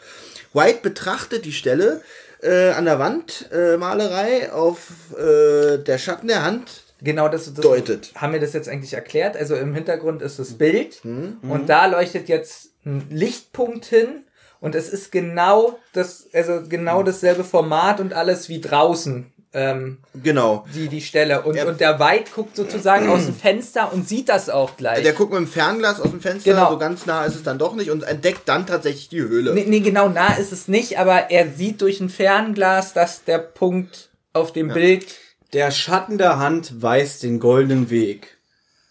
White 0.54 0.80
betrachtet 0.84 1.46
die 1.46 1.54
Stelle 1.54 2.02
äh, 2.44 2.72
an 2.72 2.86
der 2.86 3.00
Wand 3.00 3.50
äh, 3.52 3.78
Malerei 3.78 4.52
auf 4.52 4.90
äh, 5.18 5.78
der 5.78 5.98
Schatten 5.98 6.28
der 6.28 6.44
Hand 6.44 6.82
Genau, 7.02 7.28
das, 7.28 7.46
das 7.54 7.62
deutet. 7.62 8.12
haben 8.16 8.32
wir 8.32 8.40
das 8.40 8.54
jetzt 8.54 8.70
eigentlich 8.70 8.94
erklärt. 8.94 9.36
Also 9.36 9.56
im 9.56 9.74
Hintergrund 9.76 10.22
ist 10.22 10.40
das 10.40 10.54
Bild 10.54 11.04
Mhm. 11.04 11.38
und 11.50 11.68
da 11.68 11.86
leuchtet 11.88 12.30
jetzt 12.30 12.70
ein 12.86 13.06
Lichtpunkt 13.10 13.84
hin 13.86 14.24
und 14.62 14.74
es 14.76 14.88
ist 14.88 15.12
genau 15.12 15.78
das, 15.92 16.28
also 16.34 16.62
genau 16.70 17.04
dasselbe 17.04 17.44
Format 17.44 18.00
und 18.00 18.14
alles 18.14 18.48
wie 18.48 18.62
draußen. 18.62 19.33
Ähm, 19.56 20.00
Genau. 20.24 20.66
die, 20.74 20.88
die 20.88 21.02
Stelle. 21.02 21.44
Und, 21.44 21.60
und 21.64 21.80
der 21.80 22.00
White 22.00 22.32
guckt 22.34 22.56
sozusagen 22.56 23.08
aus 23.10 23.26
dem 23.26 23.36
Fenster 23.36 23.94
und 23.94 24.08
sieht 24.08 24.30
das 24.30 24.50
auch 24.50 24.78
gleich. 24.78 25.04
Der 25.04 25.14
guckt 25.14 25.32
mit 25.32 25.40
dem 25.40 25.48
Fernglas 25.48 26.00
aus 26.00 26.10
dem 26.10 26.22
Fenster, 26.22 26.52
Genau. 26.52 26.72
so 26.72 26.78
ganz 26.80 27.06
nah 27.06 27.24
ist 27.26 27.36
es 27.36 27.44
dann 27.44 27.60
doch 27.60 27.76
nicht 27.76 27.92
und 27.92 28.02
entdeckt 28.04 28.42
dann 28.50 28.66
tatsächlich 28.66 29.10
die 29.10 29.22
Höhle. 29.22 29.54
Nee, 29.54 29.66
nee, 29.68 29.82
genau 29.82 30.10
nah 30.10 30.34
ist 30.34 30.52
es 30.52 30.68
nicht, 30.68 30.98
aber 30.98 31.30
er 31.30 31.52
sieht 31.52 31.82
durch 31.82 32.00
ein 32.02 32.10
Fernglas, 32.10 32.94
dass 32.94 33.24
der 33.26 33.38
Punkt 33.38 34.10
auf 34.34 34.52
dem 34.54 34.70
Bild. 34.70 35.06
Der 35.54 35.70
Schatten 35.70 36.18
der 36.18 36.40
Hand 36.40 36.82
weist 36.82 37.22
den 37.22 37.40
goldenen 37.40 37.92
Weg. 37.92 38.38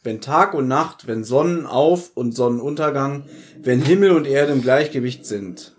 Wenn 0.05 0.20
Tag 0.20 0.55
und 0.55 0.68
Nacht, 0.68 1.09
wenn 1.09 1.24
Sonnenauf- 1.24 2.10
und 2.14 2.36
Sonnenuntergang, 2.36 3.24
wenn 3.60 3.80
Himmel 3.82 4.12
und 4.12 4.26
Erde 4.26 4.52
im 4.52 4.62
Gleichgewicht 4.62 5.26
sind. 5.26 5.74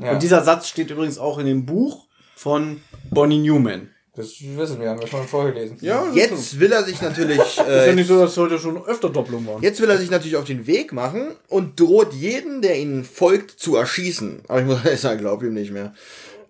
Ja. 0.00 0.12
Und 0.12 0.22
dieser 0.22 0.42
Satz 0.44 0.68
steht 0.68 0.90
übrigens 0.90 1.18
auch 1.18 1.38
in 1.38 1.46
dem 1.46 1.66
Buch 1.66 2.06
von 2.36 2.80
Bonnie 3.10 3.38
Newman. 3.38 3.90
Das 4.20 4.34
wissen 4.40 4.80
wir, 4.80 4.90
haben 4.90 5.00
wir 5.00 5.06
schon 5.06 5.26
vorgelesen. 5.26 5.76
Ja, 5.80 6.06
Jetzt 6.14 6.58
will 6.60 6.72
er 6.72 6.84
sich 6.84 7.00
natürlich. 7.00 7.38
Ist 7.38 7.56
ja 7.58 7.64
Äh, 7.64 7.94
nicht 7.94 8.08
so, 8.08 8.18
dass 8.20 8.36
heute 8.36 8.58
schon 8.58 8.82
öfter 8.84 9.10
Doppelung 9.10 9.46
waren. 9.46 9.62
Jetzt 9.62 9.80
will 9.80 9.90
er 9.90 9.98
sich 9.98 10.10
natürlich 10.10 10.36
auf 10.36 10.44
den 10.44 10.66
Weg 10.66 10.92
machen 10.92 11.36
und 11.48 11.78
droht 11.80 12.12
jeden, 12.14 12.62
der 12.62 12.78
ihnen 12.78 13.04
folgt, 13.04 13.52
zu 13.52 13.76
erschießen. 13.76 14.40
Aber 14.48 14.60
ich 14.60 14.66
muss 14.66 14.84
ehrlich 14.84 15.00
sagen, 15.00 15.20
glaub 15.20 15.42
ihm 15.42 15.54
nicht 15.54 15.72
mehr. 15.72 15.94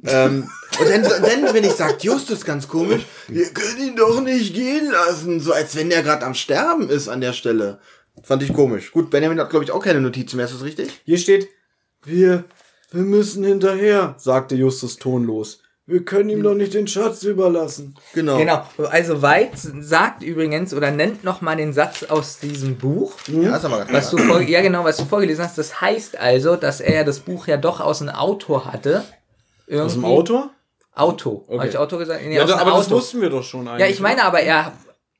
ähm, 0.06 0.48
und 0.80 0.88
dann, 0.88 1.02
dann, 1.02 1.55
wenn 1.55 1.64
ich 1.64 1.72
sagt, 1.72 2.02
Justus 2.05 2.44
ganz 2.44 2.66
komisch, 2.68 3.02
wir 3.28 3.47
können 3.51 3.88
ihn 3.88 3.97
doch 3.97 4.20
nicht 4.22 4.55
gehen 4.55 4.90
lassen, 4.90 5.40
so 5.40 5.52
als 5.52 5.76
wenn 5.76 5.90
der 5.90 6.02
gerade 6.02 6.24
am 6.24 6.34
Sterben 6.34 6.88
ist 6.88 7.09
an 7.09 7.20
der 7.20 7.32
Stelle. 7.34 7.80
Fand 8.22 8.42
ich 8.42 8.52
komisch. 8.52 8.92
Gut, 8.92 9.10
Benjamin 9.10 9.38
hat, 9.40 9.51
glaube 9.51 9.64
ich, 9.64 9.70
auch 9.70 9.82
keine 9.82 10.01
Notizen 10.01 10.36
mehr, 10.36 10.47
ist 10.47 10.55
das 10.55 10.64
richtig? 10.64 10.88
Hier 11.05 11.18
steht, 11.18 11.48
wir, 12.02 12.44
wir 12.92 13.02
müssen 13.02 13.44
hinterher, 13.44 14.14
sagte 14.18 14.55
Justus 14.56 14.97
tonlos. 14.97 15.60
Wir 15.91 16.05
können 16.05 16.31
ihm 16.31 16.43
doch 16.45 16.55
nicht 16.55 16.73
den 16.73 16.87
Schatz 16.87 17.25
überlassen. 17.25 17.97
Genau. 18.15 18.39
Genau. 18.39 18.65
Also 18.91 19.23
White 19.23 19.57
sagt 19.81 20.23
übrigens 20.23 20.73
oder 20.73 20.93
nennt 20.93 21.25
nochmal 21.25 21.57
den 21.57 21.73
Satz 21.73 22.05
aus 22.05 22.39
diesem 22.39 22.77
Buch. 22.79 23.15
Ja, 23.27 23.57
ist 23.57 23.65
aber 23.65 23.85
Was 23.91 24.11
du 24.11 24.19
vor, 24.19 24.41
ja, 24.41 24.61
genau, 24.62 24.85
was 24.85 24.99
du 24.99 25.05
vorgelesen 25.05 25.45
hast. 25.45 25.59
Das 25.59 25.81
heißt 25.81 26.17
also, 26.17 26.55
dass 26.55 26.81
er 26.81 26.95
ja 26.95 27.05
das 27.05 27.19
Buch 27.19 27.49
ja 27.49 27.57
doch 27.57 27.81
aus 27.81 28.01
einem 28.01 28.15
Auto 28.15 28.65
hatte. 28.65 29.03
Irgendwie. 29.67 29.85
Aus 29.87 29.93
dem 29.95 30.05
Auto? 30.05 30.51
Auto. 30.95 31.45
Okay. 31.49 31.59
Habe 31.59 31.69
ich 31.69 31.79
Auto 31.79 31.99
gesagt? 31.99 32.23
Nee, 32.25 32.37
Ja, 32.37 32.45
aus 32.45 32.51
da, 32.51 32.59
aber 32.59 32.71
das 32.71 32.87
Auto. 32.87 32.97
wussten 32.97 33.21
wir 33.21 33.31
doch 33.31 33.43
schon 33.43 33.67
eigentlich. 33.67 33.81
Ja, 33.81 33.93
ich 33.93 34.01
meine, 34.01 34.23
aber 34.23 34.41
er 34.41 34.73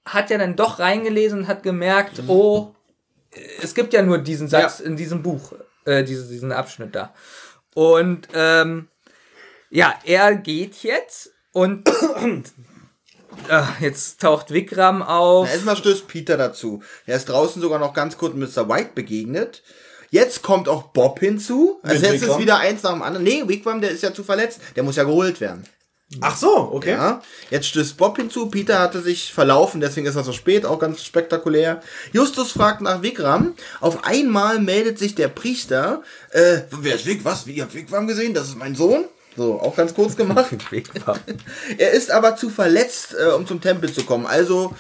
hat 0.05 0.31
ja 0.31 0.39
dann 0.39 0.55
doch 0.55 0.79
reingelesen 0.79 1.41
und 1.41 1.49
hat 1.49 1.65
gemerkt, 1.65 2.23
oh, 2.29 2.75
es 3.61 3.75
gibt 3.75 3.93
ja 3.93 4.03
nur 4.03 4.19
diesen 4.19 4.47
Satz 4.47 4.79
in 4.79 4.97
diesem 4.97 5.23
Buch, 5.23 5.53
äh, 5.85 6.05
diese, 6.05 6.29
diesen 6.29 6.53
Abschnitt 6.53 6.95
da. 6.95 7.13
Und 7.75 8.29
ähm, 8.35 8.87
ja, 9.71 9.95
er 10.05 10.35
geht 10.35 10.83
jetzt 10.83 11.31
und 11.53 11.89
äh, 13.49 13.63
jetzt 13.81 14.21
taucht 14.21 14.53
Vikram 14.53 15.03
auf. 15.03 15.47
Na, 15.47 15.53
erstmal 15.53 15.77
stößt 15.77 16.09
Peter 16.09 16.37
dazu. 16.37 16.83
Er 17.07 17.17
ist 17.17 17.29
draußen 17.29 17.63
sogar 17.63 17.79
noch 17.79 17.95
ganz 17.95 18.19
kurz 18.19 18.35
Mr. 18.35 18.69
White 18.69 18.91
begegnet. 18.95 19.63
Jetzt 20.11 20.43
kommt 20.43 20.69
auch 20.69 20.89
Bob 20.89 21.21
hinzu. 21.21 21.79
Also 21.83 22.03
Mit 22.03 22.13
jetzt 22.13 22.23
ist 22.25 22.39
wieder 22.39 22.59
eins 22.59 22.83
nach 22.83 22.93
dem 22.93 23.03
anderen. 23.03 23.25
Nee, 23.25 23.45
Wigwam, 23.47 23.81
der 23.81 23.91
ist 23.91 24.03
ja 24.03 24.13
zu 24.13 24.25
verletzt. 24.25 24.61
Der 24.75 24.83
muss 24.83 24.97
ja 24.97 25.05
geholt 25.05 25.41
werden. 25.41 25.65
Ach 26.21 26.37
so, 26.37 26.73
okay. 26.73 26.91
Ja, 26.91 27.23
jetzt 27.51 27.69
stößt 27.69 27.97
Bob 27.97 28.17
hinzu. 28.17 28.51
Peter 28.51 28.81
hatte 28.81 29.01
sich 29.01 29.33
verlaufen, 29.33 29.81
deswegen 29.81 30.09
ist 30.09 30.17
er 30.17 30.25
so 30.25 30.33
spät, 30.33 30.67
auch 30.67 30.81
ganz 30.81 31.05
spektakulär. 31.05 31.81
Justus 32.13 32.51
fragt 32.51 32.81
nach 32.81 33.03
Wigram. 33.03 33.55
Auf 33.81 34.03
einmal 34.03 34.59
meldet 34.59 34.99
sich 34.99 35.15
der 35.15 35.29
Priester. 35.29 36.03
Äh, 36.33 36.63
wer 36.73 36.97
ist 36.97 37.07
Wig? 37.07 37.21
Was? 37.25 37.47
Wie, 37.47 37.53
ihr 37.53 37.63
habt 37.63 37.75
Wigwam 37.75 38.09
gesehen? 38.09 38.35
Das 38.35 38.49
ist 38.49 38.57
mein 38.57 38.75
Sohn? 38.75 39.05
So, 39.37 39.61
auch 39.61 39.77
ganz 39.77 39.95
kurz 39.95 40.17
gemacht. 40.17 40.51
er 41.79 41.91
ist 41.93 42.11
aber 42.11 42.37
zu 42.37 42.51
verletzt, 42.51 43.15
äh, 43.15 43.31
um 43.33 43.47
zum 43.47 43.61
Tempel 43.61 43.93
zu 43.93 44.05
kommen. 44.05 44.27
Also 44.27 44.75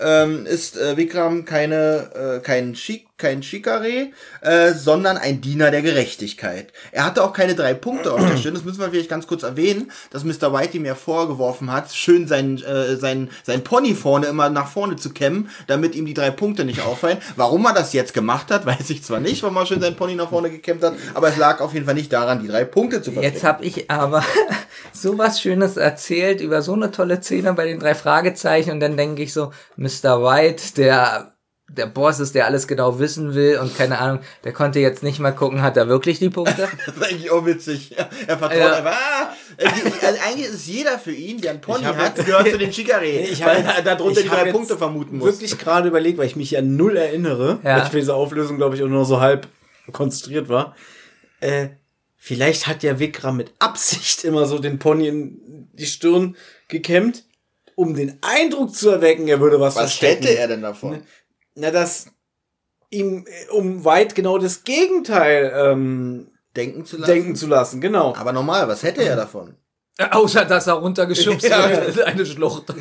ähm, 0.00 0.46
ist 0.46 0.76
äh, 0.76 0.96
Vikram 0.96 1.44
keine, 1.44 2.36
äh, 2.38 2.40
kein, 2.40 2.74
Schik 2.74 3.05
kein 3.18 3.42
Shikare, 3.42 4.10
äh, 4.42 4.72
sondern 4.74 5.16
ein 5.16 5.40
Diener 5.40 5.70
der 5.70 5.80
Gerechtigkeit. 5.80 6.72
Er 6.92 7.06
hatte 7.06 7.24
auch 7.24 7.32
keine 7.32 7.54
drei 7.54 7.72
Punkte 7.72 8.12
auf 8.12 8.20
der 8.20 8.36
Stirn. 8.36 8.52
Das 8.52 8.64
müssen 8.64 8.78
wir 8.78 8.90
vielleicht 8.90 9.08
ganz 9.08 9.26
kurz 9.26 9.42
erwähnen, 9.42 9.90
dass 10.10 10.24
Mr. 10.24 10.52
White 10.52 10.76
ihm 10.76 10.84
ja 10.84 10.94
vorgeworfen 10.94 11.72
hat, 11.72 11.90
schön 11.92 12.28
sein, 12.28 12.62
äh, 12.62 12.96
sein, 12.96 13.30
sein 13.42 13.64
Pony 13.64 13.94
vorne 13.94 14.26
immer 14.26 14.50
nach 14.50 14.68
vorne 14.68 14.96
zu 14.96 15.10
kämmen, 15.10 15.48
damit 15.66 15.94
ihm 15.94 16.04
die 16.04 16.12
drei 16.12 16.30
Punkte 16.30 16.66
nicht 16.66 16.82
auffallen. 16.82 17.16
Warum 17.36 17.64
er 17.64 17.72
das 17.72 17.94
jetzt 17.94 18.12
gemacht 18.12 18.50
hat, 18.50 18.66
weiß 18.66 18.90
ich 18.90 19.02
zwar 19.02 19.20
nicht, 19.20 19.42
warum 19.42 19.56
er 19.56 19.64
schön 19.64 19.80
sein 19.80 19.96
Pony 19.96 20.14
nach 20.14 20.28
vorne 20.28 20.50
gekämmt 20.50 20.82
hat, 20.82 20.94
aber 21.14 21.28
es 21.28 21.38
lag 21.38 21.60
auf 21.60 21.72
jeden 21.72 21.86
Fall 21.86 21.94
nicht 21.94 22.12
daran, 22.12 22.42
die 22.42 22.48
drei 22.48 22.64
Punkte 22.66 23.00
zu 23.00 23.12
verbringen. 23.12 23.32
Jetzt 23.32 23.44
habe 23.44 23.64
ich 23.64 23.90
aber 23.90 24.22
so 24.92 25.16
was 25.16 25.40
Schönes 25.40 25.78
erzählt 25.78 26.42
über 26.42 26.60
so 26.60 26.74
eine 26.74 26.90
tolle 26.90 27.22
Szene 27.22 27.54
bei 27.54 27.64
den 27.64 27.80
drei 27.80 27.94
Fragezeichen 27.94 28.72
und 28.72 28.80
dann 28.80 28.98
denke 28.98 29.22
ich 29.22 29.32
so, 29.32 29.52
Mr. 29.76 30.22
White, 30.22 30.74
der 30.76 31.35
der 31.68 31.86
Boss 31.86 32.20
ist, 32.20 32.34
der 32.36 32.46
alles 32.46 32.68
genau 32.68 32.98
wissen 33.00 33.34
will 33.34 33.58
und 33.58 33.76
keine 33.76 33.98
Ahnung, 33.98 34.20
der 34.44 34.52
konnte 34.52 34.78
jetzt 34.78 35.02
nicht 35.02 35.18
mal 35.18 35.32
gucken, 35.32 35.62
hat 35.62 35.76
er 35.76 35.88
wirklich 35.88 36.18
die 36.20 36.30
Punkte? 36.30 36.68
Das 36.86 36.96
ist 36.96 37.02
eigentlich 37.02 37.30
auch 37.30 37.44
witzig. 37.44 37.90
Ja, 37.90 38.08
er 38.26 38.38
vertraut 38.38 38.58
Ja. 38.58 38.74
einfach. 38.76 38.92
Ah, 38.92 39.32
also 40.06 40.18
eigentlich 40.24 40.46
ist 40.48 40.66
jeder 40.68 40.98
für 40.98 41.12
ihn, 41.12 41.40
der 41.40 41.50
ein 41.52 41.60
Pony 41.60 41.82
hat, 41.84 42.16
jetzt- 42.16 42.24
gehört 42.26 42.48
zu 42.48 42.58
den 42.58 42.70
Chikare. 42.70 43.04
Ich 43.06 43.44
weil 43.44 43.66
hab 43.66 43.76
er 43.78 43.82
darunter 43.82 44.20
ich 44.20 44.26
die 44.26 44.30
hab 44.30 44.38
drei 44.38 44.44
jetzt 44.46 44.54
Punkte 44.54 44.78
vermuten 44.78 45.18
muss. 45.18 45.26
wirklich 45.26 45.58
gerade 45.58 45.88
überlegt, 45.88 46.18
weil 46.18 46.26
ich 46.26 46.36
mich 46.36 46.52
ja 46.52 46.62
null 46.62 46.96
erinnere, 46.96 47.58
Ja. 47.64 47.76
weil 47.78 47.82
ich 47.82 47.88
für 47.90 47.98
diese 47.98 48.14
Auflösung, 48.14 48.56
glaube 48.58 48.76
ich, 48.76 48.82
auch 48.82 48.88
nur 48.88 49.04
so 49.04 49.20
halb 49.20 49.48
konzentriert 49.92 50.48
war. 50.48 50.76
Äh, 51.40 51.68
vielleicht 52.16 52.66
hat 52.68 52.82
ja 52.84 52.98
Vikram 53.00 53.36
mit 53.36 53.52
Absicht 53.58 54.24
immer 54.24 54.46
so 54.46 54.58
den 54.58 54.78
Pony 54.78 55.08
in 55.08 55.68
die 55.72 55.86
Stirn 55.86 56.36
gekämmt, 56.68 57.24
um 57.74 57.94
den 57.94 58.18
Eindruck 58.22 58.74
zu 58.74 58.88
erwecken, 58.90 59.28
er 59.28 59.40
würde 59.40 59.60
was, 59.60 59.74
Was 59.76 59.94
verstecken. 59.94 60.24
hätte 60.26 60.38
er 60.38 60.48
denn 60.48 60.62
davon? 60.62 61.02
Na, 61.56 61.70
dass 61.70 62.06
ihm 62.90 63.26
äh, 63.26 63.50
um 63.50 63.84
weit 63.84 64.14
genau 64.14 64.38
das 64.38 64.62
Gegenteil 64.64 65.52
ähm, 65.54 66.28
Denken 66.54 66.84
zu 66.86 66.96
lassen? 66.96 67.12
denken 67.12 67.36
zu 67.36 67.46
lassen, 67.46 67.80
genau. 67.80 68.14
Aber 68.16 68.32
normal, 68.32 68.68
was 68.68 68.82
hätte 68.82 69.02
er 69.02 69.16
davon? 69.16 69.56
Außer, 70.10 70.44
dass 70.44 70.66
er 70.66 70.74
runtergeschubst 70.74 71.48
Ja. 71.48 71.68
wird. 71.68 72.00
Eine 72.06 72.24
Schlucht. 72.26 72.64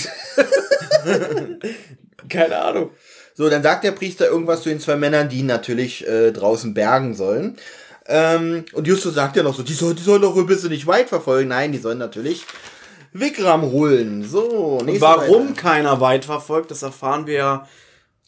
Keine 2.30 2.58
Ahnung. 2.58 2.92
So, 3.34 3.50
dann 3.50 3.64
sagt 3.64 3.84
der 3.84 3.92
Priester 3.92 4.28
irgendwas 4.28 4.62
zu 4.62 4.70
den 4.70 4.80
zwei 4.80 4.96
Männern, 4.96 5.30
die 5.30 5.40
ihn 5.40 5.46
natürlich 5.46 6.08
äh, 6.08 6.32
draußen 6.32 6.74
bergen 6.74 7.14
sollen. 7.16 7.58
Ähm, 8.08 8.66
und 8.74 8.88
Justus 8.88 9.16
sagt 9.16 9.36
ja 9.36 9.44
noch 9.44 9.56
so, 9.56 9.64
die 9.64 9.74
sollen, 9.74 9.96
die 9.96 10.04
sollen 10.04 10.22
doch 10.22 10.36
wohl 10.36 10.46
bitte 10.46 10.68
nicht 10.68 10.88
weit 10.88 11.10
verfolgen. 11.10 11.50
Nein, 11.50 11.72
die 11.72 11.80
sollen 11.80 11.98
natürlich 11.98 12.46
Vikram 13.14 13.64
holen. 13.64 14.24
So, 14.24 14.80
warum 15.00 15.48
Seite. 15.50 15.62
keiner 15.62 16.00
weit 16.02 16.26
verfolgt, 16.26 16.72
das 16.72 16.82
erfahren 16.84 17.28
wir 17.28 17.34
ja 17.34 17.68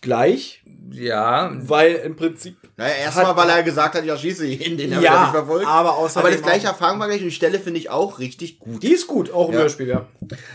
gleich, 0.01 0.63
Ja, 0.91 1.51
weil 1.53 1.95
im 1.95 2.15
Prinzip 2.15 2.57
Naja, 2.77 2.93
erstmal, 3.03 3.35
weil 3.35 3.49
er 3.49 3.63
gesagt 3.63 3.95
hat, 3.95 4.05
ja, 4.05 4.17
schieße 4.17 4.45
ihn, 4.47 4.77
den 4.77 4.91
er 4.91 5.01
Ja, 5.01 5.11
wieder 5.11 5.21
nicht 5.21 5.31
verfolgt. 5.31 5.67
aber 5.67 5.97
außerdem 5.97 6.25
Aber 6.27 6.31
das 6.35 6.41
gleiche 6.43 6.67
auch- 6.67 6.71
erfahren 6.73 6.97
wir 6.97 7.07
gleich 7.07 7.19
und 7.21 7.25
die 7.25 7.31
Stelle 7.31 7.59
finde 7.59 7.79
ich 7.79 7.89
auch 7.89 8.19
richtig 8.19 8.59
gut. 8.59 8.83
Die 8.83 8.91
ist 8.93 9.07
gut, 9.07 9.31
auch 9.33 9.49
im 9.49 9.55
Ja. 9.55 9.61
Hörspiel, 9.61 9.87
ja. 9.87 10.05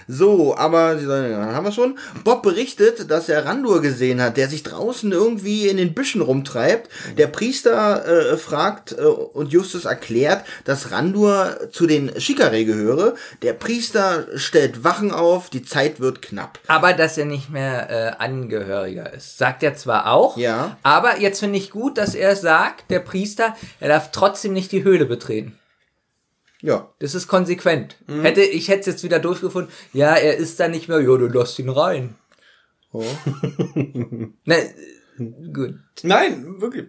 So, 0.08 0.56
aber 0.56 0.94
ja, 0.98 1.54
haben 1.54 1.64
wir 1.64 1.72
schon. 1.72 1.98
Bob 2.24 2.42
berichtet, 2.42 3.10
dass 3.10 3.28
er 3.28 3.44
Randur 3.44 3.82
gesehen 3.82 4.20
hat, 4.22 4.36
der 4.36 4.48
sich 4.48 4.62
draußen 4.62 5.10
irgendwie 5.12 5.68
in 5.68 5.76
den 5.76 5.94
Büschen 5.94 6.20
rumtreibt. 6.22 6.88
Der 7.18 7.26
Priester 7.26 8.04
äh, 8.32 8.36
fragt 8.36 8.92
äh, 8.92 9.02
und 9.02 9.52
Justus 9.52 9.84
erklärt, 9.84 10.44
dass 10.64 10.90
Randur 10.92 11.56
zu 11.72 11.86
den 11.86 12.18
Shikare 12.20 12.64
gehöre. 12.64 13.14
Der 13.42 13.52
Priester 13.54 14.26
stellt 14.36 14.84
Wachen 14.84 15.10
auf, 15.12 15.50
die 15.50 15.62
Zeit 15.64 16.00
wird 16.00 16.22
knapp. 16.22 16.58
aber 16.68 16.92
dass 16.92 17.18
er 17.18 17.24
nicht 17.26 17.50
mehr 17.50 17.90
äh, 17.90 18.22
Angehöriger 18.22 19.12
ist. 19.12 19.38
Sagt 19.38 19.62
er 19.62 19.74
zwar 19.74 20.12
auch, 20.12 20.21
Ja. 20.36 20.76
aber 20.82 21.20
jetzt 21.20 21.40
finde 21.40 21.58
ich 21.58 21.70
gut, 21.70 21.98
dass 21.98 22.14
er 22.14 22.36
sagt, 22.36 22.90
der 22.90 23.00
Priester, 23.00 23.56
er 23.80 23.88
darf 23.88 24.10
trotzdem 24.12 24.52
nicht 24.52 24.72
die 24.72 24.84
Höhle 24.84 25.06
betreten. 25.06 25.58
Ja. 26.60 26.92
Das 27.00 27.14
ist 27.14 27.26
konsequent. 27.26 27.96
Hätte 28.06 28.42
ich 28.42 28.68
hätte 28.68 28.80
es 28.80 28.86
jetzt 28.86 29.04
wieder 29.04 29.18
durchgefunden, 29.18 29.72
ja, 29.92 30.14
er 30.14 30.36
ist 30.36 30.60
da 30.60 30.68
nicht 30.68 30.88
mehr, 30.88 31.00
ja, 31.00 31.16
du 31.16 31.26
lässt 31.26 31.58
ihn 31.58 31.68
rein. 31.68 32.14
Oh. 32.92 33.04
Na, 34.44 34.56
gut. 35.52 35.74
Nein, 36.02 36.60
wirklich. 36.60 36.86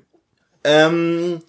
Ähm, 0.63 1.41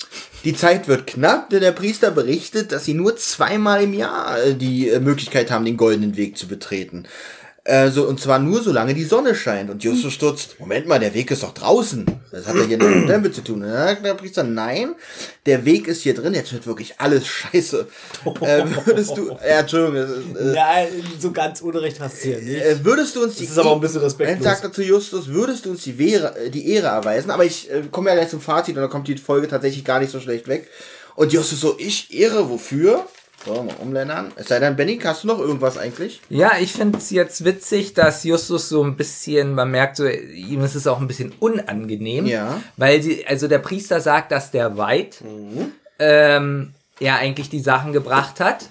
die 0.45 0.55
Zeit 0.55 0.89
wird 0.89 1.07
knapp, 1.07 1.51
denn 1.51 1.61
der 1.61 1.73
Priester 1.73 2.11
berichtet, 2.11 2.73
dass 2.73 2.85
sie 2.85 2.95
nur 2.95 3.17
zweimal 3.17 3.85
im 3.85 3.95
Jahr 3.95 4.43
äh, 4.43 4.55
die 4.55 4.89
äh, 4.89 5.01
Möglichkeit 5.01 5.51
haben, 5.51 5.65
den 5.65 5.77
goldenen 5.77 6.17
Weg 6.17 6.37
zu 6.37 6.49
betreten. 6.49 7.07
Äh, 7.67 7.89
so, 7.91 8.07
und 8.07 8.21
zwar 8.21 8.39
nur 8.39 8.63
solange 8.63 8.93
die 8.93 9.05
Sonne 9.05 9.35
scheint. 9.35 9.71
Und 9.71 9.83
Justus 9.83 10.13
stutzt, 10.13 10.61
Moment 10.61 10.87
mal, 10.87 11.01
der 11.01 11.15
Weg 11.15 11.31
ist 11.31 11.43
doch 11.43 11.55
draußen. 11.55 12.05
Das 12.31 12.47
hat 12.47 12.57
ja 12.57 12.65
hier 12.65 12.77
nichts 12.77 12.93
mit 12.95 13.05
dem 13.05 13.09
Tempel 13.09 13.33
zu 13.33 13.41
tun. 13.43 13.63
Und 13.63 13.71
dann 13.71 13.87
sagt 13.89 14.05
der 14.05 14.13
Priester, 14.13 14.43
nein, 14.43 14.95
der 15.47 15.65
Weg 15.65 15.89
ist 15.89 16.03
hier 16.03 16.13
drin. 16.13 16.35
Jetzt 16.35 16.53
wird 16.53 16.67
wirklich 16.67 16.97
alles 16.99 17.27
scheiße. 17.27 17.87
Äh, 18.43 18.65
würdest 18.85 19.17
du, 19.17 19.31
ja, 19.31 19.61
Entschuldigung, 19.61 19.95
das 19.95 20.11
ist, 20.11 20.37
äh, 20.53 20.55
Ja, 20.55 20.75
so 21.19 21.33
ganz 21.33 21.63
unrecht 21.63 22.01
hast 22.01 22.23
du 22.23 22.33
ja 22.33 22.39
nicht. 22.39 22.63
äh, 22.63 22.85
würdest 22.85 23.17
du 23.17 23.23
uns 23.23 23.37
die 23.37 23.45
Das 23.45 23.53
ist 23.53 23.59
aber 23.59 23.73
ein 23.73 23.81
bisschen 23.81 23.95
Dann 23.97 24.05
respektlos. 24.05 24.45
sagt 24.45 24.65
er 24.65 24.73
zu 24.73 24.83
Justus, 24.83 25.29
würdest 25.29 25.65
du 25.65 25.71
uns 25.71 25.85
die, 25.85 25.97
Wehre, 25.99 26.37
äh, 26.37 26.51
die 26.51 26.69
Ehre 26.71 26.89
erweisen? 26.89 27.31
Aber 27.31 27.47
ich 27.47 27.71
äh, 27.71 27.83
komme 27.91 28.11
ja 28.11 28.17
gleich 28.17 28.29
zum 28.29 28.43
Fazit 28.43 28.77
und 28.77 28.83
dann 28.83 28.91
kommt 28.91 29.09
die 29.09 29.17
Folge 29.17 29.49
tatsächlich 29.49 29.87
gar 29.87 30.01
nicht 30.01 30.13
so 30.13 30.21
schlecht 30.21 30.49
weg. 30.49 30.69
Und 31.17 31.33
Justus 31.33 31.61
so, 31.63 31.77
ich 31.79 32.13
Ehre, 32.13 32.51
wofür? 32.51 33.07
So, 33.45 33.63
mal 33.63 33.75
umländern. 33.81 34.33
Es 34.37 34.49
sei 34.49 34.59
denn, 34.59 34.77
Benny, 34.77 34.99
hast 35.05 35.25
du 35.25 35.29
noch 35.29 35.39
irgendwas 35.39 35.77
eigentlich? 35.77 36.21
Ja, 36.31 36.53
ich 36.61 36.73
finde 36.73 36.99
es 36.99 37.11
jetzt 37.11 37.45
witzig, 37.45 37.93
dass 37.93 38.25
Justus 38.25 38.69
so 38.69 38.83
ein 38.83 38.97
bisschen, 38.97 39.55
man 39.55 39.71
merkt 39.71 39.97
so, 39.97 40.07
ihm 40.07 40.63
ist 40.63 40.75
es 40.75 40.87
auch 40.87 41.01
ein 41.01 41.07
bisschen 41.07 41.33
unangenehm. 41.41 42.27
Ja. 42.27 42.61
Weil 42.77 43.03
sie, 43.03 43.27
also 43.27 43.47
der 43.47 43.59
Priester 43.59 44.01
sagt, 44.01 44.33
dass 44.33 44.51
der 44.51 44.79
Weid 44.79 45.23
ähm, 45.99 46.73
ja 47.01 47.17
eigentlich 47.17 47.51
die 47.51 47.61
Sachen 47.61 47.93
gebracht 47.93 48.41
hat. 48.41 48.71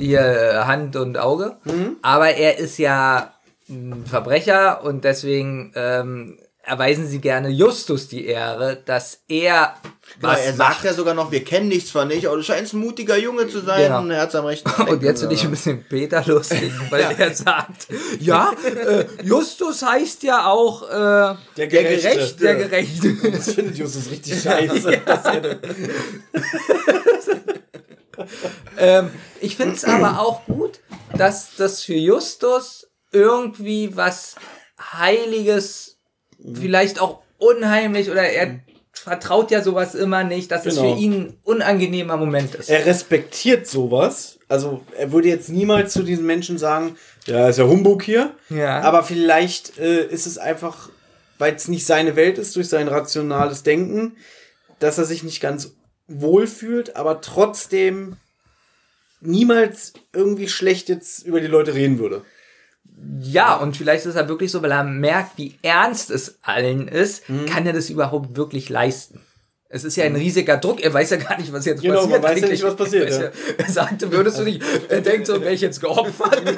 Äh, 0.00 0.18
Hand 0.18 0.96
und 0.96 1.18
Auge. 1.18 1.56
Aber 2.02 2.30
er 2.30 2.58
ist 2.58 2.78
ja 2.78 3.32
ein 3.68 4.04
Verbrecher 4.06 4.84
und 4.84 5.04
deswegen 5.04 5.72
ähm, 5.74 6.38
erweisen 6.62 7.06
sie 7.06 7.20
gerne 7.20 7.48
Justus 7.48 8.08
die 8.08 8.26
Ehre, 8.26 8.76
dass 8.84 9.22
er 9.28 9.74
Genau, 10.20 10.32
er 10.32 10.46
macht. 10.54 10.56
sagt 10.56 10.84
ja 10.84 10.92
sogar 10.94 11.14
noch, 11.14 11.32
wir 11.32 11.42
kennen 11.42 11.70
dich 11.70 11.86
zwar 11.88 12.04
nicht, 12.04 12.26
aber 12.26 12.36
du 12.36 12.42
scheinst 12.42 12.72
ein 12.74 12.78
mutiger 12.80 13.16
Junge 13.16 13.48
zu 13.48 13.60
sein 13.60 13.82
Genau. 13.84 13.98
und 14.00 14.10
er 14.12 14.20
hat 14.22 14.34
am 14.34 14.44
rechten 14.44 14.70
Und 14.88 15.02
jetzt 15.02 15.20
finde 15.20 15.34
ich 15.34 15.42
ein 15.44 15.50
bisschen 15.50 15.84
Peter 15.88 16.22
lustig, 16.26 16.70
weil 16.90 17.02
er 17.18 17.34
sagt, 17.34 17.88
ja, 18.20 18.52
äh, 18.64 19.06
Justus 19.24 19.82
heißt 19.82 20.22
ja 20.22 20.46
auch 20.46 20.82
äh, 20.88 21.34
Der 21.56 21.66
Gerechte. 21.66 22.34
der 22.40 22.54
Gerechte. 22.56 23.14
Das 23.32 23.52
findet 23.52 23.76
Justus 23.76 24.10
richtig 24.10 24.40
scheiße. 24.40 24.92
er- 25.06 25.58
ähm, 28.78 29.10
ich 29.40 29.56
finde 29.56 29.74
es 29.74 29.84
aber 29.84 30.20
auch 30.20 30.44
gut, 30.46 30.80
dass 31.16 31.56
das 31.56 31.82
für 31.82 31.94
Justus 31.94 32.86
irgendwie 33.12 33.96
was 33.96 34.36
Heiliges, 34.92 35.96
vielleicht 36.54 37.00
auch 37.00 37.22
unheimlich 37.38 38.10
oder 38.10 38.22
er 38.22 38.60
vertraut 39.04 39.50
ja 39.50 39.62
sowas 39.62 39.94
immer 39.94 40.24
nicht, 40.24 40.50
dass 40.50 40.64
es 40.66 40.76
Genau. 40.76 40.94
für 40.94 41.00
ihn 41.00 41.12
ein 41.12 41.36
unangenehmer 41.44 42.16
Moment 42.16 42.54
ist. 42.54 42.70
er 42.70 42.86
respektiert 42.86 43.66
sowas. 43.66 44.38
Also 44.48 44.80
er 44.98 45.12
würde 45.12 45.28
jetzt 45.28 45.50
niemals 45.50 45.92
zu 45.92 46.02
diesen 46.02 46.24
Menschen 46.26 46.56
sagen, 46.58 46.96
ja, 47.26 47.48
ist 47.48 47.58
ja 47.58 47.66
Humbug 47.66 48.02
hier. 48.02 48.34
Ja. 48.48 48.80
Aber 48.80 49.02
vielleicht 49.04 49.78
äh, 49.78 50.06
ist 50.06 50.26
es 50.26 50.38
einfach, 50.38 50.88
weil 51.38 51.54
es 51.54 51.68
nicht 51.68 51.84
seine 51.86 52.16
Welt 52.16 52.38
ist, 52.38 52.56
durch 52.56 52.68
sein 52.68 52.88
rationales 52.88 53.62
Denken, 53.62 54.16
dass 54.78 54.96
er 54.98 55.04
sich 55.04 55.22
nicht 55.22 55.40
ganz 55.40 55.72
wohl 56.08 56.46
fühlt, 56.46 56.96
aber 56.96 57.20
trotzdem 57.20 58.16
niemals 59.20 59.92
irgendwie 60.14 60.48
schlecht 60.48 60.88
jetzt 60.88 61.26
über 61.26 61.40
die 61.40 61.46
Leute 61.46 61.74
reden 61.74 61.98
würde. 61.98 62.22
Ja, 63.20 63.56
und 63.56 63.76
vielleicht 63.76 64.06
ist 64.06 64.14
er 64.16 64.28
wirklich 64.28 64.50
so, 64.50 64.62
weil 64.62 64.72
er 64.72 64.82
merkt, 64.84 65.36
wie 65.36 65.56
ernst 65.62 66.10
es 66.10 66.38
allen 66.42 66.88
ist, 66.88 67.28
Mhm. 67.28 67.46
kann 67.46 67.66
er 67.66 67.72
das 67.72 67.90
überhaupt 67.90 68.36
wirklich 68.36 68.68
leisten. 68.68 69.20
Es 69.68 69.82
ist 69.82 69.96
ja 69.96 70.04
ein 70.04 70.14
riesiger 70.14 70.56
Druck, 70.56 70.80
er 70.82 70.94
weiß 70.94 71.10
ja 71.10 71.16
gar 71.16 71.36
nicht, 71.38 71.52
was 71.52 71.64
jetzt 71.64 71.82
Genau, 71.82 72.02
passiert. 72.02 72.22
man 72.22 72.30
weiß 72.30 72.40
ja 72.42 72.48
nicht, 72.48 72.62
was 72.62 72.76
passiert, 72.76 73.10
Er 73.10 73.24
weiß 73.24 73.32
Er 73.58 73.70
sagte, 73.72 74.12
würdest 74.12 74.38
du 74.38 74.44
nicht, 74.44 74.62
er 74.88 75.00
denkt 75.00 75.26
so, 75.26 75.40
wäre 75.40 75.52
ich 75.52 75.60
jetzt 75.60 75.80
geopfert? 75.80 76.42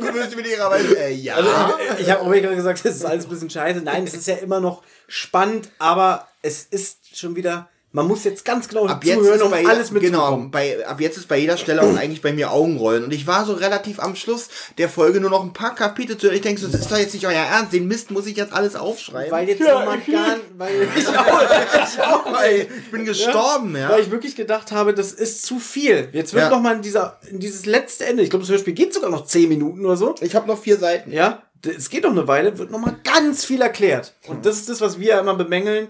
Du 0.00 0.14
wirst 0.14 0.36
mit 0.36 0.46
ihrer 0.46 0.70
Weise, 0.70 0.98
äh, 0.98 1.12
ja. 1.14 1.34
Also 1.36 1.50
ich, 1.96 2.00
ich 2.06 2.10
habe 2.10 2.22
auch 2.22 2.30
gerade 2.32 2.54
gesagt, 2.56 2.84
es 2.84 2.96
ist 2.96 3.04
alles 3.04 3.24
ein 3.24 3.30
bisschen 3.30 3.50
scheiße. 3.50 3.80
Nein, 3.80 4.04
es 4.04 4.14
ist 4.14 4.26
ja 4.26 4.36
immer 4.36 4.60
noch 4.60 4.82
spannend, 5.06 5.70
aber 5.78 6.28
es 6.42 6.62
ist 6.64 7.16
schon 7.16 7.36
wieder. 7.36 7.68
Man 7.90 8.06
muss 8.06 8.22
jetzt 8.24 8.44
ganz 8.44 8.68
genau 8.68 8.86
ab 8.86 9.02
jetzt 9.02 9.16
zuhören, 9.18 9.40
um 9.40 9.50
bei 9.50 9.64
alles 9.64 9.88
jeder, 9.88 10.00
genau, 10.00 10.18
mitzubekommen. 10.36 10.50
bei, 10.50 10.86
ab 10.86 11.00
jetzt 11.00 11.16
ist 11.16 11.26
bei 11.26 11.38
jeder 11.38 11.56
Stelle 11.56 11.80
auch 11.82 11.96
eigentlich 11.96 12.20
bei 12.20 12.34
mir 12.34 12.52
Augenrollen 12.52 13.02
und 13.04 13.14
ich 13.14 13.26
war 13.26 13.46
so 13.46 13.54
relativ 13.54 13.98
am 13.98 14.14
Schluss 14.14 14.48
der 14.76 14.90
Folge 14.90 15.20
nur 15.20 15.30
noch 15.30 15.42
ein 15.42 15.54
paar 15.54 15.74
Kapitel 15.74 16.18
zu 16.18 16.30
ich 16.30 16.42
denke 16.42 16.60
so, 16.60 16.68
das 16.68 16.82
ist 16.82 16.90
doch 16.92 16.98
jetzt 16.98 17.14
nicht 17.14 17.26
euer 17.26 17.32
Ernst, 17.32 17.72
den 17.72 17.88
Mist 17.88 18.10
muss 18.10 18.26
ich 18.26 18.36
jetzt 18.36 18.52
alles 18.52 18.76
aufschreiben. 18.76 19.32
Weil 19.32 19.48
jetzt 19.48 19.60
noch 19.62 19.86
mal 19.86 19.98
gar, 20.00 20.36
weil 20.58 20.86
ich 20.96 21.08
auch, 21.08 21.42
ich 21.94 22.02
auch, 22.02 22.42
Ey, 22.42 22.68
ich 22.84 22.90
bin 22.90 23.06
gestorben, 23.06 23.74
ja. 23.74 23.88
Weil 23.88 24.02
ich 24.02 24.10
wirklich 24.10 24.36
gedacht 24.36 24.70
habe, 24.70 24.92
das 24.92 25.12
ist 25.12 25.46
zu 25.46 25.58
viel. 25.58 26.10
Jetzt 26.12 26.34
wird 26.34 26.44
Ja. 26.44 26.50
noch 26.50 26.60
mal 26.60 26.76
in 26.76 26.82
dieser, 26.82 27.18
in 27.30 27.40
dieses 27.40 27.64
letzte 27.64 28.04
Ende. 28.04 28.22
Ich 28.22 28.28
glaube, 28.28 28.44
das 28.44 28.50
Hörspiel 28.52 28.74
geht 28.74 28.92
sogar 28.92 29.08
noch 29.08 29.24
10 29.24 29.48
Minuten 29.48 29.86
oder 29.86 29.96
so. 29.96 30.14
Ich 30.20 30.34
habe 30.34 30.46
noch 30.46 30.60
vier 30.60 30.76
Seiten. 30.76 31.10
Ja, 31.10 31.42
es 31.64 31.88
geht 31.88 32.04
noch 32.04 32.10
eine 32.10 32.28
Weile, 32.28 32.58
wird 32.58 32.70
noch 32.70 32.78
mal 32.80 32.96
ganz 33.02 33.46
viel 33.46 33.62
erklärt. 33.62 34.12
Und 34.26 34.44
das 34.44 34.56
ist 34.56 34.68
das, 34.68 34.82
was 34.82 34.98
wir 35.00 35.08
ja 35.08 35.20
immer 35.20 35.34
bemängeln, 35.34 35.88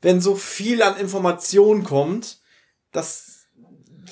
wenn 0.00 0.20
so 0.20 0.34
viel 0.34 0.82
an 0.82 0.96
Informationen 0.96 1.84
kommt, 1.84 2.38
dass 2.92 3.38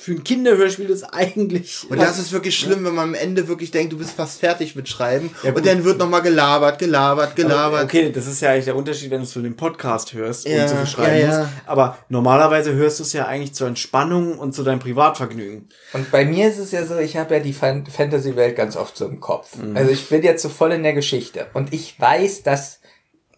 für 0.06 0.12
ein 0.12 0.24
Kinderhörspiel 0.24 0.88
ist 0.88 1.04
eigentlich. 1.04 1.84
Und 1.90 2.00
das 2.00 2.18
ist 2.20 2.30
wirklich 2.30 2.56
schlimm, 2.56 2.84
wenn 2.84 2.94
man 2.94 3.08
am 3.08 3.14
Ende 3.14 3.48
wirklich 3.48 3.72
denkt, 3.72 3.92
du 3.92 3.98
bist 3.98 4.12
fast 4.12 4.38
fertig 4.38 4.76
mit 4.76 4.88
Schreiben. 4.88 5.30
Ja, 5.42 5.52
und 5.52 5.66
dann 5.66 5.84
wird 5.84 5.98
nochmal 5.98 6.22
gelabert, 6.22 6.78
gelabert, 6.78 7.34
gelabert. 7.34 7.80
Aber, 7.80 7.84
okay, 7.84 8.12
das 8.12 8.26
ist 8.26 8.40
ja 8.40 8.50
eigentlich 8.50 8.66
der 8.66 8.76
Unterschied, 8.76 9.10
wenn 9.10 9.18
du 9.18 9.24
es 9.24 9.32
für 9.32 9.42
den 9.42 9.56
Podcast 9.56 10.12
hörst 10.12 10.46
Ja, 10.46 10.62
und 10.62 10.68
so 10.68 10.76
viel 10.76 10.86
schreiben 10.86 11.20
ja, 11.20 11.28
ja. 11.28 11.38
musst. 11.40 11.50
Aber 11.66 11.98
normalerweise 12.08 12.74
hörst 12.74 13.00
du 13.00 13.02
es 13.02 13.12
ja 13.14 13.26
eigentlich 13.26 13.54
zur 13.54 13.66
Entspannung 13.66 14.38
und 14.38 14.54
zu 14.54 14.62
deinem 14.62 14.78
Privatvergnügen. 14.78 15.68
Und 15.92 16.10
bei 16.10 16.24
mir 16.24 16.48
ist 16.48 16.58
es 16.58 16.70
ja 16.70 16.86
so, 16.86 16.98
ich 16.98 17.16
habe 17.16 17.34
ja 17.34 17.40
die 17.40 17.52
Fan 17.52 17.84
Fantasy-Welt 17.86 18.54
ganz 18.54 18.76
oft 18.76 18.96
so 18.96 19.06
im 19.06 19.20
Kopf. 19.20 19.56
Mhm. 19.56 19.76
Also 19.76 19.90
ich 19.90 20.08
bin 20.08 20.22
jetzt 20.22 20.42
so 20.42 20.48
voll 20.48 20.72
in 20.72 20.82
der 20.82 20.92
Geschichte. 20.92 21.46
Und 21.52 21.72
ich 21.72 21.98
weiß, 21.98 22.42
dass 22.42 22.80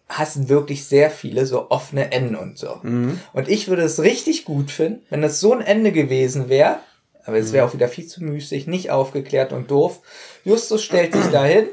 hassen 0.09 0.49
wirklich 0.49 0.87
sehr 0.87 1.11
viele 1.11 1.45
so 1.47 1.71
offene 1.71 2.13
Enden 2.13 2.35
und 2.37 2.57
so. 2.59 2.79
Mhm. 2.83 3.21
Und 3.33 3.49
ich 3.49 3.69
würde 3.69 3.83
es 3.83 4.03
richtig 4.03 4.45
gut 4.45 4.71
finden, 4.71 5.05
wenn 5.11 5.23
es 5.23 5.41
so 5.41 5.53
ein 5.53 5.61
Ende 5.61 5.93
gewesen 5.93 6.49
wäre, 6.49 6.79
aber 7.25 7.37
es 7.39 7.49
Mhm. 7.49 7.53
wäre 7.55 7.67
auch 7.67 7.75
wieder 7.75 7.89
viel 7.89 8.07
zu 8.07 8.23
müßig, 8.25 8.67
nicht 8.67 8.91
aufgeklärt 8.91 9.53
und 9.53 9.71
doof. 9.71 10.01
Justus 10.45 10.83
stellt 10.83 11.13
sich 11.13 11.27
dahin, 11.27 11.69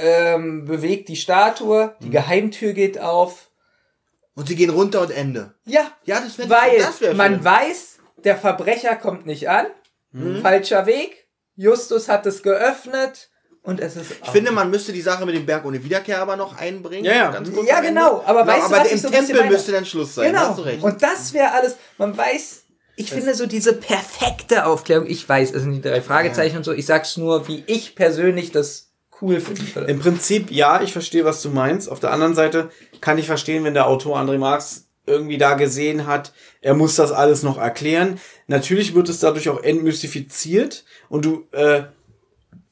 ähm, 0.00 0.64
bewegt 0.64 1.08
die 1.08 1.16
Statue, 1.16 1.94
Mhm. 2.00 2.04
die 2.04 2.10
Geheimtür 2.10 2.72
geht 2.72 2.98
auf. 2.98 3.50
Und 4.34 4.48
sie 4.48 4.56
gehen 4.56 4.70
runter 4.70 5.00
und 5.00 5.10
Ende. 5.10 5.54
Ja, 5.64 5.90
Ja, 6.04 6.20
das 6.20 6.36
wär- 6.38 6.50
weil 6.50 6.78
das 6.78 7.00
wär 7.00 7.14
man 7.14 7.42
weiß, 7.42 7.98
der 8.22 8.36
Verbrecher 8.36 8.94
kommt 8.96 9.24
nicht 9.24 9.48
an, 9.48 9.66
Mhm. 10.12 10.42
falscher 10.42 10.84
Weg, 10.86 11.26
Justus 11.54 12.08
hat 12.10 12.26
es 12.26 12.42
geöffnet 12.42 13.30
und 13.66 13.80
es 13.80 13.96
ist 13.96 14.12
Ich 14.22 14.30
finde, 14.30 14.52
man 14.52 14.70
müsste 14.70 14.92
die 14.92 15.00
Sache 15.02 15.26
mit 15.26 15.34
dem 15.34 15.44
Berg 15.44 15.64
ohne 15.64 15.82
Wiederkehr 15.82 16.20
aber 16.22 16.36
noch 16.36 16.56
einbringen. 16.56 17.04
Ja, 17.04 17.12
ja. 17.12 17.30
Ganz 17.32 17.52
kurz 17.52 17.68
ja 17.68 17.80
genau, 17.80 18.22
aber 18.24 18.42
Genau, 18.42 18.52
weißt 18.54 18.70
du, 18.70 18.74
aber 18.74 18.84
was 18.84 18.90
im 18.90 18.96
ich 18.96 19.02
so 19.02 19.10
Tempel 19.10 19.36
meine? 19.36 19.50
müsste 19.50 19.72
dann 19.72 19.84
Schluss 19.84 20.14
sein. 20.14 20.28
Genau. 20.32 20.48
Hast 20.48 20.58
du 20.58 20.62
recht. 20.62 20.82
Und 20.82 21.02
das 21.02 21.34
wäre 21.34 21.52
alles, 21.52 21.76
man 21.98 22.16
weiß, 22.16 22.62
ich 22.96 23.10
finde 23.10 23.34
so 23.34 23.46
diese 23.46 23.74
perfekte 23.74 24.64
Aufklärung, 24.64 25.06
ich 25.06 25.28
weiß, 25.28 25.52
es 25.52 25.62
sind 25.62 25.72
die 25.72 25.82
drei 25.82 26.00
Fragezeichen 26.00 26.56
und 26.56 26.64
so, 26.64 26.72
ich 26.72 26.86
sag's 26.86 27.16
nur, 27.16 27.46
wie 27.48 27.62
ich 27.66 27.94
persönlich 27.94 28.52
das 28.52 28.90
cool 29.20 29.42
würde. 29.46 29.90
Im 29.90 29.98
Prinzip, 29.98 30.50
ja, 30.50 30.80
ich 30.80 30.92
verstehe, 30.92 31.24
was 31.24 31.42
du 31.42 31.50
meinst. 31.50 31.90
Auf 31.90 32.00
der 32.00 32.12
anderen 32.12 32.34
Seite 32.34 32.70
kann 33.00 33.18
ich 33.18 33.26
verstehen, 33.26 33.64
wenn 33.64 33.74
der 33.74 33.86
Autor 33.86 34.18
André 34.18 34.38
Marx 34.38 34.86
irgendwie 35.06 35.38
da 35.38 35.54
gesehen 35.54 36.06
hat, 36.06 36.32
er 36.60 36.74
muss 36.74 36.96
das 36.96 37.12
alles 37.12 37.42
noch 37.42 37.58
erklären. 37.58 38.18
Natürlich 38.46 38.94
wird 38.94 39.08
es 39.08 39.20
dadurch 39.20 39.48
auch 39.48 39.62
entmystifiziert 39.62 40.84
und 41.08 41.24
du 41.24 41.46
äh, 41.52 41.84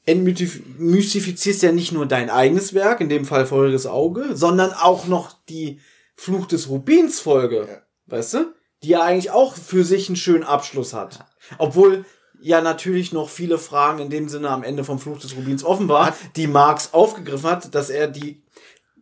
entmystifizierst 0.05 1.63
ja 1.63 1.71
nicht 1.71 1.91
nur 1.91 2.05
dein 2.05 2.29
eigenes 2.29 2.73
Werk, 2.73 3.01
in 3.01 3.09
dem 3.09 3.25
Fall 3.25 3.45
Feuriges 3.45 3.87
Auge, 3.87 4.35
sondern 4.35 4.71
auch 4.73 5.07
noch 5.07 5.33
die 5.49 5.79
Fluch 6.15 6.45
des 6.45 6.69
Rubins 6.69 7.19
Folge, 7.19 7.81
weißt 8.05 8.35
du? 8.35 8.53
Die 8.83 8.89
ja 8.89 9.01
eigentlich 9.01 9.31
auch 9.31 9.55
für 9.55 9.83
sich 9.83 10.07
einen 10.07 10.15
schönen 10.15 10.43
Abschluss 10.43 10.93
hat. 10.93 11.25
Obwohl 11.57 12.05
ja 12.39 12.61
natürlich 12.61 13.11
noch 13.11 13.29
viele 13.29 13.57
Fragen 13.57 13.99
in 13.99 14.09
dem 14.09 14.29
Sinne 14.29 14.49
am 14.49 14.63
Ende 14.63 14.83
vom 14.83 14.99
Fluch 14.99 15.19
des 15.19 15.35
Rubins 15.35 15.63
offen 15.63 15.89
war, 15.89 16.15
die 16.35 16.47
Marx 16.47 16.93
aufgegriffen 16.93 17.49
hat, 17.49 17.73
dass 17.73 17.89
er 17.89 18.07
die 18.07 18.44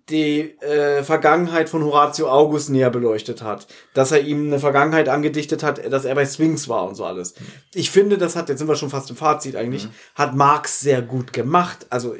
die 0.09 0.59
äh, 0.61 1.03
Vergangenheit 1.03 1.69
von 1.69 1.83
Horatio 1.83 2.29
August 2.29 2.69
näher 2.69 2.89
beleuchtet 2.89 3.41
hat, 3.41 3.67
dass 3.93 4.11
er 4.11 4.21
ihm 4.21 4.47
eine 4.47 4.59
Vergangenheit 4.59 5.07
angedichtet 5.07 5.63
hat, 5.63 5.91
dass 5.91 6.03
er 6.05 6.15
bei 6.15 6.25
Sphinx 6.25 6.67
war 6.67 6.87
und 6.87 6.95
so 6.95 7.05
alles. 7.05 7.35
Ich 7.73 7.89
finde, 7.89 8.17
das 8.17 8.35
hat, 8.35 8.49
jetzt 8.49 8.59
sind 8.59 8.67
wir 8.67 8.75
schon 8.75 8.89
fast 8.89 9.09
im 9.09 9.15
Fazit 9.15 9.55
eigentlich, 9.55 9.87
hat 10.15 10.35
Marx 10.35 10.81
sehr 10.81 11.01
gut 11.01 11.31
gemacht. 11.31 11.85
Also 11.89 12.15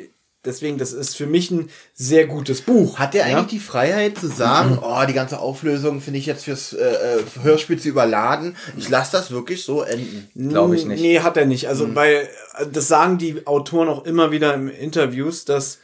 deswegen, 0.45 0.77
das 0.77 0.93
ist 0.93 1.18
für 1.18 1.26
mich 1.26 1.51
ein 1.51 1.69
sehr 1.93 2.26
gutes 2.26 2.61
Buch. 2.61 2.99
Hat 2.99 3.14
der 3.14 3.27
Ja? 3.27 3.38
eigentlich 3.38 3.60
die 3.60 3.65
Freiheit 3.65 4.18
zu 4.18 4.27
sagen, 4.27 4.80
oh, 4.81 5.03
die 5.05 5.14
ganze 5.14 5.39
Auflösung 5.39 5.99
finde 5.99 6.19
ich 6.19 6.26
jetzt 6.26 6.45
fürs 6.45 6.72
äh, 6.72 6.84
äh, 6.84 7.23
Hörspiel 7.41 7.80
zu 7.80 7.89
überladen. 7.89 8.55
Ich 8.77 8.89
lasse 8.89 9.11
das 9.11 9.31
wirklich 9.31 9.64
so 9.64 9.81
enden. 9.81 10.30
Glaube 10.49 10.77
ich 10.77 10.85
nicht. 10.85 11.01
Nee, 11.01 11.19
hat 11.19 11.35
er 11.35 11.45
nicht. 11.45 11.64
Mhm. 11.64 11.69
Also, 11.69 11.95
weil 11.95 12.30
äh, 12.57 12.65
das 12.72 12.88
sagen 12.88 13.18
die 13.18 13.45
Autoren 13.45 13.89
auch 13.89 14.05
immer 14.05 14.31
wieder 14.31 14.53
im 14.53 14.69
Interviews, 14.69 15.43
dass 15.45 15.80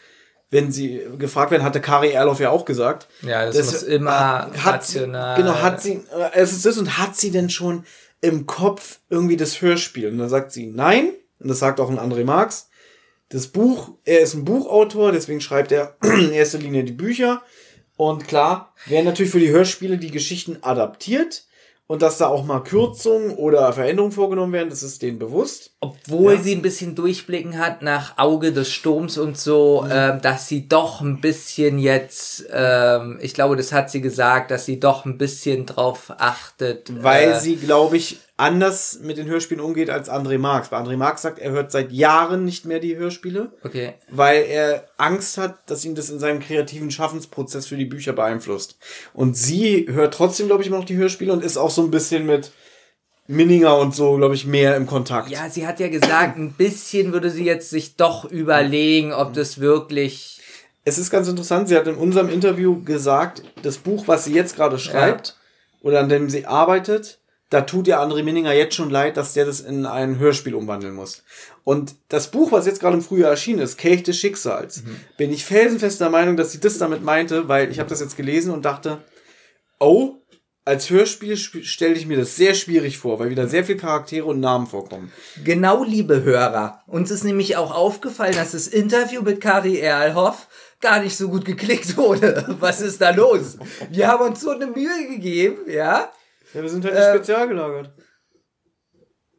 wenn 0.52 0.72
sie 0.72 1.02
gefragt 1.18 1.52
werden, 1.52 1.64
hatte 1.64 1.80
Kari 1.82 2.10
Erloff 2.12 2.40
ja 2.40 2.50
auch 2.50 2.66
gesagt. 2.66 3.08
Ja, 3.22 3.46
das 3.46 3.56
dass- 3.58 3.66
muss 3.74 3.84
immer 3.84 4.52
hat 4.64 4.84
sie, 4.86 5.00
rational- 5.00 5.38
Genau, 5.38 5.54
hat 5.62 5.82
sie, 5.82 5.94
äh, 5.94 6.30
es 6.34 6.52
ist 6.52 6.66
das 6.66 6.78
und 6.78 6.98
hat 6.98 7.16
sie 7.16 7.32
denn 7.32 7.50
schon 7.50 7.86
im 8.22 8.46
Kopf 8.46 9.00
irgendwie 9.10 9.38
das 9.38 9.62
Hörspiel? 9.62 10.08
Und 10.10 10.18
dann 10.18 10.30
sagt 10.30 10.52
sie 10.52 10.68
nein. 10.68 11.12
Und 11.40 11.48
das 11.50 11.60
sagt 11.60 11.80
auch 11.80 11.90
ein 11.90 12.00
André 12.00 12.26
Marx. 12.26 12.70
Das 13.30 13.48
Buch, 13.48 13.92
er 14.06 14.22
ist 14.22 14.34
ein 14.34 14.44
Buchautor, 14.44 15.12
deswegen 15.12 15.40
schreibt 15.40 15.72
er 15.72 15.96
in 16.04 16.32
erster 16.32 16.58
Linie 16.58 16.84
die 16.84 16.92
Bücher. 16.94 17.44
Und 17.96 18.28
klar, 18.28 18.74
werden 18.88 19.06
natürlich 19.06 19.32
für 19.32 19.40
die 19.40 19.52
Hörspiele 19.52 19.98
die 19.98 20.10
Geschichten 20.12 20.58
adaptiert. 20.62 21.44
Und 21.91 22.03
dass 22.03 22.20
da 22.20 22.28
auch 22.28 22.45
mal 22.45 22.60
Kürzungen 22.60 23.32
oder 23.36 23.74
Veränderungen 23.74 24.11
vorgenommen 24.11 24.53
werden, 24.53 24.70
das 24.70 24.84
ist 24.84 25.02
denen 25.02 25.18
bewusst. 25.18 25.72
Obwohl 25.80 26.36
Ja. 26.36 26.40
sie 26.40 26.52
ein 26.53 26.61
bisschen 26.61 26.94
Durchblicken 26.94 27.57
hat 27.57 27.82
nach 27.82 28.20
Auge 28.20 28.52
des 28.53 28.70
Sturms 28.72 29.18
und 29.18 29.40
so, 29.40 29.82
Mhm. 29.86 29.91
ähm, 29.91 30.22
dass 30.22 30.48
sie 30.48 30.70
doch 30.70 31.02
ein 31.02 31.20
bisschen 31.20 31.80
jetzt, 31.80 32.45
ähm, 32.53 33.18
ich 33.24 33.34
glaube, 33.34 33.56
das 33.56 33.72
hat 33.74 33.90
sie 33.90 34.02
gesagt, 34.02 34.52
dass 34.52 34.66
sie 34.68 34.80
doch 34.80 35.06
ein 35.06 35.18
bisschen 35.18 35.66
drauf 35.66 36.14
achtet. 36.20 36.91
Weil 37.03 37.32
äh, 37.32 37.40
sie, 37.40 37.56
glaube 37.56 37.98
ich, 37.98 38.20
anders 38.40 38.99
mit 39.02 39.18
den 39.18 39.28
Hörspielen 39.28 39.64
umgeht 39.64 39.90
als 39.90 40.10
André 40.10 40.38
Marx. 40.38 40.72
Weil 40.72 40.82
André 40.84 40.98
Marx 40.98 41.22
sagt, 41.22 41.40
er 41.40 41.52
hört 41.52 41.72
seit 41.72 41.91
Jahren 41.91 42.45
nicht 42.45 42.66
mehr 42.66 42.80
die 42.80 42.95
Hörspiele, 42.95 43.52
Okay. 43.64 43.94
weil 44.10 44.44
er 44.44 44.86
Angst 44.98 45.38
hat, 45.38 45.57
dass 45.70 45.84
ihn 45.86 45.95
das 45.95 46.10
in 46.10 46.20
seinem 46.20 46.40
kreativen 46.40 46.90
Schaffensprozess 46.91 47.68
für 47.68 47.78
die 47.78 47.86
Bücher 47.86 48.14
beeinflusst. 48.14 48.78
Und 49.14 49.36
sie 49.38 49.88
hört 49.90 50.14
trotzdem, 50.14 50.48
glaube 50.48 50.61
ich, 50.61 50.68
immer 50.70 50.78
noch 50.78 50.86
die 50.86 50.98
Hörspiele 50.98 51.34
und 51.34 51.44
ist 51.44 51.57
auch 51.57 51.70
so 51.70 51.82
ein 51.84 51.91
bisschen 51.91 52.26
mit 52.26 52.52
Minninger 53.28 53.78
und 53.78 53.94
so, 53.94 54.16
glaube 54.18 54.34
ich, 54.36 54.48
mehr 54.48 54.76
im 54.76 54.88
Kontakt. 54.88 55.30
Ja, 55.30 55.49
sie 55.49 55.68
hat 55.68 55.80
ja 55.80 55.88
gesagt, 55.90 56.38
ein 56.38 56.53
bisschen 56.53 57.14
würde 57.14 57.30
sie 57.30 57.45
jetzt 57.45 57.70
sich 57.70 57.95
doch 57.95 58.26
überlegen, 58.26 59.14
ob 59.14 59.34
das 59.34 59.60
wirklich. 59.60 60.41
Es 60.86 60.98
ist 60.98 61.11
ganz 61.11 61.28
interessant, 61.28 61.68
sie 61.68 61.76
hat 61.78 61.86
in 61.88 61.95
unserem 61.95 62.30
Interview 62.30 62.82
gesagt, 62.84 63.44
das 63.61 63.78
Buch, 63.78 64.07
was 64.07 64.24
sie 64.26 64.34
jetzt 64.34 64.56
gerade 64.56 64.80
schreibt 64.80 65.36
oder 65.82 65.99
an 65.99 66.10
dem 66.10 66.30
sie 66.30 66.48
arbeitet, 66.48 67.19
da 67.50 67.62
tut 67.62 67.88
ihr 67.88 68.00
André 68.00 68.24
Minninger 68.24 68.54
jetzt 68.54 68.76
schon 68.76 68.90
leid, 68.92 69.18
dass 69.18 69.34
der 69.34 69.46
das 69.46 69.60
in 69.60 69.86
ein 69.86 70.20
Hörspiel 70.20 70.54
umwandeln 70.54 70.94
muss. 70.94 71.24
Und 71.64 71.96
das 72.08 72.32
Buch, 72.32 72.52
was 72.52 72.66
jetzt 72.66 72.80
gerade 72.80 72.98
im 72.98 73.04
Frühjahr 73.04 73.32
erschienen 73.32 73.60
ist, 73.60 73.78
Kelch 73.78 74.04
des 74.04 74.18
Schicksals, 74.18 74.84
bin 75.18 75.32
ich 75.32 75.46
felsenfest 75.46 76.00
der 76.00 76.10
Meinung, 76.10 76.38
dass 76.38 76.52
sie 76.52 76.60
das 76.60 76.78
damit 76.78 77.04
meinte, 77.04 77.48
weil 77.48 77.72
ich 77.72 77.80
habe 77.80 77.90
das 77.90 78.02
jetzt 78.02 78.18
gelesen 78.18 78.52
und 78.52 78.66
dachte, 78.66 79.00
oh, 79.80 80.16
als 80.66 80.92
Hörspiel 80.92 81.36
stelle 81.36 81.96
ich 81.96 82.06
mir 82.06 82.18
das 82.18 82.36
sehr 82.36 82.54
schwierig 82.54 83.00
vor, 83.00 83.18
weil 83.18 83.32
wieder 83.32 83.48
sehr 83.48 83.66
viele 83.66 83.80
Charaktere 83.80 84.26
und 84.26 84.40
Namen 84.40 84.68
vorkommen. 84.68 85.12
Genau, 85.44 85.84
liebe 85.84 86.22
Hörer. 86.22 86.84
Uns 86.86 87.10
ist 87.10 87.24
nämlich 87.24 87.58
auch 87.58 87.74
aufgefallen, 87.74 88.36
dass 88.36 88.52
das 88.52 88.68
Interview 88.68 89.24
mit 89.24 89.42
Kari 89.42 89.80
Erlhoff 89.80 90.48
gar 90.80 91.02
nicht 91.02 91.18
so 91.18 91.30
gut 91.30 91.46
geklickt 91.46 91.98
wurde. 91.98 92.56
Was 92.60 92.82
ist 92.82 93.02
da 93.02 93.10
los? 93.10 93.58
Wir 93.90 94.08
haben 94.08 94.30
uns 94.30 94.42
so 94.42 94.52
eine 94.52 94.68
Mühe 94.68 95.08
gegeben, 95.10 95.58
ja? 95.68 96.12
Ja, 96.54 96.62
wir 96.62 96.70
sind 96.70 96.84
halt 96.86 96.96
nicht 96.96 97.04
Ähm, 97.04 97.16
spezial 97.16 97.48
gelagert. 97.48 97.92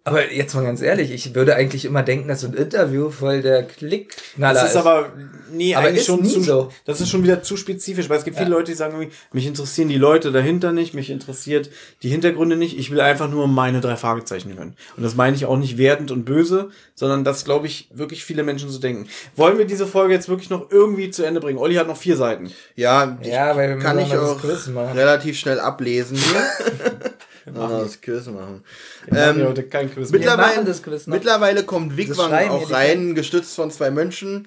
Aber 0.02 0.32
jetzt 0.32 0.54
mal 0.54 0.64
ganz 0.64 0.80
ehrlich, 0.80 1.10
ich 1.10 1.34
würde 1.34 1.54
eigentlich 1.56 1.84
immer 1.84 2.02
denken, 2.02 2.28
dass 2.28 2.40
so 2.40 2.46
ein 2.46 2.54
Interview 2.54 3.10
voll 3.10 3.42
der 3.42 3.64
Klickknaller 3.64 4.54
Das 4.54 4.70
ist 4.70 4.76
aber, 4.76 5.12
nee, 5.52 5.74
Aber 5.74 5.88
eigentlich 5.88 6.00
ist 6.00 6.06
schon 6.06 6.22
nie 6.22 6.32
zu, 6.32 6.42
so. 6.42 6.72
das 6.86 7.02
ist 7.02 7.10
schon 7.10 7.22
wieder 7.22 7.42
zu 7.42 7.58
spezifisch, 7.58 8.08
weil 8.08 8.16
es 8.16 8.24
gibt 8.24 8.38
viele 8.38 8.48
Leute, 8.48 8.72
die 8.72 8.76
sagen 8.76 8.94
irgendwie, 8.94 9.14
mich 9.32 9.46
interessieren 9.46 9.88
die 9.88 9.98
Leute 9.98 10.32
dahinter 10.32 10.72
nicht, 10.72 10.94
mich 10.94 11.10
interessiert 11.10 11.70
die 12.02 12.08
Hintergründe 12.08 12.56
nicht, 12.56 12.78
ich 12.78 12.90
will 12.90 13.00
einfach 13.02 13.28
nur 13.28 13.46
meine 13.46 13.82
drei 13.82 13.96
Fragezeichen 13.96 14.56
hören. 14.56 14.74
Und 14.96 15.02
das 15.02 15.16
meine 15.16 15.36
ich 15.36 15.44
auch 15.44 15.58
nicht 15.58 15.76
wertend 15.76 16.10
und 16.10 16.24
böse, 16.24 16.70
sondern 16.94 17.22
das, 17.22 17.44
glaube 17.44 17.66
ich, 17.66 17.90
wirklich 17.92 18.24
viele 18.24 18.42
Menschen 18.42 18.70
so 18.70 18.78
denken. 18.78 19.06
Wollen 19.36 19.58
wir 19.58 19.66
diese 19.66 19.86
Folge 19.86 20.14
jetzt 20.14 20.30
wirklich 20.30 20.48
noch 20.48 20.70
irgendwie 20.70 21.10
zu 21.10 21.24
Ende 21.24 21.40
bringen? 21.40 21.58
Olli 21.58 21.74
hat 21.74 21.88
noch 21.88 21.98
vier 21.98 22.16
Seiten. 22.16 22.50
Ja, 22.74 23.18
ich 23.20 23.28
Ja, 23.28 23.54
weil 23.54 23.68
wir 23.68 23.78
kann 23.78 23.98
ich 23.98 24.16
auch 24.16 24.42
relativ 24.94 25.38
schnell 25.38 25.60
ablesen 25.60 26.16
hier. 26.16 27.10
Wir 27.52 27.60
machen 27.60 27.78
das 27.82 28.00
Quiz 28.00 28.26
machen. 28.26 28.62
Wir 29.06 29.26
haben 29.26 29.40
Ähm, 29.40 29.46
heute 29.46 29.62
kein 29.64 29.92
Quiz 29.92 30.10
mittlerweile, 30.10 30.56
machen 30.56 30.66
das 30.66 30.82
Quiz 30.82 31.06
noch. 31.06 31.14
mittlerweile 31.14 31.64
kommt 31.64 31.96
Wigwam 31.96 32.32
auch 32.32 32.70
rein, 32.70 33.14
gestützt 33.14 33.54
von 33.54 33.70
zwei 33.70 33.90
Mönchen. 33.90 34.46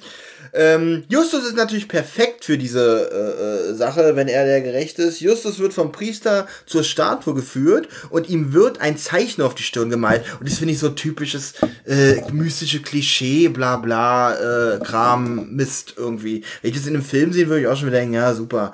Ähm, 0.54 1.04
Justus 1.10 1.46
ist 1.46 1.56
natürlich 1.56 1.88
perfekt 1.88 2.46
für 2.46 2.58
diese 2.58 3.10
äh, 3.12 3.72
äh, 3.72 3.74
Sache, 3.74 4.16
wenn 4.16 4.28
er 4.28 4.46
der 4.46 4.62
Gerecht 4.62 5.00
ist. 5.00 5.20
Justus 5.20 5.60
wird 5.60 5.74
vom 5.74 5.92
Priester 5.92 6.48
zur 6.66 6.84
Statue 6.84 7.34
geführt 7.34 7.88
und 8.10 8.30
ihm 8.30 8.54
wird 8.54 8.80
ein 8.80 8.98
Zeichen 8.98 9.42
auf 9.42 9.56
die 9.56 9.64
Stirn 9.64 9.90
gemalt. 9.90 10.24
Und 10.40 10.48
das 10.48 10.58
finde 10.60 10.74
ich 10.74 10.80
so 10.80 10.90
typisches 10.90 11.54
äh, 11.86 12.22
mystische 12.32 12.82
Klischee, 12.82 13.48
bla 13.48 13.78
bla, 13.78 14.76
äh, 14.76 14.80
Kram, 14.80 15.56
Mist 15.56 15.96
irgendwie. 15.98 16.44
Wenn 16.62 16.72
ich 16.72 16.78
das 16.78 16.88
in 16.88 16.96
einem 16.96 17.04
Film 17.06 17.34
sehen 17.34 17.50
würde, 17.50 17.62
ich 17.62 17.68
auch 17.68 17.78
schon 17.78 17.88
wieder 17.88 18.00
denken, 18.00 18.16
ja, 18.16 18.34
super. 18.34 18.74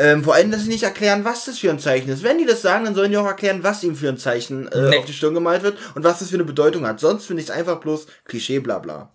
Ähm, 0.00 0.24
vor 0.24 0.34
allem, 0.34 0.50
dass 0.50 0.62
sie 0.62 0.70
nicht 0.70 0.82
erklären, 0.82 1.26
was 1.26 1.44
das 1.44 1.58
für 1.58 1.68
ein 1.68 1.78
Zeichen 1.78 2.08
ist. 2.08 2.22
Wenn 2.22 2.38
die 2.38 2.46
das 2.46 2.62
sagen, 2.62 2.86
dann 2.86 2.94
sollen 2.94 3.10
die 3.10 3.18
auch 3.18 3.26
erklären, 3.26 3.62
was 3.62 3.84
ihm 3.84 3.94
für 3.94 4.08
ein 4.08 4.16
Zeichen 4.16 4.66
äh, 4.68 4.88
Nee. 4.88 4.96
auf 4.98 5.04
die 5.04 5.12
Stirn 5.12 5.34
gemalt 5.34 5.62
wird 5.62 5.76
und 5.94 6.04
was 6.04 6.20
das 6.20 6.30
für 6.30 6.36
eine 6.36 6.44
Bedeutung 6.44 6.86
hat. 6.86 7.00
Sonst 7.00 7.26
finde 7.26 7.42
ich 7.42 7.50
es 7.50 7.54
einfach 7.54 7.80
bloß 7.80 8.06
Klischee, 8.24 8.60
bla 8.60 8.78
bla. 8.78 9.10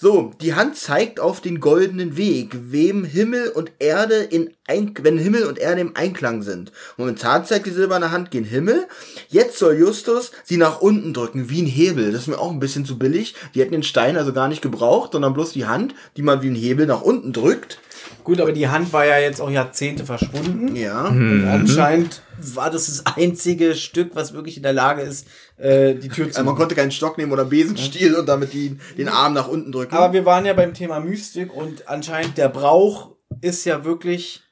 So, 0.00 0.32
die 0.40 0.54
Hand 0.54 0.76
zeigt 0.76 1.18
auf 1.18 1.40
den 1.40 1.58
goldenen 1.58 2.16
Weg, 2.16 2.50
wem 2.52 3.04
Himmel 3.04 3.48
und 3.48 3.72
Erde 3.80 4.16
in 4.16 4.54
ein, 4.68 4.94
wenn 5.02 5.18
Himmel 5.18 5.44
und 5.46 5.58
Erde 5.58 5.80
im 5.80 5.96
Einklang 5.96 6.42
sind. 6.42 6.70
Momentan 6.98 7.44
zeigt 7.46 7.66
die 7.66 7.70
silberne 7.70 8.12
Hand 8.12 8.30
gen 8.30 8.44
Himmel. 8.44 8.86
Jetzt 9.28 9.58
soll 9.58 9.76
Justus 9.76 10.30
sie 10.44 10.56
nach 10.56 10.80
unten 10.82 11.14
drücken, 11.14 11.48
wie 11.50 11.62
ein 11.62 11.66
Hebel. 11.66 12.12
Das 12.12 12.20
ist 12.22 12.26
mir 12.28 12.38
auch 12.38 12.52
ein 12.52 12.60
bisschen 12.60 12.84
zu 12.84 12.96
billig. 12.96 13.34
Die 13.54 13.60
hätten 13.60 13.72
den 13.72 13.82
Stein 13.82 14.16
also 14.16 14.32
gar 14.32 14.46
nicht 14.46 14.62
gebraucht, 14.62 15.12
sondern 15.12 15.34
bloß 15.34 15.52
die 15.54 15.66
Hand, 15.66 15.94
die 16.16 16.22
man 16.22 16.42
wie 16.42 16.48
ein 16.50 16.54
Hebel 16.54 16.86
nach 16.86 17.00
unten 17.02 17.32
drückt. 17.32 17.80
Gut, 18.24 18.40
aber 18.40 18.52
die 18.52 18.68
Hand 18.68 18.92
war 18.92 19.06
ja 19.06 19.18
jetzt 19.18 19.40
auch 19.40 19.50
Jahrzehnte 19.50 20.04
verschwunden. 20.04 20.76
Ja. 20.76 21.08
Und 21.08 21.46
anscheinend 21.46 22.22
war 22.40 22.70
das 22.70 22.86
das 22.86 23.06
einzige 23.16 23.74
Stück, 23.74 24.14
was 24.14 24.32
wirklich 24.32 24.56
in 24.56 24.62
der 24.62 24.72
Lage 24.72 25.02
ist, 25.02 25.26
äh, 25.56 25.94
die 25.94 26.08
Tür 26.08 26.30
zu 26.30 26.38
Also 26.38 26.44
man 26.44 26.54
konnte 26.54 26.74
keinen 26.74 26.90
Stock 26.90 27.18
nehmen 27.18 27.32
oder 27.32 27.44
Besenstiel 27.44 28.14
und 28.14 28.28
damit 28.28 28.52
die, 28.52 28.78
den 28.96 29.08
Arm 29.08 29.34
nach 29.34 29.48
unten 29.48 29.72
drücken. 29.72 29.94
Aber 29.94 30.12
wir 30.12 30.24
waren 30.24 30.44
ja 30.46 30.52
beim 30.52 30.74
Thema 30.74 31.00
Mystik 31.00 31.54
und 31.54 31.88
anscheinend 31.88 32.38
der 32.38 32.48
Brauch 32.48 33.16
ist 33.40 33.64
ja 33.64 33.84
wirklich 33.84 34.42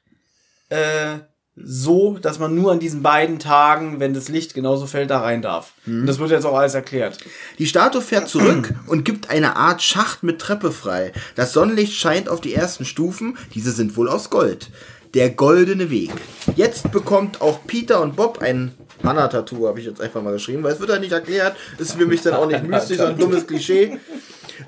äh, 0.69 1.19
so, 1.63 2.17
dass 2.21 2.37
man 2.37 2.53
nur 2.53 2.71
an 2.71 2.79
diesen 2.79 3.01
beiden 3.01 3.39
Tagen, 3.39 3.99
wenn 3.99 4.13
das 4.13 4.29
Licht 4.29 4.53
genauso 4.53 4.85
fällt, 4.85 5.09
da 5.09 5.21
rein 5.21 5.41
darf. 5.41 5.73
Und 5.87 6.05
das 6.05 6.19
wird 6.19 6.29
jetzt 6.29 6.45
auch 6.45 6.57
alles 6.57 6.75
erklärt. 6.75 7.17
Die 7.57 7.65
Statue 7.65 8.01
fährt 8.01 8.29
zurück 8.29 8.73
und 8.87 9.05
gibt 9.05 9.29
eine 9.29 9.55
Art 9.55 9.81
Schacht 9.81 10.23
mit 10.23 10.39
Treppe 10.39 10.71
frei. 10.71 11.13
Das 11.35 11.53
Sonnenlicht 11.53 11.93
scheint 11.93 12.29
auf 12.29 12.41
die 12.41 12.53
ersten 12.53 12.85
Stufen, 12.85 13.37
diese 13.55 13.71
sind 13.71 13.97
wohl 13.97 14.07
aus 14.07 14.29
Gold. 14.29 14.69
Der 15.13 15.31
goldene 15.31 15.89
Weg. 15.89 16.11
Jetzt 16.55 16.91
bekommt 16.91 17.41
auch 17.41 17.65
Peter 17.65 18.01
und 18.01 18.15
Bob 18.15 18.39
ein 18.39 18.73
Manna-Tattoo, 19.01 19.67
habe 19.67 19.79
ich 19.79 19.85
jetzt 19.85 20.01
einfach 20.01 20.21
mal 20.21 20.33
geschrieben, 20.33 20.63
weil 20.63 20.73
es 20.73 20.79
wird 20.79 20.89
ja 20.89 20.99
nicht 20.99 21.11
erklärt, 21.11 21.55
ist 21.77 21.93
für 21.93 22.05
mich 22.05 22.21
dann 22.21 22.33
auch 22.33 22.47
nicht 22.47 22.63
mystisch, 22.67 22.97
sondern 22.97 23.15
ein 23.15 23.19
dummes 23.19 23.47
Klischee. 23.47 23.99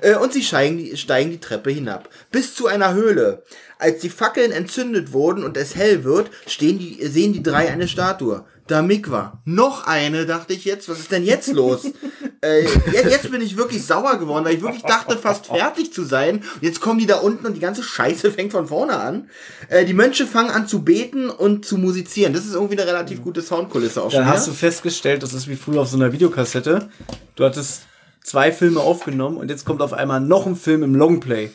Äh, 0.00 0.16
und 0.16 0.32
sie 0.32 0.42
steigen 0.42 0.78
die, 0.78 0.96
steigen 0.96 1.30
die 1.30 1.40
Treppe 1.40 1.70
hinab. 1.70 2.08
Bis 2.30 2.54
zu 2.54 2.66
einer 2.66 2.94
Höhle. 2.94 3.42
Als 3.78 4.00
die 4.00 4.10
Fackeln 4.10 4.52
entzündet 4.52 5.12
wurden 5.12 5.42
und 5.44 5.56
es 5.56 5.74
hell 5.74 6.04
wird, 6.04 6.30
stehen 6.46 6.78
die, 6.78 7.06
sehen 7.06 7.32
die 7.32 7.42
drei 7.42 7.70
eine 7.70 7.88
Statue. 7.88 8.44
Da 8.66 8.82
Mikwa. 8.82 9.40
Noch 9.44 9.86
eine, 9.86 10.26
dachte 10.26 10.52
ich 10.52 10.64
jetzt. 10.64 10.88
Was 10.88 11.00
ist 11.00 11.10
denn 11.10 11.24
jetzt 11.24 11.52
los? 11.52 11.86
äh, 12.40 12.62
jetzt, 12.92 13.28
bin 13.30 13.42
ich 13.42 13.56
wirklich 13.56 13.84
sauer 13.84 14.16
geworden, 14.18 14.44
weil 14.44 14.54
ich 14.54 14.62
wirklich 14.62 14.84
dachte, 14.84 15.18
fast 15.18 15.46
fertig 15.46 15.92
zu 15.92 16.04
sein. 16.04 16.36
Und 16.36 16.62
jetzt 16.62 16.80
kommen 16.80 17.00
die 17.00 17.06
da 17.06 17.16
unten 17.16 17.46
und 17.46 17.54
die 17.54 17.60
ganze 17.60 17.82
Scheiße 17.82 18.30
fängt 18.32 18.52
von 18.52 18.68
vorne 18.68 18.96
an. 18.96 19.28
Äh, 19.70 19.86
die 19.86 19.94
Mönche 19.94 20.24
fangen 20.24 20.50
an 20.50 20.68
zu 20.68 20.84
beten 20.84 21.30
und 21.30 21.64
zu 21.64 21.78
musizieren. 21.78 22.32
Das 22.32 22.46
ist 22.46 22.54
irgendwie 22.54 22.78
eine 22.78 22.86
relativ 22.86 23.22
gute 23.22 23.42
Soundkulisse 23.42 24.02
auch 24.02 24.12
Dann 24.12 24.24
schon 24.24 24.32
hast 24.32 24.46
du 24.46 24.52
festgestellt, 24.52 25.24
das 25.24 25.32
ist 25.34 25.48
wie 25.48 25.56
früher 25.56 25.80
auf 25.80 25.88
so 25.88 25.96
einer 25.96 26.12
Videokassette. 26.12 26.90
Du 27.34 27.44
hattest 27.44 27.82
zwei 28.22 28.52
Filme 28.52 28.80
aufgenommen 28.80 29.36
und 29.36 29.50
jetzt 29.50 29.64
kommt 29.64 29.82
auf 29.82 29.92
einmal 29.92 30.20
noch 30.20 30.46
ein 30.46 30.56
Film 30.56 30.82
im 30.82 30.94
Longplay. 30.94 31.50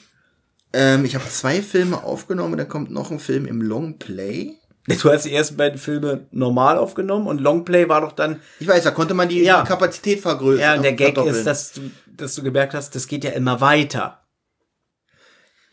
Ähm, 0.74 1.06
ich 1.06 1.16
habe 1.16 1.28
zwei 1.30 1.62
Filme 1.62 2.04
aufgenommen, 2.04 2.58
da 2.58 2.66
kommt 2.66 2.92
noch 2.92 3.12
ein 3.12 3.20
Film 3.20 3.46
im 3.46 3.62
Longplay. 3.62 4.56
Du 4.88 5.12
hast 5.12 5.26
die 5.26 5.34
ersten 5.34 5.58
beiden 5.58 5.80
Filme 5.80 6.28
normal 6.30 6.78
aufgenommen 6.78 7.26
und 7.26 7.42
Longplay 7.42 7.90
war 7.90 8.02
doch 8.02 8.12
dann. 8.12 8.40
Ich 8.60 8.68
weiß, 8.68 8.84
da 8.84 8.92
konnte 8.92 9.16
man 9.16 9.28
die, 9.30 9.42
Ja. 9.42 9.62
die 9.64 9.68
Kapazität 9.68 10.20
vergrößern. 10.20 10.62
Ja, 10.62 10.76
und 10.76 10.84
der 10.84 10.94
Gag 10.94 11.16
verdoppeln. 11.16 11.36
ist, 11.36 11.48
dass 11.48 11.72
du, 11.72 11.90
dass 12.06 12.36
du 12.36 12.44
gemerkt 12.44 12.76
hast, 12.76 12.94
das 12.94 13.08
geht 13.08 13.24
ja 13.24 13.32
immer 13.32 13.62
weiter. 13.62 14.22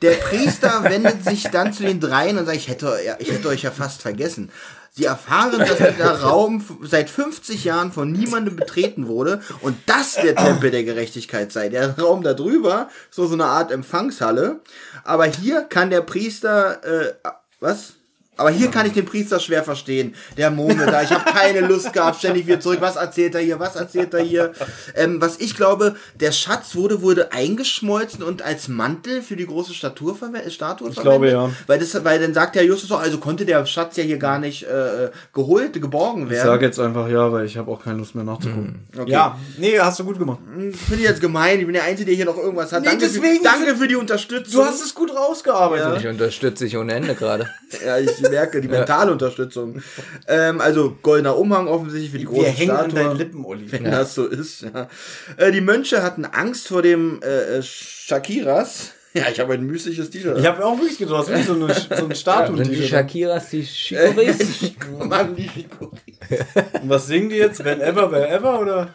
Der 0.00 0.12
Priester 0.12 0.84
wendet 0.88 1.24
sich 1.24 1.44
dann 1.50 1.72
zu 1.74 1.82
den 1.82 2.00
dreien 2.00 2.38
und 2.38 2.46
sagt, 2.46 2.56
ich 2.56 2.68
hätte, 2.68 2.96
ja, 3.04 3.16
ich 3.18 3.30
hätte 3.30 3.48
euch 3.48 3.62
ja 3.62 3.70
fast 3.70 4.00
vergessen. 4.02 4.50
Sie 4.94 5.06
erfahren, 5.06 5.58
dass 5.58 5.78
dieser 5.78 6.20
Raum 6.22 6.62
seit 6.82 7.08
50 7.08 7.64
Jahren 7.64 7.92
von 7.92 8.12
niemandem 8.12 8.56
betreten 8.56 9.08
wurde 9.08 9.40
und 9.62 9.76
das 9.86 10.14
der 10.16 10.36
Tempel 10.36 10.70
der 10.70 10.84
Gerechtigkeit 10.84 11.50
sei. 11.50 11.70
Der 11.70 11.98
Raum 11.98 12.22
da 12.22 12.34
drüber 12.34 12.90
so 13.10 13.26
so 13.26 13.32
eine 13.32 13.46
Art 13.46 13.72
Empfangshalle. 13.72 14.60
Aber 15.02 15.24
hier 15.24 15.62
kann 15.62 15.88
der 15.88 16.02
Priester, 16.02 16.84
äh, 16.84 17.14
was? 17.58 17.94
Aber 18.42 18.50
hier 18.50 18.70
kann 18.70 18.86
ich 18.86 18.92
den 18.92 19.04
Priester 19.04 19.38
schwer 19.40 19.62
verstehen. 19.62 20.14
Der 20.36 20.50
Murmel 20.50 20.86
da, 20.86 21.02
ich 21.02 21.10
habe 21.10 21.30
keine 21.30 21.60
Lust 21.60 21.92
gehabt, 21.92 22.18
ständig 22.18 22.46
wieder 22.46 22.58
zurück. 22.60 22.78
Was 22.80 22.96
erzählt 22.96 23.34
er 23.36 23.40
hier? 23.40 23.60
Was 23.60 23.76
erzählt 23.76 24.12
er 24.14 24.20
hier? 24.22 24.52
Ähm, 24.96 25.20
was 25.20 25.38
ich 25.40 25.56
glaube, 25.56 25.94
der 26.18 26.32
Schatz 26.32 26.74
wurde, 26.74 27.02
wurde 27.02 27.32
eingeschmolzen 27.32 28.22
und 28.22 28.42
als 28.42 28.68
Mantel 28.68 29.22
für 29.22 29.36
die 29.36 29.46
große 29.46 29.74
Statur 29.74 30.16
verwe- 30.16 30.50
Statue 30.50 30.90
Ich 30.90 30.96
glaube, 30.96 31.30
ja. 31.30 31.50
Weil, 31.66 31.78
das, 31.78 32.04
weil 32.04 32.20
dann 32.20 32.34
sagt 32.34 32.56
der 32.56 32.64
Justus 32.64 32.88
so, 32.88 32.96
also 32.96 33.18
konnte 33.18 33.44
der 33.44 33.64
Schatz 33.66 33.96
ja 33.96 34.02
hier 34.02 34.18
gar 34.18 34.38
nicht 34.38 34.64
äh, 34.64 35.10
geholt, 35.32 35.74
geborgen 35.80 36.24
Ich 36.24 36.30
werden. 36.30 36.46
sage 36.46 36.66
jetzt 36.66 36.80
einfach 36.80 37.08
ja, 37.08 37.30
weil 37.30 37.46
ich 37.46 37.56
habe 37.56 37.70
auch 37.70 37.82
keine 37.82 37.98
Lust 37.98 38.14
mehr 38.14 38.24
nachzugucken. 38.24 38.86
Okay. 38.98 39.10
Ja, 39.10 39.38
nee, 39.58 39.78
hast 39.78 40.00
du 40.00 40.04
gut 40.04 40.18
gemacht. 40.18 40.38
Finde 40.54 40.74
ich 40.96 41.02
jetzt 41.02 41.20
gemein. 41.20 41.60
Ich 41.60 41.64
bin 41.66 41.74
der 41.74 41.84
Einzige, 41.84 42.06
der 42.06 42.14
hier 42.16 42.24
noch 42.24 42.36
irgendwas 42.36 42.72
hat. 42.72 42.82
Nee, 42.82 42.88
danke, 42.88 43.06
für, 43.06 43.20
deswegen 43.20 43.44
danke 43.44 43.76
für 43.76 43.88
die 43.88 43.96
Unterstützung. 43.96 44.62
Du 44.62 44.66
hast 44.66 44.84
es 44.84 44.94
gut 44.94 45.14
rausgearbeitet. 45.14 45.98
Ich 46.00 46.06
unterstütze 46.08 46.64
dich 46.64 46.76
ohne 46.76 46.92
Ende 46.94 47.14
gerade. 47.14 47.48
Ja, 47.84 47.98
ich 47.98 48.10
merke 48.32 48.60
die 48.60 48.68
mentale 48.68 49.12
Unterstützung. 49.12 49.82
Ähm, 50.26 50.60
also 50.60 50.96
goldener 51.02 51.36
Umhang 51.36 51.68
offensichtlich 51.68 52.10
für 52.10 52.18
die 52.18 52.24
große 52.24 52.46
Wir 52.46 52.48
hängen 52.48 52.70
an 52.70 52.90
Statue. 52.90 53.08
deinen 53.08 53.16
Lippen, 53.18 53.44
Olli. 53.44 53.70
Wenn 53.70 53.84
das 53.84 54.14
so 54.14 54.26
ist, 54.26 54.62
ja. 54.62 54.88
Äh, 55.36 55.52
die 55.52 55.60
Mönche 55.60 56.02
hatten 56.02 56.24
Angst 56.24 56.68
vor 56.68 56.82
dem 56.82 57.20
äh, 57.22 57.58
äh, 57.58 57.62
Shakiras. 57.62 58.92
Ja, 59.14 59.24
ich 59.30 59.38
habe 59.40 59.52
ein 59.52 59.66
mystisches 59.66 60.08
T-Shirt. 60.08 60.38
Ich 60.38 60.46
habe 60.46 60.64
auch 60.64 60.78
wirklich 60.78 60.96
gedacht, 60.96 61.18
hast 61.18 61.28
wirklich 61.28 61.46
so 61.46 61.52
eine, 61.54 61.74
so 62.00 62.06
ein 62.06 62.14
statuen 62.14 62.64
Sind 62.64 62.72
die 62.74 62.82
Shakiras 62.88 63.50
die 63.50 63.62
Shikoris? 63.64 64.72
Mann, 65.06 65.36
die 65.36 65.48
Shikori. 65.50 65.98
Und 66.82 66.88
was 66.88 67.08
singen 67.08 67.28
die 67.28 67.36
jetzt? 67.36 67.62
Whenever, 67.62 68.10
wherever? 68.10 68.58
Oder, 68.60 68.88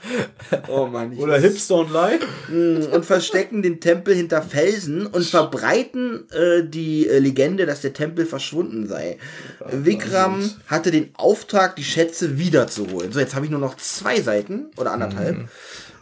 Oh 0.67 0.87
Mann. 0.87 1.11
ich- 1.13 1.19
oder 1.19 1.37
Hips 1.37 1.69
don't 1.69 1.91
lie? 1.91 2.87
und 2.87 3.05
verstecken 3.05 3.61
den 3.61 3.79
Tempel 3.79 4.15
hinter 4.15 4.41
Felsen 4.41 5.05
und 5.05 5.23
verbreiten 5.23 6.25
äh, 6.31 6.63
die 6.63 7.07
äh, 7.07 7.19
Legende, 7.19 7.67
dass 7.67 7.81
der 7.81 7.93
Tempel 7.93 8.25
verschwunden 8.25 8.87
sei. 8.87 9.17
Vikram 9.71 10.49
hatte 10.67 10.89
den 10.89 11.11
Auftrag, 11.15 11.75
die 11.75 11.83
Schätze 11.83 12.39
wiederzuholen. 12.39 13.11
So, 13.11 13.19
jetzt 13.19 13.35
habe 13.35 13.45
ich 13.45 13.51
nur 13.51 13.59
noch 13.59 13.75
zwei 13.77 14.19
Seiten 14.19 14.71
oder 14.77 14.93
anderthalb. 14.93 15.47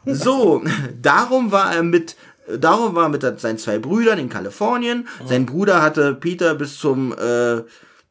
So, 0.07 0.61
darum 1.01 1.51
war 1.51 1.75
er 1.75 1.81
mit 1.83 2.15
Darum 2.47 2.95
war 2.95 3.05
er 3.05 3.09
mit 3.09 3.39
seinen 3.39 3.57
zwei 3.57 3.79
Brüdern 3.79 4.19
in 4.19 4.29
Kalifornien. 4.29 5.07
Sein 5.25 5.45
Bruder 5.45 5.81
hatte 5.81 6.13
Peter 6.13 6.53
bis 6.55 6.77
zum 6.77 7.13
äh, 7.13 7.63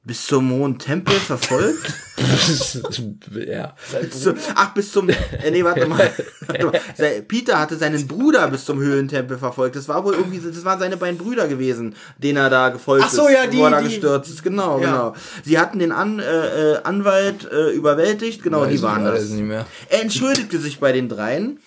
bis 0.07 0.27
zum 0.27 0.51
Hohen 0.53 0.79
Tempel 0.79 1.15
verfolgt. 1.15 1.95
ja. 3.47 3.75
Bis 4.03 4.23
zu, 4.23 4.35
ach, 4.55 4.75
bis 4.75 4.93
zum. 4.93 5.09
Äh, 5.09 5.17
nee, 5.51 5.65
warte 5.65 5.87
mal. 5.87 6.11
Warte 6.47 6.67
mal. 6.67 6.81
Peter 7.29 7.59
hatte 7.59 7.77
seinen 7.77 8.07
Bruder 8.07 8.47
bis 8.49 8.65
zum 8.67 8.79
Höhlentempel 8.81 9.39
verfolgt. 9.39 9.77
Das 9.77 9.89
war 9.89 10.05
wohl 10.05 10.15
irgendwie, 10.15 10.41
das 10.41 10.65
waren 10.65 10.79
seine 10.79 10.97
beiden 10.99 11.17
Brüder 11.19 11.49
gewesen, 11.49 11.95
denen 12.19 12.37
er 12.37 12.51
da 12.51 12.69
gefolgt 12.69 13.05
Ach 13.07 13.11
so, 13.11 13.27
ist, 13.29 13.33
ja, 13.35 13.47
die- 13.47 13.57
wo 13.59 13.65
er 13.65 13.71
da 13.71 13.81
die- 13.81 13.89
gestürzt 13.89 14.31
ist. 14.31 14.43
Genau, 14.43 14.79
Ja. 14.79 14.85
genau. 14.91 15.15
Sie 15.45 15.59
hatten 15.59 15.79
den 15.79 15.91
An, 15.93 16.19
äh, 16.19 16.73
äh, 16.75 16.83
Anwalt 16.85 17.51
äh, 17.51 17.71
überwältigt, 17.71 18.43
genau, 18.43 18.61
Weiß 18.63 18.71
die 18.73 18.83
waren 18.83 19.05
das. 19.05 19.29
nicht 19.31 19.43
mehr. 19.43 19.67
Er 19.89 20.03
entschuldigte 20.03 20.59
sich 20.59 20.79
bei 20.81 20.93
den 20.93 21.09
dreien. 21.09 21.61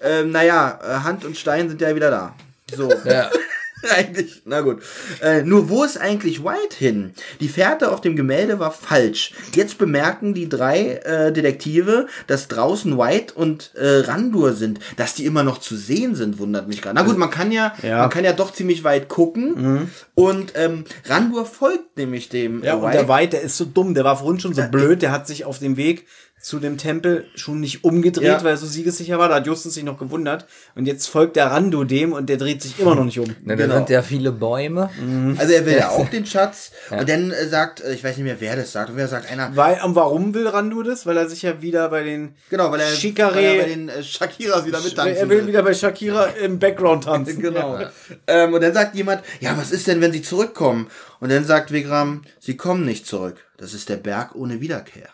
Ähm, 0.00 0.30
naja, 0.32 0.78
äh, 0.82 0.94
Hand 1.04 1.24
und 1.24 1.36
Stein 1.36 1.68
sind 1.68 1.80
ja 1.82 1.94
wieder 1.94 2.10
da. 2.10 2.34
So. 2.74 2.90
Ja. 3.04 3.30
eigentlich, 3.96 4.42
na 4.44 4.60
gut. 4.60 4.82
Äh, 5.22 5.42
nur 5.42 5.68
wo 5.68 5.84
ist 5.84 5.98
eigentlich 5.98 6.44
White 6.44 6.76
hin? 6.76 7.12
Die 7.40 7.48
Fährte 7.48 7.90
auf 7.92 8.00
dem 8.00 8.16
Gemälde 8.16 8.58
war 8.58 8.70
falsch. 8.70 9.32
Jetzt 9.54 9.78
bemerken 9.78 10.34
die 10.34 10.48
drei 10.48 10.96
äh, 11.04 11.32
Detektive, 11.32 12.06
dass 12.26 12.48
draußen 12.48 12.96
White 12.98 13.34
und 13.34 13.72
äh, 13.74 14.00
Randur 14.00 14.52
sind. 14.52 14.80
Dass 14.96 15.14
die 15.14 15.24
immer 15.24 15.42
noch 15.42 15.58
zu 15.58 15.76
sehen 15.76 16.14
sind, 16.14 16.38
wundert 16.38 16.68
mich 16.68 16.82
gerade. 16.82 16.94
Na 16.96 17.02
gut, 17.02 17.18
man 17.18 17.30
kann 17.30 17.52
ja, 17.52 17.74
Ja. 17.82 17.98
man 18.00 18.10
kann 18.10 18.24
ja 18.24 18.32
doch 18.32 18.52
ziemlich 18.52 18.84
weit 18.84 19.08
gucken. 19.08 19.90
Und 20.14 20.52
ähm, 20.56 20.84
Randur 21.06 21.46
folgt 21.46 21.96
nämlich 21.96 22.28
dem 22.28 22.62
Ja, 22.62 22.74
äh, 22.74 22.76
und 22.76 22.92
der 22.94 23.08
White, 23.08 23.30
der 23.30 23.42
ist 23.42 23.56
so 23.56 23.64
dumm, 23.64 23.94
der 23.94 24.04
war 24.04 24.16
vorhin 24.16 24.40
schon 24.40 24.54
so 24.54 24.62
blöd, 24.70 25.02
der 25.02 25.12
hat 25.12 25.26
sich 25.26 25.44
auf 25.44 25.58
dem 25.58 25.76
Weg 25.76 26.06
zu 26.40 26.58
dem 26.58 26.76
Tempel 26.76 27.24
schon 27.36 27.60
nicht 27.60 27.84
umgedreht, 27.84 28.26
Ja. 28.26 28.44
weil 28.44 28.50
er 28.52 28.56
so 28.58 28.66
siegessicher 28.66 29.18
war. 29.18 29.30
Da 29.30 29.36
hat 29.36 29.46
Justus 29.46 29.72
sich 29.74 29.82
noch 29.82 29.98
gewundert. 29.98 30.44
Und 30.74 30.84
jetzt 30.84 31.06
folgt 31.06 31.36
der 31.36 31.46
Rando 31.50 31.84
dem 31.84 32.12
und 32.12 32.28
der 32.28 32.36
dreht 32.36 32.60
sich 32.60 32.78
immer 32.78 32.94
noch 32.94 33.04
nicht 33.06 33.18
um. 33.18 33.34
Na, 33.44 33.54
Genau. 33.54 33.76
sind 33.76 33.88
ja 33.88 34.02
viele 34.02 34.30
Bäume. 34.30 34.90
Also 35.38 35.54
er 35.54 35.64
will 35.64 35.76
ja 35.78 35.88
auch 35.88 36.06
den 36.10 36.26
Schatz. 36.26 36.72
Und 36.90 37.08
dann 37.08 37.30
äh, 37.30 37.46
sagt, 37.48 37.80
äh, 37.80 37.94
ich 37.94 38.04
weiß 38.04 38.16
nicht 38.18 38.24
mehr, 38.26 38.36
wer 38.40 38.56
das 38.56 38.72
sagt. 38.72 38.90
Und 38.90 38.96
wer 38.98 39.08
sagt 39.08 39.30
einer, 39.32 39.56
Weil, 39.56 39.80
und 39.82 39.94
warum 39.94 40.34
will 40.34 40.46
Rando 40.46 40.82
das? 40.82 41.06
Weil 41.06 41.16
er 41.16 41.28
sich 41.30 41.40
ja 41.40 41.62
wieder 41.62 41.88
bei 41.88 42.02
den 42.02 42.34
genau, 42.50 42.70
weil 42.70 42.80
er, 42.80 42.88
Shikare- 42.92 43.34
weil 43.36 43.44
er 43.44 43.62
bei 43.62 43.68
den 43.70 43.88
äh, 43.88 44.02
Shakiras 44.02 44.66
wieder 44.66 44.80
mittanzen 44.82 45.16
er 45.16 45.28
will 45.30 45.46
wieder 45.46 45.62
bei 45.62 45.72
Shakira 45.72 46.26
im 46.26 46.58
Background 46.58 47.04
tanzen. 47.04 47.40
Genau. 47.40 47.78
Ähm, 48.26 48.52
und 48.52 48.60
dann 48.62 48.74
sagt 48.74 48.94
jemand, 48.96 49.22
ja, 49.40 49.56
was 49.56 49.70
ist 49.70 49.86
denn, 49.86 50.02
wenn 50.02 50.12
sie 50.12 50.20
zurückkommen? 50.20 50.88
Und 51.20 51.30
dann 51.32 51.44
sagt 51.46 51.72
Vikram, 51.72 52.20
sie 52.38 52.58
kommen 52.58 52.84
nicht 52.84 53.06
zurück. 53.06 53.36
Das 53.56 53.72
ist 53.72 53.88
der 53.88 53.96
Berg 53.96 54.34
ohne 54.34 54.60
Wiederkehr. 54.60 55.08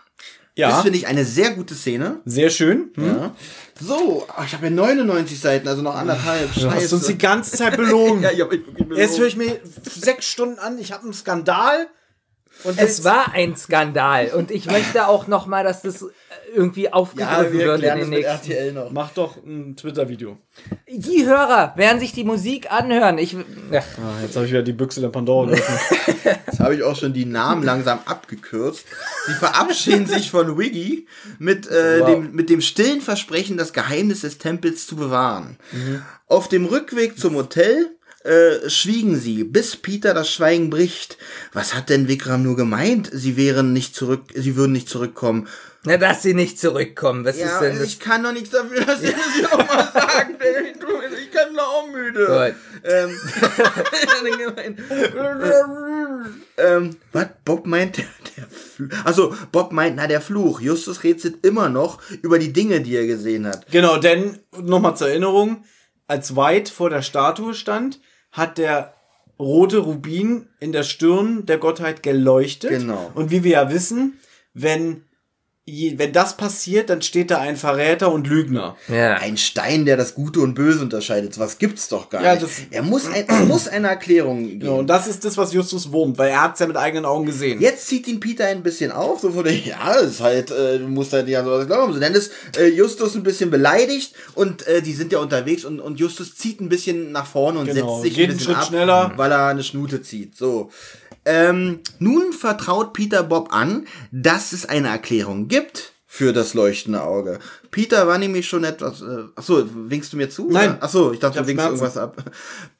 Das 0.68 0.76
Ja, 0.78 0.82
finde 0.82 0.98
ich 0.98 1.06
eine 1.06 1.24
sehr 1.24 1.50
gute 1.52 1.74
Szene. 1.74 2.20
sehr 2.24 2.50
schön. 2.50 2.90
Hm? 2.94 3.06
Ja. 3.06 3.34
So, 3.80 4.26
ach, 4.36 4.44
ich 4.46 4.52
habe 4.52 4.64
ja 4.66 4.70
99 4.70 5.40
Seiten, 5.40 5.66
also 5.68 5.80
noch 5.82 5.94
anderthalb. 5.94 6.54
Du 6.54 6.70
hast 6.70 6.92
uns 6.92 7.06
die 7.06 7.16
ganze 7.18 7.56
Zeit 7.56 7.76
belogen. 7.76 8.22
ja, 8.24 8.30
ich 8.30 8.40
hab 8.40 8.50
belogen. 8.50 8.94
Jetzt 8.96 9.18
höre 9.18 9.26
ich 9.26 9.36
mir 9.36 9.58
sechs 9.82 10.26
Stunden 10.26 10.58
an, 10.58 10.78
ich 10.78 10.92
habe 10.92 11.04
einen 11.04 11.14
Skandal. 11.14 11.86
Und 12.62 12.78
Es 12.78 13.04
war 13.04 13.32
ein 13.32 13.56
Skandal 13.56 14.32
und 14.36 14.50
ich 14.50 14.66
möchte 14.66 15.08
auch 15.08 15.26
noch 15.26 15.46
mal, 15.46 15.64
dass 15.64 15.80
das 15.80 16.04
irgendwie 16.54 16.84
ja, 16.84 16.92
aufgegriffen 16.92 17.52
wir 17.52 17.66
wird 17.66 17.82
in 17.82 17.98
den 17.98 18.08
nächsten. 18.10 18.30
RTL 18.50 18.72
noch. 18.72 18.90
Mach 18.90 19.10
doch 19.12 19.36
ein 19.44 19.76
Twitter-Video. 19.76 20.38
Die 20.88 21.24
Hörer 21.26 21.72
werden 21.76 22.00
sich 22.00 22.12
die 22.12 22.24
Musik 22.24 22.70
anhören. 22.72 23.18
Ich, 23.18 23.36
ach, 23.36 23.84
Ah, 23.98 24.22
jetzt 24.22 24.34
habe 24.36 24.46
ich 24.46 24.52
wieder 24.52 24.62
die 24.62 24.72
Büchse 24.72 25.00
der 25.00 25.08
Pandora 25.08 25.50
geöffnet. 25.50 25.80
Jetzt 26.46 26.60
habe 26.60 26.74
ich 26.74 26.82
auch 26.82 26.96
schon 26.96 27.12
die 27.12 27.24
Namen 27.24 27.62
langsam 27.62 28.00
abgekürzt. 28.04 28.84
Sie 29.26 29.32
verabschieden 29.32 30.06
sich 30.06 30.30
von 30.30 30.58
Wiggy 30.58 31.06
mit, 31.38 31.66
äh, 31.70 32.00
Wow. 32.00 32.06
dem, 32.10 32.32
mit 32.32 32.50
dem 32.50 32.60
stillen 32.60 33.00
Versprechen, 33.00 33.56
das 33.56 33.72
Geheimnis 33.72 34.20
des 34.22 34.38
Tempels 34.38 34.86
zu 34.86 34.96
bewahren. 34.96 35.56
Auf 36.26 36.48
dem 36.48 36.66
Rückweg 36.66 37.18
zum 37.18 37.34
Hotel 37.36 37.90
äh, 38.24 38.68
schwiegen 38.68 39.16
sie, 39.18 39.44
bis 39.44 39.76
Peter 39.76 40.12
das 40.12 40.30
Schweigen 40.30 40.68
bricht. 40.68 41.16
Was 41.54 41.74
hat 41.74 41.88
denn 41.88 42.06
Vikram 42.08 42.42
nur 42.42 42.56
gemeint? 42.56 43.08
Sie 43.12 43.36
wären 43.38 43.72
nicht 43.72 43.94
zurück, 43.94 44.24
sie 44.34 44.56
würden 44.56 44.72
nicht 44.72 44.88
zurückkommen. 44.90 45.48
Na, 45.84 45.96
dass 45.96 46.22
sie 46.22 46.34
nicht 46.34 46.58
zurückkommen. 46.58 47.24
Was 47.24 47.38
Ja, 47.38 47.46
ist 47.46 47.60
denn 47.60 47.78
das? 47.78 47.86
ich 47.86 48.00
kann 48.00 48.22
doch 48.22 48.32
nichts 48.32 48.50
dafür, 48.50 48.84
dass 48.84 49.00
sie 49.00 49.12
das 49.12 49.52
auch 49.52 49.58
mal 49.58 49.90
sagen. 49.92 50.36
Ich 51.22 51.30
kann 51.30 51.54
doch 51.54 51.62
auch 51.62 51.88
müde. 51.88 52.54
Ähm, 52.84 53.10
ähm, 56.58 56.96
was? 57.12 57.26
Bob 57.44 57.66
meint 57.66 57.98
der, 57.98 58.04
der 58.36 58.46
Fluch. 58.48 58.88
Also, 59.04 59.34
Bob 59.52 59.72
meint, 59.72 59.96
na, 59.96 60.06
der 60.06 60.20
Fluch. 60.20 60.60
Justus 60.60 61.02
rätselt 61.02 61.44
immer 61.46 61.68
noch 61.68 62.00
über 62.22 62.38
die 62.38 62.52
Dinge, 62.52 62.80
die 62.80 62.96
er 62.96 63.06
gesehen 63.06 63.46
hat. 63.46 63.66
Genau, 63.70 63.98
denn 63.98 64.38
nochmal 64.58 64.96
zur 64.96 65.08
Erinnerung, 65.08 65.64
als 66.06 66.36
White 66.36 66.72
vor 66.72 66.90
der 66.90 67.02
Statue 67.02 67.54
stand, 67.54 68.00
hat 68.32 68.58
der 68.58 68.94
rote 69.38 69.78
Rubin 69.78 70.48
in 70.58 70.72
der 70.72 70.82
Stirn 70.82 71.46
der 71.46 71.58
Gottheit 71.58 72.02
geleuchtet. 72.02 72.70
Genau. 72.70 73.10
Und 73.14 73.30
wie 73.30 73.44
wir 73.44 73.52
ja 73.52 73.72
wissen, 73.72 74.18
wenn, 74.52 75.04
je, 75.70 75.98
wenn 75.98 76.12
das 76.12 76.36
passiert, 76.36 76.90
dann 76.90 77.02
steht 77.02 77.30
da 77.30 77.38
ein 77.38 77.56
Verräter 77.56 78.12
und 78.12 78.26
Lügner. 78.26 78.76
Ja. 78.88 79.14
Ein 79.14 79.36
Stein, 79.36 79.84
der 79.86 79.96
das 79.96 80.14
Gute 80.14 80.40
und 80.40 80.54
Böse 80.54 80.80
unterscheidet. 80.82 81.38
Was 81.38 81.58
gibt's 81.58 81.88
doch 81.88 82.10
gar 82.10 82.22
Ja, 82.22 82.32
nicht. 82.32 82.42
das- 82.42 82.50
er 82.70 82.82
muss, 82.82 83.06
ein, 83.06 83.24
es 83.26 83.46
muss 83.46 83.68
eine 83.68 83.88
Erklärung 83.88 84.46
geben. 84.46 84.60
Genau, 84.60 84.78
und 84.78 84.86
das 84.88 85.06
ist 85.06 85.24
das, 85.24 85.36
was 85.36 85.52
Justus 85.52 85.92
wurmt, 85.92 86.18
weil 86.18 86.30
er 86.30 86.42
hat 86.42 86.54
es 86.54 86.60
ja 86.60 86.66
mit 86.66 86.76
eigenen 86.76 87.04
Augen 87.04 87.26
gesehen. 87.26 87.60
Jetzt 87.60 87.86
zieht 87.86 88.06
ihn 88.08 88.20
Peter 88.20 88.46
ein 88.46 88.62
bisschen 88.62 88.92
auf, 88.92 89.20
so 89.20 89.30
von 89.30 89.44
der, 89.44 89.54
ja, 89.56 89.92
ist 89.94 90.20
halt, 90.20 90.50
äh, 90.50 90.78
du 90.78 90.88
musst 90.88 91.12
halt 91.12 91.26
nicht 91.26 91.36
an 91.38 91.44
sowas 91.44 91.66
glauben. 91.66 91.92
So, 91.92 92.00
dann 92.00 92.14
ist 92.14 92.32
äh, 92.58 92.66
Justus 92.68 93.14
ein 93.14 93.22
bisschen 93.22 93.50
beleidigt 93.50 94.14
und 94.34 94.66
äh, 94.66 94.82
die 94.82 94.92
sind 94.92 95.12
ja 95.12 95.18
unterwegs 95.20 95.64
und, 95.64 95.80
und 95.80 95.98
Justus 96.00 96.34
zieht 96.36 96.60
ein 96.60 96.68
bisschen 96.68 97.12
nach 97.12 97.26
vorne 97.26 97.58
und 97.60 97.66
Genau, 97.66 97.94
setzt 98.00 98.02
sich 98.04 98.14
geht 98.14 98.30
ein 98.30 98.36
bisschen 98.36 98.46
Schritt 98.54 98.56
ab, 98.62 98.68
schneller. 98.68 99.12
weil 99.16 99.30
er 99.32 99.46
eine 99.46 99.62
Schnute 99.62 100.02
zieht. 100.02 100.36
So. 100.36 100.70
Ähm, 101.24 101.80
nun 101.98 102.32
vertraut 102.32 102.92
Peter 102.92 103.22
Bob 103.22 103.52
an, 103.52 103.86
dass 104.10 104.52
es 104.52 104.66
eine 104.66 104.88
Erklärung 104.88 105.48
gibt 105.48 105.92
für 106.06 106.32
das 106.32 106.54
leuchtende 106.54 107.02
Auge. 107.02 107.38
Peter 107.70 108.06
war 108.08 108.18
nämlich 108.18 108.48
schon 108.48 108.64
etwas. 108.64 109.00
Äh, 109.00 109.24
achso, 109.36 109.64
winkst 109.72 110.12
du 110.12 110.16
mir 110.16 110.28
zu? 110.28 110.48
Nein. 110.50 110.70
Oder? 110.70 110.82
Achso, 110.82 111.12
ich 111.12 111.20
dachte, 111.20 111.38
Ich 111.38 111.42
du 111.42 111.46
winkst 111.46 111.64
irgendwas 111.64 111.96
ab. 111.96 112.16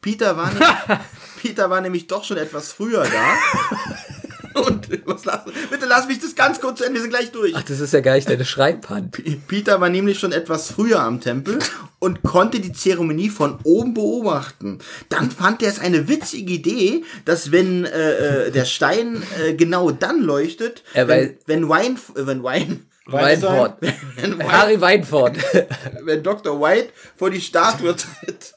Peter 0.00 0.36
war, 0.36 0.48
nämlich, 0.48 0.68
Peter 1.40 1.70
war 1.70 1.80
nämlich 1.80 2.06
doch 2.06 2.24
schon 2.24 2.38
etwas 2.38 2.72
früher 2.72 3.04
da. 3.04 3.08
Und 4.66 4.88
was 5.06 5.24
lass, 5.24 5.40
bitte 5.70 5.86
lass 5.86 6.06
mich 6.06 6.20
das 6.20 6.34
ganz 6.34 6.60
kurz 6.60 6.78
zu 6.78 6.84
Ende, 6.84 6.96
wir 6.96 7.02
sind 7.02 7.10
gleich 7.10 7.32
durch. 7.32 7.54
Ach, 7.56 7.62
das 7.62 7.80
ist 7.80 7.92
ja 7.92 8.00
gar 8.00 8.14
nicht 8.14 8.28
deine 8.28 8.44
Schreibhand. 8.44 9.16
Peter 9.48 9.80
war 9.80 9.88
nämlich 9.88 10.18
schon 10.18 10.32
etwas 10.32 10.70
früher 10.70 11.00
am 11.00 11.20
Tempel 11.20 11.58
und 11.98 12.22
konnte 12.22 12.60
die 12.60 12.72
Zeremonie 12.72 13.30
von 13.30 13.58
oben 13.64 13.94
beobachten. 13.94 14.78
Dann 15.08 15.30
fand 15.30 15.62
er 15.62 15.68
es 15.68 15.78
eine 15.78 16.08
witzige 16.08 16.54
Idee, 16.54 17.04
dass 17.24 17.52
wenn 17.52 17.84
äh, 17.84 18.46
äh, 18.46 18.50
der 18.50 18.64
Stein 18.64 19.22
äh, 19.44 19.54
genau 19.54 19.90
dann 19.90 20.20
leuchtet, 20.20 20.82
Ja, 20.94 21.08
wenn, 21.08 21.36
wenn 21.46 21.68
Wein, 21.68 21.98
äh, 22.14 22.26
wenn 22.26 22.42
Wein, 22.42 22.86
Weinford. 23.06 23.76
wenn, 24.16 24.38
Wein, 24.38 24.52
Harry 24.52 24.80
Weinford. 24.80 25.36
wenn 26.02 26.22
Dr. 26.22 26.60
White 26.60 26.90
vor 27.16 27.30
die 27.30 27.40
Statue 27.40 27.96
tritt. 27.96 28.54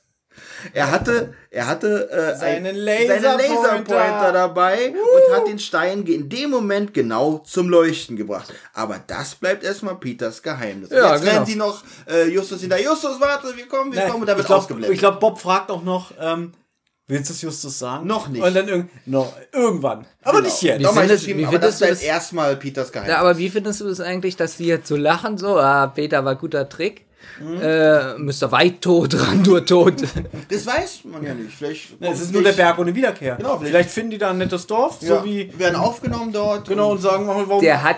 Er 0.74 0.92
hatte, 0.92 1.34
er 1.50 1.68
hatte 1.68 2.10
äh, 2.12 2.38
Seinen 2.38 2.68
ein- 2.68 2.76
Laserpointer. 2.76 3.22
seinen 3.38 3.38
Laserpointer 3.56 4.32
dabei 4.32 4.90
und 4.94 5.36
hat 5.36 5.48
den 5.48 5.60
Stein 5.60 6.04
in 6.06 6.30
dem 6.30 6.50
Moment 6.52 6.94
genau 6.94 7.40
zum 7.40 7.70
Leuchten 7.70 8.16
gebracht. 8.16 8.54
Aber 8.74 9.00
das 9.06 9.36
bleibt 9.36 9.64
erstmal 9.64 9.96
Peters 9.96 10.42
Geheimnis. 10.42 10.90
Und 10.90 10.98
Ja, 10.98 11.12
Jetzt 11.12 11.22
genau. 11.22 11.34
rennen 11.34 11.46
sie 11.46 11.56
noch 11.56 11.84
äh, 12.10 12.28
Justus 12.30 12.62
hinter. 12.62 12.80
Justus, 12.82 13.20
warte, 13.20 13.56
wir 13.56 13.68
kommen, 13.68 13.92
wir 13.92 14.00
Nein, 14.00 14.10
kommen. 14.10 14.22
Und 14.22 14.28
da 14.28 14.34
ich 14.34 14.38
wird 14.38 14.48
glaube, 14.48 14.62
ausgeblendet. 14.62 15.00
glaub, 15.00 15.20
Bob 15.20 15.40
fragt 15.40 15.70
auch 15.72 15.84
noch, 15.84 16.12
ähm, 16.20 16.54
willst 17.08 17.30
du 17.30 17.34
es 17.34 17.42
Justus 17.42 17.78
sagen? 17.80 18.08
Noch 18.08 18.28
nicht. 18.30 18.42
Und 18.42 18.56
dann 18.56 18.68
irg 18.68 18.86
noch, 19.06 19.34
irgendwann. 19.52 20.06
Aber 20.24 20.38
Genau. 20.38 20.50
nicht 20.50 20.62
jetzt. 20.62 20.80
Wie 20.80 20.84
Nochmal 20.84 21.04
findest- 21.08 21.28
wie 21.28 21.46
aber 21.46 21.60
das 21.60 21.78
findest 21.80 21.82
du 21.82 21.86
das- 21.88 22.02
erstmal 22.02 22.56
Peters 22.56 22.92
Geheimnis. 22.92 23.12
Ja, 23.14 23.20
aber 23.20 23.38
wie 23.38 23.50
findest 23.50 23.82
du 23.82 23.88
es 23.88 24.00
eigentlich, 24.00 24.38
dass 24.38 24.58
die 24.58 24.66
jetzt 24.68 24.88
so 24.88 24.96
lachen, 24.96 25.38
so, 25.38 25.58
ah, 25.60 25.88
Peter 25.88 26.24
war 26.26 26.36
guter 26.36 26.70
Trick, 26.70 27.06
äh, 27.62 28.18
Mr. 28.18 28.52
White 28.52 28.80
tot, 28.82 29.16
Randur 29.28 29.66
tot. 29.66 29.96
das 30.50 30.66
weiß 30.66 31.02
man 31.06 31.24
ja 31.24 31.34
nicht. 31.34 31.56
Vielleicht 31.56 32.00
Ne, 32.02 32.10
es 32.12 32.22
ist 32.22 32.32
nur 32.34 32.44
der 32.44 32.54
Berg 32.54 32.78
ohne 32.80 32.94
Wiederkehr. 32.96 33.36
Genau, 33.36 33.58
vielleicht- 33.58 33.72
vielleicht 33.72 33.90
finden 33.92 34.12
die 34.12 34.18
da 34.18 34.30
ein 34.32 34.38
nettes 34.38 34.68
Dorf, 34.68 34.98
ja, 35.02 35.20
so 35.20 35.26
wie, 35.26 35.52
werden 35.58 35.76
aufgenommen 35.76 36.32
dort. 36.34 36.68
genau, 36.68 36.92
und 36.92 37.02
sagen, 37.02 37.28
warum, 37.28 37.62
Der 37.62 37.84
hat 37.84 37.98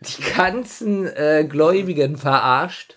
die 0.00 0.22
ganzen 0.36 1.06
äh, 1.06 1.44
Gläubigen 1.48 2.16
verarscht. 2.16 2.96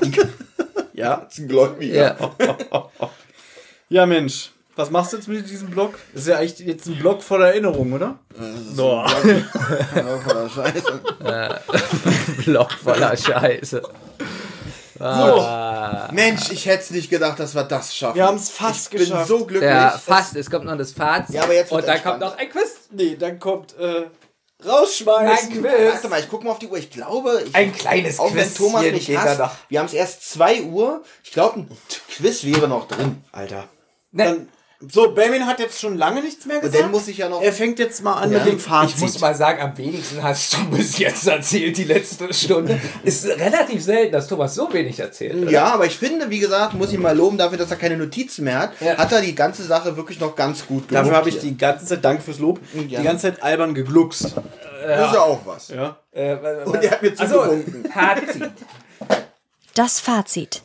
ja, 0.94 1.26
ist 1.30 1.38
ein 1.38 1.48
Gläubiger. 1.48 2.16
Ja. 2.40 2.90
ja 3.90 4.06
Mensch, 4.06 4.50
was 4.74 4.90
machst 4.90 5.12
du 5.12 5.18
jetzt 5.18 5.28
mit 5.28 5.48
diesem 5.50 5.68
Blog? 5.68 5.98
Das 6.14 6.22
ist 6.22 6.28
ja 6.28 6.38
eigentlich 6.38 6.66
jetzt 6.66 6.86
ein 6.86 6.96
Blog 6.98 7.22
voller 7.22 7.48
Erinnerungen, 7.48 7.92
oder? 7.92 8.18
Boah. 8.74 9.06
Ja, 9.94 10.18
voller 10.20 10.48
Scheiße. 10.48 11.00
Block 12.46 12.72
voller 12.72 13.14
Scheiße. 13.16 13.82
Ah. 15.02 16.08
Mensch, 16.12 16.50
ich 16.50 16.66
hätte 16.66 16.82
es 16.84 16.90
nicht 16.90 17.10
gedacht, 17.10 17.38
dass 17.38 17.54
wir 17.54 17.64
das 17.64 17.94
schaffen. 17.94 18.16
Wir 18.16 18.26
haben 18.26 18.36
es 18.36 18.50
fast 18.50 18.92
ich 18.92 19.00
geschafft. 19.00 19.28
bin 19.28 19.38
so 19.38 19.44
glücklich. 19.44 19.70
Ja, 19.70 19.90
fast. 19.90 20.36
Es 20.36 20.50
kommt 20.50 20.64
noch 20.64 20.76
das 20.76 20.92
Fazit. 20.92 21.34
Ja, 21.34 21.42
aber 21.44 21.54
jetzt 21.54 21.72
Und 21.72 21.82
dann 21.82 21.90
entspannt. 21.96 22.20
kommt 22.20 22.32
noch 22.32 22.38
ein 22.38 22.48
Quiz. 22.48 22.76
Nee, 22.90 23.16
dann 23.16 23.38
kommt, 23.38 23.76
äh, 23.78 24.04
rausschmeißen. 24.66 25.52
Ein 25.52 25.60
Quiz. 25.62 25.92
Warte 25.92 26.08
mal, 26.08 26.20
ich 26.20 26.28
guck 26.28 26.44
mal 26.44 26.50
auf 26.50 26.58
die 26.58 26.68
Uhr. 26.68 26.78
Ich 26.78 26.90
glaube, 26.90 27.42
ich, 27.46 27.54
Ein 27.54 27.72
kleines 27.72 28.18
auch 28.18 28.32
wenn 28.34 28.44
Quiz 28.44 28.54
Thomas 28.54 28.82
hier 28.82 28.92
mich 28.92 29.06
geht 29.06 29.18
hasst, 29.18 29.40
wir 29.68 29.78
haben 29.78 29.86
es 29.86 29.94
erst 29.94 30.30
2 30.32 30.62
Uhr. 30.62 31.02
Ich 31.24 31.32
glaube, 31.32 31.60
ein 31.60 31.68
Quiz 32.16 32.44
wäre 32.44 32.68
noch 32.68 32.86
drin. 32.88 33.24
Alter. 33.32 33.64
Ne. 34.12 34.24
Dann, 34.24 34.48
so, 34.90 35.10
Benjamin 35.12 35.46
hat 35.46 35.60
jetzt 35.60 35.78
schon 35.80 35.96
lange 35.96 36.22
nichts 36.22 36.46
mehr 36.46 36.56
Und 36.56 36.62
gesagt. 36.62 36.82
dann 36.84 36.90
muss 36.90 37.06
ich 37.08 37.18
ja 37.18 37.28
noch. 37.28 37.42
er 37.42 37.52
fängt 37.52 37.78
jetzt 37.78 38.02
mal 38.02 38.14
an 38.14 38.32
Ja. 38.32 38.38
mit 38.38 38.46
dem 38.48 38.58
Fazit. 38.58 38.96
Ich 38.96 39.02
muss 39.02 39.20
mal 39.20 39.34
sagen, 39.34 39.60
am 39.60 39.76
wenigsten 39.78 40.22
hast 40.22 40.54
du 40.54 40.64
bis 40.70 40.98
jetzt 40.98 41.26
erzählt, 41.26 41.76
die 41.76 41.84
letzte 41.84 42.32
Stunde. 42.34 42.80
Ist 43.04 43.26
relativ 43.26 43.82
selten, 43.84 44.12
dass 44.12 44.26
Thomas 44.28 44.54
so 44.54 44.72
wenig 44.72 44.98
erzählt. 44.98 45.34
oder? 45.42 45.50
Ja, 45.50 45.66
aber 45.74 45.86
ich 45.86 45.96
finde, 45.96 46.30
wie 46.30 46.38
gesagt, 46.40 46.74
muss 46.74 46.92
ich 46.92 46.98
mal 46.98 47.16
loben 47.16 47.38
dafür, 47.38 47.58
dass 47.58 47.70
er 47.70 47.76
keine 47.76 47.96
Notizen 47.96 48.44
mehr 48.44 48.58
hat. 48.58 48.72
Ja. 48.80 48.96
Hat 48.96 49.12
er 49.12 49.20
die 49.20 49.34
ganze 49.34 49.62
Sache 49.62 49.96
wirklich 49.96 50.18
noch 50.18 50.34
ganz 50.34 50.66
gut 50.66 50.88
gemacht. 50.88 51.04
Dafür 51.04 51.16
habe 51.18 51.28
ich 51.28 51.38
die 51.38 51.56
ganze 51.56 51.86
Zeit, 51.86 52.04
danke 52.04 52.22
fürs 52.22 52.38
Lob, 52.38 52.58
Ja. 52.88 52.98
die 53.00 53.04
ganze 53.04 53.30
Zeit 53.32 53.42
albern 53.42 53.74
gegluckst. 53.74 54.22
Das 54.24 55.06
ist 55.10 55.14
ja 55.14 55.20
auch 55.20 55.40
was. 55.46 55.68
Ja. 55.68 55.98
Äh, 56.10 56.34
Und 56.64 56.82
er 56.82 56.90
hat 56.90 57.02
mir 57.02 57.12
also, 57.16 57.34
zugewunken. 57.42 57.84
Fazit. 57.92 58.50
Das 59.74 60.00
Fazit. 60.00 60.62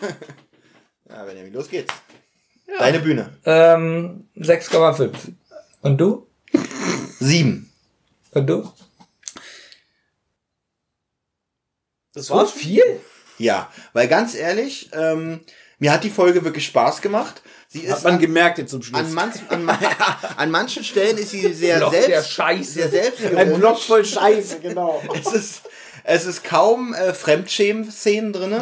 Ja, 1.08 1.22
Benjamin, 1.24 1.52
los 1.52 1.68
geht's. 1.68 1.94
Deine 2.78 2.98
Bühne. 3.00 3.30
Ähm, 3.44 4.28
6,5. 4.36 5.10
Und 5.82 5.98
du? 5.98 6.26
Sieben. 7.20 7.72
Und 8.32 8.46
du? 8.46 8.70
Das 12.12 12.26
So 12.26 12.44
viel? 12.46 12.82
Ja, 13.38 13.70
weil 13.92 14.08
ganz 14.08 14.34
ehrlich, 14.34 14.90
ähm, 14.92 15.40
mir 15.78 15.92
hat 15.92 16.04
die 16.04 16.10
Folge 16.10 16.42
wirklich 16.44 16.64
Spaß 16.66 17.02
gemacht. 17.02 17.42
Sie 17.68 17.80
ist 17.80 17.92
Hat 17.92 18.04
man 18.04 18.14
an, 18.14 18.18
gemerkt 18.20 18.58
jetzt 18.58 18.70
zum 18.70 18.82
Schluss. 18.82 19.00
an, 19.00 19.12
manch, 19.12 19.36
an, 19.50 19.68
an 20.36 20.50
manchen 20.50 20.82
Stellen 20.84 21.18
ist 21.18 21.30
sie 21.30 21.52
sehr 21.52 21.78
Block 21.78 21.92
selbst, 21.92 22.08
der 22.08 22.22
Scheiße. 22.22 22.72
sehr 22.72 22.88
selbst 22.88 23.24
Ein 23.24 23.58
Block 23.58 23.78
voll 23.78 24.04
Scheiße, 24.04 24.60
genau. 24.62 25.02
Es 25.14 25.32
ist, 25.32 25.62
es 26.06 26.24
ist 26.26 26.44
kaum 26.44 26.94
äh, 26.94 27.12
Fremdschämen-Szenen 27.12 28.32
drin. 28.32 28.54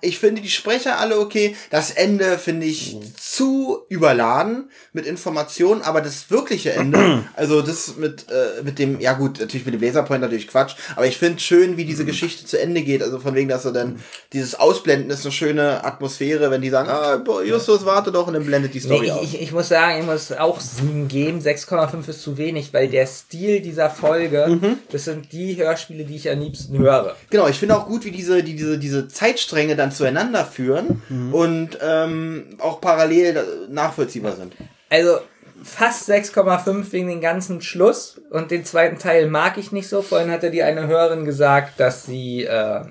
Ich 0.00 0.18
finde 0.18 0.42
die 0.42 0.50
Sprecher 0.50 0.98
alle 0.98 1.18
okay. 1.18 1.56
Das 1.70 1.90
Ende 1.90 2.38
finde 2.38 2.66
ich 2.66 2.96
zu 3.18 3.84
überladen 3.88 4.70
mit 4.92 5.06
Informationen, 5.06 5.82
aber 5.82 6.00
das 6.00 6.30
wirkliche 6.30 6.72
Ende, 6.72 7.24
also 7.36 7.62
das 7.62 7.96
mit, 7.96 8.26
äh, 8.30 8.62
mit 8.62 8.78
dem, 8.78 9.00
ja 9.00 9.14
gut, 9.14 9.40
natürlich 9.40 9.64
mit 9.66 9.74
dem 9.74 9.80
Laserpoint 9.82 10.20
natürlich 10.20 10.48
Quatsch, 10.48 10.74
aber 10.96 11.06
ich 11.06 11.16
finde 11.18 11.40
schön, 11.40 11.76
wie 11.76 11.84
diese 11.84 12.04
Geschichte 12.04 12.46
zu 12.46 12.60
Ende 12.60 12.82
geht. 12.82 13.02
Also 13.02 13.18
von 13.20 13.34
wegen, 13.34 13.48
dass 13.48 13.64
er 13.64 13.72
dann 13.72 14.02
dieses 14.32 14.54
Ausblenden 14.54 15.10
ist 15.10 15.24
eine 15.24 15.32
schöne 15.32 15.84
Atmosphäre, 15.84 16.50
wenn 16.50 16.62
die 16.62 16.70
sagen, 16.70 16.88
ah, 16.88 17.22
Justus, 17.44 17.84
warte 17.84 18.12
doch, 18.12 18.26
und 18.26 18.34
dann 18.34 18.44
blendet 18.46 18.74
die 18.74 18.78
Nee, 18.78 18.84
Story 18.84 19.06
ich, 19.06 19.12
aus. 19.12 19.22
ich, 19.24 19.40
ich 19.42 19.52
muss 19.52 19.68
sagen, 19.68 20.00
ich 20.00 20.06
muss 20.06 20.32
auch 20.32 20.60
7 20.60 21.08
geben. 21.08 21.40
6,5 21.40 22.08
ist 22.08 22.22
zu 22.22 22.36
wenig, 22.38 22.72
weil 22.72 22.88
der 22.88 23.06
Stil 23.06 23.60
dieser 23.60 23.90
Folge, 23.90 24.46
Mhm. 24.48 24.78
das 24.90 25.04
sind 25.04 25.32
die 25.32 25.56
Hörspiele, 25.56 26.04
die 26.04 26.16
ich 26.16 26.30
am 26.30 26.40
liebsten 26.40 26.65
höre. 26.70 27.14
Genau, 27.30 27.48
ich 27.48 27.58
finde 27.58 27.76
auch 27.76 27.86
gut, 27.86 28.04
wie 28.04 28.10
diese, 28.10 28.42
die, 28.42 28.54
diese, 28.56 28.78
diese 28.78 29.08
Zeitstränge 29.08 29.76
dann 29.76 29.92
zueinander 29.92 30.44
führen 30.44 31.02
Mhm. 31.08 31.34
und 31.34 31.78
ähm, 31.82 32.44
auch 32.58 32.80
parallel 32.80 33.44
nachvollziehbar 33.70 34.32
sind. 34.36 34.54
Also 34.90 35.18
fast 35.62 36.08
6,5 36.08 36.92
wegen 36.92 37.08
den 37.08 37.20
ganzen 37.20 37.60
Schluss 37.62 38.20
und 38.30 38.50
den 38.50 38.64
zweiten 38.64 38.98
Teil 38.98 39.28
mag 39.28 39.56
ich 39.58 39.72
nicht 39.72 39.88
so. 39.88 40.02
Vorhin 40.02 40.30
hatte 40.30 40.50
die 40.50 40.62
eine 40.62 40.86
Hörerin 40.86 41.24
gesagt, 41.24 41.80
dass 41.80 42.04
sie 42.06 42.44
äh, 42.44 42.82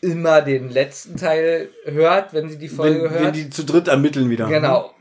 immer 0.00 0.40
den 0.42 0.70
letzten 0.70 1.16
Teil 1.16 1.68
hört, 1.84 2.32
wenn 2.32 2.48
sie 2.48 2.56
die 2.58 2.68
Folge 2.68 3.04
Wenn, 3.04 3.14
wenn 3.14 3.22
hört. 3.24 3.36
die 3.36 3.50
zu 3.50 3.64
dritt 3.64 3.88
ermitteln 3.88 4.30
wieder. 4.30 4.48
genau. 4.48 4.92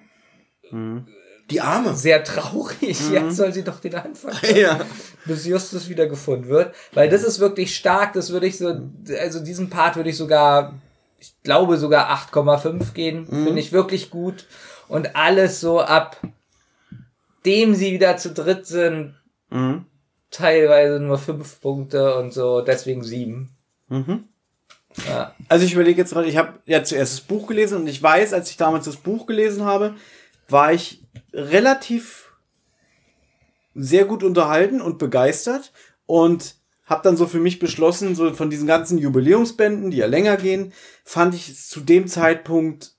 Die 1.50 1.62
Arme. 1.62 1.96
Sehr 1.96 2.24
traurig. 2.24 2.98
Jetzt 3.12 3.36
soll 3.38 3.52
sie 3.54 3.64
doch 3.64 3.80
den 3.80 3.96
Anfang 3.96 4.34
hören, 4.42 4.56
Ja. 4.58 4.80
bis 5.26 5.46
Justus 5.46 5.90
wieder 5.90 6.08
gefunden 6.08 6.48
wird. 6.48 6.76
Weil 6.94 7.10
das 7.10 7.24
ist 7.24 7.40
wirklich 7.40 7.76
stark. 7.76 8.14
Das 8.14 8.32
würde 8.32 8.46
ich 8.48 8.58
so, 8.58 8.80
also 9.20 9.40
diesen 9.44 9.70
Part 9.70 9.96
würde 9.96 10.10
ich 10.10 10.18
sogar, 10.18 10.76
ich 11.20 11.34
glaube 11.44 11.78
sogar 11.78 12.10
8,5 12.12 12.94
gehen. 12.94 13.26
Finde 13.28 13.60
ich 13.60 13.72
wirklich 13.72 14.10
gut. 14.10 14.46
Und 14.88 15.16
alles 15.16 15.60
so 15.60 15.82
ab 15.82 16.18
dem 17.46 17.74
sie 17.74 17.92
wieder 17.94 18.18
zu 18.18 18.32
dritt 18.32 18.66
sind, 18.68 19.16
Mhm. 19.50 19.86
teilweise 20.30 21.00
nur 21.00 21.18
fünf 21.18 21.60
Punkte 21.62 22.16
und 22.18 22.34
so, 22.34 22.62
deswegen 22.62 23.04
sieben. 23.04 23.50
Ja. 25.08 25.34
Also 25.48 25.66
ich 25.66 25.74
überlege 25.74 26.02
jetzt 26.02 26.12
gerade, 26.14 26.28
ich 26.28 26.38
habe 26.38 26.60
ja 26.66 26.84
zuerst 26.84 27.14
das 27.14 27.22
Buch 27.22 27.48
gelesen 27.48 27.78
und 27.80 27.88
ich 27.88 28.02
weiß, 28.04 28.34
als 28.34 28.50
ich 28.52 28.58
damals 28.58 28.86
das 28.86 28.98
Buch 28.98 29.26
gelesen 29.26 29.64
habe, 29.66 29.96
war 30.50 30.74
ich 30.74 31.02
relativ 31.34 32.34
sehr 33.76 34.06
gut 34.06 34.24
unterhalten 34.24 34.82
und 34.82 34.98
begeistert 34.98 35.72
und 36.06 36.56
habe 36.86 37.04
dann 37.04 37.18
so 37.18 37.28
für 37.28 37.40
mich 37.40 37.60
beschlossen, 37.60 38.16
so 38.16 38.34
von 38.34 38.50
diesen 38.50 38.68
ganzen 38.68 38.98
Jubiläumsbänden, 38.98 39.92
die 39.92 39.98
ja 39.98 40.08
länger 40.08 40.38
gehen, 40.38 40.74
fand 41.04 41.36
ich 41.36 41.48
es 41.48 41.68
zu 41.68 41.82
dem 41.82 42.08
Zeitpunkt 42.08 42.96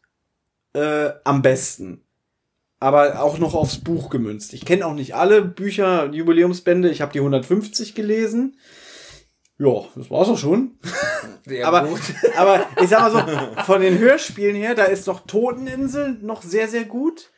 äh, 0.75 1.11
am 1.25 1.43
besten. 1.43 2.05
Aber 2.79 3.21
auch 3.21 3.39
noch 3.39 3.55
aufs 3.55 3.79
Buch 3.79 4.09
gemünzt. 4.09 4.55
Ich 4.55 4.65
kenne 4.65 4.87
auch 4.87 4.95
nicht 4.95 5.15
alle 5.15 5.43
Bücher, 5.43 6.11
Jubiläumsbände. 6.13 6.89
Ich 6.89 7.03
habe 7.03 7.13
die 7.13 7.19
150 7.19 7.95
gelesen. 7.95 8.57
Ja, 9.59 9.85
das 9.95 10.11
war's 10.11 10.29
auch 10.29 10.39
schon. 10.39 10.79
Sehr 11.45 11.67
aber, 11.67 11.87
gut. 11.87 12.01
aber 12.37 12.65
ich 12.81 12.89
sag 12.89 13.01
mal 13.01 13.11
so, 13.11 13.63
von 13.65 13.83
den 13.83 13.99
Hörspielen 13.99 14.57
her, 14.57 14.75
da 14.75 14.85
ist 14.85 15.09
doch 15.09 15.27
Toteninsel 15.27 16.17
noch 16.23 16.43
sehr, 16.43 16.69
sehr 16.69 16.85
gut. 16.85 17.31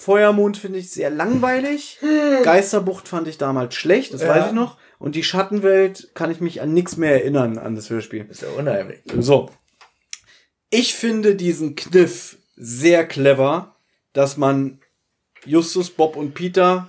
Feuermond 0.00 0.56
finde 0.56 0.78
ich 0.78 0.90
sehr 0.90 1.10
langweilig. 1.10 1.98
Geisterbucht 2.42 3.06
fand 3.06 3.28
ich 3.28 3.36
damals 3.36 3.74
schlecht, 3.74 4.14
das 4.14 4.22
Ja. 4.22 4.28
weiß 4.28 4.46
ich 4.46 4.52
noch. 4.52 4.78
Und 4.98 5.14
die 5.14 5.22
Schattenwelt 5.22 6.12
kann 6.14 6.30
ich 6.30 6.40
mich 6.40 6.62
an 6.62 6.72
nichts 6.72 6.96
mehr 6.96 7.12
erinnern 7.12 7.58
an 7.58 7.74
das 7.74 7.90
Hörspiel. 7.90 8.26
Ist 8.30 8.40
ja 8.40 8.48
unheimlich. 8.56 9.00
So. 9.18 9.50
Ich 10.70 10.94
finde 10.94 11.34
diesen 11.34 11.76
Kniff 11.76 12.38
sehr 12.56 13.06
clever, 13.06 13.76
dass 14.14 14.38
man 14.38 14.80
Justus, 15.44 15.90
Bob 15.90 16.16
und 16.16 16.32
Peter 16.32 16.88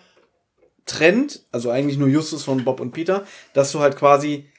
trennt, 0.85 1.45
also 1.51 1.69
eigentlich 1.69 1.97
nur 1.97 2.07
Justus 2.07 2.43
von 2.45 2.63
Bob 2.63 2.79
und 2.79 2.91
Peter, 2.91 3.25
dass 3.53 3.73
du 3.73 3.79
halt 3.81 3.97
quasi 3.97 4.49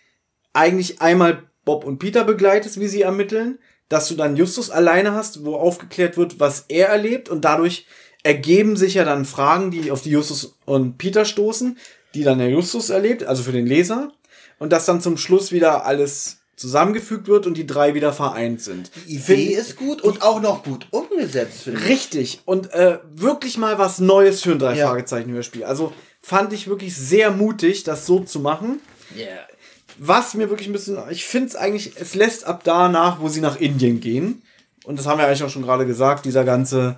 eigentlich 0.52 1.00
einmal 1.00 1.42
Bob 1.64 1.84
und 1.84 1.98
Peter 1.98 2.24
begleitest, 2.24 2.78
wie 2.78 2.88
sie 2.88 3.00
ermitteln, 3.00 3.58
dass 3.88 4.08
du 4.08 4.14
dann 4.14 4.36
Justus 4.36 4.70
alleine 4.70 5.12
hast, 5.12 5.42
wo 5.46 5.56
aufgeklärt 5.56 6.18
wird, 6.18 6.38
was 6.38 6.66
er 6.68 6.88
erlebt 6.88 7.30
und 7.30 7.46
dadurch 7.46 7.86
ergeben 8.22 8.76
sich 8.76 8.94
ja 8.94 9.04
dann 9.04 9.24
Fragen, 9.24 9.70
die 9.70 9.90
auf 9.90 10.02
die 10.02 10.10
Justus 10.10 10.56
und 10.64 10.98
Peter 10.98 11.24
stoßen, 11.24 11.78
die 12.14 12.22
dann 12.22 12.38
der 12.38 12.50
Justus 12.50 12.90
erlebt, 12.90 13.24
also 13.24 13.42
für 13.42 13.52
den 13.52 13.66
Leser. 13.66 14.12
Und 14.58 14.70
dass 14.70 14.86
dann 14.86 15.00
zum 15.00 15.16
Schluss 15.16 15.50
wieder 15.50 15.86
alles 15.86 16.38
zusammengefügt 16.56 17.26
wird 17.26 17.46
und 17.46 17.56
die 17.56 17.66
drei 17.66 17.94
wieder 17.94 18.12
vereint 18.12 18.60
sind. 18.60 18.92
Die 19.08 19.16
Idee 19.16 19.54
ist 19.54 19.76
gut 19.76 20.00
und 20.02 20.22
auch 20.22 20.40
noch 20.40 20.62
gut 20.62 20.86
umgesetzt, 20.90 21.62
finde 21.64 21.80
ich. 21.80 21.88
Richtig. 21.88 22.40
Und 22.44 22.72
äh, 22.72 22.98
wirklich 23.14 23.58
mal 23.58 23.78
was 23.78 23.98
Neues 23.98 24.42
für 24.42 24.52
ein 24.52 24.60
drei 24.60 24.76
Ja. 24.76 25.66
Also 25.66 25.92
fand 26.20 26.52
ich 26.52 26.68
wirklich 26.68 26.94
sehr 26.96 27.32
mutig, 27.32 27.82
das 27.82 28.06
so 28.06 28.20
zu 28.20 28.38
machen. 28.38 28.80
Was 29.98 30.34
mir 30.34 30.48
wirklich 30.50 30.68
ein 30.68 30.72
bisschen, 30.72 30.98
ich 31.10 31.24
finde 31.24 31.48
es 31.48 31.56
eigentlich, 31.56 31.94
es 31.96 32.14
lässt 32.14 32.44
ab 32.44 32.62
da 32.64 32.88
nach, 32.88 33.20
wo 33.20 33.28
sie 33.28 33.40
nach 33.40 33.56
Indien 33.56 34.00
gehen. 34.00 34.42
Und 34.84 34.98
das 34.98 35.06
haben 35.06 35.18
wir 35.18 35.26
eigentlich 35.26 35.42
auch 35.42 35.50
schon 35.50 35.62
gerade 35.62 35.86
gesagt, 35.86 36.24
dieser 36.24 36.44
ganze, 36.44 36.96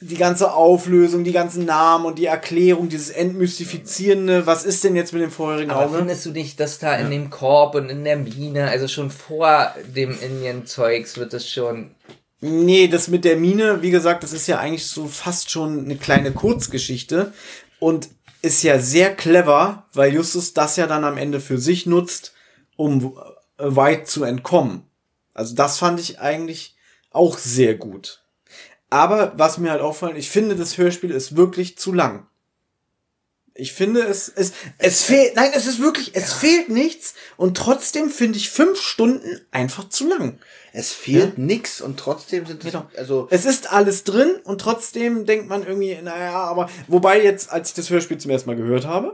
die 0.00 0.16
ganze 0.16 0.52
Auflösung, 0.52 1.24
die 1.24 1.32
ganzen 1.32 1.64
Namen 1.64 2.06
und 2.06 2.18
die 2.18 2.26
Erklärung, 2.26 2.88
dieses 2.88 3.10
Entmystifizierende, 3.10 4.46
was 4.46 4.64
ist 4.64 4.84
denn 4.84 4.94
jetzt 4.96 5.12
mit 5.12 5.22
dem 5.22 5.30
vorherigen 5.30 5.70
Aber 5.70 5.86
Auge? 5.86 5.98
findest 5.98 6.26
du 6.26 6.30
nicht, 6.30 6.60
dass 6.60 6.78
da 6.78 6.96
in 6.96 7.10
dem 7.10 7.30
Korb 7.30 7.74
und 7.74 7.88
in 7.88 8.04
der 8.04 8.16
Mine, 8.16 8.68
also 8.70 8.86
schon 8.86 9.10
vor 9.10 9.74
dem 9.94 10.16
Indien-Zeugs 10.20 11.16
wird 11.16 11.34
es 11.34 11.48
schon. 11.48 11.90
Nee, 12.40 12.86
das 12.86 13.08
mit 13.08 13.24
der 13.24 13.36
Mine, 13.36 13.82
wie 13.82 13.90
gesagt, 13.90 14.22
das 14.22 14.32
ist 14.32 14.46
ja 14.46 14.58
eigentlich 14.58 14.86
so 14.86 15.08
fast 15.08 15.50
schon 15.50 15.84
eine 15.84 15.96
kleine 15.96 16.30
Kurzgeschichte 16.30 17.32
und 17.80 18.08
ist 18.42 18.62
ja 18.62 18.78
sehr 18.78 19.14
clever, 19.16 19.86
weil 19.92 20.14
Justus 20.14 20.54
das 20.54 20.76
ja 20.76 20.86
dann 20.86 21.04
am 21.04 21.18
Ende 21.18 21.40
für 21.40 21.58
sich 21.58 21.86
nutzt, 21.86 22.32
um 22.76 23.16
äh, 23.58 23.64
weit 23.64 24.06
zu 24.06 24.22
entkommen. 24.22 24.82
Also 25.34 25.56
das 25.56 25.78
fand 25.78 25.98
ich 25.98 26.20
eigentlich 26.20 26.76
auch 27.10 27.38
sehr 27.38 27.74
gut. 27.74 28.22
Aber 28.90 29.32
was 29.36 29.58
mir 29.58 29.70
halt 29.70 29.82
auffällt, 29.82 30.16
ich 30.16 30.30
finde, 30.30 30.56
das 30.56 30.78
Hörspiel 30.78 31.10
ist 31.10 31.36
wirklich 31.36 31.76
zu 31.78 31.92
lang. 31.92 32.26
Ich 33.60 33.72
finde, 33.72 34.02
es, 34.02 34.28
es, 34.28 34.52
es 34.78 35.02
fehlt, 35.02 35.34
nein, 35.34 35.50
es 35.52 35.66
ist 35.66 35.80
wirklich, 35.80 36.14
es 36.14 36.32
fehlt 36.32 36.68
nichts 36.68 37.14
und 37.36 37.56
trotzdem 37.56 38.08
finde 38.08 38.38
ich 38.38 38.50
fünf 38.50 38.80
Stunden 38.80 39.40
einfach 39.50 39.88
zu 39.88 40.08
lang. 40.08 40.38
Es 40.72 40.92
fehlt 40.92 41.38
nix 41.38 41.80
und 41.80 41.98
trotzdem 41.98 42.46
sind 42.46 42.64
es, 42.64 42.72
also, 42.96 43.26
Es 43.30 43.44
ist 43.44 43.72
alles 43.72 44.04
drin 44.04 44.36
und 44.44 44.60
trotzdem 44.60 45.26
denkt 45.26 45.48
man 45.48 45.66
irgendwie, 45.66 45.98
naja, 46.00 46.34
aber 46.34 46.70
wobei 46.86 47.20
jetzt, 47.20 47.50
als 47.50 47.70
ich 47.70 47.74
das 47.74 47.90
Hörspiel 47.90 48.18
zum 48.18 48.30
ersten 48.30 48.48
Mal 48.48 48.56
gehört 48.56 48.86
habe, 48.86 49.12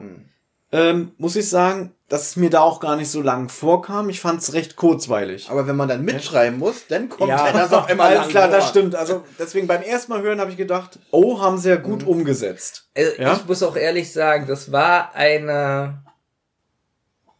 ähm, 0.74 1.12
muss 1.18 1.36
ich 1.36 1.48
sagen, 1.48 1.94
dass 2.08 2.30
es 2.30 2.36
mir 2.36 2.50
da 2.50 2.60
auch 2.60 2.80
gar 2.80 2.96
nicht 2.96 3.08
so 3.08 3.22
lang 3.22 3.48
vorkam. 3.48 4.08
Ich 4.08 4.20
fand 4.20 4.40
es 4.40 4.54
recht 4.54 4.74
kurzweilig. 4.74 5.48
aber 5.48 5.68
wenn 5.68 5.76
man 5.76 5.88
dann 5.88 6.04
mitschreiben 6.04 6.58
muss, 6.58 6.88
dann 6.88 7.08
kommt 7.08 7.30
ja, 7.30 7.52
das 7.52 7.72
auf 7.72 7.88
einmal 7.88 8.08
alles 8.08 8.22
lang 8.22 8.30
klar, 8.30 8.48
das 8.48 8.64
vor. 8.64 8.70
stimmt. 8.70 8.96
Also 8.96 9.22
deswegen 9.38 9.68
beim 9.68 9.82
ersten 9.82 10.10
Mal 10.10 10.22
hören 10.22 10.40
habe 10.40 10.50
ich 10.50 10.56
gedacht, 10.56 10.98
oh, 11.12 11.40
haben 11.40 11.58
sie 11.58 11.68
ja 11.68 11.76
gut 11.76 12.04
umgesetzt. 12.04 12.88
Also 12.96 13.22
Ja? 13.22 13.34
Ich 13.34 13.46
muss 13.46 13.62
auch 13.62 13.76
ehrlich 13.76 14.12
sagen, 14.12 14.48
das 14.48 14.72
war 14.72 15.14
eine 15.14 16.02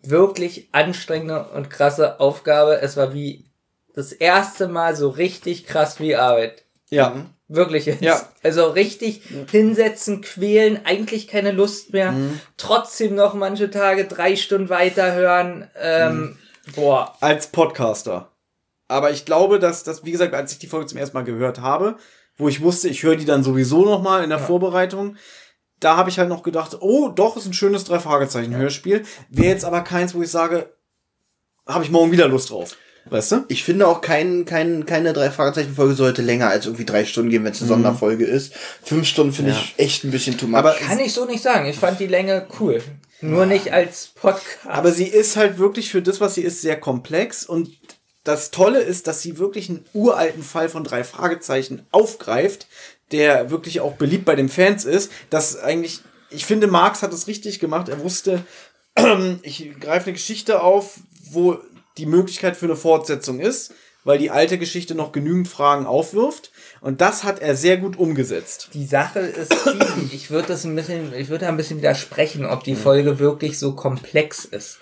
wirklich 0.01 0.69
anstrengende 0.71 1.49
und 1.49 1.71
krasse 1.71 2.21
Aufgabe. 2.21 2.81
Es 2.81 2.97
war 2.97 3.15
wie 3.15 3.51
das 3.95 4.13
erste 4.13 4.69
Mal 4.69 4.95
so 4.95 5.09
richtig 5.09 5.67
krass 5.67 5.99
wie 5.99 6.15
Arbeit. 6.15 6.63
Ja. 6.89 7.27
Wirklich 7.55 7.87
jetzt. 7.87 8.03
Ja. 8.03 8.21
Also 8.43 8.67
richtig 8.67 9.23
hinsetzen, 9.51 10.21
quälen, 10.21 10.81
eigentlich 10.85 11.29
keine 11.29 11.53
Lust 11.53 11.93
mehr. 11.93 12.13
Mhm. 12.13 12.41
Trotzdem 12.57 13.15
noch 13.15 13.35
manche 13.35 13.71
Tage 13.71 14.05
drei 14.05 14.37
Stunden 14.37 14.69
weiterhören. 14.69 15.69
Ähm, 15.81 16.17
Mhm. 16.17 16.39
Boah. 16.75 17.15
Als 17.21 17.49
Podcaster. 17.49 18.31
Aber 18.89 19.11
ich 19.11 19.25
glaube, 19.25 19.59
dass 19.59 19.85
das, 19.85 20.05
wie 20.05 20.13
gesagt, 20.13 20.35
als 20.35 20.53
ich 20.53 20.59
die 20.59 20.67
Folge 20.67 20.87
zum 20.87 20.99
ersten 20.99 21.17
Mal 21.17 21.25
gehört 21.25 21.61
habe, 21.61 21.97
wo 22.37 22.49
ich 22.49 22.63
wusste, 22.63 22.89
ich 22.89 23.03
höre 23.03 23.17
die 23.17 23.25
dann 23.27 23.43
sowieso 23.43 23.85
noch 23.85 24.03
mal 24.03 24.25
in 24.25 24.31
der 24.31 24.39
Vorbereitung, 24.39 25.17
da 25.81 25.97
habe 25.97 26.09
ich 26.11 26.19
halt 26.19 26.29
noch 26.29 26.43
gedacht, 26.43 26.79
oh, 26.81 27.09
doch, 27.09 27.37
ist 27.37 27.47
ein 27.47 27.53
schönes 27.53 27.85
drei 27.85 27.99
Fragezeichen 27.99 28.57
Hörspiel. 28.57 29.05
Wäre 29.29 29.49
jetzt 29.53 29.65
aber 29.65 29.83
keins, 29.83 30.15
wo 30.15 30.23
ich 30.23 30.31
sage, 30.31 30.73
habe 31.67 31.85
ich 31.85 31.91
morgen 31.91 32.13
wieder 32.13 32.29
Lust 32.29 32.51
drauf. 32.51 32.77
Weißt 33.07 33.33
du? 33.33 33.45
Ich 33.49 33.65
finde 33.65 33.87
auch 33.87 34.01
kein, 34.01 34.45
kein, 34.47 34.87
keine 34.87 35.13
drei 35.13 35.31
Fragezeichen 35.31 35.75
Folge 35.75 35.95
sollte 35.95 36.23
länger 36.23 36.49
als 36.49 36.65
irgendwie 36.67 36.87
drei 36.87 37.05
Stunden 37.05 37.31
gehen, 37.31 37.45
wenn 37.45 37.53
es 37.53 37.59
eine 37.59 37.67
Mhm. 37.67 37.75
Sonderfolge 37.75 38.25
ist. 38.25 38.55
Fünf 38.83 39.07
Stunden 39.07 39.33
finde 39.33 39.53
Ja. 39.53 39.59
ich 39.59 39.75
echt 39.77 40.05
ein 40.05 40.11
bisschen 40.11 40.39
too 40.39 40.47
much. 40.47 40.59
Aber 40.59 40.73
Kann 40.75 40.99
ich 41.01 41.13
so 41.13 41.25
nicht 41.27 41.43
sagen. 41.43 41.67
Ich 41.69 41.77
fand 41.77 42.01
die 42.01 42.07
Länge 42.07 42.47
cool. 42.61 42.83
Nur 43.21 43.47
nicht 43.47 43.73
als 43.73 44.09
Podcast. 44.15 44.67
Aber 44.67 44.91
sie 44.93 45.07
ist 45.07 45.37
halt 45.37 45.59
wirklich 45.59 45.91
für 45.91 46.03
das, 46.03 46.21
was 46.21 46.35
sie 46.35 46.43
ist, 46.43 46.63
sehr 46.63 46.79
komplex. 46.79 47.45
Und 47.45 47.71
das 48.25 48.51
Tolle 48.51 48.81
ist, 48.81 49.07
dass 49.07 49.21
sie 49.23 49.39
wirklich 49.39 49.69
einen 49.69 49.85
uralten 49.93 50.43
Fall 50.43 50.69
von 50.71 50.83
drei 50.85 51.05
Fragezeichen 51.05 51.87
aufgreift, 51.91 52.67
der 53.13 53.51
wirklich 53.51 53.81
auch 53.81 53.93
beliebt 53.93 54.25
bei 54.25 54.35
den 54.35 54.49
Fans 54.49 54.85
ist. 54.87 55.11
Das 55.31 55.59
eigentlich, 55.59 56.01
ich 56.31 56.47
finde, 56.47 56.67
Marx 56.67 57.03
hat 57.03 57.13
es 57.13 57.27
richtig 57.27 57.61
gemacht. 57.61 57.89
Er 57.91 58.01
wusste, 58.03 58.43
ich 59.43 59.73
greife 59.79 60.07
eine 60.07 60.15
Geschichte 60.15 60.63
auf, 60.63 61.01
wo 61.31 61.59
die 61.99 62.07
Möglichkeit 62.07 62.57
für 62.57 62.67
eine 62.67 62.77
Fortsetzung 62.77 63.41
ist, 63.41 63.73
weil 64.05 64.19
die 64.19 64.31
alte 64.31 64.59
Geschichte 64.59 64.95
noch 64.95 65.13
genügend 65.13 65.49
Fragen 65.49 65.87
aufwirft. 65.87 66.51
Und 66.83 67.01
das 67.01 67.25
hat 67.25 67.41
er 67.41 67.57
sehr 67.57 67.79
gut 67.79 67.97
umgesetzt. 67.99 68.69
Die 68.75 68.85
Sache 68.85 69.21
ist, 69.21 69.51
die, 69.53 70.15
ich 70.15 70.31
würde 70.31 70.49
das 70.49 70.65
ein 70.65 70.77
bisschen, 70.77 71.15
ich 71.15 71.29
würde 71.31 71.47
da 71.47 71.49
ein 71.49 71.57
bisschen 71.57 71.79
widersprechen, 71.79 72.45
ob 72.45 72.61
Mhm. 72.61 72.65
die 72.65 72.77
Folge 72.77 73.19
wirklich 73.19 73.59
so 73.59 73.75
komplex 73.75 74.45
ist. 74.45 74.79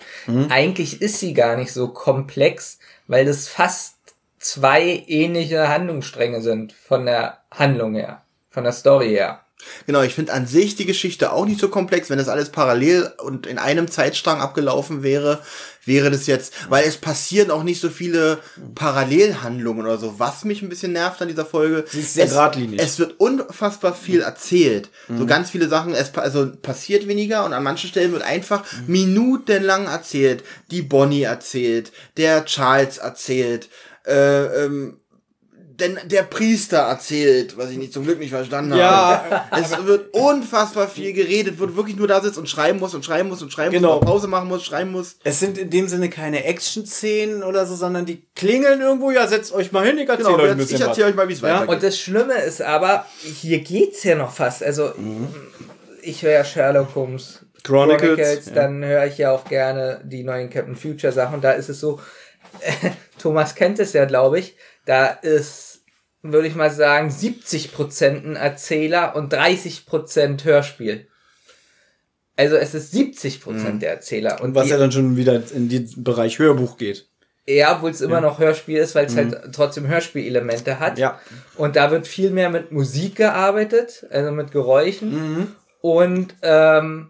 Eigentlich 0.49 1.01
ist 1.01 1.19
sie 1.19 1.33
gar 1.33 1.55
nicht 1.55 1.71
so 1.71 1.87
komplex, 1.87 2.79
weil 3.07 3.23
das 3.25 3.47
fast 3.47 3.95
zwei 4.39 5.03
ähnliche 5.07 5.69
Handlungsstränge 5.69 6.41
sind 6.41 6.73
von 6.73 7.05
der 7.05 7.37
Handlung 7.49 7.95
her, 7.95 8.23
von 8.49 8.65
der 8.65 8.73
Story 8.73 9.09
her. 9.09 9.39
Genau, 9.87 10.01
ich 10.01 10.13
finde 10.13 10.33
an 10.33 10.45
sich 10.45 10.75
die 10.75 10.85
Geschichte 10.85 11.31
auch 11.31 11.45
nicht 11.45 11.61
so 11.61 11.69
komplex. 11.69 12.09
Wenn 12.09 12.17
das 12.17 12.27
alles 12.27 12.49
parallel 12.49 13.13
und 13.23 13.47
in 13.47 13.57
einem 13.57 13.89
Zeitstrang 13.89 14.41
abgelaufen 14.41 15.03
wäre, 15.03 15.41
wäre 15.85 16.11
das 16.11 16.27
jetzt, 16.27 16.53
weil 16.69 16.85
es 16.85 16.97
passieren 16.97 17.51
auch 17.51 17.63
nicht 17.63 17.81
so 17.81 17.89
viele 17.89 18.39
Parallelhandlungen 18.75 19.85
oder 19.85 19.97
so. 19.97 20.19
Was 20.19 20.45
mich 20.45 20.61
ein 20.61 20.69
bisschen 20.69 20.93
nervt 20.93 21.21
an 21.21 21.27
dieser 21.27 21.45
Folge. 21.45 21.85
Sie 21.89 21.99
ist 21.99 22.13
sehr 22.13 22.25
es, 22.25 22.31
geradlinig. 22.31 22.79
Es 22.81 22.99
wird 22.99 23.19
unfassbar 23.19 23.93
viel 23.93 24.21
erzählt. 24.21 24.89
So 25.07 25.23
Mhm. 25.23 25.27
ganz 25.27 25.49
viele 25.51 25.67
Sachen, 25.67 25.93
es 25.93 26.13
also 26.15 26.51
passiert 26.61 27.07
weniger 27.07 27.45
und 27.45 27.53
an 27.53 27.63
manchen 27.63 27.89
Stellen 27.89 28.11
wird 28.11 28.23
einfach 28.23 28.63
minutenlang 28.87 29.85
erzählt. 29.85 30.43
Die 30.71 30.81
Bonnie 30.81 31.23
erzählt, 31.23 31.91
der 32.17 32.45
Charles 32.45 32.97
erzählt, 32.97 33.69
äh, 34.05 34.65
ähm, 34.65 34.99
denn 35.83 35.99
der 36.05 36.23
Priester 36.23 36.77
erzählt, 36.79 37.57
was 37.57 37.69
ich 37.69 37.77
nicht 37.77 37.93
zum 37.93 38.03
Glück 38.03 38.19
nicht 38.19 38.31
verstanden 38.31 38.75
Ja. 38.77 39.23
habe. 39.51 39.61
Es 39.63 39.85
wird 39.85 40.13
unfassbar 40.13 40.87
viel 40.87 41.13
geredet, 41.13 41.59
wo 41.59 41.65
du 41.65 41.75
wirklich 41.75 41.95
nur 41.97 42.07
da 42.07 42.21
sitzt 42.21 42.37
und 42.37 42.49
schreiben 42.49 42.79
musst 42.79 42.95
und 42.95 43.03
schreiben 43.05 43.29
musst 43.29 43.43
und 43.43 43.51
schreiben 43.51 43.71
Genau. 43.73 43.89
musst 43.95 44.01
und 44.01 44.07
Pause 44.07 44.27
machen 44.27 44.47
musst, 44.47 44.65
schreiben 44.65 44.91
musst. 44.91 45.17
Es 45.23 45.39
sind 45.39 45.57
in 45.57 45.69
dem 45.69 45.87
Sinne 45.87 46.09
keine 46.09 46.43
Action-Szenen 46.45 47.43
oder 47.43 47.65
so, 47.65 47.75
sondern 47.75 48.05
die 48.05 48.23
klingeln 48.35 48.81
irgendwo, 48.81 49.11
ja, 49.11 49.27
setzt 49.27 49.51
euch 49.53 49.71
mal 49.71 49.85
hin, 49.85 49.97
ich 49.97 50.09
erzähle 50.09 50.29
Genau, 50.29 50.43
euch 50.43 50.51
ein 50.51 50.57
jetzt- 50.59 50.69
bisschen 50.69 50.81
ich 50.81 50.87
erzähl 50.87 51.03
was. 51.03 51.09
euch 51.11 51.15
mal, 51.15 51.27
wie 51.29 51.33
es 51.33 51.41
Ja? 51.41 51.47
weitergeht. 51.49 51.69
Und 51.69 51.83
das 51.83 51.99
Schlimme 51.99 52.33
ist 52.41 52.61
aber, 52.61 53.05
hier 53.21 53.59
geht's 53.59 54.03
ja 54.03 54.15
noch 54.15 54.31
fast. 54.33 54.63
Also, 54.63 54.93
ich 56.01 56.21
höre 56.23 56.31
ja 56.31 56.43
Sherlock 56.43 56.95
Holmes 56.95 57.45
Chronicles, 57.63 58.47
ja. 58.47 58.53
dann 58.53 58.83
höre 58.83 59.05
ich 59.05 59.17
ja 59.17 59.31
auch 59.31 59.45
gerne 59.45 60.01
die 60.03 60.23
neuen 60.23 60.49
Captain 60.49 60.75
Future 60.75 61.13
Sachen. 61.13 61.39
Da 61.41 61.51
ist 61.51 61.69
es 61.69 61.79
so, 61.79 61.99
Thomas 63.19 63.55
kennt 63.55 63.79
es 63.79 63.93
ja, 63.93 64.05
glaube 64.05 64.39
ich, 64.39 64.55
da 64.85 65.07
ist, 65.07 65.72
würde 66.23 66.47
ich 66.47 66.55
mal 66.55 66.71
sagen, 66.71 67.09
70% 67.09 68.25
ein 68.25 68.35
Erzähler 68.35 69.15
und 69.15 69.33
30% 69.33 70.43
Hörspiel. 70.45 71.07
Also 72.35 72.55
es 72.55 72.73
ist 72.73 72.93
70% 72.93 73.79
der 73.79 73.91
Erzähler. 73.91 74.39
Und 74.41 74.49
Und 74.49 74.55
was 74.55 74.65
die, 74.65 74.71
ja 74.71 74.77
dann 74.77 74.91
schon 74.91 75.17
wieder 75.17 75.41
in 75.53 75.69
den 75.69 75.87
Bereich 76.03 76.39
Hörbuch 76.39 76.77
geht. 76.77 77.07
ja, 77.45 77.75
obwohl 77.75 77.91
es 77.91 78.01
immer 78.01 78.15
Ja. 78.15 78.21
noch 78.21 78.39
Hörspiel 78.39 78.77
ist, 78.77 78.95
weil 78.95 79.05
es 79.05 79.13
Mhm. 79.13 79.17
halt 79.17 79.53
trotzdem 79.53 79.87
Hörspielelemente 79.87 80.79
hat. 80.79 80.97
Ja. 80.97 81.19
Und 81.57 81.75
da 81.75 81.91
wird 81.91 82.07
viel 82.07 82.31
mehr 82.31 82.49
mit 82.49 82.71
Musik 82.71 83.17
gearbeitet, 83.17 84.05
also 84.09 84.31
mit 84.31 84.51
Geräuschen. 84.51 85.11
Mhm. 85.35 85.47
Und 85.81 86.35
ähm, 86.41 87.09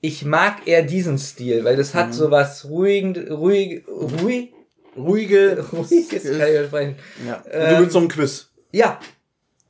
ich 0.00 0.24
mag 0.24 0.66
eher 0.66 0.82
diesen 0.82 1.18
Stil, 1.18 1.64
weil 1.64 1.76
das 1.76 1.94
hat 1.94 2.08
Mhm. 2.08 2.12
so 2.14 2.30
was 2.30 2.64
ruhig, 2.64 3.30
ruhig, 3.30 3.84
ruhig, 3.88 4.52
Ruhige. 4.98 5.64
ruhiges, 5.72 6.24
kann 6.24 6.48
ich 6.52 6.66
sprechen. 6.66 6.96
Ja. 7.26 7.42
Ähm, 7.50 7.74
du 7.74 7.80
willst 7.80 7.92
so 7.92 8.00
ein 8.00 8.08
Quiz. 8.08 8.48
Ja, 8.72 8.98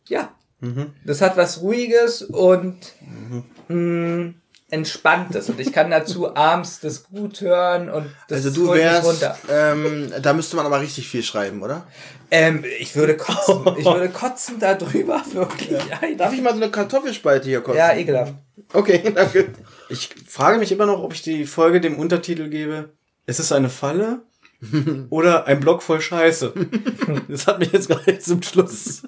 ja. 0.08 0.34
Mhm. 0.60 0.92
Das 1.05 1.20
hat 1.20 1.36
was 1.36 1.62
Ruhiges 1.62 2.23
und 2.23 2.76
mh, 3.68 4.34
Entspanntes. 4.70 5.48
Und 5.48 5.60
ich 5.60 5.73
kann 5.73 5.90
dazu 5.90 6.34
abends 6.36 6.81
das 6.81 7.05
gut 7.05 7.40
hören 7.40 7.89
und 7.89 8.07
das 8.28 8.44
Also 8.44 8.66
du 8.66 8.74
wärst, 8.74 9.07
runter. 9.07 9.39
ähm, 9.50 10.12
da 10.20 10.32
müsste 10.32 10.57
man 10.57 10.66
aber 10.66 10.81
richtig 10.81 11.08
viel 11.08 11.23
schreiben, 11.23 11.62
oder? 11.62 11.86
Ähm, 12.31 12.65
ich 12.78 12.94
würde 12.94 13.16
kotzen. 13.16 13.65
Ich 13.78 13.84
würde 13.86 14.10
kotzen 14.10 14.58
darüber, 14.58 15.23
wirklich. 15.32 15.78
Darf 16.18 16.32
ich 16.32 16.42
mal 16.42 16.50
so 16.55 16.60
eine 16.60 16.70
Kartoffelspalte 16.70 17.48
hier 17.48 17.62
kosten? 17.62 17.78
Ja, 17.78 17.94
ekelhaft. 17.94 18.34
Okay, 18.73 19.12
danke. 19.15 19.48
Ich 19.89 20.10
frage 20.26 20.58
mich 20.58 20.70
immer 20.73 20.84
noch, 20.84 21.02
ob 21.02 21.15
ich 21.15 21.23
die 21.23 21.47
Folge 21.47 21.81
dem 21.81 21.98
Untertitel 21.98 22.48
gebe. 22.50 22.90
Ist 23.24 23.40
es 23.40 23.52
eine 23.52 23.70
Falle? 23.70 24.23
Oder 25.10 25.46
ein 25.46 25.60
Block 25.60 25.82
voll 25.82 26.00
Scheiße? 26.00 26.52
Das 27.28 27.46
hat 27.46 27.58
mich 27.58 27.72
jetzt 27.72 27.88
gerade 27.88 28.18
zum 28.18 28.42
Schluss. 28.42 29.02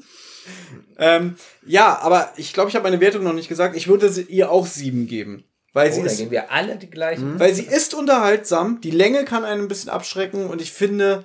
Ähm, 0.99 1.37
ja, 1.67 1.99
aber 2.01 2.33
ich 2.37 2.53
glaube, 2.53 2.69
ich 2.69 2.77
habe 2.77 2.83
meine 2.85 3.01
Wertung 3.01 3.23
noch 3.25 3.33
nicht 3.33 3.49
gesagt. 3.49 3.75
Ich 3.77 3.89
würde 3.89 4.11
sie 4.11 4.23
ihr 4.23 4.51
auch 4.51 4.67
sieben 4.67 5.07
geben. 5.07 5.45
Weil 5.73 5.93
sie 5.93 6.01
Oh, 6.01 6.05
da 6.05 6.11
ist, 6.11 6.19
gehen 6.19 6.31
wir 6.31 6.51
alle 6.51 6.77
die 6.77 6.91
gleichen. 6.91 7.39
weil 7.39 7.55
sie 7.55 7.65
ist 7.65 7.95
unterhaltsam. 7.95 8.81
Die 8.81 8.91
Länge 8.91 9.25
kann 9.25 9.45
einen 9.45 9.63
ein 9.63 9.69
bisschen 9.69 9.91
abschrecken 9.91 10.47
und 10.47 10.61
ich 10.61 10.73
finde, 10.73 11.25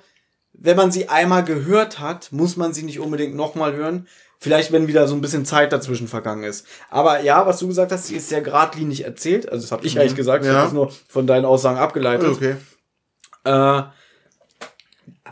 wenn 0.52 0.76
man 0.76 0.92
sie 0.92 1.08
einmal 1.08 1.44
gehört 1.44 1.98
hat, 1.98 2.30
muss 2.32 2.56
man 2.56 2.72
sie 2.72 2.84
nicht 2.84 3.00
unbedingt 3.00 3.34
nochmal 3.34 3.74
hören. 3.74 4.06
Vielleicht, 4.38 4.70
wenn 4.70 4.86
wieder 4.86 5.08
so 5.08 5.14
ein 5.14 5.20
bisschen 5.20 5.44
Zeit 5.44 5.72
dazwischen 5.72 6.08
vergangen 6.08 6.44
ist. 6.44 6.66
Aber 6.90 7.20
ja, 7.22 7.46
was 7.46 7.58
du 7.58 7.66
gesagt 7.68 7.90
hast, 7.90 8.06
sie 8.06 8.16
ist 8.16 8.28
sehr 8.28 8.40
geradlinig 8.42 9.04
erzählt. 9.04 9.48
Also 9.50 9.62
das 9.62 9.72
habe 9.72 9.84
ich 9.86 9.94
Mhm. 9.94 10.02
eigentlich 10.02 10.14
gesagt. 10.16 10.44
Ich 10.44 10.48
Ja. 10.50 10.56
habe 10.58 10.64
das 10.66 10.74
nur 10.74 10.92
von 11.08 11.26
deinen 11.26 11.44
Aussagen 11.44 11.78
abgeleitet. 11.78 12.28
Okay. 12.28 12.56
Äh, 13.44 13.82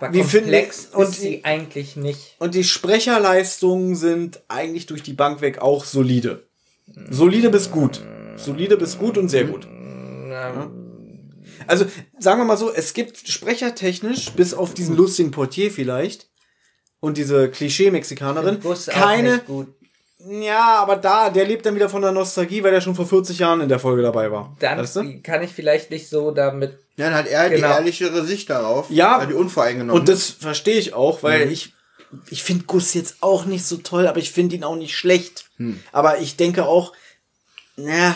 Aber 0.01 0.13
wir- 0.13 0.23
komplex 0.25 0.89
und 0.93 1.05
ist 1.09 1.21
sie 1.21 1.45
eigentlich 1.45 1.97
nicht. 1.97 2.37
Und 2.39 2.55
die 2.55 2.65
Sprecherleistungen 2.65 3.95
sind 3.95 4.41
eigentlich 4.49 4.87
durch 4.87 5.03
die 5.03 5.13
Bank 5.13 5.41
weg 5.41 5.59
auch 5.59 5.85
solide. 5.85 6.47
Solide 7.11 7.51
bis 7.51 7.71
gut. 7.71 8.03
Solide 8.37 8.77
bis 8.77 8.99
gut 8.99 9.17
und 9.17 9.29
sehr 9.29 9.45
gut. 9.45 9.67
Ja. 10.29 10.71
Also, 11.67 11.87
sagen 12.19 12.41
wir 12.41 12.45
mal 12.45 12.57
so, 12.57 12.73
es 12.73 12.93
gibt 12.93 13.17
sprechertechnisch, 13.29 14.31
bis 14.33 14.53
auf 14.53 14.75
diesen 14.75 14.97
lustigen 14.97 15.31
Portier 15.31 15.71
vielleicht, 15.71 16.29
und 17.01 17.17
diese 17.17 17.49
Klischee-Mexikanerin, 17.51 18.59
keine. 18.89 19.41
Ja, 20.27 20.77
aber 20.79 20.97
da, 20.97 21.29
der 21.31 21.45
lebt 21.45 21.67
dann 21.67 21.75
wieder 21.75 21.89
von 21.89 22.01
der 22.03 22.13
Nostalgie, 22.13 22.63
weil 22.63 22.73
er 22.73 22.81
schon 22.81 22.95
vor 22.95 23.07
40 23.07 23.39
Jahren 23.39 23.61
in 23.61 23.69
der 23.69 23.79
Folge 23.79 24.03
dabei 24.03 24.31
war. 24.31 24.57
Dann 24.59 24.79
Weißt 24.79 24.97
du? 24.97 25.21
kann 25.23 25.43
ich 25.43 25.51
vielleicht 25.51 25.91
nicht 25.91 26.09
so 26.09 26.31
damit. 26.31 26.79
Ja, 26.97 27.07
dann 27.11 27.15
hat 27.15 27.27
er 27.27 27.51
Genau. 27.51 27.67
die 27.69 27.73
ehrlichere 27.75 28.25
Sicht 28.25 28.49
darauf. 28.49 28.89
Ja. 28.91 29.25
Die 29.27 29.35
unvoreingenommen. 29.35 30.01
Und 30.01 30.09
das 30.09 30.31
verstehe 30.31 30.79
ich 30.79 30.95
auch, 30.95 31.23
weil 31.23 31.47
Mhm. 31.47 31.53
ich, 31.53 31.73
ich 32.31 32.43
finde 32.43 32.65
Gus 32.65 32.95
jetzt 32.95 33.17
auch 33.21 33.45
nicht 33.45 33.67
so 33.67 33.77
toll, 33.79 34.07
aber 34.07 34.19
ich 34.19 34.31
finde 34.33 34.57
ihn 34.57 34.65
auch 34.65 34.77
nicht 34.77 34.97
schlecht. 34.97 35.47
Hm. 35.57 35.81
Aber 35.93 36.19
ich 36.19 36.37
denke 36.37 36.65
auch, 36.67 36.93
na, 37.77 38.15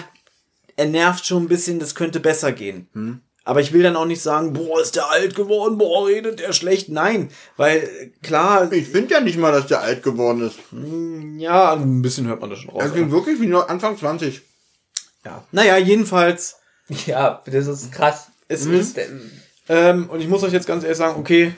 er 0.77 0.87
nervt 0.87 1.27
schon 1.27 1.43
ein 1.45 1.49
bisschen, 1.49 1.78
das 1.81 1.95
könnte 1.97 2.20
besser 2.20 2.53
gehen. 2.53 2.89
Hm. 2.95 3.20
Aber 3.49 3.62
ich 3.62 3.73
will 3.73 3.83
dann 3.83 3.97
auch 3.97 4.05
nicht 4.05 4.20
sagen, 4.20 4.52
boah, 4.52 4.78
ist 4.78 4.94
der 4.94 5.10
alt 5.10 5.35
geworden, 5.35 5.78
boah, 5.78 6.07
redet 6.07 6.39
der 6.39 6.52
schlecht. 6.52 6.91
Nein, 6.91 7.31
weil 7.57 8.12
klar. 8.23 8.70
Ich 8.73 8.89
finde 8.89 9.15
ja 9.15 9.20
nicht 9.20 9.39
mal, 9.39 9.52
dass 9.52 9.67
der 9.68 9.81
alt 9.81 10.02
geworden 10.02 10.43
ist. 10.47 10.59
Ja, 11.41 11.73
ein 11.73 12.02
bisschen 12.02 12.27
hört 12.27 12.43
man 12.43 12.51
das 12.51 12.59
schon 12.59 12.70
raus. 12.70 12.83
Er 12.83 12.91
klingt 12.91 13.10
wirklich 13.10 13.41
wie 13.41 13.47
nur 13.47 13.70
Anfang 13.70 13.97
20. 13.97 14.43
Ja. 15.25 15.44
Naja, 15.51 15.78
jedenfalls. 15.78 16.57
Ja, 17.07 17.43
das 17.47 17.67
ist 17.68 17.91
krass. 17.91 18.27
Es 18.49 18.67
Mhm. 18.67 18.75
ist. 18.75 18.99
Ähm, 19.70 20.10
und 20.10 20.20
ich 20.20 20.28
muss 20.28 20.43
euch 20.43 20.52
jetzt 20.52 20.67
ganz 20.67 20.83
ehrlich 20.85 20.99
sagen, 20.99 21.18
okay, 21.18 21.55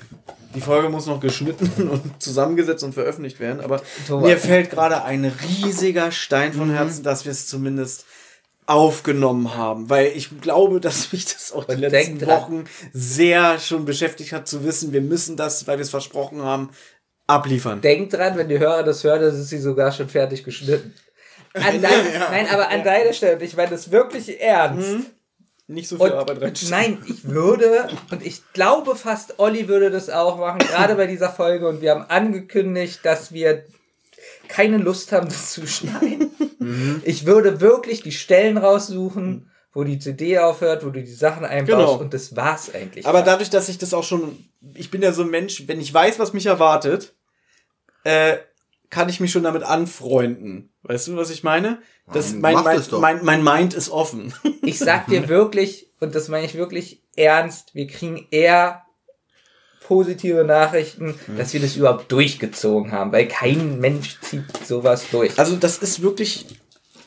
die 0.55 0.60
Folge 0.60 0.91
muss 0.91 1.07
noch 1.07 1.19
geschnitten 1.20 1.89
und 1.91 2.23
zusammengesetzt 2.23 2.85
und 2.85 2.93
veröffentlicht 2.93 3.41
werden, 3.41 3.60
aber 3.60 3.83
Thomas. 4.07 4.28
mir 4.28 4.39
fällt 4.39 4.70
gerade 4.70 5.02
ein 5.02 5.25
riesiger 5.25 6.12
Stein 6.12 6.52
von 6.52 6.70
Herzen, 6.70 7.02
dass 7.02 7.25
wir 7.25 7.33
es 7.33 7.49
zumindest 7.49 8.05
aufgenommen 8.67 9.57
haben, 9.57 9.91
weil 9.91 10.13
ich 10.15 10.41
glaube, 10.41 10.81
dass 10.81 11.13
mich 11.13 11.25
das 11.25 11.53
auch 11.53 11.65
die 11.65 11.75
Und 11.75 11.81
letzten. 11.81 12.27
Wochen 12.27 12.65
sehr 12.93 13.59
schon 13.59 13.85
beschäftigt 13.85 14.33
hat 14.33 14.47
zu 14.47 14.65
wissen, 14.65 14.93
wir 14.93 15.01
müssen 15.01 15.37
das, 15.37 15.67
weil 15.67 15.79
wir 15.79 15.83
es 15.83 15.91
versprochen 15.91 16.43
haben, 16.43 16.71
abliefern. 17.27 17.81
Denk 17.81 18.11
dran, 18.11 18.37
wenn 18.37 18.49
die 18.49 18.59
Hörer 18.59 18.83
das 18.83 19.03
hören, 19.03 19.23
dann 19.23 19.35
ist 19.35 19.49
sie 19.49 19.59
sogar 19.59 19.93
schon 19.93 20.09
fertig 20.09 20.45
geschnitten. 20.45 20.95
An 21.55 21.83
dein, 21.83 22.05
Nein, 22.31 22.47
aber 22.49 22.69
an 22.69 22.85
deiner 22.85 23.13
Stelle, 23.13 23.43
ich 23.43 23.57
meine 23.57 23.71
das 23.71 23.91
wirklich 23.91 24.41
ernst. 24.41 25.11
Nicht 25.67 25.89
so 25.89 25.97
viel 25.97 26.07
Und 26.07 26.13
Arbeit 26.13 26.41
reinstecken. 26.41 26.71
Nein, 26.71 27.03
ich 27.09 27.25
würde, 27.25 27.89
und 28.13 28.25
ich 28.25 28.43
glaube 28.53 28.95
fast, 28.95 29.41
Olli 29.41 29.67
würde 29.67 29.91
das 29.91 30.11
auch 30.11 30.39
machen, 30.39 30.59
gerade 30.61 30.95
bei 30.95 31.07
dieser 31.07 31.31
Folge. 31.31 31.69
Und 31.69 31.81
wir 31.81 31.91
haben 31.91 32.05
angekündigt, 32.09 33.01
dass 33.03 33.33
wir 33.33 33.65
keine 34.51 34.77
Lust 34.77 35.12
haben, 35.12 35.29
das 35.29 35.53
zu 35.53 35.67
schneiden. 35.67 36.31
Ich 37.05 37.25
würde 37.25 37.62
wirklich 37.62 38.03
die 38.03 38.12
Stellen 38.12 38.59
raussuchen, 38.59 39.51
wo 39.73 39.83
die 39.83 39.99
CD 39.99 40.39
aufhört, 40.39 40.85
wo 40.85 40.91
du 40.91 41.03
die 41.03 41.11
Sachen 41.11 41.47
einbaust. 41.47 41.79
Genau. 41.79 41.95
Und 41.95 42.12
das 42.12 42.37
war's 42.37 42.75
eigentlich. 42.75 43.07
Aber 43.07 43.23
dadurch, 43.23 43.49
dass 43.49 43.70
ich 43.70 43.79
das 43.79 43.95
auch 43.95 44.05
schon, 44.05 44.37
ich 44.75 44.91
bin 44.91 45.01
ja 45.01 45.12
so 45.12 45.23
ein 45.23 45.31
Mensch, 45.31 45.67
wenn 45.69 45.81
ich 45.81 45.93
weiß, 45.93 46.19
was 46.19 46.35
mich 46.35 46.45
erwartet, 46.45 47.15
äh, 48.05 48.37
kann 48.91 49.09
ich 49.09 49.20
mich 49.20 49.33
schon 49.33 49.45
damit 49.45 49.62
anfreunden. 49.62 50.70
Weißt 50.83 51.09
du, 51.09 51.17
was 51.17 51.31
ich 51.31 51.45
meine? 51.45 51.81
Das, 52.12 52.35
mein, 52.35 52.57
mein, 52.57 52.77
das 52.77 52.89
doch. 52.89 53.01
mein, 53.01 53.25
mein 53.25 53.43
Mind 53.43 53.73
ist 53.73 53.89
offen. 53.89 54.35
ich 54.62 54.79
sag 54.79 55.07
dir 55.07 55.29
wirklich, 55.31 55.91
und 55.99 56.15
das 56.15 56.29
meine 56.29 56.45
ich 56.45 56.57
wirklich 56.57 57.03
ernst, 57.17 57.75
wir 57.75 57.87
kriegen 57.87 58.27
eher 58.31 58.83
positive 59.91 60.44
Nachrichten, 60.44 61.15
dass 61.36 61.52
wir 61.52 61.59
das 61.60 61.75
überhaupt 61.75 62.10
durchgezogen 62.12 62.93
haben, 62.93 63.10
weil 63.10 63.27
kein 63.27 63.81
Mensch 63.81 64.20
zieht 64.20 64.44
sowas 64.65 65.02
durch. 65.10 65.36
Also 65.36 65.57
das 65.57 65.78
ist 65.78 66.01
wirklich, 66.01 66.47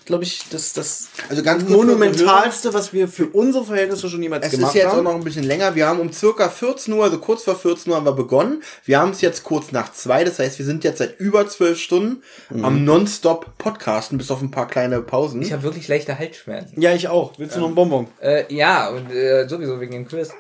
glaube 0.04 0.26
ich, 0.26 0.44
das, 0.52 0.74
das 0.74 1.08
Also 1.30 1.44
ganz 1.44 1.64
monumentalste, 1.70 2.74
was 2.74 2.92
wir 2.92 3.08
für 3.08 3.28
unsere 3.28 3.64
Verhältnisse 3.64 4.10
schon 4.10 4.22
jemals 4.22 4.46
Es 4.48 4.52
ist 4.52 4.60
gemacht 4.60 4.76
jetzt 4.76 4.88
auch 4.88 4.96
haben. 4.98 5.04
noch 5.06 5.16
ein 5.16 5.24
bisschen 5.24 5.46
länger. 5.46 5.76
Wir 5.76 5.88
haben 5.88 6.02
um 6.02 6.12
circa 6.12 6.50
14 6.50 6.94
Uhr, 6.94 7.06
also 7.06 7.20
kurz 7.20 7.44
vor 7.44 7.56
14 7.56 7.90
Uhr 7.90 7.96
haben 7.98 8.06
wir 8.06 8.12
begonnen. 8.12 8.62
Wir 8.84 9.00
haben 9.00 9.12
es 9.12 9.22
jetzt 9.22 9.44
kurz 9.46 9.72
nach 9.72 9.94
zwei. 9.94 10.26
Das 10.26 10.40
heißt, 10.40 10.60
wir 10.60 10.66
sind 10.66 10.84
jetzt 10.84 10.98
seit 10.98 11.18
über 11.22 11.48
zwölf 11.48 11.80
Stunden 11.80 12.22
Mhm. 12.50 12.66
am 12.66 12.84
Nonstop 12.84 13.58
Podcasten, 13.58 14.18
bis 14.18 14.30
auf 14.30 14.42
ein 14.42 14.52
paar 14.52 14.68
kleine 14.68 15.02
Pausen. 15.02 15.42
Ich 15.42 15.54
habe 15.54 15.64
wirklich 15.64 15.88
leichte 15.88 16.20
Halsschmerzen. 16.20 16.82
ja, 16.82 16.94
ich 16.94 17.08
auch. 17.08 17.32
Willst 17.38 17.56
du 17.56 17.60
noch 17.62 17.68
einen 17.68 17.76
Bonbon? 17.76 18.08
Äh, 18.22 18.54
ja, 18.54 18.90
und 18.90 19.10
äh, 19.10 19.48
sowieso 19.48 19.80
wegen 19.80 19.94
dem 19.94 20.06
Quiz. 20.08 20.32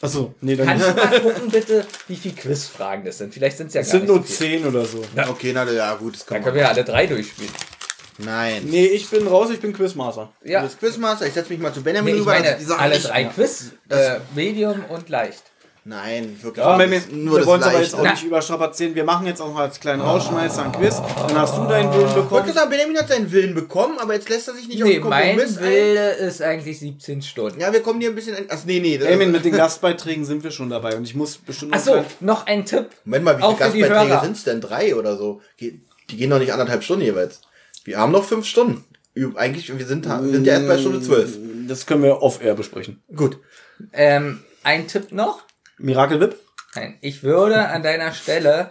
Achso, 0.00 0.32
nee, 0.40 0.54
dann 0.54 0.66
Kannst 0.66 0.88
du 0.88 0.92
mal 0.94 1.20
gucken, 1.20 1.48
bitte, 1.50 1.84
wie 2.06 2.16
viele 2.16 2.34
Quizfragen 2.34 3.04
das 3.04 3.18
sind? 3.18 3.34
Vielleicht 3.34 3.56
sind 3.56 3.66
es 3.68 3.74
ja 3.74 3.80
Es 3.80 3.88
gar 3.88 3.92
sind 3.92 4.02
nicht 4.02 4.08
nur 4.10 4.18
so 4.18 4.32
viele. 4.32 4.50
zehn 4.60 4.66
oder 4.66 4.84
so. 4.84 5.02
okay, 5.28 5.50
na 5.52 5.68
ja, 5.70 5.94
gut, 5.96 6.14
das 6.14 6.24
Dann 6.24 6.36
kann 6.36 6.44
können 6.44 6.54
wir 6.56 6.62
ja 6.62 6.68
alle 6.68 6.84
drei 6.84 7.06
durchspielen. 7.06 7.50
Nein. 8.18 8.62
Nee, 8.66 8.86
ich 8.86 9.08
bin 9.08 9.26
raus, 9.26 9.48
ich 9.52 9.60
bin 9.60 9.72
Quizmaster. 9.72 10.32
Ja. 10.44 10.62
Das 10.62 10.78
Quizmaster, 10.78 11.26
ich 11.26 11.34
setze 11.34 11.52
mich 11.52 11.60
mal 11.60 11.72
zu 11.72 11.82
Benjamin 11.82 12.14
Nee, 12.14 12.20
ich 12.20 12.26
rüber. 12.26 12.32
meine, 12.34 12.54
also 12.56 12.74
alle 12.74 12.98
drei 12.98 13.24
Quiz, 13.24 13.72
äh, 13.90 14.16
Medium 14.34 14.84
und 14.88 15.08
leicht. 15.08 15.42
Nein, 15.88 16.36
wirklich. 16.42 16.62
Ja, 16.62 16.76
nicht. 16.76 17.10
wir, 17.12 17.24
wir 17.38 17.46
wollen 17.46 17.62
es 17.62 17.66
aber 17.66 17.80
jetzt 17.80 17.94
auch 17.94 18.02
Na. 18.02 18.10
nicht 18.10 18.22
überstrapazieren. 18.22 18.94
Wir 18.94 19.04
machen 19.04 19.26
jetzt 19.26 19.40
auch 19.40 19.54
mal 19.54 19.62
als 19.62 19.80
kleinen 19.80 20.02
Rausschmeißer 20.02 20.66
ein 20.66 20.72
Quiz. 20.72 21.00
Dann 21.28 21.38
hast 21.38 21.56
du 21.56 21.64
deinen 21.66 21.90
Willen 21.94 22.06
Ich 22.08 22.14
wollte 22.14 22.22
bekommen. 22.28 22.52
sagen, 22.52 22.68
Benjamin 22.68 22.98
hat 22.98 23.08
seinen 23.08 23.32
Willen 23.32 23.54
bekommen, 23.54 23.98
aber 23.98 24.12
jetzt 24.12 24.28
lässt 24.28 24.48
er 24.48 24.54
sich 24.54 24.68
nicht 24.68 24.82
Nee, 24.82 24.98
auf 24.98 25.02
den 25.02 25.08
mein 25.08 25.28
Kompromiss 25.36 25.56
ein. 25.56 25.64
Wille 25.64 26.12
ist 26.16 26.42
eigentlich 26.42 26.78
17 26.78 27.22
Stunden. 27.22 27.58
Ja, 27.58 27.72
wir 27.72 27.80
kommen 27.80 28.00
hier 28.02 28.10
ein 28.10 28.14
bisschen... 28.14 28.36
Ach, 28.50 28.58
nee, 28.66 28.80
nee. 28.80 28.96
Emin, 28.96 29.32
mit 29.32 29.46
den 29.46 29.52
Gastbeiträgen 29.56 30.26
sind 30.26 30.44
wir 30.44 30.50
schon 30.50 30.68
dabei 30.68 30.94
und 30.94 31.04
ich 31.04 31.14
muss 31.14 31.38
bestimmt 31.38 31.70
noch 31.70 31.78
Achso, 31.78 31.92
klein- 31.92 32.04
noch 32.20 32.46
ein 32.46 32.66
Tipp. 32.66 32.88
Moment 33.06 33.24
mal, 33.24 33.38
wie 33.38 33.42
Auch 33.44 33.56
viele 33.56 33.70
für 33.70 33.76
die 33.76 33.80
Gastbeiträge 33.88 34.24
sind 34.26 34.36
es 34.36 34.44
denn? 34.44 34.60
Drei 34.60 34.94
oder 34.94 35.16
so? 35.16 35.40
Die 35.58 35.80
gehen 36.06 36.28
noch 36.28 36.38
nicht 36.38 36.52
anderthalb 36.52 36.84
Stunden 36.84 37.04
jeweils. 37.06 37.40
Wir 37.84 37.96
haben 37.96 38.12
noch 38.12 38.24
fünf 38.24 38.44
Stunden. 38.44 38.84
Eigentlich, 39.36 39.68
wir 39.76 39.86
sind, 39.86 40.04
wir 40.06 40.30
sind 40.30 40.46
ja 40.46 40.52
erst 40.52 40.68
bei 40.68 40.76
Stunde 40.76 41.00
zwölf. 41.00 41.30
Das 41.66 41.86
können 41.86 42.02
wir 42.02 42.20
off-air 42.22 42.54
besprechen. 42.54 43.02
Gut. 43.16 43.38
Ähm, 43.94 44.40
ein 44.64 44.86
Tipp 44.86 45.12
noch. 45.12 45.44
Miracle 45.78 46.20
Whip? 46.20 46.36
Nein, 46.74 46.96
ich 47.00 47.22
würde 47.22 47.68
an 47.68 47.82
deiner 47.82 48.12
Stelle, 48.12 48.70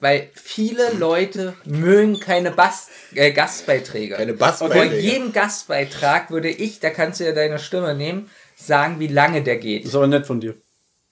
weil 0.00 0.28
viele 0.34 0.92
Leute 0.92 1.54
mögen 1.64 2.20
keine 2.20 2.50
Bass, 2.50 2.88
äh, 3.14 3.32
Gastbeiträge. 3.32 4.14
Keine 4.16 4.32
Vor 4.36 4.46
Bassbeiträge. 4.46 4.98
jedem 4.98 5.32
Gastbeitrag 5.32 6.30
würde 6.30 6.48
ich, 6.50 6.80
da 6.80 6.90
kannst 6.90 7.20
du 7.20 7.24
ja 7.24 7.32
deine 7.32 7.58
Stimme 7.58 7.94
nehmen, 7.94 8.30
sagen, 8.56 9.00
wie 9.00 9.06
lange 9.08 9.42
der 9.42 9.56
geht. 9.56 9.84
Das 9.84 9.90
ist 9.90 9.96
aber 9.96 10.06
nett 10.06 10.26
von 10.26 10.40
dir. 10.40 10.54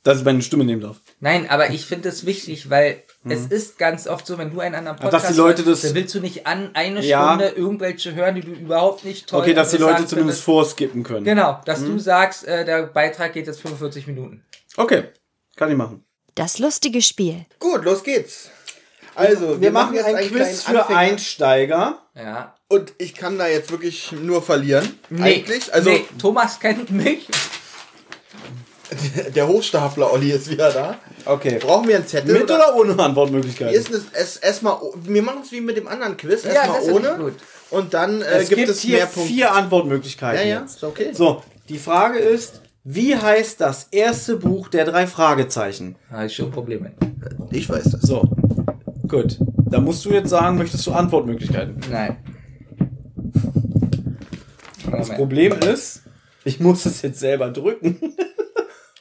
Dass 0.03 0.19
ich 0.19 0.25
meine 0.25 0.43
Stimme 0.43 0.65
nehmen 0.65 0.83
darf. 0.83 0.99
Nein, 1.21 1.49
aber 1.49 1.71
ich 1.71 1.87
finde 1.87 2.11
es 2.11 2.27
wichtig, 2.27 2.69
weil 2.69 3.03
es 3.27 3.47
ist 3.47 3.79
ganz 3.79 4.07
oft 4.07 4.27
so, 4.27 4.37
wenn 4.37 4.51
du 4.51 4.61
einen 4.61 4.75
anderen 4.75 4.99
Ach, 4.99 5.05
dass 5.05 5.11
Podcast 5.23 5.33
die 5.33 5.39
Leute 5.39 5.65
hörst, 5.65 5.83
das- 5.83 5.93
dann 5.93 5.95
willst 6.03 6.15
du 6.15 6.21
nicht 6.21 6.47
an 6.47 6.71
eine 6.75 7.01
Ja. 7.03 7.29
Stunde 7.29 7.49
irgendwelche 7.57 8.15
hören, 8.15 8.35
die 8.35 8.43
du 8.43 8.51
überhaupt 8.53 9.03
nicht 9.07 9.27
toll 9.31 9.41
Okay, 9.41 9.55
dass 9.55 9.71
die 9.71 9.79
Leute 9.79 9.93
interessant 10.03 10.11
zumindest 10.11 10.43
findest. 10.45 10.69
vorskippen 10.69 11.03
können. 11.05 11.25
Genau, 11.25 11.59
dass 11.65 11.81
du 11.83 11.99
sagst, 11.99 12.47
äh, 12.47 12.67
der 12.67 12.83
Beitrag 12.83 13.33
geht 13.33 13.47
jetzt 13.47 13.63
45 13.63 14.07
Minuten. 14.07 14.45
Okay, 14.77 15.05
kann 15.57 15.71
ich 15.71 15.77
machen. 15.77 16.05
Das 16.35 16.59
lustige 16.59 17.01
Spiel. 17.01 17.47
Gut, 17.61 17.85
los 17.85 18.03
geht's. 18.03 18.51
Also, 19.15 19.61
Wir, 19.61 19.71
machen 19.71 19.95
jetzt 19.95 20.07
ein 20.07 20.17
einen 20.17 20.29
Quiz 20.31 20.65
für 20.65 20.81
Anfänger. 20.81 20.99
Einsteiger. 20.99 21.99
Ja. 22.17 22.57
Und 22.69 22.93
ich 22.99 23.15
kann 23.15 23.39
da 23.39 23.47
jetzt 23.47 23.71
wirklich 23.71 24.11
nur 24.11 24.43
verlieren. 24.43 24.99
Nee, 25.11 25.23
Eigentlich. 25.37 25.73
Also, 25.73 25.91
nee, 25.91 26.05
Thomas 26.19 26.59
kennt 26.59 26.91
mich. 26.91 27.29
der 29.35 29.47
Hochstapler 29.47 30.13
Olli 30.13 30.33
ist 30.33 30.51
wieder 30.51 30.71
da. 30.73 30.99
Okay. 31.25 31.59
Brauchen 31.61 31.89
wir 31.89 31.97
einen 31.97 32.07
Zettel? 32.07 32.33
Mit 32.35 32.51
oder 32.51 32.75
ohne 32.75 32.93
ist 33.73 33.91
es 33.91 34.05
es- 34.13 34.37
erstmal, 34.39 34.79
wir 34.97 35.23
machen 35.23 35.41
es 35.45 35.53
wie 35.53 35.61
mit 35.61 35.77
dem 35.77 35.87
anderen 35.89 36.17
Quiz, 36.17 36.45
Ja, 36.45 36.51
erstmal 36.53 36.83
ist 36.83 36.91
ohne. 36.93 37.15
gut. 37.17 37.35
Und 37.71 37.95
dann 37.95 38.23
äh, 38.23 38.39
es 38.39 38.49
gibt, 38.49 38.59
gibt 38.59 38.71
es 38.71 38.81
hier 38.81 39.07
Punkte. 39.07 39.33
vier 39.33 39.53
Antwortmöglichkeiten. 39.53 40.41
Ja, 40.41 40.47
ja, 40.57 40.61
jetzt. 40.63 40.77
ist 40.77 40.85
okay. 40.85 41.11
So, 41.13 41.43
die 41.69 41.79
Frage 41.79 42.19
ist, 42.19 42.61
wie 42.85 43.17
heißt 43.17 43.61
das 43.61 43.89
erste 43.91 44.37
Buch 44.37 44.69
der 44.69 44.85
drei 44.85 45.07
Fragezeichen? 45.07 45.97
Habe 46.11 46.27
ich 46.27 46.37
schon 46.37 46.51
Probleme. 46.51 46.93
Ich 47.51 47.69
weiß 47.69 47.85
das. 47.85 48.03
So, 48.03 48.31
gut. 49.09 49.39
Da 49.71 49.81
musst 49.81 50.05
du 50.05 50.11
jetzt 50.11 50.29
sagen, 50.29 50.59
möchtest 50.59 50.87
du 50.87 50.93
Antwortmöglichkeiten? 50.93 51.81
Nein. 51.91 52.17
Das. 54.91 55.09
Problem 55.09 55.53
ist, 55.53 56.03
ich 56.45 56.61
muss 56.61 56.85
es 56.87 57.03
jetzt 57.03 57.19
selber 57.19 57.51
drücken. 57.51 57.99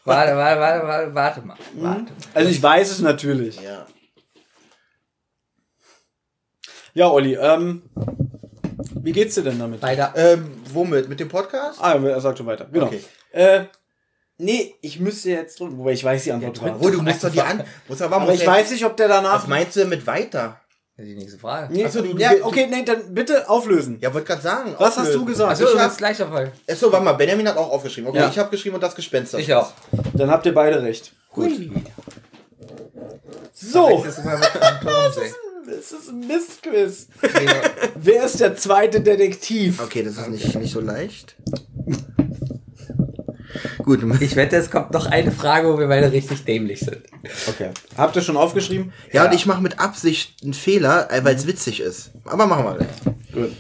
Warte, 0.05 0.35
warte, 0.35 0.59
warte, 0.59 0.85
warte, 0.85 1.15
warte 1.15 1.41
mal. 1.43 1.57
Mhm. 1.73 1.81
Warte. 1.83 2.13
Also 2.33 2.49
ich 2.49 2.61
weiß 2.61 2.91
es 2.91 2.99
natürlich. 2.99 3.61
Ja. 3.61 3.85
Ja, 6.93 7.09
Olli, 7.09 7.35
ähm, 7.35 7.83
wie 8.95 9.13
geht's 9.13 9.35
dir 9.35 9.43
denn 9.43 9.59
damit? 9.59 9.81
Weiter. 9.81 10.11
Ähm, 10.17 10.51
womit? 10.73 11.07
Mit 11.07 11.21
dem 11.21 11.29
Podcast? 11.29 11.79
Ah, 11.81 11.93
er 11.93 12.19
sagt 12.19 12.37
schon 12.37 12.47
weiter. 12.47 12.67
Genau. 12.69 12.87
Okay. 12.87 12.99
Äh, 13.33 13.65
nee, 14.37 14.73
ich 14.81 14.99
müsste 14.99 15.31
jetzt 15.31 15.59
drücken, 15.59 15.77
wobei 15.77 15.91
ich 15.91 16.03
weiß 16.03 16.23
die 16.23 16.31
Antwort 16.31 16.57
Ja, 16.57 16.63
drück- 16.69 16.77
Oh, 16.79 16.89
du 16.89 17.01
musst 17.01 17.23
doch 17.23 17.31
die 17.31 17.41
an- 17.41 17.63
musst 17.89 18.01
aber- 18.01 18.33
ich 18.33 18.47
weiß 18.47 18.71
nicht, 18.71 18.85
ob 18.85 18.95
der 18.95 19.07
danach. 19.09 19.41
Was 19.41 19.47
meinst 19.47 19.75
du 19.75 19.83
mit 19.85 20.07
weiter? 20.07 20.59
Das 20.95 21.05
ist 21.07 21.11
die 21.11 21.15
nächste 21.17 21.39
Frage. 21.39 21.73
Nee, 21.73 21.85
Achso, 21.85 22.01
du- 22.03 22.15
ja, 22.17 22.35
du- 22.35 22.45
okay, 22.45 22.67
nee, 22.69 22.83
dann 22.85 23.13
bitte 23.15 23.49
auflösen. 23.49 23.97
Ja, 23.99 24.13
wollte 24.13 24.27
gerade 24.27 24.41
sagen. 24.43 24.75
Was 24.77 24.89
hast 24.95 24.99
auflösen. 24.99 25.19
du 25.19 25.25
gesagt? 25.25 25.51
Achso, 25.51 25.63
Ich 25.65 25.71
du 25.71 25.79
hab- 25.79 25.89
hast 25.89 25.97
gleich 25.97 26.17
dabei. 26.17 26.51
Achso, 26.69 26.91
warte 26.91 27.03
mal, 27.05 27.13
Benjamin 27.13 27.47
hat 27.47 27.57
auch 27.57 27.71
aufgeschrieben. 27.71 28.09
Okay, 28.11 28.19
Ja. 28.19 28.29
ich 28.29 28.37
habe 28.37 28.51
geschrieben 28.51 28.75
und 28.75 28.81
das 28.81 28.93
Gespenster. 28.95 29.39
Ich 29.39 29.51
auch. 29.53 29.73
Dann 30.13 30.29
habt 30.29 30.45
ihr 30.45 30.53
beide 30.53 30.81
recht. 30.83 31.11
Gut. 31.31 31.49
So. 33.53 34.03
Das 34.83 35.17
ist. 35.17 35.35
Das 35.65 35.91
ist 35.93 36.09
ein 36.09 36.19
Mistquiz. 36.27 37.07
Wer 37.95 38.25
ist 38.25 38.39
der 38.41 38.55
zweite 38.57 38.99
Detektiv? 38.99 39.81
Okay, 39.81 40.03
das 40.03 40.17
ist 40.17 40.27
nicht, 40.29 40.55
nicht 40.55 40.73
so 40.73 40.81
leicht. 40.81 41.35
Gut. 43.79 44.03
Ich 44.21 44.35
wette, 44.35 44.55
es 44.57 44.69
kommt 44.69 44.91
noch 44.91 45.05
eine 45.05 45.31
Frage, 45.31 45.71
wo 45.71 45.77
wir 45.77 45.87
beide 45.87 46.11
richtig 46.11 46.43
dämlich 46.45 46.79
sind. 46.79 47.03
Okay. 47.47 47.71
Habt 47.97 48.15
ihr 48.15 48.21
schon 48.21 48.37
aufgeschrieben? 48.37 48.93
Ja, 49.11 49.25
und 49.25 49.33
ich 49.33 49.45
mache 49.45 49.61
mit 49.61 49.79
Absicht 49.79 50.43
einen 50.43 50.53
Fehler, 50.53 51.11
äh, 51.11 51.23
weil 51.23 51.35
es 51.35 51.47
witzig 51.47 51.79
ist. 51.79 52.11
Aber 52.25 52.45
machen 52.45 52.65
wir 52.65 52.75
gleich. 52.75 53.15
Gut. 53.33 53.51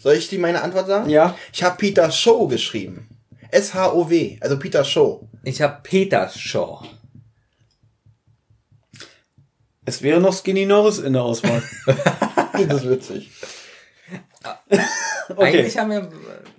Soll 0.00 0.14
ich 0.14 0.28
die 0.28 0.38
meine 0.38 0.62
Antwort 0.62 0.86
sagen? 0.86 1.10
Ja. 1.10 1.36
Ich 1.52 1.62
habe 1.62 1.76
Peter 1.76 2.10
Show 2.10 2.48
geschrieben. 2.48 3.08
S-H-O-W, 3.50 4.38
also 4.40 4.58
Peter 4.58 4.84
Show. 4.84 5.28
Ich 5.42 5.60
habe 5.60 5.78
Peters 5.82 6.38
Show. 6.38 6.82
Es 9.84 10.02
wäre 10.02 10.20
noch 10.20 10.32
Skinny 10.32 10.66
Norris 10.66 10.98
in 10.98 11.12
der 11.14 11.22
Auswahl. 11.22 11.62
Das 12.68 12.82
ist 12.82 12.90
witzig. 12.90 13.30
Eigentlich 15.36 15.78
haben 15.78 15.90
wir. 15.90 16.08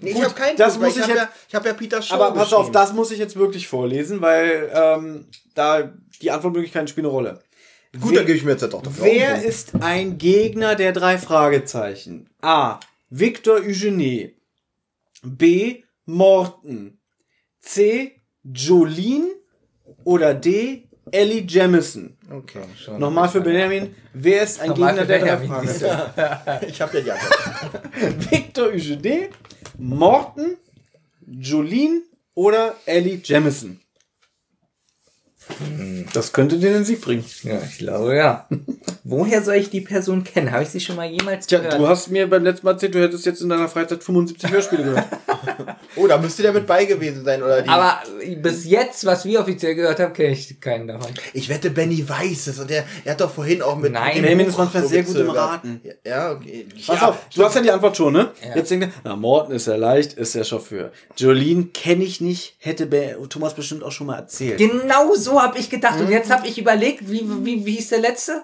Nee, 0.02 0.12
Gut, 0.14 0.20
ich 0.22 0.26
habe 0.26 0.36
keinen 0.36 0.58
das 0.58 0.74
Punkt, 0.74 0.88
muss 0.88 0.98
ich 0.98 1.04
ich 1.04 1.10
habe 1.10 1.14
jetzt- 1.14 1.22
ja, 1.30 1.30
ich 1.50 1.56
hab 1.56 1.66
ja 1.66 1.74
Peter 1.74 2.02
Show 2.02 2.16
Aber 2.16 2.32
pass 2.34 2.54
auf, 2.54 2.72
das 2.72 2.94
muss 2.94 3.12
ich 3.12 3.20
jetzt 3.20 3.36
wirklich 3.36 3.68
vorlesen, 3.68 4.22
weil 4.22 4.70
ähm, 4.74 5.26
da 5.54 5.92
die 6.22 6.32
Antwortmöglichkeiten 6.32 6.88
spielen 6.88 7.06
eine 7.06 7.14
Rolle. 7.14 7.40
Gut, 8.00 8.16
dann 8.16 8.26
gebe 8.26 8.38
ich 8.38 8.44
mir 8.44 8.52
jetzt 8.52 8.64
doch 8.64 8.82
dafür 8.82 9.04
auch 9.04 9.08
einen 9.08 9.20
Wer 9.20 9.32
Punkt. 9.34 9.46
ist 9.46 9.72
ein 9.82 10.18
Gegner 10.18 10.76
der 10.76 10.94
drei 10.94 11.18
Fragezeichen? 11.18 12.30
A. 12.42 12.80
Victor 13.10 13.56
Eugenie. 13.58 14.36
B. 15.24 15.84
Morton. 16.06 16.98
C. 17.60 18.14
Jolene. 18.44 19.28
Oder 20.04 20.34
D. 20.34 20.88
Ellie 21.12 21.44
Jamison. 21.48 22.18
Okay. 22.32 22.62
Nochmal 22.98 23.28
für 23.28 23.42
Benjamin. 23.42 23.94
Wer 24.14 24.44
ist 24.44 24.62
ein 24.62 24.70
Nochmal 24.70 24.94
Gegner 24.96 25.06
der 25.08 25.20
drei 25.20 25.36
Benjamin. 25.36 25.68
Fragezeichen? 25.68 26.68
Ich 26.70 26.82
habe 26.82 26.98
ja 26.98 27.04
die 27.04 27.12
Antwort. 27.12 27.82
Victor 28.32 28.68
Eugenie, 28.68 29.28
Morton, 29.82 30.58
Jolene 31.26 32.04
oder 32.36 32.76
Ellie 32.86 33.20
Jamison? 33.24 33.80
Das 36.14 36.34
könnte 36.34 36.58
dir 36.58 36.72
den 36.72 36.86
Sieg 36.86 37.02
bringen. 37.02 37.26
Ja, 37.44 37.60
ich 37.64 37.80
glaube 37.80 38.16
ja. 38.16 38.48
Woher 39.04 39.42
soll 39.42 39.56
ich 39.56 39.70
die 39.70 39.82
Person 39.82 40.24
kennen? 40.24 40.52
Habe 40.52 40.64
ich 40.64 40.70
sie 40.70 40.80
schon 40.80 40.96
mal 40.96 41.10
jemals 41.10 41.48
Tja, 41.48 41.60
gehört? 41.60 41.80
du 41.80 41.88
hast 41.88 42.10
mir 42.10 42.30
beim 42.30 42.44
letzten 42.44 42.66
Mal 42.66 42.74
erzählt, 42.74 42.96
du 42.96 43.02
hättest 43.02 43.26
jetzt 43.26 43.42
in 43.42 43.50
deiner 43.50 43.68
Freizeit 43.68 44.04
75 44.04 44.52
Hörspiele 44.52 44.84
gehört. 44.84 45.08
Oh, 45.98 46.08
da 46.08 46.18
müsste 46.18 46.42
der 46.42 46.54
mit 46.54 46.66
bei 46.66 46.86
gewesen 46.86 47.26
sein, 47.26 47.44
oder 47.44 47.62
die? 47.62 47.70
Aber 47.70 48.00
bis 48.38 48.66
jetzt, 48.66 49.06
was 49.06 49.26
wir 49.26 49.42
offiziell 49.42 49.76
gehört 49.76 50.00
haben, 50.00 50.14
kenne 50.14 50.32
ich 50.32 50.60
keinen 50.62 50.88
davon. 50.88 51.12
ich 51.34 51.50
wette, 51.50 51.70
Benny 51.70 52.08
weiß 52.08 52.48
es. 52.48 52.60
Und 52.60 52.70
der, 52.70 52.86
er 53.04 53.12
hat 53.12 53.22
doch 53.22 53.32
vorhin 53.32 53.62
auch 53.62 53.78
mit. 53.78 53.92
Nein. 53.92 54.22
Benjamin 54.22 54.48
ist 54.48 54.58
manchmal 54.58 54.84
so 54.84 54.90
sehr 54.90 55.04
gut 55.04 55.18
im. 55.18 55.30
Raten. 55.30 55.82
Ja, 56.06 56.32
okay. 56.32 56.66
Pass 56.88 57.02
ja. 57.02 57.10
auf, 57.10 57.18
du 57.36 57.44
hast 57.44 57.56
ja 57.56 57.62
die 57.62 57.72
Antwort 57.72 57.98
schon, 57.98 58.14
ne? 58.14 58.32
Ja. 58.42 58.56
Jetzt 58.56 58.72
denkt 58.72 58.88
er, 58.88 58.92
na, 59.04 59.16
Morton 59.18 59.54
ist 59.54 59.68
ja 59.68 59.76
leicht, 59.76 60.14
ist 60.14 60.34
der 60.34 60.46
Chauffeur. 60.46 60.92
Jolene 61.18 61.66
kenne 61.74 62.04
ich 62.06 62.22
nicht, 62.22 62.56
hätte 62.60 62.90
Thomas 63.28 63.54
bestimmt 63.54 63.84
auch 63.84 63.92
schon 63.92 64.08
mal 64.08 64.18
erzählt. 64.18 64.58
Genau 64.58 65.14
so 65.16 65.40
habe 65.42 65.58
ich 65.58 65.70
gedacht. 65.70 66.00
Und 66.00 66.10
jetzt 66.10 66.30
habe 66.30 66.48
ich 66.48 66.58
überlegt, 66.58 67.10
wie, 67.10 67.24
wie, 67.44 67.66
wie 67.66 67.76
hieß 67.76 67.90
der 67.90 68.00
letzte? 68.00 68.44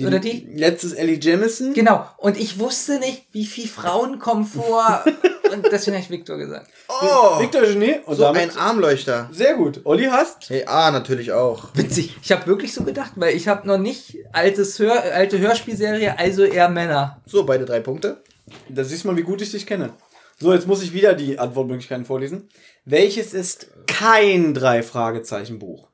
Oder 0.00 0.18
die? 0.18 0.48
Letztes 0.54 0.92
Ellie 0.92 1.18
Jamison. 1.20 1.74
Genau. 1.74 2.06
Und 2.16 2.38
ich 2.38 2.58
wusste 2.58 2.98
nicht, 2.98 3.26
wie 3.32 3.44
viele 3.44 3.68
Frauen 3.68 4.18
kommen 4.18 4.44
vor. 4.46 5.04
Und 5.52 5.66
deswegen 5.70 5.96
habe 5.96 6.04
ich 6.04 6.10
Victor 6.10 6.38
gesagt. 6.38 6.70
Oh, 6.88 7.38
Victor 7.40 7.62
Eugenie. 7.62 7.96
Und 8.06 8.16
so 8.16 8.22
damit, 8.22 8.42
ein 8.42 8.56
Armleuchter. 8.56 9.28
sehr 9.30 9.54
gut. 9.54 9.82
Olli 9.84 10.04
hast? 10.04 10.48
Hey, 10.48 10.64
A 10.66 10.90
natürlich 10.90 11.32
auch. 11.32 11.68
Witzig. 11.74 12.16
Ich 12.22 12.32
habe 12.32 12.46
wirklich 12.46 12.72
so 12.72 12.82
gedacht, 12.82 13.12
weil 13.16 13.36
ich 13.36 13.46
habe 13.46 13.68
noch 13.68 13.78
nicht 13.78 14.16
altes 14.32 14.78
Hör, 14.78 15.02
alte 15.12 15.38
Hörspielserie, 15.38 16.18
also 16.18 16.44
eher 16.44 16.70
Männer. 16.70 17.22
So, 17.26 17.44
beide 17.44 17.66
drei 17.66 17.80
Punkte. 17.80 18.22
Da 18.68 18.84
siehst 18.84 19.04
du 19.04 19.08
mal, 19.08 19.16
wie 19.16 19.22
gut 19.22 19.42
ich 19.42 19.50
dich 19.50 19.66
kenne. 19.66 19.92
So, 20.40 20.52
jetzt 20.52 20.66
muss 20.66 20.82
ich 20.82 20.92
wieder 20.92 21.14
die 21.14 21.38
Antwortmöglichkeiten 21.38 22.06
vorlesen. 22.06 22.48
Welches 22.84 23.34
ist 23.34 23.68
kein 23.86 24.54
Drei-Fragezeichen-Buch? 24.54 25.88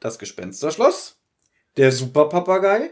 Das 0.00 0.18
Gespensterschloss, 0.18 1.16
der 1.76 1.90
Superpapagei, 1.92 2.90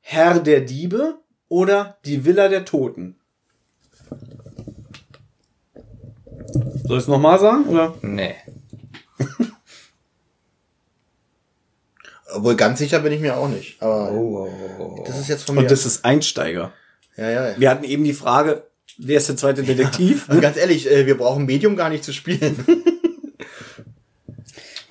Herr 0.00 0.40
der 0.40 0.60
Diebe 0.62 1.18
oder 1.48 1.98
die 2.04 2.24
Villa 2.24 2.48
der 2.48 2.64
Toten? 2.64 3.16
Soll 6.84 6.96
ich 6.98 7.04
es 7.04 7.08
nochmal 7.08 7.38
sagen? 7.38 7.66
Oder? 7.66 7.94
Nee. 8.02 8.34
Obwohl, 12.34 12.56
ganz 12.56 12.78
sicher 12.78 12.98
bin 13.00 13.12
ich 13.12 13.20
mir 13.20 13.36
auch 13.36 13.48
nicht. 13.48 13.80
Aber 13.82 14.10
Oh, 14.12 15.04
das 15.06 15.18
ist 15.18 15.28
jetzt 15.28 15.44
von 15.44 15.54
mir. 15.54 15.62
Und 15.62 15.70
das 15.70 15.86
ist 15.86 16.04
Einsteiger. 16.04 16.72
ja, 17.16 17.30
ja, 17.30 17.50
ja. 17.50 17.60
Wir 17.60 17.70
hatten 17.70 17.84
eben 17.84 18.04
die 18.04 18.12
Frage, 18.14 18.66
wer 18.96 19.18
ist 19.18 19.28
der 19.28 19.36
zweite 19.36 19.62
Detektiv? 19.62 20.28
Und 20.28 20.40
ganz 20.42 20.56
ehrlich, 20.56 20.90
äh, 20.90 21.06
wir 21.06 21.16
brauchen 21.16 21.46
Medium 21.46 21.76
gar 21.76 21.88
nicht 21.88 22.04
zu 22.04 22.12
spielen. 22.12 22.64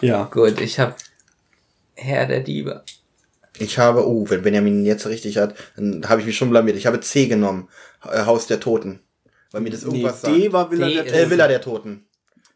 ja. 0.02 0.26
Gut, 0.26 0.62
ich 0.62 0.80
habe 0.80 0.96
Herr 1.98 2.26
der 2.28 2.42
Diebe. 2.42 2.84
Ich 3.60 3.80
habe, 3.80 4.08
oh, 4.08 4.26
wenn 4.30 4.44
Benjamin 4.44 4.86
jetzt 4.86 5.08
richtig 5.08 5.38
hat, 5.38 5.56
dann 5.76 6.08
habe 6.08 6.22
ich 6.22 6.28
mich 6.28 6.38
schon 6.38 6.50
blamiert. 6.52 6.78
Ich 6.78 6.86
habe 6.86 7.00
C 7.00 7.26
genommen. 7.28 7.70
Äh, 8.10 8.26
Haus 8.26 8.46
der 8.48 8.60
Toten. 8.60 9.00
Weil 9.52 9.62
mir 9.62 9.72
das 9.72 9.84
Nee, 9.84 10.02
irgendwas 10.02 10.22
D 10.22 10.42
sagt. 10.44 10.54
war 10.54 10.72
Villa 10.72 10.88
D 10.88 10.94
der 10.94 11.06
ist- 11.06 11.14
Äh, 11.14 11.30
Villa 11.30 11.48
der 11.48 11.62
Toten. 11.62 12.06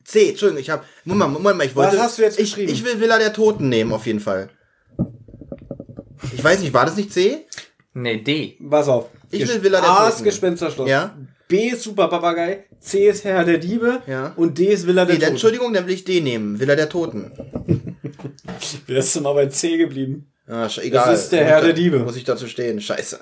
C, 0.03 0.29
Entschuldigung, 0.29 0.61
ich 0.61 0.69
habe. 0.69 0.83
Moment, 1.05 1.33
Moment 1.33 1.57
mal, 1.57 1.65
ich 1.65 1.75
wollte. 1.75 1.95
Was 1.97 2.03
hast 2.03 2.17
du 2.17 2.21
jetzt 2.23 2.39
ich, 2.39 2.51
geschrieben? 2.55 2.71
ich 2.71 2.83
will 2.85 2.99
Villa 2.99 3.17
der 3.17 3.33
Toten 3.33 3.69
nehmen, 3.69 3.93
auf 3.93 4.05
jeden 4.05 4.19
Fall. 4.19 4.49
Ich 6.33 6.43
weiß 6.43 6.59
nicht, 6.61 6.73
war 6.73 6.85
das 6.85 6.95
nicht 6.95 7.11
C? 7.11 7.45
Nee, 7.93 8.17
D. 8.21 8.57
Pass 8.69 8.87
auf. 8.87 9.09
Ich 9.31 9.47
will 9.47 9.63
Villa 9.63 9.81
der 9.81 9.89
A 9.89 9.97
Toten 10.05 10.17
ist 10.17 10.23
Gespensterschloss. 10.23 10.89
Ja. 10.89 11.15
B 11.51 11.67
ist 11.67 11.83
Superpapagei. 11.83 12.63
C 12.79 13.07
ist 13.09 13.25
Herr 13.25 13.43
der 13.43 13.57
Diebe. 13.57 14.01
Ja. 14.07 14.31
Und 14.37 14.57
D 14.57 14.67
ist 14.67 14.87
Villa 14.87 15.03
der 15.05 15.15
Nee, 15.15 15.19
dann, 15.19 15.27
Toten. 15.27 15.31
Entschuldigung, 15.35 15.73
dann 15.73 15.85
will 15.85 15.93
ich 15.93 16.05
D 16.05 16.21
nehmen. 16.21 16.59
Villa 16.59 16.75
der 16.75 16.87
Toten. 16.89 17.31
Wer 18.87 18.97
ist 18.97 19.15
denn 19.15 19.23
mal 19.23 19.33
bei 19.33 19.47
C 19.47 19.75
geblieben? 19.77 20.31
Ah, 20.47 20.65
sch- 20.67 20.81
egal. 20.81 21.13
ist 21.13 21.29
der 21.29 21.41
Muss 21.41 21.49
Herr 21.51 21.59
da- 21.59 21.65
der 21.65 21.73
Diebe. 21.73 21.99
Muss 21.99 22.15
ich 22.15 22.23
dazu 22.23 22.47
stehen. 22.47 22.79
Scheiße. 22.79 23.19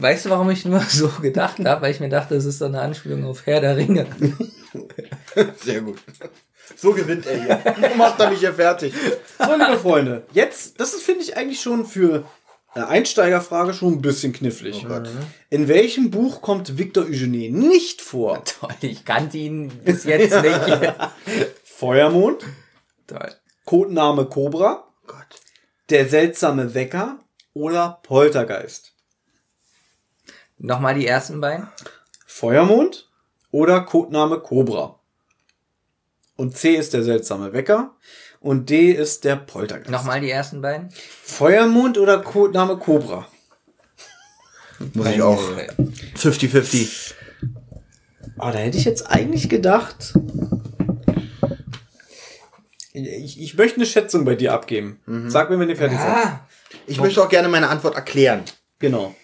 Weißt 0.00 0.24
du, 0.24 0.30
warum 0.30 0.48
ich 0.50 0.64
nur 0.64 0.80
so 0.80 1.08
gedacht 1.20 1.58
habe? 1.64 1.82
Weil 1.82 1.92
ich 1.92 2.00
mir 2.00 2.08
dachte, 2.08 2.34
das 2.34 2.46
ist 2.46 2.58
so 2.58 2.64
eine 2.64 2.80
Anspielung 2.80 3.24
auf 3.26 3.44
Herr 3.46 3.60
der 3.60 3.76
Ringe. 3.76 4.06
Sehr 5.62 5.82
gut. 5.82 5.98
So 6.76 6.92
gewinnt 6.92 7.26
er 7.26 7.40
hier. 7.42 7.62
So 7.90 7.96
macht 7.96 8.18
er 8.18 8.30
mich 8.30 8.40
hier 8.40 8.54
fertig. 8.54 8.94
So, 9.38 9.52
liebe 9.54 9.78
Freunde, 9.78 10.22
jetzt, 10.32 10.80
das 10.80 10.94
ist, 10.94 11.02
finde 11.02 11.22
ich, 11.22 11.36
eigentlich 11.36 11.60
schon 11.60 11.84
für 11.84 12.24
Einsteigerfrage 12.74 13.74
schon 13.74 13.94
ein 13.94 14.02
bisschen 14.02 14.32
knifflig. 14.32 14.86
Oh. 14.88 15.02
In 15.50 15.68
welchem 15.68 16.10
Buch 16.10 16.40
kommt 16.40 16.78
Victor 16.78 17.04
Eugenie 17.04 17.50
nicht 17.50 18.00
vor? 18.00 18.42
Toll, 18.60 18.74
ich 18.80 19.04
kannte 19.04 19.36
ihn 19.38 19.68
bis 19.68 20.04
jetzt 20.04 20.42
nicht. 20.42 20.94
Feuermond, 21.64 22.44
Toll. 23.06 23.32
Codename 23.64 24.24
Cobra, 24.26 24.88
Gott. 25.06 25.40
der 25.90 26.08
seltsame 26.08 26.74
Wecker 26.74 27.20
oder 27.52 28.00
Poltergeist? 28.02 28.92
Nochmal 30.58 30.94
die 30.94 31.06
ersten 31.06 31.40
beiden. 31.40 31.68
Feuermond 32.26 33.10
oder 33.50 33.82
Codename 33.82 34.38
Cobra? 34.40 34.98
Und 36.36 36.56
C 36.56 36.74
ist 36.74 36.94
der 36.94 37.02
seltsame 37.02 37.52
Wecker 37.52 37.94
und 38.42 38.68
D 38.70 38.90
ist 38.92 39.24
der 39.24 39.36
Poltergeist. 39.36 39.90
Nochmal 39.90 40.20
die 40.20 40.30
ersten 40.30 40.60
beiden. 40.60 40.88
Feuermond 41.22 41.96
oder 41.98 42.18
Codename 42.18 42.76
Cobra? 42.76 43.26
Muss 44.94 45.06
ich 45.08 45.22
auch. 45.22 45.40
50-50. 46.16 47.14
Ah, 48.38 48.50
da 48.50 48.58
hätte 48.58 48.76
ich 48.78 48.84
jetzt 48.84 49.08
eigentlich 49.10 49.48
gedacht. 49.48 50.14
Ich, 52.94 53.40
ich 53.40 53.54
möchte 53.56 53.76
eine 53.76 53.86
Schätzung 53.86 54.24
bei 54.24 54.34
dir 54.34 54.52
abgeben. 54.52 55.00
Sag 55.28 55.48
mir, 55.50 55.58
wenn 55.58 55.68
ihr 55.70 55.76
fertig 55.76 55.98
seid. 55.98 56.08
Ah, 56.08 56.46
Ich 56.86 57.00
möchte 57.00 57.22
auch 57.22 57.28
gerne 57.28 57.48
meine 57.48 57.68
Antwort 57.68 57.94
erklären, 57.94 58.42
Genau. 58.78 59.14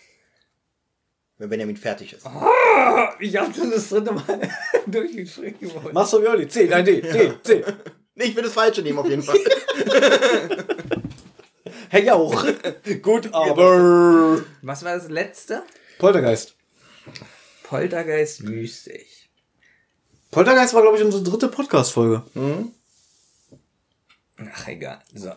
wenn 1.39 1.51
Benjamin 1.51 1.77
fertig 1.77 2.13
ist. 2.15 2.25
ich 3.21 3.37
habe 3.37 3.53
schon 3.53 3.71
das 3.71 3.89
dritte 3.91 4.13
Mal 4.13 4.49
durchgeschrieben. 4.87 5.71
Machst 5.93 6.13
du 6.15 6.23
wie 6.23 6.29
Olli? 6.29 6.49
C, 6.49 6.67
nein, 6.67 6.85
D, 6.85 7.01
D, 7.03 7.33
C. 7.43 7.65
Nee, 8.19 8.25
ich 8.25 8.37
will 8.37 8.43
das 8.43 8.53
Falsche 8.53 8.83
nehmen, 8.83 8.99
auf 8.99 9.09
jeden 9.09 9.23
Fall. 9.23 9.39
Hey 11.91 12.11
auch. 12.11 12.45
Gut, 13.01 13.33
aber. 13.33 14.43
Was 14.61 14.85
war 14.85 14.95
das 14.95 15.09
letzte? 15.09 15.63
Poltergeist. 15.99 16.55
Poltergeist 17.63 18.43
mystisch. 18.43 19.31
Poltergeist 20.31 20.75
war, 20.75 20.83
glaube 20.83 20.99
ich, 20.99 21.03
unsere 21.03 21.23
dritte 21.23 21.49
Podcast-Folge. 21.49 22.25
Ach, 24.55 24.69
egal. 24.69 25.01
So. 25.15 25.33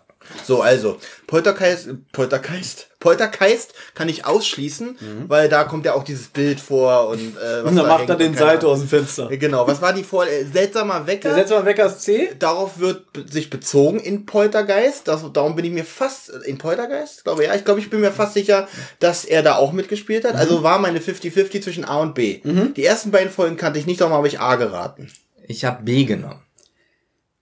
So, 0.46 0.62
also, 0.62 1.00
Poltergeist, 1.26 1.90
Poltergeist, 2.12 2.90
Poltergeist 3.00 3.74
kann 3.96 4.08
ich 4.08 4.26
ausschließen, 4.26 5.26
weil 5.28 5.50
da 5.50 5.64
kommt 5.64 5.84
ja 5.86 5.96
auch 5.96 6.04
dieses 6.04 6.28
Bild 6.28 6.60
vor 6.60 7.08
und, 7.08 7.20
äh, 7.38 7.62
Mhm. 7.62 7.68
Und 7.70 7.76
dann 7.76 7.88
macht 7.88 8.08
er 8.08 8.16
den 8.16 8.36
Salto 8.38 8.72
aus 8.72 8.80
dem 8.82 8.88
Fenster. 8.88 9.28
Genau, 9.30 9.66
was 9.66 9.82
war 9.82 9.94
die 9.94 10.04
vor 10.04 10.28
äh, 10.28 10.46
seltsamer 10.46 11.08
Wecker? 11.08 11.30
Der 11.30 11.34
Seltsamer 11.34 11.66
Wecker 11.66 11.88
ist 11.88 12.02
C. 12.02 12.30
Darauf 12.38 12.78
wird 12.78 13.08
sich 13.32 13.50
bezogen 13.50 14.00
in 14.00 14.28
Poltergeist. 14.28 15.08
Das, 15.08 15.24
darum 15.34 15.56
bin 15.56 15.66
ich 15.66 15.72
mir 15.72 15.86
fast 15.86 16.30
in 16.30 16.60
Poltergeist, 16.60 17.18
Ich 17.20 17.24
glaube 17.24 17.44
ja. 17.44 17.56
Ich 17.56 17.66
glaube, 17.66 17.80
ich 17.80 17.90
bin 17.90 18.02
mir 18.02 18.12
fast 18.12 18.36
sicher, 18.36 18.68
dass 19.00 19.26
er 19.26 19.42
da 19.42 19.56
auch 19.56 19.72
mitgespielt 19.72 20.24
hat. 20.24 20.34
Mhm. 20.36 20.40
Also 20.40 20.62
war 20.62 20.78
meine 20.78 21.00
50-50 21.00 21.64
zwischen 21.64 21.86
A 21.86 22.00
und 22.00 22.14
B. 22.14 22.42
Die 22.44 22.86
ersten 22.86 23.10
beiden 23.10 23.32
Folgen 23.32 23.58
kannte 23.58 23.80
ich 23.80 23.88
nicht, 23.88 24.02
darum 24.02 24.14
habe 24.14 24.28
ich 24.28 24.40
A 24.40 24.56
geraten. 24.58 25.12
Ich 25.48 25.66
habe 25.66 25.82
B 25.84 26.06
genommen. 26.06 26.42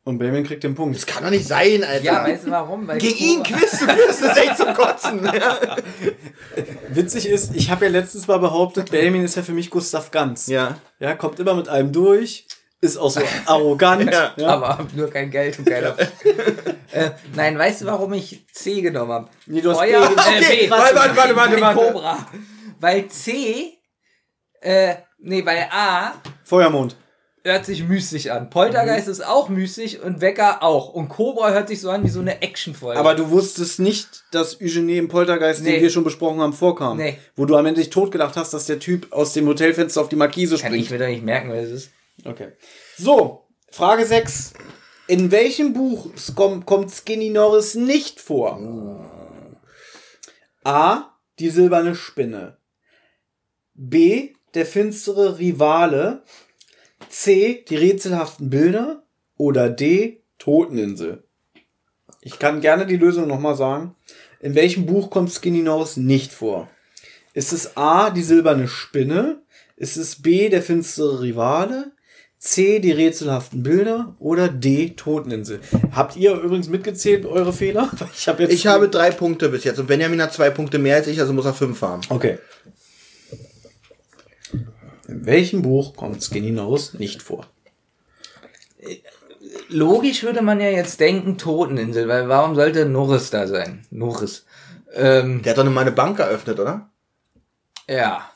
Und 0.06 0.18
Benjamin 0.18 0.44
kriegt 0.46 0.64
den 0.64 0.76
Punkt. 0.76 0.96
Das 0.96 1.06
kann 1.06 1.24
doch 1.24 1.30
nicht 1.30 1.46
sein, 1.46 1.84
Alter. 1.84 2.04
Ja, 2.04 2.24
weißt 2.24 2.48
du 2.48 2.52
warum? 2.52 2.88
Weil 2.88 2.98
Gegen 3.00 3.18
ihn 3.18 3.44
quiz, 3.44 3.80
du 3.80 3.86
quiz, 3.86 4.20
das 4.20 4.22
ist 4.22 4.38
echt 4.38 4.58
zum 4.58 4.74
Kotzen. 4.74 5.22
Witzig 6.90 7.28
ist, 7.28 7.56
ich 7.56 7.70
habe 7.70 7.86
ja 7.86 7.92
letztens 7.92 8.28
mal 8.28 8.40
behauptet, 8.40 8.92
Benjamin 8.92 9.24
ist 9.24 9.36
ja 9.36 9.44
für 9.44 9.52
mich 9.52 9.70
Gustav 9.70 10.10
Ganz. 10.12 10.48
ja. 10.48 10.78
Ja, 11.00 11.16
kommt 11.16 11.40
immer 11.40 11.54
mit 11.54 11.68
allem 11.68 11.92
durch, 11.92 12.48
ist 12.82 12.98
auch 12.98 13.12
so 13.12 13.22
arrogant. 13.46 14.12
Ja. 14.12 14.34
ja. 14.38 14.48
Aber 14.48 14.70
hab 14.78 14.94
nur 14.96 15.10
kein 15.10 15.30
Geld 15.30 15.60
und 15.60 15.66
keiner. 15.66 15.96
äh, 16.92 17.12
nein, 17.36 17.58
weißt 17.58 17.82
du, 17.82 17.86
warum 17.86 18.14
ich 18.14 18.48
C 18.54 18.82
genommen 18.82 19.12
habe? 19.12 19.30
Nee, 19.46 19.62
du 19.62 19.70
hast 19.72 19.78
Feuer, 19.78 20.08
B 20.08 20.16
äh, 20.16 20.18
Okay, 20.18 20.66
B. 20.66 20.72
warte, 20.72 20.96
warte, 20.96 21.18
warte, 21.18 21.36
warte, 21.36 21.62
warte. 21.62 21.80
Cobra. 21.80 22.28
Weil 22.80 23.08
C, 23.10 23.74
äh, 24.62 24.96
nee, 25.20 25.46
weil 25.46 25.68
A 25.72 26.14
Feuermond. 26.44 26.96
Hört 27.44 27.66
sich 27.66 27.84
mystisch 27.88 28.28
an. 28.28 28.50
Poltergeist 28.50 29.08
ist 29.08 29.26
auch 29.26 29.50
mystisch 29.50 29.98
und 30.00 30.22
Wecker 30.22 30.62
auch. 30.64 30.90
Und 30.90 31.08
Cobra 31.10 31.52
hört 31.52 31.68
sich 31.70 31.82
so 31.82 31.90
an 31.90 32.04
wie 32.04 32.10
so 32.10 32.20
eine 32.20 32.42
Actionfolge. 32.42 33.00
Aber 33.00 33.16
du 33.16 33.30
wusstest 33.30 33.80
nicht, 33.80 34.24
dass 34.32 34.62
Eugenie 34.62 34.98
im 34.98 35.08
Poltergeist, 35.08 35.62
Nee. 35.64 35.74
den 35.74 35.82
wir 35.82 35.90
schon 35.90 36.04
besprochen 36.04 36.42
haben, 36.42 36.54
vorkam. 36.54 36.98
Nee. 36.98 37.18
Wo 37.36 37.46
du 37.46 37.56
am 37.56 37.66
Ende 37.66 37.82
dich 37.82 37.90
totgedacht 37.90 38.36
hast, 38.36 38.54
dass 38.54 38.66
der 38.66 38.80
Typ 38.80 39.12
aus 39.12 39.34
dem 39.34 39.48
Hotelfenster 39.48 40.02
auf 40.02 40.10
die 40.10 40.16
Markise 40.16 40.58
kann 40.58 40.68
springt. 40.68 40.84
ich 40.86 40.92
mir 40.92 41.00
doch 41.00 41.08
nicht 41.08 41.24
merken, 41.24 41.52
wer 41.52 41.62
das 41.62 41.72
ist. 41.72 41.92
Okay. 42.26 42.50
So, 42.98 43.48
Frage 43.72 44.06
6. 44.06 44.54
In 45.08 45.32
welchem 45.32 45.74
Buch 45.74 46.10
kommt, 46.36 46.66
kommt 46.66 46.92
Skinny 46.92 47.30
Norris 47.30 47.76
nicht 47.76 48.20
vor? 48.20 48.60
A. 50.64 51.04
Die 51.40 51.50
silberne 51.50 51.96
Spinne. 51.96 52.58
B. 53.74 54.34
Der 54.54 54.66
finstere 54.66 55.40
Rivale. 55.40 56.24
C. 57.10 57.66
Die 57.68 57.76
rätselhaften 57.76 58.50
Bilder. 58.50 59.04
Oder 59.38 59.70
D. 59.70 60.22
Toteninsel. 60.38 61.24
Ich 62.22 62.40
kann 62.40 62.62
gerne 62.62 62.86
die 62.86 62.98
Lösung 62.98 63.28
nochmal 63.28 63.56
sagen. 63.56 63.96
In 64.40 64.56
welchem 64.56 64.86
Buch 64.86 65.10
kommt 65.10 65.32
Skinny 65.32 65.62
Norris 65.62 65.98
nicht 65.98 66.32
vor? 66.32 66.70
Ist 67.34 67.52
es 67.54 67.76
A. 67.78 68.10
Die 68.10 68.24
silberne 68.24 68.68
Spinne? 68.68 69.42
Ist 69.76 69.98
es 69.98 70.22
B. 70.22 70.50
Der 70.50 70.62
finstere 70.62 71.22
Rivale? 71.22 71.92
C, 72.40 72.80
die 72.80 72.92
rätselhaften 72.92 73.64
Bilder 73.64 74.16
oder 74.18 74.48
D, 74.48 74.92
Toteninsel. 74.92 75.60
Habt 75.92 76.16
ihr 76.16 76.36
übrigens 76.36 76.70
mitgezählt 76.70 77.26
eure 77.26 77.52
Fehler? 77.52 77.92
Ich 78.16 78.30
habe 78.30 78.44
jetzt. 78.44 78.54
Ich 78.54 78.66
habe 78.66 78.88
drei 78.88 79.12
Punkte 79.12 79.50
bis 79.50 79.66
jetzt 79.66 79.78
und 79.78 79.88
Benjamin 79.88 80.22
hat 80.22 80.34
zwei 80.34 80.50
Punkte 80.50 80.80
mehr 80.80 80.96
als 80.96 81.08
ich, 81.08 81.20
also 81.20 81.34
muss 81.34 81.44
er 81.44 81.54
fünf 81.54 81.82
haben. 81.82 82.02
Okay. 82.08 82.38
In 85.10 85.26
welchem 85.26 85.62
Buch 85.64 85.96
kommt 85.96 86.24
Skinny 86.24 86.52
Nose 86.52 86.98
nicht 86.98 87.22
vor? 87.24 87.48
Logisch 89.70 90.24
würde 90.24 90.42
man 90.42 90.60
ja 90.62 90.70
jetzt 90.70 91.00
denken 91.00 91.38
Toteninsel, 91.38 92.08
weil 92.08 92.30
warum 92.30 92.56
sollte 92.56 92.86
Norris 92.86 93.30
da 93.32 93.48
sein? 93.48 93.86
Norris. 93.90 94.46
Ähm, 94.94 95.42
Der 95.42 95.52
hat 95.52 95.58
doch 95.58 95.64
nur 95.64 95.74
mal 95.74 95.82
eine 95.82 95.92
Bank 95.92 96.20
eröffnet, 96.20 96.60
oder? 96.60 96.90
ja. 97.88 98.30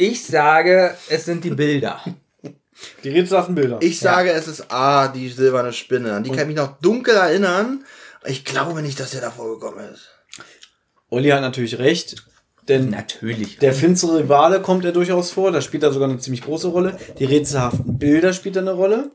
Ich 0.00 0.24
sage, 0.24 0.94
es 1.08 1.24
sind 1.24 1.42
die 1.42 1.50
Bilder. 1.50 2.00
Die 3.02 3.08
rätselhaften 3.08 3.56
Bilder. 3.56 3.78
Ich 3.82 3.98
sage, 3.98 4.30
es 4.30 4.46
ist 4.46 4.70
A, 4.70 5.08
die 5.08 5.28
silberne 5.28 5.72
Spinne. 5.72 6.12
An 6.12 6.22
die 6.22 6.30
kann 6.30 6.38
ich 6.42 6.46
mich 6.46 6.56
noch 6.56 6.78
dunkel 6.80 7.16
erinnern. 7.16 7.84
Ich 8.24 8.44
glaube 8.44 8.80
nicht, 8.82 9.00
dass 9.00 9.10
der 9.10 9.20
da 9.22 9.32
vorgekommen 9.32 9.92
ist. 9.92 10.10
Olli 11.10 11.30
hat 11.30 11.40
natürlich 11.40 11.80
recht. 11.80 12.27
Denn 12.68 12.90
Natürlich. 12.90 13.58
der 13.58 13.72
finstere 13.72 14.18
Rivale 14.18 14.60
kommt 14.60 14.84
er 14.84 14.92
durchaus 14.92 15.30
vor. 15.30 15.50
Da 15.52 15.60
spielt 15.62 15.82
er 15.82 15.92
sogar 15.92 16.08
eine 16.08 16.18
ziemlich 16.18 16.42
große 16.42 16.68
Rolle. 16.68 16.98
Die 17.18 17.24
rätselhaften 17.24 17.98
Bilder 17.98 18.32
spielt 18.32 18.56
er 18.56 18.62
eine 18.62 18.72
Rolle. 18.72 19.10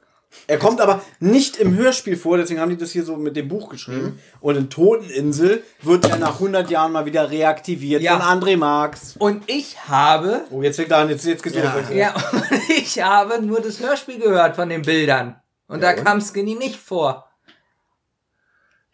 Er 0.47 0.57
kommt 0.57 0.81
aber 0.81 1.03
nicht 1.19 1.57
im 1.57 1.75
Hörspiel 1.77 2.17
vor, 2.17 2.37
deswegen 2.37 2.59
haben 2.59 2.71
die 2.71 2.77
das 2.77 2.89
hier 2.89 3.03
so 3.05 3.17
mit 3.17 3.35
dem 3.35 3.47
Buch 3.47 3.69
geschrieben. 3.69 4.17
Und 4.41 4.55
in 4.57 4.67
Toteninsel 4.71 5.61
wird 5.83 6.09
er 6.09 6.17
nach 6.17 6.33
100 6.39 6.71
Jahren 6.71 6.91
mal 6.91 7.05
wieder 7.05 7.29
reaktiviert 7.29 8.01
Ja. 8.01 8.17
von 8.19 8.41
André 8.41 8.57
Marx. 8.57 9.15
Und 9.19 9.43
ich 9.45 9.77
habe, 9.87 10.41
Oh, 10.49 10.63
jetzt 10.63 10.77
fängt 10.77 10.89
er 10.89 10.97
an, 10.97 11.09
jetzt, 11.09 11.23
jetzt 11.25 11.43
geht's 11.43 11.55
Ja. 11.55 11.75
ja, 11.93 12.15
und 12.31 12.43
ich 12.75 12.99
habe 12.99 13.45
nur 13.45 13.61
das 13.61 13.79
Hörspiel 13.79 14.17
gehört 14.17 14.55
von 14.55 14.69
den 14.69 14.81
Bildern. 14.81 15.35
Und 15.67 15.83
da 15.83 15.91
und? 15.91 16.03
kam 16.03 16.19
Skinny 16.19 16.55
nicht 16.55 16.77
vor. 16.79 17.29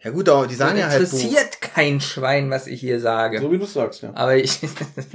Ja 0.02 0.10
gut, 0.10 0.28
aber 0.28 0.46
die 0.46 0.54
sagen 0.54 0.78
ja 0.78 0.88
halt 0.88 0.98
Buch. 1.10 1.18
interessiert 1.18 1.59
kein 1.74 2.00
Schwein, 2.00 2.50
was 2.50 2.66
ich 2.66 2.80
hier 2.80 3.00
sage. 3.00 3.40
So 3.40 3.50
wie 3.52 3.58
du 3.58 3.64
sagst, 3.66 4.02
ja. 4.02 4.10
Aber 4.14 4.36
ich, 4.36 4.58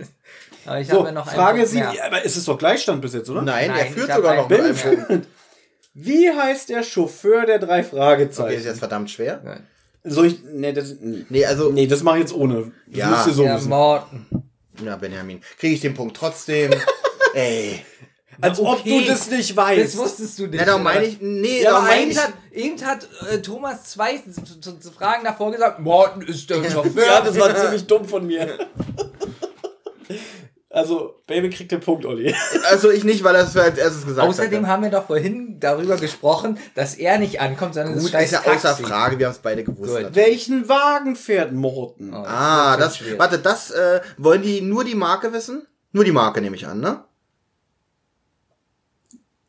aber 0.66 0.80
ich 0.80 0.88
So, 0.88 0.98
habe 1.00 1.08
ja 1.08 1.12
noch 1.14 1.28
einen 1.28 1.36
Frage 1.36 1.58
Punkt 1.60 1.70
7. 1.72 1.84
mehr. 1.86 1.94
Ja, 1.96 2.06
aber 2.06 2.26
es 2.26 2.38
ist 2.38 2.48
doch 2.48 2.58
Gleichstand 2.58 3.02
bis 3.02 3.14
jetzt, 3.14 3.30
oder? 3.30 3.42
Nein, 3.42 3.70
er 3.70 3.76
Nein, 3.76 3.94
führt 3.94 4.06
ich 4.08 4.12
hab 4.12 4.18
sogar 4.18 4.36
noch. 4.36 4.48
Punkt. 4.48 5.28
Wie 5.94 6.30
heißt 6.30 6.70
der 6.70 6.84
Chauffeur 6.84 7.46
der 7.46 7.60
drei 7.60 7.80
Okay, 7.80 7.82
das 7.82 7.88
ist 7.92 7.98
Fragezeichen? 7.98 8.64
jetzt 8.66 8.80
verdammt 8.80 9.10
schwer. 9.10 9.62
Soll 10.04 10.28
ich. 10.28 10.40
Nee, 10.44 10.74
das, 10.74 10.96
Nee, 11.02 11.46
also, 11.46 11.72
nee, 11.72 11.88
das 11.88 12.04
mache 12.04 12.18
ich 12.18 12.22
jetzt 12.24 12.34
ohne. 12.34 12.72
Das 12.88 12.98
Ja. 12.98 13.24
so 13.30 13.44
Ja. 13.44 13.58
Morten. 13.60 14.28
ja, 14.84 14.96
Benjamin, 14.98 15.42
kriege 15.58 15.74
ich 15.76 15.82
den 15.82 15.94
Punkt 15.94 16.18
trotzdem. 16.18 16.72
Ey. 17.34 17.84
Als 18.42 18.60
ob 18.60 18.80
okay. 18.80 19.00
du 19.02 19.06
das 19.12 19.30
nicht 19.30 19.52
Das 19.52 19.58
weißt. 19.58 19.98
wusstest 19.98 20.40
du 20.40 20.48
nicht. 20.48 20.56
Na, 20.60 20.66
darum 20.66 20.82
oder? 20.82 20.94
meine 20.94 21.06
ich, 21.06 21.18
nee, 21.22 21.62
Ja, 21.64 21.78
aber 21.78 21.86
meine 21.88 22.02
Eben 22.02 22.12
ich, 22.12 22.18
hat, 22.20 22.34
eben 22.52 22.82
hat 22.86 23.08
äh, 23.32 23.42
Thomas 23.42 23.84
zwei 23.86 24.18
zu, 24.18 24.60
zu, 24.60 24.80
zu 24.80 24.92
Fragen 24.92 25.24
davor 25.24 25.52
gesagt, 25.52 25.80
Morten 25.80 26.22
ist 26.22 26.50
der 26.50 26.70
Chauffeur. 26.70 27.06
Ja, 27.06 27.22
das 27.22 27.40
war 27.40 27.56
ziemlich 27.56 27.86
dumm 27.88 28.06
von 28.06 28.26
mir. 28.28 28.58
Also, 30.70 31.22
Baby 31.26 31.50
kriegt 31.52 31.72
den 31.72 31.80
Punkt, 31.80 32.06
Olli. 32.06 32.36
also 32.70 32.92
ich 32.92 33.06
nicht, 33.06 33.24
weil 33.24 33.34
er 33.36 33.44
es 33.44 33.56
als 33.56 33.78
erstes 33.78 34.06
gesagt 34.06 34.28
Außerdem 34.28 34.64
hat. 34.68 34.74
haben 34.74 34.84
wir 34.84 34.90
doch 34.90 35.08
vorhin 35.08 35.58
darüber 35.58 35.96
gesprochen, 35.96 36.58
dass 36.76 36.96
er 36.96 37.18
nicht 37.18 37.40
ankommt, 37.40 37.76
sondern 37.76 37.98
Gut, 37.98 38.14
das 38.14 38.24
ist 38.26 38.32
ja 38.32 38.40
außer 38.42 38.70
Taxi. 38.70 38.84
Frage, 38.84 39.18
wir 39.18 39.28
haben 39.28 39.34
es 39.34 39.40
beide 39.40 39.64
gewusst. 39.64 39.96
Welchen 40.12 40.68
Wagen 40.68 41.16
fährt 41.16 41.54
Morten? 41.54 42.14
Oh, 42.14 42.26
Ah, 42.28 42.72
wird 42.78 42.82
das, 42.88 43.00
warte, 43.18 43.40
das, 43.40 43.72
äh, 43.72 44.02
wollen 44.18 44.42
die 44.42 44.60
nur 44.60 44.84
die 44.84 44.96
Marke 44.96 45.32
wissen? 45.32 45.66
Nur 45.94 46.04
die 46.04 46.12
Marke 46.12 46.42
nehme 46.42 46.58
ich 46.58 46.68
an, 46.68 46.82
ne? 46.82 47.06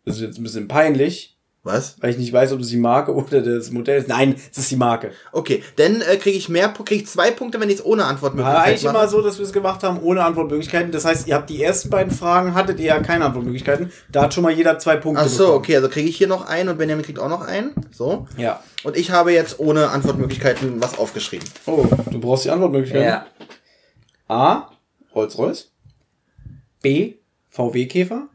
Das 0.07 0.17
ist 0.17 0.23
jetzt 0.23 0.39
ein 0.39 0.45
bisschen 0.45 0.69
peinlich, 0.69 1.37
Was? 1.65 1.97
weil 2.01 2.11
ich 2.11 2.17
nicht 2.19 2.33
weiß, 2.33 2.53
ob 2.53 2.61
es 2.61 2.69
die 2.69 2.77
Marke 2.77 3.13
oder 3.13 3.41
das 3.41 3.73
Modell 3.73 3.99
ist. 3.99 4.07
Nein, 4.09 4.37
es 4.53 4.57
ist 4.57 4.71
die 4.71 4.77
Marke. 4.77 5.11
Okay, 5.33 5.65
dann 5.75 6.01
äh, 6.01 6.17
kriege 6.17 6.39
ich 6.39 6.49
mehr, 6.49 6.69
kriege 6.69 7.03
ich 7.03 7.09
zwei 7.09 7.33
Punkte, 7.33 7.59
wenn 7.59 7.69
ich 7.69 7.81
es 7.81 7.85
ohne 7.85 8.03
War 8.03 8.09
Antwortmöglichkeit 8.11 8.67
eigentlich 8.69 8.85
mache. 8.85 8.97
immer 8.97 9.09
so, 9.09 9.21
dass 9.21 9.39
wir 9.39 9.45
es 9.45 9.53
gemacht 9.53 9.83
haben 9.83 9.99
ohne 10.01 10.23
Antwortmöglichkeiten. 10.25 10.93
Das 10.93 11.05
heißt, 11.05 11.27
ihr 11.27 11.35
habt 11.35 11.51
die 11.51 11.61
ersten 11.61 11.91
beiden 11.91 12.13
Fragen, 12.13 12.55
hattet 12.55 12.79
ihr 12.79 12.87
ja 12.87 13.01
keine 13.01 13.25
Antwortmöglichkeiten. 13.25 13.91
Da 14.13 14.23
hat 14.23 14.33
schon 14.33 14.45
mal 14.45 14.53
jeder 14.53 14.79
zwei 14.79 14.95
Punkte 14.97 15.25
Ach 15.25 15.29
so, 15.29 15.39
bekommen. 15.39 15.59
okay, 15.59 15.77
also 15.77 15.89
kriege 15.89 16.09
ich 16.09 16.17
hier 16.17 16.29
noch 16.29 16.47
einen 16.47 16.69
und 16.69 16.79
Benjamin 16.79 17.05
kriegt 17.05 17.19
auch 17.19 17.29
noch 17.29 17.41
einen. 17.45 17.73
So. 17.91 18.29
Ja. 18.37 18.63
Und 18.85 18.97
ich 18.97 19.11
habe 19.11 19.33
jetzt 19.33 19.59
ohne 19.59 19.91
Antwortmöglichkeiten 19.91 20.81
was 20.81 20.97
aufgeschrieben. 20.97 21.49
Oh, 21.67 21.85
du 22.13 22.21
brauchst 22.21 22.45
die 22.45 22.51
Antwortmöglichkeiten. 22.51 23.09
Ja. 23.09 23.27
A. 24.29 24.71
Rolls-Royce. 25.17 25.73
B. 26.81 27.15
VW-Käfer. 27.51 28.29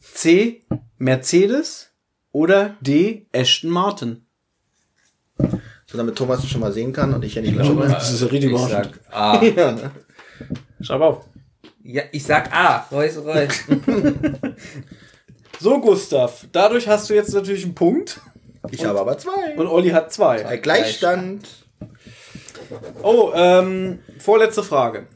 C. 0.00 0.62
Mercedes. 0.98 1.90
Oder 2.32 2.76
D. 2.80 3.26
Ashton 3.32 3.70
Martin. 3.70 4.26
So, 5.86 5.96
damit 5.96 6.16
Thomas 6.16 6.42
es 6.42 6.50
schon 6.50 6.60
mal 6.60 6.72
sehen 6.72 6.92
kann 6.92 7.14
und 7.14 7.24
ich 7.24 7.34
ja 7.34 7.42
nicht 7.42 7.54
mehr 7.54 7.64
schon 7.64 7.78
das 7.78 8.12
ist 8.12 8.22
ja 8.22 8.26
richtig 8.26 8.52
Ich 8.52 8.58
sag 8.60 9.00
A. 9.10 9.42
ja, 9.42 9.72
ne? 9.72 9.90
Schreib 10.80 11.00
auf. 11.00 11.28
Ja, 11.82 12.02
ich 12.10 12.24
sag 12.24 12.52
A. 12.52 12.86
Reus, 12.90 13.16
Reus. 13.18 13.52
So, 15.60 15.80
Gustav. 15.80 16.46
Dadurch 16.52 16.88
hast 16.88 17.08
du 17.08 17.14
jetzt 17.14 17.32
natürlich 17.32 17.64
einen 17.64 17.74
Punkt. 17.74 18.20
Ich 18.70 18.84
habe 18.84 19.00
aber 19.00 19.16
zwei. 19.16 19.56
Und 19.56 19.66
Olli 19.66 19.90
hat 19.90 20.12
zwei. 20.12 20.42
Bei 20.42 20.56
Gleichstand. 20.56 21.48
Oh, 23.02 23.30
ähm, 23.34 24.00
vorletzte 24.18 24.62
Frage. 24.62 25.06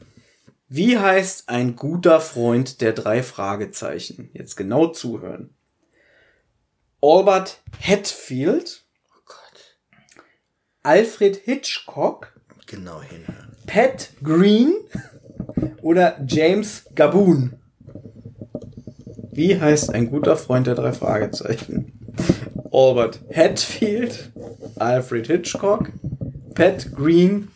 Wie 0.67 0.97
heißt 0.97 1.49
ein 1.49 1.75
guter 1.75 2.19
Freund 2.19 2.81
der 2.81 2.93
drei 2.93 3.21
Fragezeichen? 3.21 4.29
Jetzt 4.33 4.55
genau 4.55 4.87
zuhören. 4.87 5.55
Albert 7.01 7.61
Hatfield. 7.81 8.83
Oh 9.11 9.21
Gott. 9.25 9.77
Alfred 10.83 11.37
Hitchcock 11.37 12.33
genau 12.65 13.01
hinhören. 13.01 13.55
Pat 13.67 14.11
Green 14.23 14.73
oder 15.81 16.19
James 16.27 16.85
Gaboon? 16.95 17.53
Wie 19.31 19.59
heißt 19.59 19.93
ein 19.93 20.09
guter 20.09 20.35
Freund 20.35 20.67
der 20.67 20.75
drei 20.75 20.91
Fragezeichen? 20.91 21.93
Albert 22.71 23.21
Hatfield, 23.33 24.31
Alfred 24.77 25.27
Hitchcock, 25.27 25.89
Pat 26.53 26.93
Green, 26.93 27.49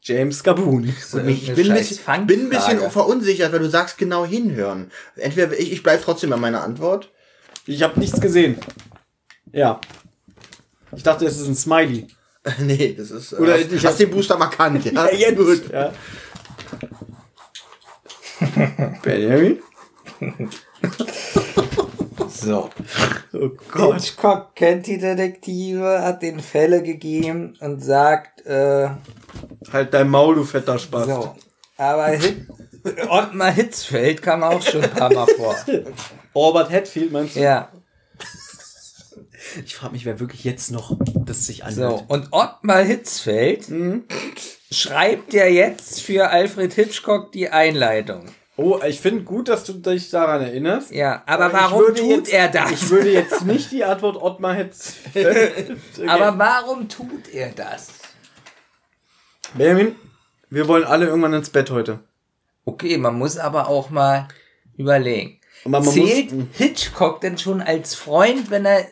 James 0.00 0.42
Gaboon. 0.42 0.84
Ich 0.84 1.10
bin 1.12 1.20
ein 1.20 1.76
bisschen, 1.76 2.26
bin 2.26 2.40
ein 2.40 2.48
bisschen 2.48 2.90
verunsichert, 2.90 3.52
weil 3.52 3.60
du 3.60 3.68
sagst 3.68 3.98
genau 3.98 4.24
hinhören. 4.24 4.90
Entweder 5.16 5.52
ich, 5.58 5.72
ich 5.72 5.82
bleibe 5.82 6.02
trotzdem 6.02 6.30
bei 6.30 6.36
meiner 6.36 6.62
Antwort. 6.62 7.10
Ich 7.66 7.82
habe 7.82 7.98
nichts 7.98 8.20
gesehen. 8.20 8.58
Ja. 9.52 9.80
Ich 10.94 11.02
dachte, 11.02 11.26
es 11.26 11.38
ist 11.38 11.48
ein 11.48 11.54
Smiley. 11.54 12.06
nee, 12.58 12.94
das 12.96 13.10
ist. 13.10 13.34
Oder 13.34 13.54
hast, 13.54 13.72
ich 13.72 13.86
hast 13.86 14.00
den 14.00 14.10
Buchstaben 14.10 14.42
erkannt, 14.42 14.84
ja? 14.84 14.92
Ja, 15.10 15.12
jetzt. 15.12 15.36
Gut. 15.36 15.70
Ja. 15.72 15.92
Benjamin? 19.02 19.58
So. 22.28 22.70
Oh 23.32 23.50
Gott. 23.70 23.94
Hitchcock 23.94 24.56
kennt 24.56 24.88
die 24.88 24.98
Detektive, 24.98 26.02
hat 26.02 26.22
den 26.22 26.40
Fälle 26.40 26.82
gegeben 26.82 27.56
und 27.60 27.84
sagt, 27.84 28.44
äh, 28.44 28.88
Halt 29.72 29.94
dein 29.94 30.08
Maul, 30.08 30.34
du 30.34 30.44
fetter 30.44 30.76
Spaß. 30.76 31.06
so. 31.06 31.36
Aber 31.76 32.08
Hit 32.08 32.48
Ottmar 33.08 33.52
Hitzfeld 33.52 34.22
kam 34.22 34.42
auch 34.42 34.60
schon 34.60 34.82
ein 34.82 34.90
paar 34.90 35.12
Mal 35.12 35.26
vor. 35.36 35.54
Albert 36.34 36.70
Hatfield 36.70 37.12
meinst 37.12 37.36
du? 37.36 37.40
Ja. 37.40 37.70
Ich 39.64 39.74
frage 39.74 39.92
mich, 39.92 40.04
wer 40.06 40.18
wirklich 40.18 40.44
jetzt 40.44 40.70
noch 40.70 40.96
das 41.26 41.46
sich 41.46 41.64
anhört. 41.64 42.04
So, 42.08 42.14
und 42.14 42.28
Ottmar 42.30 42.82
Hitzfeld 42.82 43.66
schreibt 44.70 45.34
ja 45.34 45.46
jetzt 45.46 46.00
für 46.00 46.30
Alfred 46.30 46.72
Hitchcock 46.72 47.32
die 47.32 47.50
Einleitung. 47.50 48.26
Oh, 48.56 48.78
ich 48.86 49.00
finde 49.00 49.24
gut, 49.24 49.48
dass 49.48 49.64
du 49.64 49.72
dich 49.72 50.10
daran 50.10 50.42
erinnerst. 50.42 50.92
Ja, 50.92 51.22
aber 51.26 51.48
ich 51.48 51.52
warum 51.52 51.94
tut 51.94 51.98
jetzt, 51.98 52.32
er 52.32 52.48
das? 52.48 52.70
Ich 52.70 52.90
würde 52.90 53.10
jetzt 53.10 53.44
nicht 53.44 53.70
die 53.72 53.82
Antwort 53.82 54.16
Ottmar 54.16 54.54
Hatfield. 54.54 55.78
Aber 56.06 56.38
warum 56.38 56.88
tut 56.88 57.28
er 57.32 57.50
das? 57.50 57.88
Benjamin, 59.54 59.96
wir 60.50 60.68
wollen 60.68 60.84
alle 60.84 61.06
irgendwann 61.06 61.32
ins 61.32 61.50
Bett 61.50 61.70
heute. 61.70 62.00
Okay, 62.64 62.98
man 62.98 63.18
muss 63.18 63.38
aber 63.38 63.68
auch 63.68 63.90
mal 63.90 64.28
überlegen. 64.76 65.40
Und 65.64 65.70
man- 65.72 65.84
man 65.84 65.94
Zählt 65.94 66.32
muss- 66.32 66.46
Hitchcock 66.54 67.20
denn 67.20 67.38
schon 67.38 67.60
als 67.60 67.94
Freund, 67.94 68.50
wenn 68.50 68.64
er. 68.66 68.86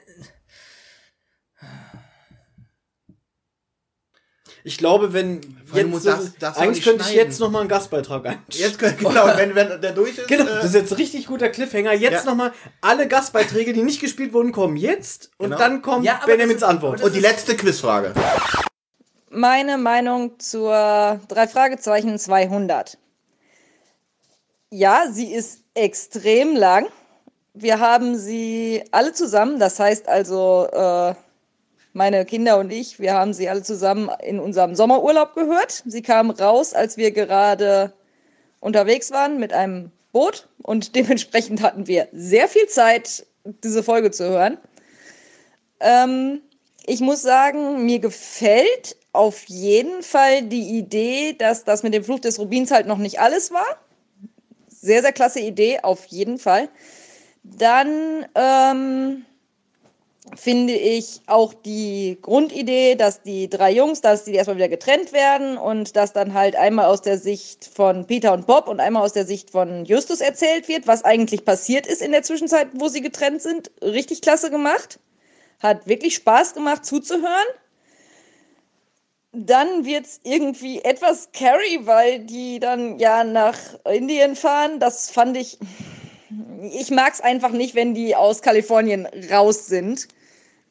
Ich 4.63 4.77
glaube, 4.77 5.15
wenn 5.15 5.41
jetzt 5.73 6.05
das- 6.07 6.35
das 6.39 6.57
eigentlich 6.59 6.79
ich 6.81 6.85
könnte 6.85 7.01
ich 7.01 7.07
schneiden. 7.13 7.29
jetzt 7.31 7.41
noch 7.41 7.51
mal 7.51 7.61
einen 7.61 7.69
Gastbeitrag 7.71 8.27
ein. 8.27 8.43
Jetzt, 8.51 8.79
genau, 8.79 8.91
wenn, 9.39 9.55
wenn 9.55 9.81
der 9.81 9.93
durch 9.93 10.19
ist. 10.19 10.29
Genau, 10.29 10.45
äh, 10.45 10.57
das 10.57 10.67
ist 10.67 10.75
jetzt 10.75 10.93
ein 10.93 10.97
richtig 10.97 11.27
guter 11.27 11.49
Cliffhanger. 11.49 11.95
Jetzt 11.95 12.25
Ja. 12.27 12.31
noch 12.31 12.35
mal 12.37 12.53
alle 12.83 13.09
Gastbeiträge, 13.09 13.73
die 13.73 13.83
nicht 13.83 14.01
gespielt 14.03 14.35
wurden, 14.35 14.53
kommen 14.53 14.77
jetzt 14.77 15.31
und 15.39 15.47
Genau. 15.47 15.59
dann 15.59 15.81
kommt 15.81 16.05
Ja, 16.05 16.21
Benjamins 16.27 16.63
Antwort. 16.63 17.01
Und 17.03 17.15
die 17.15 17.21
letzte 17.21 17.57
Quizfrage. 17.57 18.13
Meine 19.31 19.79
Meinung 19.79 20.39
zur 20.39 21.21
drei 21.29 21.49
Fragezeichen 21.49 22.19
200. 22.19 22.99
Ja, 24.69 25.07
sie 25.11 25.33
ist 25.33 25.60
extrem 25.75 26.57
lang. 26.57 26.87
Wir 27.55 27.81
haben 27.81 28.17
sie 28.17 28.85
alle 28.93 29.13
zusammen, 29.13 29.59
das 29.59 29.79
heißt 29.79 30.09
also 30.09 30.69
äh, 30.73 31.15
meine 31.93 32.25
Kinder 32.25 32.59
und 32.59 32.71
ich, 32.71 33.01
wir 33.01 33.15
haben 33.15 33.33
sie 33.33 33.49
alle 33.49 33.63
zusammen 33.63 34.11
in 34.23 34.39
unserem 34.39 34.75
Sommerurlaub 34.75 35.35
gehört. 35.35 35.83
Sie 35.87 36.03
kam 36.03 36.31
raus, 36.31 36.75
als 36.75 36.97
wir 36.97 37.11
gerade 37.11 37.93
unterwegs 38.61 39.11
waren 39.11 39.39
mit 39.39 39.53
einem 39.53 39.91
Boot 40.13 40.49
und 40.63 40.95
dementsprechend 40.97 41.63
hatten 41.63 41.87
wir 41.87 42.09
sehr 42.13 42.49
viel 42.49 42.67
Zeit, 42.69 43.27
diese 43.45 43.83
Folge 43.83 44.11
zu 44.11 44.29
hören. 44.29 44.59
Ähm, 45.81 46.41
ich 46.87 47.01
muss 47.01 47.23
sagen, 47.23 47.85
mir 47.85 47.99
gefällt 47.99 48.97
auf 49.13 49.45
jeden 49.49 50.03
Fall 50.03 50.43
die 50.43 50.79
Idee, 50.79 51.33
dass 51.33 51.65
das 51.65 51.83
mit 51.83 51.95
dem 51.95 52.05
Fluch 52.05 52.21
des 52.21 52.39
Rubins 52.39 52.71
halt 52.71 52.87
noch 52.87 52.99
nicht 52.99 53.21
alles 53.21 53.51
war. 53.51 53.67
Sehr, 54.83 55.03
sehr 55.03 55.13
klasse 55.13 55.41
Idee, 55.41 55.81
auf 55.83 56.07
jeden 56.07 56.39
Fall. 56.39 56.71
Dann 57.43 58.27
ähm, 58.35 59.27
finde 60.37 60.73
ich 60.73 61.21
auch 61.27 61.53
die 61.53 62.19
Grundidee, 62.23 62.95
dass 62.95 63.23
die 63.23 63.51
drei 63.51 63.73
Jungs, 63.73 64.01
dass 64.01 64.25
die 64.25 64.35
erstmal 64.35 64.57
wieder 64.57 64.71
getrennt 64.71 65.13
werden 65.13 65.59
und 65.59 65.97
dass 65.97 66.15
dann 66.15 66.33
halt 66.33 66.57
einmal 66.57 66.87
aus 66.87 67.03
der 67.03 67.19
Sicht 67.19 67.67
von 67.67 68.07
Peter 68.07 68.33
und 68.33 68.47
Bob 68.47 68.69
und 68.69 68.81
einmal 68.81 69.03
aus 69.03 69.13
der 69.13 69.27
Sicht 69.27 69.51
von 69.51 69.85
Justus 69.85 70.23
erzählt 70.23 70.67
wird, 70.67 70.87
was 70.87 71.05
eigentlich 71.05 71.45
passiert 71.45 71.87
ist 71.87 72.01
in 72.01 72.13
der 72.13 72.23
Zwischenzeit, 72.23 72.69
wo 72.73 72.89
sie 72.89 73.03
getrennt 73.03 73.43
sind. 73.43 73.71
Richtig 73.83 74.23
klasse 74.23 74.51
gemacht. 74.51 74.99
Hat 75.63 75.87
wirklich 75.87 76.15
Spaß 76.15 76.55
gemacht 76.55 76.87
zuzuhören. 76.87 77.49
Dann 79.33 79.85
wird 79.85 80.07
es 80.07 80.21
irgendwie 80.25 80.81
etwas 80.83 81.25
scary, 81.25 81.81
weil 81.83 82.21
die 82.21 82.59
dann 82.59 82.99
ja 82.99 83.23
nach 83.23 83.57
Indien 83.85 84.35
fahren. 84.35 84.81
Das 84.81 85.11
fand 85.11 85.37
ich. 85.37 85.59
Ich 86.73 86.91
mag 86.91 87.13
es 87.13 87.21
einfach 87.21 87.51
nicht, 87.51 87.75
wenn 87.75 87.95
die 87.95 88.17
aus 88.17 88.43
Kalifornien 88.43 89.07
raus 89.31 89.67
sind. 89.67 90.09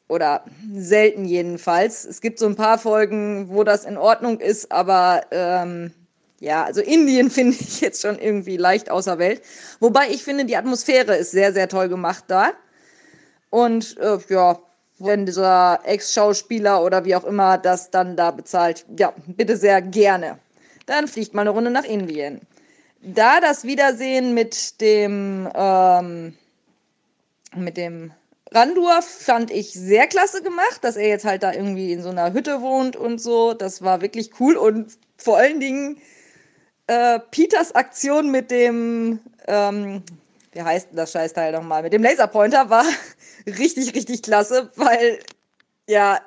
Oder 0.08 0.44
selten 0.74 1.24
jedenfalls. 1.24 2.04
Es 2.04 2.20
gibt 2.20 2.38
so 2.38 2.46
ein 2.46 2.56
paar 2.56 2.78
Folgen, 2.78 3.48
wo 3.48 3.62
das 3.62 3.84
in 3.84 3.96
Ordnung 3.96 4.40
ist, 4.40 4.72
aber 4.72 5.22
ähm, 5.30 5.92
ja, 6.40 6.64
also 6.64 6.80
Indien 6.80 7.30
finde 7.30 7.56
ich 7.58 7.80
jetzt 7.80 8.02
schon 8.02 8.18
irgendwie 8.18 8.56
leicht 8.56 8.90
außer 8.90 9.18
Welt. 9.18 9.40
Wobei 9.78 10.08
ich 10.10 10.24
finde, 10.24 10.44
die 10.44 10.56
Atmosphäre 10.56 11.16
ist 11.16 11.30
sehr, 11.30 11.52
sehr 11.52 11.68
toll 11.68 11.88
gemacht 11.88 12.24
da. 12.26 12.50
Und 13.50 13.96
äh, 13.98 14.18
ja, 14.28 14.58
wenn 15.00 15.26
dieser 15.26 15.80
Ex-Schauspieler 15.84 16.82
oder 16.82 17.04
wie 17.04 17.14
auch 17.14 17.24
immer 17.24 17.58
das 17.58 17.90
dann 17.90 18.16
da 18.16 18.30
bezahlt, 18.30 18.84
ja, 18.96 19.12
bitte 19.26 19.56
sehr 19.56 19.80
gerne. 19.82 20.38
Dann 20.86 21.08
fliegt 21.08 21.34
mal 21.34 21.42
eine 21.42 21.50
Runde 21.50 21.70
nach 21.70 21.84
Indien. 21.84 22.40
Da 23.02 23.40
das 23.40 23.64
Wiedersehen 23.64 24.34
mit 24.34 24.80
dem, 24.80 25.48
ähm, 25.54 26.36
mit 27.56 27.76
dem 27.76 28.12
Randur 28.52 29.00
fand 29.00 29.50
ich 29.50 29.72
sehr 29.72 30.06
klasse 30.06 30.42
gemacht, 30.42 30.82
dass 30.82 30.96
er 30.96 31.08
jetzt 31.08 31.24
halt 31.24 31.42
da 31.42 31.52
irgendwie 31.52 31.92
in 31.92 32.02
so 32.02 32.10
einer 32.10 32.32
Hütte 32.32 32.60
wohnt 32.60 32.96
und 32.96 33.20
so. 33.20 33.54
Das 33.54 33.82
war 33.82 34.00
wirklich 34.00 34.30
cool 34.40 34.56
und 34.56 34.98
vor 35.16 35.38
allen 35.38 35.60
Dingen 35.60 35.98
äh, 36.88 37.20
Peters 37.30 37.74
Aktion 37.74 38.30
mit 38.30 38.50
dem, 38.50 39.20
ähm, 39.46 40.02
wie 40.52 40.62
heißt 40.62 40.88
das 40.92 41.12
Scheißteil 41.12 41.52
nochmal, 41.52 41.82
mit 41.82 41.92
dem 41.92 42.02
Laserpointer 42.02 42.68
war 42.68 42.84
richtig, 43.46 43.94
richtig 43.94 44.22
klasse, 44.22 44.70
weil 44.76 45.18
ja, 45.88 46.20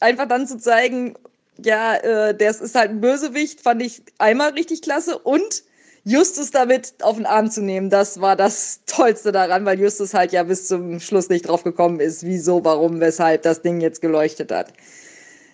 einfach 0.00 0.26
dann 0.26 0.46
zu 0.46 0.58
zeigen, 0.58 1.14
ja, 1.58 1.94
äh, 1.96 2.36
das 2.36 2.60
ist 2.60 2.74
halt 2.74 2.90
ein 2.90 3.00
Bösewicht, 3.00 3.60
fand 3.60 3.82
ich 3.82 4.02
einmal 4.18 4.50
richtig 4.50 4.82
klasse 4.82 5.18
und 5.18 5.64
Justus 6.04 6.50
damit 6.50 6.94
auf 7.02 7.16
den 7.16 7.26
Arm 7.26 7.48
zu 7.50 7.62
nehmen, 7.62 7.88
das 7.88 8.20
war 8.20 8.34
das 8.34 8.80
Tollste 8.86 9.30
daran, 9.30 9.64
weil 9.64 9.78
Justus 9.78 10.14
halt 10.14 10.32
ja 10.32 10.42
bis 10.42 10.66
zum 10.66 10.98
Schluss 10.98 11.28
nicht 11.28 11.46
drauf 11.46 11.62
gekommen 11.62 12.00
ist, 12.00 12.24
wieso, 12.24 12.64
warum, 12.64 12.98
weshalb 13.00 13.42
das 13.42 13.62
Ding 13.62 13.80
jetzt 13.80 14.00
geleuchtet 14.00 14.50
hat. 14.50 14.72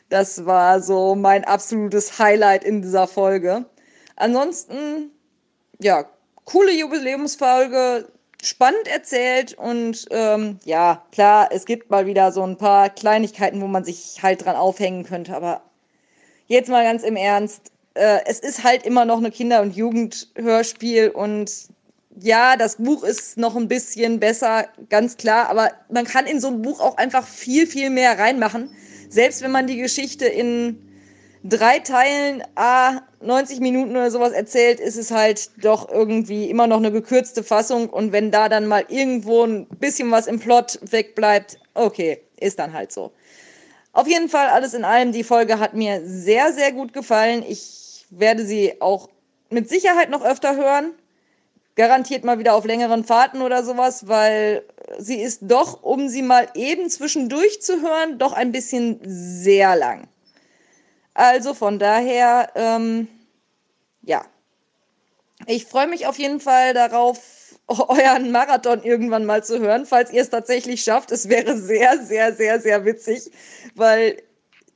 Das 0.08 0.46
war 0.46 0.80
so 0.80 1.14
mein 1.14 1.44
absolutes 1.44 2.18
Highlight 2.18 2.64
in 2.64 2.80
dieser 2.80 3.06
Folge. 3.06 3.66
Ansonsten, 4.16 5.10
ja, 5.80 6.06
coole 6.46 6.72
Jubiläumsfolge, 6.72 8.08
spannend 8.42 8.86
erzählt 8.86 9.54
und 9.54 10.06
ähm, 10.10 10.58
ja, 10.64 11.02
klar, 11.12 11.48
es 11.52 11.64
gibt 11.64 11.90
mal 11.90 12.06
wieder 12.06 12.32
so 12.32 12.42
ein 12.42 12.56
paar 12.56 12.90
Kleinigkeiten, 12.90 13.60
wo 13.60 13.66
man 13.66 13.84
sich 13.84 14.22
halt 14.22 14.44
dran 14.44 14.56
aufhängen 14.56 15.04
könnte, 15.04 15.34
aber 15.34 15.62
jetzt 16.46 16.68
mal 16.68 16.84
ganz 16.84 17.02
im 17.02 17.16
Ernst, 17.16 17.72
äh, 17.94 18.20
es 18.26 18.38
ist 18.38 18.64
halt 18.64 18.84
immer 18.84 19.04
noch 19.04 19.18
eine 19.18 19.30
Kinder- 19.30 19.60
und 19.62 19.74
Jugendhörspiel 19.76 21.10
und 21.10 21.50
ja, 22.20 22.56
das 22.56 22.76
Buch 22.76 23.04
ist 23.04 23.36
noch 23.38 23.56
ein 23.56 23.68
bisschen 23.68 24.20
besser, 24.20 24.66
ganz 24.88 25.16
klar, 25.16 25.48
aber 25.48 25.70
man 25.90 26.04
kann 26.04 26.26
in 26.26 26.40
so 26.40 26.48
ein 26.48 26.62
Buch 26.62 26.80
auch 26.80 26.96
einfach 26.96 27.26
viel, 27.26 27.66
viel 27.66 27.90
mehr 27.90 28.18
reinmachen. 28.18 28.70
Selbst 29.08 29.42
wenn 29.42 29.52
man 29.52 29.66
die 29.66 29.76
Geschichte 29.76 30.26
in 30.26 30.87
drei 31.44 31.78
Teilen, 31.78 32.42
a 32.54 33.02
90 33.20 33.60
Minuten 33.60 33.92
oder 33.92 34.10
sowas 34.10 34.32
erzählt, 34.32 34.80
ist 34.80 34.96
es 34.96 35.10
halt 35.10 35.50
doch 35.62 35.88
irgendwie 35.90 36.50
immer 36.50 36.66
noch 36.66 36.78
eine 36.78 36.92
gekürzte 36.92 37.42
Fassung. 37.42 37.88
Und 37.90 38.12
wenn 38.12 38.30
da 38.30 38.48
dann 38.48 38.66
mal 38.66 38.84
irgendwo 38.88 39.44
ein 39.44 39.66
bisschen 39.66 40.10
was 40.10 40.26
im 40.26 40.38
Plot 40.38 40.78
wegbleibt, 40.82 41.58
okay, 41.74 42.20
ist 42.40 42.58
dann 42.58 42.72
halt 42.72 42.92
so. 42.92 43.12
Auf 43.92 44.06
jeden 44.06 44.28
Fall, 44.28 44.48
alles 44.48 44.74
in 44.74 44.84
allem, 44.84 45.12
die 45.12 45.24
Folge 45.24 45.58
hat 45.58 45.74
mir 45.74 46.02
sehr, 46.04 46.52
sehr 46.52 46.72
gut 46.72 46.92
gefallen. 46.92 47.44
Ich 47.46 48.06
werde 48.10 48.44
sie 48.44 48.80
auch 48.80 49.08
mit 49.50 49.68
Sicherheit 49.68 50.10
noch 50.10 50.24
öfter 50.24 50.56
hören. 50.56 50.92
Garantiert 51.74 52.24
mal 52.24 52.38
wieder 52.38 52.54
auf 52.54 52.64
längeren 52.64 53.04
Fahrten 53.04 53.40
oder 53.40 53.64
sowas, 53.64 54.08
weil 54.08 54.64
sie 54.98 55.20
ist 55.20 55.40
doch, 55.42 55.82
um 55.82 56.08
sie 56.08 56.22
mal 56.22 56.48
eben 56.54 56.90
zwischendurch 56.90 57.62
zu 57.62 57.80
hören, 57.82 58.18
doch 58.18 58.32
ein 58.32 58.52
bisschen 58.52 59.00
sehr 59.04 59.76
lang. 59.76 60.08
Also 61.18 61.52
von 61.52 61.80
daher, 61.80 62.52
ähm, 62.54 63.08
ja. 64.02 64.24
Ich 65.46 65.66
freue 65.66 65.88
mich 65.88 66.06
auf 66.06 66.16
jeden 66.16 66.38
Fall 66.38 66.74
darauf, 66.74 67.18
euren 67.66 68.30
Marathon 68.30 68.84
irgendwann 68.84 69.26
mal 69.26 69.42
zu 69.42 69.58
hören, 69.58 69.84
falls 69.84 70.12
ihr 70.12 70.22
es 70.22 70.30
tatsächlich 70.30 70.84
schafft. 70.84 71.10
Es 71.10 71.28
wäre 71.28 71.58
sehr, 71.58 71.98
sehr, 71.98 72.32
sehr, 72.32 72.60
sehr 72.60 72.84
witzig, 72.84 73.32
weil 73.74 74.22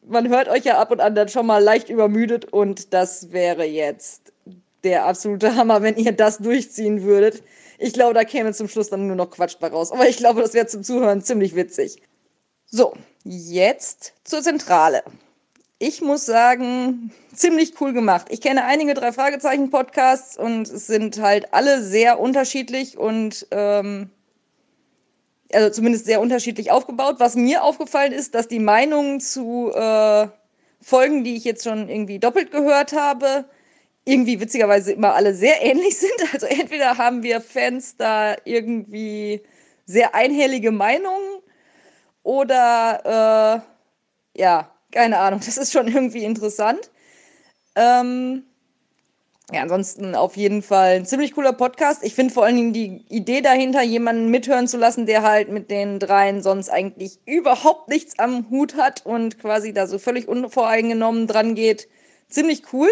man 0.04 0.28
hört 0.30 0.48
euch 0.48 0.64
ja 0.64 0.80
ab 0.80 0.90
und 0.90 0.98
an 1.00 1.14
dann 1.14 1.28
schon 1.28 1.46
mal 1.46 1.62
leicht 1.62 1.88
übermüdet 1.88 2.52
und 2.52 2.92
das 2.92 3.30
wäre 3.30 3.64
jetzt 3.64 4.32
der 4.82 5.06
absolute 5.06 5.54
Hammer, 5.54 5.80
wenn 5.82 5.94
ihr 5.94 6.10
das 6.10 6.38
durchziehen 6.38 7.04
würdet. 7.04 7.44
Ich 7.78 7.92
glaube, 7.92 8.14
da 8.14 8.24
käme 8.24 8.52
zum 8.52 8.66
Schluss 8.66 8.90
dann 8.90 9.06
nur 9.06 9.14
noch 9.14 9.30
Quatsch 9.30 9.60
bei 9.60 9.68
raus. 9.68 9.92
Aber 9.92 10.08
ich 10.08 10.16
glaube, 10.16 10.42
das 10.42 10.54
wäre 10.54 10.66
zum 10.66 10.82
Zuhören 10.82 11.22
ziemlich 11.22 11.54
witzig. 11.54 12.02
So, 12.66 12.94
jetzt 13.22 14.14
zur 14.24 14.42
Zentrale. 14.42 15.04
Ich 15.82 16.00
muss 16.00 16.26
sagen, 16.26 17.10
ziemlich 17.34 17.80
cool 17.80 17.92
gemacht. 17.92 18.28
Ich 18.30 18.40
kenne 18.40 18.64
einige 18.66 18.94
drei 18.94 19.10
Fragezeichen 19.10 19.70
Podcasts 19.70 20.36
und 20.36 20.68
es 20.68 20.86
sind 20.86 21.20
halt 21.20 21.52
alle 21.52 21.82
sehr 21.82 22.20
unterschiedlich 22.20 22.96
und 22.96 23.48
ähm, 23.50 24.08
also 25.52 25.70
zumindest 25.70 26.04
sehr 26.04 26.20
unterschiedlich 26.20 26.70
aufgebaut. 26.70 27.16
Was 27.18 27.34
mir 27.34 27.64
aufgefallen 27.64 28.12
ist, 28.12 28.36
dass 28.36 28.46
die 28.46 28.60
Meinungen 28.60 29.18
zu 29.18 29.72
äh, 29.74 30.28
Folgen, 30.80 31.24
die 31.24 31.34
ich 31.34 31.42
jetzt 31.42 31.64
schon 31.64 31.88
irgendwie 31.88 32.20
doppelt 32.20 32.52
gehört 32.52 32.92
habe, 32.92 33.44
irgendwie 34.04 34.38
witzigerweise 34.38 34.92
immer 34.92 35.16
alle 35.16 35.34
sehr 35.34 35.62
ähnlich 35.64 35.98
sind. 35.98 36.32
Also 36.32 36.46
entweder 36.46 36.96
haben 36.96 37.24
wir 37.24 37.40
Fans 37.40 37.96
da 37.96 38.36
irgendwie 38.44 39.42
sehr 39.84 40.14
einhellige 40.14 40.70
Meinungen 40.70 41.42
oder 42.22 43.64
äh, 44.36 44.40
ja, 44.40 44.72
keine 44.92 45.18
Ahnung, 45.18 45.40
das 45.44 45.56
ist 45.56 45.72
schon 45.72 45.88
irgendwie 45.88 46.24
interessant. 46.24 46.90
Ähm, 47.74 48.44
ja, 49.50 49.62
ansonsten 49.62 50.14
auf 50.14 50.36
jeden 50.36 50.62
Fall 50.62 50.96
ein 50.96 51.06
ziemlich 51.06 51.34
cooler 51.34 51.52
Podcast. 51.52 52.04
Ich 52.04 52.14
finde 52.14 52.32
vor 52.32 52.44
allen 52.44 52.56
Dingen 52.56 52.72
die 52.72 53.04
Idee 53.08 53.40
dahinter, 53.40 53.82
jemanden 53.82 54.28
mithören 54.30 54.68
zu 54.68 54.76
lassen, 54.76 55.06
der 55.06 55.22
halt 55.22 55.50
mit 55.50 55.70
den 55.70 55.98
dreien 55.98 56.42
sonst 56.42 56.68
eigentlich 56.70 57.18
überhaupt 57.26 57.88
nichts 57.88 58.18
am 58.18 58.48
Hut 58.50 58.76
hat 58.76 59.04
und 59.04 59.38
quasi 59.38 59.72
da 59.72 59.86
so 59.86 59.98
völlig 59.98 60.28
unvoreingenommen 60.28 61.26
dran 61.26 61.54
geht, 61.54 61.88
ziemlich 62.28 62.62
cool. 62.72 62.88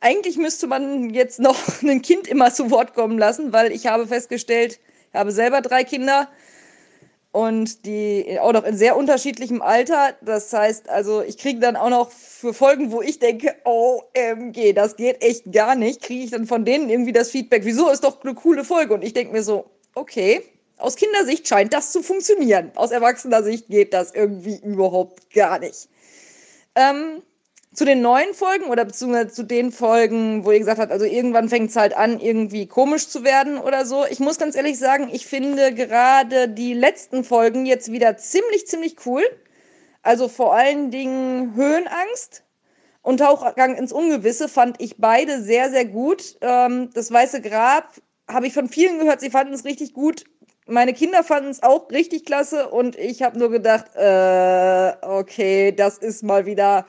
Eigentlich 0.00 0.36
müsste 0.36 0.66
man 0.66 1.10
jetzt 1.10 1.40
noch 1.40 1.58
ein 1.82 2.00
Kind 2.02 2.26
immer 2.26 2.52
zu 2.52 2.70
Wort 2.70 2.94
kommen 2.94 3.18
lassen, 3.18 3.52
weil 3.52 3.72
ich 3.72 3.86
habe 3.86 4.06
festgestellt, 4.06 4.78
ich 5.12 5.18
habe 5.18 5.32
selber 5.32 5.60
drei 5.60 5.84
Kinder 5.84 6.28
und 7.32 7.86
die 7.86 8.38
auch 8.40 8.52
noch 8.52 8.64
in 8.64 8.76
sehr 8.76 8.96
unterschiedlichem 8.96 9.62
Alter. 9.62 10.14
Das 10.20 10.52
heißt, 10.52 10.88
also 10.90 11.22
ich 11.22 11.38
kriege 11.38 11.60
dann 11.60 11.76
auch 11.76 11.88
noch 11.88 12.10
für 12.10 12.52
Folgen, 12.52 12.92
wo 12.92 13.00
ich 13.00 13.18
denke, 13.18 13.54
OMG, 13.64 14.74
das 14.74 14.96
geht 14.96 15.22
echt 15.22 15.50
gar 15.50 15.74
nicht, 15.74 16.02
kriege 16.02 16.24
ich 16.24 16.30
dann 16.30 16.46
von 16.46 16.64
denen 16.64 16.90
irgendwie 16.90 17.12
das 17.12 17.30
Feedback, 17.30 17.64
wieso 17.64 17.90
ist 17.90 18.04
doch 18.04 18.22
eine 18.22 18.34
coole 18.34 18.64
Folge? 18.64 18.94
Und 18.94 19.02
ich 19.02 19.14
denke 19.14 19.32
mir 19.32 19.42
so, 19.42 19.64
okay, 19.94 20.42
aus 20.76 20.96
Kindersicht 20.96 21.48
scheint 21.48 21.72
das 21.72 21.92
zu 21.92 22.02
funktionieren. 22.02 22.70
Aus 22.74 22.90
erwachsener 22.90 23.42
Sicht 23.42 23.68
geht 23.68 23.94
das 23.94 24.12
irgendwie 24.12 24.56
überhaupt 24.62 25.32
gar 25.32 25.58
nicht. 25.58 25.88
Ähm, 26.74 27.22
zu 27.74 27.86
den 27.86 28.02
neuen 28.02 28.34
Folgen 28.34 28.64
oder 28.64 28.84
beziehungsweise 28.84 29.32
zu 29.32 29.44
den 29.44 29.72
Folgen, 29.72 30.44
wo 30.44 30.50
ihr 30.50 30.58
gesagt 30.58 30.78
habt, 30.78 30.92
also 30.92 31.06
irgendwann 31.06 31.48
fängt 31.48 31.70
es 31.70 31.76
halt 31.76 31.96
an, 31.96 32.20
irgendwie 32.20 32.66
komisch 32.66 33.08
zu 33.08 33.24
werden 33.24 33.58
oder 33.58 33.86
so. 33.86 34.04
Ich 34.10 34.20
muss 34.20 34.38
ganz 34.38 34.56
ehrlich 34.56 34.78
sagen, 34.78 35.08
ich 35.10 35.26
finde 35.26 35.74
gerade 35.74 36.48
die 36.48 36.74
letzten 36.74 37.24
Folgen 37.24 37.64
jetzt 37.64 37.90
wieder 37.90 38.16
ziemlich, 38.18 38.66
ziemlich 38.66 38.96
cool. 39.06 39.22
Also 40.02 40.28
vor 40.28 40.54
allen 40.54 40.90
Dingen 40.90 41.54
Höhenangst 41.54 42.44
und 43.00 43.18
Tauchgang 43.18 43.76
ins 43.76 43.92
Ungewisse 43.92 44.48
fand 44.48 44.80
ich 44.80 44.96
beide 44.98 45.42
sehr, 45.42 45.70
sehr 45.70 45.86
gut. 45.86 46.36
Ähm, 46.42 46.90
das 46.92 47.10
Weiße 47.10 47.40
Grab 47.40 47.94
habe 48.28 48.46
ich 48.46 48.52
von 48.52 48.68
vielen 48.68 48.98
gehört, 48.98 49.20
sie 49.20 49.30
fanden 49.30 49.54
es 49.54 49.64
richtig 49.64 49.94
gut. 49.94 50.24
Meine 50.66 50.92
Kinder 50.92 51.24
fanden 51.24 51.50
es 51.50 51.62
auch 51.62 51.90
richtig 51.90 52.24
klasse 52.24 52.68
und 52.68 52.96
ich 52.96 53.22
habe 53.22 53.38
nur 53.38 53.50
gedacht, 53.50 53.86
äh, 53.96 54.92
okay, 55.02 55.72
das 55.72 55.98
ist 55.98 56.22
mal 56.22 56.46
wieder 56.46 56.86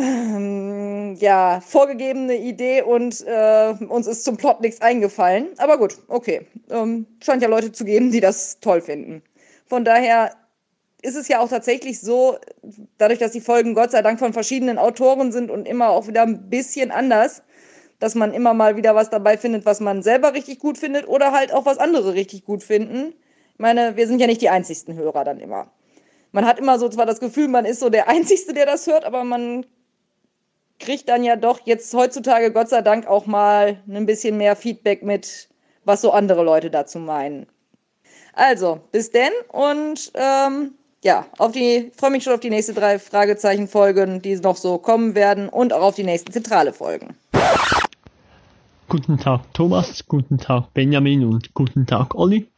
ähm, 0.00 1.14
ja, 1.18 1.60
vorgegebene 1.60 2.36
Idee 2.36 2.82
und 2.82 3.24
äh, 3.26 3.74
uns 3.88 4.06
ist 4.06 4.24
zum 4.24 4.36
Plot 4.36 4.60
nichts 4.60 4.80
eingefallen. 4.80 5.48
Aber 5.58 5.78
gut, 5.78 5.98
okay. 6.08 6.46
Ähm, 6.70 7.06
scheint 7.22 7.42
ja 7.42 7.48
Leute 7.48 7.72
zu 7.72 7.84
geben, 7.84 8.10
die 8.10 8.20
das 8.20 8.60
toll 8.60 8.80
finden. 8.80 9.22
Von 9.66 9.84
daher 9.84 10.32
ist 11.02 11.16
es 11.16 11.28
ja 11.28 11.40
auch 11.40 11.48
tatsächlich 11.48 12.00
so, 12.00 12.38
dadurch, 12.98 13.18
dass 13.18 13.32
die 13.32 13.40
Folgen 13.40 13.74
Gott 13.74 13.90
sei 13.90 14.02
Dank 14.02 14.18
von 14.18 14.32
verschiedenen 14.32 14.78
Autoren 14.78 15.32
sind 15.32 15.50
und 15.50 15.66
immer 15.66 15.90
auch 15.90 16.06
wieder 16.08 16.22
ein 16.22 16.50
bisschen 16.50 16.90
anders, 16.90 17.42
dass 17.98 18.14
man 18.14 18.32
immer 18.32 18.54
mal 18.54 18.76
wieder 18.76 18.94
was 18.94 19.10
dabei 19.10 19.36
findet, 19.36 19.66
was 19.66 19.80
man 19.80 20.02
selber 20.02 20.34
richtig 20.34 20.58
gut 20.58 20.78
findet 20.78 21.06
oder 21.06 21.32
halt 21.32 21.52
auch 21.52 21.66
was 21.66 21.78
andere 21.78 22.14
richtig 22.14 22.44
gut 22.44 22.62
finden. 22.62 23.14
Ich 23.52 23.58
meine, 23.58 23.96
wir 23.96 24.06
sind 24.06 24.20
ja 24.20 24.26
nicht 24.26 24.40
die 24.40 24.48
einzigsten 24.48 24.94
Hörer 24.94 25.24
dann 25.24 25.38
immer. 25.38 25.70
Man 26.32 26.46
hat 26.46 26.58
immer 26.58 26.78
so 26.78 26.88
zwar 26.88 27.06
das 27.06 27.20
Gefühl, 27.20 27.48
man 27.48 27.64
ist 27.64 27.80
so 27.80 27.90
der 27.90 28.08
Einzigste, 28.08 28.54
der 28.54 28.66
das 28.66 28.86
hört, 28.86 29.04
aber 29.04 29.24
man 29.24 29.66
kriegt 30.80 31.08
dann 31.08 31.22
ja 31.22 31.36
doch 31.36 31.60
jetzt 31.64 31.94
heutzutage 31.94 32.50
Gott 32.52 32.70
sei 32.70 32.82
Dank 32.82 33.06
auch 33.06 33.26
mal 33.26 33.78
ein 33.88 34.06
bisschen 34.06 34.36
mehr 34.36 34.56
Feedback 34.56 35.02
mit, 35.02 35.48
was 35.84 36.00
so 36.00 36.10
andere 36.10 36.42
Leute 36.42 36.70
dazu 36.70 36.98
meinen. 36.98 37.46
Also, 38.32 38.80
bis 38.90 39.10
denn 39.10 39.32
und 39.48 40.10
ähm, 40.14 40.72
ja, 41.02 41.26
auf 41.38 41.52
die, 41.52 41.90
freue 41.96 42.10
mich 42.10 42.24
schon 42.24 42.34
auf 42.34 42.40
die 42.40 42.50
nächsten 42.50 42.74
drei 42.74 42.98
Fragezeichen-Folgen, 42.98 44.22
die 44.22 44.36
noch 44.36 44.56
so 44.56 44.78
kommen 44.78 45.14
werden 45.14 45.48
und 45.48 45.72
auch 45.72 45.82
auf 45.82 45.94
die 45.94 46.04
nächsten 46.04 46.32
zentrale 46.32 46.72
Folgen. 46.72 47.16
Guten 48.88 49.18
Tag 49.18 49.42
Thomas, 49.54 50.04
guten 50.06 50.38
Tag 50.38 50.74
Benjamin 50.74 51.24
und 51.24 51.54
guten 51.54 51.86
Tag 51.86 52.14
Olli. 52.14 52.48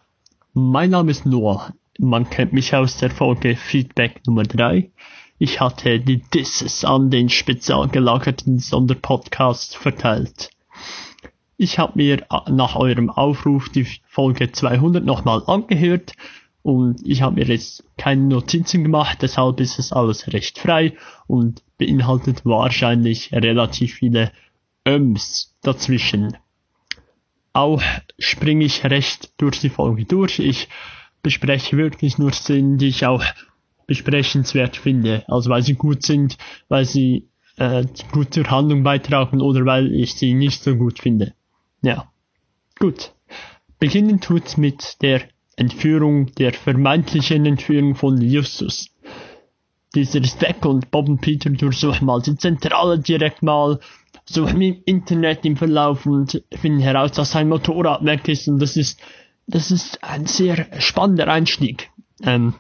Mein 0.55 0.91
Name 0.91 1.11
ist 1.11 1.27
Noah. 1.27 1.73
Man 1.99 2.29
kennt 2.31 2.53
mich 2.53 2.75
aus 2.75 2.97
der 2.99 3.11
Folge 3.11 3.55
Feedback 3.55 4.21
Nummer 4.27 4.43
3. 4.45 4.91
Ich 5.45 5.61
hatte 5.61 5.99
die 5.99 6.19
Disses 6.19 6.85
an 6.85 7.11
den 7.11 7.29
spezial 7.29 7.89
gelagerten 7.89 8.61
Sonderpodcast 8.61 9.77
verteilt. 9.77 10.51
Ich 11.57 11.81
habe 11.81 11.95
mir 11.97 12.25
nach 12.49 12.77
eurem 12.77 13.11
Aufruf 13.11 13.69
die 13.69 13.89
Folge 14.07 14.53
200 14.53 15.05
nochmal 15.05 15.43
angehört 15.49 16.13
und 16.63 17.05
ich 17.05 17.23
habe 17.23 17.41
mir 17.41 17.47
jetzt 17.47 17.83
keine 17.97 18.23
Notizen 18.23 18.85
gemacht, 18.85 19.19
deshalb 19.23 19.59
ist 19.59 19.81
es 19.81 19.93
alles 19.93 20.33
recht 20.33 20.61
frei 20.61 20.97
und 21.27 21.65
beinhaltet 21.77 22.45
wahrscheinlich 22.45 23.33
relativ 23.33 23.95
viele 23.95 24.31
Öms 24.87 25.57
dazwischen. 25.61 26.37
Auch 27.53 27.83
springe 28.17 28.65
ich 28.65 28.85
recht 28.85 29.33
durch 29.39 29.59
die 29.59 29.71
Folge 29.71 30.05
durch. 30.05 30.39
Ich 30.39 30.69
bespreche 31.21 31.77
wirklich 31.77 32.17
nur 32.17 32.33
Szenen, 32.33 32.79
die 32.79 32.87
ich 32.87 33.07
auch 33.07 33.25
besprechenswert 33.93 34.77
finde. 34.77 35.25
Also 35.29 35.51
weil 35.51 35.63
sie 35.63 35.75
gut 35.75 36.03
sind, 36.03 36.39
weil 36.69 36.85
sie 36.85 37.29
äh, 37.57 37.85
gut 38.13 38.33
zur 38.33 38.51
Handlung 38.51 38.83
beitragen 38.83 39.41
oder 39.41 39.65
weil 39.67 39.93
ich 39.93 40.15
sie 40.15 40.35
nicht 40.35 40.63
so 40.63 40.77
gut 40.77 40.99
finde. 40.99 41.35
Ja. 41.83 42.11
Gut. 42.79 43.13
Beginnen 43.79 44.21
tut 44.21 44.57
mit 44.57 45.03
der 45.03 45.23
Entführung, 45.57 46.33
der 46.35 46.53
vermeintlichen 46.53 47.45
Entführung 47.45 47.95
von 47.95 48.21
Justus. 48.21 48.89
Dieser 49.95 50.21
ist 50.23 50.41
weg 50.41 50.65
und 50.65 50.91
Bob 50.91 51.09
und 51.09 51.21
Peter 51.21 51.51
durchsuchen 51.51 52.07
mal 52.07 52.23
die 52.23 52.37
Zentrale 52.37 52.99
direkt 52.99 53.43
mal, 53.43 53.79
suchen 54.25 54.63
im 54.63 54.83
Internet 54.87 55.45
im 55.45 55.57
Verlauf 55.57 56.07
und 56.07 56.43
finden 56.55 56.81
heraus, 56.81 57.13
dass 57.13 57.33
sein 57.33 57.51
Motorrad 57.51 58.03
weg 58.05 58.27
ist 58.29 58.49
und 58.49 58.59
das 58.59 58.77
ist, 58.77 58.99
das 59.47 59.71
ist 59.71 60.03
ein 60.03 60.25
sehr 60.25 60.81
spannender 60.81 61.29
Einstieg. 61.29 61.91
Ähm, 62.23 62.55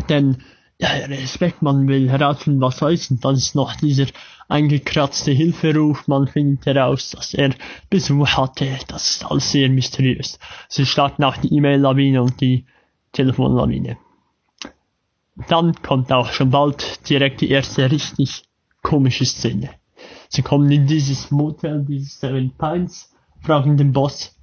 denn 0.00 0.38
ja, 0.80 0.90
Respekt, 0.90 1.60
man 1.60 1.88
will 1.88 2.08
herausfinden, 2.08 2.60
was 2.60 2.80
ist. 2.82 3.10
Und 3.10 3.24
dann 3.24 3.34
ist 3.34 3.54
noch 3.54 3.74
dieser 3.74 4.06
eingekratzte 4.48 5.32
Hilferuf. 5.32 6.06
Man 6.06 6.28
findet 6.28 6.66
heraus, 6.66 7.10
dass 7.10 7.34
er 7.34 7.50
Besuch 7.90 8.28
hatte. 8.28 8.68
Das 8.86 9.10
ist 9.10 9.24
alles 9.28 9.50
sehr 9.50 9.68
mysteriös. 9.68 10.38
Sie 10.68 10.86
starten 10.86 11.24
auch 11.24 11.36
die 11.36 11.52
E-Mail-Lawine 11.52 12.22
und 12.22 12.40
die 12.40 12.64
Telefonlawine. 13.12 13.98
Dann 15.48 15.74
kommt 15.82 16.12
auch 16.12 16.32
schon 16.32 16.50
bald 16.50 17.08
direkt 17.08 17.40
die 17.40 17.50
erste 17.50 17.90
richtig 17.90 18.44
komische 18.82 19.24
Szene. 19.24 19.70
Sie 20.28 20.42
kommen 20.42 20.70
in 20.70 20.86
dieses 20.86 21.30
Motel, 21.30 21.84
dieses 21.84 22.20
Seven 22.20 22.52
Pines, 22.56 23.12
fragen 23.40 23.76
den 23.76 23.92
Boss, 23.92 24.37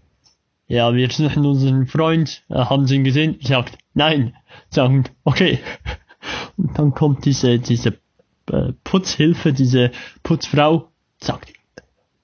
ja, 0.67 0.93
wir 0.93 1.09
suchen 1.11 1.45
unseren 1.45 1.87
Freund, 1.87 2.43
äh, 2.49 2.55
haben 2.55 2.87
Sie 2.87 2.95
ihn 2.95 3.03
gesehen? 3.03 3.37
Sagt, 3.41 3.77
nein. 3.93 4.35
Sagen, 4.69 5.05
okay. 5.23 5.59
Und 6.57 6.77
dann 6.77 6.93
kommt 6.93 7.25
diese, 7.25 7.59
diese 7.59 7.97
äh, 8.51 8.73
Putzhilfe, 8.83 9.53
diese 9.53 9.91
Putzfrau, 10.23 10.89
sagt, 11.19 11.53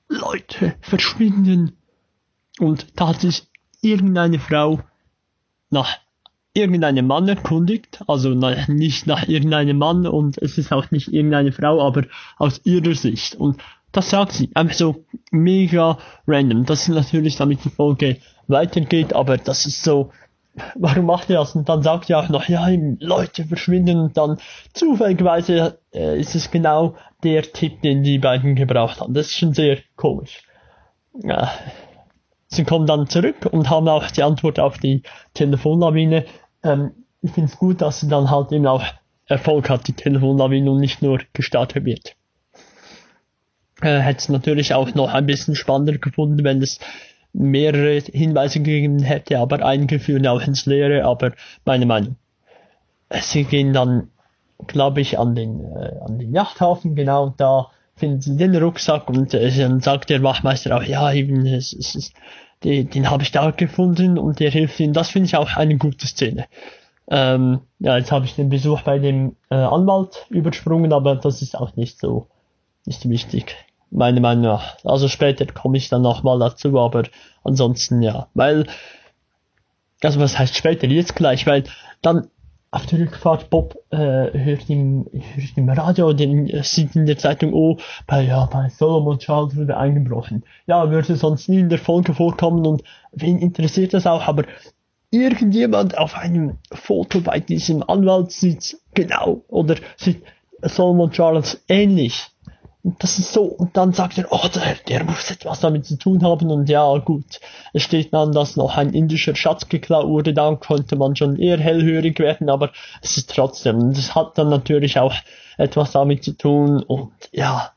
Leute, 0.07 0.75
verschwinden. 0.81 1.77
Und 2.59 2.87
da 2.95 3.09
hat 3.09 3.21
sich 3.21 3.43
irgendeine 3.81 4.39
Frau 4.39 4.81
nach 5.69 5.97
irgendeinen 6.53 7.07
Mann 7.07 7.27
erkundigt, 7.27 8.01
also 8.07 8.29
nicht 8.67 9.07
nach 9.07 9.27
irgendeinem 9.27 9.77
Mann 9.77 10.05
und 10.05 10.37
es 10.37 10.57
ist 10.57 10.73
auch 10.73 10.91
nicht 10.91 11.07
irgendeine 11.07 11.53
Frau, 11.53 11.81
aber 11.81 12.03
aus 12.37 12.59
ihrer 12.65 12.93
Sicht. 12.93 13.35
Und 13.35 13.61
das 13.91 14.09
sagt 14.09 14.33
sie, 14.33 14.49
einfach 14.53 14.75
so 14.75 15.05
mega 15.31 15.97
random. 16.27 16.65
Das 16.65 16.81
ist 16.81 16.89
natürlich, 16.89 17.35
damit 17.35 17.63
die 17.63 17.69
Folge 17.69 18.17
weitergeht, 18.47 19.13
aber 19.13 19.37
das 19.37 19.65
ist 19.65 19.83
so, 19.83 20.11
warum 20.75 21.05
macht 21.05 21.29
ihr 21.29 21.37
das? 21.37 21.55
Und 21.55 21.69
dann 21.69 21.81
sagt 21.83 22.09
ihr 22.09 22.19
auch 22.19 22.29
noch, 22.29 22.47
ja, 22.47 22.67
Leute 22.99 23.45
verschwinden 23.45 23.99
und 23.99 24.17
dann 24.17 24.37
zufälligerweise 24.73 25.79
äh, 25.93 26.19
ist 26.19 26.35
es 26.35 26.51
genau 26.51 26.95
der 27.23 27.43
Tipp, 27.43 27.81
den 27.81 28.03
die 28.03 28.19
beiden 28.19 28.55
gebraucht 28.55 29.01
haben. 29.01 29.13
Das 29.13 29.27
ist 29.27 29.37
schon 29.37 29.53
sehr 29.53 29.77
komisch. 29.95 30.43
Ja. 31.23 31.51
Sie 32.47 32.65
kommen 32.65 32.85
dann 32.85 33.07
zurück 33.07 33.47
und 33.49 33.69
haben 33.69 33.87
auch 33.87 34.11
die 34.11 34.23
Antwort 34.23 34.59
auf 34.59 34.77
die 34.77 35.03
Telefonlawine. 35.33 36.25
Ähm, 36.63 36.91
ich 37.21 37.31
finde 37.31 37.49
es 37.51 37.57
gut, 37.57 37.81
dass 37.81 38.01
sie 38.01 38.09
dann 38.09 38.29
halt 38.29 38.51
eben 38.51 38.67
auch 38.67 38.83
Erfolg 39.25 39.69
hat, 39.69 39.87
die 39.87 39.93
Telefonlawine 39.93 40.69
und 40.69 40.79
nicht 40.79 41.01
nur 41.01 41.19
gestartet 41.31 41.85
wird. 41.85 42.15
Äh, 43.81 43.99
Hätte 43.99 44.19
es 44.19 44.29
natürlich 44.29 44.73
auch 44.73 44.93
noch 44.93 45.13
ein 45.13 45.25
bisschen 45.25 45.55
spannender 45.55 45.97
gefunden, 45.97 46.43
wenn 46.43 46.61
es 46.61 46.79
mehrere 47.33 47.99
Hinweise 47.99 48.59
gegeben 48.59 48.99
hätte, 48.99 49.39
aber 49.39 49.65
einige 49.65 49.99
führen 49.99 50.27
auch 50.27 50.41
ins 50.41 50.65
Leere, 50.65 51.05
aber 51.05 51.31
meine 51.65 51.85
Meinung. 51.85 52.15
Sie 53.21 53.43
gehen 53.43 53.73
dann, 53.73 54.09
glaube 54.67 55.01
ich, 55.01 55.17
an 55.17 55.35
den, 55.35 55.61
äh, 55.61 55.93
an 56.05 56.19
den 56.19 56.33
Yachthafen, 56.33 56.95
genau, 56.95 57.33
da 57.37 57.69
finden 57.95 58.21
sie 58.21 58.37
den 58.37 58.55
Rucksack 58.55 59.09
und 59.09 59.33
äh, 59.33 59.51
dann 59.57 59.79
sagt 59.79 60.09
der 60.09 60.23
Wachmeister 60.23 60.75
auch, 60.75 60.83
ja, 60.83 61.11
eben, 61.13 61.45
es, 61.45 61.73
es, 61.73 61.95
es, 61.95 62.13
den, 62.63 62.89
den 62.89 63.09
habe 63.09 63.23
ich 63.23 63.31
da 63.31 63.51
gefunden 63.51 64.17
und 64.17 64.39
der 64.39 64.51
hilft 64.51 64.79
ihnen. 64.79 64.93
Das 64.93 65.09
finde 65.09 65.27
ich 65.27 65.35
auch 65.35 65.55
eine 65.55 65.77
gute 65.77 66.07
Szene. 66.07 66.45
Ähm, 67.09 67.61
ja, 67.79 67.97
jetzt 67.97 68.11
habe 68.11 68.25
ich 68.25 68.35
den 68.35 68.49
Besuch 68.49 68.81
bei 68.83 68.99
dem 68.99 69.35
äh, 69.49 69.55
Anwalt 69.55 70.25
übersprungen, 70.29 70.93
aber 70.93 71.15
das 71.15 71.41
ist 71.41 71.57
auch 71.57 71.75
nicht 71.75 71.99
so, 71.99 72.27
nicht 72.85 73.07
wichtig 73.09 73.55
meiner 73.91 74.21
Meinung 74.21 74.45
nach. 74.45 74.77
Also 74.83 75.07
später 75.07 75.45
komme 75.45 75.77
ich 75.77 75.89
dann 75.89 76.01
nochmal 76.01 76.39
dazu, 76.39 76.79
aber 76.79 77.03
ansonsten 77.43 78.01
ja. 78.01 78.27
Weil, 78.33 78.65
also 80.01 80.19
was 80.19 80.39
heißt 80.39 80.55
später? 80.55 80.87
Jetzt 80.87 81.15
gleich, 81.15 81.45
weil 81.45 81.65
dann 82.01 82.27
auf 82.71 82.85
der 82.85 82.99
Rückfahrt 82.99 83.49
Bob 83.49 83.75
äh, 83.89 83.97
hört, 83.97 84.69
im, 84.69 85.05
hört 85.11 85.57
im 85.57 85.69
Radio, 85.69 86.13
den 86.13 86.47
äh, 86.47 86.63
sieht 86.63 86.95
in 86.95 87.05
der 87.05 87.17
Zeitung, 87.17 87.53
oh, 87.53 87.77
bei, 88.07 88.23
ja, 88.23 88.45
bei 88.45 88.69
Solomon 88.69 89.19
Charles 89.19 89.57
wurde 89.57 89.75
eingebrochen. 89.75 90.43
Ja, 90.67 90.89
würde 90.89 91.17
sonst 91.17 91.49
nie 91.49 91.59
in 91.59 91.69
der 91.69 91.79
Folge 91.79 92.13
vorkommen 92.13 92.65
und 92.65 92.81
wen 93.11 93.39
interessiert 93.39 93.93
das 93.93 94.07
auch, 94.07 94.25
aber 94.25 94.45
irgendjemand 95.09 95.97
auf 95.97 96.15
einem 96.15 96.59
Foto 96.71 97.19
bei 97.19 97.41
diesem 97.41 97.83
Anwalt 97.83 98.31
sieht 98.31 98.77
genau 98.93 99.43
oder 99.49 99.75
sieht 99.97 100.23
Solomon 100.61 101.11
Charles 101.11 101.61
ähnlich 101.67 102.31
das 102.83 103.19
ist 103.19 103.33
so, 103.33 103.43
und 103.43 103.77
dann 103.77 103.93
sagt 103.93 104.17
er, 104.17 104.31
oh, 104.31 104.47
der, 104.53 104.75
der 104.87 105.03
muss 105.03 105.29
etwas 105.29 105.59
damit 105.59 105.85
zu 105.85 105.97
tun 105.97 106.23
haben, 106.23 106.49
und 106.49 106.67
ja, 106.69 106.97
gut. 106.97 107.39
Es 107.73 107.83
steht 107.83 108.13
dann, 108.13 108.31
dass 108.31 108.55
noch 108.55 108.77
ein 108.77 108.93
indischer 108.93 109.35
Schatz 109.35 109.69
geklaut 109.69 110.07
wurde, 110.07 110.33
dann 110.33 110.59
konnte 110.59 110.95
man 110.95 111.15
schon 111.15 111.37
eher 111.37 111.59
hellhörig 111.59 112.17
werden, 112.19 112.49
aber 112.49 112.71
es 113.01 113.17
ist 113.17 113.33
trotzdem, 113.33 113.93
das 113.93 114.15
hat 114.15 114.37
dann 114.37 114.49
natürlich 114.49 114.97
auch 114.99 115.13
etwas 115.57 115.91
damit 115.91 116.23
zu 116.23 116.31
tun, 116.31 116.81
und 116.81 117.11
ja, 117.31 117.71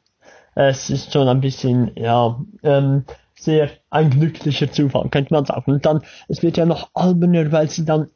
es 0.55 0.89
ist 0.89 1.13
schon 1.13 1.29
ein 1.29 1.41
bisschen, 1.41 1.91
ja, 1.97 2.41
ähm, 2.63 3.05
sehr 3.35 3.71
ein 3.91 4.11
glücklicher 4.11 4.71
Zufall, 4.73 5.09
könnte 5.11 5.35
man 5.35 5.45
sagen. 5.45 5.73
Und 5.73 5.85
dann, 5.85 6.03
es 6.29 6.43
wird 6.43 6.57
ja 6.57 6.65
noch 6.65 6.91
alberner, 6.95 7.53
weil 7.53 7.69
sie 7.69 7.85
dann, 7.85 8.09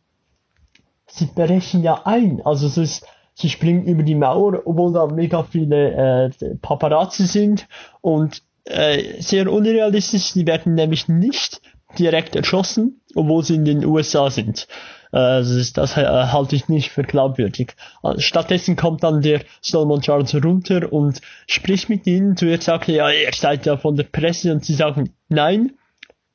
sie 1.06 1.26
brechen 1.26 1.82
ja 1.82 2.02
ein, 2.06 2.40
also 2.44 2.66
es 2.66 2.78
ist, 2.78 3.06
sie 3.38 3.48
springen 3.48 3.84
über 3.84 4.02
die 4.02 4.14
Mauer, 4.14 4.62
obwohl 4.64 4.92
da 4.92 5.06
mega 5.06 5.44
viele 5.44 6.30
äh, 6.42 6.54
Paparazzi 6.60 7.26
sind 7.26 7.68
und 8.00 8.42
äh, 8.64 9.20
sehr 9.20 9.50
unrealistisch, 9.50 10.32
die 10.32 10.46
werden 10.46 10.74
nämlich 10.74 11.08
nicht 11.08 11.60
direkt 11.98 12.36
erschossen, 12.36 13.00
obwohl 13.14 13.44
sie 13.44 13.54
in 13.54 13.64
den 13.64 13.84
USA 13.84 14.28
sind. 14.30 14.66
Äh, 15.12 15.40
das, 15.42 15.72
das 15.72 15.96
äh, 15.96 16.04
halte 16.04 16.56
ich 16.56 16.68
nicht 16.68 16.90
für 16.90 17.02
glaubwürdig. 17.04 17.76
Äh, 18.02 18.18
stattdessen 18.18 18.76
kommt 18.76 19.04
dann 19.04 19.22
der 19.22 19.42
Solomon 19.60 20.00
Charles 20.00 20.34
runter 20.34 20.92
und 20.92 21.20
spricht 21.46 21.88
mit 21.88 22.06
ihnen. 22.06 22.36
Zuerst 22.36 22.64
sagt 22.64 22.88
er, 22.88 22.94
ja, 22.94 23.10
ihr 23.10 23.32
seid 23.32 23.66
ja 23.66 23.76
von 23.76 23.96
der 23.96 24.04
Presse 24.04 24.52
und 24.52 24.64
sie 24.64 24.74
sagen, 24.74 25.14
nein, 25.28 25.72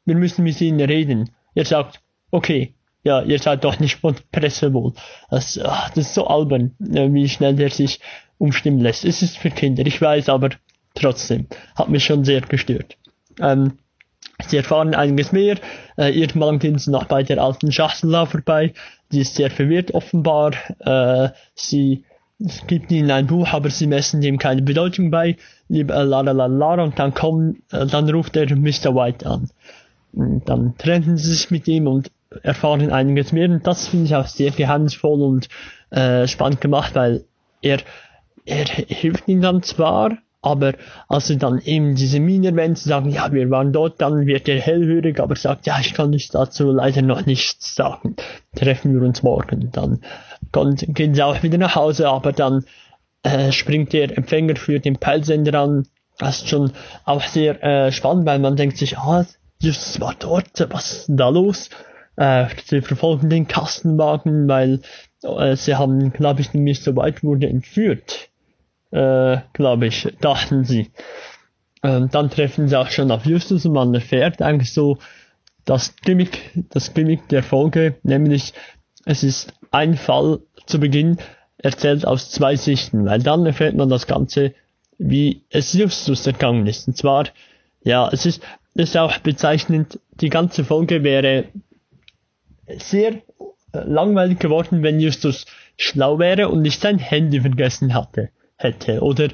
wir 0.05 0.15
müssen 0.15 0.43
mit 0.43 0.59
ihnen 0.61 0.79
reden. 0.79 1.31
Er 1.53 1.65
sagt, 1.65 2.01
okay, 2.31 2.73
ja, 3.03 3.21
ihr 3.21 3.39
seid 3.39 3.63
doch 3.63 3.79
nicht 3.79 3.97
von 3.97 4.15
Presse 4.31 4.73
wohl. 4.73 4.93
Das, 5.29 5.59
ach, 5.63 5.89
das 5.89 6.07
ist 6.07 6.13
so 6.13 6.27
albern, 6.27 6.71
wie 6.79 7.27
schnell 7.29 7.55
der 7.55 7.69
sich 7.69 7.99
umstimmen 8.37 8.79
lässt. 8.79 9.05
Es 9.05 9.21
ist 9.21 9.37
für 9.37 9.51
Kinder, 9.51 9.85
ich 9.85 10.01
weiß, 10.01 10.29
aber 10.29 10.49
trotzdem, 10.95 11.47
hat 11.75 11.89
mich 11.89 12.05
schon 12.05 12.23
sehr 12.23 12.41
gestört. 12.41 12.97
Ähm, 13.39 13.73
sie 14.47 14.57
erfahren 14.57 14.95
einiges 14.95 15.31
mehr. 15.31 15.57
Äh, 15.97 16.17
irgendwann 16.17 16.59
gehen 16.59 16.77
sie 16.77 16.91
noch 16.91 17.05
bei 17.05 17.23
der 17.23 17.41
alten 17.41 17.71
Schachtel 17.71 18.25
vorbei. 18.25 18.73
Die 19.11 19.21
ist 19.21 19.35
sehr 19.35 19.51
verwirrt 19.51 19.93
offenbar. 19.93 20.53
Äh, 20.79 21.29
sie 21.55 22.05
gibt 22.67 22.91
ihnen 22.91 23.11
ein 23.11 23.27
Buch, 23.27 23.49
aber 23.53 23.69
sie 23.69 23.87
messen 23.87 24.21
dem 24.21 24.37
keine 24.37 24.61
Bedeutung 24.61 25.11
bei. 25.11 25.37
Äh, 25.69 25.83
la 25.83 26.21
la 26.21 26.31
la 26.31 26.45
la 26.45 26.83
und 26.83 26.99
dann 26.99 27.13
kommen, 27.13 27.63
äh, 27.71 27.85
dann 27.85 28.09
ruft 28.09 28.35
er 28.35 28.53
Mr. 28.55 28.95
White 28.95 29.25
an. 29.25 29.49
Und 30.13 30.47
dann 30.47 30.77
trennen 30.77 31.17
sie 31.17 31.33
sich 31.33 31.49
mit 31.51 31.67
ihm 31.67 31.87
und 31.87 32.11
erfahren 32.41 32.91
einiges 32.91 33.31
mehr 33.31 33.49
und 33.49 33.65
das 33.65 33.87
finde 33.87 34.05
ich 34.05 34.15
auch 34.15 34.27
sehr 34.27 34.51
geheimnisvoll 34.51 35.21
und 35.21 35.49
äh, 35.91 36.27
spannend 36.27 36.61
gemacht, 36.61 36.95
weil 36.95 37.25
er, 37.61 37.79
er 38.45 38.65
hilft 38.65 39.27
ihnen 39.27 39.41
dann 39.41 39.63
zwar, 39.63 40.17
aber 40.43 40.73
als 41.07 41.27
sie 41.27 41.37
dann 41.37 41.59
eben 41.59 41.95
diese 41.95 42.19
Mine 42.19 42.49
erwähnt, 42.49 42.77
sagen, 42.77 43.09
ja, 43.09 43.31
wir 43.31 43.49
waren 43.49 43.71
dort, 43.71 44.01
dann 44.01 44.27
wird 44.27 44.49
er 44.49 44.59
hellhörig, 44.59 45.21
aber 45.21 45.37
sagt, 45.37 45.65
ja, 45.65 45.79
ich 45.79 45.93
kann 45.93 46.09
nicht 46.09 46.35
dazu 46.35 46.71
leider 46.71 47.01
noch 47.01 47.25
nichts 47.25 47.75
sagen. 47.75 48.17
Treffen 48.53 48.93
wir 48.93 49.07
uns 49.07 49.23
morgen. 49.23 49.71
Dann 49.71 50.75
gehen 50.75 51.15
sie 51.15 51.23
auch 51.23 51.41
wieder 51.43 51.57
nach 51.57 51.75
Hause, 51.75 52.09
aber 52.09 52.33
dann 52.33 52.65
äh, 53.23 53.53
springt 53.53 53.93
der 53.93 54.17
Empfänger 54.17 54.57
für 54.57 54.81
den 54.81 54.97
Peilsender 54.97 55.57
an. 55.61 55.87
Das 56.17 56.39
ist 56.39 56.49
schon 56.49 56.73
auch 57.05 57.23
sehr 57.23 57.63
äh, 57.63 57.91
spannend, 57.93 58.25
weil 58.25 58.39
man 58.39 58.57
denkt 58.57 58.77
sich, 58.77 58.97
ah, 58.97 59.25
Jesus 59.59 60.01
war 60.01 60.13
dort, 60.19 60.67
was 60.71 60.91
ist 60.91 61.05
da 61.07 61.29
los? 61.29 61.69
Äh, 62.15 62.45
sie 62.65 62.81
verfolgen 62.81 63.29
den 63.29 63.47
Kastenwagen, 63.47 64.47
weil 64.47 64.81
äh, 65.23 65.55
sie 65.55 65.75
haben, 65.75 66.13
glaube 66.13 66.41
ich, 66.41 66.53
nämlich 66.53 66.81
so 66.81 66.95
weit 66.95 67.23
wurde 67.23 67.47
entführt. 67.47 68.29
Äh, 68.91 69.37
glaube 69.53 69.87
ich, 69.87 70.07
dachten 70.21 70.63
sie. 70.63 70.91
Ähm, 71.81 72.09
dann 72.11 72.29
treffen 72.29 72.67
sie 72.67 72.79
auch 72.79 72.89
schon 72.89 73.11
auf 73.11 73.25
Justus 73.25 73.65
und 73.65 73.73
man 73.73 73.93
erfährt 73.93 74.41
eigentlich 74.41 74.73
so 74.73 74.99
das 75.65 75.95
Gimmick, 75.97 76.51
das 76.69 76.93
Gimmick 76.93 77.27
der 77.29 77.43
Folge, 77.43 77.95
nämlich 78.03 78.53
es 79.05 79.23
ist 79.23 79.53
ein 79.71 79.95
Fall 79.95 80.39
zu 80.65 80.79
Beginn 80.79 81.17
erzählt 81.57 82.05
aus 82.05 82.29
zwei 82.29 82.55
Sichten, 82.55 83.05
weil 83.05 83.21
dann 83.21 83.45
erfährt 83.45 83.75
man 83.75 83.89
das 83.89 84.07
Ganze, 84.07 84.53
wie 84.97 85.43
es 85.49 85.73
Justus 85.73 86.27
ergangen 86.27 86.67
ist. 86.67 86.87
Und 86.87 86.97
zwar, 86.97 87.25
ja, 87.83 88.09
es 88.11 88.25
ist, 88.25 88.43
es 88.75 88.89
ist 88.89 88.97
auch 88.97 89.17
bezeichnend, 89.19 89.99
die 90.21 90.29
ganze 90.29 90.63
Folge 90.63 91.03
wäre 91.03 91.45
sehr 92.67 93.13
äh, 93.13 93.21
langweilig 93.71 94.39
geworden, 94.39 94.83
wenn 94.83 94.99
Justus 94.99 95.45
schlau 95.77 96.19
wäre 96.19 96.49
und 96.49 96.61
nicht 96.61 96.81
sein 96.81 96.99
Handy 96.99 97.41
vergessen 97.41 97.93
hatte, 97.93 98.29
hätte. 98.57 99.01
Oder 99.01 99.29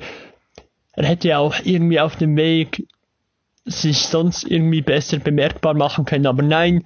er 0.94 1.06
hätte 1.06 1.38
auch 1.38 1.56
irgendwie 1.64 2.00
auf 2.00 2.16
dem 2.16 2.36
Weg 2.36 2.88
sich 3.66 4.00
sonst 4.00 4.44
irgendwie 4.44 4.82
besser 4.82 5.20
bemerkbar 5.20 5.74
machen 5.74 6.06
können, 6.06 6.26
aber 6.26 6.42
nein, 6.42 6.84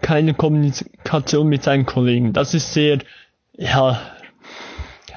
keine 0.00 0.34
Kommunikation 0.34 1.48
mit 1.48 1.62
seinen 1.62 1.86
Kollegen. 1.86 2.32
Das 2.32 2.54
ist 2.54 2.72
sehr, 2.72 2.98
ja, 3.56 4.00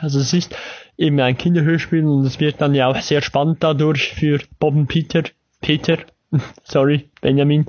also 0.02 0.20
es 0.20 0.34
ist 0.34 0.56
eben 0.98 1.20
ein 1.20 1.38
Kinderhörspiel 1.38 2.06
und 2.06 2.26
es 2.26 2.40
wird 2.40 2.62
dann 2.62 2.76
ja 2.76 2.88
auch 2.88 3.00
sehr 3.00 3.22
spannend 3.22 3.64
dadurch 3.64 4.14
für 4.14 4.40
Bob 4.60 4.76
und 4.76 4.88
Peter, 4.88 5.24
Peter, 5.62 5.98
sorry, 6.64 7.10
Benjamin, 7.22 7.66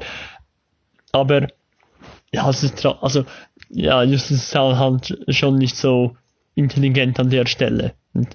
aber 1.12 1.48
ja, 2.36 2.50
es 2.50 2.62
ist, 2.62 2.84
also, 2.84 3.24
ja, 3.70 4.02
Justus 4.02 4.42
ist 4.42 4.54
halt 4.54 5.18
schon 5.28 5.56
nicht 5.56 5.74
so 5.74 6.16
intelligent 6.54 7.18
an 7.18 7.30
der 7.30 7.46
Stelle. 7.46 7.94
Und 8.12 8.28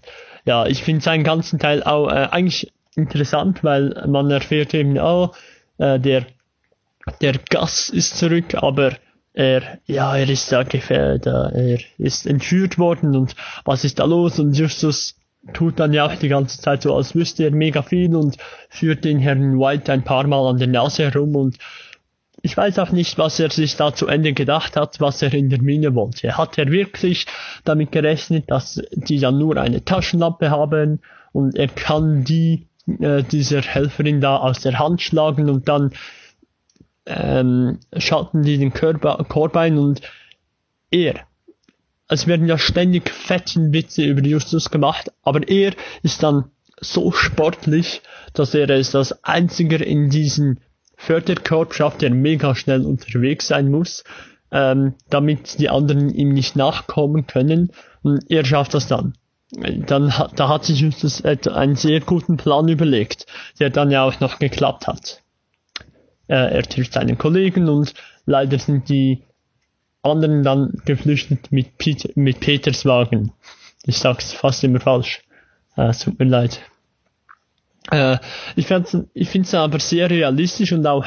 ja, 0.44 0.66
ich 0.66 0.84
finde 0.84 1.04
seinen 1.04 1.24
ganzen 1.24 1.60
Teil 1.60 1.84
auch 1.84 2.10
äh, 2.10 2.28
eigentlich 2.32 2.74
interessant, 2.96 3.64
weil 3.64 4.04
man 4.08 4.32
erfährt 4.32 4.74
eben, 4.74 4.98
oh, 4.98 5.30
äh, 5.78 6.00
der, 6.00 6.26
der 7.22 7.34
Gas 7.50 7.90
ist 7.90 8.18
zurück, 8.18 8.56
aber 8.56 8.94
er, 9.34 9.78
ja, 9.86 10.18
er 10.18 10.28
ist 10.28 10.52
da 10.52 10.64
gefährdet, 10.64 11.28
er 11.28 11.80
ist 12.00 12.26
entführt 12.26 12.80
worden 12.80 13.16
und 13.16 13.36
was 13.66 13.86
ist 13.86 14.00
da 14.00 14.06
los? 14.06 14.40
Und 14.40 14.58
Justus 14.58 15.16
tut 15.54 15.80
dann 15.80 15.94
ja 15.94 16.08
auch 16.08 16.16
die 16.16 16.28
ganze 16.28 16.60
Zeit 16.60 16.82
so, 16.82 16.96
als 16.96 17.14
wüsste 17.14 17.44
er 17.44 17.52
mega 17.52 17.84
viel 17.84 18.16
und 18.16 18.38
führt 18.68 19.06
den 19.06 19.20
Herrn 19.20 19.60
White 19.60 19.92
ein 19.92 20.04
paar 20.04 20.26
Mal 20.26 20.50
an 20.50 20.58
der 20.58 20.68
Nase 20.68 21.04
herum 21.04 21.36
und 21.36 21.58
ich 22.44 22.58
weiß 22.58 22.80
auch 22.80 22.92
nicht, 22.92 23.18
was 23.18 23.40
er 23.40 23.52
sich 23.52 23.76
da 23.76 23.94
zu 23.94 24.08
Ende 24.08 24.34
gedacht 24.34 24.76
hat, 24.76 25.00
was 25.00 25.22
er 25.22 25.34
in 25.34 25.50
der 25.50 25.62
Mine 25.62 25.94
wollte. 25.96 26.38
Hat 26.38 26.58
er 26.58 26.72
wirklich 26.72 27.26
damit 27.64 27.92
gerechnet, 27.92 28.50
dass 28.50 28.82
die 28.92 29.20
dann 29.20 29.38
nur 29.38 29.58
eine 29.58 29.86
Taschenlampe 29.86 30.50
haben 30.50 31.02
und 31.32 31.56
er 31.56 31.68
kann 31.68 32.24
die 32.24 32.68
äh, 33.00 33.24
dieser 33.24 33.62
Helferin 33.62 34.22
da 34.22 34.38
aus 34.38 34.62
der 34.62 34.80
Hand 34.80 35.02
schlagen 35.02 35.50
und 35.50 35.70
dann 35.70 35.92
ähm, 37.06 37.80
schalten 37.98 38.44
die 38.44 38.58
den 38.58 38.74
Körper, 38.74 39.24
Korb 39.28 39.56
ein 39.56 39.78
und 39.78 40.02
er. 40.90 41.16
Es 42.08 42.28
werden 42.28 42.48
ja 42.48 42.58
ständig 42.58 43.10
fetten 43.10 43.72
Witze 43.72 44.04
über 44.04 44.22
Justus 44.22 44.70
gemacht, 44.70 45.12
aber 45.22 45.48
er 45.48 45.74
ist 46.04 46.24
dann 46.24 46.52
so 46.80 47.12
sportlich, 47.12 48.02
dass 48.34 48.54
er 48.54 48.70
als 48.70 49.24
einziger 49.24 49.86
in 49.86 50.10
diesen 50.10 50.60
Förderkorb 51.02 51.74
schafft, 51.74 52.04
der 52.04 52.12
mega 52.12 52.54
schnell 52.54 52.86
unterwegs 52.86 53.48
sein 53.48 53.72
muss, 53.72 54.04
ähm, 54.52 54.94
damit 55.10 55.58
die 55.60 55.70
anderen 55.70 56.14
ihm 56.14 56.30
nicht 56.30 56.56
nachkommen 56.56 57.26
können. 57.26 57.72
Und 58.04 58.30
er 58.30 58.46
schafft 58.46 58.76
das 58.76 58.88
dann. 58.88 59.14
Dann 59.52 60.18
hat, 60.18 60.40
da 60.40 60.48
hat 60.48 60.64
sich 60.64 60.80
Justus 60.80 61.26
einen 61.26 61.76
sehr 61.76 62.02
guten 62.02 62.38
Plan 62.38 62.68
überlegt, 62.68 63.26
der 63.60 63.72
dann 63.72 63.90
ja 63.90 64.04
auch 64.04 64.20
noch 64.20 64.38
geklappt 64.38 64.88
hat. 64.88 65.24
Äh, 66.28 66.56
er 66.56 66.64
trifft 66.64 66.94
seinen 66.94 67.18
Kollegen 67.18 67.68
und 67.68 67.96
leider 68.26 68.60
sind 68.60 68.88
die 68.88 69.24
anderen 70.04 70.44
dann 70.44 70.82
geflüchtet 70.86 71.52
mit, 71.52 71.80
Pete, 71.80 72.12
mit 72.16 72.40
Peters 72.40 72.86
Wagen. 72.86 73.34
Ich 73.86 73.98
sag's 73.98 74.34
fast 74.34 74.64
immer 74.64 74.80
falsch. 74.80 75.24
Äh, 75.76 75.92
tut 75.94 76.20
mir 76.20 76.26
leid. 76.26 76.62
Äh, 77.90 78.18
ich 78.56 78.68
finde 78.68 78.98
es 79.24 79.56
aber 79.56 79.80
sehr 79.80 80.10
realistisch 80.10 80.72
und 80.72 80.86
auch 80.86 81.06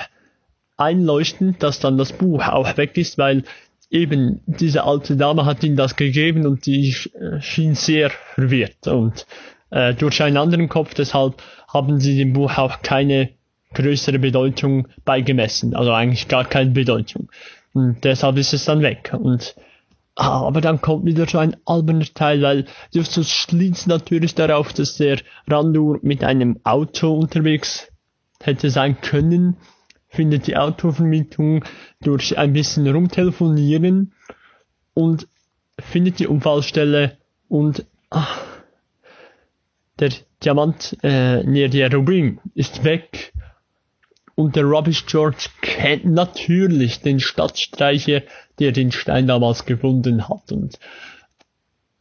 einleuchtend, 0.77 1.63
dass 1.63 1.79
dann 1.79 1.99
das 1.99 2.13
Buch 2.13 2.47
auch 2.49 2.77
weg 2.77 2.97
ist, 2.97 3.17
weil 3.19 3.45
eben 3.91 4.41
diese 4.47 4.85
alte 4.85 5.17
Dame 5.17 5.45
hat 5.45 5.63
ihm 5.63 5.77
das 5.77 5.95
gegeben 5.95 6.47
und 6.47 6.67
die 6.67 6.97
schien 7.41 7.75
sehr 7.77 8.11
verwirrt 8.11 8.89
und 8.89 9.25
äh, 9.71 9.95
durch 9.95 10.23
einen 10.23 10.37
anderen 10.37 10.69
Kopf, 10.69 10.95
deshalb 10.95 11.43
haben 11.69 12.01
sie 12.01 12.17
dem 12.17 12.33
Buch 12.33 12.59
auch 12.59 12.83
keine 12.83 13.31
größere 13.75 14.21
Bedeutung 14.21 14.87
beigemessen, 15.05 15.75
also 15.75 15.93
eigentlich 15.93 16.29
gar 16.29 16.45
keine 16.45 16.71
Bedeutung. 16.71 17.29
Und 17.73 18.05
deshalb 18.05 18.37
ist 18.37 18.55
es 18.55 18.65
dann 18.65 18.83
weg. 18.83 19.13
Und 19.19 19.57
aber 20.17 20.61
dann 20.61 20.81
kommt 20.81 21.05
wieder 21.05 21.27
so 21.27 21.39
ein 21.39 21.57
alberner 21.65 22.07
Teil, 22.15 22.43
weil 22.43 22.67
Justus 22.93 23.31
schließt 23.31 23.89
natürlich 23.89 24.35
darauf, 24.35 24.73
dass 24.73 24.97
der 24.97 25.19
Randur 25.49 25.99
mit 26.03 26.23
einem 26.23 26.61
Auto 26.63 27.13
unterwegs 27.15 27.89
hätte 28.41 28.71
sein 28.71 29.01
können, 29.01 29.57
findet 30.09 30.47
die 30.47 30.57
Autovermietung 30.57 31.65
durch 32.01 32.39
ein 32.39 32.53
bisschen 32.53 32.87
rumtelefonieren 32.87 34.13
und 34.93 35.27
findet 35.79 36.21
die 36.21 36.29
Unfallstelle 36.29 37.19
und 37.49 37.85
ach, 38.11 38.41
der 39.99 40.13
Diamant 40.45 40.97
äh, 41.03 41.43
näher 41.43 41.69
der 41.69 41.93
Rubin 41.93 42.41
ist 42.55 42.85
weg. 42.85 43.33
Und 44.37 44.57
der 44.57 44.65
Rubbish 44.65 45.07
George 45.07 45.47
kennt 45.63 46.05
natürlich 46.05 47.01
den 47.01 47.21
Stadtstreicher, 47.21 48.23
der 48.59 48.73
den 48.73 48.93
Stein 48.93 49.27
damals 49.27 49.65
gefunden 49.67 50.29
hat. 50.29 50.53
Und 50.53 50.79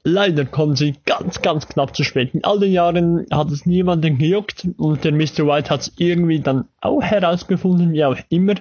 leider 0.04 0.46
kommen 0.46 0.76
sie 0.76 0.96
ganz, 1.06 1.42
ganz 1.42 1.68
knapp 1.68 1.96
zu 1.96 2.04
spät. 2.04 2.34
In 2.34 2.44
all 2.44 2.60
den 2.60 2.72
Jahren 2.72 3.26
hat 3.32 3.52
es 3.52 3.66
niemanden 3.66 4.18
gejuckt 4.18 4.68
und 4.78 5.04
der 5.04 5.12
Mr. 5.12 5.48
White 5.48 5.70
hat 5.70 5.82
es 5.82 5.94
irgendwie 5.98 6.40
dann 6.40 6.66
auch 6.82 7.02
herausgefunden, 7.02 7.94
wie 7.94 8.06
auch 8.06 8.18
immer, 8.30 8.56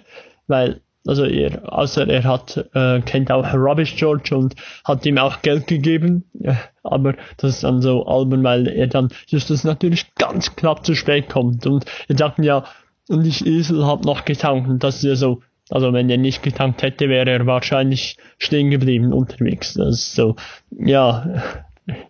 weil 0.46 0.80
also 1.06 1.24
er, 1.24 1.72
außer 1.72 2.08
er 2.08 2.24
hat, 2.24 2.56
äh, 2.74 3.00
kennt 3.00 3.32
auch 3.32 3.52
Rubbish 3.52 3.96
George 3.96 4.36
und 4.36 4.54
hat 4.84 5.04
ihm 5.04 5.18
auch 5.18 5.42
Geld 5.42 5.66
gegeben. 5.66 6.24
Ja, 6.34 6.56
aber 6.84 7.14
das 7.38 7.56
ist 7.56 7.64
dann 7.64 7.82
so 7.82 8.06
albern, 8.06 8.44
weil 8.44 8.68
er 8.68 8.86
dann 8.86 9.08
just 9.26 9.50
das 9.50 9.64
natürlich 9.64 10.14
ganz 10.14 10.54
knapp 10.54 10.86
zu 10.86 10.94
spät 10.94 11.28
kommt. 11.28 11.66
Und 11.66 11.86
wir 12.06 12.16
dachten 12.16 12.44
ja, 12.44 12.64
und 13.08 13.26
ich 13.26 13.44
Esel 13.44 13.84
hab 13.84 14.04
noch 14.04 14.24
getankt 14.24 14.68
und 14.68 14.84
das 14.84 14.96
ist 14.96 15.02
ja 15.02 15.16
so, 15.16 15.42
also 15.70 15.92
wenn 15.92 16.10
er 16.10 16.18
nicht 16.18 16.42
getankt 16.42 16.82
hätte, 16.82 17.08
wäre 17.08 17.31
er 17.31 17.47
wahrscheinlich 17.47 18.16
stehen 18.39 18.70
geblieben 18.70 19.12
unterwegs. 19.12 19.74
Das 19.74 19.94
ist 19.94 20.15
so, 20.15 20.36
ja, 20.70 21.42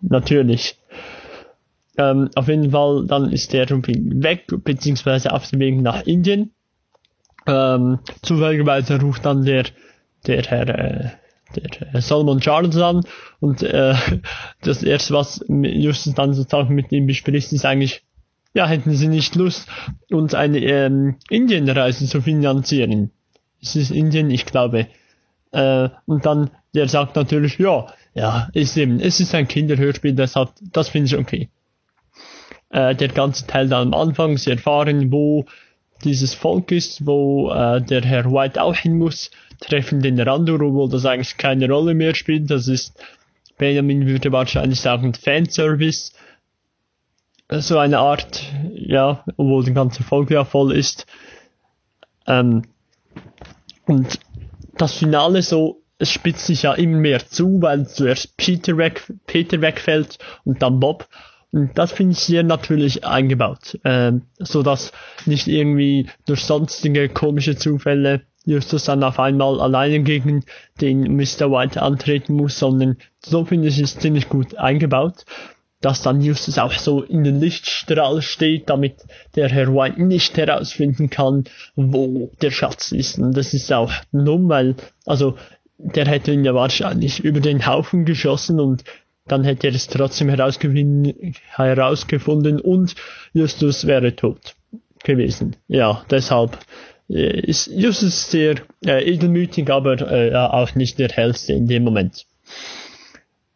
natürlich. 0.01 0.77
Ähm, 1.97 2.29
auf 2.35 2.47
jeden 2.47 2.71
Fall, 2.71 3.05
dann 3.07 3.31
ist 3.31 3.53
der 3.53 3.69
Rubin 3.69 4.23
weg, 4.23 4.47
beziehungsweise 4.63 5.31
auf 5.31 5.47
dem 5.49 5.59
Weg 5.59 5.79
nach 5.79 6.03
Indien. 6.03 6.51
Ähm, 7.45 7.99
zufälligerweise 8.21 8.99
ruft 8.99 9.25
dann 9.25 9.45
der, 9.45 9.65
der 10.25 10.41
Herr, 10.43 10.69
äh, 10.69 11.09
der 11.55 12.01
Solomon 12.01 12.39
Charles 12.39 12.77
an 12.77 13.03
und 13.39 13.61
äh, 13.61 13.93
das 14.61 14.81
erste, 14.81 15.13
was 15.13 15.45
Justus 15.47 16.15
dann 16.15 16.33
sozusagen 16.33 16.73
mit 16.73 16.91
ihm 16.91 17.05
bespricht, 17.05 17.51
ist 17.53 17.65
eigentlich, 17.65 18.03
ja, 18.55 18.67
hätten 18.67 18.91
sie 18.91 19.07
nicht 19.07 19.35
Lust, 19.35 19.67
uns 20.09 20.33
eine 20.33 20.59
ähm, 20.59 21.17
Indienreise 21.29 22.07
zu 22.07 22.21
finanzieren. 22.21 23.11
Es 23.63 23.75
ist 23.75 23.91
Indien, 23.91 24.29
ich 24.29 24.45
glaube. 24.45 24.87
Äh, 25.51 25.89
und 26.05 26.25
dann, 26.25 26.51
der 26.75 26.87
sagt 26.87 27.15
natürlich, 27.15 27.57
ja, 27.57 27.87
ja, 28.13 28.49
ist 28.53 28.77
eben, 28.77 28.99
es 28.99 29.19
ist 29.19 29.33
ein 29.33 29.47
Kinderhörspiel, 29.47 30.13
deshalb, 30.13 30.49
das 30.71 30.89
finde 30.89 31.07
ich 31.07 31.17
okay. 31.17 31.49
Äh, 32.69 32.95
der 32.95 33.07
ganze 33.07 33.47
Teil 33.47 33.69
dann 33.69 33.93
am 33.93 33.99
Anfang, 34.09 34.37
sie 34.37 34.51
erfahren, 34.51 35.11
wo 35.11 35.45
dieses 36.03 36.33
Volk 36.33 36.71
ist, 36.71 37.05
wo 37.05 37.51
äh, 37.51 37.81
der 37.81 38.01
Herr 38.01 38.31
White 38.31 38.61
auch 38.61 38.75
hin 38.75 38.97
muss, 38.97 39.31
treffen 39.59 40.01
den 40.01 40.19
Randur, 40.19 40.61
obwohl 40.61 40.89
das 40.89 41.05
eigentlich 41.05 41.37
keine 41.37 41.69
Rolle 41.69 41.93
mehr 41.93 42.15
spielt. 42.15 42.51
Das 42.51 42.67
ist, 42.67 43.01
Benjamin 43.57 44.05
würde 44.07 44.31
wahrscheinlich 44.31 44.81
sagen, 44.81 45.13
Fanservice 45.13 46.11
so 47.49 47.77
eine 47.77 47.99
Art, 47.99 48.43
ja, 48.73 49.23
obwohl 49.37 49.63
die 49.63 49.73
ganze 49.73 50.03
Folge 50.03 50.35
ja 50.35 50.45
voll 50.45 50.75
ist. 50.75 51.05
Ähm, 52.25 52.63
und 53.85 54.19
das 54.77 54.93
Finale 54.93 55.41
so, 55.41 55.83
es 55.99 56.09
spitzt 56.09 56.47
sich 56.47 56.63
ja 56.63 56.73
immer 56.73 56.97
mehr 56.97 57.25
zu, 57.25 57.61
weil 57.61 57.87
zuerst 57.87 58.35
Peter, 58.37 58.77
weg, 58.77 59.03
Peter 59.27 59.61
wegfällt 59.61 60.17
und 60.43 60.61
dann 60.61 60.79
Bob. 60.79 61.07
Und 61.51 61.77
das 61.77 61.91
finde 61.91 62.13
ich 62.13 62.19
sehr 62.19 62.43
natürlich 62.43 63.05
eingebaut, 63.05 63.79
ähm, 63.83 64.23
so 64.39 64.63
dass 64.63 64.91
nicht 65.25 65.47
irgendwie 65.47 66.09
durch 66.25 66.43
sonstige 66.43 67.09
komische 67.09 67.55
Zufälle 67.55 68.23
Justus 68.45 68.85
dann 68.85 69.03
auf 69.03 69.19
einmal 69.19 69.61
alleine 69.61 70.01
gegen 70.01 70.43
den 70.81 71.15
Mr. 71.15 71.49
White 71.49 71.81
antreten 71.81 72.33
muss, 72.33 72.59
sondern 72.59 72.97
so 73.23 73.45
finde 73.45 73.69
ich 73.69 73.79
es 73.79 73.97
ziemlich 73.97 74.27
gut 74.27 74.55
eingebaut 74.55 75.25
dass 75.83 76.01
dann 76.01 76.21
Justus 76.21 76.57
auch 76.57 76.71
so 76.71 77.03
in 77.03 77.23
den 77.25 77.41
Lichtstrahl 77.41 78.21
steht, 78.21 78.69
damit 78.69 78.95
der 79.35 79.49
Herr 79.49 79.67
White 79.67 80.01
nicht 80.01 80.37
herausfinden 80.37 81.09
kann, 81.09 81.43
wo 81.75 82.31
der 82.41 82.51
Schatz 82.51 82.93
ist. 82.93 83.19
Und 83.19 83.35
das 83.35 83.53
ist 83.53 83.73
auch 83.73 83.91
dumm, 84.13 84.47
weil, 84.47 84.77
also, 85.05 85.35
der 85.77 86.07
hätte 86.07 86.31
ihn 86.31 86.45
ja 86.45 86.55
wahrscheinlich 86.55 87.21
über 87.21 87.41
den 87.41 87.67
Haufen 87.67 88.05
geschossen 88.05 88.61
und 88.61 88.85
dann 89.27 89.43
hätte 89.43 89.67
er 89.67 89.75
es 89.75 89.87
trotzdem 89.87 90.29
herausgefunden 90.29 92.61
und 92.61 92.95
Justus 93.33 93.85
wäre 93.85 94.15
tot 94.15 94.55
gewesen. 95.03 95.57
Ja, 95.67 96.05
deshalb 96.09 96.57
äh, 97.09 97.41
ist 97.41 97.67
Justus 97.67 98.31
sehr 98.31 98.55
äh, 98.85 99.03
edelmütig, 99.03 99.69
aber 99.69 99.99
äh, 100.09 100.33
auch 100.33 100.75
nicht 100.75 100.97
der 100.99 101.09
hellste 101.09 101.51
in 101.51 101.67
dem 101.67 101.83
Moment. 101.83 102.25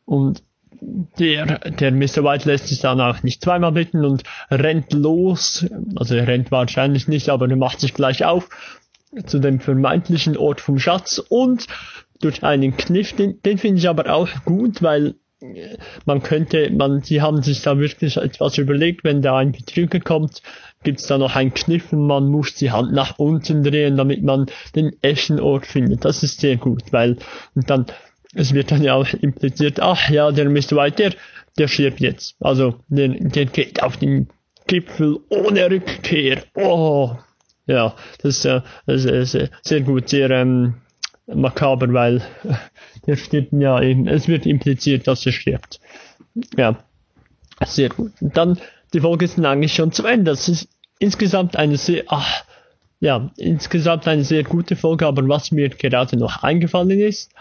Und 0.03 0.43
der, 0.79 1.59
der 1.59 1.91
Mr. 1.91 2.23
White 2.23 2.49
lässt 2.49 2.67
sich 2.67 2.79
dann 2.79 3.01
auch 3.01 3.23
nicht 3.23 3.41
zweimal 3.41 3.71
bitten 3.71 4.05
und 4.05 4.23
rennt 4.49 4.93
los. 4.93 5.65
Also 5.95 6.15
er 6.15 6.27
rennt 6.27 6.51
wahrscheinlich 6.51 7.07
nicht, 7.07 7.29
aber 7.29 7.49
er 7.49 7.55
macht 7.55 7.79
sich 7.79 7.93
gleich 7.93 8.25
auf 8.25 8.49
zu 9.25 9.39
dem 9.39 9.59
vermeintlichen 9.59 10.37
Ort 10.37 10.61
vom 10.61 10.79
Schatz 10.79 11.19
und 11.29 11.67
durch 12.19 12.43
einen 12.43 12.75
Kniff, 12.77 13.13
den, 13.13 13.41
den 13.43 13.57
finde 13.57 13.79
ich 13.79 13.89
aber 13.89 14.13
auch 14.13 14.29
gut, 14.43 14.81
weil 14.81 15.15
äh, 15.41 15.77
man 16.05 16.23
könnte, 16.23 16.69
man, 16.71 17.01
die 17.01 17.21
haben 17.21 17.41
sich 17.41 17.61
da 17.61 17.77
wirklich 17.79 18.17
etwas 18.17 18.57
überlegt, 18.57 19.03
wenn 19.03 19.21
da 19.21 19.37
ein 19.37 19.51
Betrüger 19.51 19.99
kommt, 19.99 20.41
gibt's 20.83 21.07
da 21.07 21.17
noch 21.17 21.35
einen 21.35 21.53
Kniff 21.53 21.93
und 21.93 22.07
man 22.07 22.27
muss 22.27 22.55
die 22.55 22.71
Hand 22.71 22.91
nach 22.91 23.17
unten 23.17 23.63
drehen, 23.63 23.97
damit 23.97 24.23
man 24.23 24.47
den 24.75 24.95
echten 25.01 25.39
Ort 25.39 25.65
findet. 25.65 26.05
Das 26.05 26.23
ist 26.23 26.39
sehr 26.39 26.57
gut, 26.57 26.83
weil, 26.91 27.17
und 27.55 27.69
dann 27.69 27.85
es 28.37 28.53
wird 28.53 28.71
dann 28.71 28.83
ja 28.83 28.93
auch 28.93 29.07
impliziert, 29.13 29.79
ach 29.79 30.09
ja, 30.09 30.31
der 30.31 30.49
Mr. 30.49 30.75
White, 30.77 31.15
der, 31.57 31.67
stirbt 31.67 31.99
jetzt. 31.99 32.35
Also, 32.39 32.75
der, 32.87 33.09
der 33.09 33.45
geht 33.45 33.81
auf 33.81 33.97
den 33.97 34.29
Gipfel 34.67 35.19
ohne 35.29 35.69
Rückkehr. 35.71 36.43
Oh, 36.53 37.15
ja, 37.65 37.95
das 38.21 38.37
ist, 38.37 38.45
äh, 38.45 38.61
das 38.85 39.05
ist 39.05 39.35
äh, 39.35 39.49
sehr 39.61 39.81
gut, 39.81 40.09
sehr 40.09 40.29
ähm, 40.29 40.75
makaber, 41.25 41.91
weil 41.93 42.21
der 43.07 43.15
stirbt 43.15 43.53
ja 43.53 43.81
eben, 43.81 44.07
es 44.07 44.27
wird 44.27 44.45
impliziert, 44.45 45.07
dass 45.07 45.25
er 45.25 45.31
stirbt. 45.31 45.79
Ja, 46.55 46.77
sehr 47.65 47.89
gut. 47.89 48.11
Dann, 48.21 48.59
die 48.93 49.01
Folge 49.01 49.25
ist 49.25 49.39
eigentlich 49.39 49.73
schon 49.73 49.91
zu 49.91 50.05
Ende. 50.05 50.31
Das 50.31 50.47
ist 50.47 50.69
insgesamt 50.99 51.55
eine 51.55 51.77
sehr, 51.77 52.03
ach, 52.07 52.43
ja, 52.99 53.31
insgesamt 53.37 54.07
eine 54.07 54.23
sehr 54.23 54.43
gute 54.43 54.75
Folge, 54.75 55.07
aber 55.07 55.27
was 55.27 55.51
mir 55.51 55.69
gerade 55.69 56.17
noch 56.17 56.43
eingefallen 56.43 56.99
ist, 56.99 57.31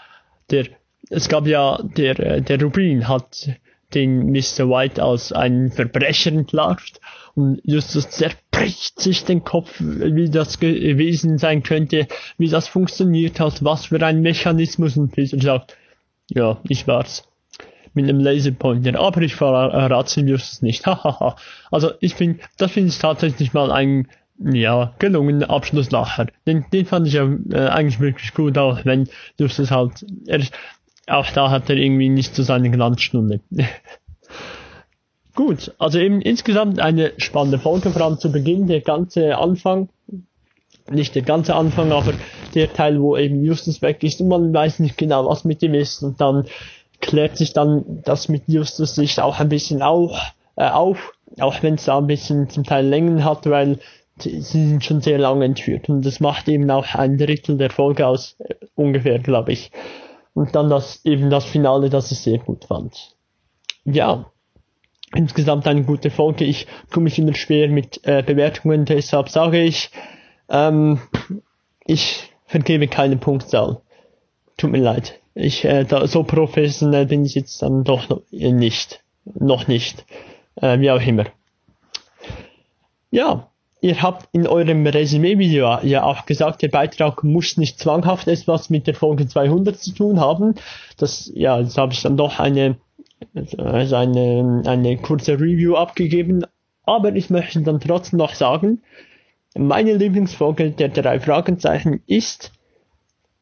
der, 0.50 0.66
es 1.10 1.28
gab 1.28 1.46
ja, 1.46 1.78
der, 1.82 2.18
äh, 2.18 2.42
der 2.42 2.60
Rubin 2.60 3.08
hat 3.08 3.48
den 3.94 4.30
Mr. 4.32 4.68
White 4.68 5.02
als 5.02 5.32
einen 5.32 5.70
Verbrecher 5.70 6.32
entlarvt 6.32 7.00
und 7.34 7.60
Justus 7.64 8.08
zerbricht 8.10 9.00
sich 9.00 9.24
den 9.24 9.44
Kopf, 9.44 9.74
wie 9.78 10.28
das 10.28 10.58
gewesen 10.58 11.38
sein 11.38 11.62
könnte, 11.62 12.08
wie 12.38 12.48
das 12.48 12.66
funktioniert 12.66 13.38
hat, 13.38 13.62
was 13.62 13.86
für 13.86 14.04
ein 14.04 14.22
Mechanismus 14.22 14.96
und 14.96 15.12
Peter 15.12 15.40
sagt, 15.40 15.76
ja, 16.28 16.58
ich 16.68 16.86
war's. 16.86 17.28
Mit 17.94 18.08
einem 18.08 18.20
Laserpointer, 18.20 18.98
aber 18.98 19.22
ich 19.22 19.36
verrate 19.36 20.20
Justus 20.20 20.60
nicht, 20.60 20.84
hahaha. 20.86 21.36
also 21.70 21.92
ich 22.00 22.14
finde, 22.14 22.40
das 22.58 22.72
finde 22.72 22.90
ich 22.90 22.98
tatsächlich 22.98 23.54
mal 23.54 23.70
ein 23.70 24.08
ja, 24.38 24.94
gelungener 24.98 25.48
Abschluss 25.48 25.90
nachher. 25.90 26.26
Den, 26.46 26.66
den 26.72 26.84
fand 26.84 27.06
ich 27.06 27.14
ja 27.14 27.26
äh, 27.52 27.68
eigentlich 27.68 28.00
wirklich 28.00 28.34
gut, 28.34 28.58
auch 28.58 28.84
wenn 28.84 29.08
Justus 29.38 29.70
halt, 29.70 30.04
er, 30.26 30.40
auch 31.06 31.30
da 31.30 31.50
hat 31.50 31.70
er 31.70 31.76
irgendwie 31.76 32.08
nicht 32.08 32.34
so 32.34 32.42
seine 32.42 32.70
Glanzstunde. 32.70 33.40
Gut, 35.34 35.74
also 35.78 35.98
eben 35.98 36.22
insgesamt 36.22 36.80
eine 36.80 37.12
spannende 37.18 37.58
Folge, 37.58 37.90
vor 37.90 38.02
allem 38.02 38.18
zu 38.18 38.32
Beginn, 38.32 38.66
der 38.66 38.80
ganze 38.80 39.36
Anfang, 39.36 39.90
nicht 40.90 41.14
der 41.14 41.22
ganze 41.22 41.54
Anfang, 41.54 41.92
aber 41.92 42.14
der 42.54 42.72
Teil, 42.72 43.00
wo 43.00 43.16
eben 43.16 43.44
Justus 43.44 43.82
weg 43.82 44.02
ist 44.02 44.20
und 44.20 44.28
man 44.28 44.54
weiß 44.54 44.78
nicht 44.78 44.96
genau, 44.96 45.28
was 45.28 45.44
mit 45.44 45.62
ihm 45.62 45.74
ist 45.74 46.02
und 46.02 46.20
dann 46.20 46.46
klärt 47.00 47.36
sich 47.36 47.52
dann 47.52 48.02
das 48.04 48.28
mit 48.28 48.44
Justus 48.46 48.94
sich 48.94 49.20
auch 49.20 49.38
ein 49.38 49.50
bisschen 49.50 49.82
auch, 49.82 50.18
äh, 50.56 50.68
auf, 50.68 51.12
auch 51.38 51.62
wenn 51.62 51.74
es 51.74 51.84
da 51.84 51.98
ein 51.98 52.06
bisschen 52.06 52.48
zum 52.48 52.64
Teil 52.64 52.86
Längen 52.86 53.22
hat, 53.24 53.44
weil 53.46 53.78
sie 54.18 54.40
sind 54.40 54.84
schon 54.84 55.02
sehr 55.02 55.18
lange 55.18 55.44
entführt 55.44 55.90
und 55.90 56.06
das 56.06 56.20
macht 56.20 56.48
eben 56.48 56.70
auch 56.70 56.94
ein 56.94 57.18
Drittel 57.18 57.58
der 57.58 57.70
Folge 57.70 58.06
aus, 58.06 58.36
äh, 58.38 58.54
ungefähr, 58.74 59.18
glaube 59.18 59.52
ich. 59.52 59.70
Und 60.36 60.54
dann 60.54 60.68
das, 60.68 61.02
eben 61.06 61.30
das 61.30 61.46
Finale, 61.46 61.88
das 61.88 62.12
ich 62.12 62.18
sehr 62.18 62.36
gut 62.36 62.66
fand. 62.66 63.16
Ja. 63.86 64.30
Insgesamt 65.14 65.66
eine 65.66 65.82
gute 65.82 66.10
Folge. 66.10 66.44
Ich 66.44 66.66
tue 66.90 67.02
mich 67.02 67.18
immer 67.18 67.34
schwer 67.34 67.70
mit 67.70 68.06
äh, 68.06 68.22
Bewertungen, 68.22 68.84
deshalb 68.84 69.30
sage 69.30 69.62
ich, 69.62 69.90
ähm, 70.50 71.00
ich 71.86 72.30
vergebe 72.44 72.86
keine 72.86 73.16
Punktzahl. 73.16 73.80
Tut 74.58 74.72
mir 74.72 74.82
leid. 74.82 75.18
Ich, 75.32 75.64
äh, 75.64 75.84
da, 75.84 76.06
so 76.06 76.22
professionell 76.22 77.06
bin 77.06 77.24
ich 77.24 77.34
jetzt 77.34 77.62
dann 77.62 77.82
doch 77.82 78.10
noch, 78.10 78.20
äh, 78.30 78.52
nicht. 78.52 79.02
Noch 79.24 79.68
nicht. 79.68 80.04
Äh, 80.56 80.80
wie 80.80 80.90
auch 80.90 81.00
immer. 81.00 81.24
Ja, 83.10 83.50
ihr 83.86 84.02
habt 84.02 84.28
in 84.32 84.48
eurem 84.48 84.84
Resümee-Video 84.84 85.78
ja 85.82 86.02
auch 86.02 86.26
gesagt, 86.26 86.60
der 86.62 86.68
Beitrag 86.68 87.22
muss 87.22 87.56
nicht 87.56 87.78
zwanghaft 87.78 88.26
etwas 88.26 88.68
mit 88.68 88.88
der 88.88 88.94
Folge 88.94 89.28
200 89.28 89.78
zu 89.78 89.92
tun 89.92 90.18
haben. 90.18 90.56
Das, 90.96 91.30
ja, 91.34 91.62
das 91.62 91.78
habe 91.78 91.92
ich 91.92 92.02
dann 92.02 92.16
doch 92.16 92.40
eine, 92.40 92.78
also 93.58 93.94
eine, 93.94 94.62
eine 94.66 94.96
kurze 94.96 95.34
Review 95.34 95.76
abgegeben. 95.76 96.44
Aber 96.82 97.14
ich 97.14 97.30
möchte 97.30 97.62
dann 97.62 97.78
trotzdem 97.78 98.18
noch 98.18 98.34
sagen, 98.34 98.82
meine 99.56 99.94
Lieblingsfolge 99.94 100.72
der 100.72 100.88
drei 100.88 101.20
Fragezeichen 101.20 102.02
ist, 102.06 102.52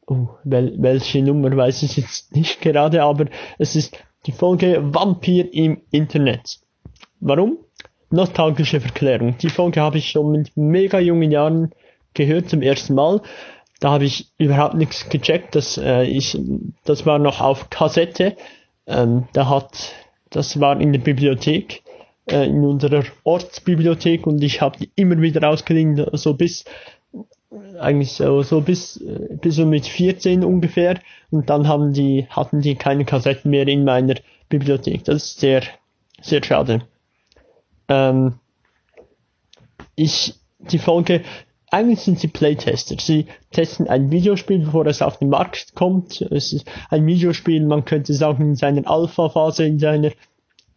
oh, 0.05 0.27
wel, 0.43 0.75
welche 0.77 1.23
Nummer 1.23 1.57
weiß 1.57 1.81
ich 1.81 1.97
jetzt 1.97 2.35
nicht 2.35 2.61
gerade, 2.61 3.01
aber 3.01 3.25
es 3.57 3.75
ist 3.75 3.97
die 4.27 4.31
Folge 4.31 4.93
Vampir 4.93 5.51
im 5.51 5.81
Internet. 5.89 6.59
Warum? 7.19 7.57
Nostalgische 8.15 8.81
Verklärung. 8.81 9.37
Die 9.37 9.49
Folge 9.49 9.81
habe 9.81 9.97
ich 9.97 10.09
schon 10.09 10.31
mit 10.31 10.55
mega 10.55 10.99
jungen 10.99 11.31
Jahren 11.31 11.71
gehört 12.13 12.49
zum 12.49 12.61
ersten 12.61 12.95
Mal. 12.95 13.21
Da 13.79 13.91
habe 13.91 14.05
ich 14.05 14.31
überhaupt 14.37 14.75
nichts 14.75 15.09
gecheckt. 15.09 15.55
Das, 15.55 15.77
äh, 15.77 16.03
ich, 16.03 16.37
das 16.85 17.05
war 17.05 17.19
noch 17.19 17.41
auf 17.41 17.69
Kassette. 17.69 18.35
Ähm, 18.87 19.27
da 19.33 19.49
hat, 19.49 19.93
das 20.29 20.59
war 20.59 20.79
in 20.79 20.93
der 20.93 20.99
Bibliothek, 20.99 21.83
äh, 22.29 22.47
in 22.47 22.63
unserer 22.63 23.03
Ortsbibliothek 23.23 24.25
und 24.25 24.43
ich 24.43 24.61
habe 24.61 24.77
die 24.79 24.89
immer 24.95 25.21
wieder 25.21 25.47
ausgeliehen, 25.47 26.05
so 26.13 26.33
bis 26.33 26.65
eigentlich 27.79 28.13
so, 28.13 28.41
so 28.41 28.61
bis, 28.61 28.97
äh, 28.97 29.35
bis 29.41 29.55
so 29.55 29.65
mit 29.65 29.85
14 29.85 30.43
ungefähr. 30.43 30.99
Und 31.31 31.49
dann 31.49 31.67
haben 31.67 31.93
die, 31.93 32.27
hatten 32.29 32.61
die 32.61 32.75
keine 32.75 33.05
Kassetten 33.05 33.51
mehr 33.51 33.67
in 33.67 33.83
meiner 33.83 34.15
Bibliothek. 34.49 35.03
Das 35.03 35.23
ist 35.23 35.39
sehr, 35.39 35.63
sehr 36.21 36.43
schade. 36.43 36.81
Ähm, 37.87 38.33
ich, 39.95 40.35
die 40.59 40.79
Folge, 40.79 41.21
eigentlich 41.71 42.01
sind 42.01 42.19
sie 42.19 42.27
Playtester. 42.27 42.95
Sie 42.99 43.27
testen 43.51 43.87
ein 43.87 44.11
Videospiel, 44.11 44.59
bevor 44.59 44.85
es 44.85 45.01
auf 45.01 45.19
den 45.19 45.29
Markt 45.29 45.75
kommt. 45.75 46.21
Es 46.21 46.53
ist 46.53 46.65
ein 46.89 47.05
Videospiel, 47.05 47.65
man 47.65 47.85
könnte 47.85 48.13
sagen, 48.13 48.43
in 48.43 48.55
seiner 48.55 48.89
Alpha-Phase, 48.89 49.65
in 49.65 49.79
seiner 49.79 50.11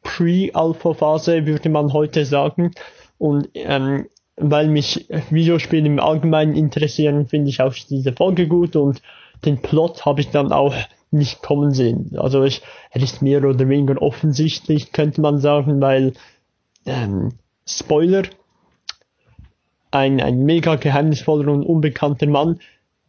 Pre-Alpha-Phase, 0.02 1.46
würde 1.46 1.68
man 1.68 1.92
heute 1.92 2.24
sagen. 2.24 2.72
Und 3.18 3.48
ähm, 3.54 4.06
weil 4.36 4.68
mich 4.68 5.08
Videospiele 5.30 5.86
im 5.86 6.00
Allgemeinen 6.00 6.54
interessieren, 6.54 7.26
finde 7.26 7.50
ich 7.50 7.60
auch 7.60 7.74
diese 7.74 8.12
Folge 8.12 8.46
gut 8.46 8.76
und 8.76 9.02
den 9.44 9.60
Plot 9.60 10.04
habe 10.04 10.20
ich 10.20 10.30
dann 10.30 10.52
auch 10.52 10.74
nicht 11.10 11.42
kommen 11.42 11.72
sehen. 11.72 12.16
Also 12.16 12.44
ich, 12.44 12.62
er 12.90 13.02
ist 13.02 13.22
mehr 13.22 13.42
oder 13.44 13.68
weniger 13.68 14.00
offensichtlich, 14.00 14.92
könnte 14.92 15.20
man 15.20 15.38
sagen, 15.38 15.80
weil 15.80 16.12
ähm, 16.86 17.32
Spoiler, 17.66 18.24
ein, 19.90 20.20
ein 20.20 20.44
mega 20.44 20.76
geheimnisvoller 20.76 21.52
und 21.52 21.64
unbekannter 21.64 22.26
Mann 22.26 22.60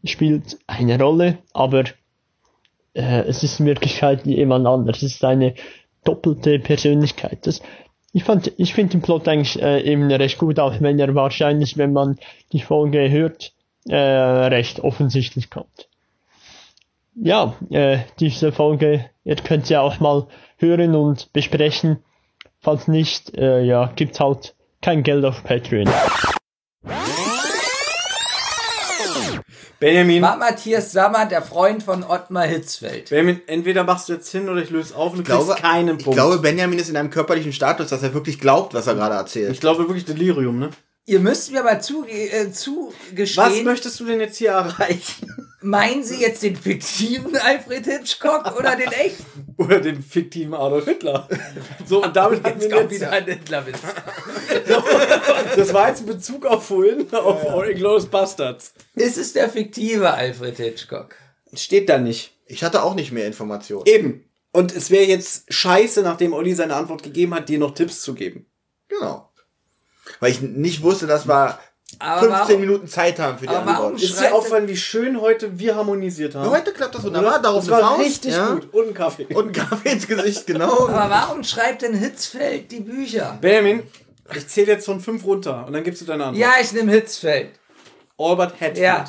spielt 0.03 0.57
eine 0.67 0.99
Rolle, 0.99 1.39
aber 1.53 1.83
äh, 2.93 3.21
es 3.21 3.43
ist 3.43 3.59
in 3.59 3.65
Wirklichkeit 3.65 4.25
jemand 4.25 4.65
anderes. 4.65 5.03
Es 5.03 5.15
ist 5.15 5.23
eine 5.23 5.55
doppelte 6.03 6.59
Persönlichkeit. 6.59 7.45
Das, 7.45 7.61
ich 8.13 8.23
ich 8.57 8.73
finde 8.73 8.91
den 8.91 9.01
Plot 9.01 9.27
eigentlich 9.27 9.61
äh, 9.61 9.81
eben 9.81 10.11
recht 10.11 10.37
gut, 10.37 10.59
auch 10.59 10.79
wenn 10.79 10.99
er 10.99 11.13
wahrscheinlich, 11.15 11.77
wenn 11.77 11.93
man 11.93 12.17
die 12.51 12.61
Folge 12.61 13.09
hört, 13.09 13.53
äh, 13.87 13.95
recht 13.95 14.79
offensichtlich 14.79 15.49
kommt. 15.49 15.89
Ja, 17.15 17.55
äh, 17.69 17.99
diese 18.19 18.51
Folge, 18.51 19.09
ihr 19.25 19.35
könnt 19.35 19.65
sie 19.65 19.77
auch 19.77 19.99
mal 19.99 20.27
hören 20.57 20.95
und 20.95 21.31
besprechen. 21.33 21.99
Falls 22.61 22.87
nicht, 22.87 23.35
äh, 23.37 23.61
ja, 23.63 23.91
gibt's 23.95 24.19
halt 24.19 24.55
kein 24.81 25.03
Geld 25.03 25.23
auf 25.23 25.43
Patreon. 25.43 25.89
Benjamin. 29.79 30.21
War 30.21 30.35
Matthias 30.35 30.91
Sammer 30.91 31.25
der 31.25 31.41
Freund 31.41 31.83
von 31.83 32.03
Ottmar 32.03 32.43
Hitzfeld? 32.45 33.09
Benjamin, 33.09 33.41
entweder 33.47 33.85
machst 33.85 34.09
du 34.09 34.13
jetzt 34.13 34.29
hin 34.29 34.49
oder 34.49 34.61
ich 34.61 34.69
löse 34.71 34.93
auf 34.93 35.13
und 35.13 35.19
Ich 35.19 35.25
glaube, 35.25 35.45
kriegst 35.53 35.61
keinen 35.63 35.97
ich 35.97 36.03
Punkt. 36.03 36.17
glaube, 36.17 36.39
Benjamin 36.39 36.77
ist 36.79 36.89
in 36.89 36.97
einem 36.97 37.09
körperlichen 37.09 37.53
Status, 37.53 37.87
dass 37.87 38.03
er 38.03 38.13
wirklich 38.13 38.39
glaubt, 38.39 38.73
was 38.73 38.87
er 38.87 38.95
gerade 38.95 39.15
erzählt. 39.15 39.53
ich 39.53 39.61
glaube 39.61 39.87
wirklich 39.87 40.03
Delirium, 40.03 40.59
ne? 40.59 40.69
Ihr 41.05 41.19
müsst 41.19 41.51
mir 41.51 41.61
aber 41.61 41.79
zu, 41.79 42.05
äh, 42.05 42.51
zugestehen. 42.51 43.35
Was 43.37 43.63
möchtest 43.63 43.99
du 43.99 44.05
denn 44.05 44.19
jetzt 44.19 44.37
hier 44.37 44.51
erreichen? 44.51 45.49
Meinen 45.61 46.03
Sie 46.03 46.21
jetzt 46.21 46.41
den 46.43 46.55
fiktiven 46.55 47.35
Alfred 47.35 47.85
Hitchcock 47.85 48.57
oder 48.57 48.75
den 48.75 48.91
echten? 48.91 49.25
Oder 49.57 49.81
den 49.81 50.01
fiktiven 50.01 50.53
Adolf 50.53 50.85
Hitler. 50.85 51.27
So, 51.85 52.01
und 52.01 52.15
damit 52.15 52.41
hatten 52.45 52.61
Jetzt 52.61 52.71
wir 52.71 52.77
kommt 52.77 52.91
jetzt, 52.93 53.01
wieder 53.01 53.11
ein 53.11 53.25
Hitlerwitz. 53.25 53.77
das 55.57 55.73
war 55.73 55.89
jetzt 55.89 55.99
ein 55.99 56.05
Bezug 56.05 56.45
auf 56.45 56.67
vorhin, 56.67 57.13
auf 57.13 57.43
ja, 57.43 57.63
Inglourious 57.65 58.05
Bastards. 58.05 58.73
Ist 58.95 59.17
es 59.17 59.33
der 59.33 59.49
fiktive 59.49 60.13
Alfred 60.13 60.55
Hitchcock? 60.55 61.15
Steht 61.53 61.89
da 61.89 61.97
nicht. 61.97 62.37
Ich 62.45 62.63
hatte 62.63 62.83
auch 62.83 62.95
nicht 62.95 63.11
mehr 63.11 63.27
Informationen. 63.27 63.83
Eben. 63.85 64.23
Und 64.51 64.73
es 64.73 64.91
wäre 64.91 65.05
jetzt 65.05 65.51
scheiße, 65.53 66.03
nachdem 66.03 66.31
Olli 66.31 66.55
seine 66.55 66.75
Antwort 66.75 67.03
gegeben 67.03 67.35
hat, 67.35 67.49
dir 67.49 67.59
noch 67.59 67.73
Tipps 67.73 68.01
zu 68.01 68.13
geben. 68.13 68.45
Genau. 68.87 69.28
Weil 70.19 70.31
ich 70.31 70.41
nicht 70.41 70.81
wusste, 70.83 71.07
dass 71.07 71.27
wir 71.27 71.59
Aber 71.99 72.19
15 72.19 72.29
warum- 72.31 72.61
Minuten 72.61 72.87
Zeit 72.87 73.19
haben 73.19 73.37
für 73.39 73.45
die 73.47 73.49
aber 73.53 73.65
warum 73.65 73.85
Antwort. 73.93 74.01
Ist 74.03 74.19
dir 74.19 74.33
aufgefallen, 74.33 74.67
wie 74.67 74.77
schön 74.77 75.19
heute 75.21 75.57
wir 75.59 75.75
harmonisiert 75.75 76.35
haben? 76.35 76.45
Ja, 76.45 76.51
heute 76.51 76.71
klappt 76.71 76.95
das 76.95 77.03
wunderbar. 77.03 77.41
Darum 77.41 77.59
das 77.59 77.69
war 77.69 77.99
richtig 77.99 78.33
ja? 78.33 78.53
gut. 78.53 78.73
Und 78.73 78.87
ein 78.89 78.93
Kaffee. 78.93 79.25
Und 79.33 79.47
ein 79.47 79.53
Kaffee 79.53 79.89
ins 79.89 80.07
Gesicht, 80.07 80.45
genau. 80.47 80.87
Aber 80.87 81.09
warum 81.09 81.43
schreibt 81.43 81.81
denn 81.81 81.93
Hitzfeld 81.95 82.71
die 82.71 82.81
Bücher? 82.81 83.37
Benjamin, 83.41 83.83
ich 84.35 84.47
zähle 84.47 84.73
jetzt 84.73 84.85
von 84.85 84.99
fünf 84.99 85.23
runter 85.25 85.65
und 85.65 85.73
dann 85.73 85.83
gibst 85.83 86.01
du 86.01 86.05
deine 86.05 86.25
Antwort. 86.25 86.39
Ja, 86.41 86.53
ich 86.61 86.71
nehme 86.73 86.91
Hitzfeld. 86.91 87.51
Albert 88.17 88.53
Hatfield. 88.59 88.77
Ja. 88.77 89.05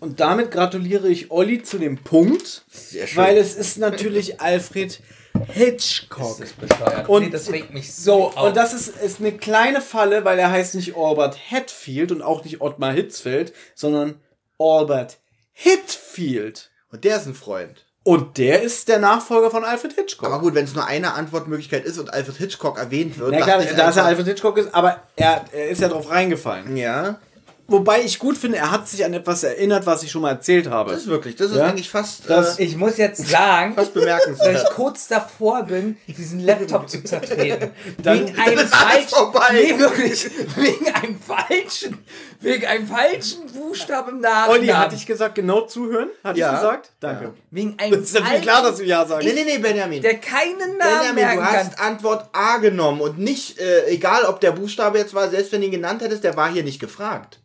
Und 0.00 0.18
damit 0.20 0.50
gratuliere 0.50 1.08
ich 1.08 1.30
Olli 1.30 1.62
zu 1.62 1.78
dem 1.78 1.98
Punkt, 1.98 2.64
Sehr 2.70 3.06
schön. 3.06 3.22
weil 3.22 3.36
es 3.36 3.54
ist 3.54 3.78
natürlich 3.78 4.40
Alfred 4.40 5.00
Hitchcock. 5.48 6.38
Das 6.38 6.40
ist 6.40 6.60
bescheuert. 6.60 7.08
Und- 7.08 7.22
nee, 7.24 7.30
das 7.30 7.50
regt 7.50 7.72
mich 7.74 7.94
so 7.94 8.28
auf. 8.28 8.42
Und 8.48 8.56
das 8.56 8.72
ist, 8.72 8.88
ist 8.88 9.20
eine 9.20 9.32
kleine 9.32 9.80
Falle, 9.80 10.24
weil 10.24 10.38
er 10.38 10.50
heißt 10.50 10.74
nicht 10.74 10.96
Albert 10.96 11.36
Hatfield 11.50 12.12
und 12.12 12.22
auch 12.22 12.44
nicht 12.44 12.60
Ottmar 12.60 12.92
Hitzfeld, 12.92 13.52
sondern 13.74 14.20
Albert 14.58 15.18
Hitfield. 15.52 16.70
Und 16.90 17.04
der 17.04 17.16
ist 17.16 17.26
ein 17.26 17.34
Freund. 17.34 17.84
Und 18.04 18.36
der 18.36 18.62
ist 18.62 18.88
der 18.88 18.98
Nachfolger 18.98 19.50
von 19.50 19.64
Alfred 19.64 19.92
Hitchcock. 19.92 20.26
Aber 20.26 20.40
gut, 20.40 20.54
wenn 20.54 20.64
es 20.64 20.74
nur 20.74 20.86
eine 20.86 21.14
Antwortmöglichkeit 21.14 21.84
ist 21.84 21.98
und 21.98 22.12
Alfred 22.12 22.36
Hitchcock 22.36 22.76
erwähnt 22.78 23.16
wird, 23.18 23.30
Na 23.30 23.40
klar, 23.40 23.62
da 23.62 23.90
es 23.90 23.96
ja 23.96 24.04
Alfred 24.04 24.26
Hitchcock 24.26 24.58
ist, 24.58 24.74
aber 24.74 25.00
er, 25.14 25.44
er 25.52 25.68
ist 25.68 25.80
ja 25.80 25.88
drauf 25.88 26.10
reingefallen. 26.10 26.76
Ja. 26.76 27.20
Wobei 27.68 28.02
ich 28.02 28.18
gut 28.18 28.36
finde, 28.36 28.58
er 28.58 28.70
hat 28.70 28.86
sich 28.88 29.04
an 29.04 29.14
etwas 29.14 29.44
erinnert, 29.44 29.86
was 29.86 30.02
ich 30.02 30.10
schon 30.10 30.20
mal 30.22 30.30
erzählt 30.32 30.68
habe. 30.68 30.90
Das 30.92 31.02
ist 31.02 31.06
wirklich, 31.06 31.36
das 31.36 31.52
ist 31.52 31.56
Ja? 31.56 31.66
eigentlich 31.68 31.88
fast. 31.88 32.28
Das- 32.28 32.58
äh, 32.58 32.64
Ich 32.64 32.76
muss 32.76 32.96
jetzt 32.98 33.26
sagen, 33.28 33.74
Fast 33.76 33.94
bemerkenswert. 33.94 34.54
dass 34.56 34.62
ich 34.64 34.68
kurz 34.70 35.08
davor 35.08 35.62
bin, 35.62 35.96
diesen 36.06 36.40
Laptop 36.40 36.90
zu 36.90 37.02
zertreten. 37.02 37.70
Dann 38.02 38.26
wegen 38.26 38.38
einem 38.38 38.58
ist 38.58 38.74
alles 38.74 38.92
falschen, 38.94 39.08
vorbei. 39.08 39.44
nee, 39.52 39.78
wirklich, 39.78 40.28
wegen 40.56 40.92
einem 40.92 41.18
falschen, 41.18 41.98
wegen 42.40 42.66
einem 42.66 42.86
falschen 42.86 43.46
Buchstaben 43.54 44.16
im 44.16 44.20
Nachnamen. 44.20 44.50
Olli, 44.60 44.66
hatte 44.68 44.96
ich 44.96 45.06
gesagt, 45.06 45.36
genau 45.36 45.62
zuhören? 45.62 46.08
Hatte 46.24 46.40
Ja. 46.40 46.52
ich 46.52 46.56
gesagt? 46.60 46.90
Danke. 47.00 47.32
wegen 47.52 47.78
einem 47.78 47.92
Das 47.92 48.00
ist 48.02 48.14
natürlich 48.14 48.42
klar, 48.42 48.62
dass 48.64 48.76
du 48.76 48.84
Ja 48.84 49.06
sagst. 49.06 49.26
nee, 49.26 49.32
nee, 49.34 49.44
nee, 49.44 49.58
Benjamin. 49.58 50.02
der 50.02 50.18
keinen 50.18 50.76
Namen 50.78 51.14
Benjamin, 51.14 51.14
merken 51.14 51.38
du 51.38 51.44
kann. 51.44 51.56
hast 51.56 51.80
Antwort 51.80 52.28
A 52.32 52.58
genommen 52.58 53.00
und 53.00 53.18
nicht, 53.18 53.58
äh, 53.60 53.86
egal 53.86 54.24
ob 54.24 54.40
der 54.40 54.50
Buchstabe 54.50 54.98
jetzt 54.98 55.14
war, 55.14 55.30
selbst 55.30 55.52
wenn 55.52 55.60
du 55.60 55.68
ihn 55.68 55.72
genannt 55.72 56.02
hättest, 56.02 56.24
der 56.24 56.36
war 56.36 56.50
hier 56.52 56.64
nicht 56.64 56.80
gefragt. 56.80 57.38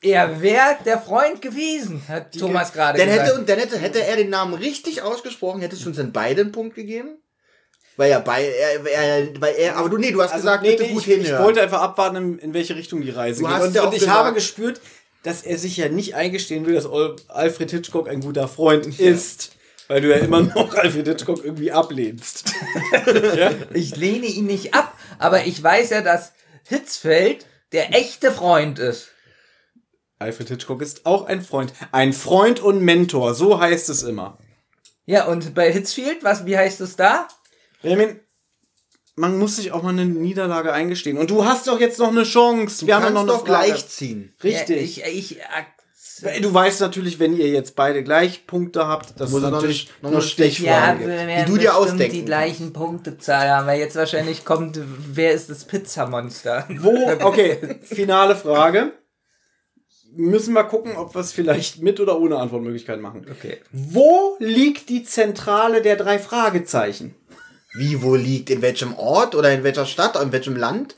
Er 0.00 0.40
wäre 0.40 0.76
der 0.84 1.00
Freund 1.00 1.42
gewesen, 1.42 2.02
hat 2.08 2.32
Thomas 2.38 2.72
gerade 2.72 2.98
Dann 2.98 3.08
gesagt. 3.08 3.26
hätte, 3.28 3.38
und 3.38 3.48
dann 3.48 3.58
hätte, 3.58 3.78
hätte 3.78 4.04
er 4.04 4.16
den 4.16 4.30
Namen 4.30 4.54
richtig 4.54 5.02
ausgesprochen, 5.02 5.60
hättest 5.60 5.84
du 5.84 5.88
uns 5.88 5.96
dann 5.96 6.12
beide 6.12 6.42
einen 6.42 6.52
Punkt 6.52 6.76
gegeben? 6.76 7.18
Weil 7.96 8.10
ja 8.12 8.20
bei, 8.20 8.44
er, 8.44 8.86
er, 8.86 9.40
weil 9.40 9.54
er, 9.56 9.76
aber 9.76 9.88
du, 9.88 9.96
nee, 9.98 10.12
du 10.12 10.22
hast 10.22 10.32
gesagt, 10.34 10.62
nee, 10.62 10.70
bitte 10.70 10.84
nee, 10.84 10.92
gut 10.92 11.02
ich, 11.02 11.08
ich 11.08 11.14
hinhören. 11.24 11.44
wollte 11.44 11.60
einfach 11.62 11.80
abwarten, 11.82 12.16
in, 12.16 12.38
in 12.38 12.54
welche 12.54 12.76
Richtung 12.76 13.00
die 13.00 13.10
Reise 13.10 13.40
Du 13.42 13.46
geht. 13.48 13.56
hast 13.56 13.66
Und, 13.66 13.74
ja 13.74 13.82
und 13.82 13.92
ich 13.92 14.00
gesagt- 14.00 14.18
habe 14.18 14.34
gespürt, 14.34 14.80
dass 15.24 15.42
er 15.42 15.58
sich 15.58 15.76
ja 15.76 15.88
nicht 15.88 16.14
eingestehen 16.14 16.64
will, 16.64 16.74
dass 16.74 16.86
Alfred 17.28 17.70
Hitchcock 17.72 18.08
ein 18.08 18.20
guter 18.20 18.46
Freund 18.46 19.00
ist. 19.00 19.50
Weil 19.88 20.00
du 20.00 20.10
ja 20.10 20.18
immer 20.18 20.42
noch 20.42 20.74
Alfred 20.76 21.08
Hitchcock 21.08 21.44
irgendwie 21.44 21.72
ablehnst. 21.72 22.44
Ich 23.74 23.96
lehne 23.96 24.26
ihn 24.26 24.46
nicht 24.46 24.74
ab, 24.74 24.92
aber 25.18 25.46
ich 25.46 25.60
weiß 25.60 25.90
ja, 25.90 26.00
dass 26.02 26.32
Hitzfeld 26.68 27.46
der 27.72 27.94
echte 27.96 28.30
Freund 28.30 28.78
ist. 28.78 29.08
Alfred 30.18 30.48
Hitchcock 30.48 30.82
ist 30.82 31.06
auch 31.06 31.26
ein 31.26 31.42
Freund. 31.42 31.72
Ein 31.92 32.12
Freund 32.12 32.60
und 32.60 32.80
Mentor, 32.82 33.34
so 33.34 33.60
heißt 33.60 33.88
es 33.88 34.02
immer. 34.02 34.38
Ja, 35.06 35.26
und 35.26 35.54
bei 35.54 35.72
Hitzfield, 35.72 36.22
was, 36.24 36.44
wie 36.44 36.56
heißt 36.58 36.80
es 36.80 36.96
da? 36.96 37.28
Benjamin, 37.82 38.20
man 39.16 39.38
muss 39.38 39.56
sich 39.56 39.72
auch 39.72 39.82
mal 39.82 39.90
eine 39.90 40.04
Niederlage 40.06 40.72
eingestehen. 40.72 41.18
Und 41.18 41.30
du 41.30 41.44
hast 41.44 41.66
doch 41.66 41.80
jetzt 41.80 41.98
noch 41.98 42.08
eine 42.08 42.24
Chance. 42.24 42.80
du 42.80 42.86
Wir 42.88 42.96
haben 42.96 43.02
kannst 43.02 43.14
noch 43.14 43.22
eine 43.22 43.32
doch 43.32 43.46
Frage. 43.46 43.68
gleich 43.68 43.88
ziehen. 43.88 44.34
Richtig. 44.42 44.96
Ja, 44.98 45.06
ich, 45.06 45.36
ich, 45.36 45.40
Du 46.40 46.52
weißt 46.52 46.80
natürlich, 46.80 47.20
wenn 47.20 47.36
ihr 47.36 47.46
jetzt 47.46 47.76
beide 47.76 48.02
gleich 48.02 48.44
Punkte 48.48 48.88
habt, 48.88 49.20
dass 49.20 49.30
Muss 49.30 49.40
es 49.40 49.50
natürlich 49.52 49.88
eine- 50.02 50.10
noch 50.10 50.18
eine 50.18 50.28
Stichfragen 50.28 51.08
ja, 51.08 51.26
gibt. 51.36 51.48
die 51.48 51.52
du 51.52 51.58
dir 51.58 51.76
ausdenken 51.76 52.12
die 52.12 52.24
gleichen 52.24 52.72
Punktezahl 52.72 53.48
haben, 53.48 53.68
weil 53.68 53.78
jetzt 53.78 53.94
wahrscheinlich 53.94 54.44
kommt, 54.44 54.80
wer 55.12 55.30
ist 55.30 55.48
das 55.48 55.64
Pizzamonster? 55.64 56.66
Wo, 56.80 57.08
okay, 57.22 57.78
finale 57.82 58.34
Frage. 58.34 58.94
Müssen 60.16 60.54
wir 60.54 60.64
gucken, 60.64 60.96
ob 60.96 61.14
wir 61.14 61.20
es 61.20 61.32
vielleicht 61.32 61.80
mit 61.82 62.00
oder 62.00 62.18
ohne 62.18 62.38
Antwortmöglichkeit 62.38 63.00
machen. 63.00 63.26
Okay. 63.30 63.58
Wo 63.72 64.36
liegt 64.40 64.88
die 64.88 65.04
Zentrale 65.04 65.82
der 65.82 65.96
drei 65.96 66.18
Fragezeichen? 66.18 67.14
Wie, 67.74 68.02
wo 68.02 68.14
liegt, 68.16 68.50
in 68.50 68.62
welchem 68.62 68.94
Ort 68.94 69.34
oder 69.34 69.52
in 69.52 69.62
welcher 69.62 69.86
Stadt, 69.86 70.20
in 70.20 70.32
welchem 70.32 70.56
Land? 70.56 70.96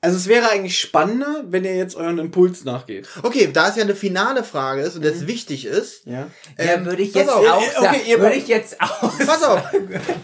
Also 0.00 0.16
es 0.16 0.26
wäre 0.28 0.48
eigentlich 0.50 0.78
spannender, 0.78 1.44
wenn 1.48 1.64
ihr 1.64 1.76
jetzt 1.76 1.96
euren 1.96 2.18
Impuls 2.18 2.64
nachgeht. 2.64 3.08
Okay, 3.22 3.50
da 3.52 3.68
es 3.68 3.76
ja 3.76 3.82
eine 3.82 3.96
finale 3.96 4.44
Frage 4.44 4.82
ist 4.82 4.96
und 4.96 5.04
das 5.04 5.26
wichtig 5.26 5.64
ist, 5.66 6.06
Ja. 6.06 6.28
Ja, 6.56 6.64
Ähm, 6.74 6.86
würde 6.86 7.02
ich 7.02 7.14
jetzt 7.14 7.28
auf. 7.30 7.46
auch 7.46 7.62
Okay, 7.62 7.82
sagen. 7.82 7.98
ihr- 8.06 8.20
würde 8.20 8.36
ich 8.36 8.48
jetzt 8.48 8.80
auch 8.80 9.18
pass 9.18 9.42
auf. 9.42 9.62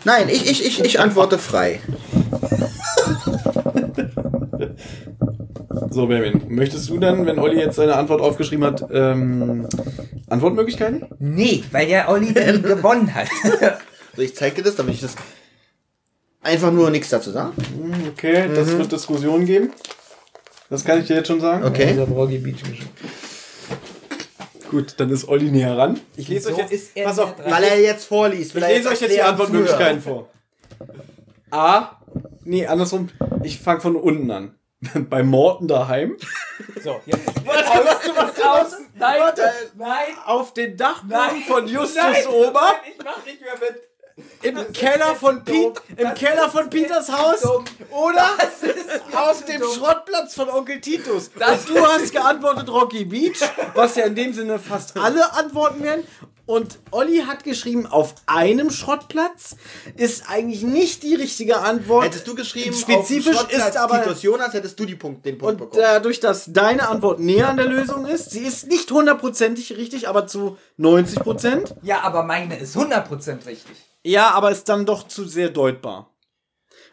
Nein, 0.05 0.29
ich, 0.29 0.49
ich, 0.51 0.65
ich, 0.65 0.81
ich 0.85 1.01
antworte 1.01 1.39
frei. 1.39 1.81
So, 5.95 6.09
Benjamin, 6.09 6.43
möchtest 6.49 6.91
du 6.91 6.99
dann, 6.99 7.25
wenn 7.25 7.39
Olli 7.39 7.61
jetzt 7.61 7.77
seine 7.77 7.95
Antwort 7.95 8.21
aufgeschrieben 8.21 8.65
hat, 8.67 8.85
ähm, 8.93 9.69
Antwortmöglichkeiten? 10.29 11.07
Nee, 11.21 11.63
weil 11.71 11.89
ja 11.89 12.09
Olli 12.09 12.35
dann 12.35 12.63
gewonnen 12.65 13.15
hat. 13.15 13.29
So, 14.17 14.23
ich 14.23 14.35
zeig 14.35 14.57
dir 14.57 14.63
das, 14.65 14.75
damit 14.75 14.95
ich 14.95 15.01
das 15.03 15.15
einfach 16.43 16.73
nur 16.73 16.91
nichts 16.91 17.11
dazu 17.11 17.31
sagen. 17.31 17.53
Hm, 17.81 18.09
Okay, 18.09 18.49
das 18.53 18.77
wird 18.77 18.91
Diskussionen 18.91 19.47
geben. 19.47 19.71
Das 20.69 20.85
kann 20.85 20.99
ich 20.99 21.07
dir 21.07 21.15
jetzt 21.15 21.29
schon 21.29 21.41
sagen. 21.41 21.63
Okay. 21.65 21.97
Gut, 24.71 24.95
dann 24.97 25.11
ist 25.11 25.29
Olli 25.29 25.53
näher 25.53 25.79
ran. 25.79 26.01
Ich 26.17 26.27
lese 26.27 26.49
So 26.49 26.57
euch 26.57 26.71
jetzt. 26.71 26.97
er 26.97 27.05
pass 27.05 27.21
auf. 27.21 27.35
Weil 27.39 27.63
er 27.63 27.81
jetzt 27.81 28.07
vorliest. 28.07 28.51
ich 28.51 28.55
Weil 28.61 28.71
er 28.71 28.77
lese 28.79 28.89
euch 28.89 29.01
jetzt 29.01 29.15
die 29.15 29.23
Antwortmöglichkeiten 29.23 30.01
vor. 30.01 30.29
A. 31.53 32.01
Nee, 32.43 32.67
andersrum. 32.67 33.11
Ich 33.45 33.61
fange 33.61 33.81
von 33.81 33.95
unten 33.95 34.29
an. 34.33 34.55
Bei 35.11 35.23
Morten 35.23 35.69
daheim. 35.69 36.17
So, 36.83 37.01
jetzt. 37.07 37.27
Was 37.45 38.41
aus? 38.45 38.73
Nein, 38.97 39.21
nein. 39.77 40.17
Auf 40.25 40.55
den 40.55 40.77
Dachboden 40.77 41.09
Nein. 41.09 41.43
von 41.49 41.67
Justus 41.69 41.97
Nein. 41.97 42.27
Ober. 42.29 42.61
Nein, 42.61 42.93
ich 42.99 43.05
mach 43.05 43.25
nicht 43.25 43.41
mehr 43.41 43.55
mit. 43.61 43.83
Im 44.43 44.73
Keller 44.73 45.17
von 45.17 45.43
Piet, 45.43 45.73
im 45.97 46.15
Keller 46.15 46.49
von 46.49 46.71
Peters 46.71 47.11
Haus 47.11 47.41
dumm. 47.41 47.65
oder 47.91 48.29
Das 48.39 49.13
auf 49.13 49.45
dem 49.45 49.61
dumm. 49.61 49.71
Schrottplatz 49.75 50.35
von 50.37 50.49
Onkel 50.49 50.81
Titus. 50.81 51.33
Das- 51.37 51.67
Und 51.69 51.77
du 51.77 51.85
hast 51.85 52.13
geantwortet 52.13 52.69
Rocky 52.69 53.05
Beach, 53.07 53.41
was 53.75 53.97
ja 53.97 54.05
in 54.05 54.15
dem 54.15 54.33
Sinne 54.33 54.61
fast 54.61 54.97
alle 54.97 55.33
Antworten 55.33 55.83
wären. 55.83 56.07
Und 56.47 56.79
Olli 56.91 57.21
hat 57.27 57.43
geschrieben, 57.43 57.87
auf 57.87 58.15
einem 58.27 58.71
Schrottplatz 58.71 59.57
ist 59.97 60.25
eigentlich 60.29 60.63
nicht 60.63 61.03
die 61.03 61.15
richtige 61.15 61.59
Antwort. 61.59 62.05
Hättest 62.05 62.27
du 62.27 62.35
geschrieben, 62.35 62.75
spezifisch 62.75 63.37
auf 63.37 63.51
ist 63.51 63.77
aber 63.79 64.03
Titus 64.03 64.23
Jonas, 64.23 64.53
hättest 64.53 64.79
du 64.79 64.85
die 64.85 64.95
Punkt, 64.95 65.25
den 65.25 65.39
Punkt 65.39 65.53
und 65.53 65.59
bekommen. 65.59 65.83
dadurch, 65.83 66.21
dass 66.21 66.53
deine 66.53 66.89
Antwort 66.89 67.19
näher 67.19 67.49
an 67.49 67.57
der 67.57 67.67
Lösung 67.67 68.07
ist, 68.07 68.31
sie 68.31 68.41
ist 68.41 68.69
nicht 68.69 68.91
hundertprozentig 68.91 69.77
richtig, 69.79 70.07
aber 70.07 70.27
zu 70.27 70.59
90 70.77 71.21
Prozent. 71.21 71.75
Ja, 71.83 72.03
aber 72.03 72.25
meine 72.25 72.59
ist 72.59 72.77
100% 72.77 73.47
richtig. 73.47 73.77
Ja, 74.03 74.33
aber 74.33 74.51
ist 74.51 74.69
dann 74.69 74.85
doch 74.85 75.09
zu 75.09 75.25
sehr 75.25 75.49
deutbar. 75.49 76.11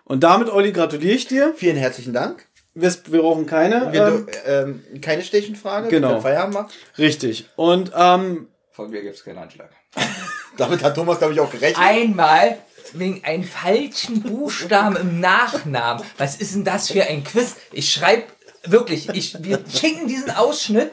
Und 0.06 0.24
damit, 0.24 0.50
Olli, 0.50 0.72
gratuliere 0.72 1.16
ich 1.16 1.28
dir. 1.28 1.54
Vielen 1.58 1.76
herzlichen 1.76 2.14
Dank. 2.14 2.48
Wir, 2.74 2.94
wir 3.08 3.22
brauchen 3.22 3.46
keine. 3.46 3.92
Wir, 3.92 4.26
ähm, 4.46 4.82
ähm, 4.94 5.02
keine 5.02 5.24
Stechenfrage. 5.24 5.90
genau. 5.90 6.16
wir 6.16 6.22
Feierabend 6.22 6.54
machen. 6.54 6.72
richtig. 6.98 7.50
Und 7.58 7.92
ähm, 7.94 8.48
Von 8.72 8.90
mir 8.90 9.02
gibt 9.02 9.16
es 9.16 9.24
keinen 9.24 9.38
Anschlag. 9.38 9.70
Damit 10.58 10.84
hat 10.84 10.96
Thomas, 10.96 11.18
glaube 11.18 11.34
ich, 11.34 11.40
auch 11.40 11.52
gerechnet. 11.52 11.78
Einmal 11.78 12.58
wegen 12.94 13.24
einem 13.24 13.44
falschen 13.44 14.22
Buchstaben 14.22 14.96
im 14.96 15.20
Nachnamen. 15.20 16.04
Was 16.18 16.38
ist 16.38 16.56
denn 16.56 16.64
das 16.64 16.90
für 16.92 17.04
ein 17.04 17.24
Quiz? 17.24 17.56
Ich 17.72 17.92
schreibe 17.92 18.24
wirklich, 18.64 19.10
ich, 19.10 19.44
wir 19.44 19.64
schicken 19.70 20.08
diesen 20.08 20.32
Ausschnitt, 20.32 20.92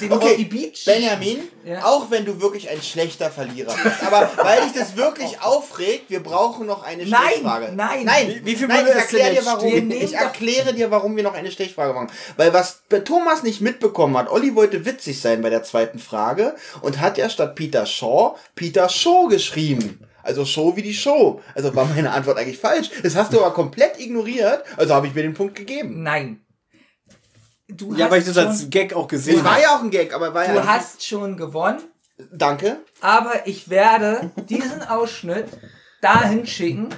den 0.00 0.12
Rocky 0.12 0.26
Okay, 0.32 0.44
Beach. 0.44 0.84
Benjamin, 0.84 1.38
Ja. 1.64 1.84
auch 1.84 2.10
wenn 2.10 2.24
du 2.24 2.40
wirklich 2.40 2.68
ein 2.70 2.80
schlechter 2.82 3.30
Verlierer 3.30 3.74
bist, 3.82 4.02
aber 4.06 4.30
weil 4.36 4.62
dich 4.62 4.72
das 4.72 4.96
wirklich 4.96 5.40
aufregt, 5.42 6.10
wir 6.10 6.22
brauchen 6.22 6.66
noch 6.66 6.82
eine 6.82 7.04
Nein, 7.06 7.20
Stechfrage. 7.32 7.72
nein. 7.74 8.04
nein, 8.04 8.40
Wie- 8.44 8.56
viel 8.56 8.68
nein, 8.68 8.86
ich 8.88 8.94
erkläre 8.94 9.34
dir 9.34 9.46
warum. 9.46 9.90
Ich 9.90 10.14
erkläre 10.14 10.74
dir, 10.74 10.90
warum 10.90 11.16
wir 11.16 11.22
noch 11.22 11.34
eine 11.34 11.50
Stechfrage 11.50 11.92
machen. 11.92 12.08
Weil 12.36 12.52
was 12.52 12.82
Thomas 13.04 13.42
nicht 13.42 13.60
mitbekommen 13.60 14.16
hat, 14.16 14.30
Olli 14.30 14.54
wollte 14.54 14.84
witzig 14.86 15.20
sein 15.20 15.42
bei 15.42 15.50
der 15.50 15.62
zweiten 15.62 15.98
Frage 15.98 16.54
und 16.80 17.00
hat 17.00 17.18
ja 17.18 17.28
statt 17.28 17.54
Peter 17.54 17.86
Shaw 17.86 18.36
Peter 18.54 18.88
Shaw 18.88 19.28
geschrieben. 19.28 20.00
Also 20.24 20.44
Show 20.44 20.76
wie 20.76 20.82
die 20.82 20.94
Show. 20.94 21.40
Also 21.56 21.74
war 21.74 21.84
meine 21.84 22.12
Antwort 22.12 22.38
eigentlich 22.38 22.58
falsch. 22.58 22.90
Das 23.02 23.16
hast 23.16 23.32
du 23.32 23.40
aber 23.40 23.52
komplett 23.52 23.98
ignoriert. 23.98 24.62
Also 24.76 24.94
habe 24.94 25.08
ich 25.08 25.14
mir 25.14 25.22
den 25.22 25.34
Punkt 25.34 25.56
gegeben. 25.56 26.04
Nein. 26.04 26.41
Du 27.76 27.94
ja, 27.94 28.10
weil 28.10 28.20
ich 28.20 28.26
das 28.26 28.36
als 28.38 28.70
Gag 28.70 28.94
auch 28.94 29.08
gesehen 29.08 29.36
Das 29.36 29.44
war 29.44 29.52
habe. 29.52 29.62
ja 29.62 29.76
auch 29.76 29.82
ein 29.82 29.90
Gag, 29.90 30.14
aber 30.14 30.32
war 30.34 30.44
ja. 30.46 30.52
Du 30.52 30.66
hast 30.66 31.04
schon 31.06 31.36
gewonnen, 31.36 31.80
Danke. 32.32 32.76
aber 33.00 33.46
ich 33.46 33.68
werde 33.70 34.30
diesen 34.48 34.82
Ausschnitt 34.82 35.46
dahin 36.00 36.46
schicken 36.46 36.88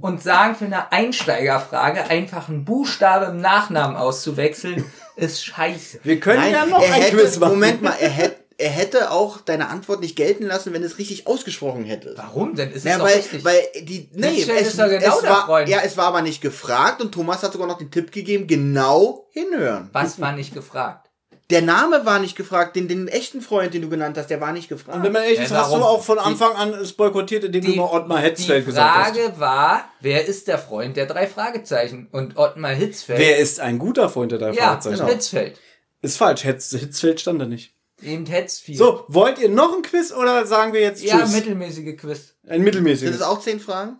und 0.00 0.22
sagen, 0.22 0.54
für 0.54 0.66
eine 0.66 0.92
Einsteigerfrage 0.92 2.04
einfach 2.08 2.48
einen 2.48 2.64
Buchstabe 2.64 3.26
im 3.26 3.40
Nachnamen 3.40 3.96
auszuwechseln, 3.96 4.84
ist 5.16 5.44
scheiße. 5.44 5.98
Wir 6.04 6.20
können 6.20 6.40
Nein, 6.42 6.52
ja 6.52 6.66
noch 6.66 6.80
ein 6.82 6.92
hätte, 6.92 7.16
Quiz 7.16 7.38
machen. 7.38 7.54
Moment 7.54 7.82
mal, 7.82 7.96
er 8.00 8.08
hätte, 8.08 8.41
er 8.58 8.70
hätte 8.70 9.10
auch 9.10 9.40
deine 9.40 9.68
Antwort 9.68 10.00
nicht 10.00 10.16
gelten 10.16 10.44
lassen, 10.46 10.72
wenn 10.72 10.82
es 10.82 10.98
richtig 10.98 11.26
ausgesprochen 11.26 11.84
hätte. 11.84 12.14
Warum 12.16 12.54
denn? 12.54 12.70
Ist 12.70 12.78
es 12.78 12.84
Ja, 12.84 12.98
doch 12.98 13.04
weil, 13.06 13.16
richtig. 13.16 13.44
weil 13.44 13.60
die, 13.82 14.08
nee, 14.14 14.28
Hitzfeld 14.28 14.60
es, 14.62 14.68
ist 14.68 14.78
doch 14.78 14.88
genau 14.88 15.16
es 15.16 15.20
der 15.22 15.30
war, 15.30 15.46
Freund. 15.46 15.68
ja, 15.68 15.80
es 15.84 15.96
war 15.96 16.06
aber 16.06 16.22
nicht 16.22 16.40
gefragt 16.40 17.00
und 17.02 17.12
Thomas 17.12 17.42
hat 17.42 17.52
sogar 17.52 17.66
noch 17.68 17.78
den 17.78 17.90
Tipp 17.90 18.12
gegeben, 18.12 18.46
genau 18.46 19.26
hinhören. 19.30 19.90
Was 19.92 20.20
war 20.20 20.32
nicht 20.32 20.54
gefragt? 20.54 21.08
Der 21.50 21.60
Name 21.60 22.06
war 22.06 22.18
nicht 22.18 22.34
gefragt, 22.34 22.76
den, 22.76 22.88
den 22.88 23.08
echten 23.08 23.42
Freund, 23.42 23.74
den 23.74 23.82
du 23.82 23.90
genannt 23.90 24.16
hast, 24.16 24.28
der 24.30 24.40
war 24.40 24.52
nicht 24.52 24.70
gefragt. 24.70 24.96
Und 24.96 25.02
wenn 25.02 25.12
man 25.12 25.22
ehrlich 25.22 25.38
Ja, 25.40 25.44
ist, 25.44 25.50
hast 25.52 25.68
du 25.70 25.80
warum? 25.80 25.82
auch 25.82 26.02
von 26.02 26.18
Anfang 26.18 26.52
an 26.56 26.72
es 26.72 26.94
boykottiert, 26.94 27.44
indem 27.44 27.64
du 27.64 27.72
mal 27.74 27.90
Ottmar 27.90 28.18
Die 28.18 28.24
Hetzfeld 28.24 28.64
gesagt 28.64 28.94
hast. 28.94 29.16
Frage 29.16 29.34
war, 29.38 29.84
wer 30.00 30.24
ist 30.26 30.48
der 30.48 30.56
Freund 30.58 30.96
der 30.96 31.04
drei 31.04 31.26
Fragezeichen? 31.26 32.08
Und 32.10 32.38
Ottmar 32.38 32.70
Hitzfeld. 32.70 33.18
Wer 33.18 33.36
ist 33.38 33.60
ein 33.60 33.78
guter 33.78 34.08
Freund 34.08 34.32
der 34.32 34.38
drei 34.38 34.52
ja, 34.52 34.78
Fragezeichen? 34.78 35.06
Hitzfeld. 35.08 35.60
Ist 36.00 36.16
falsch, 36.16 36.44
Hetz, 36.44 36.70
Hitzfeld 36.70 37.20
stand 37.20 37.40
da 37.40 37.44
nicht. 37.44 37.74
Eben 38.04 38.26
hätt's 38.26 38.58
viel. 38.58 38.76
So, 38.76 39.04
wollt 39.08 39.38
ihr 39.38 39.48
noch 39.48 39.74
ein 39.76 39.82
Quiz 39.82 40.12
oder 40.12 40.46
sagen 40.46 40.72
wir 40.72 40.80
jetzt 40.80 41.02
Ja, 41.02 41.20
Tschüss? 41.20 41.32
mittelmäßige 41.32 41.96
Quiz. 41.96 42.34
Ein 42.48 42.62
mittelmäßiges. 42.62 43.12
Sind 43.14 43.20
es 43.20 43.26
auch 43.26 43.40
zehn 43.40 43.60
Fragen? 43.60 43.96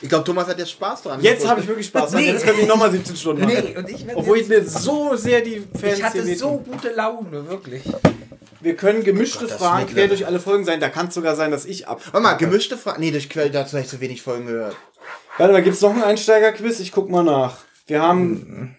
Ich 0.00 0.08
glaube, 0.08 0.24
Thomas 0.24 0.46
hat 0.48 0.58
jetzt 0.58 0.70
Spaß 0.70 1.02
dran. 1.02 1.20
Jetzt 1.20 1.46
habe 1.46 1.60
ich 1.60 1.66
wirklich 1.66 1.86
Spaß 1.86 2.12
dran. 2.12 2.22
Nee. 2.22 2.30
Jetzt 2.30 2.44
können 2.44 2.58
wir 2.58 2.66
nochmal 2.66 2.90
17 2.90 3.16
Stunden 3.16 3.42
machen. 3.42 3.54
Nee, 3.64 3.76
und 3.76 3.88
ich 3.90 4.06
Obwohl 4.14 4.38
ich 4.38 4.48
mir 4.48 4.64
so 4.64 5.16
sehr 5.16 5.40
die 5.40 5.62
Fans 5.78 5.98
Ich 5.98 6.02
hatte 6.04 6.22
hier 6.22 6.36
so 6.36 6.60
wehtun. 6.60 6.64
gute 6.72 6.90
Laune, 6.94 7.48
wirklich. 7.48 7.82
Wir 8.60 8.76
können 8.76 9.04
gemischte 9.04 9.38
Oh 9.38 9.42
Gott, 9.42 9.50
das 9.50 9.58
Fragen 9.58 9.86
quer 9.86 10.08
durch 10.08 10.26
alle 10.26 10.40
Folgen 10.40 10.64
sein. 10.64 10.80
Da 10.80 10.88
kann 10.88 11.08
es 11.08 11.14
sogar 11.14 11.36
sein, 11.36 11.50
dass 11.50 11.64
ich 11.64 11.88
ab. 11.88 12.00
Warte 12.12 12.20
mal, 12.22 12.34
gemischte 12.34 12.76
Fragen. 12.78 13.00
Nee, 13.00 13.10
durch 13.10 13.28
Quell 13.28 13.50
dazu 13.50 13.72
habe 13.72 13.82
ich 13.82 13.88
zu 13.88 14.00
wenig 14.00 14.22
Folgen 14.22 14.46
gehört. 14.46 14.76
Warte 15.38 15.52
mal, 15.52 15.62
gibt's 15.62 15.80
noch 15.82 15.90
einen 15.90 16.02
Einsteiger-Quiz? 16.04 16.80
Ich 16.80 16.92
guck 16.92 17.10
mal 17.10 17.22
nach. 17.22 17.58
Wir 17.86 18.00
haben, 18.00 18.76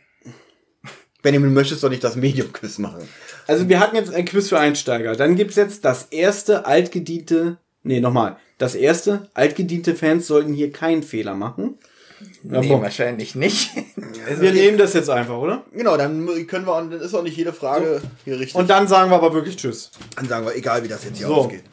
Benjamin, 1.22 1.50
du 1.50 1.54
möchtest 1.56 1.84
doch 1.84 1.90
nicht 1.90 2.04
das 2.04 2.16
Medium-Quiz 2.16 2.78
machen. 2.80 3.08
Also 3.48 3.70
wir 3.70 3.80
hatten 3.80 3.96
jetzt 3.96 4.14
ein 4.14 4.26
Quiz 4.26 4.50
für 4.50 4.60
Einsteiger. 4.60 5.16
Dann 5.16 5.36
gibt's 5.36 5.56
jetzt 5.56 5.86
das 5.86 6.04
erste 6.12 6.66
altgediente, 6.66 7.58
nee, 7.84 8.00
nochmal. 8.00 8.38
Das 8.58 8.76
erste, 8.76 9.28
altgediente 9.34 9.96
Fans 9.96 10.28
sollten 10.28 10.54
hier 10.54 10.72
keinen 10.72 11.04
Fehler 11.04 11.36
machen. 11.36 11.78
Ja, 12.44 12.62
nee, 12.62 12.68
boah. 12.70 12.82
wahrscheinlich 12.82 13.36
nicht. 13.36 13.70
Also 14.28 14.42
wir 14.42 14.52
nehmen 14.52 14.78
das 14.80 14.94
jetzt 14.94 15.10
einfach, 15.10 15.38
oder? 15.38 15.64
Genau, 15.72 15.98
dann 15.98 16.26
können 16.48 16.66
wir, 16.66 16.74
dann 16.76 16.92
ist 16.94 17.14
auch 17.14 17.22
nicht 17.22 17.38
jede 17.38 17.54
Frage 17.54 18.02
hier 18.26 18.40
richtig. 18.40 18.56
Und 18.56 18.70
dann 18.70 18.88
sagen 18.88 19.12
wir 19.12 19.16
aber 19.18 19.34
wirklich 19.34 19.58
Tschüss. 19.58 19.92
dann 20.16 20.28
sagen 20.28 20.46
wir, 20.46 20.56
egal 20.56 20.84
wie 20.84 20.88
das 20.88 21.04
jetzt 21.04 21.18
hier 21.18 21.28
So. 21.28 21.36
ausgeht. 21.36 21.64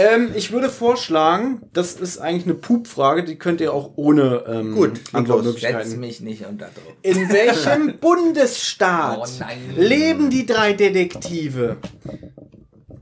Ähm, 0.00 0.30
ich 0.36 0.52
würde 0.52 0.68
vorschlagen, 0.70 1.62
das 1.72 1.94
ist 1.94 2.18
eigentlich 2.18 2.44
eine 2.44 2.54
Pup-Frage, 2.54 3.24
die 3.24 3.36
könnt 3.36 3.60
ihr 3.60 3.72
auch 3.74 3.94
ohne 3.96 4.44
ähm, 4.46 4.74
Gut, 4.76 4.90
los. 4.90 4.98
Setz 4.98 5.14
Antwortmöglichkeiten. 5.14 5.98
mich 5.98 6.20
nicht 6.20 6.46
unter 6.46 6.66
Druck. 6.66 6.96
In 7.02 7.28
welchem 7.30 7.98
Bundesstaat 8.00 9.18
Oh 9.18 9.44
leben 9.76 10.30
die 10.30 10.46
drei 10.46 10.72
Detektive? 10.72 11.78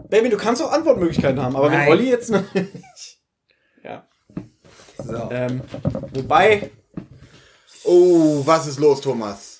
Baby, 0.08 0.30
du 0.30 0.38
kannst 0.38 0.62
auch 0.62 0.72
Antwortmöglichkeiten 0.72 1.42
haben, 1.42 1.54
aber 1.54 1.68
Nein. 1.68 1.80
wenn 1.82 1.88
Olli 1.90 2.08
jetzt 2.08 2.30
noch 2.30 2.42
nicht. 2.54 3.18
Ja. 3.84 4.06
So. 5.04 5.28
Ähm, 5.30 5.60
wobei, 6.14 6.70
Oh, 7.84 8.42
was 8.44 8.66
ist 8.66 8.80
los, 8.80 9.00
Thomas? 9.02 9.55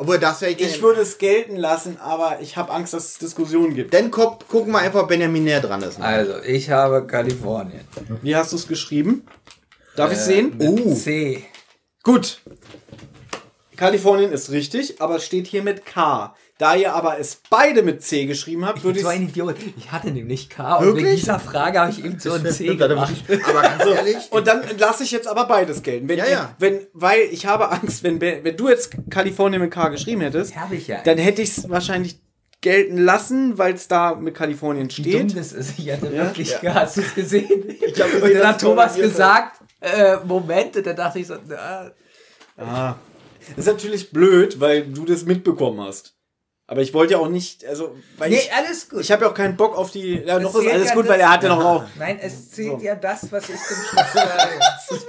Obwohl, 0.00 0.18
das 0.20 0.40
wäre 0.40 0.52
ich 0.52 0.80
würde 0.80 1.00
es 1.00 1.18
gelten 1.18 1.56
lassen, 1.56 1.98
aber 2.00 2.38
ich 2.40 2.56
habe 2.56 2.70
Angst, 2.72 2.94
dass 2.94 3.04
es 3.06 3.18
Diskussionen 3.18 3.74
gibt. 3.74 3.92
Dann 3.92 4.12
guck, 4.12 4.46
gucken 4.48 4.72
wir 4.72 4.78
einfach, 4.78 5.02
ob 5.02 5.08
Benjamin 5.08 5.42
näher 5.42 5.60
dran 5.60 5.82
ist. 5.82 6.00
Also, 6.00 6.40
ich 6.44 6.70
habe 6.70 7.04
Kalifornien. 7.04 7.80
Wie 8.22 8.36
hast 8.36 8.52
du 8.52 8.56
es 8.56 8.68
geschrieben? 8.68 9.26
Darf 9.96 10.12
ich 10.12 10.18
Äh, 10.18 10.22
sehen? 10.22 10.56
mit 10.56 10.68
Uh. 10.68 10.94
C. 10.94 11.44
Gut. 12.04 12.40
Kalifornien 13.76 14.30
ist 14.30 14.50
richtig, 14.50 15.00
aber 15.02 15.16
es 15.16 15.24
steht 15.24 15.48
hier 15.48 15.64
mit 15.64 15.84
K. 15.84 16.34
Da 16.58 16.74
ihr 16.74 16.92
aber 16.92 17.20
es 17.20 17.40
beide 17.50 17.82
mit 17.82 18.02
C 18.02 18.26
geschrieben 18.26 18.66
habt, 18.66 18.78
Ich 18.78 18.82
bin 18.82 18.88
würde 18.88 18.98
ich 18.98 19.04
so 19.04 19.08
ein 19.10 19.22
Idiot. 19.22 19.54
Ich 19.76 19.92
hatte 19.92 20.10
nämlich 20.10 20.50
K 20.50 20.76
und 20.78 20.86
wegen 20.86 20.96
Wirklich? 20.96 21.20
dieser 21.20 21.38
Frage 21.38 21.78
habe 21.78 21.92
ich 21.92 22.04
eben 22.04 22.18
so 22.18 22.32
ein 22.32 22.44
C 22.50 22.74
gemacht. 22.74 23.14
Aber 23.48 23.62
ganz 23.62 23.86
ehrlich, 23.86 24.16
Und 24.30 24.46
dann 24.48 24.62
lasse 24.76 25.04
ich 25.04 25.12
jetzt 25.12 25.28
aber 25.28 25.46
beides 25.46 25.82
gelten. 25.84 26.08
Wenn, 26.08 26.18
Ja, 26.18 26.26
ja. 26.26 26.54
wenn, 26.58 26.80
weil 26.94 27.20
ich 27.30 27.46
habe 27.46 27.70
Angst, 27.70 28.02
wenn, 28.02 28.20
wenn 28.20 28.56
du 28.56 28.68
jetzt 28.68 28.90
Kalifornien 29.08 29.62
mit 29.62 29.70
K 29.70 29.88
geschrieben 29.88 30.20
hättest, 30.22 30.56
Habe 30.56 30.74
ich 30.74 30.88
ja. 30.88 31.00
dann 31.04 31.16
hätte 31.18 31.42
ich 31.42 31.56
es 31.56 31.70
wahrscheinlich 31.70 32.18
gelten 32.60 32.98
lassen, 32.98 33.56
weil 33.56 33.74
es 33.74 33.86
da 33.86 34.16
mit 34.16 34.34
Kalifornien 34.34 34.88
Wie 34.90 35.02
dumm 35.12 35.28
steht. 35.28 35.38
das 35.38 35.52
ist. 35.52 35.78
Ich 35.78 35.92
hatte 35.92 36.06
Ja? 36.06 36.24
wirklich, 36.24 36.60
hast 36.64 36.96
du 36.96 37.02
es 37.02 37.14
gesehen? 37.14 37.48
Ich 37.68 38.00
hab 38.00 38.10
gesehen, 38.10 38.22
und 38.24 38.34
dann 38.34 38.48
hat 38.48 38.60
Thomas 38.60 38.96
gesagt, 38.96 39.60
äh, 39.80 40.16
Moment, 40.24 40.76
und 40.76 40.84
dann 40.84 40.96
dachte 40.96 41.20
ich 41.20 41.26
so, 41.28 41.36
na, 41.46 41.92
Ah. 42.56 42.96
Das 43.54 43.58
ist 43.66 43.72
natürlich 43.72 44.10
blöd, 44.10 44.58
weil 44.58 44.82
du 44.88 45.04
das 45.04 45.24
mitbekommen 45.24 45.80
hast. 45.80 46.14
Aber 46.70 46.82
ich 46.82 46.92
wollte 46.92 47.14
ja 47.14 47.18
auch 47.18 47.30
nicht, 47.30 47.64
also, 47.64 47.96
weil 48.18 48.28
nee, 48.28 48.36
ich, 48.36 48.52
alles 48.52 48.90
gut. 48.90 49.00
ich 49.00 49.10
habe 49.10 49.24
ja 49.24 49.30
auch 49.30 49.34
keinen 49.34 49.56
Bock 49.56 49.74
auf 49.74 49.90
die, 49.90 50.18
ja, 50.18 50.36
Es 50.36 50.42
noch 50.42 50.54
ist 50.54 50.70
alles 50.70 50.88
ja 50.88 50.94
gut, 50.94 51.04
das- 51.06 51.10
weil 51.12 51.20
er 51.20 51.32
hat 51.32 51.42
ja 51.42 51.48
noch 51.48 51.64
auch. 51.64 51.84
Nein, 51.98 52.18
es 52.20 52.50
zählt 52.50 52.78
So. 52.80 52.84
ja 52.84 52.94
das, 52.94 53.32
was 53.32 53.48
ich 53.48 53.56
zum 53.56 53.76
Schluss 53.76 54.04
sage. 54.12 54.50
das 54.60 54.90
ist 54.98 55.06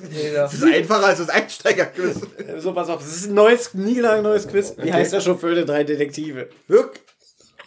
witzig. 0.00 0.32
das 0.34 0.54
ist 0.54 0.64
einfacher 0.64 1.04
als 1.06 1.18
das 1.18 1.28
Einsteiger-Quiz. 1.28 2.16
So, 2.60 2.72
pass 2.72 2.88
auf, 2.88 3.00
das 3.02 3.14
ist 3.14 3.26
ein 3.26 3.34
neues, 3.34 3.74
nie 3.74 4.00
lang 4.00 4.22
neues 4.22 4.48
Quiz. 4.48 4.72
Wie 4.78 4.90
heißt 4.90 5.12
der 5.12 5.20
Chauffeur 5.20 5.54
der 5.54 5.66
drei 5.66 5.84
Detektive? 5.84 6.48
Wirklich? 6.66 7.02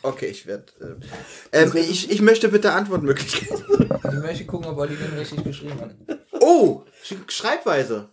Okay, 0.01 0.25
ich 0.27 0.47
werde. 0.47 0.65
Äh, 1.51 1.61
ähm, 1.63 1.71
ich, 1.75 2.09
ich 2.11 2.21
möchte 2.23 2.49
bitte 2.49 2.71
Antwortmöglichkeiten. 2.73 3.63
Ich 4.05 4.19
möchte 4.23 4.45
gucken, 4.45 4.67
ob 4.71 4.77
Olli 4.79 4.95
den 4.95 5.13
richtig 5.17 5.43
geschrieben 5.43 5.79
hat. 5.81 6.19
Oh, 6.39 6.83
Sch- 7.03 7.29
Schreibweise. 7.31 8.09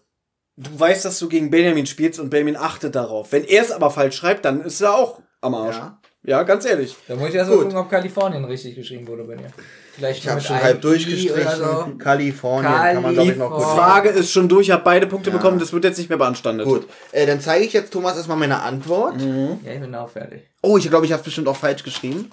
Du 0.57 0.79
weißt, 0.79 1.05
dass 1.05 1.19
du 1.19 1.29
gegen 1.29 1.51
Benjamin 1.51 1.87
spielst 1.87 2.21
und 2.21 2.29
Benjamin 2.31 2.57
achtet 2.57 2.95
darauf. 2.95 3.33
Wenn 3.33 3.45
er 3.45 3.63
es 3.63 3.71
aber 3.73 3.91
falsch 3.91 4.17
schreibt, 4.17 4.45
dann 4.45 4.61
ist 4.61 4.81
er 4.81 4.95
auch 4.95 5.21
am 5.41 5.55
Arsch. 5.55 5.77
Ja. 5.77 5.99
Ja, 6.25 6.43
ganz 6.45 6.65
ehrlich. 6.65 6.95
Da 7.09 7.17
muss 7.17 7.31
ich 7.31 7.35
erst 7.35 7.51
mal 7.51 7.57
Gut. 7.57 7.65
gucken, 7.65 7.79
ob 7.79 7.91
Kalifornien 7.91 8.45
richtig 8.45 8.77
geschrieben 8.77 9.09
wurde 9.09 9.25
bei 9.25 9.35
dir. 9.35 9.49
Vielleicht 9.95 10.21
Ich 10.23 10.29
habe 10.29 10.41
schon 10.41 10.63
halb 10.63 10.81
durchgestrichen. 10.81 11.57
so. 11.59 11.95
Kalifornien 11.99 12.71
kann 12.73 13.03
man, 13.03 13.15
glaube 13.15 13.33
ich, 13.33 13.37
noch 13.37 13.49
Die 13.59 13.65
kurz. 13.65 13.75
Frage 13.77 14.09
ist 14.11 14.31
schon 14.31 14.49
durch, 14.49 14.69
ich 14.69 14.71
habe 14.71 14.85
beide 14.85 15.09
Punkte 15.09 15.31
Ja. 15.31 15.37
bekommen, 15.37 15.59
das 15.59 15.73
wird 15.73 15.83
jetzt 15.83 15.99
nicht 15.99 16.09
mehr 16.11 16.19
beanstandet. 16.19 16.65
Gut, 16.67 16.87
äh, 17.11 17.27
dann 17.27 17.41
zeige 17.41 17.65
ich 17.65 17.73
jetzt 17.73 17.93
Thomas 17.93 18.17
erstmal 18.17 18.37
meine 18.37 18.63
Antwort. 18.63 19.21
Ja, 19.21 19.73
ich 19.73 19.81
bin 19.81 19.93
auch 19.97 20.11
fertig. 20.11 20.43
Oh, 20.63 20.79
ich 20.79 20.89
glaube, 20.89 21.07
ich 21.07 21.13
habe 21.13 21.25
bestimmt 21.25 21.49
auch 21.49 21.57
falsch 21.57 21.83
geschrieben. 21.83 22.31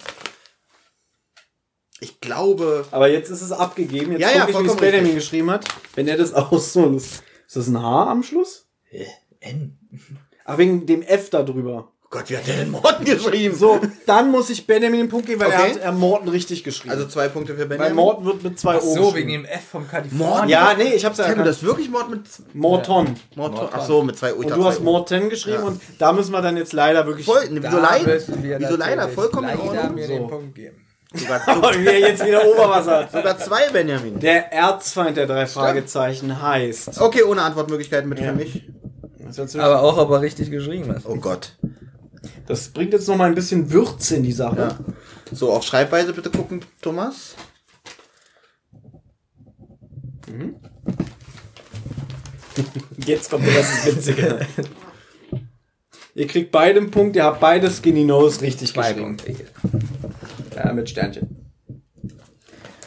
Ich 2.00 2.20
glaube. 2.20 2.84
Aber 2.92 3.08
jetzt 3.08 3.28
ist 3.28 3.42
es 3.42 3.50
abgegeben. 3.52 4.12
Jetzt 4.12 4.20
Ja, 4.20 4.28
guck 4.28 4.36
ja, 4.54 4.60
ich, 4.60 4.64
wie 4.64 4.70
es 4.70 4.76
Benjamin 4.76 5.00
richtig. 5.06 5.14
geschrieben 5.16 5.50
hat. 5.50 5.64
Wenn 5.96 6.06
er 6.08 6.16
das 6.16 6.32
aussoll, 6.34 7.00
ist, 7.50 7.56
das 7.56 7.68
ein 7.68 7.82
H 7.82 8.10
am 8.10 8.22
Schluss? 8.22 8.66
N. 9.40 9.78
Ach, 10.44 10.58
wegen 10.58 10.86
dem 10.86 11.02
F 11.02 11.30
da 11.30 11.42
drüber. 11.42 11.92
Gott, 12.12 12.28
wie 12.28 12.36
hat 12.36 12.48
der 12.48 12.56
denn 12.56 12.72
Morten 12.72 13.04
geschrieben? 13.04 13.54
So, 13.54 13.78
dann 14.04 14.32
muss 14.32 14.50
ich 14.50 14.66
Benjamin 14.66 14.98
den 14.98 15.08
Punkt 15.08 15.26
geben, 15.26 15.40
weil 15.42 15.46
Okay. 15.46 15.74
er 15.78 15.86
hat 15.86 15.94
äh, 15.94 15.96
Morten 15.96 16.28
richtig 16.28 16.64
geschrieben. 16.64 16.90
Also 16.92 17.06
zwei 17.06 17.28
Punkte 17.28 17.52
für 17.54 17.60
weil 17.60 17.68
Benjamin. 17.68 17.94
Morten 17.94 18.24
wird 18.24 18.42
mit 18.42 18.58
zwei 18.58 18.78
Ach 18.78 18.82
O 18.82 18.94
so, 18.94 18.94
geschrieben. 19.12 19.14
wegen 19.14 19.28
dem 19.30 19.44
F 19.44 19.60
vom 19.70 19.82
Morten? 19.82 19.90
Kalifornien. 20.08 20.48
Ja, 20.48 20.74
nee, 20.76 20.92
ich 20.94 21.04
hab's 21.04 21.18
ja 21.18 21.24
Tim, 21.24 21.30
erkannt. 21.34 21.46
das 21.48 21.56
ist 21.58 21.62
wirklich 21.62 21.88
Mord 21.88 22.10
mit. 22.10 22.22
Morton. 22.52 23.14
Morton. 23.36 23.68
Ach 23.70 23.86
so, 23.86 24.02
mit 24.02 24.16
zwei 24.18 24.34
U. 24.34 24.38
Und 24.38 24.50
du 24.50 24.64
hast 24.64 24.80
Morten 24.82 25.28
geschrieben 25.30 25.58
Ja. 25.60 25.64
und 25.66 25.80
da 26.00 26.12
müssen 26.12 26.32
wir 26.32 26.42
dann 26.42 26.56
jetzt 26.56 26.72
leider 26.72 27.06
wirklich... 27.06 27.26
Voll, 27.26 27.42
wieso 27.48 27.60
Da 27.60 27.70
leider? 27.78 28.06
wir 28.42 28.58
Wieso 28.58 28.74
leider? 28.76 28.96
natürlich 28.96 29.14
Vollkommen 29.14 29.48
in 29.48 29.58
leider 29.58 29.70
Ordnung. 29.80 29.94
mir 29.94 30.06
So. 30.08 30.12
den 30.14 30.26
Punkt 30.26 30.54
geben. 30.56 30.79
Sogar, 31.12 31.40
wie 31.80 31.86
er 31.86 31.98
jetzt 31.98 32.24
wieder 32.24 32.46
Oberwasser 32.46 33.08
sogar 33.12 33.36
zwei, 33.38 33.68
Benjamin. 33.70 34.20
Der 34.20 34.52
Erzfeind 34.52 35.16
der 35.16 35.26
drei 35.26 35.46
Fragezeichen 35.46 36.40
heißt... 36.40 37.00
Okay, 37.00 37.24
ohne 37.24 37.42
Antwortmöglichkeiten 37.42 38.08
bitte 38.08 38.22
Ja. 38.22 38.30
für 38.32 38.36
mich. 38.38 38.62
Aber 39.58 39.82
auch, 39.82 39.96
ob 39.98 40.10
er 40.10 40.20
richtig 40.22 40.50
geschrieben 40.50 40.90
ist. 40.94 41.06
Oh 41.06 41.16
Gott. 41.16 41.56
Das 42.46 42.68
bringt 42.68 42.92
jetzt 42.92 43.08
noch 43.08 43.16
mal 43.16 43.28
ein 43.28 43.34
bisschen 43.34 43.70
Würze 43.70 44.16
in 44.16 44.22
die 44.24 44.32
Sache. 44.32 44.56
Ja. 44.56 44.78
So, 45.32 45.52
auf 45.52 45.62
Schreibweise 45.64 46.12
bitte 46.12 46.30
gucken, 46.30 46.64
Thomas. 46.82 47.34
Jetzt 53.06 53.30
kommt 53.30 53.46
das 53.46 53.86
Witzige. 53.86 54.46
ihr 56.14 56.26
kriegt 56.26 56.50
beide 56.52 56.80
einen 56.80 56.90
Punkt, 56.90 57.16
ihr 57.16 57.24
habt 57.24 57.40
beide 57.40 57.70
Skinny 57.70 58.04
Nose 58.04 58.42
richtig 58.42 58.72
Zwei 58.72 58.92
geschrieben. 58.92 59.16
Punkte. 59.16 59.46
Ja, 60.64 60.72
mit 60.72 60.88
Sternchen. 60.90 61.52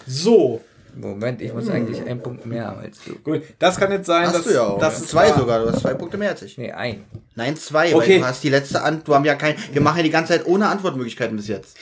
So, 0.05 0.61
Moment, 0.95 1.41
ich 1.41 1.53
muss 1.53 1.69
eigentlich 1.69 2.05
einen 2.05 2.21
Punkt 2.21 2.45
mehr 2.45 2.67
haben 2.67 2.79
als 2.81 2.99
du. 3.03 3.15
gut. 3.15 3.41
Das 3.57 3.77
kann 3.77 3.91
jetzt 3.91 4.05
sein, 4.05 4.27
Hast 4.27 4.35
dass 4.35 4.43
du 4.43 4.51
ja 4.53 4.61
auch. 4.67 4.77
dass 4.79 4.95
Das 4.95 5.03
es 5.03 5.09
zwei 5.09 5.29
war- 5.29 5.39
sogar. 5.39 5.59
Du 5.63 5.71
hast 5.71 5.79
zwei 5.81 5.93
Punkte 5.95 6.17
mehr 6.17 6.29
als 6.29 6.41
ich. 6.43 6.57
Nee, 6.57 6.71
ein. 6.71 7.03
Nein, 7.35 7.55
zwei, 7.55 7.95
Okay. 7.95 8.09
weil 8.15 8.19
du 8.19 8.25
hast 8.27 8.43
die 8.43 8.49
letzte 8.49 8.83
Antwort. 8.83 9.07
Du 9.07 9.15
haben 9.15 9.25
ja 9.25 9.33
kein. 9.35 9.55
Wir 9.71 9.81
machen 9.81 9.97
ja 9.97 10.03
die 10.03 10.11
ganze 10.11 10.33
Zeit 10.33 10.45
ohne 10.45 10.67
Antwortmöglichkeiten 10.67 11.35
bis 11.35 11.47
jetzt. 11.47 11.77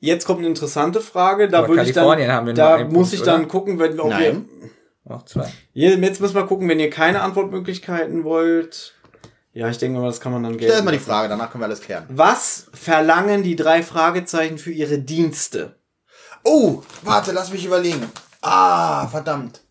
Jetzt 0.00 0.24
kommt 0.26 0.38
eine 0.38 0.48
interessante 0.48 1.00
Frage. 1.00 1.48
Da 1.48 1.58
Aber 1.58 1.68
würde 1.68 1.82
ich 1.82 1.88
dann, 1.92 2.04
Kalifornien 2.04 2.32
haben 2.32 2.46
wir 2.46 2.52
nur 2.54 2.56
da 2.64 2.78
muss 2.84 2.92
Punkt, 2.92 3.12
ich 3.14 3.22
dann 3.22 3.40
oder? 3.40 3.48
gucken, 3.48 3.78
wenn 3.78 3.98
ob 4.00 4.08
Nein. 4.10 4.46
Auch 5.04 5.24
zwei. 5.24 5.48
ihr, 5.74 5.96
jetzt 5.98 6.20
müssen 6.20 6.34
wir 6.34 6.46
gucken, 6.46 6.68
wenn 6.68 6.80
ihr 6.80 6.90
keine 6.90 7.20
Antwortmöglichkeiten 7.22 8.24
wollt. 8.24 8.94
Ja, 9.56 9.70
ich 9.70 9.78
denke 9.78 9.98
mal, 9.98 10.06
das 10.08 10.20
kann 10.20 10.32
man 10.32 10.42
dann 10.42 10.52
Stell 10.56 10.68
erst 10.68 10.84
mal 10.84 10.90
die 10.90 10.98
gelten. 10.98 11.10
Frage, 11.10 11.28
danach 11.30 11.50
können 11.50 11.62
wir 11.62 11.66
alles 11.66 11.80
klären. 11.80 12.04
Was 12.10 12.66
verlangen 12.74 13.42
die 13.42 13.56
drei 13.56 13.82
Fragezeichen 13.82 14.58
für 14.58 14.70
ihre 14.70 14.98
Dienste? 14.98 15.76
Oh, 16.44 16.82
warte, 17.00 17.32
lass 17.32 17.50
mich 17.50 17.64
überlegen. 17.64 18.12
Ah, 18.42 19.06
verdammt. 19.08 19.62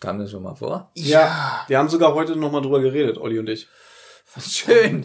Kam 0.00 0.18
das 0.18 0.32
schon 0.32 0.42
mal 0.42 0.56
vor? 0.56 0.90
Ja. 0.96 1.64
Wir 1.68 1.78
haben 1.78 1.88
sogar 1.88 2.14
heute 2.14 2.34
noch 2.34 2.50
mal 2.50 2.60
drüber 2.60 2.80
geredet, 2.80 3.18
Olli 3.18 3.38
und 3.38 3.48
ich. 3.48 3.68
Schön. 4.40 5.04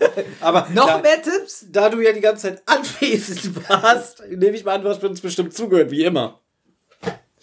Aber 0.40 0.68
Noch 0.72 0.86
da, 0.86 0.98
mehr 0.98 1.20
Tipps? 1.20 1.66
da 1.70 1.90
du 1.90 2.00
ja 2.00 2.12
die 2.12 2.20
ganze 2.22 2.48
Zeit 2.48 2.62
anwesend 2.66 3.68
warst, 3.68 4.22
nehme 4.30 4.56
ich 4.56 4.64
mal 4.64 4.76
an, 4.76 4.82
du 4.82 4.88
hast 4.88 5.04
uns 5.04 5.20
bestimmt 5.20 5.52
zugehört, 5.52 5.90
wie 5.90 6.04
immer. 6.04 6.40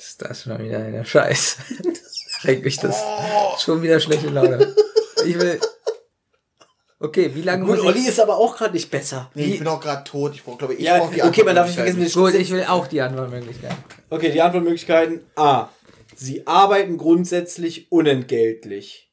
Ist 0.06 0.22
das 0.22 0.43
schon 0.43 0.59
wieder 0.64 0.80
eine 0.80 1.06
Scheiß? 1.06 1.57
Schenkt 2.41 2.65
mich 2.65 2.77
das 2.77 3.01
schon 3.59 3.82
wieder 3.82 3.99
schlechte 3.99 4.27
Laune. 4.30 4.75
Ich 5.25 5.40
will. 5.40 5.59
Okay, 6.99 7.32
wie 7.33 7.41
lange 7.41 7.65
Gut, 7.65 7.77
muss 7.77 7.85
Olli 7.85 7.99
ich. 7.99 8.07
ist 8.07 8.19
aber 8.19 8.38
auch 8.38 8.56
gerade 8.57 8.73
nicht 8.73 8.90
besser. 8.90 9.30
Nee, 9.33 9.45
ich 9.45 9.59
bin 9.59 9.67
auch 9.67 9.80
gerade 9.82 10.03
tot. 10.03 10.33
Ich 10.35 10.43
brauche, 10.43 10.57
glaube 10.57 10.73
ich, 10.73 10.80
ich 10.80 10.85
Ja, 10.85 10.99
brauch 10.99 11.11
die 11.14 11.22
okay, 11.23 11.43
man 11.43 11.56
darf 11.56 11.67
nicht 11.67 11.77
Antwortmöglichkeiten. 11.80 11.95
vergessen, 12.11 12.22
Gut, 12.22 12.33
ich 12.41 12.51
will 12.51 12.64
auch 12.65 12.88
die 12.88 13.01
Antwortmöglichkeit. 13.01 13.75
Okay, 14.09 14.32
die 14.32 14.41
Antwortmöglichkeiten. 14.41 15.22
A. 15.35 15.69
Sie 16.15 16.48
arbeiten 16.48 16.98
grundsätzlich 16.98 17.91
unentgeltlich. 17.91 19.11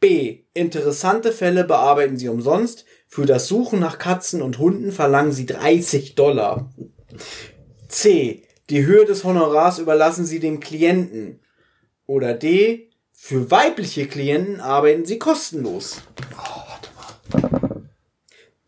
B. 0.00 0.40
Interessante 0.52 1.32
Fälle 1.32 1.64
bearbeiten 1.64 2.16
Sie 2.18 2.28
umsonst. 2.28 2.84
Für 3.06 3.24
das 3.26 3.46
Suchen 3.48 3.78
nach 3.80 3.98
Katzen 3.98 4.42
und 4.42 4.58
Hunden 4.58 4.92
verlangen 4.92 5.32
Sie 5.32 5.46
30 5.46 6.14
Dollar. 6.16 6.70
C. 7.88 8.42
Die 8.72 8.86
Höhe 8.86 9.04
des 9.04 9.22
Honorars 9.22 9.78
überlassen 9.78 10.24
Sie 10.24 10.40
dem 10.40 10.58
Klienten. 10.58 11.40
Oder 12.06 12.32
D. 12.32 12.88
Für 13.12 13.50
weibliche 13.50 14.06
Klienten 14.06 14.60
arbeiten 14.60 15.04
Sie 15.04 15.18
kostenlos. 15.18 15.98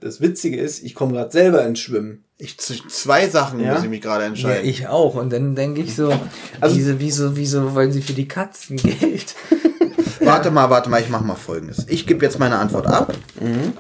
Das 0.00 0.20
Witzige 0.20 0.58
ist, 0.60 0.83
ich 0.84 0.94
komme 0.94 1.15
gerade 1.15 1.33
selber 1.33 1.65
ins 1.65 1.81
Schwimmen. 1.81 2.26
Ich, 2.36 2.58
zwei 2.58 3.28
Sachen 3.31 3.60
Ja? 3.60 3.73
muss 3.73 3.83
ich 3.84 3.89
mich 3.89 4.02
gerade 4.02 4.24
Ja, 4.24 4.28
entscheiden. 4.28 4.68
ich 4.68 4.86
auch. 4.89 5.15
Und 5.15 5.33
dann 5.33 5.55
denke 5.55 5.81
ich 5.81 5.97
so, 5.97 6.12
Also- 6.60 6.76
wieso, 6.76 7.00
wieso, 7.00 7.36
wieso 7.36 7.74
wollen 7.74 7.91
sie 7.91 8.02
für 8.02 8.12
die 8.12 8.28
Katzen 8.28 8.76
Geld? 8.76 9.34
Warte 10.20 10.50
mal, 10.50 10.68
warte 10.68 10.91
mal, 10.91 11.00
ich 11.00 11.08
mache 11.08 11.24
mal 11.24 11.34
folgendes. 11.34 11.86
Ich 11.89 12.07
gebe 12.07 12.24
jetzt 12.26 12.39
meine 12.39 12.58
Antwort 12.58 12.86
ab. 12.86 13.15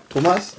Thomas? 0.08 0.54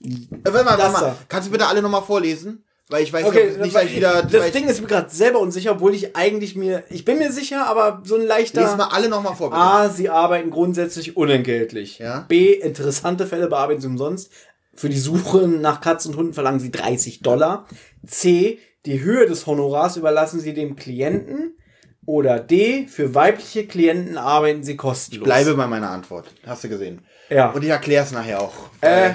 Äh, 0.00 0.12
warte 0.44 0.64
mal, 0.64 0.78
warte 0.78 0.92
mal. 0.92 1.16
Kannst 1.28 1.48
du 1.48 1.52
bitte 1.52 1.66
alle 1.66 1.82
nochmal 1.82 2.02
vorlesen? 2.02 2.64
Weil 2.90 3.02
ich 3.02 3.12
weiß 3.12 3.24
Okay, 3.24 3.46
nicht, 3.46 3.60
nicht, 3.60 3.74
weil 3.74 3.86
ich 3.86 3.96
wieder. 3.96 4.22
das 4.22 4.46
ich, 4.46 4.52
Ding 4.52 4.68
ist 4.68 4.80
mir 4.82 4.86
gerade 4.86 5.08
selber 5.08 5.40
unsicher, 5.40 5.72
obwohl 5.72 5.94
ich 5.94 6.14
eigentlich 6.16 6.54
mir, 6.54 6.84
ich 6.90 7.04
bin 7.06 7.18
mir 7.18 7.32
sicher, 7.32 7.66
aber 7.66 8.02
so 8.04 8.16
ein 8.16 8.26
leichter. 8.26 8.60
Lies 8.60 8.76
mal 8.76 8.88
alle 8.92 9.08
nochmal 9.08 9.34
vor, 9.34 9.48
bitte. 9.50 9.62
A, 9.62 9.88
sie 9.88 10.10
arbeiten 10.10 10.50
grundsätzlich 10.50 11.16
unentgeltlich. 11.16 11.98
Ja. 11.98 12.26
B, 12.28 12.52
interessante 12.52 13.26
Fälle 13.26 13.48
bearbeiten 13.48 13.80
sie 13.80 13.86
umsonst. 13.86 14.30
Für 14.74 14.90
die 14.90 14.98
Suche 14.98 15.48
nach 15.48 15.80
Katzen 15.80 16.10
und 16.12 16.18
Hunden 16.18 16.34
verlangen 16.34 16.60
sie 16.60 16.70
30 16.70 17.20
Dollar. 17.20 17.66
C, 18.06 18.58
die 18.84 19.00
Höhe 19.00 19.26
des 19.26 19.46
Honorars 19.46 19.96
überlassen 19.96 20.40
sie 20.40 20.52
dem 20.52 20.76
Klienten. 20.76 21.54
Oder 22.06 22.38
D, 22.38 22.86
für 22.86 23.14
weibliche 23.14 23.66
Klienten 23.66 24.18
arbeiten 24.18 24.62
sie 24.62 24.76
kostenlos. 24.76 25.24
bleibe 25.24 25.54
bei 25.54 25.66
meiner 25.66 25.88
Antwort. 25.88 26.26
Hast 26.46 26.64
du 26.64 26.68
gesehen. 26.68 27.00
Ja. 27.30 27.50
Und 27.52 27.62
ich 27.64 27.70
erkläre 27.70 28.04
es 28.04 28.12
nachher 28.12 28.42
auch. 28.42 28.52
Äh, 28.82 29.12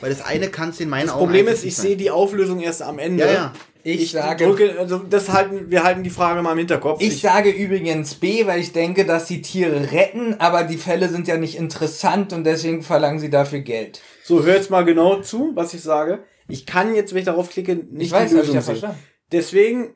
Weil 0.00 0.10
das 0.10 0.22
eine 0.24 0.48
kannst 0.48 0.78
du 0.80 0.84
in 0.84 0.90
meinen 0.90 1.06
das 1.06 1.14
Augen 1.14 1.26
Problem 1.26 1.46
eigentlich 1.46 1.58
ist, 1.58 1.64
ich 1.64 1.76
sehe 1.76 1.96
die 1.96 2.10
Auflösung 2.10 2.60
erst 2.60 2.82
am 2.82 2.98
Ende. 2.98 3.24
Ja, 3.24 3.32
ja. 3.32 3.52
Ich, 3.82 4.10
sage, 4.10 4.46
drücke, 4.46 4.76
also 4.80 4.98
das 4.98 5.32
halten, 5.32 5.70
wir 5.70 5.84
halten 5.84 6.02
die 6.02 6.10
Frage 6.10 6.42
mal 6.42 6.52
im 6.52 6.58
Hinterkopf. 6.58 7.00
ich 7.00 7.20
sage 7.20 7.50
übrigens 7.50 8.16
B, 8.16 8.44
weil 8.44 8.58
ich 8.58 8.72
denke, 8.72 9.06
dass 9.06 9.28
sie 9.28 9.42
Tiere 9.42 9.92
retten, 9.92 10.34
aber 10.40 10.64
die 10.64 10.76
Fälle 10.76 11.08
sind 11.08 11.28
ja 11.28 11.36
nicht 11.36 11.56
interessant 11.56 12.32
und 12.32 12.42
deswegen 12.42 12.82
verlangen 12.82 13.20
sie 13.20 13.30
dafür 13.30 13.60
Geld. 13.60 14.00
So, 14.24 14.42
hör 14.44 14.56
jetzt 14.56 14.70
mal 14.70 14.84
genau 14.84 15.20
zu, 15.20 15.52
was 15.54 15.72
ich 15.72 15.82
sage. 15.82 16.24
Ich 16.48 16.66
kann 16.66 16.96
jetzt, 16.96 17.12
wenn 17.12 17.20
ich 17.20 17.26
darauf 17.26 17.48
klicke, 17.48 17.76
nicht 17.76 18.06
Ich 18.06 18.12
weiß, 18.12 18.30
die 18.30 18.36
hab 18.36 18.42
ich 18.42 18.48
Lösung 18.48 18.54
ja 18.56 18.60
sehen. 18.62 18.74
verstanden. 18.74 19.02
Deswegen, 19.30 19.94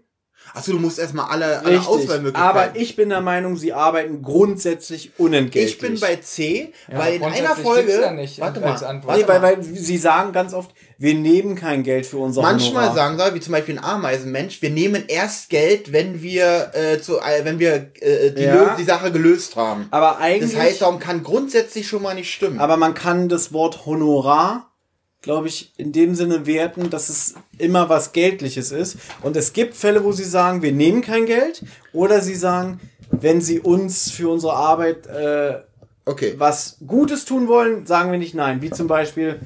Achso, 0.54 0.72
du 0.72 0.78
musst 0.78 0.98
erstmal 0.98 1.30
alle, 1.30 1.64
alle. 1.64 1.80
Auswahlmöglichkeiten. 1.80 2.34
Aber 2.36 2.70
ich 2.76 2.96
bin 2.96 3.08
der 3.08 3.20
Meinung, 3.20 3.56
sie 3.56 3.72
arbeiten 3.72 4.22
grundsätzlich 4.22 5.12
unentgeltlich. 5.18 5.74
Ich 5.74 5.78
bin 5.78 5.98
bei 6.00 6.16
C, 6.16 6.72
Ja, 6.90 6.98
weil 6.98 7.14
in 7.16 7.22
einer 7.24 7.56
Folge. 7.56 8.00
ja 8.00 8.10
nicht 8.12 8.40
warte 8.40 8.62
als 8.64 8.80
mal. 8.82 8.86
Antwort. 8.88 9.16
Nee, 9.16 9.28
Warte 9.28 9.42
weil, 9.42 9.56
weil 9.58 9.62
sie 9.62 9.96
sagen 9.98 10.32
ganz 10.32 10.52
oft, 10.54 10.70
wir 10.98 11.14
nehmen 11.14 11.54
kein 11.54 11.82
Geld 11.82 12.04
für 12.06 12.18
unser 12.18 12.42
Manchmal 12.42 12.88
Honorar. 12.90 13.16
sagen 13.16 13.18
sie, 13.18 13.34
wie 13.34 13.40
zum 13.40 13.52
Beispiel 13.52 13.78
ein 13.78 13.84
Ameisenmensch, 13.84 14.60
wir 14.60 14.70
nehmen 14.70 15.04
erst 15.08 15.48
Geld, 15.50 15.92
wenn 15.92 16.20
wir 16.22 16.72
äh, 16.74 17.00
zu, 17.00 17.18
äh, 17.20 17.44
wenn 17.44 17.58
wir 17.58 17.92
äh, 18.00 18.30
die, 18.32 18.42
Ja. 18.42 18.76
Die 18.78 18.84
Sache 18.84 19.10
gelöst 19.12 19.56
haben. 19.56 19.86
Aber 19.90 20.18
eigentlich, 20.18 20.52
Das 20.52 20.60
heißt, 20.60 20.82
darum 20.82 20.98
kann 20.98 21.22
grundsätzlich 21.22 21.86
schon 21.88 22.02
mal 22.02 22.14
nicht 22.14 22.32
stimmen. 22.32 22.58
aber 22.60 22.76
man 22.76 22.94
kann 22.94 23.28
das 23.28 23.52
Wort 23.52 23.86
Honorar, 23.86 24.69
glaube 25.22 25.48
ich, 25.48 25.72
in 25.76 25.92
dem 25.92 26.14
Sinne 26.14 26.46
werten, 26.46 26.90
dass 26.90 27.08
es 27.08 27.34
immer 27.58 27.88
was 27.88 28.12
Geldliches 28.12 28.72
ist. 28.72 28.96
Und 29.22 29.36
es 29.36 29.52
gibt 29.52 29.74
Fälle, 29.74 30.04
wo 30.04 30.12
sie 30.12 30.24
sagen, 30.24 30.62
wir 30.62 30.72
nehmen 30.72 31.02
kein 31.02 31.26
Geld. 31.26 31.62
Oder 31.92 32.20
sie 32.20 32.34
sagen, 32.34 32.80
wenn 33.10 33.40
sie 33.40 33.60
uns 33.60 34.10
für 34.10 34.30
unsere 34.30 34.54
Arbeit 34.54 35.06
äh, 35.06 35.60
okay. 36.06 36.34
was 36.38 36.78
Gutes 36.86 37.24
tun 37.24 37.48
wollen, 37.48 37.86
sagen 37.86 38.12
wir 38.12 38.18
nicht 38.18 38.34
nein. 38.34 38.62
Wie 38.62 38.70
zum 38.70 38.86
Beispiel, 38.86 39.40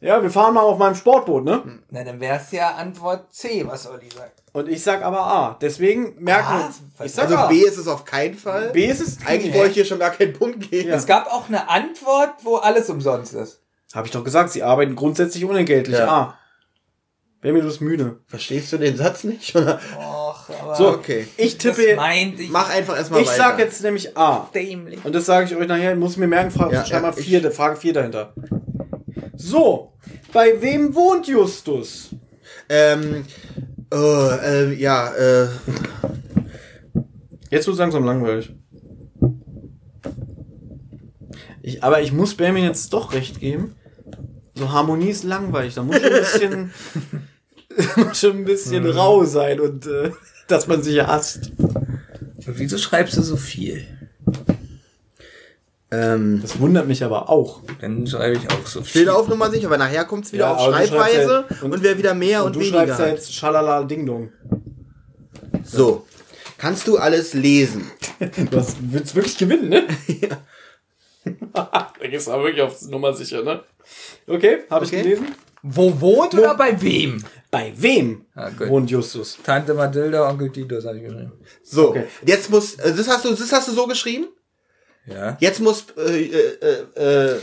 ja, 0.00 0.22
wir 0.22 0.30
fahren 0.30 0.54
mal 0.54 0.60
auf 0.60 0.78
meinem 0.78 0.94
Sportboot, 0.94 1.44
ne? 1.44 1.80
Na, 1.90 2.04
dann 2.04 2.20
wäre 2.20 2.38
es 2.38 2.52
ja 2.52 2.74
Antwort 2.74 3.32
C, 3.34 3.66
was 3.66 3.88
Olli 3.88 4.08
sagt. 4.14 4.42
Und 4.52 4.68
ich 4.68 4.82
sag 4.82 5.02
aber 5.02 5.20
A. 5.20 5.58
Deswegen 5.60 6.14
merken 6.18 6.54
wir 6.54 6.64
Ah. 6.98 7.04
Ich 7.04 7.12
sag 7.12 7.24
Also 7.24 7.36
A. 7.36 7.46
B 7.48 7.58
ist 7.60 7.76
es 7.76 7.88
auf 7.88 8.04
keinen 8.04 8.34
Fall. 8.34 8.70
B 8.70 8.86
ist 8.86 9.00
es. 9.00 9.18
Eigentlich 9.26 9.52
wollte 9.54 9.68
ich 9.68 9.74
hier 9.74 9.84
schon 9.84 9.98
gar 9.98 10.10
keinen 10.12 10.32
Punkt 10.32 10.70
geben. 10.70 10.88
Es 10.90 11.06
gab 11.06 11.26
auch 11.26 11.48
eine 11.48 11.68
Antwort, 11.68 12.30
wo 12.42 12.56
alles 12.56 12.88
umsonst 12.88 13.34
ist. 13.34 13.60
Habe 13.94 14.06
ich 14.06 14.12
doch 14.12 14.24
gesagt, 14.24 14.50
sie 14.50 14.62
arbeiten 14.62 14.94
grundsätzlich 14.96 15.44
unentgeltlich. 15.44 15.96
Ja. 15.98 16.08
A. 16.08 16.38
Wäre 17.42 17.54
mir 17.54 17.62
das 17.62 17.80
müde. 17.80 18.20
Verstehst 18.26 18.72
du 18.72 18.78
den 18.78 18.96
Satz 18.96 19.22
nicht? 19.24 19.54
Oder? 19.54 19.78
Och, 19.96 20.50
aber 20.60 20.74
So, 20.74 20.88
okay. 20.88 21.28
ich 21.36 21.56
das 21.58 21.76
tippe. 21.76 21.94
meint 21.94 22.40
ich 22.40 22.50
Mach 22.50 22.68
einfach 22.70 22.96
erstmal 22.96 23.20
Ich 23.22 23.28
weiter. 23.28 23.36
sag 23.36 23.58
jetzt 23.58 23.82
nämlich 23.82 24.16
A. 24.16 24.48
dämlich. 24.54 25.04
Und 25.04 25.14
das 25.14 25.26
sage 25.26 25.46
ich 25.46 25.54
euch 25.54 25.68
nachher, 25.68 25.94
muss 25.94 26.16
mir 26.16 26.26
merken, 26.26 26.50
Frage, 26.50 26.74
Ja, 26.74 26.84
schreib 26.84 27.02
mal 27.02 27.12
ja, 27.12 27.18
ich- 27.18 27.24
vier, 27.24 27.50
Frage 27.52 27.76
4 27.76 27.92
dahinter. 27.92 28.32
So, 29.36 29.92
bei 30.32 30.60
wem 30.60 30.94
wohnt 30.94 31.28
Justus? 31.28 32.10
Ähm, 32.68 33.24
oh, 33.92 34.30
äh, 34.42 34.72
ja, 34.74 35.12
äh, 35.14 35.48
Jetzt 37.48 37.68
wird 37.68 37.76
langsam 37.76 38.04
langweilig. 38.04 38.52
Ich, 41.62 41.84
aber 41.84 42.00
ich 42.00 42.12
muss 42.12 42.34
Benjamin 42.34 42.64
jetzt 42.64 42.92
doch 42.92 43.12
recht 43.12 43.38
geben. 43.38 43.75
So 44.56 44.72
Harmonie 44.72 45.10
ist 45.10 45.24
langweilig. 45.24 45.74
Da 45.74 45.82
muss 45.82 45.96
schon 46.00 46.04
ein 46.12 46.12
bisschen, 46.20 46.72
muss 48.06 48.20
schon 48.20 48.30
ein 48.38 48.44
bisschen 48.44 48.84
Mhm. 48.84 48.90
rau 48.90 49.24
sein 49.24 49.60
und 49.60 49.86
äh, 49.86 50.10
dass 50.48 50.66
man 50.66 50.82
sich 50.82 50.98
hasst. 51.00 51.52
Und 51.58 52.58
wieso 52.58 52.78
schreibst 52.78 53.16
du 53.16 53.22
so 53.22 53.36
viel? 53.36 53.86
ähm, 55.90 56.40
Das 56.42 56.58
wundert 56.58 56.86
mich 56.88 57.04
aber 57.04 57.28
auch. 57.28 57.60
Dann 57.80 58.06
schreibe 58.06 58.36
ich 58.38 58.50
auch 58.50 58.66
so 58.66 58.80
viel. 58.82 59.02
steht 59.02 59.08
auf 59.08 59.28
Nummer 59.28 59.50
sicher, 59.50 59.66
aber 59.66 59.78
nachher 59.78 60.04
kommt 60.04 60.24
es 60.26 60.32
wieder 60.32 60.46
Ja, 60.46 60.54
auf 60.54 60.66
du 60.66 60.72
Schreibweise 60.72 61.44
ja- 61.50 61.56
und, 61.62 61.72
und- 61.74 61.82
wer 61.82 61.98
wieder 61.98 62.14
mehr 62.14 62.40
und, 62.42 62.48
Und 62.48 62.56
du 62.56 62.60
weniger 62.60 62.78
schreibst 62.86 62.98
ja 62.98 63.04
hat. 63.06 63.12
jetzt 63.12 63.34
Schalala 63.34 63.84
Ding 63.84 64.06
Dong. 64.06 64.32
So, 65.64 66.06
kannst 66.58 66.86
du 66.88 66.96
alles 66.98 67.34
lesen? 67.34 67.90
Du 68.50 68.56
hast, 68.56 68.78
willst 68.80 69.14
wirklich 69.14 69.36
gewinnen, 69.36 69.68
ne? 69.68 69.82
ja. 70.08 70.38
da 72.00 72.06
gehst 72.08 72.28
du 72.28 72.30
aber 72.32 72.44
wirklich 72.44 72.62
auf 72.62 72.80
Nummer 72.88 73.12
sicher, 73.12 73.42
ne? 73.42 73.60
Okay, 74.26 74.58
habe 74.70 74.84
ich 74.84 74.92
Okay. 74.92 75.02
gelesen. 75.02 75.34
Wo 75.62 76.00
wohnt 76.00 76.34
oder 76.34 76.54
bei 76.56 76.80
wem? 76.80 77.22
Bei 77.50 77.72
wem 77.76 78.26
Ah, 78.34 78.50
wohnt 78.58 78.90
Justus? 78.90 79.38
Tante 79.42 79.74
Mathilda, 79.74 80.28
Onkel 80.28 80.52
Titus, 80.52 80.84
habe 80.84 80.98
ich 80.98 81.04
geschrieben. 81.04 81.32
So, 81.62 81.88
Okay. 81.90 82.04
jetzt 82.24 82.50
muss, 82.50 82.74
äh, 82.76 82.94
das 82.94 83.08
hast 83.08 83.24
du, 83.24 83.30
das 83.30 83.50
hast 83.52 83.68
du 83.68 83.72
so 83.72 83.86
geschrieben? 83.86 84.26
Ja. 85.06 85.36
Jetzt 85.40 85.60
muss, 85.60 85.86
äh, 85.96 86.22
äh, 86.24 86.84
äh, 87.34 87.40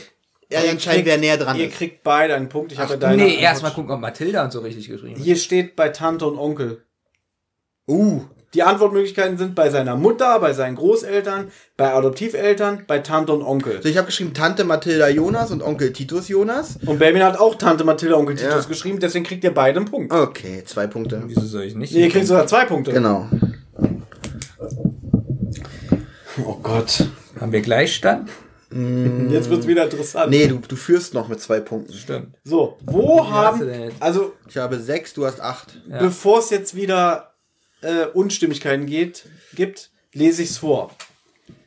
er 0.49 0.65
entscheiden, 0.69 1.05
wer 1.05 1.17
näher 1.17 1.38
dran 1.38 1.57
Ihr 1.57 1.67
ist. 1.67 1.75
kriegt 1.75 2.03
beide 2.03 2.35
einen 2.35 2.47
Punkt. 2.49 2.72
Ich 2.72 2.77
habe 2.77 2.93
Nee, 2.93 2.99
deine 2.99 3.23
Antwort- 3.23 3.41
erstmal 3.41 3.72
gucken, 3.73 3.91
ob 3.91 3.99
Mathilda 3.99 4.43
und 4.43 4.51
so 4.51 4.59
richtig 4.59 4.88
geschrieben 4.88 5.15
hat. 5.15 5.23
Hier 5.23 5.35
steht 5.35 5.75
bei 5.75 5.89
Tante 5.89 6.25
und 6.27 6.38
Onkel. 6.38 6.83
Uh, 7.88 8.22
Die 8.53 8.61
Antwortmöglichkeiten 8.64 9.38
sind 9.38 9.56
bei 9.56 9.69
seiner 9.69 9.95
Mutter, 9.95 10.40
bei 10.40 10.53
seinen 10.53 10.75
Großeltern, 10.75 11.48
bei 11.75 11.91
Adoptiveltern, 11.93 12.83
bei 12.88 12.99
Tante 12.99 13.33
und 13.33 13.41
Onkel. 13.41 13.82
so 13.82 13.90
ich 13.90 13.98
habe 13.98 14.06
geschrieben 14.07 14.33
Tante 14.33 14.64
Mathilda 14.64 15.09
Jonas 15.09 15.49
und 15.51 15.64
Onkel 15.64 15.91
Titus 15.91 16.27
Jonas. 16.27 16.77
Und 16.85 16.99
Benjamin 16.99 17.23
hat 17.23 17.40
auch 17.40 17.56
Tante 17.56 17.83
Mathilda 17.83 18.15
Onkel 18.15 18.35
Titus 18.35 18.53
Ja. 18.64 18.67
geschrieben, 18.69 18.99
deswegen 18.99 19.25
kriegt 19.25 19.43
ihr 19.43 19.53
beide 19.53 19.77
einen 19.80 19.90
Punkt. 19.90 20.14
Okay, 20.14 20.64
zwei 20.65 20.85
Punkte. 20.88 21.23
Wieso 21.25 21.41
soll 21.41 21.64
ich 21.64 21.75
nicht? 21.75 21.93
Nee, 21.93 22.01
ihr 22.03 22.09
kriegt 22.09 22.27
sogar 22.27 22.45
zwei 22.48 22.65
Punkte. 22.65 22.91
Genau. 22.91 23.27
Oh 26.45 26.57
Gott. 26.61 27.06
Haben 27.40 27.51
wir 27.51 27.61
Gleichstand? 27.61 28.30
Jetzt 29.30 29.51
wird's 29.51 29.67
wieder 29.67 29.83
interessant. 29.83 30.32
Nee, 30.32 30.48
du, 30.48 30.59
du 30.67 30.75
führst 30.75 31.14
noch 31.14 31.27
mit 31.27 31.40
zwei 31.40 31.59
Punkten. 31.59 31.93
Stimmt. 31.93 32.35
So, 32.43 32.77
wo 32.85 33.19
hast 33.30 33.61
du 33.61 33.65
haben. 33.72 33.91
Also, 33.99 34.33
Ich 34.49 34.57
habe 34.57 34.80
sechs, 34.80 35.14
du 35.14 35.25
hast 35.27 35.41
acht. 35.41 35.80
Ja. 35.88 35.99
bevor 35.99 36.40
es 36.40 36.49
jetzt 36.49 36.75
wieder 36.75 37.33
äh, 37.84 38.08
Unstimmigkeiten 38.14 38.86
geht, 38.86 39.26
gibt, 39.56 39.92
lese 40.14 40.44
ich's 40.44 40.58
vor. 40.58 40.92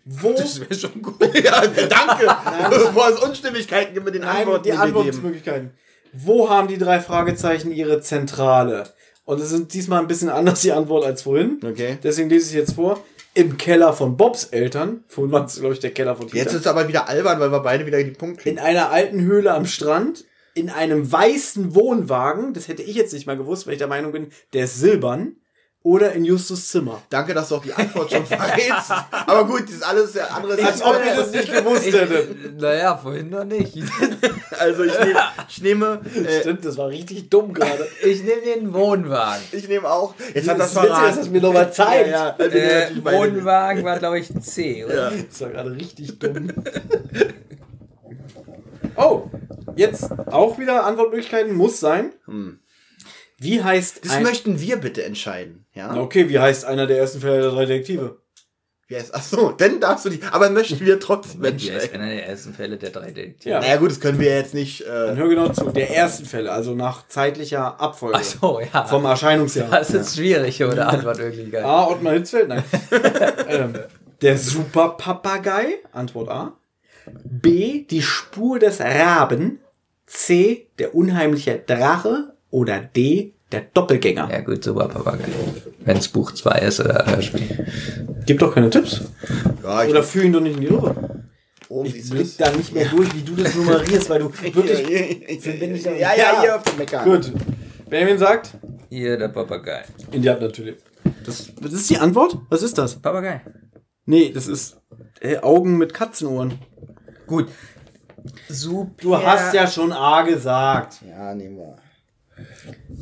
Wo. 0.05 0.29
wäre 0.31 0.75
schon 0.75 1.03
gut. 1.03 1.17
ja, 1.45 1.67
danke. 1.67 2.27
Bevor 2.71 3.11
es 3.11 3.21
Unstimmigkeiten 3.21 3.93
gibt 3.93 4.07
mit 4.07 4.15
den 4.15 4.23
Nein, 4.23 4.39
Antworten, 4.39 4.65
die. 4.65 4.73
Antwortmöglichkeiten. 4.73 5.71
Wo 6.13 6.49
haben 6.49 6.69
die 6.69 6.79
drei 6.79 7.01
Fragezeichen 7.01 7.73
ihre 7.73 8.01
Zentrale? 8.01 8.85
Und 9.25 9.41
es 9.41 9.51
sind 9.51 9.75
diesmal 9.75 10.01
ein 10.01 10.07
bisschen 10.07 10.29
anders 10.29 10.63
die 10.63 10.73
Antwort 10.73 11.05
als 11.05 11.23
vorhin. 11.23 11.61
Okay. 11.65 11.99
Deswegen 12.03 12.31
lese 12.31 12.51
ich 12.51 12.55
jetzt 12.55 12.75
vor. 12.75 13.05
Im 13.35 13.59
Keller 13.59 13.93
von 13.93 14.17
Bobs 14.17 14.45
Eltern. 14.45 15.05
Vorhin 15.09 15.33
war 15.33 15.45
es, 15.45 15.59
glaube 15.59 15.75
ich, 15.75 15.81
der 15.81 15.91
Keller 15.91 16.15
von 16.15 16.27
Peter. 16.27 16.39
Jetzt 16.39 16.55
ist 16.55 16.61
es 16.61 16.67
aber 16.69 16.89
wieder 16.89 17.09
albern, 17.09 17.41
weil 17.41 17.51
wir 17.51 17.61
beide 17.61 17.85
wieder 17.85 18.03
die 18.03 18.13
Punkte 18.13 18.49
in 18.49 18.59
einer 18.59 18.91
alten 18.91 19.21
Höhle 19.21 19.53
am 19.53 19.67
Strand. 19.67 20.25
In 20.55 20.71
einem 20.71 21.11
weißen 21.11 21.75
Wohnwagen. 21.75 22.55
Das 22.55 22.69
hätte 22.69 22.83
ich 22.83 22.95
jetzt 22.95 23.13
nicht 23.13 23.27
mal 23.27 23.37
gewusst, 23.37 23.67
weil 23.67 23.75
ich 23.75 23.79
der 23.79 23.89
Meinung 23.89 24.13
bin, 24.13 24.29
der 24.53 24.65
ist 24.65 24.79
silbern. 24.79 25.37
Oder 25.87 26.13
in 26.15 26.25
Justus 26.25 26.69
Zimmer? 26.69 27.01
Danke, 27.11 27.33
dass 27.33 27.49
du 27.49 27.57
auch 27.57 27.63
die 27.63 27.73
Antwort 27.73 28.11
schon 28.11 28.27
verrätst. 28.27 28.91
Aber 29.27 29.45
gut, 29.47 29.63
das 29.65 29.71
ist 29.77 29.83
alles 29.85 30.15
ja 30.15 30.25
anderes. 30.27 30.59
Als 30.65 30.83
ob 30.83 30.97
ihr 31.07 31.15
das 31.15 31.31
nicht 31.31 31.53
gewusst 31.53 31.87
hättet. 31.87 32.61
Naja, 32.61 32.97
vorhin 32.97 33.31
noch 33.31 33.45
nicht. 33.45 33.79
Also 34.59 34.85
ich 34.85 34.99
nehme, 34.99 35.21
ich 35.49 35.63
nehme, 35.63 36.01
äh, 36.27 36.41
Stimmt, 36.41 36.65
das 36.65 36.79
war 36.79 36.89
richtig 36.89 37.29
dumm 37.29 37.53
gerade. 37.53 37.87
Ich 38.03 38.23
nehme 38.23 38.41
den 38.41 38.73
Wohnwagen. 38.73 39.43
ich 39.53 39.69
nehme 39.69 39.89
auch. 39.91 40.15
Jetzt 40.35 40.49
hat 40.49 40.59
Das 40.59 40.73
das 40.73 40.77
ist 40.77 40.77
witzig, 40.77 40.89
verraten. 40.89 41.07
dass 41.09 41.17
das 41.19 41.29
mir 41.31 41.41
nochmal 41.43 41.73
zeigt. 41.73 42.09
Ja, 42.11 42.37
ja, 42.39 42.53
wir 42.53 42.55
Äh, 42.55 43.05
Wohnwagen 43.05 43.85
war, 43.85 43.99
glaube 43.99 44.19
ich, 44.19 44.31
ein 44.31 44.41
C, 44.41 44.85
oder? 44.87 45.13
Das 45.29 45.41
war 45.43 45.51
gerade 45.51 45.73
richtig 45.73 46.19
dumm. 46.19 46.53
Oh, 48.97 49.25
jetzt 49.77 50.11
auch 50.29 50.59
wieder 50.59 50.85
Antwortmöglichkeiten 50.87 51.55
muss 51.55 51.81
sein. 51.81 52.13
Wie 53.39 53.63
heißt 53.63 54.05
Das 54.05 54.13
ein, 54.13 54.23
möchten 54.23 54.61
wir 54.61 54.77
bitte 54.79 55.05
entscheiden. 55.05 55.67
Ja? 55.75 55.95
Okay, 55.97 56.29
wie 56.29 56.39
heißt 56.39 56.65
einer 56.65 56.87
der 56.87 56.99
ersten 56.99 57.21
Fälle 57.21 57.43
der 57.43 57.51
drei 57.51 57.67
Detektive? 57.67 58.19
Wie 58.89 58.95
heißt, 58.95 59.13
ach 59.17 59.23
so, 59.23 59.51
dann 59.51 59.81
darfst 59.81 60.05
du 60.05 60.11
die. 60.11 60.21
Aber 60.31 60.49
möchten 60.49 60.79
wir 60.79 61.01
trotzdem 61.01 61.43
Hier 61.43 61.51
ist 61.77 61.83
entscheiden. 61.83 62.01
einer 62.03 62.15
der 62.15 62.29
ersten 62.29 62.55
Fälle 62.55 62.77
der 62.77 62.91
drei 62.91 63.11
Detektive. 63.11 63.51
Ja. 63.51 63.61
Naja 63.61 63.77
gut, 63.79 63.91
das 63.91 63.99
können 64.01 64.21
wir 64.21 64.33
jetzt 64.35 64.55
nicht. 64.55 64.87
Dann 64.87 65.17
Äh, 65.17 65.21
hör 65.21 65.29
genau 65.29 65.49
zu. 65.49 65.71
Der 65.73 65.91
ersten 65.91 66.25
Fälle, 66.25 66.53
also 66.53 66.75
nach 66.77 67.09
zeitlicher 67.09 67.81
Abfolge. 67.81 68.17
Ach 68.19 68.23
so, 68.23 68.61
ja. 68.61 68.85
Vom 68.85 69.05
Erscheinungsjahr. 69.05 69.69
Das 69.71 69.91
ist 69.91 70.15
schwierig, 70.17 70.63
oder 70.63 70.89
Antwortmöglichkeit. 70.89 71.65
A. 71.65 71.89
Ottmar 71.89 72.13
Hitzfeld? 72.13 72.49
Nein. 72.49 72.63
ähm, 73.49 73.75
der 74.23 74.39
Superpapagei? 74.39 75.79
Antwort 75.93 76.29
A. 76.29 76.53
B. 77.25 77.83
Die 77.91 78.03
Spur 78.03 78.61
des 78.61 78.81
Raben. 78.81 79.59
C. 80.07 80.69
Der 80.79 80.95
unheimliche 80.95 81.59
Drache. 81.59 82.36
Oder 82.57 82.81
D. 82.81 83.35
Der 83.53 83.61
Doppelgänger. 83.75 84.31
Ja 84.33 84.41
gut, 84.41 84.65
super 84.65 84.89
Papagei. 84.89 85.27
Wenn 85.85 85.99
es 85.99 86.09
Buch 86.09 86.33
2 86.33 86.59
ist 86.61 86.81
oder 86.81 87.05
Hörspiel. 87.05 87.67
Gib 88.25 88.39
doch 88.39 88.55
keine 88.55 88.71
Tipps. 88.71 89.03
ja, 89.63 89.85
ich 89.85 89.91
Oder 89.91 90.03
führ 90.03 90.25
ihn 90.25 90.33
doch 90.33 90.41
nicht 90.41 90.55
in 90.57 90.63
die 90.63 90.69
Irre. 90.69 91.27
oben 91.69 91.87
Ich 91.87 92.09
blick 92.09 92.35
da 92.39 92.51
nicht 92.53 92.73
mehr 92.73 92.87
durch, 92.87 93.15
wie 93.15 93.21
du 93.21 93.37
das 93.37 93.55
nummerierst, 93.55 94.09
weil 94.09 94.21
du 94.21 94.33
wirklich... 94.43 95.85
ja, 95.85 95.93
ja, 95.93 96.15
ja, 96.17 96.41
hier 96.41 96.57
auf 96.57 96.63
dem 96.63 96.79
Meckern. 96.79 97.05
Gut. 97.05 97.31
Benjamin 97.91 98.19
sagt? 98.19 98.55
Hier 98.89 99.19
der 99.19 99.29
Papagei. 99.29 99.85
Ja, 100.13 100.39
natürlich. 100.41 100.77
Das, 101.27 101.53
das 101.61 101.75
ist 101.75 101.91
die 101.91 101.99
Antwort? 101.99 102.39
Was 102.49 102.63
ist 102.63 102.79
das? 102.79 102.95
Papagei. 102.97 103.43
Nee, 104.07 104.33
das 104.33 104.49
ist 104.49 104.81
äh, 105.21 105.37
Augen 105.41 105.77
mit 105.77 105.93
Katzenohren. 105.93 106.59
Gut. 107.27 107.49
Super. 108.49 108.95
Du 108.99 109.17
hast 109.19 109.53
ja 109.53 109.67
schon 109.67 109.93
A 109.93 110.23
gesagt. 110.23 111.03
Ja, 111.07 111.35
nehmen 111.35 111.59
wir. 111.59 111.77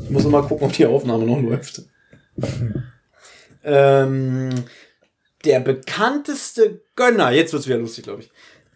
Ich 0.05 0.11
muss 0.11 0.25
noch 0.25 0.31
mal 0.31 0.43
gucken, 0.43 0.67
ob 0.67 0.73
die 0.73 0.87
Aufnahme 0.87 1.25
noch 1.27 1.41
läuft. 1.41 1.83
ähm, 3.65 4.51
der 5.45 5.61
bekannteste 5.61 6.83
Gönner, 6.97 7.31
jetzt 7.31 7.53
wird's 7.53 7.67
wieder 7.67 7.79
lustig, 7.79 8.05
glaube 8.05 8.23
ich. 8.23 8.31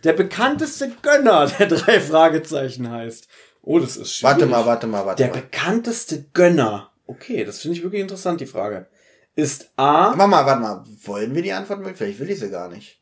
Der 0.05 0.13
bekannteste 0.13 0.91
Gönner 1.03 1.47
der 1.59 1.67
drei 1.69 2.01
Fragezeichen 2.01 2.91
heißt. 2.91 3.29
Oh, 3.63 3.79
das 3.79 3.97
ist 3.97 4.13
schwierig. 4.15 4.35
Warte 4.35 4.47
mal, 4.47 4.67
warte 4.67 4.87
mal, 4.87 5.05
warte 5.07 5.23
Der 5.23 5.33
mal. 5.33 5.41
bekannteste 5.43 6.25
Gönner. 6.33 6.93
Okay, 7.07 7.45
das 7.45 7.61
finde 7.61 7.77
ich 7.77 7.83
wirklich 7.83 8.03
interessant, 8.03 8.41
die 8.41 8.47
Frage. 8.47 8.87
Ist 9.35 9.71
A. 9.77 10.17
Warte 10.17 10.27
mal, 10.29 10.47
warte 10.47 10.61
mal. 10.61 10.85
Wollen 11.05 11.35
wir 11.35 11.43
die 11.43 11.53
Antwort 11.53 11.81
mögen? 11.81 11.95
Vielleicht 11.97 12.19
will 12.21 12.31
ich 12.31 12.39
sie 12.39 12.51
gar 12.51 12.69
nicht. 12.69 12.98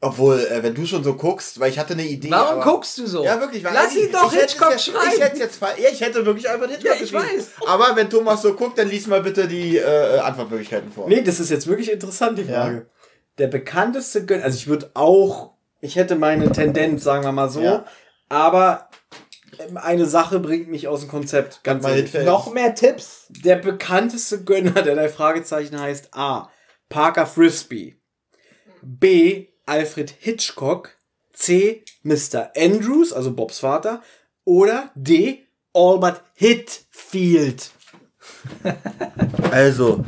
Obwohl, 0.00 0.38
äh, 0.38 0.62
wenn 0.62 0.74
du 0.74 0.86
schon 0.86 1.02
so 1.02 1.14
guckst, 1.14 1.58
weil 1.58 1.70
ich 1.70 1.78
hatte 1.78 1.94
eine 1.94 2.04
Idee. 2.06 2.30
Warum 2.30 2.60
aber- 2.60 2.70
guckst 2.72 2.98
du 2.98 3.06
so? 3.08 3.24
Ja, 3.24 3.40
wirklich. 3.40 3.64
weil 3.64 3.74
Lass 3.74 3.96
ich- 3.96 4.04
ihn 4.04 4.12
doch 4.12 4.32
ich 4.32 4.38
hätte 4.38 4.44
es 4.46 4.52
Hitchcock 4.52 4.70
jetzt, 4.70 4.84
schreiben. 4.84 5.10
Ich 5.16 5.20
hätte 5.20 5.38
jetzt 5.40 5.60
ja, 5.60 5.88
ich 5.90 6.00
hätte 6.00 6.24
wirklich 6.24 6.48
Albert 6.48 6.70
Hitchcock 6.70 6.86
Ja, 6.86 6.94
ich 6.94 7.10
geschrieben. 7.12 7.38
weiß. 7.38 7.48
Aber 7.66 7.96
wenn 7.96 8.08
Thomas 8.08 8.42
so 8.42 8.54
guckt, 8.54 8.78
dann 8.78 8.88
lies 8.88 9.08
mal 9.08 9.22
bitte 9.22 9.48
die 9.48 9.76
äh, 9.76 10.18
Antwortmöglichkeiten 10.20 10.92
vor. 10.92 11.08
Nee, 11.08 11.22
das 11.22 11.40
ist 11.40 11.50
jetzt 11.50 11.66
wirklich 11.66 11.90
interessant, 11.90 12.38
die 12.38 12.44
Frage. 12.44 12.88
Der 13.38 13.48
bekannteste 13.48 14.24
Gönner, 14.24 14.44
also 14.44 14.56
ich 14.56 14.68
würde 14.68 14.90
auch, 14.94 15.54
ich 15.80 15.96
hätte 15.96 16.14
meine 16.14 16.50
Tendenz, 16.52 17.02
sagen 17.02 17.24
wir 17.24 17.32
mal 17.32 17.48
so, 17.48 17.60
Ja. 17.60 17.84
aber 18.28 18.88
ähm, 19.58 19.76
eine 19.76 20.06
Sache 20.06 20.38
bringt 20.38 20.68
mich 20.68 20.86
aus 20.86 21.00
dem 21.00 21.08
Konzept. 21.08 21.64
Ganz. 21.64 21.84
Noch 22.24 22.52
mehr 22.52 22.76
Tipps. 22.76 23.26
Der 23.30 23.56
bekannteste 23.56 24.44
Gönner 24.44 24.80
der 24.82 24.94
drei 24.94 25.08
Fragezeichen 25.08 25.80
heißt 25.80 26.10
A. 26.14 26.50
Parker 26.88 27.26
Frisbee. 27.26 28.00
B. 28.82 29.46
Alfred 29.68 30.10
Hitchcock. 30.18 30.96
C. 31.32 31.84
Mr. 32.02 32.50
Andrews, 32.56 33.12
also 33.12 33.32
Bobs 33.32 33.60
Vater. 33.60 34.02
Oder 34.44 34.90
D. 34.96 35.46
Albert 35.74 36.22
Hitfield. 36.34 37.70
Also, 39.50 40.04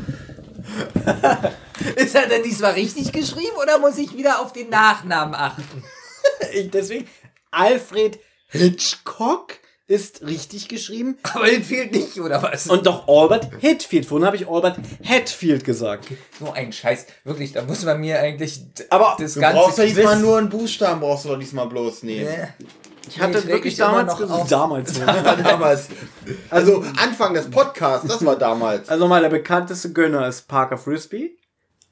Ist 1.97 2.14
er 2.14 2.28
denn 2.28 2.42
diesmal 2.42 2.72
richtig 2.72 3.10
geschrieben 3.12 3.56
oder 3.62 3.78
muss 3.78 3.97
ich 3.98 4.14
wieder 4.16 4.40
auf 4.40 4.52
den 4.52 4.68
Nachnamen 4.68 5.34
achten? 5.34 5.82
Ich- 6.52 6.70
Deswegen, 6.70 7.08
Alfred 7.50 8.18
Hitchcock 8.48 9.55
ist 9.91 10.23
richtig 10.23 10.69
geschrieben. 10.69 11.19
Aber 11.35 11.47
den 11.47 11.65
fehlt 11.65 11.93
nicht, 11.93 12.20
oder 12.20 12.41
was? 12.43 12.69
Und 12.69 12.86
doch 12.86 13.09
Albert 13.09 13.51
Hitfield. 13.59 14.07
Vorhin 14.07 14.25
habe 14.25 14.36
ich 14.36 14.49
Albert 14.49 14.78
Hatfield 15.02 15.65
gesagt. 15.65 16.07
so 16.39 16.52
ein 16.52 16.73
Scheiß. 16.73 17.07
Wirklich, 17.25 17.52
da 17.52 17.62
muss 17.62 17.85
man 17.85 17.99
mir 18.01 18.20
eigentlich 18.20 18.60
Aber 18.89 19.17
das 19.19 19.35
du 19.35 19.41
ganze 19.41 19.59
brauchst 19.59 19.78
ja 19.78 19.86
diesmal 19.86 20.20
nur 20.20 20.39
einen 20.39 20.49
Buchstaben, 20.49 21.01
brauchst 21.01 21.25
du 21.25 21.31
doch 21.31 21.39
diesmal 21.39 21.67
bloß 21.67 22.05
nehmen. 22.05 22.28
Nee. 22.31 22.67
Ich 23.09 23.19
hatte 23.19 23.33
Nee, 23.33 23.39
ich 23.39 23.47
wirklich 23.47 23.77
damals 23.77 24.12
noch 24.12 24.19
gesagt. 24.20 24.52
Damals. 24.52 24.97
ja. 25.07 25.36
damals. 25.36 25.89
Also 26.51 26.85
Anfang 26.97 27.35
des 27.35 27.51
Podcasts, 27.51 28.07
das 28.07 28.25
war 28.25 28.36
damals. 28.36 28.89
Also 28.89 29.02
nochmal, 29.05 29.23
der 29.23 29.31
bekannteste 29.31 29.93
Gönner 29.93 30.28
ist 30.28 30.47
Parker 30.47 30.78
Frisbee, 30.78 31.33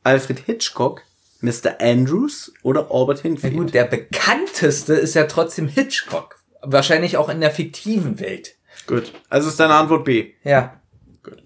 Alfred 0.04 0.38
Hitchcock, 0.38 1.02
Mr. 1.40 1.80
Andrews 1.80 2.52
oder 2.62 2.92
Albert 2.92 3.20
Hitfield. 3.22 3.56
gut, 3.56 3.74
der 3.74 3.86
bekannteste 3.86 4.94
ist 4.94 5.14
ja 5.14 5.24
trotzdem 5.24 5.66
Hitchcock. 5.66 6.37
Wahrscheinlich 6.62 7.16
auch 7.16 7.28
in 7.28 7.40
der 7.40 7.50
fiktiven 7.50 8.20
Welt. 8.20 8.56
Gut. 8.86 9.12
Also 9.28 9.48
ist 9.48 9.60
deine 9.60 9.74
Antwort 9.74 10.04
B. 10.04 10.32
Ja. 10.44 10.80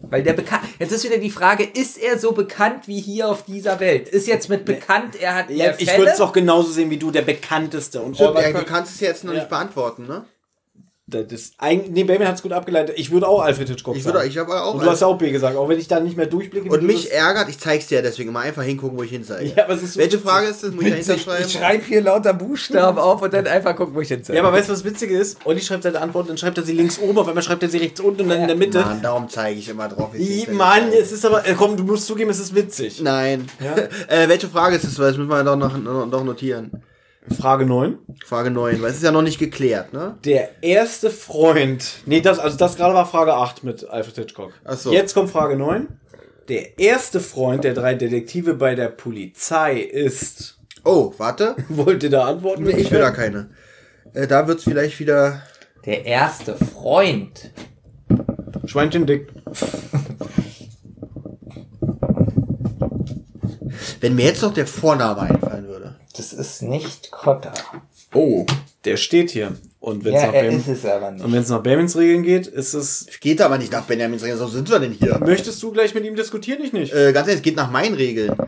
Weil 0.02 0.22
der 0.22 0.34
bekannt. 0.34 0.62
Jetzt 0.78 0.92
ist 0.92 1.04
wieder 1.04 1.18
die 1.18 1.30
Frage, 1.30 1.64
ist 1.64 1.98
er 1.98 2.18
so 2.18 2.32
bekannt 2.32 2.86
wie 2.86 3.00
hier 3.00 3.28
auf 3.28 3.44
dieser 3.44 3.80
Welt? 3.80 4.08
Ist 4.08 4.28
jetzt 4.28 4.48
mit 4.48 4.64
bekannt, 4.64 5.20
er 5.20 5.34
hat 5.34 5.50
Ja, 5.50 5.66
mehr 5.66 5.80
ich 5.80 5.96
würde 5.96 6.12
es 6.12 6.18
doch 6.18 6.32
genauso 6.32 6.70
sehen 6.70 6.90
wie 6.90 6.98
du, 6.98 7.10
der 7.10 7.22
bekannteste. 7.22 8.00
Und 8.00 8.14
Stimmt, 8.14 8.36
Albert 8.36 8.54
ja, 8.54 8.60
du 8.60 8.64
kannst 8.66 8.94
es 8.94 9.00
jetzt 9.00 9.24
noch 9.24 9.32
nicht 9.32 9.48
beantworten, 9.48 10.06
ne? 10.06 10.24
Das 11.14 11.52
eigentlich, 11.58 11.90
nee, 11.92 12.04
Baby 12.04 12.24
hat 12.24 12.36
es 12.36 12.42
gut 12.42 12.52
abgeleitet. 12.52 12.94
Ich 12.98 13.10
würde 13.10 13.28
auch 13.28 13.42
Alfred 13.42 13.68
Hitchcock 13.68 13.96
Ich 13.96 14.02
sagen. 14.02 14.16
würde, 14.16 14.26
ich 14.28 14.38
habe 14.38 14.52
auch. 14.62 14.74
Und 14.74 14.82
du 14.82 14.90
hast 14.90 15.00
ja 15.00 15.06
auch 15.06 15.18
B 15.18 15.30
gesagt, 15.30 15.56
auch 15.56 15.68
wenn 15.68 15.78
ich 15.78 15.88
da 15.88 16.00
nicht 16.00 16.16
mehr 16.16 16.26
durchblicke. 16.26 16.68
und 16.70 16.82
mich 16.82 17.04
das- 17.04 17.12
ärgert, 17.12 17.48
ich 17.48 17.58
zeig's 17.58 17.86
dir 17.88 17.96
ja 17.96 18.02
deswegen 18.02 18.30
immer 18.30 18.40
einfach 18.40 18.62
hingucken, 18.62 18.96
wo 18.98 19.02
ich 19.02 19.10
hin 19.10 19.24
zeige. 19.24 19.52
Ja, 19.56 19.64
aber 19.64 19.74
es 19.74 19.82
ist 19.82 19.94
so 19.94 20.00
Welche. 20.00 20.18
Frage 20.18 20.46
ist 20.46 20.62
das? 20.62 20.72
Muss 20.72 20.84
ich 20.84 20.90
dahinter 20.90 21.18
schreiben? 21.18 21.44
Ich 21.46 21.52
schreibe 21.52 21.84
hier 21.84 22.00
lauter 22.00 22.32
Buchstaben 22.34 22.98
auf 22.98 23.20
und 23.22 23.32
dann 23.34 23.46
einfach 23.46 23.76
gucken, 23.76 23.94
wo 23.94 24.00
ich 24.00 24.08
hinzeige. 24.08 24.36
Ja, 24.38 24.44
aber 24.44 24.56
weißt 24.56 24.68
du, 24.68 24.72
was 24.72 24.84
witzig 24.84 25.10
ist? 25.10 25.38
Olli 25.44 25.60
schreibt 25.60 25.82
seine 25.82 26.00
Antwort, 26.00 26.28
dann 26.28 26.38
schreibt 26.38 26.56
er 26.58 26.64
sie 26.64 26.72
links 26.72 26.98
oben, 26.98 27.18
auf 27.18 27.28
einmal 27.28 27.42
schreibt 27.42 27.62
er 27.62 27.68
sie 27.68 27.78
rechts 27.78 28.00
unten 28.00 28.22
und 28.22 28.28
dann 28.30 28.40
in 28.40 28.46
der 28.48 28.56
Mitte. 28.56 28.80
Mann, 28.80 29.02
darum 29.02 29.28
zeige 29.28 29.58
ich 29.58 29.68
immer 29.68 29.88
drauf. 29.88 30.10
ich 30.14 30.48
Mann, 30.48 30.88
es 30.92 31.12
ist 31.12 31.26
aber, 31.26 31.46
äh, 31.46 31.54
komm, 31.54 31.76
du 31.76 31.84
musst 31.84 32.06
zugeben, 32.06 32.30
es 32.30 32.38
ist 32.40 32.54
witzig. 32.54 32.94
zeige. 32.96 33.04
Nein. 33.04 33.48
äh, 34.08 34.28
welche 34.28 34.48
Frage 34.48 34.76
ist 34.76 34.84
es? 34.84 34.98
Weil 34.98 35.08
das 35.08 35.16
müssen 35.18 35.28
wir 35.30 35.42
doch 35.44 35.56
noch, 35.56 35.76
noch, 35.76 36.06
noch 36.06 36.24
notieren. 36.24 36.70
Frage 37.30 37.66
9. 37.66 37.98
Frage 38.24 38.50
9, 38.50 38.82
weil 38.82 38.90
es 38.90 38.96
ist 38.96 39.04
ja 39.04 39.12
noch 39.12 39.22
nicht 39.22 39.38
geklärt, 39.38 39.92
ne? 39.92 40.16
Der 40.24 40.62
erste 40.62 41.08
Freund. 41.10 41.98
Nee, 42.04 42.20
das, 42.20 42.38
also 42.38 42.56
das 42.56 42.76
gerade 42.76 42.94
war 42.94 43.06
Frage 43.06 43.34
8 43.34 43.62
mit 43.62 43.88
Alfred 43.88 44.16
Hitchcock. 44.16 44.52
Ach 44.64 44.76
so. 44.76 44.92
Jetzt 44.92 45.14
kommt 45.14 45.30
Frage 45.30 45.56
9. 45.56 45.88
Der 46.48 46.78
erste 46.78 47.20
Freund 47.20 47.62
der 47.62 47.74
drei 47.74 47.94
Detektive 47.94 48.54
bei 48.54 48.74
der 48.74 48.88
Polizei 48.88 49.78
ist. 49.78 50.58
Oh, 50.84 51.14
warte. 51.18 51.54
Wollt 51.68 52.02
ihr 52.02 52.10
da 52.10 52.26
antworten? 52.26 52.64
Nee, 52.64 52.72
ich 52.72 52.90
will 52.90 52.98
da 52.98 53.12
keine. 53.12 53.50
Äh, 54.14 54.26
da 54.26 54.48
wird's 54.48 54.64
vielleicht 54.64 54.98
wieder. 54.98 55.42
Der 55.86 56.04
erste 56.04 56.56
Freund. 56.56 57.52
Schweinchen 58.66 59.06
dick. 59.06 59.28
Wenn 64.00 64.16
mir 64.16 64.24
jetzt 64.24 64.42
noch 64.42 64.54
der 64.54 64.66
Vorname 64.66 65.20
einfallen 65.20 65.68
würde. 65.68 65.94
Das 66.16 66.32
ist 66.32 66.62
nicht 66.62 67.10
Kotter. 67.10 67.52
Oh, 68.14 68.44
der 68.84 68.96
steht 68.96 69.30
hier. 69.30 69.56
Und 69.80 70.04
wenn 70.04 70.14
es 70.14 70.20
Ja, 70.22 70.26
nach, 70.28 70.34
er 70.34 70.48
ist 70.50 70.68
es 70.68 70.84
aber 70.84 71.10
nicht. 71.10 71.24
und 71.24 71.32
wenn's 71.32 71.48
nach 71.48 71.62
Bamins 71.62 71.96
Regeln 71.96 72.22
geht, 72.22 72.46
ist 72.46 72.74
es. 72.74 73.06
Geht 73.20 73.40
aber 73.40 73.58
nicht 73.58 73.72
nach 73.72 73.82
Benjamins 73.84 74.22
Regeln, 74.22 74.38
so 74.38 74.46
sind 74.46 74.70
wir 74.70 74.78
denn 74.78 74.92
hier. 74.92 75.18
Möchtest 75.18 75.60
du 75.62 75.72
gleich 75.72 75.94
mit 75.94 76.04
ihm 76.04 76.14
diskutieren? 76.14 76.62
Ich 76.62 76.72
nicht. 76.72 76.92
Äh, 76.92 77.12
ganz 77.12 77.26
ehrlich, 77.26 77.40
es 77.40 77.42
geht 77.42 77.56
nach 77.56 77.70
meinen 77.70 77.94
Regeln. 77.94 78.34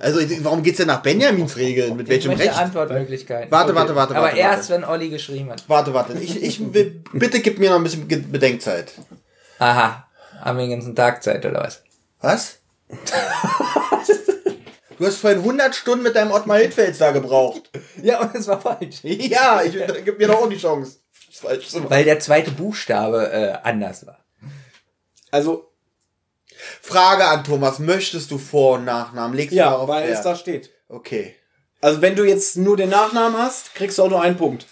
Also, 0.00 0.18
ich- 0.20 0.42
warum 0.42 0.62
geht's 0.62 0.78
denn 0.78 0.86
nach 0.86 1.02
Benjamins 1.02 1.56
Regeln? 1.56 1.94
Mit 1.96 2.06
Ich 2.06 2.10
welchem 2.10 2.28
möchte 2.30 2.44
Recht? 2.46 2.56
Antwortmöglichkeiten. 2.56 3.50
Warte, 3.50 3.74
warte, 3.74 3.94
warte, 3.94 4.14
Aber 4.14 4.26
warte, 4.28 4.38
erst, 4.38 4.70
warte. 4.70 4.82
wenn 4.82 4.88
Olli 4.88 5.10
geschrieben 5.10 5.50
hat. 5.50 5.62
Warte, 5.68 5.92
warte. 5.92 6.14
Ich, 6.18 6.42
ich 6.42 6.72
will, 6.72 7.02
bitte 7.12 7.40
gib 7.40 7.58
mir 7.58 7.68
noch 7.70 7.76
ein 7.76 7.82
bisschen 7.82 8.08
Bedenkzeit. 8.08 8.92
Aha. 9.58 10.06
Haben 10.40 10.58
wir 10.58 10.64
den 10.66 10.70
ganzen 10.70 10.96
Tag 10.96 11.22
Zeit, 11.22 11.44
oder 11.44 11.60
was? 11.60 11.82
Was? 12.22 12.58
Du 15.00 15.06
hast 15.06 15.16
vorhin 15.16 15.38
100 15.38 15.74
Stunden 15.74 16.02
mit 16.02 16.14
deinem 16.14 16.30
Ottmar 16.30 16.58
Hittfels 16.58 16.98
da 16.98 17.10
gebraucht. 17.10 17.70
Ja, 18.02 18.20
und 18.20 18.34
es 18.34 18.46
war 18.46 18.60
falsch. 18.60 18.98
Ja, 19.02 19.62
ich, 19.62 19.72
gib 20.04 20.18
mir 20.18 20.28
doch 20.28 20.42
auch 20.42 20.48
die 20.48 20.58
Chance. 20.58 20.98
Weil 21.88 22.04
der 22.04 22.20
zweite 22.20 22.50
Buchstabe 22.50 23.32
äh, 23.32 23.66
anders 23.66 24.06
war. 24.06 24.22
Also, 25.30 25.72
Frage 26.82 27.24
an 27.24 27.44
Thomas, 27.44 27.78
möchtest 27.78 28.30
du 28.30 28.36
Vor- 28.36 28.74
und 28.74 28.84
Nachnamen? 28.84 29.34
Legst 29.34 29.52
du 29.52 29.56
Ja, 29.56 29.70
darauf 29.70 29.88
weil 29.88 30.04
es 30.04 30.16
Wert? 30.16 30.26
da 30.26 30.36
steht. 30.36 30.70
Okay. 30.88 31.34
Also 31.80 32.02
wenn 32.02 32.14
du 32.14 32.24
jetzt 32.24 32.58
nur 32.58 32.76
den 32.76 32.90
Nachnamen 32.90 33.38
hast, 33.38 33.74
kriegst 33.74 33.96
du 33.96 34.02
auch 34.02 34.10
nur 34.10 34.20
einen 34.20 34.36
Punkt. 34.36 34.66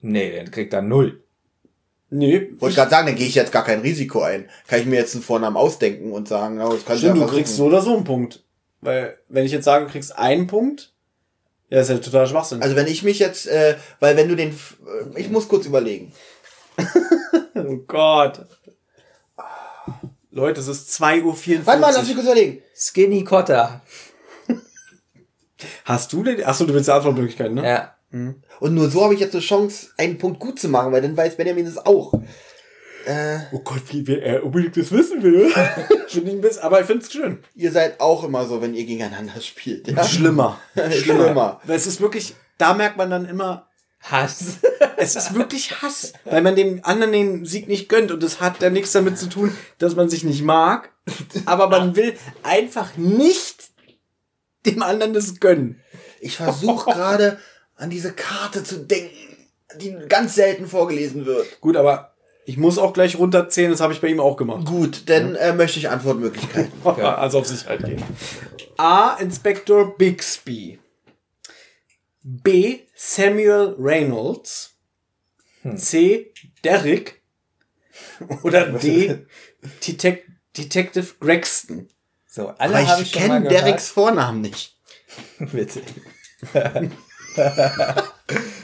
Nee, 0.00 0.36
dann 0.36 0.52
kriegt 0.52 0.72
er 0.72 0.82
null. 0.82 1.24
Nee. 2.10 2.52
Wollte 2.58 2.76
gerade 2.76 2.90
sagen, 2.92 3.06
dann 3.08 3.16
gehe 3.16 3.26
ich 3.26 3.34
jetzt 3.34 3.50
gar 3.50 3.64
kein 3.64 3.80
Risiko 3.80 4.22
ein. 4.22 4.48
Kann 4.68 4.78
ich 4.80 4.86
mir 4.86 5.00
jetzt 5.00 5.14
einen 5.14 5.24
Vornamen 5.24 5.56
ausdenken 5.56 6.12
und 6.12 6.28
sagen, 6.28 6.60
oh, 6.62 6.74
das 6.74 6.84
kann 6.84 6.94
ich 6.94 7.02
Stimmt, 7.02 7.18
ja 7.18 7.26
du 7.26 7.32
kriegst 7.32 7.56
so 7.56 7.64
oder 7.66 7.82
so 7.82 7.96
einen 7.96 8.04
Punkt. 8.04 8.44
Weil, 8.80 9.18
wenn 9.28 9.44
ich 9.44 9.52
jetzt 9.52 9.64
sage, 9.64 9.86
du 9.86 9.90
kriegst 9.90 10.16
einen 10.16 10.46
Punkt, 10.46 10.92
ja, 11.70 11.80
ist 11.80 11.90
ja 11.90 11.98
total 11.98 12.26
Schwachsinn. 12.26 12.62
Also 12.62 12.76
wenn 12.76 12.86
ich 12.86 13.02
mich 13.02 13.18
jetzt, 13.18 13.46
äh, 13.46 13.76
weil 14.00 14.16
wenn 14.16 14.28
du 14.28 14.36
den, 14.36 14.50
äh, 14.50 15.20
ich 15.20 15.28
muss 15.28 15.48
kurz 15.48 15.66
überlegen. 15.66 16.12
oh 17.54 17.76
Gott. 17.86 18.46
Leute, 20.30 20.60
es 20.60 20.68
ist 20.68 20.90
2.44 21.02 21.24
Uhr. 21.24 21.66
Warte 21.66 21.80
mal, 21.80 21.92
lass 21.92 22.06
mich 22.06 22.14
kurz 22.14 22.26
überlegen. 22.26 22.62
Skinny 22.74 23.24
Cotta. 23.24 23.82
Hast 25.84 26.12
du 26.12 26.22
den? 26.22 26.44
Achso, 26.44 26.64
du 26.64 26.72
willst 26.72 26.88
die 26.88 26.92
Antwortmöglichkeiten, 26.92 27.54
ne? 27.54 27.68
Ja. 27.68 27.94
Und 28.60 28.74
nur 28.74 28.90
so 28.90 29.04
habe 29.04 29.14
ich 29.14 29.20
jetzt 29.20 29.34
eine 29.34 29.42
Chance, 29.42 29.88
einen 29.98 30.18
Punkt 30.18 30.40
gut 30.40 30.58
zu 30.58 30.68
machen, 30.68 30.92
weil 30.92 31.02
dann 31.02 31.16
weiß 31.16 31.36
Benjamin 31.36 31.66
es 31.66 31.76
auch. 31.78 32.12
Äh, 33.08 33.46
Oh 33.52 33.60
Gott, 33.60 33.82
wie 33.88 34.04
er 34.18 34.44
unbedingt 34.44 34.76
das 34.76 34.92
wissen 34.92 35.22
will. 35.22 35.50
Finde 36.08 36.28
ich 36.30 36.36
ein 36.36 36.40
bisschen, 36.42 36.62
aber 36.62 36.80
ich 36.80 36.86
finde 36.86 37.04
es 37.06 37.10
schön. 37.10 37.42
ihr 37.54 37.72
seid 37.72 38.00
auch 38.00 38.22
immer 38.22 38.44
so, 38.44 38.60
wenn 38.60 38.74
ihr 38.74 38.84
gegeneinander 38.84 39.40
spielt. 39.40 39.88
Ja? 39.88 40.04
Schlimmer. 40.04 40.60
Schlimmer. 40.90 41.58
Weil 41.64 41.76
es 41.76 41.86
ist 41.86 42.02
wirklich, 42.02 42.34
da 42.58 42.74
merkt 42.74 42.98
man 42.98 43.08
dann 43.08 43.24
immer, 43.24 43.66
Hass. 44.00 44.58
es 44.98 45.16
ist 45.16 45.34
wirklich 45.34 45.80
Hass. 45.80 46.12
Weil 46.26 46.42
man 46.42 46.54
dem 46.54 46.80
anderen 46.84 47.12
den 47.12 47.44
Sieg 47.46 47.66
nicht 47.66 47.88
gönnt 47.88 48.12
und 48.12 48.22
es 48.22 48.42
hat 48.42 48.60
ja 48.60 48.68
nichts 48.68 48.92
damit 48.92 49.16
zu 49.18 49.30
tun, 49.30 49.56
dass 49.78 49.96
man 49.96 50.10
sich 50.10 50.22
nicht 50.22 50.42
mag. 50.42 50.92
Aber 51.46 51.70
man 51.70 51.96
will 51.96 52.14
einfach 52.42 52.98
nicht 52.98 53.70
dem 54.66 54.82
anderen 54.82 55.14
das 55.14 55.40
gönnen. 55.40 55.80
Ich 56.20 56.36
versuche 56.36 56.90
gerade 56.92 57.38
an 57.74 57.88
diese 57.88 58.12
Karte 58.12 58.64
zu 58.64 58.76
denken, 58.80 59.16
die 59.80 59.96
ganz 60.08 60.34
selten 60.34 60.66
vorgelesen 60.66 61.24
wird. 61.24 61.60
Gut, 61.62 61.76
aber 61.76 62.07
ich 62.48 62.56
muss 62.56 62.78
auch 62.78 62.94
gleich 62.94 63.18
runterzählen, 63.18 63.70
das 63.70 63.80
habe 63.82 63.92
ich 63.92 64.00
bei 64.00 64.08
ihm 64.08 64.20
auch 64.20 64.38
gemacht. 64.38 64.64
Gut, 64.64 65.02
dann 65.10 65.34
äh, 65.34 65.52
möchte 65.52 65.78
ich 65.78 65.90
Antwortmöglichkeiten. 65.90 66.72
Also 66.82 67.40
auf 67.40 67.46
Sicherheit 67.46 67.84
gehen. 67.84 68.02
A. 68.78 69.16
Inspector 69.16 69.94
Bixby. 69.98 70.78
B. 72.22 72.78
Samuel 72.94 73.76
Reynolds. 73.78 74.78
C. 75.76 76.32
Derrick. 76.64 77.20
Oder 78.42 78.72
D. 78.72 79.26
Detec 79.86 80.24
Detective 80.56 81.16
Gregston. 81.20 81.88
So, 82.26 82.48
Aber 82.48 82.60
alle 82.62 82.88
habe 82.88 83.02
ich 83.02 83.14
ich 83.14 83.20
schon 83.20 83.28
mal 83.28 83.42
kenne. 83.42 83.50
Derricks 83.50 83.90
Vornamen 83.90 84.40
nicht. 84.40 84.74
Bitte. 85.38 85.82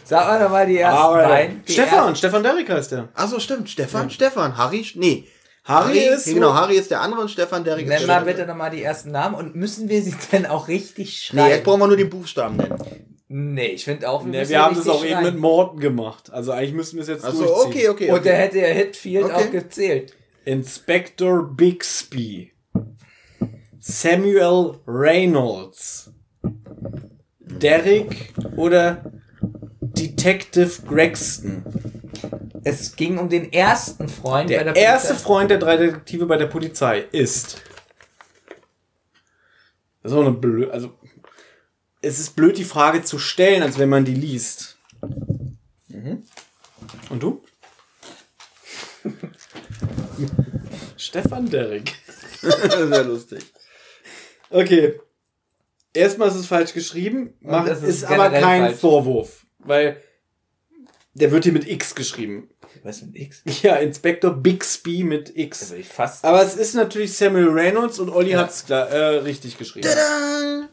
Sag 0.05 0.27
mal 0.27 0.41
nochmal 0.43 0.67
die 0.67 0.79
ersten 0.79 0.99
Aber 1.01 1.23
beiden. 1.23 1.63
Die 1.67 1.73
Stefan, 1.73 2.15
Stefan 2.17 2.43
Derrick 2.43 2.69
heißt 2.69 2.93
der. 2.93 3.09
Achso, 3.15 3.39
stimmt. 3.41 3.69
Stefan, 3.71 4.11
Stefan. 4.11 4.57
Harry, 4.59 4.85
nee. 4.95 5.25
Harry 5.65 5.99
ist 5.99 6.27
so- 6.27 6.35
Genau, 6.35 6.53
Harry 6.53 6.77
ist 6.77 6.91
der 6.91 7.01
andere 7.01 7.23
und 7.23 7.31
Stefan 7.31 7.65
Derrick 7.65 7.89
Nenn 7.89 7.99
ist 8.03 8.07
mal 8.07 8.23
der 8.23 8.33
bitte 8.33 8.47
nochmal 8.47 8.71
die 8.71 8.83
ersten 8.83 9.11
Namen 9.13 9.35
und 9.35 9.55
müssen 9.57 9.89
wir 9.89 10.03
sie 10.03 10.15
denn 10.33 10.45
auch 10.45 10.69
richtig 10.69 11.31
Nee, 11.33 11.41
jetzt 11.41 11.49
schreiben? 11.51 11.65
brauchen 11.65 11.81
wir 11.81 11.87
nur 11.87 11.97
den 11.97 12.11
Buchstaben 12.11 12.57
nennen. 12.57 12.77
Nee, 13.29 13.69
ich 13.69 13.85
finde 13.85 14.11
auch, 14.11 14.23
wir, 14.25 14.31
Nee, 14.31 14.49
wir 14.49 14.63
haben 14.63 14.77
das 14.77 14.87
auch 14.87 15.03
eben 15.03 15.15
schreiben. 15.15 15.25
mit 15.27 15.39
Morten 15.39 15.81
gemacht. 15.81 16.31
Also 16.31 16.53
eigentlich 16.53 16.75
müssen 16.75 16.97
wir 16.97 17.03
es 17.03 17.09
jetzt 17.09 17.25
Achso, 17.25 17.39
durchziehen. 17.45 17.67
okay, 17.67 17.89
okay. 17.89 18.09
Und 18.11 18.19
okay. 18.19 18.25
der 18.29 18.37
hätte 18.37 18.59
ja 18.59 18.67
Hitfield 18.67 19.25
Okay. 19.25 19.35
auch 19.35 19.51
gezählt. 19.51 20.13
Inspector 20.45 21.43
Bixby. 21.57 22.53
Samuel 23.81 24.75
Reynolds. 24.87 26.13
Derrick 27.41 28.35
oder 28.57 29.05
Detective 29.95 30.83
Gregston. 30.87 31.65
Es 32.65 32.97
ging 32.97 33.19
um 33.19 33.29
den 33.29 33.53
ersten 33.53 34.09
Freund 34.09 34.51
Der, 34.51 34.59
bei 34.59 34.65
der 34.65 34.77
erste 34.77 35.09
Polizei. 35.09 35.25
Freund 35.25 35.51
der 35.51 35.59
drei 35.59 35.77
Detektive 35.77 36.27
bei 36.27 36.37
der 36.37 36.47
Polizei 36.47 37.01
ist. 37.13 37.63
Das 40.03 40.13
ist 40.13 40.19
auch 40.19 40.23
eine 40.23 40.33
blöd. 40.33 40.71
Also, 40.71 40.93
es 42.01 42.19
ist 42.19 42.37
blöd, 42.37 42.59
die 42.59 42.65
Frage 42.65 43.03
zu 43.03 43.19
stellen, 43.19 43.63
als 43.63 43.79
wenn 43.79 43.89
man 43.89 44.05
die 44.05 44.15
liest. 44.15 44.79
Mhm. 45.89 46.23
Und 47.11 47.23
du? 47.23 47.43
Stefan 50.97 51.49
Derrick. 51.49 51.95
Sehr 52.41 53.05
lustig. 53.05 53.45
Okay. 54.51 55.01
Erstmal 55.93 56.29
ist 56.29 56.35
es 56.35 56.47
falsch 56.47 56.73
geschrieben, 56.73 57.35
macht, 57.41 57.69
es 57.69 57.79
ist, 57.83 57.89
ist 57.89 58.05
aber 58.05 58.31
kein 58.31 58.65
falsch. 58.67 58.79
Vorwurf, 58.79 59.44
weil 59.65 59.97
der 61.15 61.31
wird 61.31 61.45
hier 61.45 61.53
mit 61.53 61.69
X 61.69 61.95
geschrieben. 61.95 62.49
Was 62.83 63.03
mit 63.03 63.15
X? 63.17 63.43
Ja, 63.63 63.77
Inspector 63.77 64.33
Bixby 64.33 65.05
mit 65.05 65.37
X. 65.37 65.63
Also 65.63 65.75
ich 65.77 65.87
fast 65.89 66.25
Aber 66.25 66.43
es 66.43 66.57
ist 66.57 66.75
natürlich 66.75 67.17
Samuel 67.17 67.49
Reynolds 67.51 67.99
und 68.01 68.11
Olli 68.11 68.31
Ja. 68.33 68.39
hat's 68.41 68.67
klar, 68.67 68.89
äh, 68.89 69.19
richtig 69.19 69.57
geschrieben. 69.57 69.87
Tada! 69.89 70.69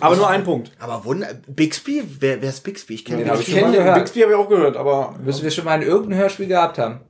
Aber 0.00 0.16
nur 0.16 0.28
ein 0.28 0.44
Punkt. 0.44 0.70
Aber 0.78 1.04
Wunder, 1.04 1.34
Bixby? 1.48 2.02
Wer, 2.20 2.40
wer 2.40 2.48
ist 2.50 2.62
Bixby? 2.62 2.94
Ich 2.94 3.04
kenne 3.04 3.18
Den 3.24 3.30
hab 3.30 3.36
Bixby. 3.38 3.56
ich 3.56 3.62
den. 3.62 3.72
gehört. 3.72 3.94
Bixby 3.96 4.20
habe 4.20 4.32
ich 4.32 4.38
auch 4.38 4.48
gehört, 4.48 4.76
aber 4.76 5.18
Müssen 5.22 5.42
wir 5.42 5.50
schon 5.50 5.64
mal 5.64 5.82
in 5.82 5.86
irgendeinem 5.88 6.20
Hörspiel 6.20 6.46
gehabt 6.46 6.78
haben. 6.78 7.00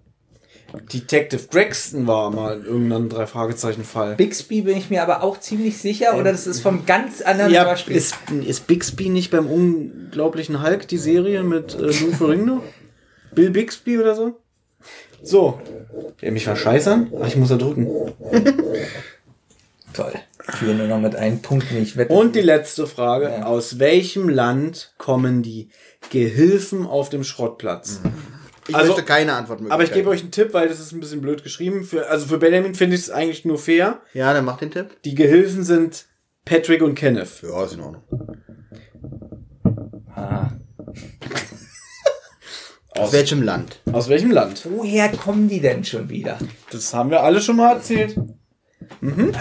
Detective 0.92 1.48
Gregston 1.50 2.06
war 2.06 2.30
mal 2.30 2.58
in 2.60 2.64
irgendeinem 2.64 3.08
drei 3.08 3.26
Fragezeichen 3.26 3.84
Fall. 3.84 4.16
Bixby 4.16 4.62
bin 4.62 4.76
ich 4.76 4.90
mir 4.90 5.02
aber 5.02 5.22
auch 5.22 5.38
ziemlich 5.38 5.78
sicher, 5.78 6.14
oder 6.14 6.32
das 6.32 6.46
ist 6.46 6.60
vom 6.60 6.86
ganz 6.86 7.20
anderen 7.20 7.52
Ja, 7.52 7.66
Hörspiel. 7.66 7.96
ist, 7.96 8.14
ist 8.46 8.66
Bixby 8.66 9.08
nicht 9.08 9.30
beim 9.30 9.46
unglaublichen 9.46 10.62
Hulk 10.62 10.88
die 10.88 10.98
Serie 10.98 11.42
mit 11.42 11.74
äh, 11.74 11.78
Lou 11.78 12.12
Ferrigno? 12.12 12.62
Bill 13.34 13.50
Bixby 13.50 13.98
oder 13.98 14.14
so? 14.14 14.38
So. 15.22 15.60
Der 16.20 16.32
mich 16.32 16.44
verscheißern? 16.44 17.12
Ach, 17.20 17.26
ich 17.26 17.36
muss 17.36 17.50
da 17.50 17.56
drücken. 17.56 17.86
Toll. 19.92 20.12
Führen 20.40 20.78
nur 20.78 20.88
noch 20.88 21.00
mit 21.00 21.14
einem 21.14 21.40
Punkt 21.40 21.70
nicht. 21.70 21.96
Wette. 21.96 22.12
Und 22.12 22.34
die 22.34 22.40
letzte 22.40 22.86
Frage. 22.86 23.26
Ja. 23.26 23.44
Aus 23.44 23.78
welchem 23.78 24.28
Land 24.28 24.92
kommen 24.98 25.42
die 25.42 25.68
Gehilfen 26.10 26.86
auf 26.86 27.10
dem 27.10 27.24
Schrottplatz? 27.24 28.00
Ich 28.68 28.74
Also- 28.76 28.88
möchte 28.92 29.04
keine 29.04 29.32
Antwortmöglichkeit. 29.34 29.74
Aber 29.74 29.82
ich 29.84 29.92
gebe 29.92 30.08
euch 30.10 30.20
einen 30.20 30.30
Tipp, 30.30 30.52
weil 30.52 30.68
das 30.68 30.78
ist 30.80 30.92
ein 30.92 31.00
bisschen 31.00 31.20
blöd 31.20 31.42
geschrieben. 31.42 31.84
Für, 31.84 32.08
also 32.08 32.26
für 32.26 32.38
Benjamin 32.38 32.74
finde 32.74 32.94
ich 32.96 33.02
es 33.02 33.10
eigentlich 33.10 33.44
nur 33.44 33.58
fair. 33.58 34.00
Ja, 34.14 34.32
dann 34.32 34.44
mach 34.44 34.58
den 34.58 34.70
Tipp. 34.70 34.96
Die 35.04 35.14
Gehilfen 35.14 35.64
sind 35.64 36.06
Patrick 36.44 36.82
und 36.82 36.94
Kenneth. 36.94 37.42
Ja, 37.42 37.64
ist 37.64 37.74
in 37.74 37.80
Ordnung. 37.80 38.02
ah. 40.14 40.50
Aus 42.94 43.12
welchem 43.12 43.42
Land? 43.42 43.80
Aus 43.90 44.08
welchem 44.08 44.30
Land? 44.30 44.62
Woher 44.70 45.08
kommen 45.10 45.48
die 45.48 45.60
denn 45.60 45.82
schon 45.82 46.08
wieder? 46.10 46.38
Das 46.70 46.92
haben 46.92 47.10
wir 47.10 47.22
alle 47.22 47.40
schon 47.40 47.56
mal 47.56 47.72
erzählt. 47.76 48.16
Mhm. 49.00 49.32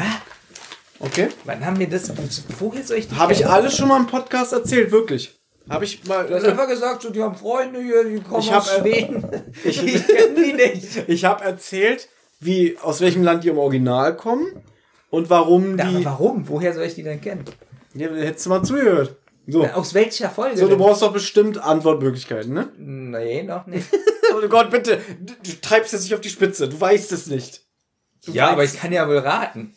Okay. 0.99 1.27
Wann 1.45 1.65
haben 1.65 1.77
wir 1.77 1.89
das? 1.89 2.11
Woher 2.59 2.83
soll 2.83 2.97
ich 2.97 3.09
die 3.09 3.15
Habe 3.15 3.33
ich 3.33 3.45
alles 3.45 3.75
schon 3.75 3.89
mal 3.89 3.99
im 3.99 4.07
Podcast 4.07 4.53
erzählt, 4.53 4.91
wirklich. 4.91 5.40
Habe 5.71 5.85
ich 5.85 6.05
mal. 6.05 6.27
Du 6.27 6.35
hast 6.35 6.45
einfach 6.45 6.67
gesagt, 6.67 7.01
so, 7.01 7.09
die 7.09 7.21
haben 7.21 7.35
Freunde 7.35 7.81
hier, 7.81 8.03
die 8.03 8.19
kommen 8.19 8.39
Ich 8.41 8.53
aus 8.53 8.69
hab, 8.71 8.85
äh, 8.85 8.91
Schweden. 8.93 9.25
ich 9.63 9.83
ich 9.83 10.07
kenne 10.07 10.35
die 10.35 10.53
nicht. 10.53 11.03
ich 11.07 11.25
habe 11.25 11.43
erzählt, 11.43 12.09
wie 12.39 12.77
aus 12.79 13.01
welchem 13.01 13.23
Land 13.23 13.43
die 13.43 13.49
im 13.49 13.57
Original 13.57 14.15
kommen 14.15 14.47
und 15.09 15.29
warum 15.29 15.77
Ja, 15.77 15.85
aber 15.85 15.97
die. 15.99 16.05
warum? 16.05 16.47
Woher 16.47 16.73
soll 16.73 16.83
ich 16.85 16.95
die 16.95 17.03
denn 17.03 17.21
kennen? 17.21 17.45
Ja, 17.93 18.07
hättest 18.09 18.45
du 18.45 18.49
mal 18.51 18.63
zugehört. 18.63 19.15
So. 19.47 19.65
Aus 19.65 19.93
welcher 19.93 20.29
Folge? 20.29 20.57
So, 20.57 20.67
du 20.67 20.77
brauchst 20.77 21.01
doch 21.01 21.11
bestimmt 21.11 21.57
Antwortmöglichkeiten, 21.57 22.53
ne? 22.53 22.69
Nee, 22.77 23.43
noch 23.43 23.65
nicht. 23.67 23.87
Oh 24.33 24.47
Gott, 24.47 24.69
bitte. 24.71 24.97
Du, 25.19 25.33
du 25.43 25.51
treibst 25.61 25.93
es 25.93 26.03
nicht 26.03 26.13
auf 26.15 26.21
die 26.21 26.29
Spitze. 26.29 26.69
Du 26.69 26.79
weißt 26.79 27.11
es 27.11 27.27
nicht. 27.27 27.65
Du 28.25 28.31
ja, 28.31 28.47
aber 28.51 28.61
weißt- 28.61 28.75
ich 28.75 28.79
kann 28.79 28.93
ja 28.93 29.05
wohl 29.05 29.17
raten. 29.17 29.73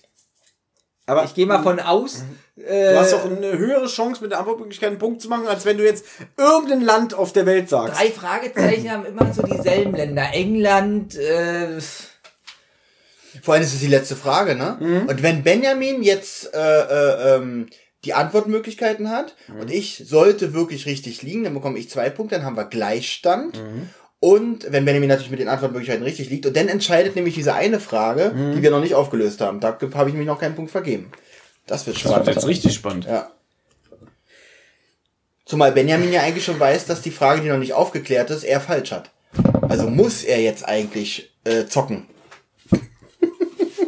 Aber 1.06 1.24
Ich 1.24 1.34
gehe 1.34 1.46
mal 1.46 1.62
von 1.62 1.80
aus. 1.80 2.24
Äh, 2.56 2.92
Du 2.92 2.98
hast 2.98 3.12
doch 3.12 3.24
eine 3.24 3.58
höhere 3.58 3.86
Chance, 3.86 4.22
mit 4.22 4.30
der 4.30 4.38
Antwortmöglichkeit 4.38 4.90
einen 4.90 4.98
Punkt 4.98 5.20
zu 5.20 5.28
machen, 5.28 5.46
als 5.48 5.64
wenn 5.64 5.76
du 5.76 5.84
jetzt 5.84 6.04
irgendein 6.36 6.80
Land 6.82 7.14
auf 7.14 7.32
der 7.32 7.46
Welt 7.46 7.68
sagst. 7.68 8.00
drei 8.00 8.10
Fragezeichen 8.10 8.90
haben 8.90 9.04
immer 9.06 9.32
so 9.32 9.42
dieselben 9.42 9.94
Länder. 9.94 10.28
England, 10.32 11.16
äh, 11.16 11.78
Vor 13.42 13.54
allem 13.54 13.62
ist 13.64 13.74
es 13.74 13.80
die 13.80 13.88
letzte 13.88 14.14
Frage, 14.16 14.54
ne? 14.54 15.04
Und 15.08 15.22
wenn 15.22 15.42
Benjamin 15.42 16.02
jetzt 16.02 16.54
äh, 16.54 16.58
äh, 16.58 17.34
ähm, 17.36 17.68
die 18.04 18.14
Antwortmöglichkeiten 18.14 19.10
hat 19.10 19.34
und 19.60 19.70
ich 19.70 20.04
sollte 20.06 20.52
wirklich 20.54 20.86
richtig 20.86 21.22
liegen, 21.22 21.44
dann 21.44 21.54
bekomme 21.54 21.78
ich 21.78 21.90
zwei 21.90 22.10
Punkte, 22.10 22.36
dann 22.36 22.44
haben 22.44 22.56
wir 22.56 22.66
Gleichstand. 22.66 23.60
Und 24.24 24.72
wenn 24.72 24.86
Benjamin 24.86 25.10
natürlich 25.10 25.30
mit 25.30 25.40
den 25.40 25.48
Antwortmöglichkeiten 25.48 26.02
richtig 26.02 26.30
liegt, 26.30 26.46
und 26.46 26.56
dann 26.56 26.68
entscheidet 26.68 27.14
nämlich 27.14 27.34
diese 27.34 27.52
eine 27.52 27.78
Frage, 27.78 28.32
die 28.56 28.62
wir 28.62 28.70
noch 28.70 28.80
nicht 28.80 28.94
aufgelöst 28.94 29.42
haben. 29.42 29.60
Da 29.60 29.78
habe 29.94 30.08
ich 30.08 30.14
mir 30.16 30.24
noch 30.24 30.40
keinen 30.40 30.54
Punkt 30.54 30.70
vergeben. 30.70 31.12
Das 31.66 31.86
wird 31.86 31.96
Das 31.96 32.00
spannend. 32.00 32.26
wird 32.26 32.36
jetzt 32.36 32.46
richtig 32.46 32.72
spannend. 32.72 33.04
Ja. 33.04 33.30
Zumal 35.44 35.72
Benjamin 35.72 36.10
ja 36.10 36.22
eigentlich 36.22 36.42
schon 36.46 36.58
weiß, 36.58 36.86
dass 36.86 37.02
die 37.02 37.10
Frage, 37.10 37.42
die 37.42 37.48
noch 37.48 37.58
nicht 37.58 37.74
aufgeklärt 37.74 38.30
ist, 38.30 38.44
er 38.44 38.62
falsch 38.62 38.92
hat. 38.92 39.10
Also 39.60 39.90
muss 39.90 40.24
er 40.24 40.40
jetzt 40.40 40.66
eigentlich 40.66 41.30
äh, 41.44 41.66
zocken. 41.66 42.06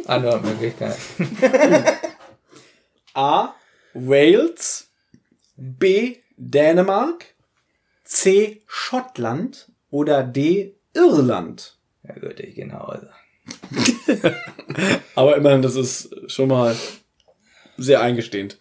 Antwortmöglichkeit. 0.05 0.97
A. 3.15 3.55
Wales. 3.95 4.87
B. 5.55 6.17
Dänemark. 6.37 7.25
C. 8.03 8.61
Schottland. 8.67 9.66
Oder 9.89 10.23
D. 10.23 10.75
Irland. 10.93 11.77
Ja 12.03 12.13
gut, 12.15 12.39
ich 12.39 12.55
genau. 12.55 12.85
Also. 12.85 13.07
Aber 15.15 15.37
immerhin, 15.37 15.61
das 15.61 15.75
ist 15.75 16.09
schon 16.31 16.49
mal 16.49 16.75
sehr 17.77 18.01
eingestehend. 18.01 18.59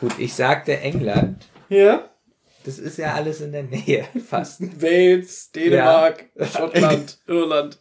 Gut, 0.00 0.18
ich 0.18 0.34
sagte 0.34 0.78
England. 0.80 1.46
Ja. 1.68 2.10
Das 2.64 2.78
ist 2.78 2.98
ja 2.98 3.14
alles 3.14 3.40
in 3.40 3.52
der 3.52 3.62
Nähe, 3.62 4.04
fast. 4.28 4.60
Wales, 4.82 5.52
Dänemark, 5.52 6.26
Ja. 6.34 6.46
Schottland, 6.58 7.18
Irland. 7.26 7.78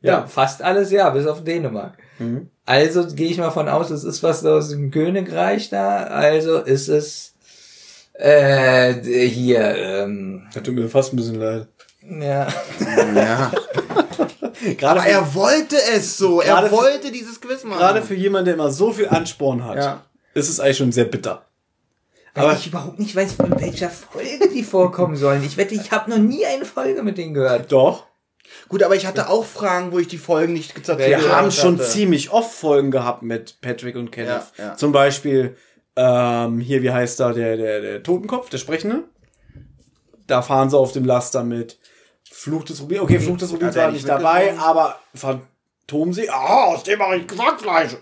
Ja, 0.00 0.26
fast 0.26 0.62
alles 0.62 0.90
ja, 0.90 1.10
bis 1.10 1.26
auf 1.26 1.42
Dänemark. 1.42 1.98
Mhm. 2.18 2.50
Also 2.64 3.06
gehe 3.06 3.28
ich 3.28 3.38
mal 3.38 3.50
von 3.50 3.68
aus, 3.68 3.90
es 3.90 4.04
ist 4.04 4.22
was 4.22 4.44
aus 4.44 4.70
dem 4.70 4.90
Königreich 4.90 5.68
da. 5.68 6.04
Also 6.04 6.58
ist 6.58 6.88
es 6.88 7.34
äh, 8.18 8.94
hier. 9.28 9.60
Ähm, 9.76 10.46
Das 10.54 10.62
tut 10.62 10.74
mir 10.74 10.88
fast 10.88 11.12
ein 11.12 11.16
bisschen 11.16 11.40
leid. 11.40 11.66
ja. 12.02 12.48
Ja. 13.14 13.52
Gerade 14.78 15.00
Aber 15.00 15.08
er 15.08 15.34
wollte 15.34 15.76
es 15.94 16.16
so. 16.16 16.40
Er 16.40 16.64
für- 16.64 16.72
wollte 16.72 17.12
dieses 17.12 17.40
Quiz 17.40 17.62
machen. 17.64 17.78
Gerade 17.78 18.02
für 18.02 18.14
jemanden, 18.14 18.46
der 18.46 18.54
immer 18.54 18.70
so 18.70 18.92
viel 18.92 19.08
Ansporn 19.08 19.64
hat, 19.64 19.76
Ja. 19.76 20.02
ist 20.34 20.48
es 20.48 20.58
eigentlich 20.60 20.78
schon 20.78 20.92
sehr 20.92 21.04
bitter. 21.04 21.44
Weil 22.34 22.44
Aber- 22.44 22.54
ich 22.54 22.66
überhaupt 22.66 22.98
nicht 22.98 23.14
weiß, 23.14 23.32
von 23.34 23.58
welcher 23.60 23.90
Folge 23.90 24.48
die 24.52 24.62
vorkommen 24.64 25.16
sollen. 25.16 25.44
Ich 25.44 25.56
wette, 25.56 25.74
ich 25.74 25.90
habe 25.90 26.10
noch 26.10 26.18
nie 26.18 26.44
eine 26.46 26.64
Folge 26.64 27.02
mit 27.02 27.16
denen 27.18 27.34
gehört. 27.34 27.70
Doch. 27.70 28.06
Gut, 28.68 28.82
aber 28.82 28.94
ich 28.96 29.06
hatte 29.06 29.28
auch 29.28 29.44
Fragen, 29.44 29.92
wo 29.92 29.98
ich 29.98 30.08
die 30.08 30.18
Folgen 30.18 30.52
nicht 30.52 30.74
gezeigt 30.74 31.00
Wir 31.00 31.08
Ja, 31.08 31.28
haben 31.36 31.50
schon 31.50 31.78
hatte. 31.78 31.88
ziemlich 31.88 32.30
oft 32.30 32.52
Folgen 32.52 32.90
gehabt 32.90 33.22
mit 33.22 33.60
Patrick 33.60 33.96
und 33.96 34.10
Kenneth. 34.12 34.42
Ja, 34.56 34.64
ja. 34.64 34.76
Zum 34.76 34.92
Beispiel, 34.92 35.56
ähm, 35.96 36.60
hier, 36.60 36.82
wie 36.82 36.90
heißt 36.90 37.18
da, 37.20 37.32
der, 37.32 37.56
der, 37.56 37.80
der 37.80 38.02
Totenkopf, 38.02 38.50
der 38.50 38.58
Sprechende? 38.58 39.04
Da 40.26 40.42
fahren 40.42 40.70
sie 40.70 40.78
auf 40.78 40.92
dem 40.92 41.04
Laster 41.04 41.42
mit. 41.42 41.78
Fluch 42.30 42.64
des 42.64 42.82
Rubins. 42.82 43.00
Okay, 43.00 43.18
Fluch 43.18 43.38
des 43.38 43.52
Rubins 43.52 43.70
Hat 43.70 43.76
er 43.76 43.84
war 43.84 43.92
nicht 43.92 44.08
dabei, 44.08 44.58
aber 44.58 45.00
Phantomsee, 45.14 46.28
ah, 46.28 46.64
aus 46.66 46.82
dem 46.82 46.98
mache 46.98 47.16
ich 47.16 47.26
Gesangsfleisch. 47.26 47.96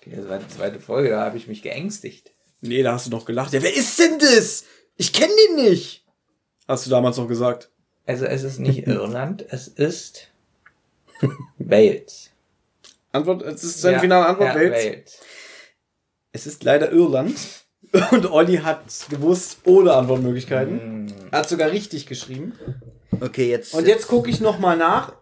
Okay, 0.00 0.16
das 0.16 0.28
war 0.28 0.38
die 0.38 0.48
zweite 0.48 0.80
Folge, 0.80 1.10
da 1.10 1.24
habe 1.24 1.36
ich 1.36 1.46
mich 1.46 1.62
geängstigt. 1.62 2.32
Nee, 2.60 2.82
da 2.82 2.92
hast 2.92 3.06
du 3.06 3.10
noch 3.10 3.24
gelacht. 3.24 3.52
Ja, 3.52 3.62
wer 3.62 3.74
ist 3.74 3.98
denn 3.98 4.18
das? 4.18 4.64
Ich 4.96 5.12
kenne 5.12 5.32
den 5.48 5.64
nicht. 5.64 6.04
Hast 6.68 6.86
du 6.86 6.90
damals 6.90 7.16
noch 7.16 7.28
gesagt. 7.28 7.70
Also 8.06 8.26
es 8.26 8.42
ist 8.42 8.58
nicht 8.58 8.86
Irland, 8.86 9.44
es 9.48 9.68
ist 9.68 10.30
Wales. 11.58 12.30
Antwort, 13.12 13.42
es 13.42 13.64
ist 13.64 13.80
seine 13.80 13.96
Ja, 13.96 14.00
finale 14.00 14.26
Antwort, 14.26 14.48
ja, 14.48 14.54
Wales. 14.56 14.84
Wales. 14.84 15.20
Es 16.34 16.48
ist 16.48 16.64
leider 16.64 16.90
Irland. 16.90 17.38
Und 18.10 18.30
Olli 18.30 18.56
hat 18.56 18.82
gewusst, 19.08 19.58
ohne 19.64 19.94
Antwortmöglichkeiten. 19.94 21.12
Er 21.30 21.38
hat 21.38 21.48
sogar 21.48 21.70
richtig 21.70 22.06
geschrieben. 22.06 22.52
Okay, 23.20 23.48
jetzt. 23.48 23.72
Und 23.72 23.86
jetzt 23.86 24.08
gucke 24.08 24.30
ich 24.30 24.40
nochmal 24.40 24.76
nach. 24.76 25.12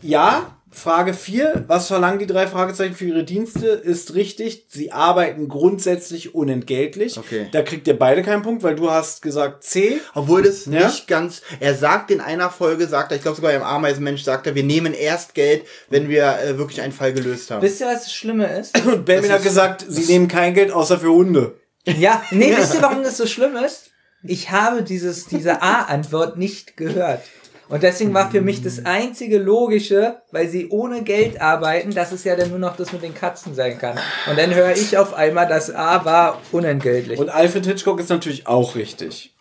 Ja, 0.00 0.55
Frage 0.76 1.14
4. 1.14 1.64
Was 1.68 1.88
verlangen 1.88 2.18
die 2.18 2.26
drei 2.26 2.46
Fragezeichen 2.46 2.94
für 2.94 3.06
ihre 3.06 3.24
Dienste? 3.24 3.68
Ist 3.68 4.14
richtig. 4.14 4.66
Sie 4.68 4.92
arbeiten 4.92 5.48
grundsätzlich 5.48 6.34
unentgeltlich. 6.34 7.18
Okay. 7.18 7.48
Da 7.50 7.62
kriegt 7.62 7.88
ihr 7.88 7.98
beide 7.98 8.22
keinen 8.22 8.42
Punkt, 8.42 8.62
weil 8.62 8.76
du 8.76 8.90
hast 8.90 9.22
gesagt 9.22 9.64
C. 9.64 10.00
Obwohl 10.14 10.42
das 10.42 10.66
Ja? 10.66 10.86
nicht 10.86 11.08
ganz. 11.08 11.40
Er 11.60 11.74
sagt 11.74 12.10
in 12.10 12.20
einer 12.20 12.50
Folge, 12.50 12.86
sagt 12.86 13.10
er, 13.10 13.16
ich 13.16 13.22
glaube 13.22 13.36
sogar 13.36 13.52
im 13.54 13.62
Ameisenmensch 13.62 14.22
sagt 14.22 14.46
er, 14.46 14.54
wir 14.54 14.64
nehmen 14.64 14.92
erst 14.92 15.34
Geld, 15.34 15.64
wenn 15.88 16.10
wir 16.10 16.38
äh, 16.40 16.58
wirklich 16.58 16.82
einen 16.82 16.92
Fall 16.92 17.14
gelöst 17.14 17.50
haben. 17.50 17.62
Wisst 17.62 17.80
ihr, 17.80 17.86
was 17.86 18.04
das 18.04 18.12
Schlimme 18.12 18.58
ist? 18.58 18.78
Und 18.86 19.06
Benjamin 19.06 19.32
hat 19.32 19.42
gesagt, 19.42 19.84
sie 19.88 20.12
nehmen 20.12 20.28
kein 20.28 20.52
Geld 20.52 20.70
außer 20.70 21.00
für 21.00 21.10
Hunde. 21.10 21.58
Ja, 21.86 22.22
nee, 22.30 22.54
wisst 22.54 22.74
ihr, 22.74 22.82
warum 22.82 23.02
das 23.02 23.16
so 23.16 23.26
schlimm 23.26 23.56
ist? 23.56 23.90
Ich 24.22 24.50
habe 24.50 24.82
dieses, 24.82 25.26
diese 25.26 25.62
A-Antwort 25.62 26.36
nicht 26.36 26.76
gehört. 26.76 27.22
Und 27.68 27.82
deswegen 27.82 28.14
war 28.14 28.30
für 28.30 28.40
mich 28.40 28.62
das 28.62 28.84
einzige 28.84 29.38
Logische, 29.38 30.16
weil 30.30 30.48
sie 30.48 30.68
ohne 30.68 31.02
Geld 31.02 31.40
arbeiten, 31.40 31.92
dass 31.92 32.12
es 32.12 32.22
ja 32.24 32.36
dann 32.36 32.50
nur 32.50 32.58
noch 32.58 32.76
das 32.76 32.92
mit 32.92 33.02
den 33.02 33.14
Katzen 33.14 33.54
sein 33.54 33.78
kann. 33.78 33.98
Und 34.30 34.38
dann 34.38 34.54
höre 34.54 34.72
ich 34.72 34.96
auf 34.98 35.14
einmal, 35.14 35.48
das 35.48 35.74
A 35.74 36.04
war 36.04 36.40
unentgeltlich. 36.52 37.18
Und 37.18 37.28
Alfred 37.28 37.66
Hitchcock 37.66 37.98
ist 37.98 38.10
natürlich 38.10 38.46
auch 38.46 38.76
richtig. 38.76 39.32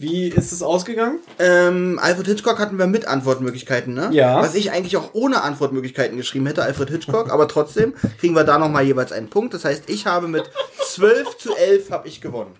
Wie 0.00 0.28
ist 0.28 0.52
es 0.52 0.62
ausgegangen? 0.62 1.18
Ähm, 1.40 1.98
Alfred 2.00 2.26
Hitchcock 2.26 2.60
hatten 2.60 2.78
wir 2.78 2.86
mit 2.86 3.06
Antwortmöglichkeiten, 3.06 3.94
ne? 3.94 4.10
Ja. 4.12 4.40
Was 4.40 4.54
ich 4.54 4.70
eigentlich 4.70 4.96
auch 4.96 5.10
ohne 5.12 5.42
Antwortmöglichkeiten 5.42 6.16
geschrieben 6.16 6.46
hätte, 6.46 6.62
Alfred 6.62 6.90
Hitchcock, 6.90 7.32
aber 7.32 7.48
trotzdem 7.48 7.94
kriegen 8.20 8.34
wir 8.34 8.44
da 8.44 8.58
nochmal 8.58 8.84
jeweils 8.84 9.10
einen 9.10 9.28
Punkt. 9.28 9.54
Das 9.54 9.64
heißt, 9.64 9.90
ich 9.90 10.06
habe 10.06 10.28
mit 10.28 10.44
12 10.80 11.38
zu 11.38 11.56
11 11.56 11.90
habe 11.90 12.06
ich 12.06 12.20
gewonnen. 12.20 12.54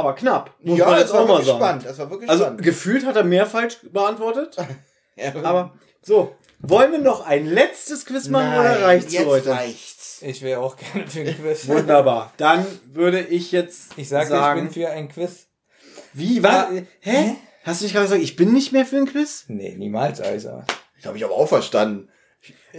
Aber 0.00 0.14
knapp. 0.14 0.54
Muss 0.62 0.78
ja, 0.78 0.84
man 0.86 0.94
das 0.94 1.02
jetzt 1.04 1.12
war 1.12 1.20
auch 1.22 1.28
mal 1.28 1.44
sagen. 1.44 1.58
spannend. 1.58 1.84
Das 1.86 1.98
war 1.98 2.10
wirklich 2.10 2.30
Also 2.30 2.44
spannend. 2.44 2.62
gefühlt 2.62 3.06
hat 3.06 3.16
er 3.16 3.24
mehr 3.24 3.46
falsch 3.46 3.78
beantwortet. 3.92 4.56
Aber 5.42 5.74
so, 6.02 6.34
wollen 6.60 6.92
wir 6.92 6.98
noch 6.98 7.26
ein 7.26 7.46
letztes 7.46 8.06
Quiz 8.06 8.28
machen 8.28 8.52
oder 8.58 8.82
reicht's 8.82 9.12
jetzt 9.12 9.22
für 9.22 9.28
heute? 9.28 9.50
reicht's. 9.50 10.22
Ich 10.22 10.42
wäre 10.42 10.60
auch 10.60 10.76
gerne 10.76 11.06
für 11.06 11.20
ein 11.20 11.34
Quiz. 11.36 11.66
Wunderbar. 11.68 12.32
Dann 12.36 12.66
würde 12.92 13.20
ich 13.20 13.52
jetzt 13.52 13.92
Ich 13.96 14.08
sage, 14.08 14.28
sagen, 14.28 14.66
ich 14.68 14.74
bin 14.74 14.82
für 14.84 14.90
ein 14.90 15.08
Quiz. 15.08 15.46
wie 16.12 16.42
was? 16.42 16.66
Ja, 16.72 16.82
Hä? 17.00 17.36
Hast 17.64 17.80
du 17.80 17.84
nicht 17.84 17.92
gerade 17.92 18.06
gesagt, 18.06 18.22
ich 18.22 18.36
bin 18.36 18.52
nicht 18.52 18.72
mehr 18.72 18.86
für 18.86 18.96
ein 18.96 19.06
Quiz? 19.06 19.44
Nee, 19.48 19.74
niemals, 19.76 20.20
also. 20.20 20.62
Das 20.96 21.06
habe 21.06 21.16
ich 21.18 21.24
aber 21.24 21.34
auch 21.34 21.48
verstanden. 21.48 22.08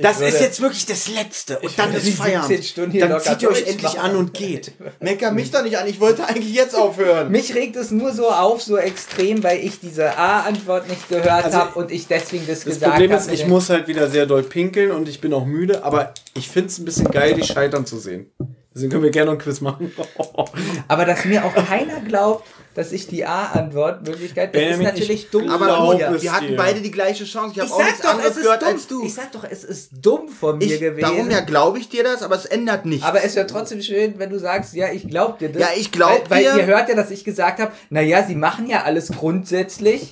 Das 0.02 0.20
würde- 0.20 0.34
ist 0.34 0.40
jetzt 0.42 0.62
wirklich 0.62 0.86
das 0.86 1.10
Letzte. 1.10 1.60
Und 1.60 1.78
dann 1.78 1.94
ist 1.94 2.08
Feierabend. 2.16 2.48
17 2.48 2.64
Stunden 2.64 2.92
hier 2.92 3.08
Dann 3.08 3.20
zieht 3.22 3.42
ihr 3.42 3.50
euch 3.50 3.68
endlich 3.68 4.00
an 4.00 4.16
und 4.16 4.34
geht. 4.34 4.72
Mecker 5.02 5.32
mich 5.32 5.52
doch 5.52 5.64
nicht 5.64 5.78
an, 5.78 5.86
ich 5.88 6.00
wollte 6.00 6.26
eigentlich 6.26 6.54
jetzt 6.54 6.76
aufhören. 6.76 7.30
Mich 7.30 7.54
regt 7.56 7.76
es 7.76 7.92
nur 7.92 8.14
so 8.14 8.30
auf, 8.30 8.62
so 8.62 8.78
extrem, 8.78 9.44
weil 9.44 9.60
ich 9.60 9.80
diese 9.82 10.18
A-Antwort 10.18 10.88
nicht 10.88 11.10
gehört 11.10 11.44
Also, 11.46 11.58
habe 11.58 11.78
und 11.80 11.92
ich 11.92 12.08
deswegen 12.08 12.48
das, 12.48 12.60
Das 12.60 12.66
gesagt 12.66 12.92
Problem 12.94 13.12
habe. 13.12 13.20
ist, 13.20 13.26
mit 13.28 13.36
ich 13.36 13.42
den- 13.42 13.50
muss 13.50 13.70
halt 13.70 13.88
wieder 13.90 14.10
sehr 14.10 14.26
doll 14.26 14.44
pinkeln 14.44 14.92
und 14.92 15.10
ich 15.10 15.20
bin 15.20 15.34
auch 15.34 15.46
müde, 15.46 15.84
aber 15.84 16.14
ich 16.36 16.48
finde 16.48 16.70
es 16.70 16.80
ein 16.80 16.86
bisschen 16.86 17.12
geil, 17.12 17.34
die 17.34 17.44
scheitern 17.44 17.86
zu 17.86 18.00
sehen. 18.00 18.32
Deswegen 18.74 18.90
können 18.92 19.04
wir 19.04 19.12
gerne 19.12 19.32
noch 19.32 19.38
ein 19.38 19.44
Quiz 19.44 19.60
machen. 19.60 19.92
Aber 20.88 21.04
dass 21.04 21.26
mir 21.26 21.44
auch 21.44 21.54
keiner 21.54 22.00
glaubt, 22.00 22.48
dass 22.74 22.92
ich 22.92 23.08
die 23.08 23.26
A-Antwort-Möglichkeit, 23.26 24.54
das 24.56 24.62
Benjamin, 24.62 24.88
ist 24.88 24.94
natürlich 24.94 25.24
ich 25.26 25.30
dumm. 25.30 25.50
Aber 25.50 25.92
gut, 25.98 26.22
wir 26.22 26.32
hatten 26.32 26.48
dir. 26.48 26.56
beide 26.56 26.82
die 26.82 26.92
gleiche 26.92 27.26
Chance. 27.26 27.54
Ich 27.56 27.60
habe 27.62 27.72
auch 27.72 27.78
sag 27.80 27.86
nichts 27.88 28.02
doch, 28.02 28.10
es 28.10 28.16
anderes 28.16 28.38
ist 28.38 28.44
gehört 28.44 28.62
dumm. 28.62 28.70
als 28.70 28.88
du. 28.88 29.06
Ich 29.06 29.14
sag 29.14 29.32
doch, 29.32 29.44
es 29.44 29.64
ist 29.64 29.90
dumm 30.02 30.30
von 30.30 30.58
mir 30.58 30.66
Ich, 30.66 30.80
gewesen. 30.80 31.02
darum 31.02 31.30
ja 31.30 31.42
glaube 31.42 31.80
ich 31.80 31.90
dir 31.90 32.04
das, 32.04 32.24
aber 32.24 32.36
es 32.36 32.46
ändert 32.46 32.86
nichts. 32.86 33.06
Aber 33.06 33.24
es 33.24 33.36
ja 33.36 33.44
trotzdem 33.44 33.82
schön, 33.82 34.16
wenn 34.18 34.30
du 34.30 34.40
sagst, 34.40 34.74
ja, 34.74 34.92
ich 34.92 35.08
glaub 35.08 35.40
dir 35.40 35.50
das. 35.50 35.62
Ja, 35.62 35.70
ich 35.76 35.92
glaub 35.92 36.30
weil, 36.30 36.44
dir. 36.44 36.52
Weil 36.52 36.60
ihr 36.60 36.66
hört 36.66 36.90
ja, 36.90 36.96
dass 36.96 37.12
ich 37.12 37.24
gesagt 37.24 37.60
habe, 37.60 37.72
naja, 37.90 38.24
sie 38.26 38.36
machen 38.36 38.68
ja 38.70 38.84
alles 38.84 39.10
grundsätzlich. 39.10 40.12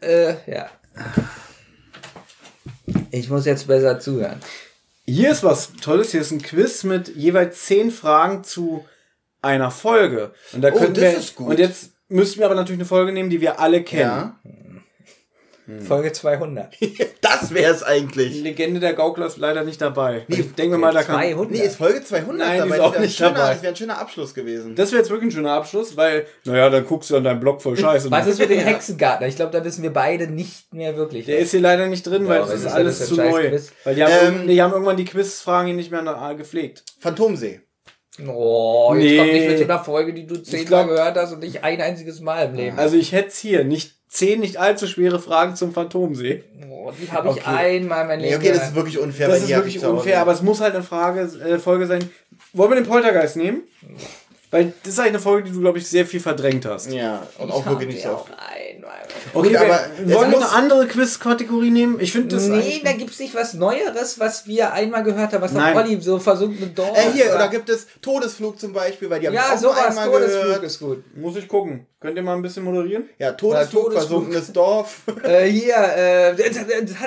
Äh, 0.00 0.34
ja. 0.46 0.70
Ich 3.10 3.28
muss 3.28 3.44
jetzt 3.44 3.66
besser 3.66 4.00
zuhören. 4.00 4.40
Hier 5.06 5.32
ist 5.32 5.42
was 5.42 5.72
Tolles. 5.82 6.12
Hier 6.12 6.20
ist 6.20 6.30
ein 6.30 6.40
Quiz 6.40 6.84
mit 6.84 7.14
jeweils 7.16 7.64
zehn 7.66 7.90
Fragen 7.90 8.44
zu 8.44 8.84
einer 9.42 9.70
Folge. 9.70 10.32
Und 10.52 10.62
da 10.62 10.68
Oh, 10.72 10.78
können 10.78 10.94
das 10.94 11.02
wir, 11.02 11.16
ist 11.16 11.36
gut. 11.36 11.48
Und 11.50 11.58
jetzt 11.58 11.90
müssten 12.08 12.38
wir 12.40 12.46
aber 12.46 12.54
natürlich 12.54 12.80
eine 12.80 12.86
Folge 12.88 13.12
nehmen, 13.12 13.30
die 13.30 13.40
wir 13.40 13.60
alle 13.60 13.82
kennen. 13.82 14.02
ja, 14.02 14.36
Folge 15.86 16.10
200. 16.10 16.74
das 17.20 17.54
wäre 17.54 17.72
es 17.72 17.78
Die 17.80 17.84
eigentlich. 17.84 18.42
Legende 18.42 18.80
der 18.80 18.92
Gaukler 18.94 19.26
ist 19.26 19.36
leider 19.36 19.62
nicht 19.62 19.80
dabei. 19.80 20.24
ich 20.26 20.52
denke 20.56 20.78
mal, 20.78 20.92
da 20.92 21.04
kann. 21.04 21.14
200. 21.20 21.50
Nee, 21.52 21.58
ist 21.60 21.76
Folge 21.76 22.02
200 22.02 22.36
Nein, 22.38 22.52
die 22.54 22.58
dabei. 22.58 22.74
ist 22.74 22.78
Das 22.78 22.80
auch 22.80 22.90
wäre 22.92 22.96
ein, 22.96 23.02
nicht 23.06 23.16
schöner- 23.16 23.30
dabei. 23.34 23.52
das 23.52 23.62
wär 23.62 23.68
ein 23.70 23.76
schöner 23.76 23.98
Abschluss 24.00 24.34
gewesen. 24.34 24.74
Das 24.74 24.90
wäre 24.90 25.00
jetzt 25.02 25.10
wirklich 25.10 25.28
ein 25.28 25.30
schöner 25.36 25.52
Abschluss, 25.52 25.96
weil, 25.96 26.26
naja, 26.44 26.70
dann 26.70 26.84
guckst 26.84 27.10
du 27.10 27.16
an 27.16 27.22
deinem 27.22 27.38
Blog 27.38 27.62
voll 27.62 27.76
scheiße. 27.76 28.10
Was 28.10 28.26
ist 28.26 28.40
mit 28.40 28.50
dem 28.50 28.58
Hexengartner? 28.58 29.28
Ich 29.28 29.36
glaube, 29.36 29.52
da 29.52 29.64
wissen 29.64 29.84
wir 29.84 29.92
beide 29.92 30.26
nicht 30.26 30.74
mehr 30.74 30.96
wirklich. 30.96 31.26
Der 31.26 31.36
was. 31.36 31.44
ist 31.44 31.50
hier 31.52 31.60
leider 31.60 31.86
nicht 31.86 32.04
drin, 32.04 32.26
weil 32.26 32.40
Ja, 32.40 32.46
das 32.46 32.50
was 32.50 32.60
ist 32.62 32.66
alles 32.72 33.06
zu 33.06 33.14
neu. 33.14 33.48
Quiz? 33.50 33.70
Weil 33.84 33.94
die 33.94 34.02
haben, 34.02 34.10
Ähm, 34.12 34.24
irgendwann- 34.24 34.48
die 34.48 34.62
haben 34.62 34.72
irgendwann 34.72 34.96
die 34.96 35.04
Quizfragen 35.04 35.66
hier 35.68 35.76
nicht 35.76 35.92
mehr 35.92 36.34
gepflegt. 36.36 36.82
Phantomsee. 36.98 37.60
Oh, 38.26 38.92
jetzt 38.94 39.04
Nee. 39.04 39.16
kommt 39.16 39.32
nicht 39.32 39.46
mit 39.48 39.58
so 39.58 39.64
einer 39.64 39.84
Folge, 39.84 40.12
die 40.12 40.26
du 40.26 40.42
zehnmal 40.42 40.86
gehört 40.86 41.16
hast 41.16 41.32
und 41.32 41.40
nicht 41.40 41.62
ein 41.62 41.80
einziges 41.80 42.20
Mal 42.20 42.46
im 42.46 42.54
Leben. 42.54 42.78
Also 42.78 42.96
ich 42.96 43.12
hätte 43.12 43.28
es 43.28 43.38
hier. 43.38 43.64
Nicht 43.64 43.94
zehn 44.08 44.40
nicht 44.40 44.56
allzu 44.56 44.86
schwere 44.88 45.20
Fragen 45.20 45.54
zum 45.54 45.72
Phantomsee. 45.72 46.42
Oh, 46.68 46.90
die 47.00 47.10
habe 47.10 47.28
ich 47.28 47.34
Okay. 47.36 47.42
einmal 47.46 48.06
mein 48.06 48.18
Nee, 48.18 48.30
Leben 48.30 48.42
okay, 48.42 48.52
das 48.52 48.68
ist 48.68 48.74
wirklich 48.74 48.98
unfair. 48.98 49.28
Das 49.28 49.36
weil 49.36 49.44
ist 49.44 49.56
wirklich 49.56 49.84
unfair, 49.84 50.20
aber 50.20 50.32
es 50.32 50.42
muss 50.42 50.60
halt 50.60 50.74
eine 50.74 50.82
Frage, 50.82 51.20
äh, 51.22 51.58
Folge 51.58 51.86
sein. 51.86 52.10
Wollen 52.52 52.70
wir 52.72 52.76
den 52.76 52.86
Poltergeist 52.86 53.36
nehmen? 53.36 53.62
Weil 54.50 54.72
das 54.82 54.94
ist 54.94 54.98
eigentlich 54.98 55.10
eine 55.10 55.18
Folge, 55.20 55.48
die 55.48 55.54
du, 55.54 55.60
glaube 55.60 55.78
ich, 55.78 55.86
sehr 55.86 56.04
viel 56.04 56.18
verdrängt 56.18 56.66
hast. 56.66 56.92
Ja, 56.92 57.22
und 57.38 57.48
Ich 57.50 57.54
auch 57.54 57.64
wirklich 57.66 57.88
nicht 57.94 58.02
so 58.02 58.26
oft. 58.84 58.92
einmal 59.34 59.46
Okay, 59.46 59.56
aber 59.56 59.80
es 60.06 60.14
wollen 60.14 60.30
wir 60.30 60.36
eine 60.38 60.50
andere 60.50 60.86
Quiz-Kategorie 60.86 61.70
nehmen? 61.70 61.98
Ich 62.00 62.12
finde 62.12 62.34
das 62.36 62.46
Nee, 62.46 62.80
da 62.84 62.92
gibt's 62.92 63.18
nicht 63.18 63.34
was 63.34 63.54
Neueres, 63.54 64.18
was 64.18 64.46
wir 64.46 64.72
einmal 64.72 65.02
gehört 65.02 65.32
haben, 65.32 65.42
was 65.42 65.52
Nein. 65.52 65.76
Olli 65.76 66.00
so 66.00 66.18
versunkene 66.18 66.68
Dorf. 66.68 66.96
Äh, 66.96 67.12
hier, 67.12 67.26
oder- 67.26 67.34
oder 67.36 67.48
gibt 67.48 67.68
es 67.68 67.86
Todesflug 68.02 68.58
zum 68.60 68.72
Beispiel, 68.72 69.08
weil 69.10 69.20
die 69.20 69.26
haben 69.28 69.34
Ja, 69.34 69.46
auch 69.46 69.50
nur 69.50 69.58
sowas, 69.58 69.86
einmal 69.86 70.08
Todesflug 70.10 70.44
gehört. 70.44 70.64
ist 70.64 70.78
gut. 70.80 71.16
Muss 71.16 71.36
ich 71.36 71.48
gucken. 71.48 71.86
Könnt 72.00 72.16
ihr 72.16 72.22
mal 72.22 72.34
ein 72.34 72.40
bisschen 72.40 72.64
moderieren? 72.64 73.04
Ja, 73.18 73.32
Todesflug, 73.32 73.84
Todesflug. 73.90 74.08
versunkenes 74.22 74.52
Dorf, 74.54 75.00
Äh, 75.22 75.44
hier, 75.48 75.74
äh, 75.76 76.34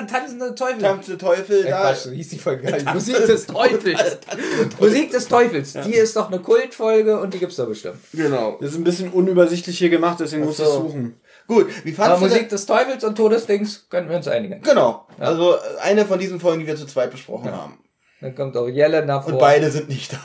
tanzende 0.06 0.54
Teufel. 0.54 0.78
tanzende 0.80 1.18
Teufel, 1.18 1.66
Äh, 1.66 1.70
da. 1.70 1.80
Quatsch, 1.90 2.06
hieß 2.12 2.28
die 2.28 2.38
Folge 2.38 2.70
gar. 2.70 2.94
Musik 2.94 3.16
des 3.26 3.46
Teufels. 3.46 4.00
Musik 4.78 5.10
des 5.10 5.26
Teufels. 5.26 5.72
Die 5.84 5.94
ist 5.94 6.14
doch 6.16 6.28
eine 6.30 6.38
Kultfolge 6.40 7.18
und 7.18 7.34
die 7.34 7.38
gibt's 7.38 7.56
doch 7.56 7.66
bestimmt. 7.66 7.96
Genau. 8.12 8.56
Das 8.60 8.70
ist 8.70 8.76
ein 8.76 8.84
bisschen 8.84 9.10
unübersichtlich 9.10 9.76
hier 9.78 9.90
gemacht, 9.90 10.18
deswegen 10.20 10.44
muss 10.44 10.60
ich 10.60 10.64
so. 10.64 10.82
suchen. 10.82 11.16
Gut, 11.46 11.66
wie 11.84 11.92
fandest 11.92 12.22
du 12.22 12.26
Musik 12.26 12.48
des 12.48 12.64
Teufels 12.66 13.04
und 13.04 13.16
Todesdings 13.16 13.86
können 13.90 14.08
wir 14.08 14.16
uns 14.16 14.28
einigen. 14.28 14.62
Genau. 14.62 15.06
Also 15.18 15.54
äh, 15.54 15.58
eine 15.82 16.06
von 16.06 16.18
diesen 16.18 16.40
Folgen, 16.40 16.60
die 16.60 16.66
wir 16.66 16.76
zu 16.76 16.86
zweit 16.86 17.10
besprochen 17.10 17.52
haben. 17.52 17.78
Dann 18.20 18.34
kommt 18.34 18.56
auch 18.56 18.66
Jelena 18.68 19.20
vor. 19.20 19.34
Und 19.34 19.38
beide 19.38 19.70
sind 19.70 19.88
nicht 19.88 20.12
da. 20.12 20.18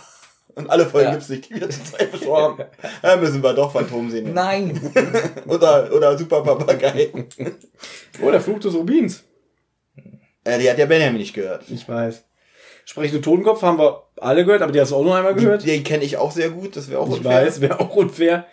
Und 0.56 0.70
alle 0.70 0.86
Folgen 0.86 1.08
Ja. 1.08 1.12
gibt's 1.14 1.30
nicht, 1.30 1.50
die 1.50 1.56
wir 1.60 1.70
zu 1.70 1.84
zweit 1.84 2.12
besprochen 2.12 2.60
haben. 2.60 2.70
Da 3.02 3.18
müssen 3.18 3.44
wir 3.44 3.54
doch 3.54 3.72
Phantom 3.72 4.10
sehen. 4.10 4.34
Nein. 4.34 4.80
Oder, 5.48 5.90
oder 5.94 6.18
Super 6.18 6.42
Papagei. 6.44 7.12
Oh, 8.22 8.32
der 8.32 8.42
Fluch 8.42 8.60
des 8.60 8.74
Rubins. 8.74 9.24
Äh, 10.44 10.60
die 10.60 10.70
hat 10.70 10.78
ja 10.78 10.86
Benjamin 10.86 11.20
nicht 11.20 11.34
gehört. 11.34 11.64
Ich 11.70 11.88
weiß. 11.88 12.24
Sprechende 12.86 13.22
Totenkopf 13.22 13.62
haben 13.62 13.78
wir 13.78 14.04
alle 14.18 14.44
gehört, 14.46 14.62
aber 14.62 14.72
die 14.72 14.82
hast 14.82 14.92
du 14.92 14.96
auch 14.96 15.04
noch 15.04 15.14
einmal 15.16 15.36
gehört. 15.36 15.66
Den 15.66 15.84
kenne 15.84 16.04
ich 16.04 16.18
auch 16.18 16.32
sehr 16.32 16.50
gut, 16.50 16.76
das 16.76 16.90
wäre 16.90 17.00
auch 17.02 17.08
Ich 17.10 17.18
unfair. 17.18 17.46
weiß, 17.46 17.62
wäre 17.62 17.80
auch 17.80 17.96
unfair. 17.96 18.46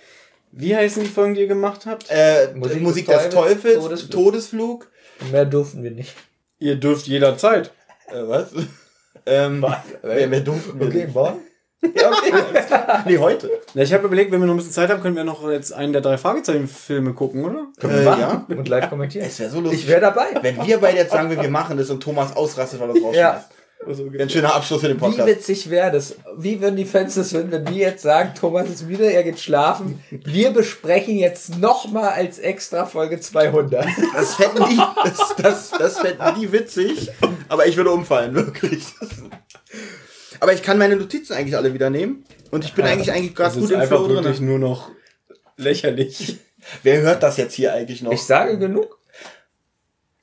Wie 0.59 0.75
heißen 0.75 1.03
die 1.03 1.09
Folgen, 1.11 1.35
die 1.35 1.43
ihr 1.43 1.49
gemacht 1.49 1.85
habt? 1.85 2.07
Äh, 2.09 2.49
Musik 2.55 2.81
Musik, 2.81 3.07
des 3.07 3.25
des 3.25 3.35
Teufels, 3.35 3.75
Teufels, 3.75 4.09
Todesflug. 4.09 4.11
Todesflug. 4.11 4.89
Mehr 5.31 5.45
durften 5.45 5.83
wir 5.83 5.91
nicht. 5.91 6.15
Ihr 6.59 6.77
dürft 6.77 7.07
jederzeit. 7.07 7.73
Äh, 8.09 8.23
was? 8.27 8.49
ähm, 9.27 9.65
wer, 10.03 10.31
wer 10.31 10.41
durften 10.41 10.81
wir 10.81 10.87
Okay, 10.87 11.05
nicht? 11.05 11.15
morgen? 11.15 11.41
Ja, 11.95 12.11
okay. 12.11 12.33
Nee, 13.07 13.19
heute. 13.19 13.51
Ja, 13.75 13.83
ich 13.83 13.93
habe 13.93 14.07
überlegt, 14.07 14.33
wenn 14.33 14.41
wir 14.41 14.47
noch 14.47 14.55
ein 14.55 14.57
bisschen 14.57 14.73
Zeit 14.73 14.89
haben, 14.89 15.03
können 15.03 15.15
wir 15.15 15.25
noch 15.25 15.49
jetzt 15.51 15.75
einen 15.75 15.93
der 15.93 16.01
drei 16.01 16.17
Fragezeichen-Filme 16.17 17.13
gucken, 17.13 17.45
oder? 17.45 17.67
Äh, 17.83 18.05
ja. 18.05 18.47
Und 18.49 18.67
live 18.67 18.89
kommentieren. 18.89 19.27
Es 19.27 19.39
wäre 19.39 19.51
so 19.51 19.61
lustig. 19.61 19.83
Ich 19.83 19.89
wäre 19.89 20.01
dabei. 20.01 20.25
Wenn 20.41 20.67
wir 20.67 20.79
beide 20.79 20.97
jetzt 20.97 21.13
sagen, 21.13 21.29
wir 21.29 21.41
wir 21.41 21.51
machen 21.51 21.77
das 21.77 21.91
und 21.91 22.03
Thomas 22.03 22.35
ausrastet, 22.35 22.81
weil 22.81 22.89
er 22.89 22.97
es 22.97 23.03
rausschmeißt. 23.03 23.19
Ja. 23.19 23.45
Wäre 23.85 24.23
ein 24.23 24.31
schöner 24.31 24.55
Abschluss 24.55 24.81
für 24.81 24.89
den 24.89 24.97
Wie 24.97 25.01
Podcast. 25.01 25.29
witzig 25.29 25.71
wäre 25.71 25.93
das? 25.93 26.17
Wie 26.37 26.61
würden 26.61 26.77
die 26.77 26.85
Fans 26.85 27.15
das 27.15 27.31
finden, 27.31 27.53
wenn 27.53 27.69
wir 27.69 27.75
jetzt 27.77 28.03
sagen, 28.03 28.33
Thomas 28.35 28.69
ist 28.69 28.87
müde, 28.89 29.13
er 29.13 29.23
geht 29.23 29.39
schlafen. 29.39 30.03
Wir 30.11 30.51
besprechen 30.51 31.17
jetzt 31.17 31.59
nochmal 31.59 32.09
als 32.11 32.39
extra 32.39 32.87
Folge 32.87 33.21
200. 33.21 33.87
Das 34.15 34.35
fänden 34.35 34.65
die, 34.71 34.77
das, 35.05 35.35
das, 35.37 35.71
das 35.71 35.99
fänden 36.01 36.27
die 36.41 36.51
witzig, 36.51 37.11
aber 37.49 37.67
ich 37.67 37.77
würde 37.77 37.91
umfallen, 37.91 38.35
wirklich. 38.35 38.85
Aber 40.41 40.53
ich 40.53 40.63
kann 40.63 40.79
meine 40.79 40.97
Notizen 40.97 41.35
eigentlich 41.35 41.57
alle 41.57 41.73
wieder 41.73 41.91
nehmen 41.91 42.25
und 42.51 42.65
ich 42.65 42.75
bin 42.75 42.85
eigentlich 42.85 43.13
eigentlich 43.13 43.35
Das 43.35 43.53
gerade 43.53 43.61
gut 43.61 43.65
ist 43.71 43.75
im 43.75 43.81
einfach 43.81 43.99
Flow 43.99 44.09
wirklich 44.09 44.39
drin. 44.39 44.47
nur 44.47 44.59
noch 44.59 44.91
lächerlich. 45.57 46.39
Wer 46.83 47.03
hört 47.03 47.23
das 47.23 47.37
jetzt 47.37 47.55
hier 47.55 47.73
eigentlich 47.73 48.03
noch? 48.03 48.13
Ich 48.13 48.23
sage 48.25 48.59
genug. 48.59 48.99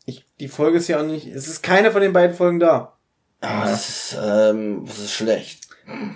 Ich, 0.05 0.25
die 0.39 0.49
Folge 0.49 0.79
ist 0.79 0.87
ja 0.89 0.99
auch 0.99 1.05
nicht. 1.05 1.27
Es 1.27 1.47
ist 1.47 1.63
keine 1.63 1.91
von 1.91 2.01
den 2.01 2.11
beiden 2.13 2.35
Folgen 2.35 2.59
da. 2.59 2.97
Ah, 3.43 3.65
das 3.69 3.89
ist, 3.89 4.17
ähm, 4.23 4.83
das 4.87 4.99
ist 4.99 5.11
schlecht. 5.13 5.67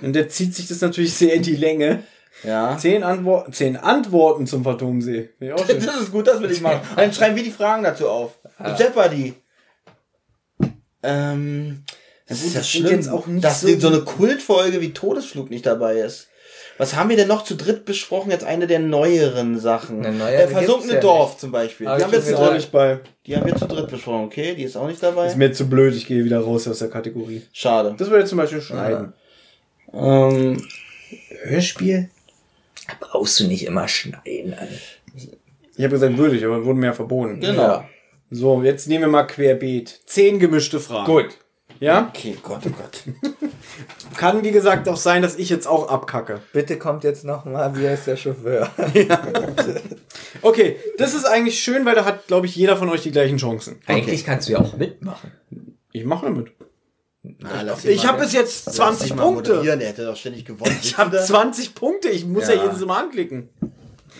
Und 0.02 0.14
der 0.14 0.30
zieht 0.30 0.56
sich 0.56 0.68
das 0.68 0.80
natürlich 0.82 1.14
sehr 1.14 1.34
in 1.34 1.44
die 1.44 1.56
Länge. 1.58 2.04
Ja. 2.44 2.78
Zehn, 2.78 3.04
Antwort 3.04 3.54
zehn 3.56 3.76
Antworten 3.76 4.48
zum 4.48 4.64
Phantomsee. 4.64 5.30
Das 5.40 5.70
ist 6.02 6.12
gut, 6.12 6.28
das 6.28 6.40
will 6.42 6.52
ich 6.52 6.62
machen. 6.62 6.82
Und 6.92 6.98
dann 6.98 7.12
schreiben 7.14 7.36
wir 7.36 7.44
die 7.44 7.52
Fragen 7.52 7.84
dazu 7.84 8.08
auf. 8.10 8.40
Jeopardy. 8.80 9.34
Ähm, 11.04 11.84
das 12.28 12.44
ist 12.44 12.54
ja 12.54 12.60
das 12.60 12.70
schlimm, 12.70 12.92
jetzt 12.92 13.10
auch 13.10 13.28
nicht 13.28 13.44
dass 13.44 13.62
so- 13.62 13.80
so 13.80 13.88
eine 13.88 14.02
Kultfolge 14.02 14.82
wie 14.82 14.94
Todesflug 14.94 15.50
nicht 15.50 15.66
dabei 15.66 15.96
ist. 15.98 16.27
Was 16.78 16.96
haben 16.96 17.10
wir 17.10 17.18
denn 17.18 17.28
noch 17.28 17.44
zu 17.44 17.56
dritt 17.56 17.86
besprochen? 17.86 18.30
Jetzt 18.32 18.44
eine 18.44 18.68
der 18.68 18.80
neueren 18.80 19.60
Sachen. 19.60 20.06
Eine 20.06 20.18
neuere 20.18 20.44
äh, 20.44 20.48
Versunkene 20.48 20.94
ja 20.96 21.00
Dorf 21.00 21.32
nicht. 21.32 21.40
zum 21.40 21.52
Beispiel. 21.52 21.88
Die 21.88 22.04
haben, 22.04 22.12
wir 22.12 22.22
zu 22.22 22.38
auch 22.38 22.46
dritt, 22.46 22.54
nicht 22.54 22.72
bei. 22.72 23.00
die 23.26 23.36
haben 23.36 23.46
wir 23.46 23.56
zu 23.56 23.68
dritt 23.68 23.90
besprochen, 23.90 24.26
okay? 24.26 24.54
Die 24.56 24.64
ist 24.64 24.76
auch 24.76 24.88
nicht 24.88 25.02
dabei. 25.02 25.28
Ist 25.28 25.38
mir 25.38 25.52
zu 25.52 25.68
blöd, 25.68 25.96
ich 25.96 26.06
gehe 26.06 26.24
wieder 26.24 26.40
raus 26.40 26.68
aus 26.68 26.80
der 26.80 26.90
Kategorie. 26.90 27.42
Schade. 27.52 27.96
Das 27.98 28.10
würde 28.10 28.24
ich 28.24 28.30
zum 28.30 28.38
Beispiel 28.38 28.62
schneiden. 28.62 29.14
Ähm, 29.94 30.62
Hörspiel? 31.44 32.10
Brauchst 33.00 33.40
du 33.40 33.48
nicht 33.48 33.66
immer 33.66 33.88
schneiden, 33.88 34.54
Alter. 34.54 34.74
Ich 35.76 35.84
habe 35.84 35.90
gesagt, 35.90 36.18
würde 36.18 36.36
ich, 36.36 36.46
aber 36.46 36.64
wurden 36.66 36.80
mir 36.80 36.88
ja 36.88 36.94
verboten. 36.94 37.40
genau. 37.40 37.62
Ja. 37.62 37.90
So, 38.30 38.62
jetzt 38.62 38.88
nehmen 38.88 39.06
wir 39.06 39.08
mal 39.08 39.24
querbeet. 39.24 40.02
Zehn 40.06 40.38
gemischte 40.40 40.80
Fragen. 40.80 41.06
Gut. 41.06 41.38
Ja? 41.80 42.08
Okay, 42.14 42.38
Gott, 42.42 42.62
oh 42.66 42.70
Gott. 42.70 43.04
Kann, 44.18 44.44
wie 44.44 44.52
gesagt, 44.52 44.88
auch 44.90 44.98
sein, 44.98 45.22
dass 45.22 45.36
ich 45.36 45.50
jetzt 45.50 45.68
auch 45.68 45.90
abkacke. 45.90 46.42
Bitte 46.54 46.78
kommt 46.80 47.04
jetzt 47.04 47.24
nochmal, 47.24 47.78
wie 47.78 47.88
heißt 47.88 48.08
der 48.08 48.18
Chauffeur? 48.18 48.70
Okay, 50.42 50.78
das 50.98 51.14
ist 51.14 51.26
eigentlich 51.26 51.60
schön, 51.60 51.86
weil 51.86 51.96
da 51.96 52.06
hat, 52.06 52.28
glaube 52.28 52.46
ich, 52.46 52.56
jeder 52.56 52.78
von 52.78 52.90
euch 52.90 53.02
die 53.02 53.12
gleichen 53.12 53.38
Chancen. 53.38 53.80
Eigentlich 53.88 54.24
kannst 54.26 54.48
du 54.48 54.54
ja 54.54 54.60
auch 54.60 54.78
mitmachen. 54.78 55.32
Ich 55.92 56.06
mache 56.06 56.28
damit. 56.28 56.52
Na, 57.24 57.62
lass 57.64 57.84
ihn 57.84 57.92
Ich 57.92 58.04
mal- 58.04 58.10
habe 58.14 58.20
bis 58.24 58.34
jetzt 58.34 58.68
lass 58.68 58.76
20 58.76 59.10
ihn 59.12 59.16
mal 59.18 59.24
Punkte. 59.24 59.52
moderieren, 59.56 59.80
Der 59.80 59.90
hätte 59.90 60.06
doch 60.06 60.16
ständig 60.16 60.46
gewonnen. 60.46 60.78
Ich 60.82 60.98
habe 60.98 61.18
20 61.20 61.74
Punkte. 61.76 62.10
Ich 62.10 62.26
muss 62.26 62.48
ja, 62.48 62.56
Ja. 62.56 62.66
jedes 62.66 62.80
Mal 62.86 63.04
anklicken. 63.04 63.50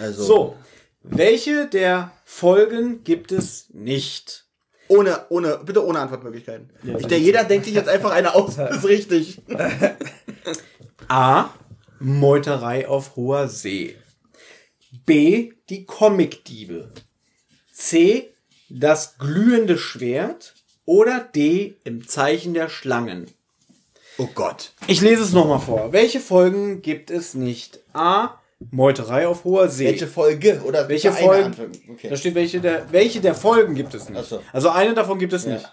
Also, 0.02 0.24
So, 0.24 0.56
welche 1.04 1.68
der 1.68 2.12
Folgen 2.26 3.04
gibt 3.04 3.32
es 3.32 3.68
nicht? 3.74 4.47
Ohne, 4.90 5.26
ohne, 5.30 5.60
bitte 5.66 5.86
ohne 5.86 6.00
Antwortmöglichkeiten. 6.00 6.70
ich, 6.84 7.08
der, 7.08 7.20
jeder 7.20 7.44
denkt 7.44 7.66
sich 7.66 7.74
jetzt 7.76 7.90
einfach 7.90 8.12
eine 8.12 8.34
aus. 8.36 8.56
Das 8.58 8.78
ist 8.78 8.86
richtig. 8.86 9.42
A. 11.08 11.50
Meuterei 12.00 12.88
auf 12.88 13.16
hoher 13.16 13.48
See. 13.48 13.96
B. 15.06 15.54
Die 15.70 15.86
Comicdiebe. 15.86 16.92
C. 17.72 18.34
Das 18.70 19.18
glühende 19.18 19.78
Schwert. 19.78 20.56
Oder 20.86 21.20
D. 21.20 21.76
Im 21.84 22.08
Zeichen 22.08 22.54
der 22.54 22.70
Schlangen. 22.70 23.28
Oh 24.18 24.30
Gott. 24.34 24.74
Ich 24.88 25.02
lese 25.02 25.22
es 25.24 25.34
nochmal 25.34 25.60
vor. 25.60 25.92
Welche 25.92 26.20
Folgen 26.20 26.82
gibt 26.82 27.12
es 27.12 27.34
nicht? 27.34 27.82
A. 27.94 28.40
Meuterei 28.72 29.28
auf 29.28 29.44
hoher 29.44 29.70
See. 29.70 29.86
Welche 29.86 30.08
Folge? 30.08 30.62
Oder 30.66 30.90
Welche 30.90 31.12
Folgen? 31.12 31.54
Okay. 31.92 32.10
Da 32.10 32.16
steht, 32.18 32.36
welche 32.36 32.60
der, 32.60 32.92
welche 32.92 33.22
der 33.22 33.36
Folgen 33.36 33.76
gibt 33.76 33.94
es 33.94 34.10
nicht. 34.10 34.20
Ach 34.20 34.26
so. 34.26 34.42
Also 34.52 34.70
eine 34.70 34.94
davon 34.94 35.20
gibt 35.20 35.34
es 35.34 35.46
Ja. 35.46 35.54
nicht. 35.54 35.72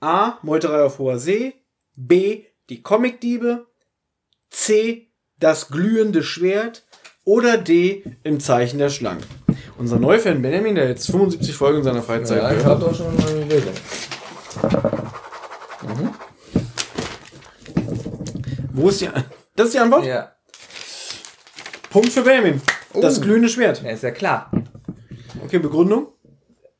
A. 0.00 0.38
Meuterei 0.42 0.82
auf 0.82 0.98
hoher 0.98 1.18
See. 1.18 1.54
B. 1.96 2.44
Die 2.70 2.82
Comicdiebe. 2.82 3.66
C. 4.48 5.08
Das 5.38 5.68
glühende 5.68 6.22
Schwert. 6.22 6.84
Oder 7.24 7.58
D. 7.58 8.02
Im 8.22 8.40
Zeichen 8.40 8.78
der 8.78 8.88
Schlangen. 8.88 9.22
Unser 9.76 9.98
Neufan 9.98 10.40
Benjamin, 10.42 10.74
der 10.74 10.88
jetzt 10.88 11.06
75 11.10 11.54
Folgen 11.54 11.78
in 11.78 11.84
seiner 11.84 12.02
Freizeit 12.02 12.42
Ja, 12.42 12.50
ich 12.50 12.58
gehört. 12.58 12.80
hab 12.82 12.88
doch 12.90 12.94
schon 12.96 13.08
eine 13.08 13.44
Lösung. 13.44 13.72
Wo 18.72 18.88
ist 18.88 19.00
die 19.00 19.08
Das 19.56 19.66
ist 19.66 19.74
die 19.74 19.78
Antwort? 19.78 20.04
Ja. 20.06 20.32
Punkt 21.90 22.10
für 22.10 22.22
Benjamin. 22.22 22.60
Das 22.94 23.18
Oh. 23.18 23.22
glühende 23.22 23.48
Schwert. 23.48 23.82
ja, 23.82 23.90
ist 23.90 24.02
ja 24.02 24.10
klar. 24.10 24.50
Okay, 25.44 25.58
Begründung? 25.58 26.08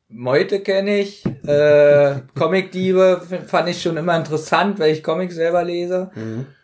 Meute 0.08 0.60
kenne 0.60 0.98
ich. 1.00 1.24
Äh, 1.46 2.20
Comicdiebe 2.34 3.22
fand 3.46 3.68
ich 3.68 3.80
schon 3.82 3.96
immer 3.96 4.16
interessant, 4.16 4.78
weil 4.78 4.92
ich 4.92 5.02
Comics 5.02 5.34
selber 5.34 5.62
lese. 5.64 6.10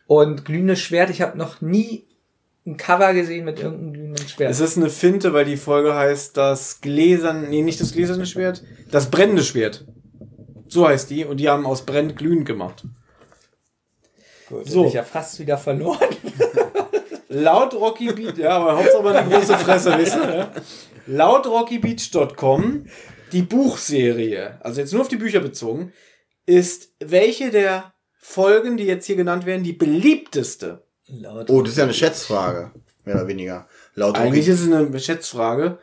Und 0.07 0.45
glühendes 0.45 0.81
Schwert, 0.81 1.11
ich 1.11 1.23
habe 1.23 1.39
noch 1.39 1.61
nie 1.61 2.07
ein 2.67 2.77
Cover 2.77 3.15
gesehen 3.15 3.45
mit 3.45 3.61
irgendeinem 3.61 3.93
glühenden 3.93 4.29
Schwert. 4.29 4.51
Es 4.51 4.61
ist 4.61 4.77
eine 4.77 4.91
Finte, 4.91 5.33
weil 5.33 5.45
die 5.45 5.57
Folge 5.57 5.95
heißt 5.95 6.37
das 6.37 6.81
gläserne, 6.81 7.49
nee, 7.49 7.63
nicht 7.63 7.81
das 7.81 7.93
gläserne 7.93 8.27
Schwert, 8.27 8.65
das 8.91 9.11
brennende 9.11 9.43
Schwert. 9.45 9.85
So 10.69 10.89
heißt 10.89 11.11
die 11.11 11.25
und 11.25 11.39
die 11.39 11.49
haben 11.49 11.65
aus 11.65 11.87
brennend 11.87 12.17
glühend 12.17 12.45
gemacht. 12.45 12.85
Gut, 14.49 14.67
so. 14.67 14.83
so. 14.83 14.87
ich 14.89 14.95
ja 14.95 15.05
fast 15.05 15.39
wieder 15.39 15.59
verloren. 15.59 16.09
Laut 17.43 17.75
Rocky 17.75 18.13
Beach, 18.13 18.37
ja, 18.39 18.51
aber 18.51 18.77
Hauptsache 18.79 19.03
mal 19.03 19.17
eine 19.17 19.29
große 19.31 19.59
Fresse, 19.59 19.91
weißt 19.93 20.15
du? 20.17 20.21
Ja? 20.21 20.53
Laut 21.07 21.47
RockyBeach.com, 21.47 22.87
die 23.33 23.43
Buchserie, 23.43 24.59
also 24.61 24.81
jetzt 24.81 24.93
nur 24.93 25.03
auf 25.03 25.09
die 25.09 25.17
Bücher 25.17 25.41
bezogen, 25.41 25.93
ist 26.47 26.93
welche 26.99 27.51
der 27.51 27.93
Folgen, 28.19 28.77
die 28.77 28.85
jetzt 28.85 29.07
hier 29.07 29.17
genannt 29.17 29.47
werden, 29.47 29.63
die 29.63 29.73
beliebteste? 29.73 30.83
Laut 31.09 31.51
Oh, 31.51 31.63
das 31.63 31.73
ist 31.73 31.79
ja 31.79 31.85
eine 31.85 31.95
Schätzfrage. 31.95 32.73
Mehr 33.05 33.17
oder 33.17 33.29
weniger. 33.29 33.69
Laut 33.95 34.17
Eigentlich 34.19 34.49
Rocky. 34.49 34.51
ist 34.51 34.67
es 34.67 34.73
eine 34.73 34.99
Schätzfrage. 34.99 35.79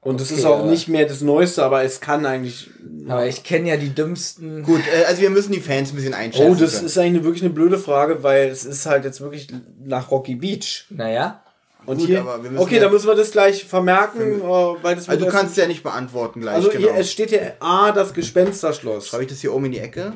Und 0.00 0.20
es 0.20 0.30
Okay, 0.30 0.40
ist 0.40 0.46
auch 0.46 0.66
nicht 0.66 0.88
mehr 0.88 1.06
das 1.06 1.22
Neueste, 1.22 1.64
aber 1.64 1.82
es 1.82 2.00
kann 2.00 2.26
eigentlich. 2.26 2.70
Aber 3.08 3.26
ich 3.26 3.42
kenne 3.44 3.68
ja 3.68 3.76
die 3.76 3.94
dümmsten. 3.94 4.62
Gut, 4.62 4.80
äh, 4.92 5.04
also 5.04 5.22
wir 5.22 5.30
müssen 5.30 5.52
die 5.52 5.60
Fans 5.60 5.90
ein 5.92 5.96
bisschen 5.96 6.14
einschätzen. 6.14 6.50
Oh, 6.50 6.54
das 6.54 6.74
können. 6.74 6.86
ist 6.86 6.98
eigentlich 6.98 7.14
eine, 7.14 7.24
wirklich 7.24 7.42
eine 7.44 7.52
blöde 7.52 7.78
Frage, 7.78 8.22
weil 8.22 8.48
es 8.48 8.64
ist 8.64 8.86
halt 8.86 9.04
jetzt 9.04 9.20
wirklich 9.20 9.48
nach 9.84 10.10
Rocky 10.10 10.34
Beach. 10.34 10.86
Naja. 10.90 11.42
Und 11.84 11.98
Gut, 11.98 12.06
hier, 12.08 12.20
aber 12.22 12.42
wir 12.42 12.50
müssen 12.50 12.62
okay, 12.64 12.76
ja- 12.76 12.80
da 12.80 12.88
müssen 12.90 13.06
wir 13.06 13.14
das 13.14 13.30
gleich 13.30 13.64
vermerken, 13.64 14.40
äh, 14.40 14.42
weil 14.42 14.96
das 14.96 15.08
Also 15.08 15.24
du 15.24 15.30
kannst 15.30 15.56
ja 15.56 15.68
nicht 15.68 15.84
beantworten 15.84 16.40
gleich, 16.40 16.56
Also 16.56 16.68
genau. 16.70 16.80
hier, 16.88 16.94
es 16.96 17.12
steht 17.12 17.28
hier 17.30 17.54
A, 17.60 17.92
das 17.92 18.12
Gespensterschloss. 18.12 19.06
Schreibe 19.06 19.22
ich 19.22 19.28
das 19.30 19.40
hier 19.40 19.54
oben 19.54 19.66
in 19.66 19.72
die 19.72 19.78
Ecke? 19.78 20.14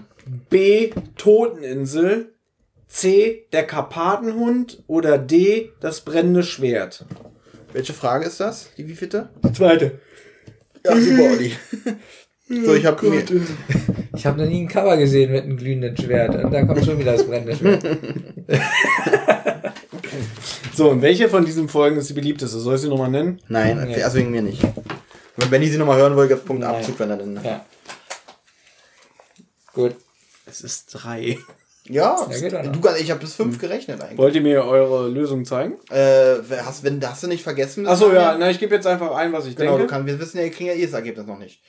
B, 0.49 0.91
Toteninsel. 1.17 2.33
C, 2.89 3.47
der 3.53 3.65
Karpatenhund. 3.69 4.83
Oder 4.89 5.17
D, 5.17 5.71
das 5.79 6.01
brennende 6.01 6.43
Schwert. 6.43 7.05
Welche 7.73 7.93
Frage 7.93 8.27
ist 8.27 8.41
das? 8.41 8.71
Die 8.77 8.89
wievielte? 8.89 9.29
Die 9.45 9.53
zweite. 9.53 10.01
Ja, 10.85 10.97
super, 11.01 11.23
Olli. 11.31 11.53
so, 12.65 12.75
ich 12.75 12.85
habe 12.87 13.09
mir... 13.09 13.23
Ich 14.13 14.27
habe 14.27 14.43
noch 14.43 14.49
nie 14.51 14.61
ein 14.63 14.69
Cover 14.69 14.99
gesehen 14.99 15.33
mit 15.33 15.45
einem 15.45 15.57
glühenden 15.57 15.97
Schwert. 15.97 16.35
Und 16.45 16.51
da 16.53 16.63
kommt 16.65 16.85
schon 16.85 16.99
wieder 16.99 17.13
das 17.13 17.25
brennende 17.25 17.57
Schwert. 17.57 17.83
So, 20.75 20.91
und 20.91 21.03
welche 21.03 21.29
von 21.29 21.45
diesen 21.45 21.69
Folgen 21.69 21.97
ist 21.99 22.09
die 22.09 22.15
beliebteste? 22.15 22.59
Soll 22.59 22.77
ich 22.77 22.81
sie 22.81 22.89
nochmal 22.89 23.11
nennen? 23.11 23.41
Nein, 23.49 23.87
Nee. 23.87 24.03
also 24.03 24.17
wegen 24.19 24.31
mir 24.31 24.41
nicht. 24.43 24.63
Wenn 25.37 25.51
Benny 25.51 25.69
sie 25.69 25.77
nochmal 25.79 25.99
hören 25.99 26.17
will, 26.17 26.27
gibt 26.29 26.45
Punkt 26.45 26.65
Abzug, 26.65 26.99
wenn 26.99 27.11
er 27.11 27.17
dann... 27.19 27.39
Ja. 27.45 27.65
Gut. 29.75 29.95
Es 30.47 30.63
ist 30.63 30.87
drei. 30.93 31.39
Ja, 31.85 32.17
Ja, 32.31 32.63
du, 32.63 32.89
ich 32.99 33.11
habe 33.11 33.21
bis 33.21 33.35
fünf 33.35 33.59
gerechnet 33.59 34.01
eigentlich. 34.01 34.19
Wollt 34.19 34.35
ihr 34.35 34.41
mir 34.41 34.65
eure 34.65 35.09
Lösung 35.09 35.45
zeigen? 35.45 35.75
Äh, 35.91 36.37
hast, 36.65 36.83
wenn, 36.83 37.05
hast 37.07 37.23
du 37.23 37.27
nicht 37.27 37.43
vergessen? 37.43 37.87
Achso, 37.87 38.13
ja, 38.13 38.37
na, 38.39 38.51
ich 38.51 38.59
gebe 38.59 38.75
jetzt 38.75 38.87
einfach 38.87 39.15
ein, 39.15 39.33
was 39.33 39.47
ich 39.47 39.57
Genau, 39.57 39.73
du 39.73 39.79
denke. 39.79 39.93
kannst, 39.93 40.07
wir 40.07 40.19
wissen 40.19 40.39
ja, 40.39 40.45
ihr 40.45 40.51
kriegt 40.51 40.69
ja 40.71 40.75
eh 40.75 40.85
das 40.87 40.95
Ergebnis 40.95 41.27
noch 41.27 41.39
nicht. 41.39 41.61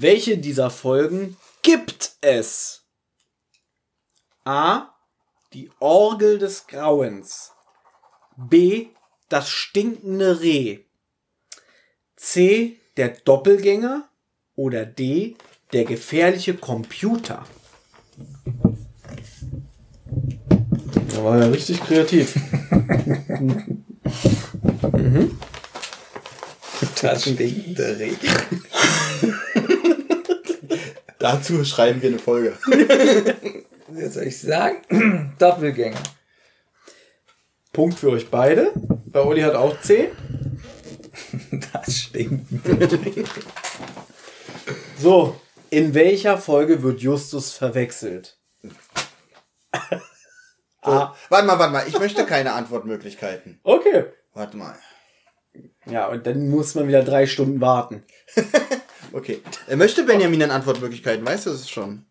Welche 0.00 0.38
dieser 0.38 0.70
Folgen 0.70 1.36
gibt 1.62 2.12
es? 2.20 2.84
A. 4.44 4.94
Die 5.52 5.72
Orgel 5.80 6.38
des 6.38 6.68
Grauens. 6.68 7.50
B. 8.36 8.90
Das 9.28 9.50
stinkende 9.50 10.40
Reh. 10.40 10.84
C. 12.14 12.78
Der 12.96 13.08
Doppelgänger. 13.08 14.08
Oder 14.54 14.86
D. 14.86 15.36
Der 15.72 15.84
gefährliche 15.84 16.54
Computer. 16.54 17.44
Da 21.10 21.24
war 21.24 21.40
ja 21.40 21.48
richtig 21.48 21.80
kreativ. 21.80 22.36
mhm. 24.92 25.36
Das 27.02 27.22
stinkende 27.22 27.98
Reh. 27.98 28.14
Dazu 31.18 31.64
schreiben 31.64 32.00
wir 32.00 32.10
eine 32.10 32.18
Folge. 32.18 32.56
Jetzt 33.94 34.14
soll 34.14 34.24
ich 34.24 34.40
sagen, 34.40 35.34
Doppelgänger. 35.38 35.98
Punkt 37.72 37.98
für 37.98 38.10
euch 38.10 38.30
beide. 38.30 38.72
Bei 39.06 39.22
Uli 39.22 39.42
hat 39.42 39.54
auch 39.54 39.80
C. 39.80 40.10
Das 41.72 41.96
stinkende 41.96 42.90
Reh. 42.92 43.24
So, 44.98 45.40
in 45.70 45.94
welcher 45.94 46.38
Folge 46.38 46.82
wird 46.82 47.00
Justus 47.00 47.52
verwechselt? 47.52 48.36
So, 49.72 51.10
Warte 51.28 51.46
mal, 51.46 51.58
warte 51.58 51.72
mal, 51.72 51.84
ich 51.86 51.98
möchte 51.98 52.26
keine 52.26 52.52
Antwortmöglichkeiten. 52.52 53.60
Okay. 53.62 54.06
Warte 54.34 54.56
mal. 54.56 54.76
Ja, 55.86 56.06
und 56.08 56.26
dann 56.26 56.48
muss 56.48 56.74
man 56.74 56.88
wieder 56.88 57.02
drei 57.02 57.26
Stunden 57.26 57.60
warten. 57.60 58.04
Okay. 59.12 59.40
Er 59.66 59.76
möchte 59.76 60.04
Benjamin 60.04 60.40
dann 60.40 60.50
Antwortmöglichkeiten, 60.50 61.24
weißt 61.26 61.46
du 61.46 61.50
es 61.50 61.68
schon? 61.68 62.04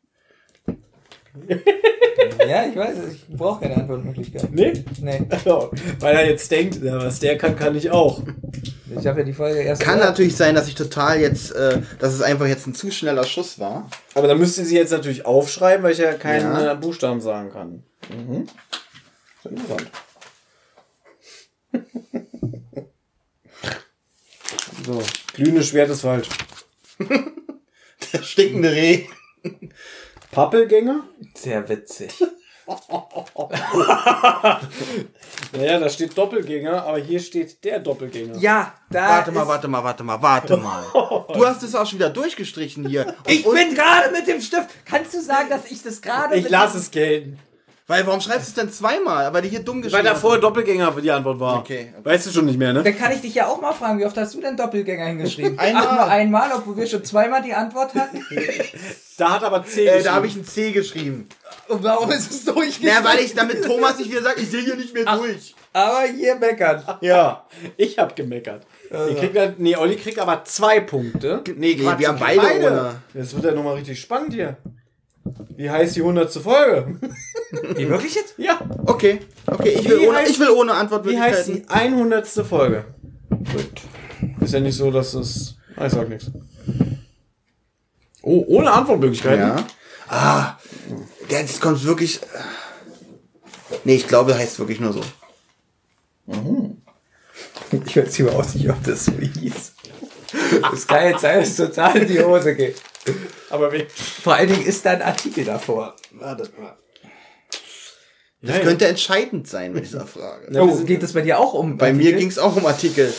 Ja, 2.47 2.65
ich 2.65 2.75
weiß 2.75 2.97
es. 2.97 3.13
Ich 3.13 3.27
brauche 3.37 3.61
keine 3.61 3.75
Antwortmöglichkeit. 3.77 4.49
Nee? 4.51 4.83
Nee. 5.01 5.21
Also, 5.29 5.71
weil 5.99 6.15
er 6.15 6.27
jetzt 6.29 6.49
denkt, 6.49 6.81
ja, 6.81 6.97
was 6.97 7.19
der 7.19 7.37
kann, 7.37 7.55
kann 7.55 7.75
ich 7.75 7.91
auch. 7.91 8.21
Ich 8.97 9.05
habe 9.05 9.19
ja 9.19 9.25
die 9.25 9.33
Folge 9.33 9.59
erst. 9.59 9.81
Kann 9.81 9.95
gehört. 9.95 10.11
natürlich 10.11 10.35
sein, 10.35 10.55
dass 10.55 10.67
ich 10.67 10.75
total 10.75 11.19
jetzt, 11.19 11.51
äh, 11.51 11.81
dass 11.99 12.13
es 12.13 12.21
einfach 12.21 12.47
jetzt 12.47 12.65
ein 12.67 12.73
zu 12.73 12.89
schneller 12.91 13.23
Schuss 13.25 13.59
war. 13.59 13.89
Aber 14.15 14.27
dann 14.27 14.39
müsst 14.39 14.57
ihr 14.57 14.65
sie 14.65 14.75
jetzt 14.77 14.91
natürlich 14.91 15.25
aufschreiben, 15.25 15.83
weil 15.83 15.91
ich 15.91 15.97
ja 15.99 16.13
keinen 16.13 16.41
Ja. 16.53 16.71
äh, 16.73 16.75
Buchstaben 16.75 17.21
sagen 17.21 17.51
kann. 17.51 17.83
Mhm. 18.09 18.47
Ist 19.43 19.51
interessant. 19.51 19.91
so, 24.85 25.03
glühendes 25.33 25.67
Schwert 25.67 25.89
ist 25.89 26.01
falsch. 26.01 26.29
Der 28.13 28.21
stinkende 28.23 28.71
Reh. 28.71 29.05
Pappelgänger? 30.31 31.03
Sehr 31.35 31.67
witzig. 31.69 32.11
Naja, 35.53 35.79
da 35.79 35.89
steht 35.89 36.17
Doppelgänger, 36.17 36.83
aber 36.83 36.97
hier 36.99 37.19
steht 37.19 37.63
der 37.63 37.79
Doppelgänger. 37.79 38.37
Ja, 38.39 38.73
da. 38.89 39.07
Warte 39.09 39.31
mal, 39.31 39.47
warte 39.47 39.67
mal, 39.69 39.83
warte 39.83 40.03
mal, 40.03 40.21
warte 40.21 40.57
mal. 40.57 40.83
Du 41.33 41.45
hast 41.45 41.63
es 41.63 41.73
auch 41.75 41.85
schon 41.87 41.99
wieder 41.99 42.09
durchgestrichen 42.09 42.87
hier. 42.87 43.15
Ich 43.25 43.45
Und- 43.45 43.55
bin 43.55 43.73
gerade 43.73 44.11
mit 44.11 44.27
dem 44.27 44.41
Stift. 44.41 44.67
Kannst 44.85 45.13
du 45.13 45.21
sagen, 45.21 45.49
dass 45.49 45.69
ich 45.71 45.81
das 45.81 46.01
gerade. 46.01 46.35
Ich 46.35 46.49
lasse 46.49 46.77
es 46.77 46.91
gelten. 46.91 47.39
Weil, 47.89 48.05
warum 48.05 48.19
schreibst 48.19 48.47
du 48.47 48.49
es 48.49 48.53
denn 48.53 48.69
zweimal? 48.69 49.33
Weil 49.33 49.43
die 49.43 49.47
hier 49.47 49.61
dumm 49.61 49.77
Weil 49.77 49.83
geschrieben 49.83 50.03
davor 50.03 50.37
Doppelgänger 50.39 50.91
die 51.01 51.09
Antwort 51.09 51.39
war. 51.39 51.59
Okay, 51.59 51.93
okay. 51.97 52.05
Weißt 52.05 52.27
du 52.27 52.31
schon 52.31 52.43
nicht 52.43 52.59
mehr, 52.59 52.73
ne? 52.73 52.83
Dann 52.83 52.97
kann 52.97 53.13
ich 53.13 53.21
dich 53.21 53.33
ja 53.33 53.47
auch 53.47 53.61
mal 53.61 53.71
fragen, 53.71 53.97
wie 53.97 54.05
oft 54.05 54.17
hast 54.17 54.33
du 54.33 54.41
denn 54.41 54.57
Doppelgänger 54.57 55.05
hingeschrieben? 55.05 55.57
Einmal. 55.59 55.83
Ach, 55.87 55.95
nur 55.95 56.07
einmal, 56.07 56.51
obwohl 56.53 56.75
wir 56.75 56.85
schon 56.85 57.05
zweimal 57.05 57.41
die 57.41 57.53
Antwort 57.53 57.95
hatten. 57.95 58.23
Da 59.17 59.31
hat 59.31 59.43
aber 59.43 59.65
C 59.65 59.87
Äh, 59.87 60.03
da 60.03 60.13
habe 60.13 60.27
ich 60.27 60.35
ein 60.35 60.45
C 60.45 60.71
geschrieben. 60.71 61.27
Und 61.69 61.83
warum 61.83 62.11
ist 62.11 62.29
es 62.29 62.45
durchgeschrieben? 62.45 62.91
Na, 63.01 63.09
weil 63.09 63.17
ich 63.17 63.33
damit 63.33 63.65
Thomas 63.65 63.97
nicht 63.97 64.11
wieder 64.11 64.21
sagt, 64.21 64.39
ich 64.39 64.47
sehe 64.47 64.61
hier 64.61 64.75
nicht 64.75 64.93
mehr 64.93 65.05
durch. 65.05 65.55
Aber 65.73 66.03
hier 66.03 66.35
meckern. 66.35 66.83
Ja, 67.01 67.47
ich 67.77 67.97
hab 67.97 68.15
gemeckert. 68.15 68.67
Ihr 68.91 69.15
kriegt 69.15 69.35
dann, 69.35 69.55
nee, 69.57 69.75
Olli 69.75 69.95
kriegt 69.95 70.19
aber 70.19 70.43
zwei 70.43 70.81
Punkte. 70.81 71.41
Nee, 71.47 71.75
Nee, 71.79 71.79
wir 71.97 72.07
haben 72.09 72.19
beide 72.19 72.41
ohne. 72.41 73.01
Das 73.15 73.33
wird 73.33 73.45
ja 73.45 73.53
nochmal 73.53 73.73
richtig 73.73 73.99
spannend 73.99 74.35
hier. 74.35 74.57
Wie 75.55 75.69
heißt 75.69 75.95
die 75.95 76.01
hundertste 76.01 76.41
Folge? 76.41 76.99
Wie, 77.75 77.87
wirklich 77.89 78.15
jetzt? 78.15 78.35
Ja. 78.37 78.59
Okay, 78.85 79.19
okay, 79.47 79.69
ich 79.69 79.85
Wie 79.85 79.89
will, 79.89 80.07
ohne, 80.09 80.19
heißt- 80.19 80.29
ich 80.29 80.39
will 80.39 80.49
ohne 80.49 80.71
Wie 80.71 80.75
heißt 80.75 80.81
Antwortmöglichkeiten. 80.81 81.53
die 81.55 81.69
100. 81.69 82.27
Folge? 82.27 82.85
Gut. 83.29 83.81
Ist 84.41 84.53
ja 84.53 84.59
nicht 84.59 84.75
so, 84.77 84.91
dass 84.91 85.13
es. 85.13 85.55
Ah, 85.75 85.85
ich 85.87 85.93
sag 85.93 86.09
nichts. 86.09 86.31
Oh, 88.21 88.43
ohne 88.47 88.71
Antwortmöglichkeiten? 88.71 89.39
Ja. 89.47 89.55
Ah, 90.09 90.57
jetzt 91.29 91.61
kommt 91.61 91.83
wirklich. 91.83 92.19
Nee, 93.83 93.95
ich 93.95 94.07
glaube, 94.07 94.35
heißt 94.35 94.59
wirklich 94.59 94.79
nur 94.79 94.93
so. 94.93 95.01
Ich 97.85 97.95
weiß 97.97 98.19
überhaupt 98.19 98.55
nicht, 98.55 98.69
ob 98.69 98.81
das 98.83 99.05
so 99.05 99.11
hieß. 99.13 99.73
Das 100.71 100.87
kann 100.87 101.05
jetzt 101.05 101.21
sein, 101.21 101.39
dass 101.39 101.49
es 101.49 101.55
total 101.57 101.97
in 101.97 102.07
die 102.07 102.19
Hose 102.23 102.55
geht. 102.55 102.81
Aber 103.49 103.71
wie? 103.71 103.85
Vor 104.23 104.35
allen 104.35 104.49
Dingen 104.49 104.65
ist 104.65 104.85
da 104.85 104.91
ein 104.91 105.01
Artikel 105.01 105.45
davor. 105.45 105.95
Warte 106.11 106.49
mal. 106.59 106.77
Das 108.41 108.57
ja. 108.57 108.63
könnte 108.63 108.87
entscheidend 108.87 109.47
sein 109.47 109.73
bei 109.73 109.79
dieser 109.79 110.05
Frage. 110.05 110.47
Ja, 110.53 110.65
wir 110.65 110.73
Oh, 110.73 110.83
geht 110.83 111.01
es 111.01 111.13
bei 111.13 111.21
dir 111.21 111.39
auch 111.39 111.53
um 111.53 111.77
Bei 111.77 111.91
mir 111.91 112.01
Artikel? 112.03 112.19
ging 112.19 112.27
es 112.29 112.37
auch 112.37 112.55
um 112.55 112.65
Artikel. 112.65 113.11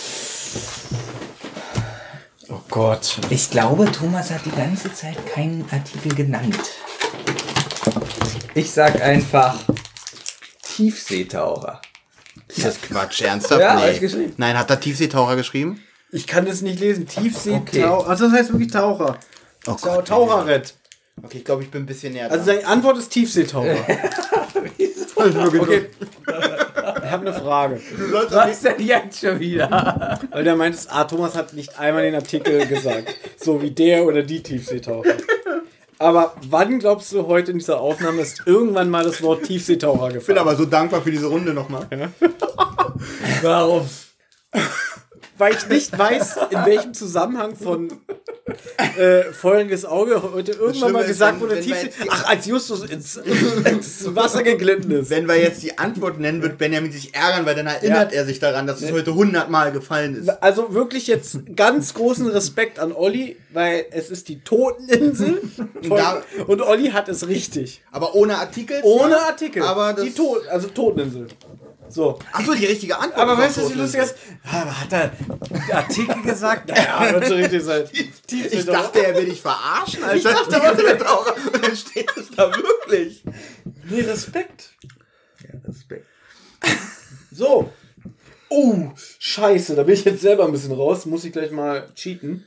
Oh 2.48 2.60
Gott. 2.70 3.18
Ich 3.30 3.50
glaube, 3.50 3.90
Thomas 3.90 4.30
hat 4.30 4.44
die 4.46 4.52
ganze 4.52 4.92
Zeit 4.92 5.26
keinen 5.26 5.64
Artikel 5.70 6.14
genannt. 6.14 6.58
Ich 8.54 8.70
sag 8.70 9.00
einfach 9.02 9.58
Tiefseetaucher. 10.62 11.80
Ist 12.48 12.64
das 12.64 12.80
Quatsch, 12.80 13.20
ernsthaft? 13.20 13.60
Ja, 13.60 13.74
nee. 13.84 13.98
geschrieben. 13.98 14.32
Nein, 14.36 14.56
hat 14.56 14.70
da 14.70 14.76
Tiefseetaucher 14.76 15.36
geschrieben? 15.36 15.82
Ich 16.10 16.26
kann 16.26 16.46
das 16.46 16.62
nicht 16.62 16.80
lesen. 16.80 17.06
Tiefseetaucher. 17.06 17.98
Okay. 17.98 18.08
Also 18.08 18.24
das 18.30 18.34
heißt 18.38 18.52
wirklich 18.52 18.70
Taucher. 18.72 19.18
Oh 19.68 19.74
Tau 19.74 20.02
Taucherrett. 20.02 20.74
Okay, 21.22 21.38
ich 21.38 21.44
glaube, 21.44 21.62
ich 21.64 21.70
bin 21.70 21.82
ein 21.82 21.86
bisschen 21.86 22.12
näher 22.12 22.30
Also 22.30 22.44
seine 22.44 22.66
Antwort 22.66 22.98
ist 22.98 23.10
Tiefseetaucher. 23.10 23.76
okay. 25.16 25.86
Ich 26.28 27.10
habe 27.10 27.26
eine 27.28 27.32
Frage. 27.32 27.80
Was 28.30 28.60
denn 28.60 28.80
jetzt 28.80 29.20
schon 29.20 29.40
wieder? 29.40 30.20
Weil 30.30 30.44
der 30.44 30.56
meint, 30.56 30.76
ah, 30.90 31.04
Thomas 31.04 31.34
hat 31.34 31.54
nicht 31.54 31.78
einmal 31.78 32.02
den 32.02 32.14
Artikel 32.14 32.66
gesagt. 32.66 33.14
So 33.36 33.60
wie 33.62 33.70
der 33.70 34.04
oder 34.04 34.22
die 34.22 34.42
Tiefseetaucher. 34.42 35.14
Aber 35.98 36.34
wann 36.48 36.78
glaubst 36.78 37.12
du 37.12 37.26
heute 37.26 37.50
in 37.50 37.58
dieser 37.58 37.80
Aufnahme 37.80 38.22
ist 38.22 38.42
irgendwann 38.46 38.88
mal 38.88 39.02
das 39.04 39.20
Wort 39.22 39.42
Tiefseetaucher 39.44 40.08
Ich 40.08 40.12
bin 40.12 40.18
gefallen? 40.20 40.38
aber 40.38 40.56
so 40.56 40.64
dankbar 40.64 41.02
für 41.02 41.10
diese 41.10 41.26
Runde 41.26 41.52
nochmal. 41.52 41.88
Warum? 43.42 43.88
Weil 45.38 45.54
ich 45.54 45.68
nicht 45.68 45.96
weiß, 45.96 46.36
in 46.50 46.66
welchem 46.66 46.94
Zusammenhang 46.94 47.54
von 47.56 47.88
äh, 48.96 49.22
Feuerndes 49.32 49.84
Auge 49.84 50.22
heute 50.32 50.52
irgendwann 50.52 50.92
mal 50.92 51.04
gesagt 51.06 51.34
wenn- 51.34 51.40
wurde, 51.40 51.56
wenn 51.56 51.62
Tiefsee 51.64 51.90
Ach, 52.08 52.26
als 52.28 52.46
Justus 52.46 52.84
ins, 52.84 53.16
ins 53.16 54.14
Wasser 54.14 54.42
geglitten 54.42 54.90
ist. 54.90 55.10
Wenn 55.10 55.28
wir 55.28 55.36
jetzt 55.36 55.62
die 55.62 55.78
Antwort 55.78 56.18
nennen, 56.18 56.42
wird 56.42 56.58
Benjamin 56.58 56.90
sich 56.90 57.14
ärgern, 57.14 57.46
weil 57.46 57.54
dann 57.54 57.66
erinnert 57.66 58.12
er 58.12 58.24
sich 58.24 58.38
daran, 58.38 58.66
dass 58.66 58.80
es 58.82 58.90
heute 58.90 59.10
100 59.10 59.50
Mal 59.50 59.70
gefallen 59.72 60.16
ist. 60.16 60.28
Also 60.42 60.74
wirklich 60.74 61.06
jetzt 61.06 61.38
ganz 61.56 61.94
großen 61.94 62.26
Respekt 62.28 62.78
an 62.78 62.92
Olli, 62.92 63.36
weil 63.52 63.86
es 63.90 64.10
ist 64.10 64.28
die 64.28 64.40
Toteninsel 64.40 65.40
Da- 65.88 66.22
und 66.46 66.60
Olli 66.62 66.90
hat 66.90 67.08
es 67.08 67.28
richtig. 67.28 67.82
Aber 67.92 68.14
ohne 68.14 68.36
Artikel? 68.38 68.80
Ohne 68.82 69.18
Artikel. 69.20 69.62
Aber 69.62 69.92
die 69.92 70.10
Tod, 70.12 70.46
also 70.48 70.68
Toteninsel. 70.68 71.26
So. 71.90 72.18
Achso, 72.32 72.54
die 72.54 72.66
richtige 72.66 72.98
Antwort. 72.98 73.18
Aber 73.18 73.38
weißt 73.38 73.56
du, 73.58 73.64
was 73.64 73.74
lustig 73.74 74.00
ist? 74.02 74.16
Ha, 74.44 74.80
Hat 74.80 74.92
er 74.92 75.12
Artikel 75.72 76.22
gesagt? 76.22 76.70
Ja, 76.76 77.12
wird 77.12 77.26
schon 77.26 77.36
richtig 77.38 77.62
sein. 77.62 77.84
Ich 78.30 78.64
dachte, 78.66 79.04
er 79.06 79.14
will 79.16 79.24
dich 79.24 79.40
verarschen, 79.40 80.04
Alter. 80.04 80.16
Ich 80.16 80.22
dachte, 80.22 80.60
was 80.62 80.76
der 80.76 80.98
Taucher. 80.98 81.34
Und 81.52 81.64
dann 81.64 81.76
steht 81.76 82.10
es 82.16 82.30
da 82.30 82.52
wirklich. 82.54 83.22
Nee, 83.88 84.00
Respekt. 84.02 84.74
Ja, 85.42 85.58
Respekt. 85.66 86.06
So. 87.32 87.72
Oh, 88.50 88.90
scheiße, 89.18 89.74
da 89.76 89.82
bin 89.82 89.94
ich 89.94 90.04
jetzt 90.04 90.20
selber 90.22 90.44
ein 90.44 90.52
bisschen 90.52 90.72
raus. 90.72 91.06
Muss 91.06 91.24
ich 91.24 91.32
gleich 91.32 91.50
mal 91.50 91.90
cheaten. 91.94 92.46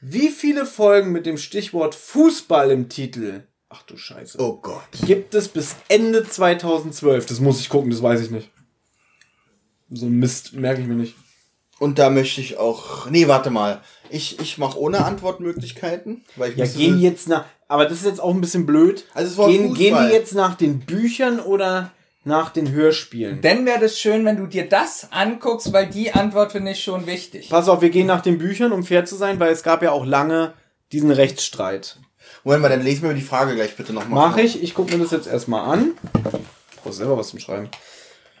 Wie 0.00 0.28
viele 0.28 0.66
Folgen 0.66 1.12
mit 1.12 1.24
dem 1.24 1.38
Stichwort 1.38 1.94
Fußball 1.94 2.70
im 2.70 2.88
Titel? 2.88 3.42
Ach 3.76 3.82
du 3.82 3.96
Scheiße. 3.96 4.38
Oh 4.40 4.58
Gott. 4.62 4.84
Gibt 5.04 5.34
es 5.34 5.48
bis 5.48 5.74
Ende 5.88 6.22
2012? 6.28 7.26
Das 7.26 7.40
muss 7.40 7.58
ich 7.58 7.68
gucken, 7.68 7.90
das 7.90 8.02
weiß 8.02 8.20
ich 8.20 8.30
nicht. 8.30 8.48
So 9.90 10.06
ein 10.06 10.12
Mist 10.12 10.52
merke 10.52 10.80
ich 10.80 10.86
mir 10.86 10.94
nicht. 10.94 11.16
Und 11.80 11.98
da 11.98 12.08
möchte 12.08 12.40
ich 12.40 12.56
auch. 12.56 13.10
Nee, 13.10 13.26
warte 13.26 13.50
mal. 13.50 13.80
Ich, 14.10 14.38
ich 14.38 14.58
mache 14.58 14.78
ohne 14.78 15.04
Antwortmöglichkeiten. 15.04 16.24
Weil 16.36 16.52
ich 16.52 16.56
Ja, 16.56 16.66
gehen 16.66 17.00
jetzt 17.00 17.28
nach. 17.28 17.46
Aber 17.66 17.84
das 17.84 17.98
ist 17.98 18.06
jetzt 18.06 18.20
auch 18.20 18.32
ein 18.32 18.40
bisschen 18.40 18.64
blöd. 18.64 19.06
Also 19.12 19.32
es 19.32 19.38
war 19.38 19.48
gehen, 19.48 19.74
gehen 19.74 19.96
die 19.96 20.12
jetzt 20.12 20.34
nach 20.34 20.54
den 20.54 20.80
Büchern 20.80 21.40
oder 21.40 21.90
nach 22.22 22.50
den 22.50 22.70
Hörspielen? 22.70 23.40
Dann 23.40 23.66
wäre 23.66 23.80
das 23.80 23.98
schön, 23.98 24.24
wenn 24.24 24.36
du 24.36 24.46
dir 24.46 24.68
das 24.68 25.08
anguckst, 25.10 25.72
weil 25.72 25.88
die 25.88 26.12
Antwort 26.12 26.52
finde 26.52 26.70
ich 26.70 26.82
schon 26.84 27.06
wichtig. 27.06 27.48
Pass 27.48 27.68
auf, 27.68 27.82
wir 27.82 27.90
gehen 27.90 28.06
nach 28.06 28.22
den 28.22 28.38
Büchern, 28.38 28.70
um 28.70 28.84
fair 28.84 29.04
zu 29.04 29.16
sein, 29.16 29.40
weil 29.40 29.52
es 29.52 29.64
gab 29.64 29.82
ja 29.82 29.90
auch 29.90 30.06
lange 30.06 30.54
diesen 30.92 31.10
Rechtsstreit. 31.10 31.98
Moment 32.44 32.62
mal, 32.62 32.68
dann 32.68 32.82
lesen 32.82 33.02
wir 33.02 33.08
mir 33.08 33.14
die 33.14 33.22
Frage 33.22 33.54
gleich 33.54 33.74
bitte 33.74 33.94
nochmal. 33.94 34.28
Mach 34.28 34.36
ich. 34.36 34.62
Ich 34.62 34.74
gucke 34.74 34.94
mir 34.94 35.02
das 35.02 35.12
jetzt 35.12 35.26
erstmal 35.26 35.66
an. 35.66 35.92
Brauch 36.82 36.92
selber 36.92 37.16
was 37.16 37.28
zum 37.28 37.38
Schreiben. 37.38 37.70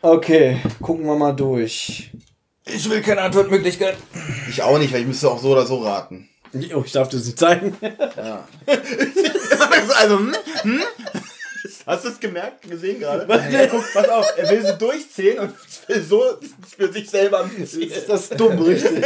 Okay, 0.02 0.60
gucken 0.82 1.06
wir 1.06 1.16
mal 1.16 1.32
durch. 1.32 2.10
Ich 2.66 2.90
will 2.90 3.00
keine 3.00 3.22
Antwortmöglichkeit. 3.22 3.96
Ich 4.50 4.62
auch 4.62 4.78
nicht, 4.78 4.92
weil 4.92 5.00
ich 5.00 5.06
müsste 5.06 5.30
auch 5.30 5.40
so 5.40 5.52
oder 5.52 5.64
so 5.64 5.78
raten. 5.78 6.28
Oh, 6.74 6.82
ich 6.84 6.92
darf 6.92 7.08
das 7.08 7.24
nicht 7.24 7.38
zeigen. 7.38 7.76
Ja. 8.16 8.46
also, 9.96 10.18
hm, 10.18 10.34
hm? 10.62 10.82
Hast 11.86 12.04
du 12.04 12.08
es 12.10 12.20
gemerkt, 12.20 12.68
gesehen 12.68 13.00
gerade? 13.00 13.26
Er 13.26 13.66
pass 13.66 14.08
auf, 14.08 14.34
er 14.36 14.50
will 14.50 14.66
so 14.66 14.72
durchzählen 14.76 15.38
und 15.38 15.54
will 15.88 16.02
so 16.02 16.22
für 16.76 16.92
sich 16.92 17.08
selber 17.08 17.46
mitzählen. 17.46 17.90
Ist 17.90 18.08
das 18.08 18.28
dumm, 18.28 18.58
richtig? 18.58 19.02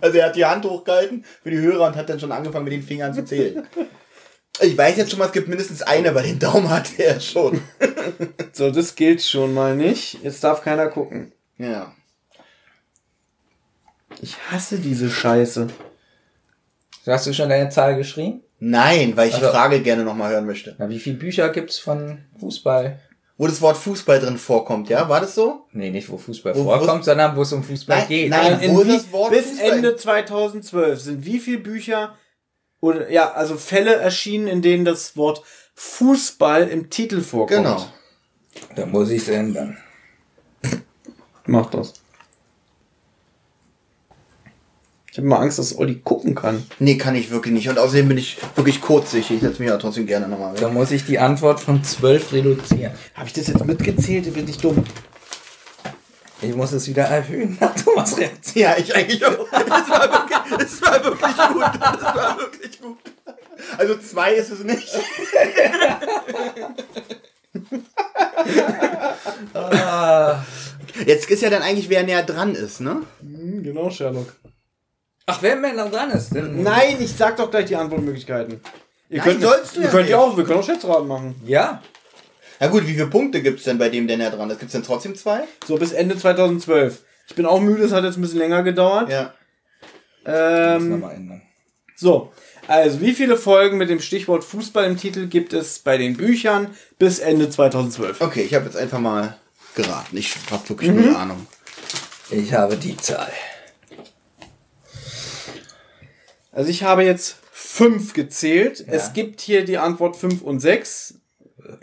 Also 0.00 0.18
er 0.18 0.26
hat 0.26 0.36
die 0.36 0.44
Hand 0.44 0.64
hochgehalten 0.64 1.24
für 1.42 1.50
die 1.50 1.58
Hörer 1.58 1.86
und 1.88 1.96
hat 1.96 2.08
dann 2.08 2.20
schon 2.20 2.32
angefangen 2.32 2.64
mit 2.64 2.72
den 2.72 2.82
Fingern 2.82 3.14
zu 3.14 3.24
zählen. 3.24 3.66
Ich 4.60 4.78
weiß 4.78 4.96
jetzt 4.98 5.10
schon 5.10 5.18
mal, 5.18 5.24
es 5.26 5.32
gibt 5.32 5.48
mindestens 5.48 5.82
eine, 5.82 6.10
aber 6.10 6.22
den 6.22 6.38
Daumen 6.38 6.70
hatte 6.70 7.02
er 7.02 7.18
schon. 7.18 7.60
So, 8.52 8.70
das 8.70 8.94
gilt 8.94 9.20
schon 9.20 9.52
mal 9.52 9.74
nicht. 9.74 10.22
Jetzt 10.22 10.44
darf 10.44 10.62
keiner 10.62 10.86
gucken. 10.86 11.32
Ja. 11.58 11.92
Ich 14.20 14.36
hasse 14.52 14.78
diese 14.78 15.10
Scheiße. 15.10 15.66
Hast 17.04 17.26
du 17.26 17.34
schon 17.34 17.48
deine 17.48 17.68
Zahl 17.70 17.96
geschrieben? 17.96 18.42
Nein, 18.60 19.16
weil 19.16 19.28
ich 19.28 19.34
die 19.34 19.40
Also- 19.42 19.52
Frage 19.52 19.80
gerne 19.82 20.04
nochmal 20.04 20.30
hören 20.32 20.46
möchte. 20.46 20.76
Na, 20.78 20.88
wie 20.88 21.00
viele 21.00 21.16
Bücher 21.16 21.48
gibt's 21.48 21.78
von 21.78 22.24
Fußball? 22.38 23.00
Wo 23.36 23.46
das 23.48 23.60
Wort 23.60 23.76
Fußball 23.76 24.20
drin 24.20 24.38
vorkommt, 24.38 24.88
ja? 24.88 25.08
War 25.08 25.20
das 25.20 25.34
so? 25.34 25.66
Nee, 25.72 25.90
nicht 25.90 26.08
wo 26.08 26.16
Fußball 26.18 26.54
Wo- 26.54 26.64
vorkommt, 26.64 27.04
sondern 27.04 27.34
wo 27.36 27.42
es 27.42 27.52
um 27.52 27.64
Fußball 27.64 27.98
Nein, 27.98 28.08
geht. 28.08 28.30
nein. 28.30 28.60
In 28.60 28.76
wo 28.76 28.84
wie, 28.84 28.92
das 28.92 29.10
Wort 29.10 29.30
bis 29.32 29.46
Fußball- 29.58 29.72
Ende 29.72 29.96
2012 29.96 31.00
sind 31.00 31.24
wie 31.26 31.40
viele 31.40 31.58
Bücher 31.58 32.16
oder 32.80 33.10
ja, 33.10 33.32
also 33.32 33.56
Fälle 33.56 33.94
erschienen, 33.96 34.46
in 34.46 34.62
denen 34.62 34.84
das 34.84 35.16
Wort 35.16 35.42
Fußball 35.74 36.68
im 36.68 36.90
Titel 36.90 37.20
vorkommt. 37.22 37.64
Genau. 37.64 37.84
Da 38.76 38.86
muss 38.86 39.10
ich 39.10 39.22
es 39.22 39.28
ändern. 39.28 39.78
Mach 41.46 41.70
das. 41.70 41.94
Ich 45.14 45.18
habe 45.18 45.28
mal 45.28 45.38
Angst, 45.38 45.60
dass 45.60 45.78
Olli 45.78 46.00
gucken 46.02 46.34
kann. 46.34 46.66
Nee, 46.80 46.98
kann 46.98 47.14
ich 47.14 47.30
wirklich 47.30 47.54
nicht. 47.54 47.68
Und 47.68 47.78
außerdem 47.78 48.08
bin 48.08 48.18
ich 48.18 48.36
wirklich 48.56 48.80
kurzsichtig. 48.80 49.36
Ich 49.36 49.42
setze 49.42 49.62
mich 49.62 49.68
ja 49.70 49.76
trotzdem 49.76 50.06
gerne 50.06 50.26
nochmal 50.26 50.56
Da 50.56 50.66
weg. 50.66 50.72
muss 50.72 50.90
ich 50.90 51.06
die 51.06 51.20
Antwort 51.20 51.60
von 51.60 51.84
12 51.84 52.32
reduzieren. 52.32 52.90
Habe 53.14 53.28
ich 53.28 53.32
das 53.32 53.46
jetzt 53.46 53.64
mitgezählt? 53.64 54.26
Ich 54.26 54.32
bin 54.32 54.44
nicht 54.44 54.64
dumm. 54.64 54.82
Ich 56.42 56.52
muss 56.56 56.72
es 56.72 56.88
wieder 56.88 57.04
erhöhen 57.04 57.56
nach 57.60 57.76
Thomas 57.76 58.18
Reaktion. 58.18 58.64
Ja, 58.64 58.74
ich 58.76 58.92
eigentlich 58.92 59.24
auch. 59.24 59.38
Das 59.52 59.88
war 59.88 60.10
wirklich, 60.10 60.38
das 60.58 60.82
war 60.82 61.04
wirklich 61.04 61.36
gut. 61.36 61.62
Das 61.62 62.02
war 62.02 62.36
wirklich 62.40 62.80
gut. 62.80 62.98
Also 63.78 63.96
zwei 63.98 64.32
ist 64.34 64.50
es 64.50 64.64
nicht. 64.64 64.98
Jetzt 71.06 71.30
ist 71.30 71.42
ja 71.42 71.50
dann 71.50 71.62
eigentlich, 71.62 71.88
wer 71.88 72.02
näher 72.02 72.24
dran 72.24 72.56
ist, 72.56 72.80
ne? 72.80 73.02
Genau, 73.22 73.90
Sherlock. 73.90 74.34
Ach, 75.26 75.38
wer 75.40 75.56
mehr 75.56 75.72
noch 75.72 75.90
dran 75.90 76.10
ist? 76.10 76.34
Denn 76.34 76.62
Nein, 76.62 76.96
ich 77.00 77.12
sag 77.12 77.36
doch 77.36 77.50
gleich 77.50 77.66
die 77.66 77.76
Antwortmöglichkeiten. 77.76 78.60
Ihr 79.08 79.18
Nein, 79.18 79.26
könnt, 79.28 79.42
sollst 79.42 79.76
du 79.76 79.80
ihr 79.80 79.86
ja 79.86 79.90
könnt 79.90 80.08
ja 80.08 80.16
nicht. 80.18 80.26
auch, 80.26 80.36
wir 80.36 80.44
können 80.44 80.60
auch 80.60 80.64
Schätzraten 80.64 81.08
machen. 81.08 81.34
Ja. 81.46 81.82
Na 82.60 82.68
gut, 82.68 82.86
wie 82.86 82.92
viele 82.92 83.06
Punkte 83.06 83.42
gibt 83.42 83.58
es 83.58 83.64
denn 83.64 83.78
bei 83.78 83.88
dem, 83.88 84.06
der 84.06 84.16
näher 84.16 84.30
dran 84.30 84.50
ist? 84.50 84.58
Gibt 84.58 84.68
es 84.68 84.72
denn 84.72 84.82
trotzdem 84.82 85.14
zwei? 85.16 85.40
So 85.66 85.76
bis 85.76 85.92
Ende 85.92 86.16
2012. 86.16 87.02
Ich 87.28 87.34
bin 87.34 87.46
auch 87.46 87.60
müde, 87.60 87.84
es 87.84 87.92
hat 87.92 88.04
jetzt 88.04 88.16
ein 88.16 88.20
bisschen 88.22 88.38
länger 88.38 88.62
gedauert. 88.62 89.10
Ja. 89.10 89.32
Ähm, 90.26 91.00
mal 91.00 91.12
ändern. 91.12 91.42
so, 91.96 92.32
also 92.66 93.00
wie 93.02 93.12
viele 93.12 93.36
Folgen 93.36 93.76
mit 93.76 93.90
dem 93.90 94.00
Stichwort 94.00 94.42
Fußball 94.44 94.84
im 94.86 94.96
Titel 94.96 95.26
gibt 95.26 95.52
es 95.52 95.78
bei 95.80 95.98
den 95.98 96.16
Büchern 96.16 96.68
bis 96.98 97.18
Ende 97.18 97.50
2012? 97.50 98.20
Okay, 98.20 98.42
ich 98.42 98.54
habe 98.54 98.64
jetzt 98.66 98.76
einfach 98.76 99.00
mal 99.00 99.36
geraten. 99.74 100.16
Ich 100.16 100.34
habe 100.50 100.66
wirklich 100.68 100.90
Mhm. 100.90 101.04
null 101.06 101.16
Ahnung. 101.16 101.46
Ich 102.30 102.52
habe 102.54 102.76
die 102.76 102.96
Zahl. 102.96 103.30
Also 106.54 106.70
ich 106.70 106.82
habe 106.82 107.02
jetzt 107.04 107.36
fünf 107.50 108.14
gezählt. 108.14 108.84
Es 108.86 109.12
gibt 109.12 109.40
hier 109.40 109.64
die 109.64 109.78
Antwort 109.78 110.16
fünf 110.16 110.42
und 110.42 110.60
sechs. 110.60 111.14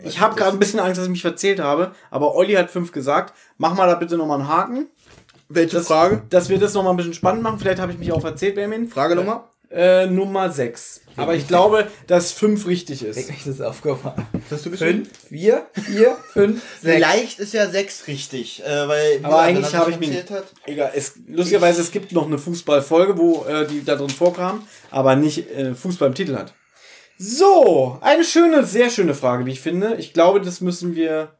Ich 0.04 0.20
habe 0.20 0.36
gerade 0.36 0.52
ein 0.52 0.58
bisschen 0.58 0.80
Angst, 0.80 0.98
dass 0.98 1.06
ich 1.06 1.10
mich 1.10 1.22
verzählt 1.22 1.60
habe, 1.60 1.92
aber 2.10 2.34
Olli 2.34 2.54
hat 2.54 2.70
fünf 2.70 2.92
gesagt. 2.92 3.34
Mach 3.58 3.74
mal 3.74 3.86
da 3.86 3.94
bitte 3.96 4.16
nochmal 4.16 4.40
einen 4.40 4.48
Haken. 4.48 4.86
Welche 5.48 5.76
Das- 5.76 5.86
Frage? 5.88 6.22
Dass 6.30 6.48
wir 6.48 6.58
das 6.58 6.72
nochmal 6.74 6.94
ein 6.94 6.96
bisschen 6.96 7.14
spannend 7.14 7.42
machen. 7.42 7.58
Vielleicht 7.58 7.80
habe 7.80 7.92
ich 7.92 7.98
mich 7.98 8.12
auch 8.12 8.20
verzählt, 8.20 8.54
Benjamin. 8.54 8.88
Frage 8.88 9.14
Nummer? 9.16 9.50
Äh, 9.72 10.06
Nummer 10.06 10.50
sechs. 10.50 11.00
Aber 11.16 11.34
ich 11.34 11.48
glaube, 11.48 11.86
dass 12.06 12.32
fünf 12.32 12.66
richtig 12.66 13.02
ist. 13.04 13.16
Wirklich 13.16 13.44
das 13.44 13.60
aufgefallen. 13.60 14.26
Hast 14.50 14.66
du? 14.66 14.70
Fünf, 14.70 15.08
vier, 15.28 15.66
vier, 15.72 16.16
fünf, 16.32 16.62
sechs. 16.82 16.94
Vielleicht 16.94 17.38
ist 17.38 17.54
ja 17.54 17.68
sechs 17.68 18.06
richtig, 18.06 18.62
äh, 18.64 18.88
weil 18.88 19.20
Aber 19.22 19.40
eigentlich 19.40 19.74
habe 19.74 19.90
ich 19.90 19.98
mich. 19.98 20.10
Egal, 20.66 20.92
es, 20.94 21.14
lustigerweise, 21.26 21.80
es 21.80 21.90
gibt 21.90 22.12
noch 22.12 22.26
eine 22.26 22.38
Fußballfolge, 22.38 23.16
wo 23.16 23.44
äh, 23.44 23.66
die 23.66 23.84
da 23.84 23.96
drin 23.96 24.10
vorkam, 24.10 24.66
aber 24.90 25.16
nicht 25.16 25.50
äh, 25.50 25.74
Fußball 25.74 26.08
im 26.08 26.14
Titel 26.14 26.36
hat. 26.36 26.52
So, 27.18 27.98
eine 28.00 28.24
schöne, 28.24 28.64
sehr 28.64 28.90
schöne 28.90 29.14
Frage, 29.14 29.46
wie 29.46 29.52
ich 29.52 29.60
finde. 29.60 29.94
Ich 29.96 30.12
glaube, 30.12 30.40
das 30.40 30.60
müssen 30.60 30.94
wir 30.96 31.32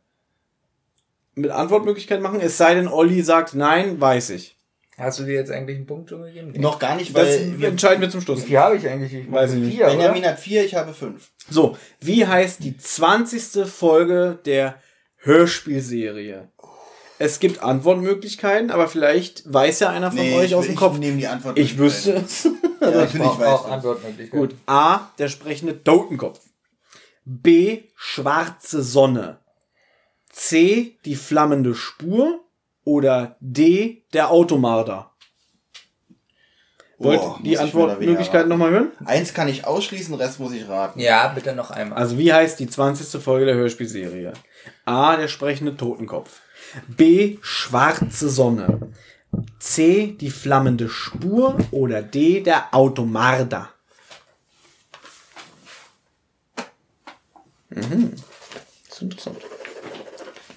mit 1.35 1.51
Antwortmöglichkeit 1.51 2.20
machen. 2.20 2.41
Es 2.41 2.57
sei 2.57 2.75
denn, 2.75 2.89
Olli 2.89 3.23
sagt, 3.23 3.55
nein, 3.55 4.01
weiß 4.01 4.31
ich. 4.31 4.57
Hast 4.99 5.19
du 5.19 5.25
dir 5.25 5.35
jetzt 5.35 5.51
eigentlich 5.51 5.77
einen 5.79 5.87
Punkt 5.87 6.11
schon 6.11 6.23
gegeben? 6.23 6.51
Nee. 6.53 6.59
Noch 6.59 6.79
gar 6.79 6.97
nicht, 6.97 7.17
Das 7.17 7.27
weil 7.29 7.59
wir, 7.61 7.69
entscheiden 7.69 8.01
wir 8.03 8.11
zum 8.11 8.21
Schluss. 8.21 8.47
Wie 8.47 8.59
habe 8.59 8.77
ich 8.77 8.87
eigentlich? 8.89 9.12
Ich 9.15 9.31
Weiß 9.33 9.53
ich 9.55 9.59
nicht. 9.61 9.75
Vier, 9.77 9.87
Benjamin 9.87 10.23
oder? 10.23 10.33
hat 10.33 10.39
vier, 10.41 10.65
ich 10.65 10.75
habe 10.75 10.93
fünf. 10.93 11.31
So, 11.49 11.77
wie 12.01 12.27
heißt 12.27 12.62
die 12.62 12.77
20. 12.77 13.65
Folge 13.67 14.39
der 14.45 14.77
Hörspielserie? 15.17 16.49
Es 17.19 17.39
gibt 17.41 17.62
Antwortmöglichkeiten, 17.62 18.71
aber 18.71 18.89
vielleicht 18.89 19.51
weiß 19.53 19.81
ja 19.81 19.91
einer 19.91 20.11
von 20.11 20.21
Nee, 20.21 20.35
euch 20.37 20.47
ich, 20.47 20.55
aus 20.55 20.65
dem 20.67 20.73
ich 20.75 20.79
Kopf. 20.79 20.99
nehme 20.99 21.17
die 21.19 21.27
Antwort. 21.29 21.59
Ich 21.59 21.79
wüsste 21.79 22.12
es. 22.25 22.45
Ja, 22.45 22.91
natürlich 22.91 23.12
Brauch 23.27 23.39
weiß 23.39 23.49
auch 23.49 23.62
das. 23.65 23.73
Antwortmöglichkeit. 23.73 24.41
Gut. 24.41 24.55
A, 24.67 25.11
der 25.19 25.29
sprechende 25.29 25.83
Totenkopf. 25.83 26.41
B, 27.25 27.83
schwarze 27.95 28.83
Sonne. 28.83 29.39
C, 30.31 30.99
die 31.05 31.15
flammende 31.15 31.75
Spur. 31.75 32.41
Oder 32.85 33.36
D, 33.41 34.05
der 34.12 34.31
Automarder. 34.31 35.12
Wollt 36.99 37.20
Boah, 37.20 37.41
die 37.43 37.59
Antwortmöglichkeiten 37.59 38.49
nochmal 38.49 38.70
hören? 38.70 38.93
Eins 39.05 39.35
kann 39.35 39.49
ich 39.49 39.67
ausschließen, 39.67 40.15
Rest 40.15 40.39
muss 40.39 40.52
ich 40.52 40.69
raten. 40.69 41.01
Ja, 41.01 41.28
bitte 41.28 41.55
noch 41.55 41.70
einmal. 41.70 41.99
Also 41.99 42.17
wie 42.17 42.33
heißt 42.33 42.61
die 42.61 42.69
20. 42.69 43.20
Folge 43.20 43.47
der 43.47 43.57
Hörspielserie? 43.57 44.33
A, 44.85 45.17
der 45.17 45.28
sprechende 45.28 45.77
Totenkopf. 45.77 46.41
B, 46.86 47.39
schwarze 47.43 48.28
Sonne. 48.28 48.93
C, 49.59 50.17
die 50.20 50.31
flammende 50.31 50.89
Spur. 50.89 51.59
Oder 51.73 52.02
D, 52.02 52.41
der 52.41 52.73
Automarder. 52.73 53.70
Mhm. 57.70 58.12
Das 58.89 58.97
ist 58.97 59.02
interessant. 59.02 59.39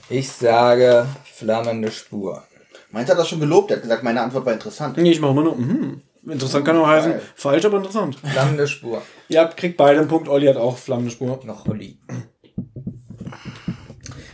Ich 0.10 0.32
sage 0.32 1.08
flammende 1.36 1.92
Spur. 1.92 2.44
Meins 2.92 3.10
hat 3.10 3.18
das 3.18 3.28
schon 3.28 3.40
gelobt, 3.40 3.72
er 3.72 3.78
hat 3.78 3.84
gesagt, 3.84 4.04
meine 4.04 4.22
Antwort 4.22 4.46
war 4.46 4.54
interessant. 4.54 4.98
Nee, 4.98 5.12
ich 5.12 5.20
mache 5.20 5.32
immer 5.32 5.44
nur. 5.44 5.56
Mhm. 5.56 6.02
Interessant 6.28 6.66
kann 6.66 6.78
auch 6.78 6.88
heißen, 6.88 7.12
geil. 7.12 7.22
falsch, 7.36 7.66
aber 7.66 7.78
interessant. 7.78 8.16
Flammende 8.16 8.68
Spur. 8.68 9.02
Ihr 9.28 9.42
habt, 9.42 9.58
kriegt 9.58 9.78
beide 9.78 10.00
einen 10.00 10.08
Punkt. 10.08 10.28
Olli 10.28 10.48
hat 10.48 10.58
auch 10.58 10.78
flammende 10.78 11.12
Spur. 11.12 11.40
Noch 11.44 11.68
Olli. 11.68 12.00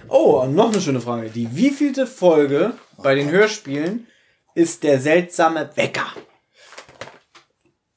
Oh, 0.07 0.41
und 0.41 0.55
noch 0.55 0.71
eine 0.71 0.81
schöne 0.81 1.01
Frage. 1.01 1.29
Die 1.29 1.55
wievielte 1.55 2.05
Folge 2.07 2.73
bei 3.01 3.15
den 3.15 3.29
Hörspielen 3.29 4.07
ist 4.53 4.83
der 4.83 4.99
seltsame 4.99 5.69
Wecker? 5.75 6.07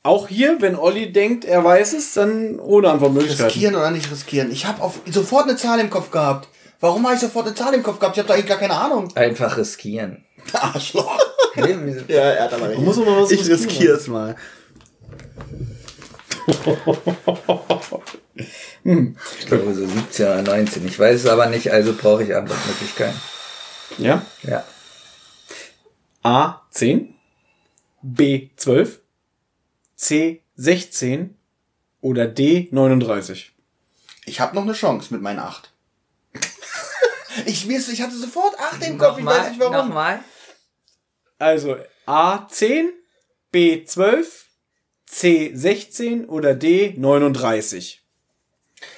Auch 0.03 0.29
hier, 0.29 0.61
wenn 0.61 0.77
Olli 0.77 1.13
denkt, 1.13 1.45
er 1.45 1.65
weiß 1.65 1.95
es, 1.95 2.15
dann 2.15 2.59
ohne 2.59 2.91
Antwortmöglichkeiten. 2.91 3.47
Riskieren 3.47 3.75
oder 3.75 3.91
nicht 3.91 4.11
riskieren? 4.11 4.51
Ich 4.51 4.67
habe 4.67 4.93
sofort 5.11 5.45
eine 5.49 5.57
Zahl 5.57 5.81
im 5.81 5.91
Kopf 5.91 6.11
gehabt. 6.11 6.49
Warum 6.85 7.03
habe 7.07 7.15
ich 7.15 7.21
sofort 7.23 7.47
eine 7.47 7.55
Zahl 7.55 7.73
im 7.73 7.83
Kopf 7.83 7.99
gehabt? 7.99 8.15
Ich 8.15 8.19
habe 8.19 8.29
da 8.29 8.35
eigentlich 8.35 8.47
gar 8.47 8.59
keine 8.59 8.75
Ahnung. 8.75 9.11
Einfach 9.17 9.57
riskieren. 9.57 10.23
Arschloch. 10.53 11.19
Ja, 12.09 12.21
er 12.21 12.45
hat 12.45 12.53
aber 12.53 12.69
recht. 12.69 12.81
Muss 12.81 12.99
aber 12.99 13.23
was 13.23 13.31
ich 13.31 13.49
riskiere 13.49 13.97
es 13.97 14.09
mal. 14.09 14.37
Ich 18.85 19.47
glaube 19.47 19.73
so 19.73 19.87
17 19.87 20.27
oder 20.27 20.43
19. 20.43 20.87
Ich 20.87 20.99
weiß 20.99 21.21
es 21.21 21.27
aber 21.27 21.47
nicht, 21.47 21.73
also 21.73 21.95
brauche 21.95 22.25
ich 22.25 22.35
Antwortmöglichkeiten. 22.35 23.19
Ja? 23.97 24.21
Ja. 24.43 24.63
A 26.23 26.61
10, 26.71 27.15
B 28.03 28.51
12, 28.57 29.01
C 29.97 30.43
16 30.57 31.35
oder 32.03 32.27
D 32.27 32.69
39. 32.73 33.55
Ich 34.27 34.41
habe 34.41 34.55
noch 34.55 34.65
eine 34.65 34.75
Chance 34.75 35.15
mit 35.15 35.23
meinen 35.23 35.39
8. 35.39 35.74
ich, 37.47 37.69
ich 37.69 38.03
hatte 38.03 38.17
sofort 38.17 38.59
8 38.59 38.87
im 38.89 38.99
Kopf, 38.99 39.19
ich 39.19 39.25
weiß 39.25 39.35
Nochmal, 39.37 39.51
nicht 39.51 39.61
warum. 39.61 39.89
nochmal. 39.89 40.25
Also 41.39 41.77
A 42.07 42.47
10, 42.49 42.93
B 43.51 43.85
12, 43.85 44.47
C 45.07 45.51
16 45.55 46.27
oder 46.27 46.55
D 46.55 46.95
39. 46.97 48.03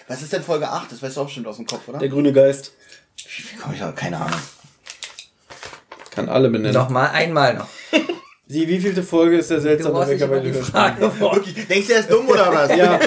Was 0.09 0.23
ist 0.23 0.33
denn 0.33 0.43
Folge 0.43 0.69
8? 0.69 0.93
Das 0.93 1.03
weißt 1.03 1.17
du 1.17 1.21
auch 1.21 1.27
bestimmt 1.27 1.47
aus 1.47 1.57
dem 1.57 1.67
Kopf, 1.67 1.89
oder? 1.89 1.99
Der 1.99 2.09
grüne 2.09 2.33
Geist. 2.33 2.73
Komm, 3.63 3.75
ich 3.75 3.81
habe 3.81 3.95
keine 3.95 4.19
Ahnung. 4.19 4.41
Kann 6.11 6.29
alle 6.29 6.49
benennen. 6.49 6.75
Nochmal, 6.75 7.11
einmal 7.11 7.55
noch. 7.55 7.69
Die 8.49 8.69
wievielte 8.69 9.03
Folge 9.03 9.39
ist 9.39 9.51
der 9.51 9.61
seltsame 9.61 10.07
Wecker 10.07 10.29
bei. 10.29 10.43
Wirklich, 10.45 11.67
denkst 11.69 11.89
du, 11.89 11.93
er 11.95 12.01
ist 12.01 12.11
dumm 12.11 12.29
oder 12.29 12.53
was? 12.53 12.77
Ja. 12.77 13.01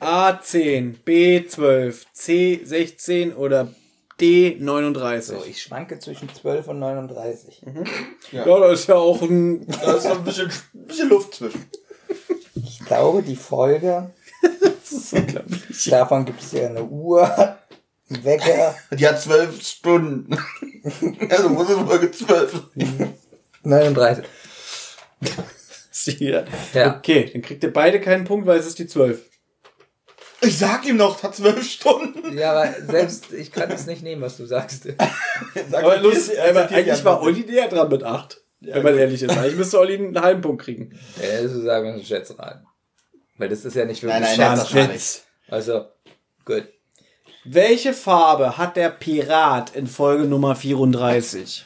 A10, 0.00 0.94
B12, 1.04 1.94
C16 2.16 3.34
oder 3.34 3.72
D39. 4.22 5.20
So, 5.20 5.44
ich 5.44 5.60
schwanke 5.62 5.98
zwischen 5.98 6.32
12 6.32 6.68
und 6.68 6.78
39. 6.78 7.62
ja. 8.32 8.44
da 8.44 8.70
ist 8.72 8.88
ja 8.88 8.94
auch 8.96 9.20
ein. 9.22 9.66
Da 9.66 9.94
ist 9.94 10.06
ein 10.06 10.24
bisschen, 10.24 10.50
bisschen 10.72 11.08
Luft 11.08 11.34
zwischen. 11.34 11.66
Ich 12.54 12.80
glaube, 12.86 13.22
die 13.22 13.36
Folge, 13.36 14.10
Das 14.40 14.92
ist 14.92 15.12
unglaublich. 15.12 15.84
davon 15.90 16.24
gibt 16.24 16.40
es 16.42 16.52
ja 16.52 16.66
eine 16.68 16.84
Uhr, 16.84 17.24
einen 18.10 18.24
Wecker, 18.24 18.74
Die 18.92 19.06
hat 19.08 19.20
12 19.20 19.62
Stunden. 19.62 20.36
also 21.30 21.48
muss 21.48 21.68
es 21.70 21.76
Folge 21.78 22.10
12. 22.10 22.62
39. 23.64 24.24
Ja. 26.18 26.44
Ja. 26.74 26.96
Okay, 26.96 27.30
dann 27.32 27.42
kriegt 27.42 27.62
ihr 27.62 27.72
beide 27.72 28.00
keinen 28.00 28.24
Punkt, 28.24 28.46
weil 28.46 28.58
es 28.58 28.66
ist 28.66 28.78
die 28.78 28.86
12. 28.86 29.22
Ich 30.44 30.58
sag 30.58 30.84
ihm 30.86 30.96
noch, 30.96 31.22
hat 31.22 31.36
12 31.36 31.64
Stunden. 31.64 32.36
Ja, 32.36 32.52
aber 32.52 32.72
selbst 32.86 33.32
ich 33.32 33.52
kann 33.52 33.70
es 33.70 33.86
nicht 33.86 34.02
nehmen, 34.02 34.22
was 34.22 34.36
du 34.36 34.44
sagst. 34.44 34.84
Sag 35.70 35.84
Aber 35.84 35.98
lustig, 35.98 36.34
ich 36.34 36.40
eigentlich 36.40 37.04
war. 37.04 37.22
Olli 37.22 37.44
näher 37.44 37.68
dran 37.68 37.88
mit 37.88 38.02
8. 38.02 38.40
wenn 38.60 38.82
man 38.82 38.98
ehrlich 38.98 39.22
ist. 39.22 39.30
Eigentlich 39.30 39.56
müsste 39.56 39.78
Olli 39.78 39.94
einen 39.94 40.20
halben 40.20 40.40
Punkt 40.40 40.62
kriegen. 40.62 40.98
Ja, 41.20 41.46
so 41.46 41.60
sagen 41.62 41.86
wir 41.86 41.92
einen 41.94 42.04
Schätzraten. 42.04 42.66
Weil 43.38 43.48
das 43.48 43.64
ist 43.64 43.76
ja 43.76 43.84
nicht 43.84 44.02
wirklich 44.02 44.20
Nein, 44.20 44.38
nein, 44.38 44.56
das 44.56 44.74
Witz. 44.74 45.22
Also, 45.48 45.86
gut. 46.44 46.68
Welche 47.44 47.92
Farbe 47.92 48.58
hat 48.58 48.76
der 48.76 48.90
Pirat 48.90 49.74
in 49.74 49.86
Folge 49.86 50.24
Nummer 50.24 50.54
34? 50.54 51.64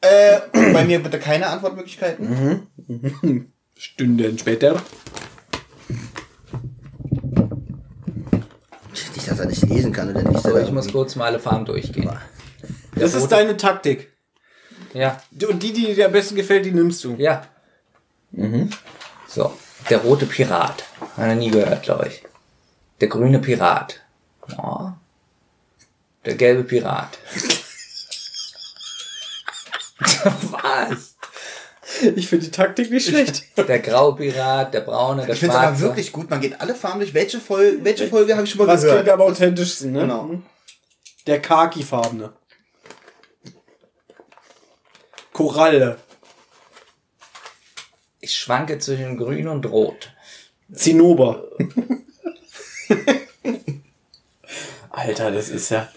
Äh, 0.00 0.40
bei 0.52 0.84
mir 0.84 1.02
bitte 1.02 1.18
keine 1.18 1.48
Antwortmöglichkeiten. 1.48 2.68
Stunden 3.76 4.38
später. 4.38 4.80
Dass 9.28 9.38
er 9.38 9.46
nicht 9.46 9.62
lesen 9.68 9.92
kann 9.92 10.10
oder 10.10 10.22
nicht. 10.22 10.42
So, 10.42 10.56
ich 10.58 10.70
muss 10.72 10.90
kurz 10.92 11.14
mal 11.16 11.26
alle 11.26 11.38
Farben 11.38 11.64
durchgehen. 11.64 12.10
Das 12.94 13.14
ist 13.14 13.28
deine 13.28 13.56
Taktik. 13.56 14.12
Ja, 14.94 15.20
Und 15.48 15.62
die, 15.62 15.72
die 15.72 15.94
dir 15.94 16.06
am 16.06 16.12
besten 16.12 16.34
gefällt, 16.34 16.64
die 16.64 16.72
nimmst 16.72 17.04
du. 17.04 17.14
ja. 17.16 17.46
So, 19.26 19.52
der 19.90 19.98
rote 19.98 20.26
Pirat. 20.26 20.84
Hat 21.00 21.26
er 21.28 21.34
nie 21.34 21.50
gehört, 21.50 21.82
glaube 21.82 22.08
ich. 22.08 22.22
Der 23.00 23.08
grüne 23.08 23.38
Pirat. 23.38 24.00
Ja. 24.48 24.98
Der 26.24 26.34
gelbe 26.34 26.64
Pirat. 26.64 27.18
Was? 30.50 31.17
Ich 32.16 32.28
finde 32.28 32.44
die 32.44 32.50
Taktik 32.50 32.90
nicht 32.90 33.08
schlecht. 33.08 33.44
Der 33.56 33.78
graue 33.78 34.14
Pirat, 34.16 34.74
der 34.74 34.82
braune, 34.82 35.24
der 35.24 35.34
Ich 35.34 35.40
finde 35.40 35.54
es 35.54 35.58
aber 35.60 35.68
schwarze. 35.68 35.82
wirklich 35.82 36.12
gut. 36.12 36.28
Man 36.28 36.40
geht 36.40 36.60
alle 36.60 36.74
Farben 36.74 37.00
durch. 37.00 37.14
Welche 37.14 37.40
Folge, 37.40 37.82
welche 37.82 38.06
Folge 38.08 38.34
habe 38.34 38.44
ich 38.44 38.50
schon 38.50 38.58
mal 38.58 38.66
Was 38.72 38.82
gehört? 38.82 39.04
klingt 39.04 39.14
am 39.14 39.20
authentischsten, 39.22 39.92
ne? 39.92 40.00
Genau. 40.02 40.30
Der 41.26 41.40
Khaki-farbene. 41.40 42.32
Koralle. 45.32 45.98
Ich 48.20 48.34
schwanke 48.34 48.78
zwischen 48.78 49.16
grün 49.16 49.48
und 49.48 49.64
rot. 49.66 50.12
Zinnober. 50.72 51.44
Alter, 54.90 55.30
das 55.30 55.48
ist 55.48 55.70
ja. 55.70 55.88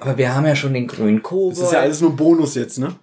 Aber 0.00 0.16
wir 0.18 0.34
haben 0.34 0.46
ja 0.46 0.54
schon 0.54 0.74
den 0.74 0.86
grünen 0.86 1.22
Kobold. 1.22 1.56
Das 1.56 1.64
ist 1.64 1.72
ja 1.72 1.80
alles 1.80 2.00
nur 2.00 2.14
Bonus 2.14 2.54
jetzt, 2.54 2.78
ne? 2.78 2.94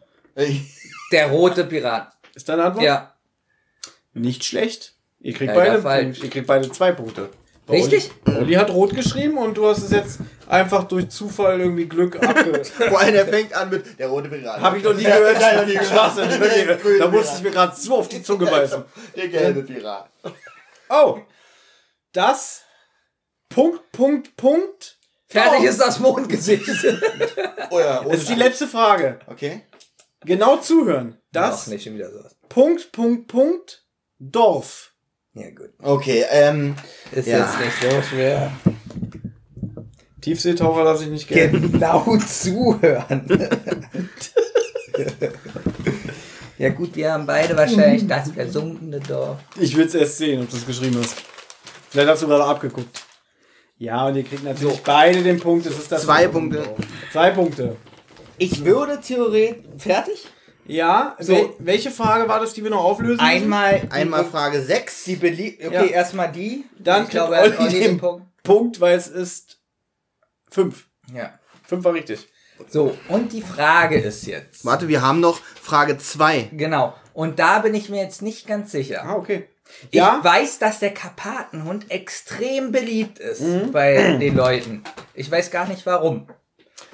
Der 1.12 1.28
rote 1.28 1.66
Pirat. 1.66 2.14
Ist 2.34 2.48
deine 2.50 2.64
Antwort? 2.64 2.84
Ja. 2.84 3.14
Nicht 4.14 4.44
schlecht. 4.44 4.96
Ihr 5.20 5.34
kriegt, 5.34 5.54
Leider 5.56 5.80
beide, 5.80 5.82
falsch. 5.82 6.24
ihr 6.24 6.30
kriegt 6.30 6.48
beide 6.48 6.72
zwei 6.72 6.92
Punkte. 6.92 7.30
Bei 7.68 7.76
Richtig? 7.76 8.12
Olli, 8.26 8.38
Olli 8.38 8.54
hat 8.56 8.70
rot 8.72 8.96
geschrieben 8.96 9.38
und 9.38 9.56
du 9.56 9.68
hast 9.68 9.84
es 9.84 9.92
jetzt 9.92 10.20
einfach 10.48 10.86
durch 10.86 11.10
Zufall 11.10 11.60
irgendwie 11.60 11.86
Glück 11.88 12.16
abge... 12.22 12.64
Vor 12.66 13.00
allem, 13.00 13.14
der 13.14 13.28
fängt 13.28 13.54
an 13.54 13.70
mit 13.70 14.00
der 14.00 14.08
rote 14.08 14.30
Pirat. 14.30 14.60
Hab 14.60 14.76
ich 14.76 14.84
noch 14.84 14.94
nie 14.94 15.04
gehört. 15.04 15.40
nein, 15.40 15.58
noch 15.58 15.66
nie 15.66 15.74
gehört. 15.74 15.88
Schwachsinn, 15.88 17.00
Da 17.00 17.08
musste 17.08 17.38
ich 17.38 17.44
mir 17.44 17.52
gerade 17.52 17.76
so 17.76 17.98
auf 17.98 18.10
die 18.10 18.24
Zunge 18.24 18.46
beißen. 18.48 18.84
Der 19.16 19.28
gelbe 19.28 19.62
Pirat. 19.64 20.10
Oh. 20.90 21.20
Das. 22.14 22.64
Punkt, 23.48 23.92
Punkt, 23.92 24.36
Punkt. 24.36 24.98
Fertig 25.28 25.64
ist 25.64 25.80
das 25.80 26.00
Mondgesicht. 26.00 26.68
Oh 27.70 27.80
ja, 27.80 28.04
Das 28.04 28.18
ist 28.22 28.30
die 28.30 28.36
letzte 28.36 28.68
Frage. 28.68 29.20
Okay. 29.28 29.64
Genau 30.26 30.58
zuhören. 30.58 31.10
Noch 31.10 31.18
Das. 31.32 31.68
nicht 31.68 31.84
schon 31.84 31.96
wieder 31.96 32.12
sowas. 32.12 32.36
Punkt, 32.50 32.92
Punkt, 32.92 33.28
Punkt. 33.28 33.86
Dorf. 34.20 34.94
Ja, 35.34 35.50
gut. 35.50 35.70
Okay, 35.82 36.26
ähm. 36.30 36.76
Ist 37.12 37.28
Ja. 37.28 37.40
jetzt 37.40 37.60
nicht 37.60 37.92
so 37.92 38.02
schwer. 38.02 38.52
Tiefseetaucher 40.22 40.84
lasse 40.84 41.06
ich 41.06 41.10
nicht 41.10 41.28
gelten. 41.28 41.72
Genau 41.72 42.18
zuhören. 42.18 43.26
ja 46.58 46.70
gut, 46.70 46.96
wir 46.96 47.12
haben 47.14 47.26
beide 47.26 47.58
wahrscheinlich 47.58 48.06
das 48.08 48.32
versunkene 48.32 49.00
Dorf. 49.00 49.40
Ich 49.60 49.76
will 49.76 49.86
es 49.88 49.96
erst 49.96 50.18
sehen, 50.18 50.42
ob 50.44 50.50
du 50.50 50.58
es 50.58 50.66
geschrieben 50.68 50.98
hast. 51.02 51.16
Vielleicht 51.90 52.10
hast 52.10 52.22
du 52.22 52.28
gerade 52.28 52.44
abgeguckt. 52.44 53.04
Ja, 53.78 54.06
und 54.08 54.16
ihr 54.16 54.24
kriegt 54.24 54.44
natürlich 54.44 54.82
beide 54.82 55.24
den 55.24 55.40
Punkt. 55.40 55.66
Das 55.66 55.74
ist 55.78 55.92
das 55.92 56.04
Zwei 56.04 56.28
Punkte. 56.28 56.64
Zwei 57.12 57.32
Punkte. 57.32 57.78
Ich 58.42 58.66
würde 58.66 59.00
theoretisch... 59.00 59.64
Fertig? 59.78 60.28
Ja, 60.66 61.16
So. 61.20 61.34
wel 61.34 61.50
welche 61.60 61.92
Frage 61.92 62.28
war 62.28 62.40
das, 62.40 62.54
die 62.54 62.64
wir 62.64 62.72
noch 62.72 62.84
auflösen? 62.84 63.24
müssen? 63.24 63.44
Einmal... 63.44 63.82
Einmal 63.92 64.26
Frage 64.26 64.62
6. 64.64 65.04
Die 65.04 65.16
beliebt... 65.16 65.64
Okay, 65.64 65.76
Ja. 65.76 65.84
erstmal 65.86 66.32
die. 66.32 66.66
Dann 66.80 67.04
ich 67.04 67.10
glaube, 67.10 67.36
er 67.36 67.44
hat 67.44 67.60
Olli 67.60 67.68
Olli 67.68 67.80
den 67.82 67.98
Punkt. 68.00 68.26
Punkt, 68.44 68.80
weil 68.82 68.98
es 68.98 69.08
ist 69.08 69.60
fünf. 70.50 70.88
Ja. 71.14 71.38
Fünf 71.68 71.84
war 71.86 71.94
richtig. 71.94 72.28
So, 72.68 72.98
und 73.10 73.32
die 73.32 73.42
Frage 73.44 74.00
ist 74.00 74.26
jetzt... 74.26 74.66
Warte, 74.66 74.88
wir 74.88 75.04
haben 75.04 75.20
noch 75.20 75.40
Frage 75.62 76.00
2. 76.00 76.50
Genau. 76.54 76.96
Und 77.14 77.38
da 77.38 77.60
bin 77.60 77.76
ich 77.76 77.90
mir 77.90 78.02
jetzt 78.02 78.24
nicht 78.24 78.48
ganz 78.48 78.72
sicher. 78.72 79.04
Ah, 79.06 79.16
okay. 79.16 79.48
Ich 79.92 79.98
Ja, 80.00 80.20
weiß, 80.24 80.58
dass 80.58 80.80
der 80.80 80.94
Karpatenhund 80.96 81.92
extrem 81.92 82.72
beliebt 82.72 83.20
ist 83.20 83.42
Mhm. 83.42 83.72
bei 83.72 84.18
den 84.20 84.36
Leuten. 84.36 84.84
Ich 85.14 85.30
weiß 85.30 85.52
gar 85.52 85.68
nicht 85.68 85.86
warum. 85.86 86.28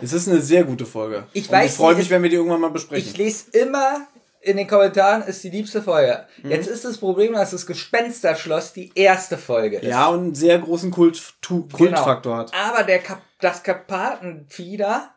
Es 0.02 0.14
ist 0.14 0.28
eine 0.28 0.42
sehr 0.42 0.64
gute 0.64 0.86
Folge. 0.86 1.24
Ich 1.34 1.52
weiß, 1.52 1.72
ich 1.72 1.78
freue 1.78 1.96
mich, 1.96 2.10
wenn 2.10 2.22
wir 2.24 2.30
die 2.30 2.36
irgendwann 2.36 2.62
mal 2.62 2.70
besprechen. 2.72 3.08
Ich 3.10 3.18
lese 3.18 3.46
immer 3.52 4.08
in 4.42 4.56
den 4.58 4.68
Kommentaren, 4.68 5.24
ist 5.24 5.44
die 5.44 5.50
liebste 5.50 5.82
Folge. 5.82 6.26
Mhm. 6.44 6.52
Jetzt 6.52 6.68
ist 6.68 6.86
das 6.86 6.98
Problem, 7.00 7.34
dass 7.34 7.52
das 7.52 7.66
Gespensterschloss 7.66 8.72
die 8.74 8.92
erste 8.96 9.38
Folge 9.38 9.78
ist. 9.78 9.86
ja, 9.88 10.08
und 10.08 10.20
einen 10.20 10.36
sehr 10.36 10.60
großen 10.60 10.92
Kult, 10.92 11.22
tu, 11.42 11.68
Kultfaktor 11.72 12.38
hat. 12.38 12.52
Aber 12.54 12.84
der 12.84 13.00
Kap 13.00 13.22
das 13.40 13.62
Karpatenfieder, 13.64 15.10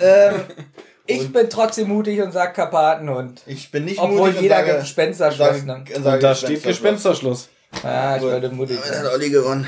ähm, 0.00 0.34
ich 1.06 1.32
bin 1.32 1.48
trotzdem 1.50 1.88
mutig 1.88 2.20
und 2.22 2.32
sag 2.32 2.54
Karpatenhund. 2.54 3.42
Ich 3.46 3.70
bin 3.70 3.84
nicht 3.84 3.98
Obwohl 3.98 4.18
mutig 4.18 4.36
und 4.36 4.42
jeder 4.42 4.56
sage- 4.66 4.78
Gespensterschloss 4.80 5.48
sage- 5.48 5.66
nimmt. 5.66 5.94
und 5.96 6.02
sage 6.04 6.16
Und 6.16 6.22
da 6.22 6.34
steht 6.34 6.62
Gespensterschloss. 6.62 7.48
Gespensterschluss. 7.48 7.48
Ah, 7.82 8.16
ich 8.16 8.22
wollte 8.22 8.50
mutig 8.50 8.78
Damit 8.80 8.90
hat 8.98 9.04
sein. 9.04 9.12
Olli 9.14 9.30
gewonnen. 9.30 9.66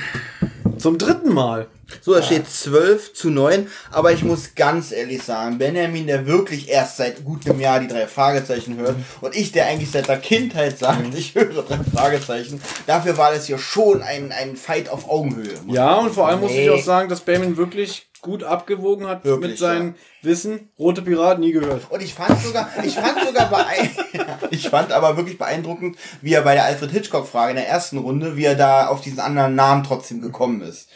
Zum 0.79 0.97
dritten 0.97 1.35
Mal. 1.35 1.67
So, 2.01 2.15
da 2.15 2.23
steht 2.23 2.49
12 2.51 3.15
zu 3.15 3.31
9, 3.31 3.69
aber 3.93 4.13
ich 4.13 4.25
muss 4.25 4.55
ganz 4.57 4.91
ehrlich 4.93 5.23
sagen, 5.23 5.59
Benjamin, 5.59 6.07
der 6.07 6.27
wirklich 6.27 6.69
erst 6.69 6.97
seit 6.97 7.25
gut 7.25 7.49
einem 7.49 7.61
Jahr 7.61 7.79
die 7.81 7.87
drei 7.89 8.07
Fragezeichen 8.07 8.77
hört 8.77 8.97
und 9.21 9.37
ich, 9.37 9.53
der 9.53 9.67
eigentlich 9.67 9.91
seit 9.91 10.09
der 10.09 10.19
Kindheit 10.19 10.79
sagt, 10.79 11.15
ich 11.15 11.35
höre 11.35 11.63
drei 11.63 11.79
Fragezeichen, 11.95 12.61
dafür 12.87 13.17
war 13.19 13.33
das 13.33 13.47
hier 13.47 13.59
schon 13.59 14.03
ein, 14.03 14.33
ein 14.33 14.57
Fight 14.57 14.89
auf 14.89 15.09
Augenhöhe. 15.09 15.55
Ja, 15.69 15.95
und 15.97 16.13
vor 16.13 16.29
allem 16.29 16.41
muss 16.41 16.51
ich 16.53 16.57
Nee. 16.59 16.71
auch 16.71 16.83
sagen, 16.83 17.09
dass 17.09 17.21
Benjamin 17.21 17.57
wirklich 17.57 18.09
gut 18.23 18.43
abgewogen 18.43 19.07
hat 19.07 19.25
Wirklich, 19.25 19.51
mit 19.51 19.59
seinem 19.59 19.95
Wissen. 20.23 20.71
Rote 20.81 21.03
Pirat 21.03 21.39
nie 21.39 21.53
gehört. 21.53 21.83
Und 21.91 22.03
ich 22.03 22.13
fand 22.15 22.43
sogar, 22.43 22.69
ich 22.85 22.95
fand 22.95 23.25
sogar 23.25 23.49
beeindruckend, 23.49 24.27
ich 24.51 24.69
fand 24.69 24.91
aber 24.93 25.17
wirklich 25.17 25.39
beeindruckend, 25.39 25.97
wie 26.23 26.33
er 26.33 26.43
bei 26.43 26.55
der 26.55 26.65
Alfred 26.65 26.91
Hitchcock-Frage 26.91 27.51
in 27.51 27.57
der 27.57 27.69
ersten 27.69 27.99
Runde, 27.99 28.37
wie 28.37 28.45
er 28.45 28.57
da 28.57 28.89
auf 28.89 29.01
diesen 29.01 29.21
anderen 29.21 29.55
Namen 29.55 29.85
trotzdem 29.85 30.21
gekommen 30.21 30.63
ist. 30.63 30.89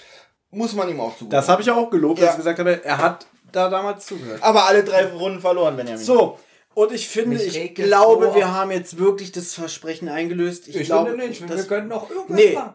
Muss 0.53 0.75
man 0.75 0.89
ihm 0.89 1.01
auch 1.01 1.13
zugeben. 1.13 1.31
Das 1.31 1.49
habe 1.49 1.63
ich 1.63 1.71
auch 1.71 1.91
gelobt, 1.91 2.19
Ja. 2.19 2.27
dass 2.27 2.35
ich 2.35 2.39
gesagt 2.39 2.59
habe, 2.59 2.85
er 2.85 2.99
hat 2.99 3.27
da 3.53 3.69
damals 3.69 4.07
zugehört. 4.07 4.43
Aber 4.43 4.67
alle 4.67 4.83
drei 4.85 5.07
Runden 5.07 5.41
verloren, 5.41 5.77
Benjamin. 5.77 6.03
So, 6.03 6.39
und 6.75 6.93
ich 6.93 7.09
finde, 7.09 7.37
Mich 7.37 7.57
ich 7.57 7.75
glaube, 7.75 8.27
so 8.29 8.35
wir 8.35 8.53
haben 8.55 8.71
jetzt 8.71 8.99
wirklich 8.99 9.33
das 9.33 9.55
Versprechen 9.55 10.09
eingelöst. 10.09 10.69
Ich, 10.69 10.77
Ich 10.77 10.87
glaube 10.87 11.11
finde 11.11 11.29
nicht, 11.29 11.41
wir 11.49 11.57
das- 11.57 11.69
können 11.69 11.89
noch 11.89 12.11
irgendwas 12.11 12.37
Nee, 12.37 12.53
machen. 12.55 12.75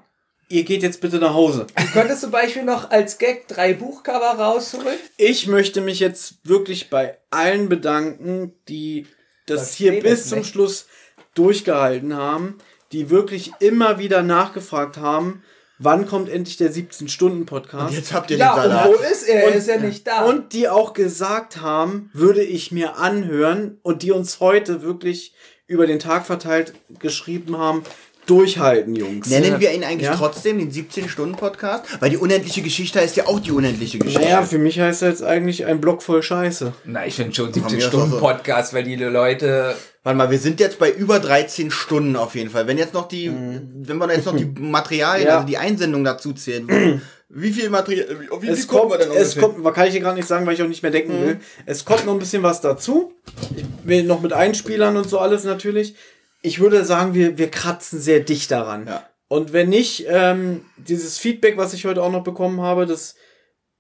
ihr 0.50 0.64
geht 0.64 0.84
jetzt 0.84 1.02
bitte 1.02 1.18
nach 1.18 1.34
Hause. 1.34 1.68
Du 1.76 1.86
könntest 1.94 2.22
zum 2.22 2.32
Beispiel 2.32 2.64
noch 2.64 2.92
als 2.92 3.18
Gag 3.18 3.48
drei 3.48 3.74
Buchcover 3.74 4.32
rausholen. 4.38 4.98
Ich 5.18 5.48
möchte 5.48 5.82
mich 5.82 6.00
jetzt 6.00 6.36
wirklich 6.44 6.90
bei 6.90 7.18
allen 7.30 7.68
bedanken, 7.70 8.54
die 8.70 9.08
das 9.48 9.62
Das 9.62 9.74
hier 9.76 10.02
bis 10.02 10.30
zum 10.30 10.40
nicht. 10.40 10.50
Schluss 10.52 10.88
durchgehalten 11.36 12.16
haben, 12.16 12.58
die 12.92 13.10
wirklich 13.10 13.52
immer 13.60 14.00
wieder 14.00 14.24
nachgefragt 14.24 14.98
haben, 14.98 15.44
wann 15.80 16.06
kommt 16.08 16.30
endlich 16.30 16.58
der 16.58 16.72
17-Stunden-Podcast. 16.72 17.90
Und 17.90 17.96
jetzt 17.98 18.14
habt 18.14 18.32
ihr 18.32 18.38
Ja, 18.38 18.56
den 18.56 18.64
und 18.64 18.70
Salat. 18.72 18.88
wo 18.90 18.94
ist 19.12 19.28
er? 19.28 19.44
Er 19.44 19.56
ist 19.56 19.68
ja 19.68 19.78
nicht 19.78 20.08
da. 20.08 20.26
Und 20.26 20.54
die 20.54 20.68
auch 20.70 20.94
gesagt 20.94 21.62
haben, 21.62 22.10
würde 22.14 22.44
ich 22.44 22.72
mir 22.72 22.98
anhören 22.98 23.78
und 23.82 24.02
die 24.04 24.12
uns 24.12 24.40
heute 24.40 24.82
wirklich 24.82 25.34
über 25.68 25.88
den 25.88 26.00
Tag 26.00 26.26
verteilt 26.26 26.74
geschrieben 27.00 27.58
haben, 27.58 27.84
durchhalten, 28.28 28.96
Jungs. 28.96 29.30
Nennen 29.30 29.60
wir 29.60 29.72
ihn 29.72 29.84
eigentlich 29.84 30.10
Ja? 30.10 30.16
trotzdem 30.16 30.58
den 30.58 30.72
17-Stunden-Podcast? 30.72 31.86
Weil 32.00 32.10
die 32.10 32.18
unendliche 32.18 32.62
Geschichte 32.62 33.00
heißt 33.00 33.16
ja 33.18 33.28
auch 33.28 33.40
die 33.40 33.52
unendliche 33.52 34.00
Geschichte. 34.00 34.24
Naja, 34.24 34.42
für 34.44 34.58
mich 34.58 34.80
heißt 34.80 35.04
er 35.04 35.10
jetzt 35.10 35.24
eigentlich 35.24 35.66
ein 35.66 35.80
Block 35.82 36.02
voll 36.02 36.24
Scheiße. 36.24 36.74
Na, 36.86 37.06
ich 37.06 37.16
finde 37.16 37.36
schon 37.36 37.46
mir 37.46 37.50
ist 37.52 37.56
17 37.70 37.78
auch 37.84 37.88
Stunden 37.88 38.12
so. 38.12 38.20
Podcast, 38.20 38.74
weil 38.74 38.84
die 38.84 38.96
Leute. 38.96 39.76
Warte 40.06 40.18
mal, 40.20 40.30
wir 40.30 40.38
sind 40.38 40.60
jetzt 40.60 40.78
bei 40.78 40.92
über 40.92 41.20
13 41.20 41.72
Stunden 41.72 42.16
auf 42.16 42.36
jeden 42.36 42.52
Fall. 42.52 42.68
Wenn 42.68 42.78
jetzt 42.78 42.94
noch 42.94 43.08
die, 43.08 43.28
wenn 43.30 43.98
wir 43.98 44.14
jetzt 44.14 44.28
noch 44.28 44.38
die 44.38 44.46
Materialien, 44.60 45.24
Mhm. 45.26 45.28
Ja. 45.30 45.36
also 45.38 45.48
die 45.48 45.58
Einsendung 45.58 46.04
dazu 46.04 46.32
zählen, 46.34 47.02
wie 47.30 47.52
viel 47.52 47.72
Material, 47.72 48.28
auf 48.30 48.44
wie 48.44 48.46
viel 48.46 48.54
Es 48.54 48.68
kommt, 48.68 48.92
wir 48.92 49.00
denn 49.00 49.10
es 49.10 49.36
ungefähr? 49.36 49.42
kommt, 49.64 49.74
kann 49.76 49.88
ich 49.88 49.94
dir 49.94 50.02
gerade 50.02 50.16
nicht 50.18 50.28
sagen, 50.28 50.46
weil 50.46 50.54
ich 50.54 50.62
auch 50.62 50.68
nicht 50.68 50.84
mehr 50.84 50.92
denken 50.92 51.20
Mhm. 51.20 51.26
will. 51.26 51.40
Es 51.66 51.86
kommt 51.86 52.06
noch 52.06 52.14
ein 52.14 52.20
bisschen 52.20 52.44
was 52.44 52.62
dazu. 52.62 53.16
Ich 53.56 53.66
will 53.84 54.04
noch 54.04 54.22
mit 54.22 54.32
Einspielern 54.32 54.96
und 54.96 55.10
so 55.10 55.18
alles 55.18 55.44
natürlich. 55.44 55.96
Ich 56.44 56.60
würde 56.60 56.86
sagen, 56.86 57.16
wir, 57.16 57.40
wir 57.40 57.50
kratzen 57.50 58.00
sehr 58.00 58.20
dicht 58.20 58.52
daran. 58.52 58.86
Ja. 58.86 59.10
Und 59.28 59.54
wenn 59.54 59.70
nicht, 59.70 60.06
ähm, 60.08 60.62
dieses 60.78 61.18
Feedback, 61.18 61.58
was 61.58 61.74
ich 61.74 61.86
heute 61.88 62.04
auch 62.04 62.12
noch 62.12 62.24
bekommen 62.24 62.62
habe, 62.62 62.86
das 62.86 63.16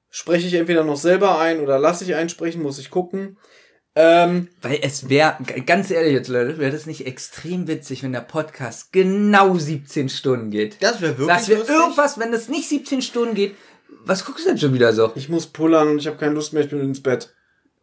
spreche 0.10 0.48
ich 0.48 0.56
entweder 0.56 0.84
noch 0.84 0.98
selber 0.98 1.38
ein 1.40 1.60
oder 1.60 1.78
lasse 1.78 2.04
ich 2.04 2.16
einsprechen, 2.16 2.64
muss 2.64 2.80
ich 2.80 2.90
gucken. 2.90 3.38
Ähm, 3.98 4.49
Weil 4.61 4.80
es 4.82 5.07
wäre, 5.09 5.38
ganz 5.65 5.90
ehrlich 5.90 6.14
jetzt, 6.14 6.27
Leute, 6.27 6.57
wäre 6.57 6.72
das 6.72 6.85
nicht 6.85 7.07
extrem 7.07 7.67
witzig, 7.67 8.03
wenn 8.03 8.11
der 8.11 8.22
Podcast 8.22 8.91
genau 8.91 9.57
17 9.57 10.09
Stunden 10.09 10.51
geht. 10.51 10.77
Das 10.82 10.99
wäre 11.01 11.17
wirklich 11.17 11.38
Dass 11.38 11.48
wir 11.48 11.57
lustig. 11.57 11.75
irgendwas, 11.75 12.19
wenn 12.19 12.33
es 12.33 12.49
nicht 12.49 12.67
17 12.67 13.01
Stunden 13.01 13.35
geht, 13.35 13.56
was 14.03 14.25
guckst 14.25 14.45
du 14.45 14.49
denn 14.49 14.57
schon 14.57 14.74
wieder 14.74 14.91
so? 14.93 15.11
ich 15.15 15.30
muss 15.30 15.48
pullern 15.48 15.88
und 15.90 15.99
ich 15.99 16.07
habe 16.07 16.17
keine 16.17 16.33
Lust 16.33 16.53
mehr, 16.53 16.64
ich 16.64 16.69
bin 16.69 16.82
ins 16.82 17.01
Bett. 17.01 17.33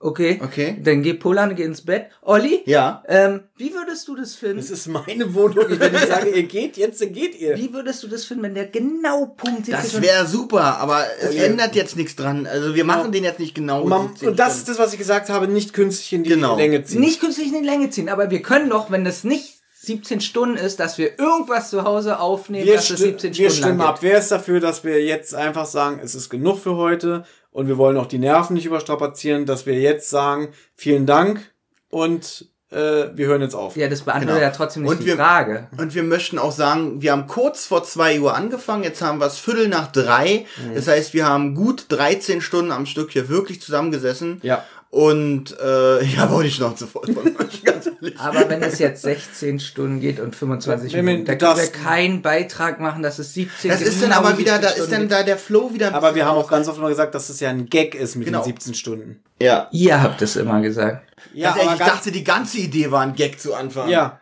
Okay. 0.05 0.41
Okay. 0.43 0.77
Dann 0.83 1.03
geh 1.03 1.15
Polan, 1.15 1.55
geh 1.55 1.63
ins 1.63 1.83
Bett. 1.83 2.07
Olli? 2.23 2.63
Ja. 2.67 3.05
Ähm, 3.07 3.45
wie 3.57 3.73
würdest 3.73 4.09
du 4.09 4.17
das 4.17 4.35
finden? 4.35 4.57
Das 4.57 4.71
ist 4.71 4.89
meine 4.89 5.33
Wohnung. 5.33 5.65
Wenn 5.69 5.95
ich 5.95 6.01
sage, 6.01 6.31
ihr 6.31 6.43
geht, 6.43 6.77
jetzt 6.77 7.01
dann 7.01 7.13
geht 7.13 7.39
ihr. 7.39 7.57
Wie 7.57 7.73
würdest 7.73 8.03
du 8.03 8.09
das 8.09 8.25
finden, 8.25 8.43
wenn 8.43 8.55
der 8.55 8.67
genau 8.67 9.27
Punkt 9.27 9.67
17 9.67 9.73
Das 9.73 10.03
wäre 10.03 10.27
super, 10.27 10.79
aber 10.79 11.05
es 11.21 11.37
ändert 11.37 11.77
jetzt 11.77 11.97
nichts 11.97 12.17
dran. 12.17 12.47
Also 12.49 12.75
wir 12.75 12.85
machen 12.85 13.13
den 13.13 13.23
jetzt 13.23 13.39
nicht 13.39 13.55
genau. 13.55 13.83
Und, 13.83 13.89
man, 13.91 14.09
17 14.09 14.29
und 14.31 14.39
das 14.41 14.57
ist 14.57 14.69
das, 14.69 14.79
was 14.79 14.93
ich 14.93 14.99
gesagt 14.99 15.29
habe, 15.29 15.47
nicht 15.47 15.73
künstlich 15.73 16.13
in 16.13 16.25
die 16.25 16.31
Genau. 16.31 16.57
Länge 16.57 16.83
ziehen. 16.83 17.01
nicht 17.01 17.21
künstlich 17.21 17.53
in 17.53 17.63
die 17.63 17.69
Länge 17.69 17.91
ziehen, 17.91 18.09
aber 18.09 18.29
wir 18.31 18.43
können 18.43 18.71
doch, 18.71 18.91
wenn 18.91 19.05
das 19.05 19.23
nicht 19.23 19.61
17 19.85 20.21
Stunden 20.21 20.57
ist, 20.57 20.79
dass 20.81 20.97
wir 20.99 21.19
irgendwas 21.19 21.71
zu 21.71 21.83
Hause 21.85 22.21
aufnehmen, 22.21 22.67
wir, 22.67 22.75
dass 22.75 22.91
es 22.91 22.99
sti 22.99 23.09
17 23.11 23.31
wir 23.31 23.35
Stunden 23.51 23.53
stimmen 23.65 23.79
lang 23.79 23.89
ab. 23.89 23.99
Wer 24.01 24.19
ist 24.19 24.31
dafür, 24.31 24.61
dass 24.61 24.85
wir 24.85 25.05
jetzt 25.05 25.35
einfach 25.35 25.67
sagen, 25.67 26.01
es 26.03 26.15
ist 26.15 26.29
genug 26.29 26.59
für 26.61 26.77
heute 26.77 27.25
und 27.53 27.69
wir 27.69 27.79
wollen 27.79 27.97
auch 27.97 28.07
die 28.07 28.19
Nerven 28.19 28.55
nicht 28.55 28.67
überstrapazieren, 28.67 29.47
dass 29.47 29.65
wir 29.67 29.75
jetzt 29.75 30.11
sagen, 30.11 30.49
vielen 30.75 31.07
Dank 31.07 31.53
und 31.91 32.49
äh, 32.71 33.11
wir 33.15 33.27
hören 33.27 33.43
jetzt 33.43 33.55
auf. 33.55 33.77
Ja, 33.77 33.87
das 33.89 34.01
beantwortet 34.01 34.37
Genau. 34.37 34.47
ja 34.47 34.51
trotzdem 34.51 34.83
nicht 34.85 34.93
Und 34.93 35.01
die 35.01 35.07
wir- 35.07 35.17
Frage. 35.17 35.69
Und 35.77 35.95
wir 35.95 36.03
möchten 36.03 36.39
auch 36.39 36.53
sagen, 36.53 37.03
wir 37.03 37.13
haben 37.13 37.27
kurz 37.27 37.67
vor 37.67 37.85
zwei 37.85 38.19
Uhr 38.19 38.35
angefangen, 38.35 38.83
jetzt 38.83 39.03
haben 39.03 39.19
wir 39.21 39.27
es 39.27 39.39
Viertel 39.39 39.69
nach 39.69 39.93
drei. 39.93 40.47
Mhm. 40.57 40.75
Das 40.75 40.89
heißt, 40.89 41.13
wir 41.13 41.27
haben 41.27 41.55
gut 41.55 41.85
13 41.91 42.41
Stunden 42.41 42.73
am 42.73 42.87
Stück 42.87 43.11
hier 43.11 43.29
wirklich 43.29 43.61
zusammengesessen. 43.61 44.41
Ja. 44.43 44.65
Und 44.95 45.57
äh, 45.59 46.03
ich 46.05 46.19
habe 46.19 46.35
auch 46.35 46.43
die 46.43 46.51
Schnauze 46.51 46.87
voll 46.87 47.11
von 47.15 47.35
euch, 47.39 47.62
ganz 47.65 47.87
ehrlich. 47.87 48.19
Aber 48.21 48.47
wenn 48.51 48.62
es 48.62 48.79
jetzt 48.79 49.01
16 49.01 49.59
Stunden 49.59 50.01
geht 50.01 50.21
und 50.21 50.37
25 50.37 50.93
Wenn 50.93 51.07
wir- 51.07 51.12
Minuten, 51.15 51.27
da 51.29 51.35
das- 51.35 51.73
können 51.73 51.73
wir 51.75 51.83
keinen 51.91 52.23
Beitrag 52.23 52.79
machen, 52.79 53.03
dass 53.03 53.19
es 53.19 53.33
17 53.33 53.71
Das 53.71 53.81
ist 53.81 54.03
dann 54.03 54.11
genau 54.11 54.21
aber 54.21 54.37
wieder, 54.37 54.53
17 54.57 54.61
da 54.62 54.69
ist 54.69 54.75
Stunden 54.77 54.93
dann 54.93 55.09
da 55.09 55.23
der 55.23 55.39
Flow 55.39 55.73
wieder 55.73 55.89
ein 55.89 55.95
Aber 55.95 56.15
wir 56.15 56.27
haben 56.27 56.37
auch 56.37 56.51
ganz 56.51 56.69
oft 56.69 56.79
mal 56.79 56.91
gesagt, 56.91 57.15
dass 57.15 57.31
es 57.31 57.41
ja 57.41 57.49
ein 57.49 57.71
Gag 57.71 57.95
ist 57.95 58.17
mit 58.17 58.27
Genau. 58.27 58.41
den 58.43 58.49
17 58.53 58.75
Stunden. 58.75 59.23
Ja. 59.41 59.69
Ihr 59.73 60.03
habt 60.03 60.21
es 60.21 60.37
immer 60.37 60.61
gesagt. 60.61 61.07
Ja, 61.33 61.49
ehrlich, 61.57 61.62
aber 61.71 61.73
ich 61.73 61.79
dachte, 61.79 62.12
die 62.12 62.25
ganze 62.25 62.59
Idee 62.59 62.91
war 62.91 63.01
ein 63.01 63.15
Gag 63.15 63.41
zu 63.41 63.55
Anfang. 63.55 63.89
ja. 63.89 64.19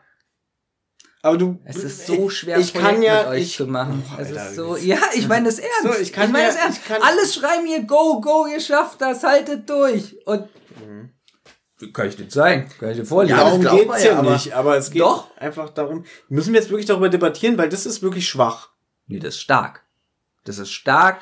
Aber 1.23 1.36
du, 1.36 1.58
Es 1.65 1.76
ist 1.76 2.07
so 2.07 2.31
schwer, 2.31 2.58
ich 2.58 2.73
Projekt 2.73 2.92
kann 2.94 3.02
ja, 3.02 3.18
mit 3.24 3.26
euch 3.32 3.42
ich, 3.42 3.57
zu 3.57 3.66
machen. 3.66 4.02
es 4.18 4.28
Alter, 4.28 4.47
ist 4.49 4.57
so, 4.57 4.73
das- 4.74 4.84
ja, 4.86 4.97
ich 5.15 5.28
meine 5.28 5.44
das 5.47 5.58
ernst. 5.58 5.82
So, 5.82 6.00
ich 6.00 6.12
kann 6.15 6.32
meine 6.32 6.47
das 6.47 6.57
ernst. 6.57 6.78
ich 6.82 6.89
kann- 6.89 7.02
Alles 7.02 7.34
schreiben 7.34 7.66
hier, 7.66 7.82
go, 7.82 8.23
go, 8.23 8.47
ihr 8.47 8.58
schafft 8.60 9.02
das, 9.02 9.23
haltet 9.23 9.68
durch. 9.68 10.16
Und 10.24 10.44
kann 11.92 12.09
ich 12.09 12.17
dir 12.17 12.28
zeigen? 12.28 12.68
Kann 12.78 12.91
ich 12.91 12.97
dir 12.99 13.05
vorlesen? 13.07 13.36
Ja, 13.36 13.44
darum 13.44 13.60
geht's 13.62 14.05
ja, 14.05 14.18
aber- 14.18 14.33
nicht, 14.33 14.52
aber 14.52 14.76
es 14.76 14.91
geht 14.91 15.02
Doch. 15.02 15.34
einfach 15.36 15.70
darum, 15.70 16.05
müssen 16.28 16.52
wir 16.52 16.60
jetzt 16.60 16.70
wirklich 16.70 16.86
darüber 16.86 17.09
debattieren, 17.09 17.57
weil 17.59 17.68
das 17.68 17.86
ist 17.86 18.02
wirklich 18.02 18.28
schwach. 18.28 18.68
Nee, 19.07 19.18
das 19.18 19.34
ist 19.34 19.41
stark. 19.41 19.83
Das 20.44 20.59
ist 20.59 20.70
stark. 20.70 21.20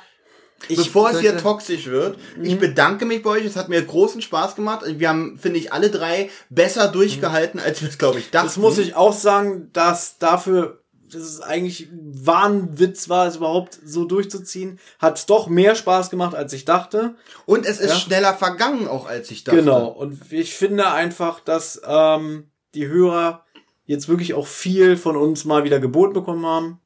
Bevor 0.69 1.11
es 1.11 1.21
hier 1.21 1.39
toxisch 1.39 1.87
wird, 1.87 2.19
Mhm. 2.37 2.45
ich 2.45 2.59
bedanke 2.59 3.07
mich 3.07 3.23
bei 3.23 3.31
euch. 3.31 3.45
Es 3.45 3.55
hat 3.55 3.69
mir 3.69 3.81
großen 3.81 4.21
Spaß 4.21 4.57
gemacht. 4.57 4.83
Wir 4.87 5.09
haben, 5.09 5.39
finde 5.39 5.59
ich, 5.61 5.73
alle 5.73 5.89
drei 5.89 6.31
besser 6.51 6.89
durchgehalten, 6.89 7.61
als 7.61 7.81
wir 7.81 7.89
es, 7.89 7.97
glaube 7.97 8.19
ich, 8.19 8.31
dachten. 8.31 8.47
Das 8.49 8.57
muss 8.57 8.77
ich 8.79 8.97
auch 8.97 9.13
sagen, 9.13 9.71
dass 9.73 10.19
dafür, 10.19 10.83
dass 11.13 11.23
es 11.23 11.41
eigentlich 11.41 11.89
Wahnwitz 11.93 13.09
war, 13.09 13.27
es 13.27 13.37
überhaupt 13.37 13.79
so 13.85 14.05
durchzuziehen, 14.05 14.79
hat 14.99 15.19
es 15.19 15.27
doch 15.27 15.49
mehr 15.49 15.75
Spaß 15.75 16.11
gemacht, 16.11 16.35
als 16.35 16.53
ich 16.53 16.65
dachte. 16.65 17.15
Und 17.47 17.67
es 17.67 17.81
ist 17.81 17.91
Ja. 17.91 17.97
schneller 17.97 18.35
vergangen, 18.35 18.89
auch 18.89 19.07
als 19.07 19.31
ich 19.31 19.45
dachte. 19.45 19.59
Genau. 19.59 19.89
Und 19.89 20.33
ich 20.33 20.55
finde 20.55 20.91
einfach, 20.91 21.41
dass 21.41 21.81
ähm, 21.87 22.51
die 22.75 22.87
Hörer 22.89 23.45
jetzt 23.87 24.09
wirklich 24.09 24.35
auch 24.35 24.47
viel 24.47 24.97
von 24.97 25.17
uns 25.17 25.45
mal 25.45 25.65
wieder 25.65 25.81
geboten 25.81 26.13
bekommen 26.13 26.45
haben. 26.47 26.81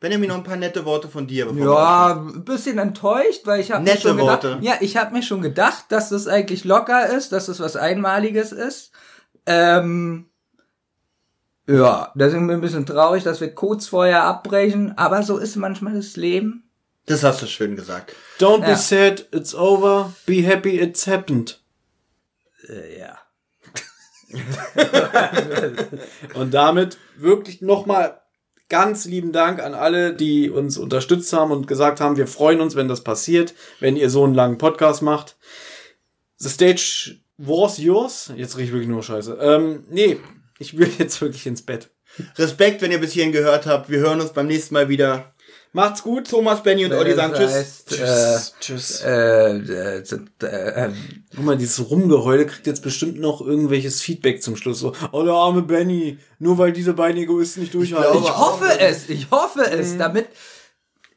Benjamin, 0.00 0.28
noch 0.28 0.36
ein 0.36 0.42
paar 0.44 0.56
nette 0.56 0.84
Worte 0.84 1.08
von 1.08 1.26
dir. 1.26 1.50
Ja, 1.56 2.14
ein 2.16 2.44
bisschen 2.44 2.78
enttäuscht, 2.78 3.42
weil 3.46 3.60
ich 3.60 3.72
habe 3.72 3.82
mir 3.82 3.90
Nette 3.90 4.02
schon 4.08 4.16
gedacht, 4.18 4.44
Worte. 4.44 4.58
ja, 4.60 4.74
ich 4.80 4.96
habe 4.96 5.14
mir 5.14 5.22
schon 5.22 5.40
gedacht, 5.40 5.84
dass 5.88 6.10
das 6.10 6.26
eigentlich 6.26 6.64
locker 6.64 7.08
ist, 7.08 7.32
dass 7.32 7.46
das 7.46 7.60
was 7.60 7.76
Einmaliges 7.76 8.52
ist. 8.52 8.90
Ähm, 9.46 10.26
ja, 11.68 12.12
da 12.14 12.30
sind 12.30 12.46
wir 12.46 12.54
ein 12.54 12.60
bisschen 12.60 12.86
traurig, 12.86 13.24
dass 13.24 13.40
wir 13.40 13.54
kurz 13.54 13.86
vorher 13.88 14.24
abbrechen, 14.24 14.96
aber 14.96 15.22
so 15.22 15.38
ist 15.38 15.56
manchmal 15.56 15.94
das 15.94 16.16
Leben. 16.16 16.64
Das 17.06 17.22
hast 17.22 17.42
du 17.42 17.46
schön 17.46 17.76
gesagt. 17.76 18.14
Don't 18.40 18.62
Ja. 18.62 18.70
be 18.70 18.76
sad, 18.76 19.26
it's 19.32 19.54
over. 19.54 20.12
Be 20.26 20.42
happy, 20.42 20.78
it's 20.80 21.06
happened. 21.06 21.60
Äh, 22.68 23.00
ja. 23.00 23.18
Und 26.34 26.52
damit 26.52 26.98
wirklich 27.16 27.62
nochmal 27.62 28.20
ganz 28.68 29.04
lieben 29.04 29.30
Dank 29.32 29.62
an 29.62 29.74
alle, 29.74 30.12
die 30.14 30.50
uns 30.50 30.76
unterstützt 30.76 31.32
haben 31.32 31.52
und 31.52 31.68
gesagt 31.68 32.00
haben, 32.00 32.16
wir 32.16 32.26
freuen 32.26 32.60
uns, 32.60 32.74
wenn 32.74 32.88
das 32.88 33.04
passiert, 33.04 33.54
wenn 33.78 33.94
ihr 33.96 34.10
so 34.10 34.24
einen 34.24 34.34
langen 34.34 34.58
Podcast 34.58 35.02
macht. 35.02 35.36
The 36.38 36.48
stage 36.48 37.18
was 37.38 37.78
yours. 37.78 38.32
Jetzt 38.34 38.56
rieche 38.56 38.66
ich 38.66 38.72
wirklich 38.72 38.88
nur 38.88 39.04
Scheiße. 39.04 39.38
Ähm, 39.40 39.84
nee, 39.90 40.18
ich 40.58 40.76
will 40.78 40.90
jetzt 40.98 41.20
wirklich 41.20 41.46
ins 41.46 41.62
Bett. 41.62 41.90
Respekt, 42.36 42.80
wenn 42.82 42.92
ihr 42.92 43.00
bis 43.00 43.12
hierhin 43.12 43.32
gehört 43.32 43.66
habt. 43.66 43.90
Wir 43.90 43.98
hören 43.98 44.20
uns 44.20 44.32
beim 44.32 44.46
nächsten 44.46 44.74
Mal 44.74 44.88
wieder. 44.88 45.32
Macht's 45.72 46.02
gut. 46.02 46.30
Thomas, 46.30 46.62
Benny 46.62 46.86
und 46.86 46.94
Olli 46.94 47.14
sagen 47.14 47.34
Tschüss. 47.34 47.52
heißt, 47.52 47.88
Tschüss. 47.90 48.00
Äh, 48.00 48.38
Tschüss. 48.60 49.00
äh, 49.02 49.56
äh, 49.58 49.98
äh, 49.98 50.46
äh, 50.46 50.90
Guck 51.34 51.44
mal, 51.44 51.58
dieses 51.58 51.90
Rumgeheule 51.90 52.46
kriegt 52.46 52.66
jetzt 52.66 52.82
bestimmt 52.82 53.20
noch 53.20 53.42
irgendwelches 53.42 54.00
Feedback 54.00 54.42
zum 54.42 54.56
Schluss. 54.56 54.78
So, 54.78 54.94
oh, 55.12 55.22
der 55.22 55.34
arme 55.34 55.60
Benny, 55.60 56.18
nur 56.38 56.56
weil 56.56 56.72
diese 56.72 56.94
beiden 56.94 57.20
Egoisten 57.20 57.60
nicht 57.60 57.74
durchhalten. 57.74 58.22
ich 58.22 58.36
hoffe 58.36 58.78
es, 58.78 59.10
ich 59.10 59.30
hoffe 59.30 59.70
es, 59.70 59.98
damit 59.98 60.28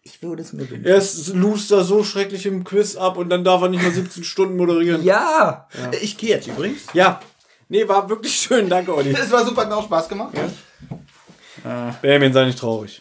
Ich 0.04 0.22
würde 0.22 0.42
es 0.42 0.52
mir 0.52 0.70
wünschen. 0.70 0.84
Erst 0.84 1.30
lust 1.30 1.72
er 1.72 1.86
so 1.86 2.04
schrecklich 2.04 2.46
im 2.46 2.66
Quiz 2.66 2.98
ab 2.98 3.16
und 3.16 3.30
dann 3.30 3.46
darf 3.46 3.62
er 3.62 3.70
nicht 3.70 3.82
mal 3.84 3.94
17 3.94 4.26
Stunden 4.26 4.58
moderieren. 4.58 5.04
Ja. 5.06 5.70
Ich 6.02 6.18
gehe 6.18 6.32
jetzt 6.32 6.48
übrigens. 6.48 6.82
Ja. 6.94 7.22
Nee, 7.70 7.88
war 7.88 8.10
wirklich 8.10 8.34
schön. 8.36 8.68
Danke, 8.70 8.94
Olli. 8.96 9.12
Es 9.12 9.32
war 9.32 9.46
super, 9.46 9.62
hat 9.62 9.70
mir 9.70 9.78
auch 9.78 9.86
Spaß 9.86 10.10
gemacht. 10.10 10.34
Ja. 11.64 11.96
Benjamin, 12.02 12.34
sei 12.34 12.46
nicht 12.46 12.58
traurig. 12.60 13.00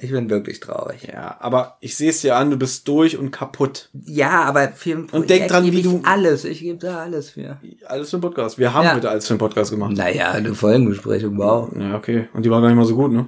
Ich 0.00 0.10
bin 0.10 0.28
wirklich 0.28 0.58
traurig. 0.58 1.04
Ja, 1.10 1.36
aber 1.40 1.76
ich 1.80 1.96
sehe 1.96 2.10
es 2.10 2.20
dir 2.20 2.34
an, 2.36 2.50
du 2.50 2.56
bist 2.56 2.88
durch 2.88 3.16
und 3.16 3.30
kaputt. 3.30 3.90
Ja, 3.92 4.42
aber 4.42 4.68
für 4.72 4.90
ein 4.90 5.04
Und 5.10 5.30
denk 5.30 5.46
dran, 5.48 5.62
gebe 5.64 5.76
wie 5.76 5.80
ich 5.80 5.86
du- 5.86 6.00
alles. 6.04 6.44
Ich 6.44 6.60
gebe 6.60 6.78
da 6.78 6.98
alles 6.98 7.30
für. 7.30 7.58
Alles 7.86 8.10
für 8.10 8.16
den 8.16 8.22
Podcast. 8.22 8.58
Wir 8.58 8.74
haben 8.74 8.84
Ja. 8.84 8.94
heute 8.96 9.08
alles 9.08 9.28
für 9.28 9.34
den 9.34 9.38
Podcast 9.38 9.70
gemacht. 9.70 9.92
Naja, 9.96 10.32
eine 10.32 10.52
Folgenbesprechung, 10.54 11.38
wow. 11.38 11.70
Ja, 11.78 11.96
okay. 11.96 12.28
Und 12.34 12.44
die 12.44 12.50
war 12.50 12.60
gar 12.60 12.68
nicht 12.68 12.76
mal 12.76 12.84
so 12.86 12.96
gut, 12.96 13.12
ne? 13.12 13.26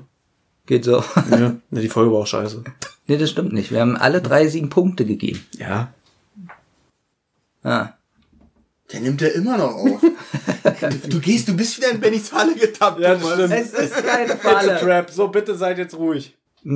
Geht 0.67 0.85
so. 0.85 0.97
Ja. 1.31 1.55
Ne, 1.71 1.81
die 1.81 1.89
Folge 1.89 2.11
war 2.13 2.19
auch 2.23 2.27
scheiße. 2.27 2.65
nee, 3.07 3.17
das 3.17 3.31
stimmt 3.31 3.53
nicht. 3.53 3.71
Wir 3.71 3.81
haben 3.81 3.97
alle 3.97 4.21
drei 4.21 4.49
sieben 4.49 4.69
Punkte 4.69 5.07
gegeben. 5.07 5.47
Ja. 5.57 5.95
Ah. 7.63 7.91
Der 8.93 9.01
nimmt 9.01 9.21
ja 9.21 9.29
immer 9.29 9.57
noch 9.59 9.73
auf. 9.75 10.01
du 11.09 11.21
gehst, 11.21 11.49
du 11.49 11.57
bist 11.57 11.77
wieder 11.77 11.91
in 11.91 12.01
Bennys 12.01 12.29
Falle 12.29 12.55
getappt. 12.55 13.01
Ja, 13.01 13.15
das 13.15 13.33
stimmt. 13.33 13.53
Es 13.53 13.73
ist 13.73 14.07
keine 14.07 14.33
It's 14.33 14.45
a 14.45 14.49
Falle. 14.51 14.79
trap. 14.79 15.11
So, 15.11 15.29
bitte 15.29 15.55
seid 15.57 15.79
jetzt 15.79 15.97
ruhig. 15.97 16.37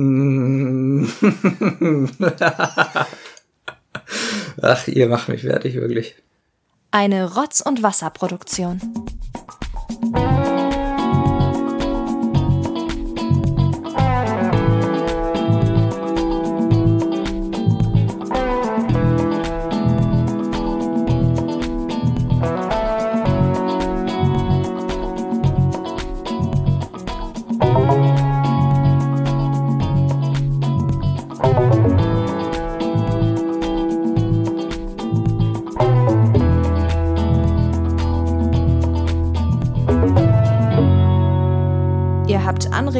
Ach, 4.61 4.87
ihr 4.87 5.07
macht 5.09 5.29
mich 5.29 5.41
fertig, 5.41 5.75
wirklich. 5.75 6.15
Eine 6.91 7.33
Rotz- 7.33 7.61
und 7.61 7.83
Wasserproduktion. 7.83 8.79